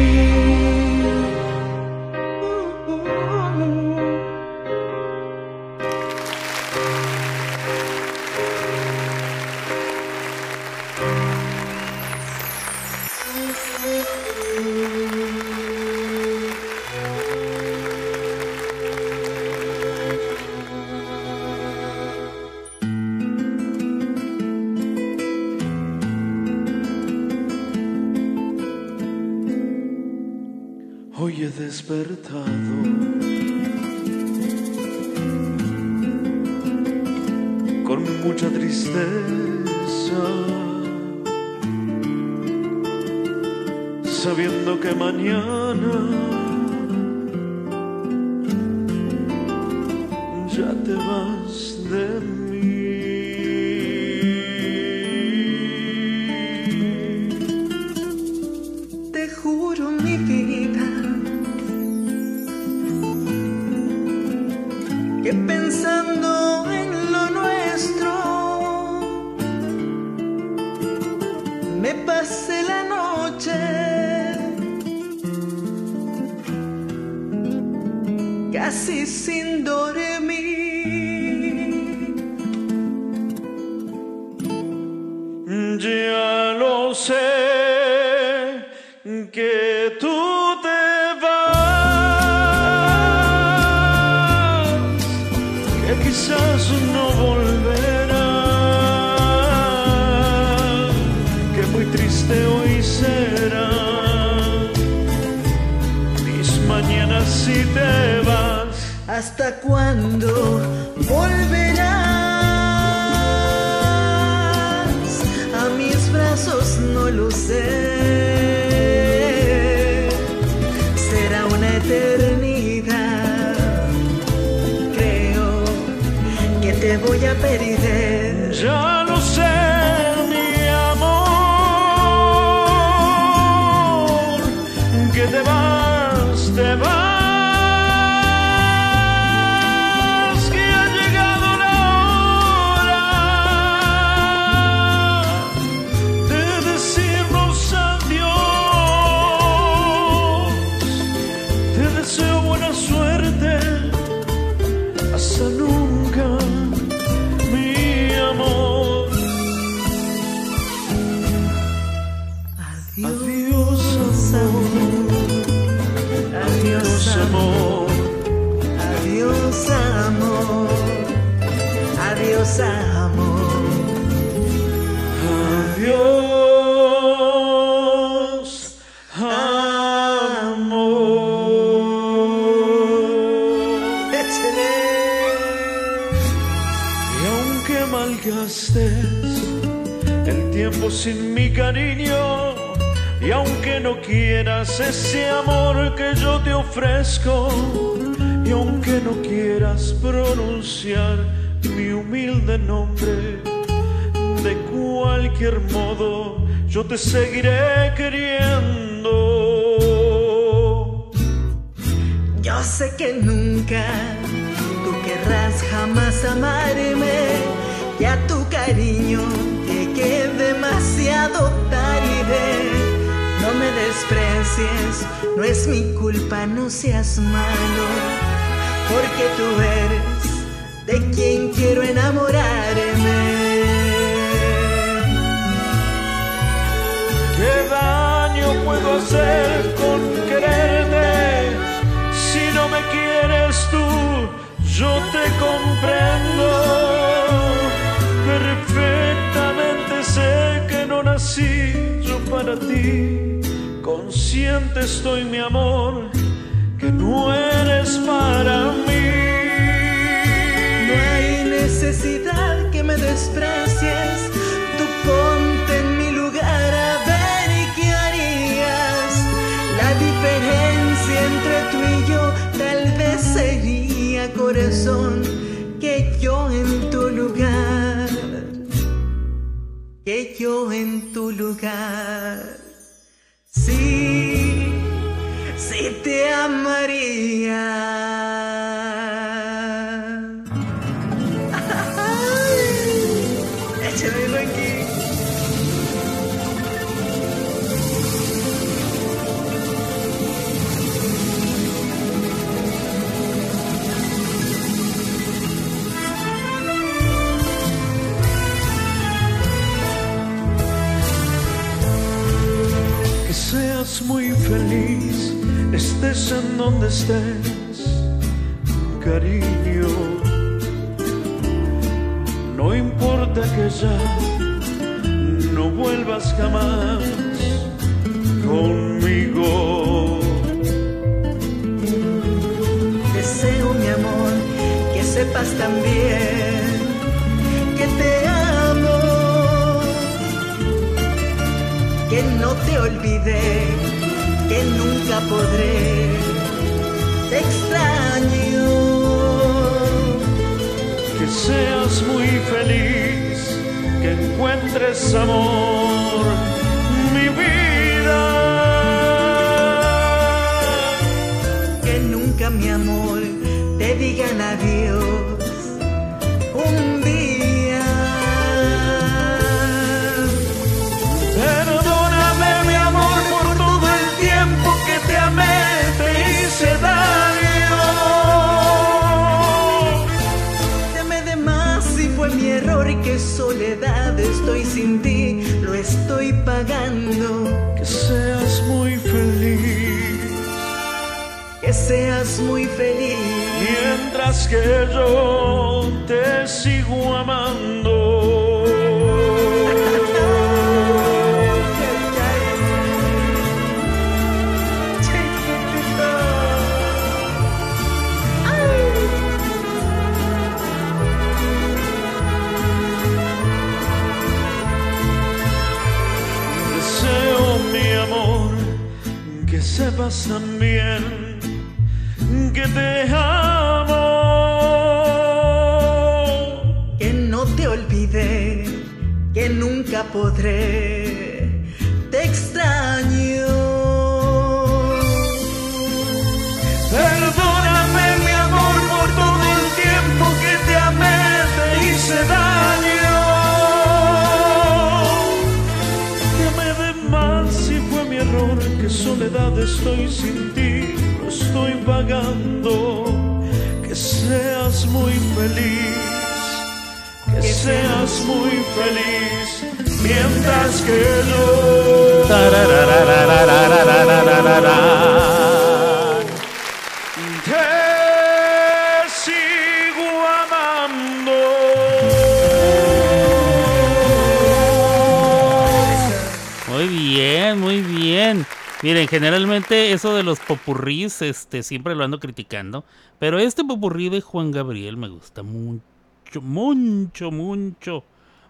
Miren, 478.88 479.10
generalmente 479.10 479.92
eso 479.92 480.16
de 480.16 480.24
los 480.24 480.40
popurrís, 480.40 481.22
este, 481.22 481.62
siempre 481.62 481.94
lo 481.94 482.06
ando 482.06 482.22
criticando. 482.22 482.86
Pero 483.20 483.38
este 483.38 483.66
popurrí 483.66 484.08
de 484.08 484.22
Juan 484.22 484.52
Gabriel 484.52 484.96
me 484.96 485.10
gusta 485.10 485.44
mucho, 485.44 486.40
mucho, 486.42 487.30
mucho. 487.30 488.06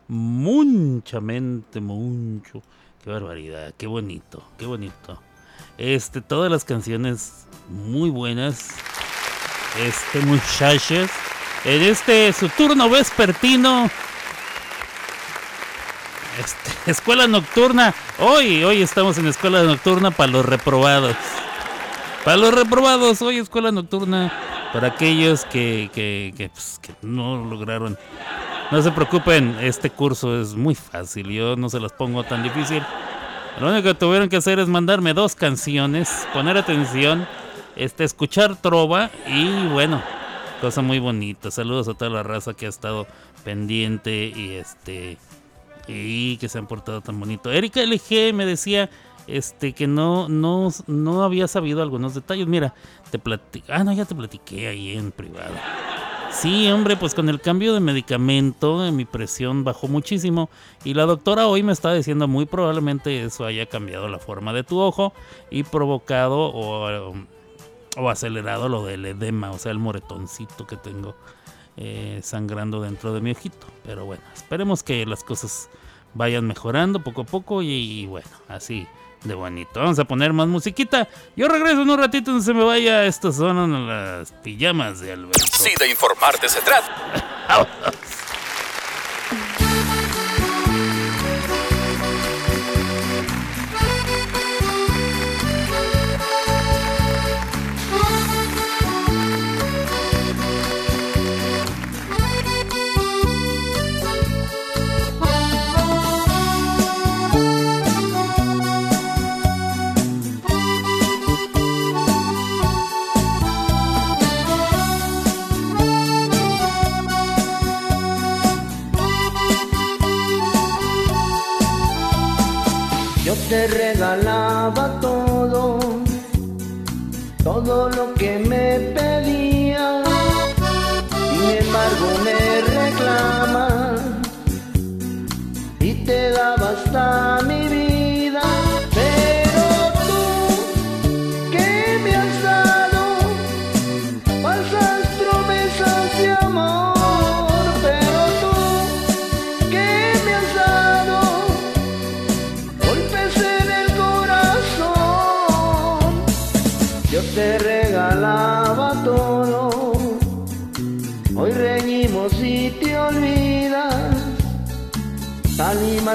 Muchamente, 0.07 1.82
mucho. 1.82 2.61
Qué 3.03 3.09
barbaridad, 3.09 3.74
qué 3.80 3.88
bonito, 3.88 4.48
qué 4.59 4.67
bonito. 4.67 5.19
Este, 5.80 6.22
todas 6.22 6.51
las 6.51 6.64
canciones 6.64 7.48
muy 7.72 8.11
buenas. 8.11 8.69
Este, 9.83 10.19
muchachos. 10.19 11.09
En 11.66 11.82
este, 11.82 12.32
su 12.32 12.48
turno 12.49 12.88
vespertino. 12.91 13.90
Este, 16.38 16.72
escuela 16.91 17.27
nocturna. 17.27 17.93
Hoy, 18.19 18.64
hoy 18.64 18.82
estamos 18.82 19.17
en 19.17 19.27
escuela 19.27 19.64
nocturna 19.64 20.11
para 20.11 20.32
los 20.32 20.45
reprobados. 20.45 21.16
Para 22.24 22.38
los 22.38 22.53
reprobados, 22.53 23.22
hoy 23.22 23.38
escuela 23.38 23.72
nocturna. 23.72 24.32
Para 24.74 24.90
aquellos 24.90 25.45
que, 25.45 25.90
que, 25.93 26.33
que, 26.35 26.49
pues, 26.49 26.80
no 27.01 27.43
lograron. 27.43 27.98
No 28.69 28.82
se 28.82 28.91
preocupen, 28.91 29.57
este 29.61 29.90
curso 29.90 30.40
es 30.40 30.53
muy 30.53 30.75
fácil. 30.75 31.30
Yo 31.30 31.56
no 31.56 31.69
se 31.69 31.80
las 31.80 31.93
pongo 31.93 32.24
tan 32.24 32.43
difícil. 32.43 32.83
Lo 33.59 33.69
único 33.69 33.88
que 33.88 33.93
tuvieron 33.95 34.30
que 34.30 34.38
hacer 34.38 34.59
es 34.59 34.67
mandarme 34.67 35.14
dos 35.14 35.33
canciones, 35.33 36.27
poner 36.33 36.57
atención, 36.57 37.27
este, 37.75 38.03
escuchar 38.03 38.56
trova 38.56 39.09
y 39.25 39.67
bueno, 39.67 40.03
cosa 40.61 40.82
muy 40.82 40.99
bonita. 40.99 41.49
Saludos 41.49 41.88
a 41.88 41.95
toda 41.95 42.11
la 42.11 42.22
raza 42.22 42.53
que 42.53 42.67
ha 42.67 42.69
estado 42.69 43.07
pendiente 43.43 44.32
y 44.35 44.57
este 44.57 45.17
y 45.88 46.38
que 46.38 46.49
se 46.49 46.57
han 46.57 46.67
portado 46.67 47.01
tan 47.01 47.19
bonito. 47.19 47.51
Erika 47.51 47.82
LG 47.82 48.33
me 48.33 48.45
decía 48.45 48.90
este 49.27 49.74
que 49.74 49.88
no 49.88 50.30
no 50.30 50.69
no 50.88 51.24
había 51.24 51.48
sabido 51.48 51.82
algunos 51.82 52.14
detalles. 52.14 52.48
Mira, 52.48 52.74
te 53.11 53.19
platiqué. 53.19 53.72
Ah, 53.72 53.83
no, 53.83 53.93
ya 53.93 54.06
te 54.06 54.16
platiqué 54.16 54.67
ahí 54.67 54.98
en 54.98 55.11
privado. 55.11 55.53
Sí, 56.32 56.69
hombre, 56.69 56.98
pues 56.98 57.16
con 57.16 57.30
el 57.30 57.41
cambio 57.41 57.74
de 57.74 57.80
medicamento 57.80 58.85
eh, 58.85 58.91
mi 58.91 59.06
presión 59.06 59.64
bajó 59.64 59.88
muchísimo 59.88 60.49
y 60.83 60.93
la 60.93 61.06
doctora 61.06 61.48
hoy 61.48 61.64
me 61.64 61.72
está 61.72 61.93
diciendo 61.93 62.27
muy 62.27 62.45
probablemente 62.45 63.24
eso 63.24 63.45
haya 63.45 63.66
cambiado 63.66 64.07
la 64.07 64.19
forma 64.19 64.53
de 64.53 64.64
tu 64.64 64.77
ojo 64.80 65.14
y 65.49 65.64
provocado 65.64 66.38
o, 66.38 67.14
o 67.98 68.09
acelerado 68.09 68.69
lo 68.69 68.85
del 68.85 69.06
edema, 69.06 69.51
o 69.51 69.57
sea, 69.57 69.72
el 69.72 69.80
moretoncito 69.80 70.67
que 70.67 70.75
tengo 70.75 71.16
eh, 71.77 72.19
sangrando 72.23 72.81
dentro 72.81 73.14
de 73.14 73.22
mi 73.22 73.31
ojito. 73.31 73.67
Pero 73.85 74.06
bueno, 74.06 74.23
esperemos 74.35 74.83
que 74.83 75.06
las 75.06 75.23
cosas 75.23 75.69
vayan 76.14 76.45
mejorando 76.45 77.03
poco 77.03 77.22
a 77.22 77.25
poco 77.25 77.61
y, 77.61 77.69
y 77.69 78.06
bueno, 78.06 78.30
así 78.47 78.88
de 79.23 79.33
bonito. 79.33 79.80
Vamos 79.80 79.99
a 79.99 80.06
poner 80.06 80.33
más 80.33 80.47
musiquita. 80.47 81.07
Yo 81.35 81.47
regreso 81.47 81.81
en 81.81 81.89
un 81.89 81.97
ratito, 81.99 82.31
no 82.31 82.41
se 82.41 82.53
me 82.53 82.64
vaya. 82.64 83.06
Estas 83.06 83.35
son 83.35 83.88
las 83.88 84.31
pijamas 84.31 84.99
de 84.99 85.14
Alberto. 85.14 85.45
Si 85.51 85.73
de 85.75 85.89
informarte 85.89 86.49
se 86.49 86.61
trata. 86.61 87.35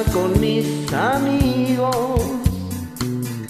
con 0.00 0.40
mis 0.40 0.90
amigos, 0.92 1.94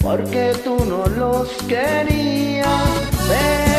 porque 0.01 0.53
tú 0.63 0.75
no 0.85 1.05
los 1.07 1.47
querías. 1.67 2.67
Ver. 3.29 3.72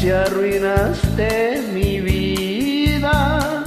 Si 0.00 0.08
arruinaste 0.08 1.60
mi 1.74 2.00
vida, 2.00 3.62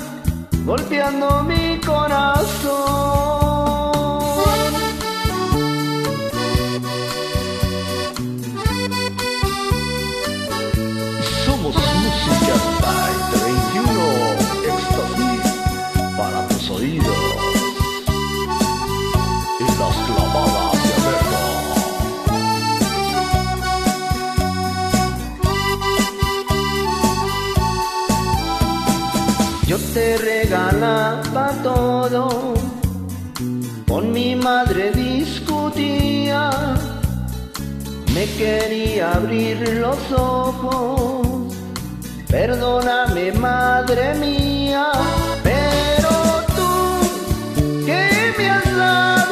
golpeando 0.66 1.44
mi 1.44 1.80
corazón. 1.80 2.63
Con 33.88 34.12
mi 34.12 34.36
madre 34.36 34.92
discutía, 34.92 36.50
me 38.14 38.26
quería 38.38 39.14
abrir 39.14 39.58
los 39.80 40.12
ojos. 40.12 41.56
Perdóname, 42.28 43.32
madre 43.32 44.16
mía, 44.16 44.92
pero 45.44 46.44
tú 46.58 47.86
que 47.86 48.34
me 48.38 48.50
has 48.50 48.78
dado. 48.78 49.23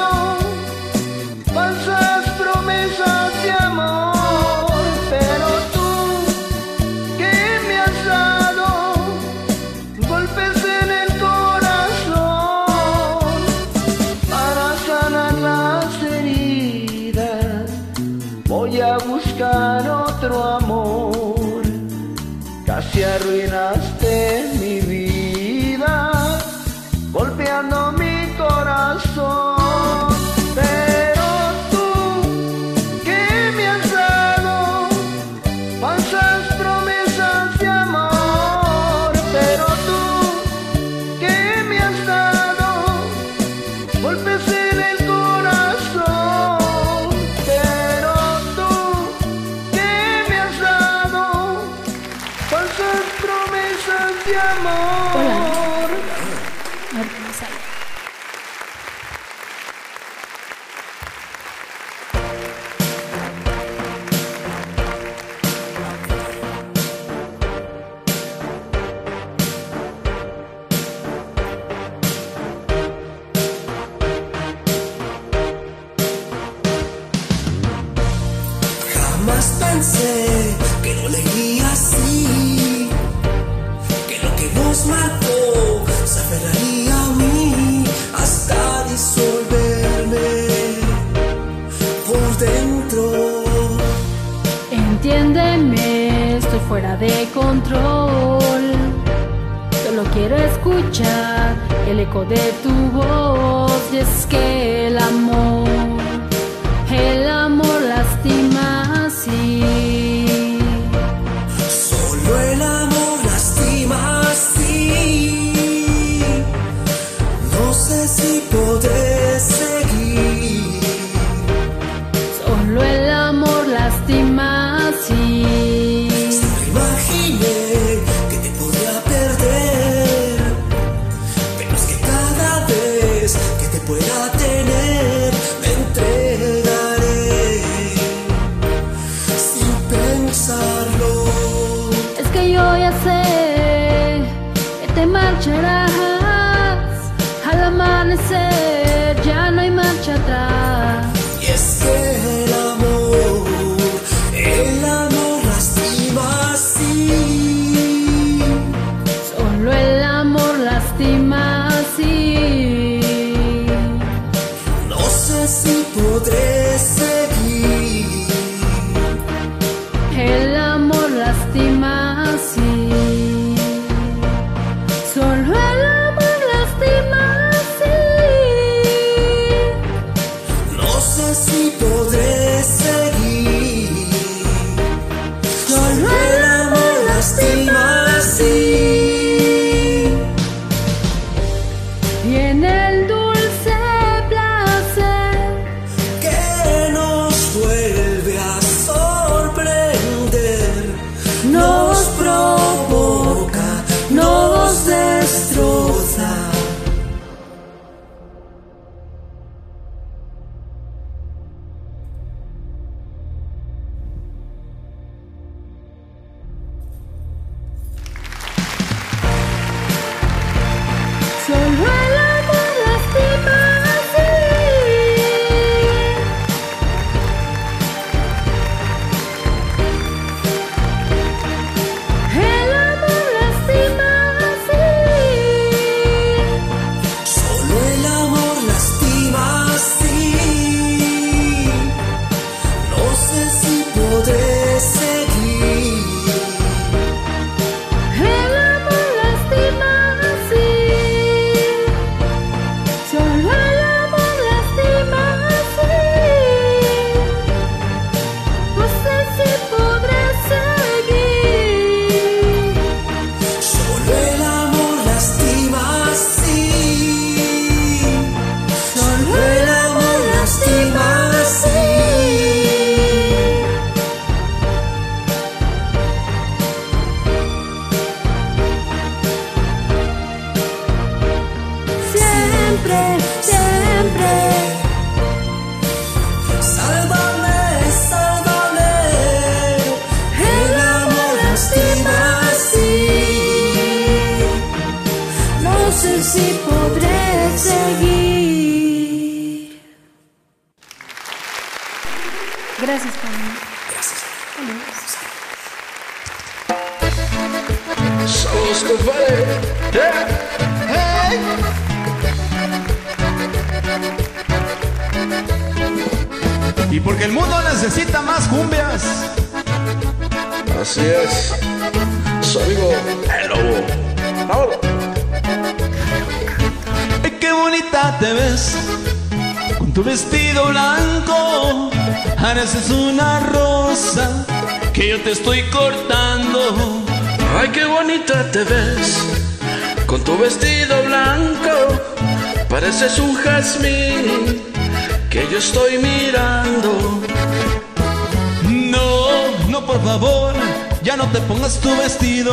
el 101.91 101.99
eco 101.99 102.23
de 102.23 102.39
tu 102.63 102.73
voz. 102.97 103.93
Es 103.93 104.25
que 104.27 104.89
la 104.89 105.09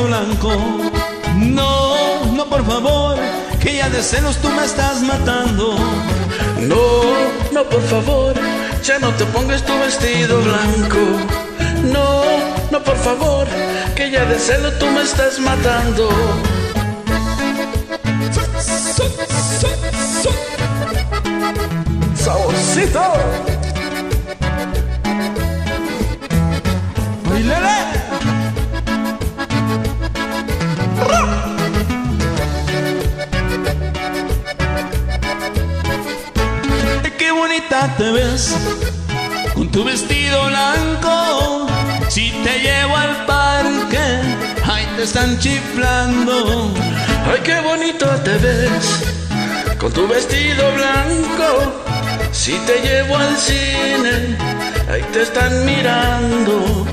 blanco. 0.03 0.53
No, 1.37 2.25
no, 2.33 2.45
por 2.49 2.65
favor, 2.65 3.17
que 3.61 3.77
ya 3.77 3.89
de 3.89 4.03
celos 4.03 4.37
tú 4.39 4.49
me 4.49 4.65
estás 4.65 5.03
matando. 5.03 5.77
No, 6.61 6.85
no, 7.53 7.65
por 7.65 7.83
favor, 7.83 8.35
ya 8.83 8.99
no 8.99 9.11
te 9.15 9.25
pongas 9.27 9.65
tu 9.65 9.79
vestido 9.79 10.41
blanco. 10.43 10.99
No, 11.93 12.23
no, 12.71 12.83
por 12.83 12.97
favor, 12.97 13.47
que 13.95 14.11
ya 14.11 14.25
de 14.25 14.39
celo 14.39 14.73
tú 14.79 14.87
me 14.87 15.03
estás 15.03 15.39
matando. 15.39 16.09
Con 39.55 39.71
tu 39.71 39.85
vestido 39.85 40.47
blanco! 40.47 41.67
Si 42.09 42.31
te 42.43 42.59
llevo 42.61 42.97
al 42.97 43.27
parque, 43.27 44.05
ahí 44.65 44.87
te 44.97 45.03
están 45.03 45.39
chiflando. 45.39 46.73
Ay, 47.31 47.41
qué 47.45 47.61
bonito 47.61 48.07
te 48.25 48.37
ves 48.39 49.05
con 49.79 49.93
tu 49.93 50.09
vestido 50.09 50.65
blanco. 50.73 51.73
Si 52.33 52.53
te 52.67 52.81
llevo 52.81 53.17
al 53.17 53.37
cine, 53.37 54.37
ahí 54.91 55.03
te 55.13 55.23
están 55.23 55.65
mirando. 55.65 56.87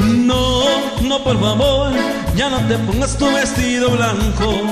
No, 0.00 0.64
no, 1.02 1.24
por 1.24 1.40
favor, 1.40 1.92
ya 2.36 2.48
no 2.48 2.58
te 2.68 2.78
pongas 2.78 3.18
tu 3.18 3.30
vestido 3.32 3.90
blanco. 3.90 4.62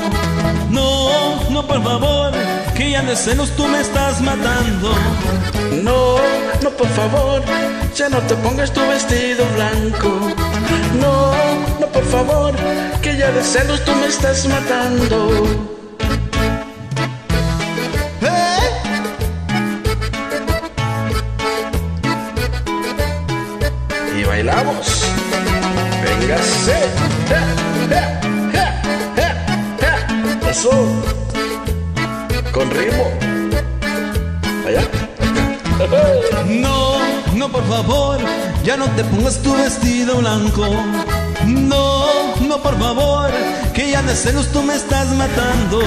No, 0.70 1.51
no, 1.51 1.67
por 1.67 1.83
favor, 1.83 2.33
ya 2.89 3.02
de 3.02 3.17
celos 3.17 3.50
tú 3.57 3.67
me 3.67 3.81
estás 3.81 4.20
matando. 4.23 4.94
No, 5.83 6.17
no, 6.62 6.70
por 6.70 6.89
favor, 6.89 7.42
ya 7.94 8.09
no 8.09 8.18
te 8.20 8.34
pongas 8.36 8.73
tu 8.73 8.81
vestido 8.86 9.44
blanco. 9.55 10.09
No, 11.00 11.33
no, 11.81 11.86
por 11.92 12.05
favor, 12.05 12.55
que 13.02 13.17
ya 13.17 13.31
de 13.33 13.42
celos 13.42 13.84
tú 13.84 13.92
me 13.97 14.07
estás 14.07 14.47
matando. 14.47 15.80
Blanco. 40.15 40.67
No, 41.47 42.37
no, 42.41 42.63
por 42.63 42.79
favor, 42.79 43.31
que 43.75 43.91
ya 43.91 44.03
de 44.03 44.15
celos 44.15 44.49
tú 44.53 44.63
me 44.63 44.75
estás 44.75 45.09
matando. 45.15 45.81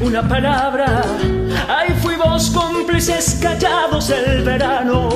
Una 0.00 0.22
palabra. 0.22 1.02
Ahí 1.68 1.92
fuimos 2.00 2.48
cómplices 2.50 3.40
callados 3.42 4.06
del 4.06 4.44
verano. 4.44 5.08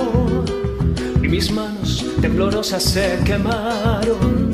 Y 1.22 1.28
mis 1.28 1.52
manos 1.52 2.04
temblorosas 2.20 2.82
se 2.82 3.20
quemaron, 3.24 4.52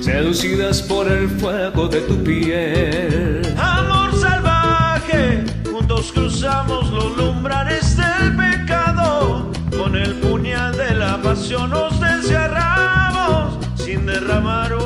seducidas 0.00 0.80
por 0.82 1.10
el 1.10 1.28
fuego 1.28 1.88
de 1.88 2.02
tu 2.02 2.22
piel. 2.22 3.42
Amor 3.58 4.16
salvaje, 4.16 5.42
juntos 5.68 6.12
cruzamos 6.12 6.88
los 6.92 7.16
lumbrares 7.16 7.96
del 7.96 8.36
pecado. 8.36 9.50
Con 9.76 9.96
el 9.96 10.14
puñal 10.20 10.76
de 10.76 10.94
la 10.94 11.20
pasión 11.20 11.70
nos 11.70 11.98
desgarramos 12.00 13.58
sin 13.74 14.06
derramar 14.06 14.72
una 14.72 14.83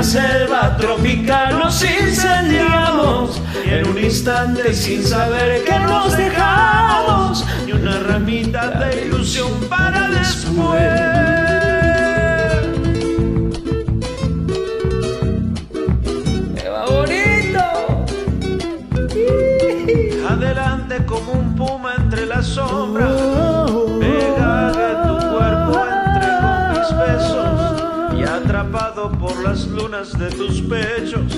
una 0.00 0.08
selva 0.08 0.76
tropical 0.78 1.58
nos 1.58 1.84
incendiamos. 1.84 3.38
Y 3.66 3.68
en 3.68 3.86
un 3.86 3.98
instante 3.98 4.72
sin 4.72 5.04
saber 5.04 5.62
que 5.64 5.78
nos 5.78 6.16
dejamos, 6.16 7.44
ni 7.66 7.72
una 7.72 7.98
ramita 8.00 8.70
de 8.70 9.02
ilusión 9.04 9.52
para 9.68 10.08
después. 10.08 10.80
¡Qué 16.56 16.68
bonito! 16.88 17.62
Adelante 20.30 21.04
como 21.04 21.32
un 21.32 21.54
puma 21.54 21.96
entre 21.98 22.24
las 22.24 22.46
sombras, 22.46 23.20
por 29.30 29.44
las 29.44 29.66
lunas 29.66 30.18
de 30.18 30.28
tus 30.30 30.60
pechos 30.62 31.32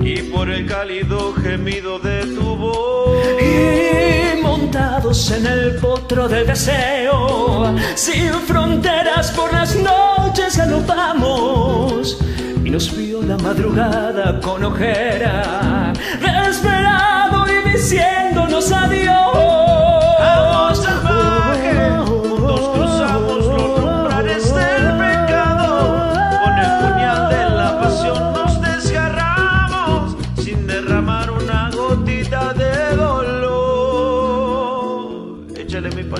y 0.00 0.22
por 0.30 0.50
el 0.50 0.66
cálido 0.66 1.32
gemido 1.34 1.98
de 1.98 2.26
tu 2.34 2.56
voz. 2.56 3.26
Y 3.40 4.42
montados 4.42 5.30
en 5.30 5.46
el 5.46 5.76
potro 5.76 6.28
del 6.28 6.46
deseo, 6.46 7.74
sin 7.94 8.32
fronteras 8.46 9.30
por 9.32 9.52
las 9.52 9.74
noches 9.76 10.56
galopamos. 10.56 12.18
Y 12.64 12.70
nos 12.70 12.94
vio 12.96 13.22
la 13.22 13.36
madrugada 13.38 14.38
con 14.40 14.64
ojera, 14.64 15.92
desesperado 16.20 17.46
y 17.48 17.70
diciéndonos 17.70 18.72
adiós. 18.72 19.65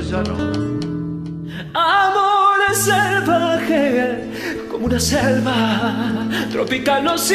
Mi 0.07 0.13
paisano. 0.13 0.35
Amor 1.75 2.75
salvaje, 2.75 4.25
como 4.71 4.87
una 4.87 5.01
selva 5.01 6.29
tropical 6.53 7.05
nos 7.05 7.33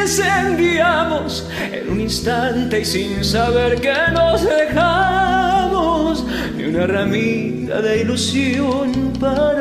incendiamos 0.00 1.48
en 1.72 1.90
un 1.90 2.00
instante 2.00 2.80
y 2.80 2.84
sin 2.84 3.24
saber 3.24 3.80
que 3.80 3.94
nos 4.12 4.42
dejamos 4.42 6.24
ni 6.56 6.64
una 6.64 6.86
ramita 6.86 7.80
de 7.80 8.00
ilusión 8.00 9.12
para 9.20 9.59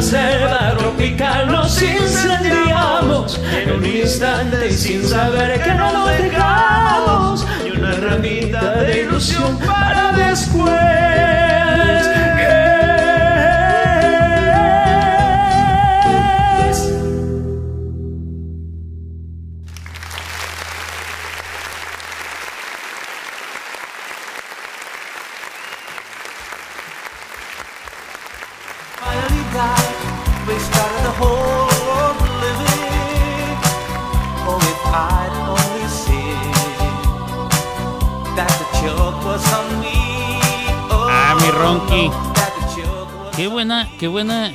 una 0.00 0.08
selva 0.08 0.76
tropical 0.78 1.52
nos 1.52 1.82
incendiamos 1.82 3.38
en 3.52 3.70
un 3.70 3.84
instante 3.84 4.68
y 4.68 4.72
sin 4.72 5.06
saber 5.06 5.62
que 5.62 5.74
no 5.74 5.92
nos 5.92 6.08
dejamos, 6.16 7.46
ni 7.62 7.70
una 7.72 7.92
ramita 7.92 8.76
de 8.76 9.02
ilusión 9.02 9.58
para 9.58 10.12
después. 10.12 11.29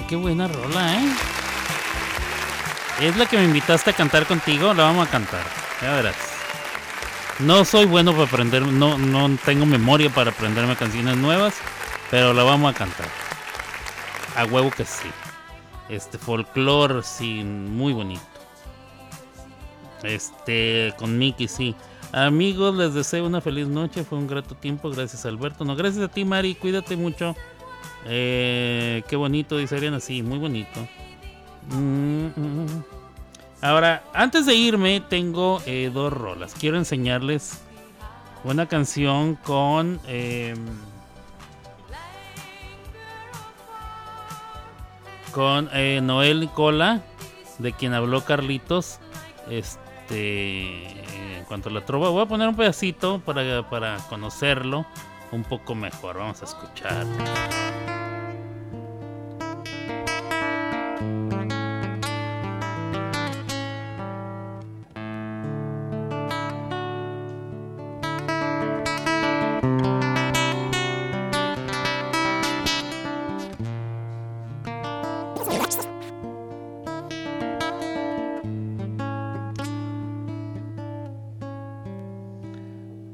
Qué 0.07 0.15
buena 0.15 0.47
rola, 0.47 0.95
¿eh? 0.95 1.09
Es 3.01 3.17
la 3.17 3.25
que 3.25 3.37
me 3.37 3.45
invitaste 3.45 3.89
a 3.89 3.93
cantar 3.93 4.25
contigo, 4.25 4.73
la 4.73 4.83
vamos 4.83 5.07
a 5.07 5.11
cantar. 5.11 5.43
Ya 5.81 5.93
verás. 5.93 6.15
No 7.39 7.65
soy 7.65 7.85
bueno 7.85 8.13
para 8.13 8.23
aprender, 8.23 8.61
no, 8.61 8.97
no 8.97 9.37
tengo 9.43 9.65
memoria 9.65 10.09
para 10.09 10.31
aprenderme 10.31 10.75
canciones 10.75 11.17
nuevas, 11.17 11.55
pero 12.09 12.33
la 12.33 12.43
vamos 12.43 12.73
a 12.73 12.77
cantar. 12.77 13.07
A 14.35 14.45
huevo 14.45 14.71
que 14.71 14.85
sí. 14.85 15.09
Este 15.89 16.17
folclore, 16.17 17.03
sí, 17.03 17.43
muy 17.43 17.93
bonito. 17.93 18.21
Este, 20.03 20.93
con 20.97 21.17
Mickey, 21.17 21.47
sí. 21.47 21.75
Amigos, 22.11 22.75
les 22.75 22.93
deseo 22.93 23.25
una 23.25 23.41
feliz 23.41 23.67
noche. 23.67 24.03
Fue 24.03 24.17
un 24.17 24.27
grato 24.27 24.55
tiempo. 24.55 24.89
Gracias, 24.89 25.25
Alberto. 25.25 25.65
No, 25.65 25.75
gracias 25.75 26.03
a 26.03 26.07
ti, 26.07 26.23
Mari. 26.23 26.55
Cuídate 26.55 26.95
mucho. 26.95 27.35
Eh, 28.05 29.03
qué 29.07 29.15
bonito, 29.15 29.57
dice 29.57 29.75
Ariana. 29.75 29.99
Sí, 29.99 30.21
muy 30.21 30.37
bonito. 30.37 30.79
Mm, 31.69 32.27
mm, 32.35 32.65
mm. 32.65 32.83
Ahora, 33.61 34.03
antes 34.13 34.45
de 34.45 34.53
irme, 34.55 35.01
tengo 35.01 35.61
eh, 35.65 35.89
dos 35.91 36.13
rolas. 36.13 36.53
Quiero 36.53 36.77
enseñarles 36.77 37.61
una 38.43 38.67
canción 38.67 39.35
con. 39.35 39.99
em, 40.07 40.57
con 45.31 45.69
eh, 45.73 45.99
Noel 46.01 46.39
Nicola, 46.39 47.01
de 47.57 47.73
quien 47.73 47.93
habló 47.93 48.23
Carlitos. 48.23 48.99
Este. 49.49 51.03
En 51.37 51.45
cuanto 51.47 51.69
a 51.69 51.71
la 51.71 51.85
trova, 51.85 52.09
voy 52.09 52.23
a 52.23 52.25
poner 52.27 52.47
un 52.47 52.55
pedacito 52.55 53.19
para, 53.19 53.67
para 53.69 53.97
conocerlo 54.09 54.85
un 55.31 55.43
poco 55.43 55.75
mejor. 55.75 56.17
Vamos 56.17 56.41
a 56.41 56.45
escuchar. 56.45 57.05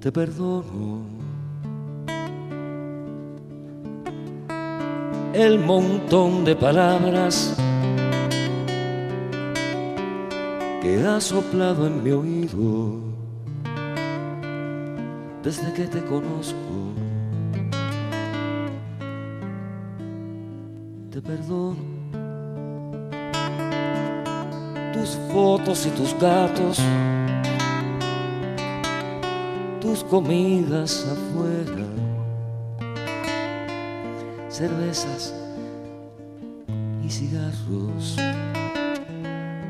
te 0.01 0.11
perdono. 0.11 1.20
El 5.33 5.59
montón 5.59 6.43
de 6.43 6.55
palabras 6.55 7.55
que 10.81 11.03
has 11.07 11.23
soplado 11.23 11.87
en 11.87 12.03
mi 12.03 12.11
oído 12.11 12.95
desde 15.43 15.73
que 15.73 15.87
te 15.87 16.01
conozco. 16.01 16.55
Te 21.11 21.21
perdono 21.21 22.01
tus 24.93 25.17
fotos 25.31 25.85
y 25.85 25.89
tus 25.91 26.13
gatos 26.19 26.79
tus 29.81 30.03
comidas 30.03 31.07
afuera, 31.11 31.85
cervezas 34.61 35.33
y 37.03 37.09
cigarros. 37.09 38.15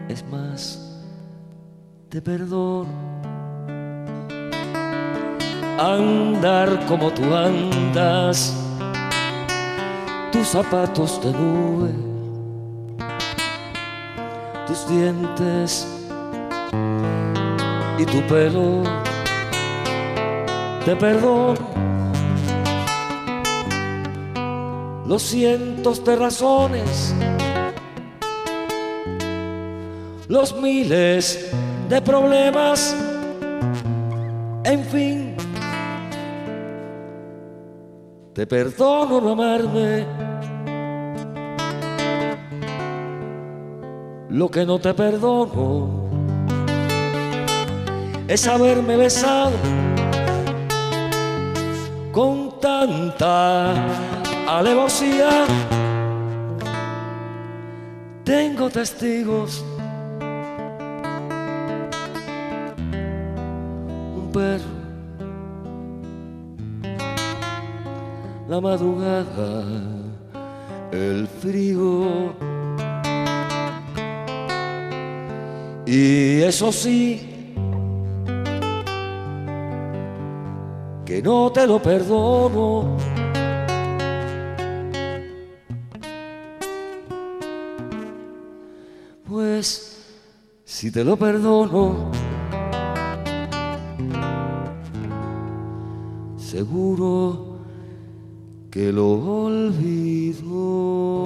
Es 0.09 0.21
más, 0.29 0.99
te 2.09 2.21
perdono. 2.21 2.89
Andar 5.79 6.85
como 6.87 7.09
tú 7.09 7.23
andas, 7.33 8.53
tus 10.33 10.49
zapatos 10.49 11.21
de 11.23 11.31
nube, 11.31 11.93
tus 14.67 14.89
dientes 14.89 15.87
y 17.97 18.05
tu 18.05 18.21
pelo. 18.27 18.83
Te 20.83 20.97
perdono 20.97 21.90
los 25.11 25.23
cientos 25.23 26.05
de 26.05 26.15
razones 26.15 27.13
los 30.29 30.55
miles 30.55 31.51
de 31.89 32.01
problemas, 32.01 32.95
en 34.63 34.85
fin. 34.85 35.35
Te 38.33 38.47
perdono 38.47 39.19
no 39.19 39.31
amarme. 39.31 40.05
Lo 44.29 44.49
que 44.49 44.65
no 44.65 44.79
te 44.79 44.93
perdono 44.93 45.89
es 48.29 48.47
haberme 48.47 48.95
besado 48.95 49.51
con 52.13 52.61
tanta 52.61 53.73
alevosía. 54.57 55.45
Tengo 58.23 58.69
testigos. 58.69 59.63
Un 64.15 64.29
perro. 64.33 64.71
La 68.49 68.59
madrugada. 68.59 69.63
El 70.91 71.27
frío. 71.27 72.33
Y 75.85 76.41
eso 76.43 76.71
sí, 76.71 77.27
que 81.05 81.21
no 81.21 81.51
te 81.51 81.67
lo 81.67 81.81
perdono. 81.81 83.10
Si 89.61 90.91
te 90.91 91.03
lo 91.03 91.17
perdono, 91.17 92.11
seguro 96.37 97.57
que 98.71 98.91
lo 98.91 99.07
olvido. 99.45 101.25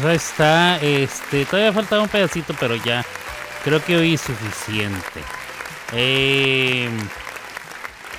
Pues 0.00 0.04
ahí 0.04 0.16
está. 0.16 0.82
Este, 0.82 1.44
todavía 1.44 1.72
faltaba 1.72 2.02
un 2.02 2.08
pedacito, 2.08 2.54
pero 2.58 2.76
ya 2.76 3.04
creo 3.64 3.84
que 3.84 3.96
hoy 3.96 4.16
suficiente. 4.16 5.22
Eh, 5.92 6.88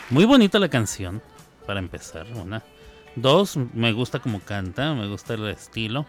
muy 0.10 0.26
bonita 0.26 0.60
la 0.60 0.70
canción, 0.70 1.22
para 1.66 1.80
empezar. 1.80 2.28
Una. 2.36 2.64
Dos, 3.16 3.58
me 3.74 3.92
gusta 3.92 4.20
como 4.20 4.40
canta, 4.40 4.94
me 4.94 5.08
gusta 5.08 5.34
el 5.34 5.48
estilo. 5.48 6.06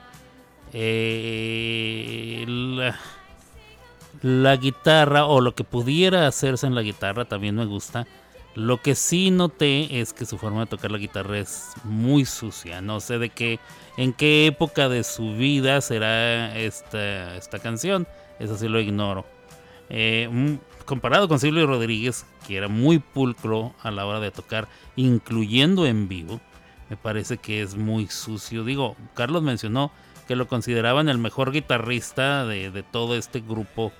Eh, 0.73 2.45
la, 2.47 2.99
la 4.23 4.57
guitarra 4.57 5.27
o 5.27 5.41
lo 5.41 5.55
que 5.55 5.65
pudiera 5.65 6.27
hacerse 6.27 6.67
en 6.67 6.75
la 6.75 6.83
guitarra 6.83 7.25
también 7.25 7.57
me 7.57 7.67
gusta. 7.67 8.07
Lo 8.55 8.83
que 8.83 8.95
sí 8.95 9.31
noté 9.31 10.01
es 10.01 10.13
que 10.13 10.27
su 10.27 10.37
forma 10.37 10.61
de 10.61 10.67
tocar 10.67 10.91
la 10.91 10.99
guitarra 10.99 11.39
es 11.39 11.71
muy 11.85 12.25
sucia. 12.27 12.83
No 12.83 13.01
sé 13.01 13.19
de 13.19 13.31
qué, 13.31 13.59
en 13.97 14.13
qué 14.13 14.47
época 14.47 14.89
de 14.89 15.05
su 15.05 15.35
vida 15.35 15.81
será 15.81 16.57
esta, 16.59 17.37
esta 17.37 17.59
canción. 17.59 18.07
Eso 18.39 18.57
sí 18.57 18.69
lo 18.69 18.81
ignoro. 18.81 19.25
Eh, 19.91 20.29
mm, 20.31 20.85
comparado 20.85 21.29
con 21.29 21.39
Silvio 21.39 21.67
Rodríguez, 21.67 22.27
que 22.47 22.57
era 22.57 22.69
muy 22.69 22.99
pulcro 22.99 23.75
a 23.83 23.91
la 23.91 24.07
hora 24.07 24.21
de 24.21 24.31
tocar, 24.31 24.69
incluyendo 24.97 25.87
en 25.87 26.09
vivo, 26.09 26.41
me 26.89 26.97
parece 26.97 27.39
que 27.39 27.63
es 27.63 27.77
muy 27.77 28.09
sucio. 28.09 28.65
Digo, 28.65 28.97
Carlos 29.15 29.43
mencionó 29.43 29.93
que 30.29 30.37
lo 30.37 30.49
consideraban 30.49 31.09
el 31.09 31.19
mejor 31.19 31.53
guitarrista 31.53 32.47
de, 32.47 32.71
de 32.71 32.83
todo 32.83 33.17
este 33.17 33.41
grupo 33.41 33.93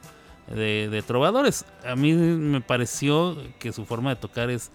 de, 0.47 0.89
de 0.91 1.03
trovadores. 1.03 1.65
A 1.87 1.97
mí 1.97 2.13
me 2.13 2.61
pareció 2.61 3.37
que 3.59 3.73
su 3.73 3.85
forma 3.87 4.11
de 4.11 4.17
tocar 4.17 4.51
es 4.51 4.71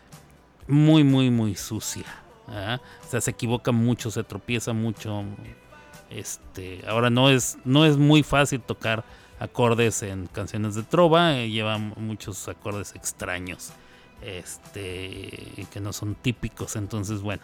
muy, 0.68 1.04
muy, 1.04 1.30
muy 1.30 1.56
sucia. 1.56 2.06
O 2.48 3.09
sea, 3.09 3.22
se 3.22 3.32
equivoca 3.32 3.72
mucho, 3.72 4.11
se 4.11 4.24
tropieza 4.24 4.74
mucho. 4.74 5.24
Este, 6.09 6.84
ahora 6.88 7.09
no 7.09 7.30
es, 7.30 7.58
no 7.66 7.85
es 7.85 7.98
muy 7.98 8.24
fácil 8.24 8.61
tocar 8.61 9.03
acordes 9.40 10.03
en 10.03 10.27
canciones 10.27 10.76
de 10.76 10.84
trova, 10.84 11.38
eh, 11.38 11.50
lleva 11.50 11.77
muchos 11.77 12.48
acordes 12.48 12.95
extraños, 12.95 13.72
este, 14.22 15.67
que 15.72 15.80
no 15.80 15.93
son 15.93 16.16
típicos. 16.16 16.76
Entonces, 16.76 17.22
bueno, 17.22 17.43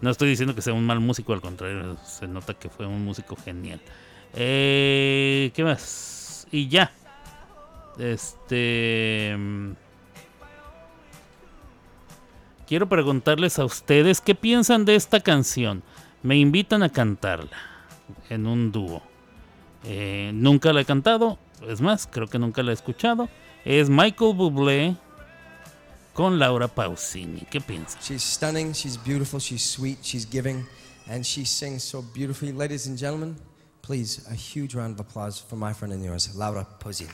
no 0.00 0.10
estoy 0.10 0.28
diciendo 0.28 0.54
que 0.54 0.62
sea 0.62 0.74
un 0.74 0.84
mal 0.84 1.00
músico, 1.00 1.32
al 1.32 1.40
contrario, 1.40 1.96
se 2.04 2.26
nota 2.26 2.54
que 2.54 2.68
fue 2.68 2.86
un 2.86 3.04
músico 3.04 3.36
genial. 3.36 3.80
Eh, 4.34 5.52
¿Qué 5.54 5.64
más? 5.64 6.46
Y 6.50 6.68
ya. 6.68 6.92
Este. 7.98 9.36
Quiero 12.66 12.88
preguntarles 12.88 13.58
a 13.58 13.64
ustedes 13.64 14.20
qué 14.20 14.34
piensan 14.34 14.84
de 14.84 14.94
esta 14.94 15.20
canción. 15.20 15.82
Me 16.22 16.36
invitan 16.36 16.82
a 16.82 16.88
cantarla 16.88 17.56
en 18.30 18.46
un 18.46 18.72
dúo. 18.72 19.02
Eh, 19.84 20.30
nunca 20.34 20.72
la 20.72 20.82
he 20.82 20.84
cantado, 20.84 21.38
es 21.66 21.80
más, 21.80 22.08
creo 22.10 22.28
que 22.28 22.38
nunca 22.38 22.62
la 22.62 22.70
he 22.70 22.74
escuchado. 22.74 23.28
Es 23.64 23.88
Michael 23.90 24.34
Bublé 24.34 24.96
con 26.14 26.38
Laura 26.38 26.68
Pausini. 26.68 27.40
¿Qué 27.50 27.60
piensan? 27.60 28.00
She's 28.00 28.22
stunning, 28.22 28.72
she's 28.72 28.96
beautiful, 28.96 29.40
she's 29.40 29.62
sweet, 29.62 29.98
she's 30.02 30.28
giving, 30.30 30.64
and 31.08 31.24
she 31.24 31.44
sings 31.44 31.82
so 31.82 32.02
beautifully. 32.14 32.52
Ladies 32.52 32.86
and 32.86 32.96
gentlemen, 32.96 33.36
please, 33.82 34.24
a 34.30 34.34
huge 34.34 34.74
round 34.74 34.94
of 34.94 35.00
applause 35.00 35.40
for 35.40 35.56
my 35.56 35.72
friend 35.72 35.92
and 35.92 36.04
yours, 36.04 36.34
Laura 36.36 36.66
Pausini. 36.78 37.10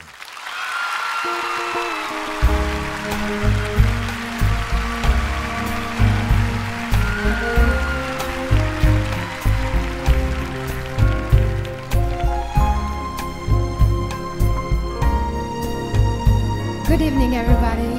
Good 16.99 17.13
evening, 17.13 17.37
everybody. 17.37 17.95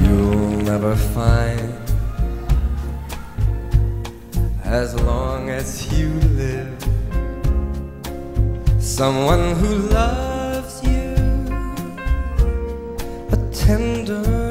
You'll 0.00 0.62
never 0.62 0.94
find 0.94 1.74
as 4.62 4.94
long 5.00 5.50
as 5.50 5.92
you 5.98 6.08
live 6.38 6.72
someone 8.78 9.56
who 9.56 9.74
loves 9.88 10.84
you 10.84 11.16
a 13.32 13.50
tender 13.52 14.43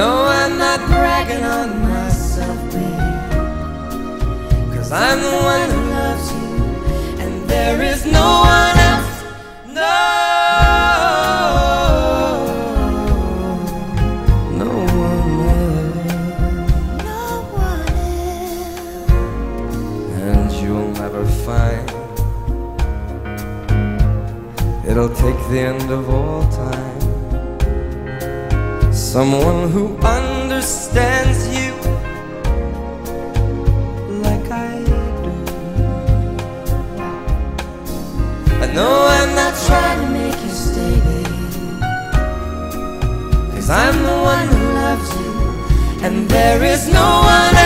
Know 0.00 0.24
I'm 0.24 0.54
not 0.56 0.80
bragging 0.88 1.44
on 1.44 1.68
myself, 1.82 2.58
babe. 2.72 3.32
Cause 4.74 4.90
I'm 4.92 5.20
the 5.20 5.36
one 5.52 5.68
who 5.74 5.80
loves 5.90 6.26
you, 6.32 6.52
and 7.22 7.32
there 7.46 7.82
is 7.82 8.06
no 8.06 8.28
one 8.40 8.78
else. 8.92 9.16
No, 9.78 9.96
no 14.62 14.72
one 15.04 15.48
else. 17.18 17.50
And 20.24 20.50
you'll 20.62 20.92
never 21.02 21.24
find 21.44 21.88
it'll 24.88 25.14
take 25.24 25.40
the 25.50 25.60
end 25.60 25.90
of 25.90 26.08
all. 26.08 26.49
Someone 29.10 29.70
who 29.72 29.96
understands 30.06 31.40
you 31.48 31.74
like 34.22 34.48
I 34.52 34.84
do. 35.24 35.34
I 38.62 38.66
know 38.72 38.94
I'm 39.18 39.34
not 39.34 39.54
trying 39.66 40.00
to 40.04 40.10
make 40.12 40.38
you 40.44 40.50
stay. 40.50 41.00
Cause 43.50 43.68
I'm 43.68 43.96
the 44.00 44.16
one 44.32 44.46
who 44.46 44.62
loves 44.74 45.10
you, 45.22 45.32
and 46.06 46.28
there 46.28 46.62
is 46.62 46.86
no 46.86 47.08
one 47.34 47.59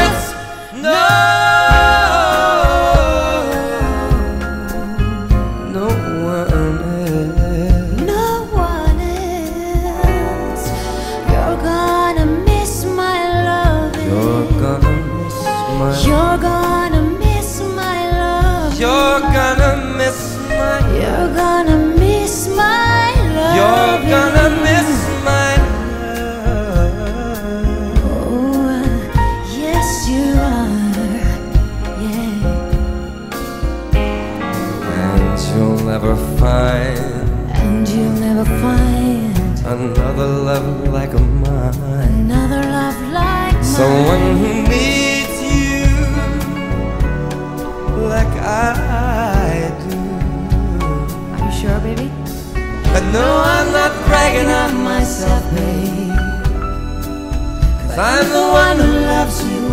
I'm 57.97 58.29
the 58.29 58.49
one 58.65 58.79
who 58.81 58.93
loves 59.07 59.41
you, 59.45 59.69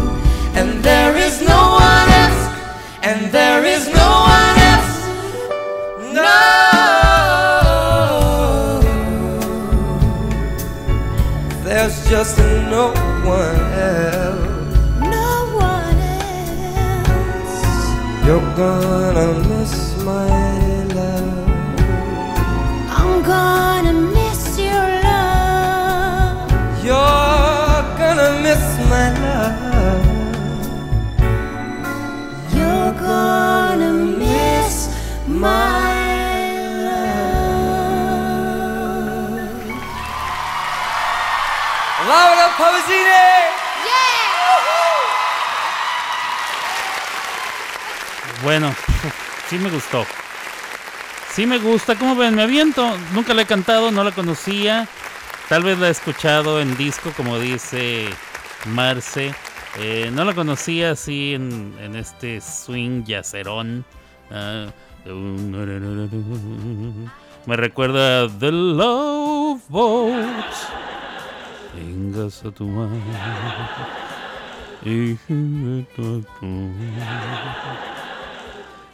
and 0.53 0.83
there 0.83 1.17
is 1.17 1.41
no 1.41 1.71
one 1.73 2.09
else, 2.23 2.43
and 3.01 3.31
there 3.31 3.65
is 3.65 3.87
no 3.87 4.09
one 4.37 4.57
else. 4.71 4.93
No. 6.13 6.51
There's 11.63 12.07
just 12.07 12.37
no 12.37 12.93
one 13.25 13.59
else. 13.73 14.77
No 15.01 15.47
one 15.57 15.97
else. 15.97 17.65
You're 18.23 18.55
gonna 18.55 19.50
Pausini. 42.61 43.01
Bueno, 48.43 48.73
sí 49.49 49.57
me 49.57 49.71
gustó. 49.71 50.05
Sí 51.31 51.47
me 51.47 51.57
gusta, 51.57 51.95
como 51.95 52.15
ven, 52.15 52.35
me 52.35 52.43
aviento. 52.43 52.95
Nunca 53.13 53.33
la 53.33 53.41
he 53.41 53.45
cantado, 53.47 53.89
no 53.91 54.03
la 54.03 54.11
conocía. 54.11 54.87
Tal 55.49 55.63
vez 55.63 55.79
la 55.79 55.87
he 55.87 55.91
escuchado 55.91 56.61
en 56.61 56.77
disco, 56.77 57.11
como 57.17 57.39
dice 57.39 58.09
Marce. 58.65 59.33
Eh, 59.79 60.11
no 60.13 60.23
la 60.23 60.35
conocía 60.35 60.91
así 60.91 61.33
en, 61.33 61.95
este 61.95 62.41
swing 62.41 63.05
yacerón. 63.05 63.85
Ah, 64.29 64.67
me 67.45 67.55
recuerda 67.55 68.29
The 68.29 68.51
Love 68.51 69.61
Boat. 69.69 70.90
Vengas 71.75 72.43
a 72.45 72.51
tu 72.51 72.65
mar. 72.65 72.89
y 74.83 75.17
junto 75.27 76.01
a 76.01 76.39
tu 76.39 76.69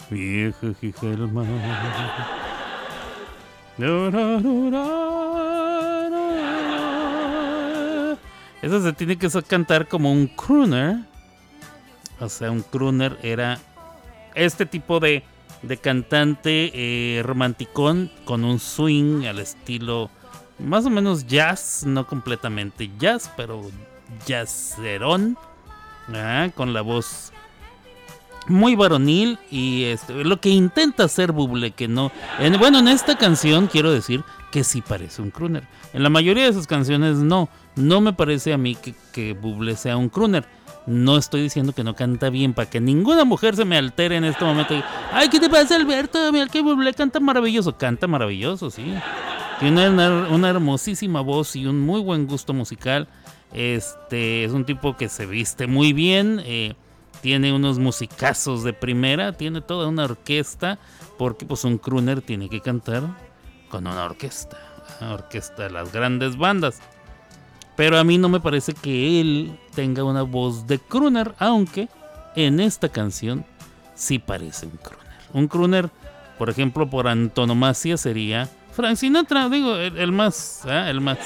Vieja 0.09 0.67
hija 0.81 1.07
del 1.07 1.27
mar. 1.27 1.45
Eso 8.61 8.81
se 8.81 8.93
tiene 8.93 9.17
que 9.17 9.29
cantar 9.47 9.87
como 9.87 10.11
un 10.11 10.27
crooner. 10.27 10.97
O 12.19 12.29
sea, 12.29 12.51
un 12.51 12.61
crooner 12.61 13.17
era 13.21 13.59
este 14.33 14.65
tipo 14.65 14.99
de, 14.99 15.23
de 15.61 15.77
cantante 15.77 16.71
eh, 16.73 17.21
romanticón 17.23 18.11
con 18.25 18.43
un 18.43 18.59
swing 18.59 19.25
al 19.25 19.39
estilo 19.39 20.09
más 20.59 20.85
o 20.85 20.89
menos 20.89 21.27
jazz, 21.27 21.83
no 21.85 22.07
completamente 22.07 22.89
jazz, 22.97 23.31
pero 23.37 23.61
jazzerón, 24.25 25.37
ah, 26.13 26.49
con 26.55 26.73
la 26.73 26.81
voz 26.81 27.31
muy 28.47 28.75
varonil 28.75 29.39
y 29.51 29.83
este, 29.85 30.23
lo 30.23 30.39
que 30.39 30.49
intenta 30.49 31.03
hacer 31.03 31.31
Buble, 31.31 31.71
que 31.71 31.87
no... 31.87 32.11
En, 32.39 32.57
bueno, 32.57 32.79
en 32.79 32.87
esta 32.87 33.17
canción 33.17 33.67
quiero 33.67 33.91
decir 33.91 34.23
que 34.51 34.63
sí 34.63 34.81
parece 34.81 35.21
un 35.21 35.31
crooner. 35.31 35.63
En 35.93 36.03
la 36.03 36.09
mayoría 36.09 36.45
de 36.45 36.53
sus 36.53 36.67
canciones 36.67 37.17
no. 37.17 37.49
No 37.75 38.01
me 38.01 38.13
parece 38.13 38.53
a 38.53 38.57
mí 38.57 38.75
que, 38.75 38.95
que 39.11 39.33
Buble 39.33 39.75
sea 39.75 39.97
un 39.97 40.09
crooner. 40.09 40.45
No 40.85 41.17
estoy 41.17 41.41
diciendo 41.41 41.73
que 41.73 41.83
no 41.83 41.95
canta 41.95 42.29
bien 42.29 42.53
para 42.53 42.69
que 42.69 42.79
ninguna 42.79 43.25
mujer 43.25 43.55
se 43.55 43.65
me 43.65 43.77
altere 43.77 44.15
en 44.15 44.23
este 44.23 44.45
momento. 44.45 44.81
Ay, 45.11 45.27
¿qué 45.29 45.39
te 45.39 45.49
pasa, 45.49 45.75
Alberto? 45.75 46.31
Mira 46.31 46.47
que 46.47 46.61
Buble 46.61 46.93
canta 46.93 47.19
maravilloso. 47.19 47.77
Canta 47.77 48.07
maravilloso, 48.07 48.71
sí. 48.71 48.93
Tiene 49.59 49.89
una, 49.89 50.27
una 50.29 50.49
hermosísima 50.49 51.21
voz 51.21 51.55
y 51.55 51.65
un 51.65 51.79
muy 51.79 51.99
buen 52.01 52.27
gusto 52.27 52.53
musical. 52.53 53.07
Este 53.53 54.43
es 54.43 54.51
un 54.51 54.65
tipo 54.65 54.95
que 54.95 55.09
se 55.09 55.25
viste 55.25 55.65
muy 55.65 55.93
bien. 55.93 56.41
eh, 56.45 56.75
tiene 57.21 57.51
unos 57.51 57.79
musicazos 57.79 58.63
de 58.63 58.73
primera. 58.73 59.33
Tiene 59.33 59.61
toda 59.61 59.87
una 59.87 60.05
orquesta. 60.05 60.77
Porque 61.17 61.45
pues 61.47 61.63
un 61.63 61.79
crooner 61.79 62.21
tiene 62.21 62.49
que 62.49 62.61
cantar 62.61 63.03
con 63.69 63.87
una 63.87 64.03
orquesta. 64.03 64.57
Una 65.01 65.15
orquesta 65.15 65.63
de 65.63 65.71
las 65.71 65.91
grandes 65.91 66.37
bandas. 66.37 66.79
Pero 67.75 67.97
a 67.97 68.03
mí 68.03 68.19
no 68.19 68.29
me 68.29 68.39
parece 68.39 68.73
que 68.73 69.19
él 69.19 69.59
tenga 69.73 70.03
una 70.03 70.23
voz 70.23 70.67
de 70.67 70.79
crooner, 70.79 71.35
aunque 71.37 71.89
en 72.35 72.59
esta 72.59 72.89
canción 72.89 73.45
sí 73.95 74.17
parece 74.19 74.65
un 74.65 74.77
crooner. 74.77 75.07
Un 75.33 75.47
crooner, 75.47 75.89
por 76.39 76.49
ejemplo, 76.49 76.89
por 76.89 77.07
antonomasia 77.07 77.97
sería 77.97 78.49
Frank 78.77 78.95
Sinatra, 78.95 79.49
digo, 79.49 79.75
el, 79.75 80.11
más, 80.11 80.61
¿ah? 80.65 80.87
el 80.89 81.01
más. 81.01 81.17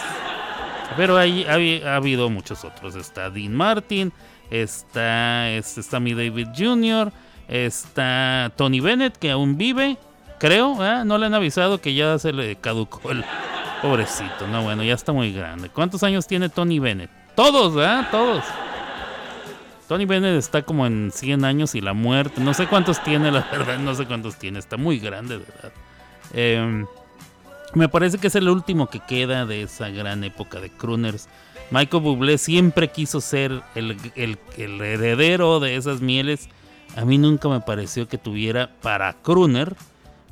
Pero 0.96 1.18
hay- 1.18 1.44
ha 1.86 1.96
habido 1.98 2.30
muchos 2.30 2.64
otros. 2.64 2.96
Está 2.96 3.30
Dean 3.30 3.54
Martin, 3.54 4.14
está, 4.50 5.50
es- 5.52 5.78
está 5.78 6.00
David 6.00 6.48
Jr., 6.58 7.12
está 7.50 8.54
Tony 8.56 8.80
Bennett, 8.80 9.18
que 9.18 9.32
aún 9.32 9.58
vive, 9.58 9.98
creo, 10.40 10.82
¿ah? 10.82 11.04
no 11.04 11.18
le 11.18 11.26
han 11.26 11.34
avisado 11.34 11.82
que 11.82 11.94
ya 11.94 12.18
se 12.20 12.32
le 12.32 12.56
caducó 12.56 13.12
el 13.12 13.26
pobrecito. 13.82 14.48
No, 14.50 14.64
bueno, 14.64 14.82
ya 14.84 14.94
está 14.94 15.12
muy 15.12 15.34
grande. 15.34 15.68
¿Cuántos 15.68 16.04
años 16.04 16.26
tiene 16.28 16.48
Tony 16.48 16.80
Bennett? 16.80 17.10
Todos, 17.36 17.76
¿ah? 17.86 18.08
Todos. 18.10 18.46
Tony 19.90 20.06
Bennett 20.06 20.38
está 20.38 20.62
como 20.62 20.88
en 20.88 21.12
100 21.14 21.44
años 21.44 21.76
y 21.76 21.82
la 21.82 21.92
muerte. 21.92 22.40
No 22.40 22.54
sé 22.54 22.68
cuántos 22.68 23.04
tiene, 23.04 23.30
la 23.30 23.42
verdad, 23.52 23.78
no 23.78 23.94
sé 23.94 24.06
cuántos 24.06 24.38
tiene. 24.38 24.58
Está 24.60 24.78
muy 24.78 25.00
grande, 25.00 25.38
de 25.40 25.44
verdad. 25.46 25.72
Em, 26.34 26.86
me 27.74 27.90
parece 27.90 28.18
que 28.18 28.28
es 28.28 28.36
el 28.36 28.50
último 28.50 28.88
que 28.88 29.00
queda 29.00 29.46
de 29.46 29.64
esa 29.64 29.90
gran 29.90 30.24
época 30.24 30.60
de 30.60 30.70
crooners. 30.70 31.28
Michael 31.72 32.04
Bublé 32.04 32.38
siempre 32.38 32.90
quiso 32.90 33.22
ser 33.22 33.62
el, 33.76 33.98
heredero 34.58 35.60
de 35.60 35.78
esas 35.78 36.02
mieles. 36.02 36.50
A 36.98 37.06
mí 37.06 37.18
nunca 37.18 37.48
me 37.48 37.62
pareció 37.62 38.08
que 38.08 38.18
tuviera 38.18 38.72
para 38.82 39.14
crooner, 39.14 39.76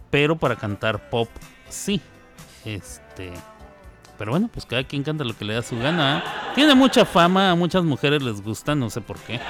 pero 0.09 0.38
para 0.38 0.58
cantar 0.58 1.09
pop 1.09 1.30
sí. 1.69 2.01
Este, 2.66 3.32
pero 4.18 4.32
bueno, 4.32 4.50
pues 4.53 4.66
cada 4.66 4.84
quien 4.84 5.03
canta 5.03 5.24
lo 5.24 5.38
que 5.38 5.45
le 5.45 5.53
da 5.53 5.61
su 5.61 5.80
gana. 5.80 6.19
¿eh? 6.19 6.24
Tiene 6.56 6.76
mucha 6.76 7.06
fama, 7.06 7.51
a 7.51 7.56
muchas 7.56 7.85
mujeres 7.85 8.22
les 8.22 8.42
gusta, 8.42 8.76
no 8.76 8.90
sé 8.90 9.01
por 9.01 9.18
qué. 9.19 9.40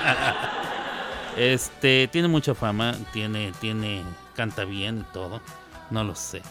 Este, 1.37 2.09
tiene 2.11 2.27
mucha 2.27 2.53
fama, 2.53 2.95
tiene, 3.13 3.53
tiene, 3.61 4.03
canta 4.35 4.65
bien 4.65 5.05
y 5.07 5.13
todo. 5.13 5.39
No 5.89 6.03
lo 6.03 6.13
sé. 6.13 6.41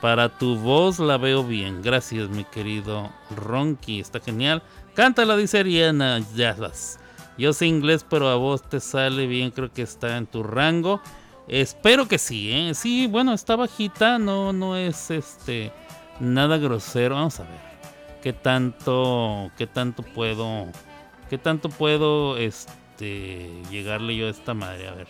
Para 0.00 0.28
tu 0.28 0.56
voz 0.56 0.98
la 0.98 1.16
veo 1.16 1.42
bien. 1.44 1.82
Gracias, 1.82 2.28
mi 2.28 2.44
querido 2.44 3.10
Ronky. 3.34 4.00
Está 4.00 4.20
genial. 4.20 4.62
Cántala, 4.94 5.36
dice 5.36 5.58
Ariana 5.58 6.20
Yazas. 6.34 7.00
Yo 7.36 7.52
sé 7.52 7.66
inglés, 7.66 8.04
pero 8.08 8.28
a 8.28 8.36
vos 8.36 8.62
te 8.62 8.80
sale 8.80 9.26
bien. 9.26 9.50
Creo 9.50 9.72
que 9.72 9.82
está 9.82 10.16
en 10.16 10.26
tu 10.26 10.42
rango. 10.42 11.00
Espero 11.48 12.06
que 12.06 12.18
sí, 12.18 12.52
¿eh? 12.52 12.74
Sí, 12.74 13.06
bueno, 13.06 13.32
está 13.32 13.56
bajita. 13.56 14.18
No, 14.18 14.52
no 14.52 14.76
es 14.76 15.10
este. 15.10 15.72
Nada 16.20 16.58
grosero. 16.58 17.14
Vamos 17.14 17.40
a 17.40 17.44
ver. 17.44 17.68
qué 18.22 18.32
tanto, 18.32 19.50
qué 19.56 19.66
tanto 19.66 20.02
puedo, 20.02 20.66
qué 21.30 21.38
tanto 21.38 21.68
puedo, 21.68 22.36
este, 22.36 23.50
llegarle 23.70 24.16
yo 24.16 24.26
a 24.26 24.30
esta 24.30 24.54
madre. 24.54 24.88
A 24.88 24.94
ver. 24.94 25.06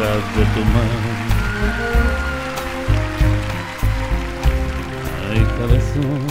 Ancas 0.00 0.24
de 0.34 0.44
tu 0.54 0.62
mano. 0.64 0.98
Ay, 5.28 5.40
cabezón. 5.58 6.22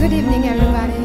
Good 0.00 0.12
evening, 0.12 0.44
everybody. 0.48 1.04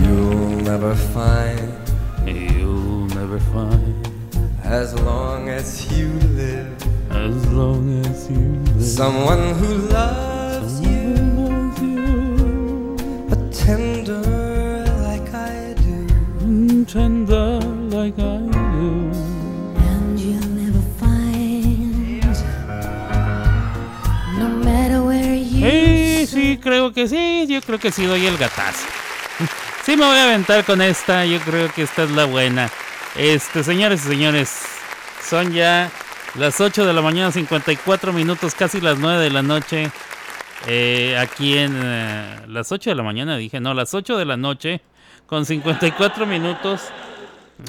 You'll 0.00 0.62
never 0.62 0.94
find, 0.94 1.72
you'll 2.24 3.08
never 3.16 3.40
find, 3.52 3.94
as 4.62 4.94
long 5.00 5.48
as 5.48 5.90
you 5.90 6.08
live, 6.36 6.70
as 7.10 7.46
long 7.52 8.00
as 8.06 8.30
you 8.30 8.62
live, 8.76 8.84
someone 8.84 9.54
who 9.54 9.74
loves 9.88 10.37
tender 13.68 14.86
like 15.02 15.28
I 15.34 15.74
do, 15.74 16.84
tender 16.86 17.60
like 17.90 18.18
I 18.18 18.38
do. 18.48 19.12
And 19.76 20.18
you'll 20.18 20.48
never 20.56 20.80
find, 20.96 22.32
no 24.38 24.48
matter 24.64 25.02
where 25.02 25.34
you 25.34 25.60
Sí, 25.60 26.26
sí, 26.26 26.58
creo 26.62 26.92
que 26.94 27.08
sí. 27.08 27.46
Yo 27.46 27.60
creo 27.60 27.78
que 27.78 27.92
sí 27.92 28.06
doy 28.06 28.26
el 28.26 28.38
gatazo. 28.38 28.86
Sí, 29.84 29.96
me 29.96 30.04
voy 30.04 30.18
a 30.18 30.24
aventar 30.24 30.64
con 30.64 30.82
esta. 30.82 31.24
Yo 31.24 31.40
creo 31.40 31.72
que 31.72 31.82
esta 31.82 32.02
es 32.02 32.10
la 32.10 32.26
buena. 32.26 32.70
Este, 33.16 33.64
señores 33.64 34.04
y 34.04 34.08
señores, 34.08 34.50
son 35.26 35.52
ya 35.52 35.90
las 36.34 36.60
8 36.60 36.84
de 36.84 36.92
la 36.92 37.00
mañana, 37.00 37.32
54 37.32 38.12
minutos, 38.12 38.54
casi 38.54 38.82
las 38.82 38.98
9 38.98 39.22
de 39.22 39.30
la 39.30 39.40
noche. 39.40 39.90
Eh, 40.66 41.16
aquí 41.18 41.56
en 41.56 41.72
eh, 41.76 42.40
las 42.48 42.72
8 42.72 42.90
de 42.90 42.96
la 42.96 43.02
mañana, 43.02 43.36
dije, 43.36 43.60
no, 43.60 43.74
las 43.74 43.94
8 43.94 44.18
de 44.18 44.24
la 44.24 44.36
noche, 44.36 44.80
con 45.26 45.46
54 45.46 46.26
minutos. 46.26 46.90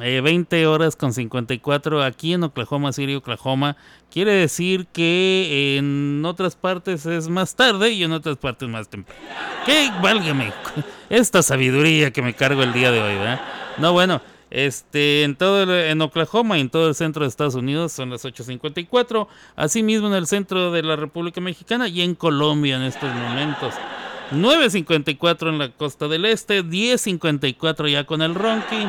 Eh, 0.03 0.21
20 0.21 0.67
horas 0.67 0.95
con 0.95 1.13
54 1.13 2.03
aquí 2.03 2.33
en 2.33 2.43
Oklahoma 2.43 2.93
City, 2.93 3.15
Oklahoma. 3.15 3.75
Quiere 4.11 4.33
decir 4.33 4.85
que 4.87 5.77
en 5.77 6.23
otras 6.25 6.55
partes 6.55 7.07
es 7.07 7.27
más 7.27 7.55
tarde 7.55 7.89
y 7.91 8.03
en 8.03 8.11
otras 8.11 8.37
partes 8.37 8.69
más 8.69 8.87
temprano. 8.87 9.19
Que 9.65 9.89
válgame 10.01 10.53
esta 11.09 11.41
sabiduría 11.41 12.11
que 12.11 12.21
me 12.21 12.35
cargo 12.35 12.61
el 12.61 12.71
día 12.71 12.91
de 12.91 13.01
hoy, 13.01 13.15
¿verdad? 13.15 13.41
No, 13.79 13.91
bueno, 13.93 14.21
este, 14.51 15.23
en 15.23 15.35
todo 15.35 15.63
el- 15.63 15.69
en 15.91 16.01
Oklahoma 16.01 16.57
y 16.57 16.61
en 16.61 16.69
todo 16.69 16.87
el 16.87 16.95
centro 16.95 17.23
de 17.23 17.29
Estados 17.29 17.55
Unidos 17.55 17.91
son 17.91 18.09
las 18.09 18.25
8.54. 18.25 19.27
Asimismo 19.55 20.07
en 20.07 20.13
el 20.13 20.27
centro 20.27 20.71
de 20.71 20.81
la 20.83 20.95
República 20.95 21.39
Mexicana 21.41 21.87
y 21.87 22.01
en 22.01 22.15
Colombia 22.15 22.75
en 22.77 22.83
estos 22.83 23.13
momentos. 23.13 23.73
9.54 24.31 25.49
en 25.49 25.57
la 25.57 25.69
costa 25.69 26.07
del 26.07 26.25
este, 26.25 26.63
10.54 26.63 27.87
ya 27.89 28.03
con 28.05 28.21
el 28.21 28.35
Ronqui. 28.35 28.87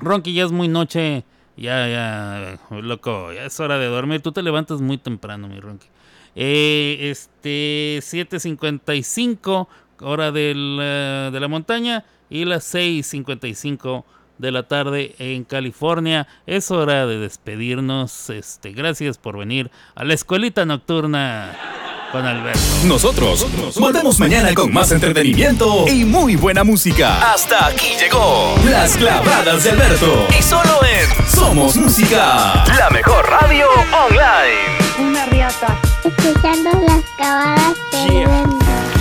Ronqui, 0.00 0.32
ya 0.34 0.44
es 0.44 0.52
muy 0.52 0.68
noche. 0.68 1.24
Ya, 1.56 1.88
ya, 1.88 2.58
loco, 2.70 3.32
ya 3.32 3.44
es 3.44 3.60
hora 3.60 3.78
de 3.78 3.86
dormir. 3.86 4.20
Tú 4.20 4.32
te 4.32 4.42
levantas 4.42 4.80
muy 4.80 4.98
temprano, 4.98 5.48
mi 5.48 5.60
Ronqui. 5.60 5.86
Eh, 6.34 7.10
este, 7.10 8.00
7.55, 8.02 9.68
hora 10.00 10.32
del, 10.32 10.78
eh, 10.82 11.30
de 11.32 11.40
la 11.40 11.46
montaña. 11.48 12.04
Y 12.30 12.44
las 12.44 12.74
6.55 12.74 14.04
de 14.38 14.50
la 14.52 14.64
tarde 14.64 15.14
en 15.18 15.44
California. 15.44 16.26
Es 16.46 16.70
hora 16.70 17.06
de 17.06 17.18
despedirnos. 17.18 18.30
Este, 18.30 18.72
gracias 18.72 19.18
por 19.18 19.38
venir 19.38 19.70
a 19.94 20.04
la 20.04 20.14
escuelita 20.14 20.64
nocturna 20.64 21.56
con 22.12 22.24
Alberto. 22.24 22.60
Nosotros 22.84 23.46
volvemos 23.76 24.20
mañana 24.20 24.54
con 24.54 24.72
más 24.72 24.92
entretenimiento 24.92 25.86
y 25.88 26.04
muy 26.04 26.36
buena 26.36 26.62
música. 26.62 27.32
Hasta 27.32 27.66
aquí 27.66 27.96
llegó 27.98 28.54
Las 28.66 28.96
Clavadas 28.96 29.64
de 29.64 29.70
Alberto. 29.70 30.26
Y 30.38 30.42
solo 30.42 30.80
en 30.84 31.28
Somos 31.28 31.76
Música, 31.76 32.64
la 32.78 32.88
mejor 32.90 33.28
radio 33.28 33.66
online. 34.06 35.10
Una 35.10 35.26
riata. 35.26 35.76
Escuchando 36.04 36.70
las 36.86 37.02
cavadas 37.18 37.74
de 37.90 38.24
Alberto. 38.24 38.63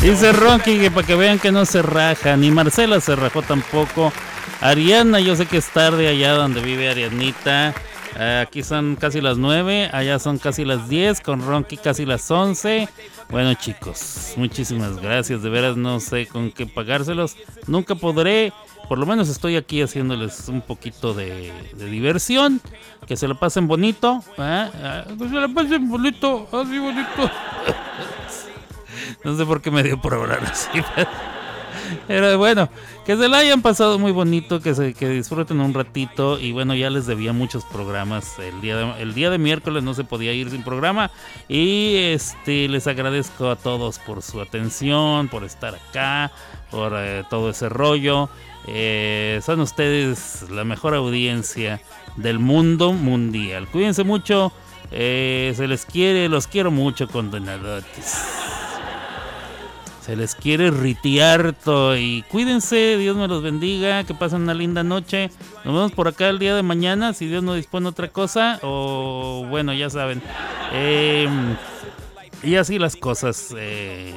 Dice 0.00 0.32
Ronky 0.32 0.78
que 0.78 0.90
para 0.90 1.06
que 1.06 1.14
vean 1.14 1.38
que 1.38 1.52
no 1.52 1.64
se 1.64 1.82
raja, 1.82 2.36
ni 2.36 2.50
Marcela 2.50 3.00
se 3.00 3.16
rajó 3.16 3.42
tampoco. 3.42 4.12
Ariana, 4.60 5.20
yo 5.20 5.36
sé 5.36 5.46
que 5.46 5.58
es 5.58 5.68
tarde 5.68 6.08
allá 6.08 6.32
donde 6.32 6.60
vive 6.60 6.88
Arianita. 6.88 7.74
Eh, 8.16 8.44
aquí 8.46 8.62
son 8.62 8.96
casi 8.96 9.20
las 9.20 9.38
9, 9.38 9.90
allá 9.92 10.18
son 10.18 10.38
casi 10.38 10.64
las 10.64 10.88
10, 10.88 11.20
con 11.20 11.46
Ronky 11.46 11.76
casi 11.76 12.04
las 12.06 12.28
11. 12.30 12.88
Bueno 13.28 13.54
chicos, 13.54 14.32
muchísimas 14.36 14.96
gracias, 14.96 15.42
de 15.42 15.50
veras 15.50 15.76
no 15.76 16.00
sé 16.00 16.26
con 16.26 16.50
qué 16.50 16.66
pagárselos. 16.66 17.36
Nunca 17.66 17.94
podré, 17.94 18.52
por 18.88 18.98
lo 18.98 19.06
menos 19.06 19.28
estoy 19.28 19.56
aquí 19.56 19.82
haciéndoles 19.82 20.48
un 20.48 20.62
poquito 20.62 21.14
de, 21.14 21.52
diversión. 21.76 22.60
Que 23.06 23.16
se 23.16 23.28
lo 23.28 23.38
pasen 23.38 23.66
bonito. 23.66 24.22
¿eh? 24.38 24.70
Ah, 24.82 25.04
Que 25.06 25.28
se 25.28 25.34
lo 25.34 25.52
pasen 25.52 25.88
bonito, 25.88 26.48
así 26.52 26.78
bonito. 26.78 27.30
No 29.24 29.36
sé 29.36 29.44
por 29.44 29.60
qué 29.60 29.70
me 29.70 29.82
dio 29.82 30.00
por 30.00 30.14
hablar 30.14 30.40
así. 30.44 30.68
Pero 32.06 32.36
bueno, 32.38 32.68
que 33.06 33.16
se 33.16 33.28
la 33.28 33.38
hayan 33.38 33.62
pasado 33.62 33.98
muy 33.98 34.12
bonito, 34.12 34.60
que 34.60 34.74
se 34.74 34.94
que 34.94 35.08
disfruten 35.08 35.60
un 35.60 35.74
ratito. 35.74 36.38
Y 36.38 36.52
bueno, 36.52 36.74
ya 36.74 36.90
les 36.90 37.06
debía 37.06 37.32
muchos 37.32 37.64
programas. 37.64 38.38
El 38.38 38.60
día 38.60 38.76
de, 38.76 39.02
el 39.02 39.14
día 39.14 39.30
de 39.30 39.38
miércoles 39.38 39.82
no 39.82 39.94
se 39.94 40.04
podía 40.04 40.32
ir 40.32 40.50
sin 40.50 40.62
programa. 40.62 41.10
Y 41.48 41.96
este 41.96 42.68
les 42.68 42.86
agradezco 42.86 43.50
a 43.50 43.56
todos 43.56 43.98
por 43.98 44.22
su 44.22 44.40
atención, 44.40 45.28
por 45.28 45.44
estar 45.44 45.74
acá, 45.74 46.30
por 46.70 46.92
eh, 46.96 47.24
todo 47.30 47.50
ese 47.50 47.68
rollo. 47.68 48.28
Eh, 48.70 49.40
son 49.44 49.60
ustedes 49.60 50.44
la 50.50 50.64
mejor 50.64 50.94
audiencia 50.94 51.80
del 52.16 52.38
mundo 52.38 52.92
mundial. 52.92 53.66
Cuídense 53.68 54.04
mucho. 54.04 54.52
eh, 54.90 55.52
se 55.56 55.66
les 55.68 55.84
quiere, 55.84 56.28
los 56.28 56.46
quiero 56.46 56.70
mucho, 56.70 57.08
condenadotes. 57.08 58.14
Se 60.00 60.16
les 60.16 60.34
quiere 60.34 60.70
ritiarto 60.70 61.94
y 61.94 62.22
cuídense, 62.30 62.96
Dios 62.96 63.14
me 63.14 63.28
los 63.28 63.42
bendiga, 63.42 64.04
que 64.04 64.14
pasen 64.14 64.42
una 64.42 64.54
linda 64.54 64.82
noche. 64.82 65.30
Nos 65.64 65.74
vemos 65.74 65.92
por 65.92 66.08
acá 66.08 66.30
el 66.30 66.38
día 66.38 66.56
de 66.56 66.62
mañana, 66.62 67.12
si 67.12 67.26
Dios 67.26 67.42
no 67.42 67.52
dispone 67.52 67.88
otra 67.88 68.08
cosa. 68.08 68.58
O 68.62 69.44
bueno, 69.50 69.74
ya 69.74 69.90
saben. 69.90 70.22
em, 70.72 71.56
Y 72.42 72.54
así 72.56 72.78
las 72.78 72.96
cosas. 72.96 73.54
eh, 73.58 74.14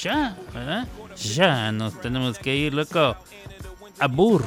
ya, 0.00 0.34
¿verdad? 0.54 0.88
Ya 1.34 1.72
nos 1.72 2.00
tenemos 2.00 2.38
que 2.38 2.56
ir, 2.56 2.72
loco. 2.72 3.14
amor. 4.02 4.42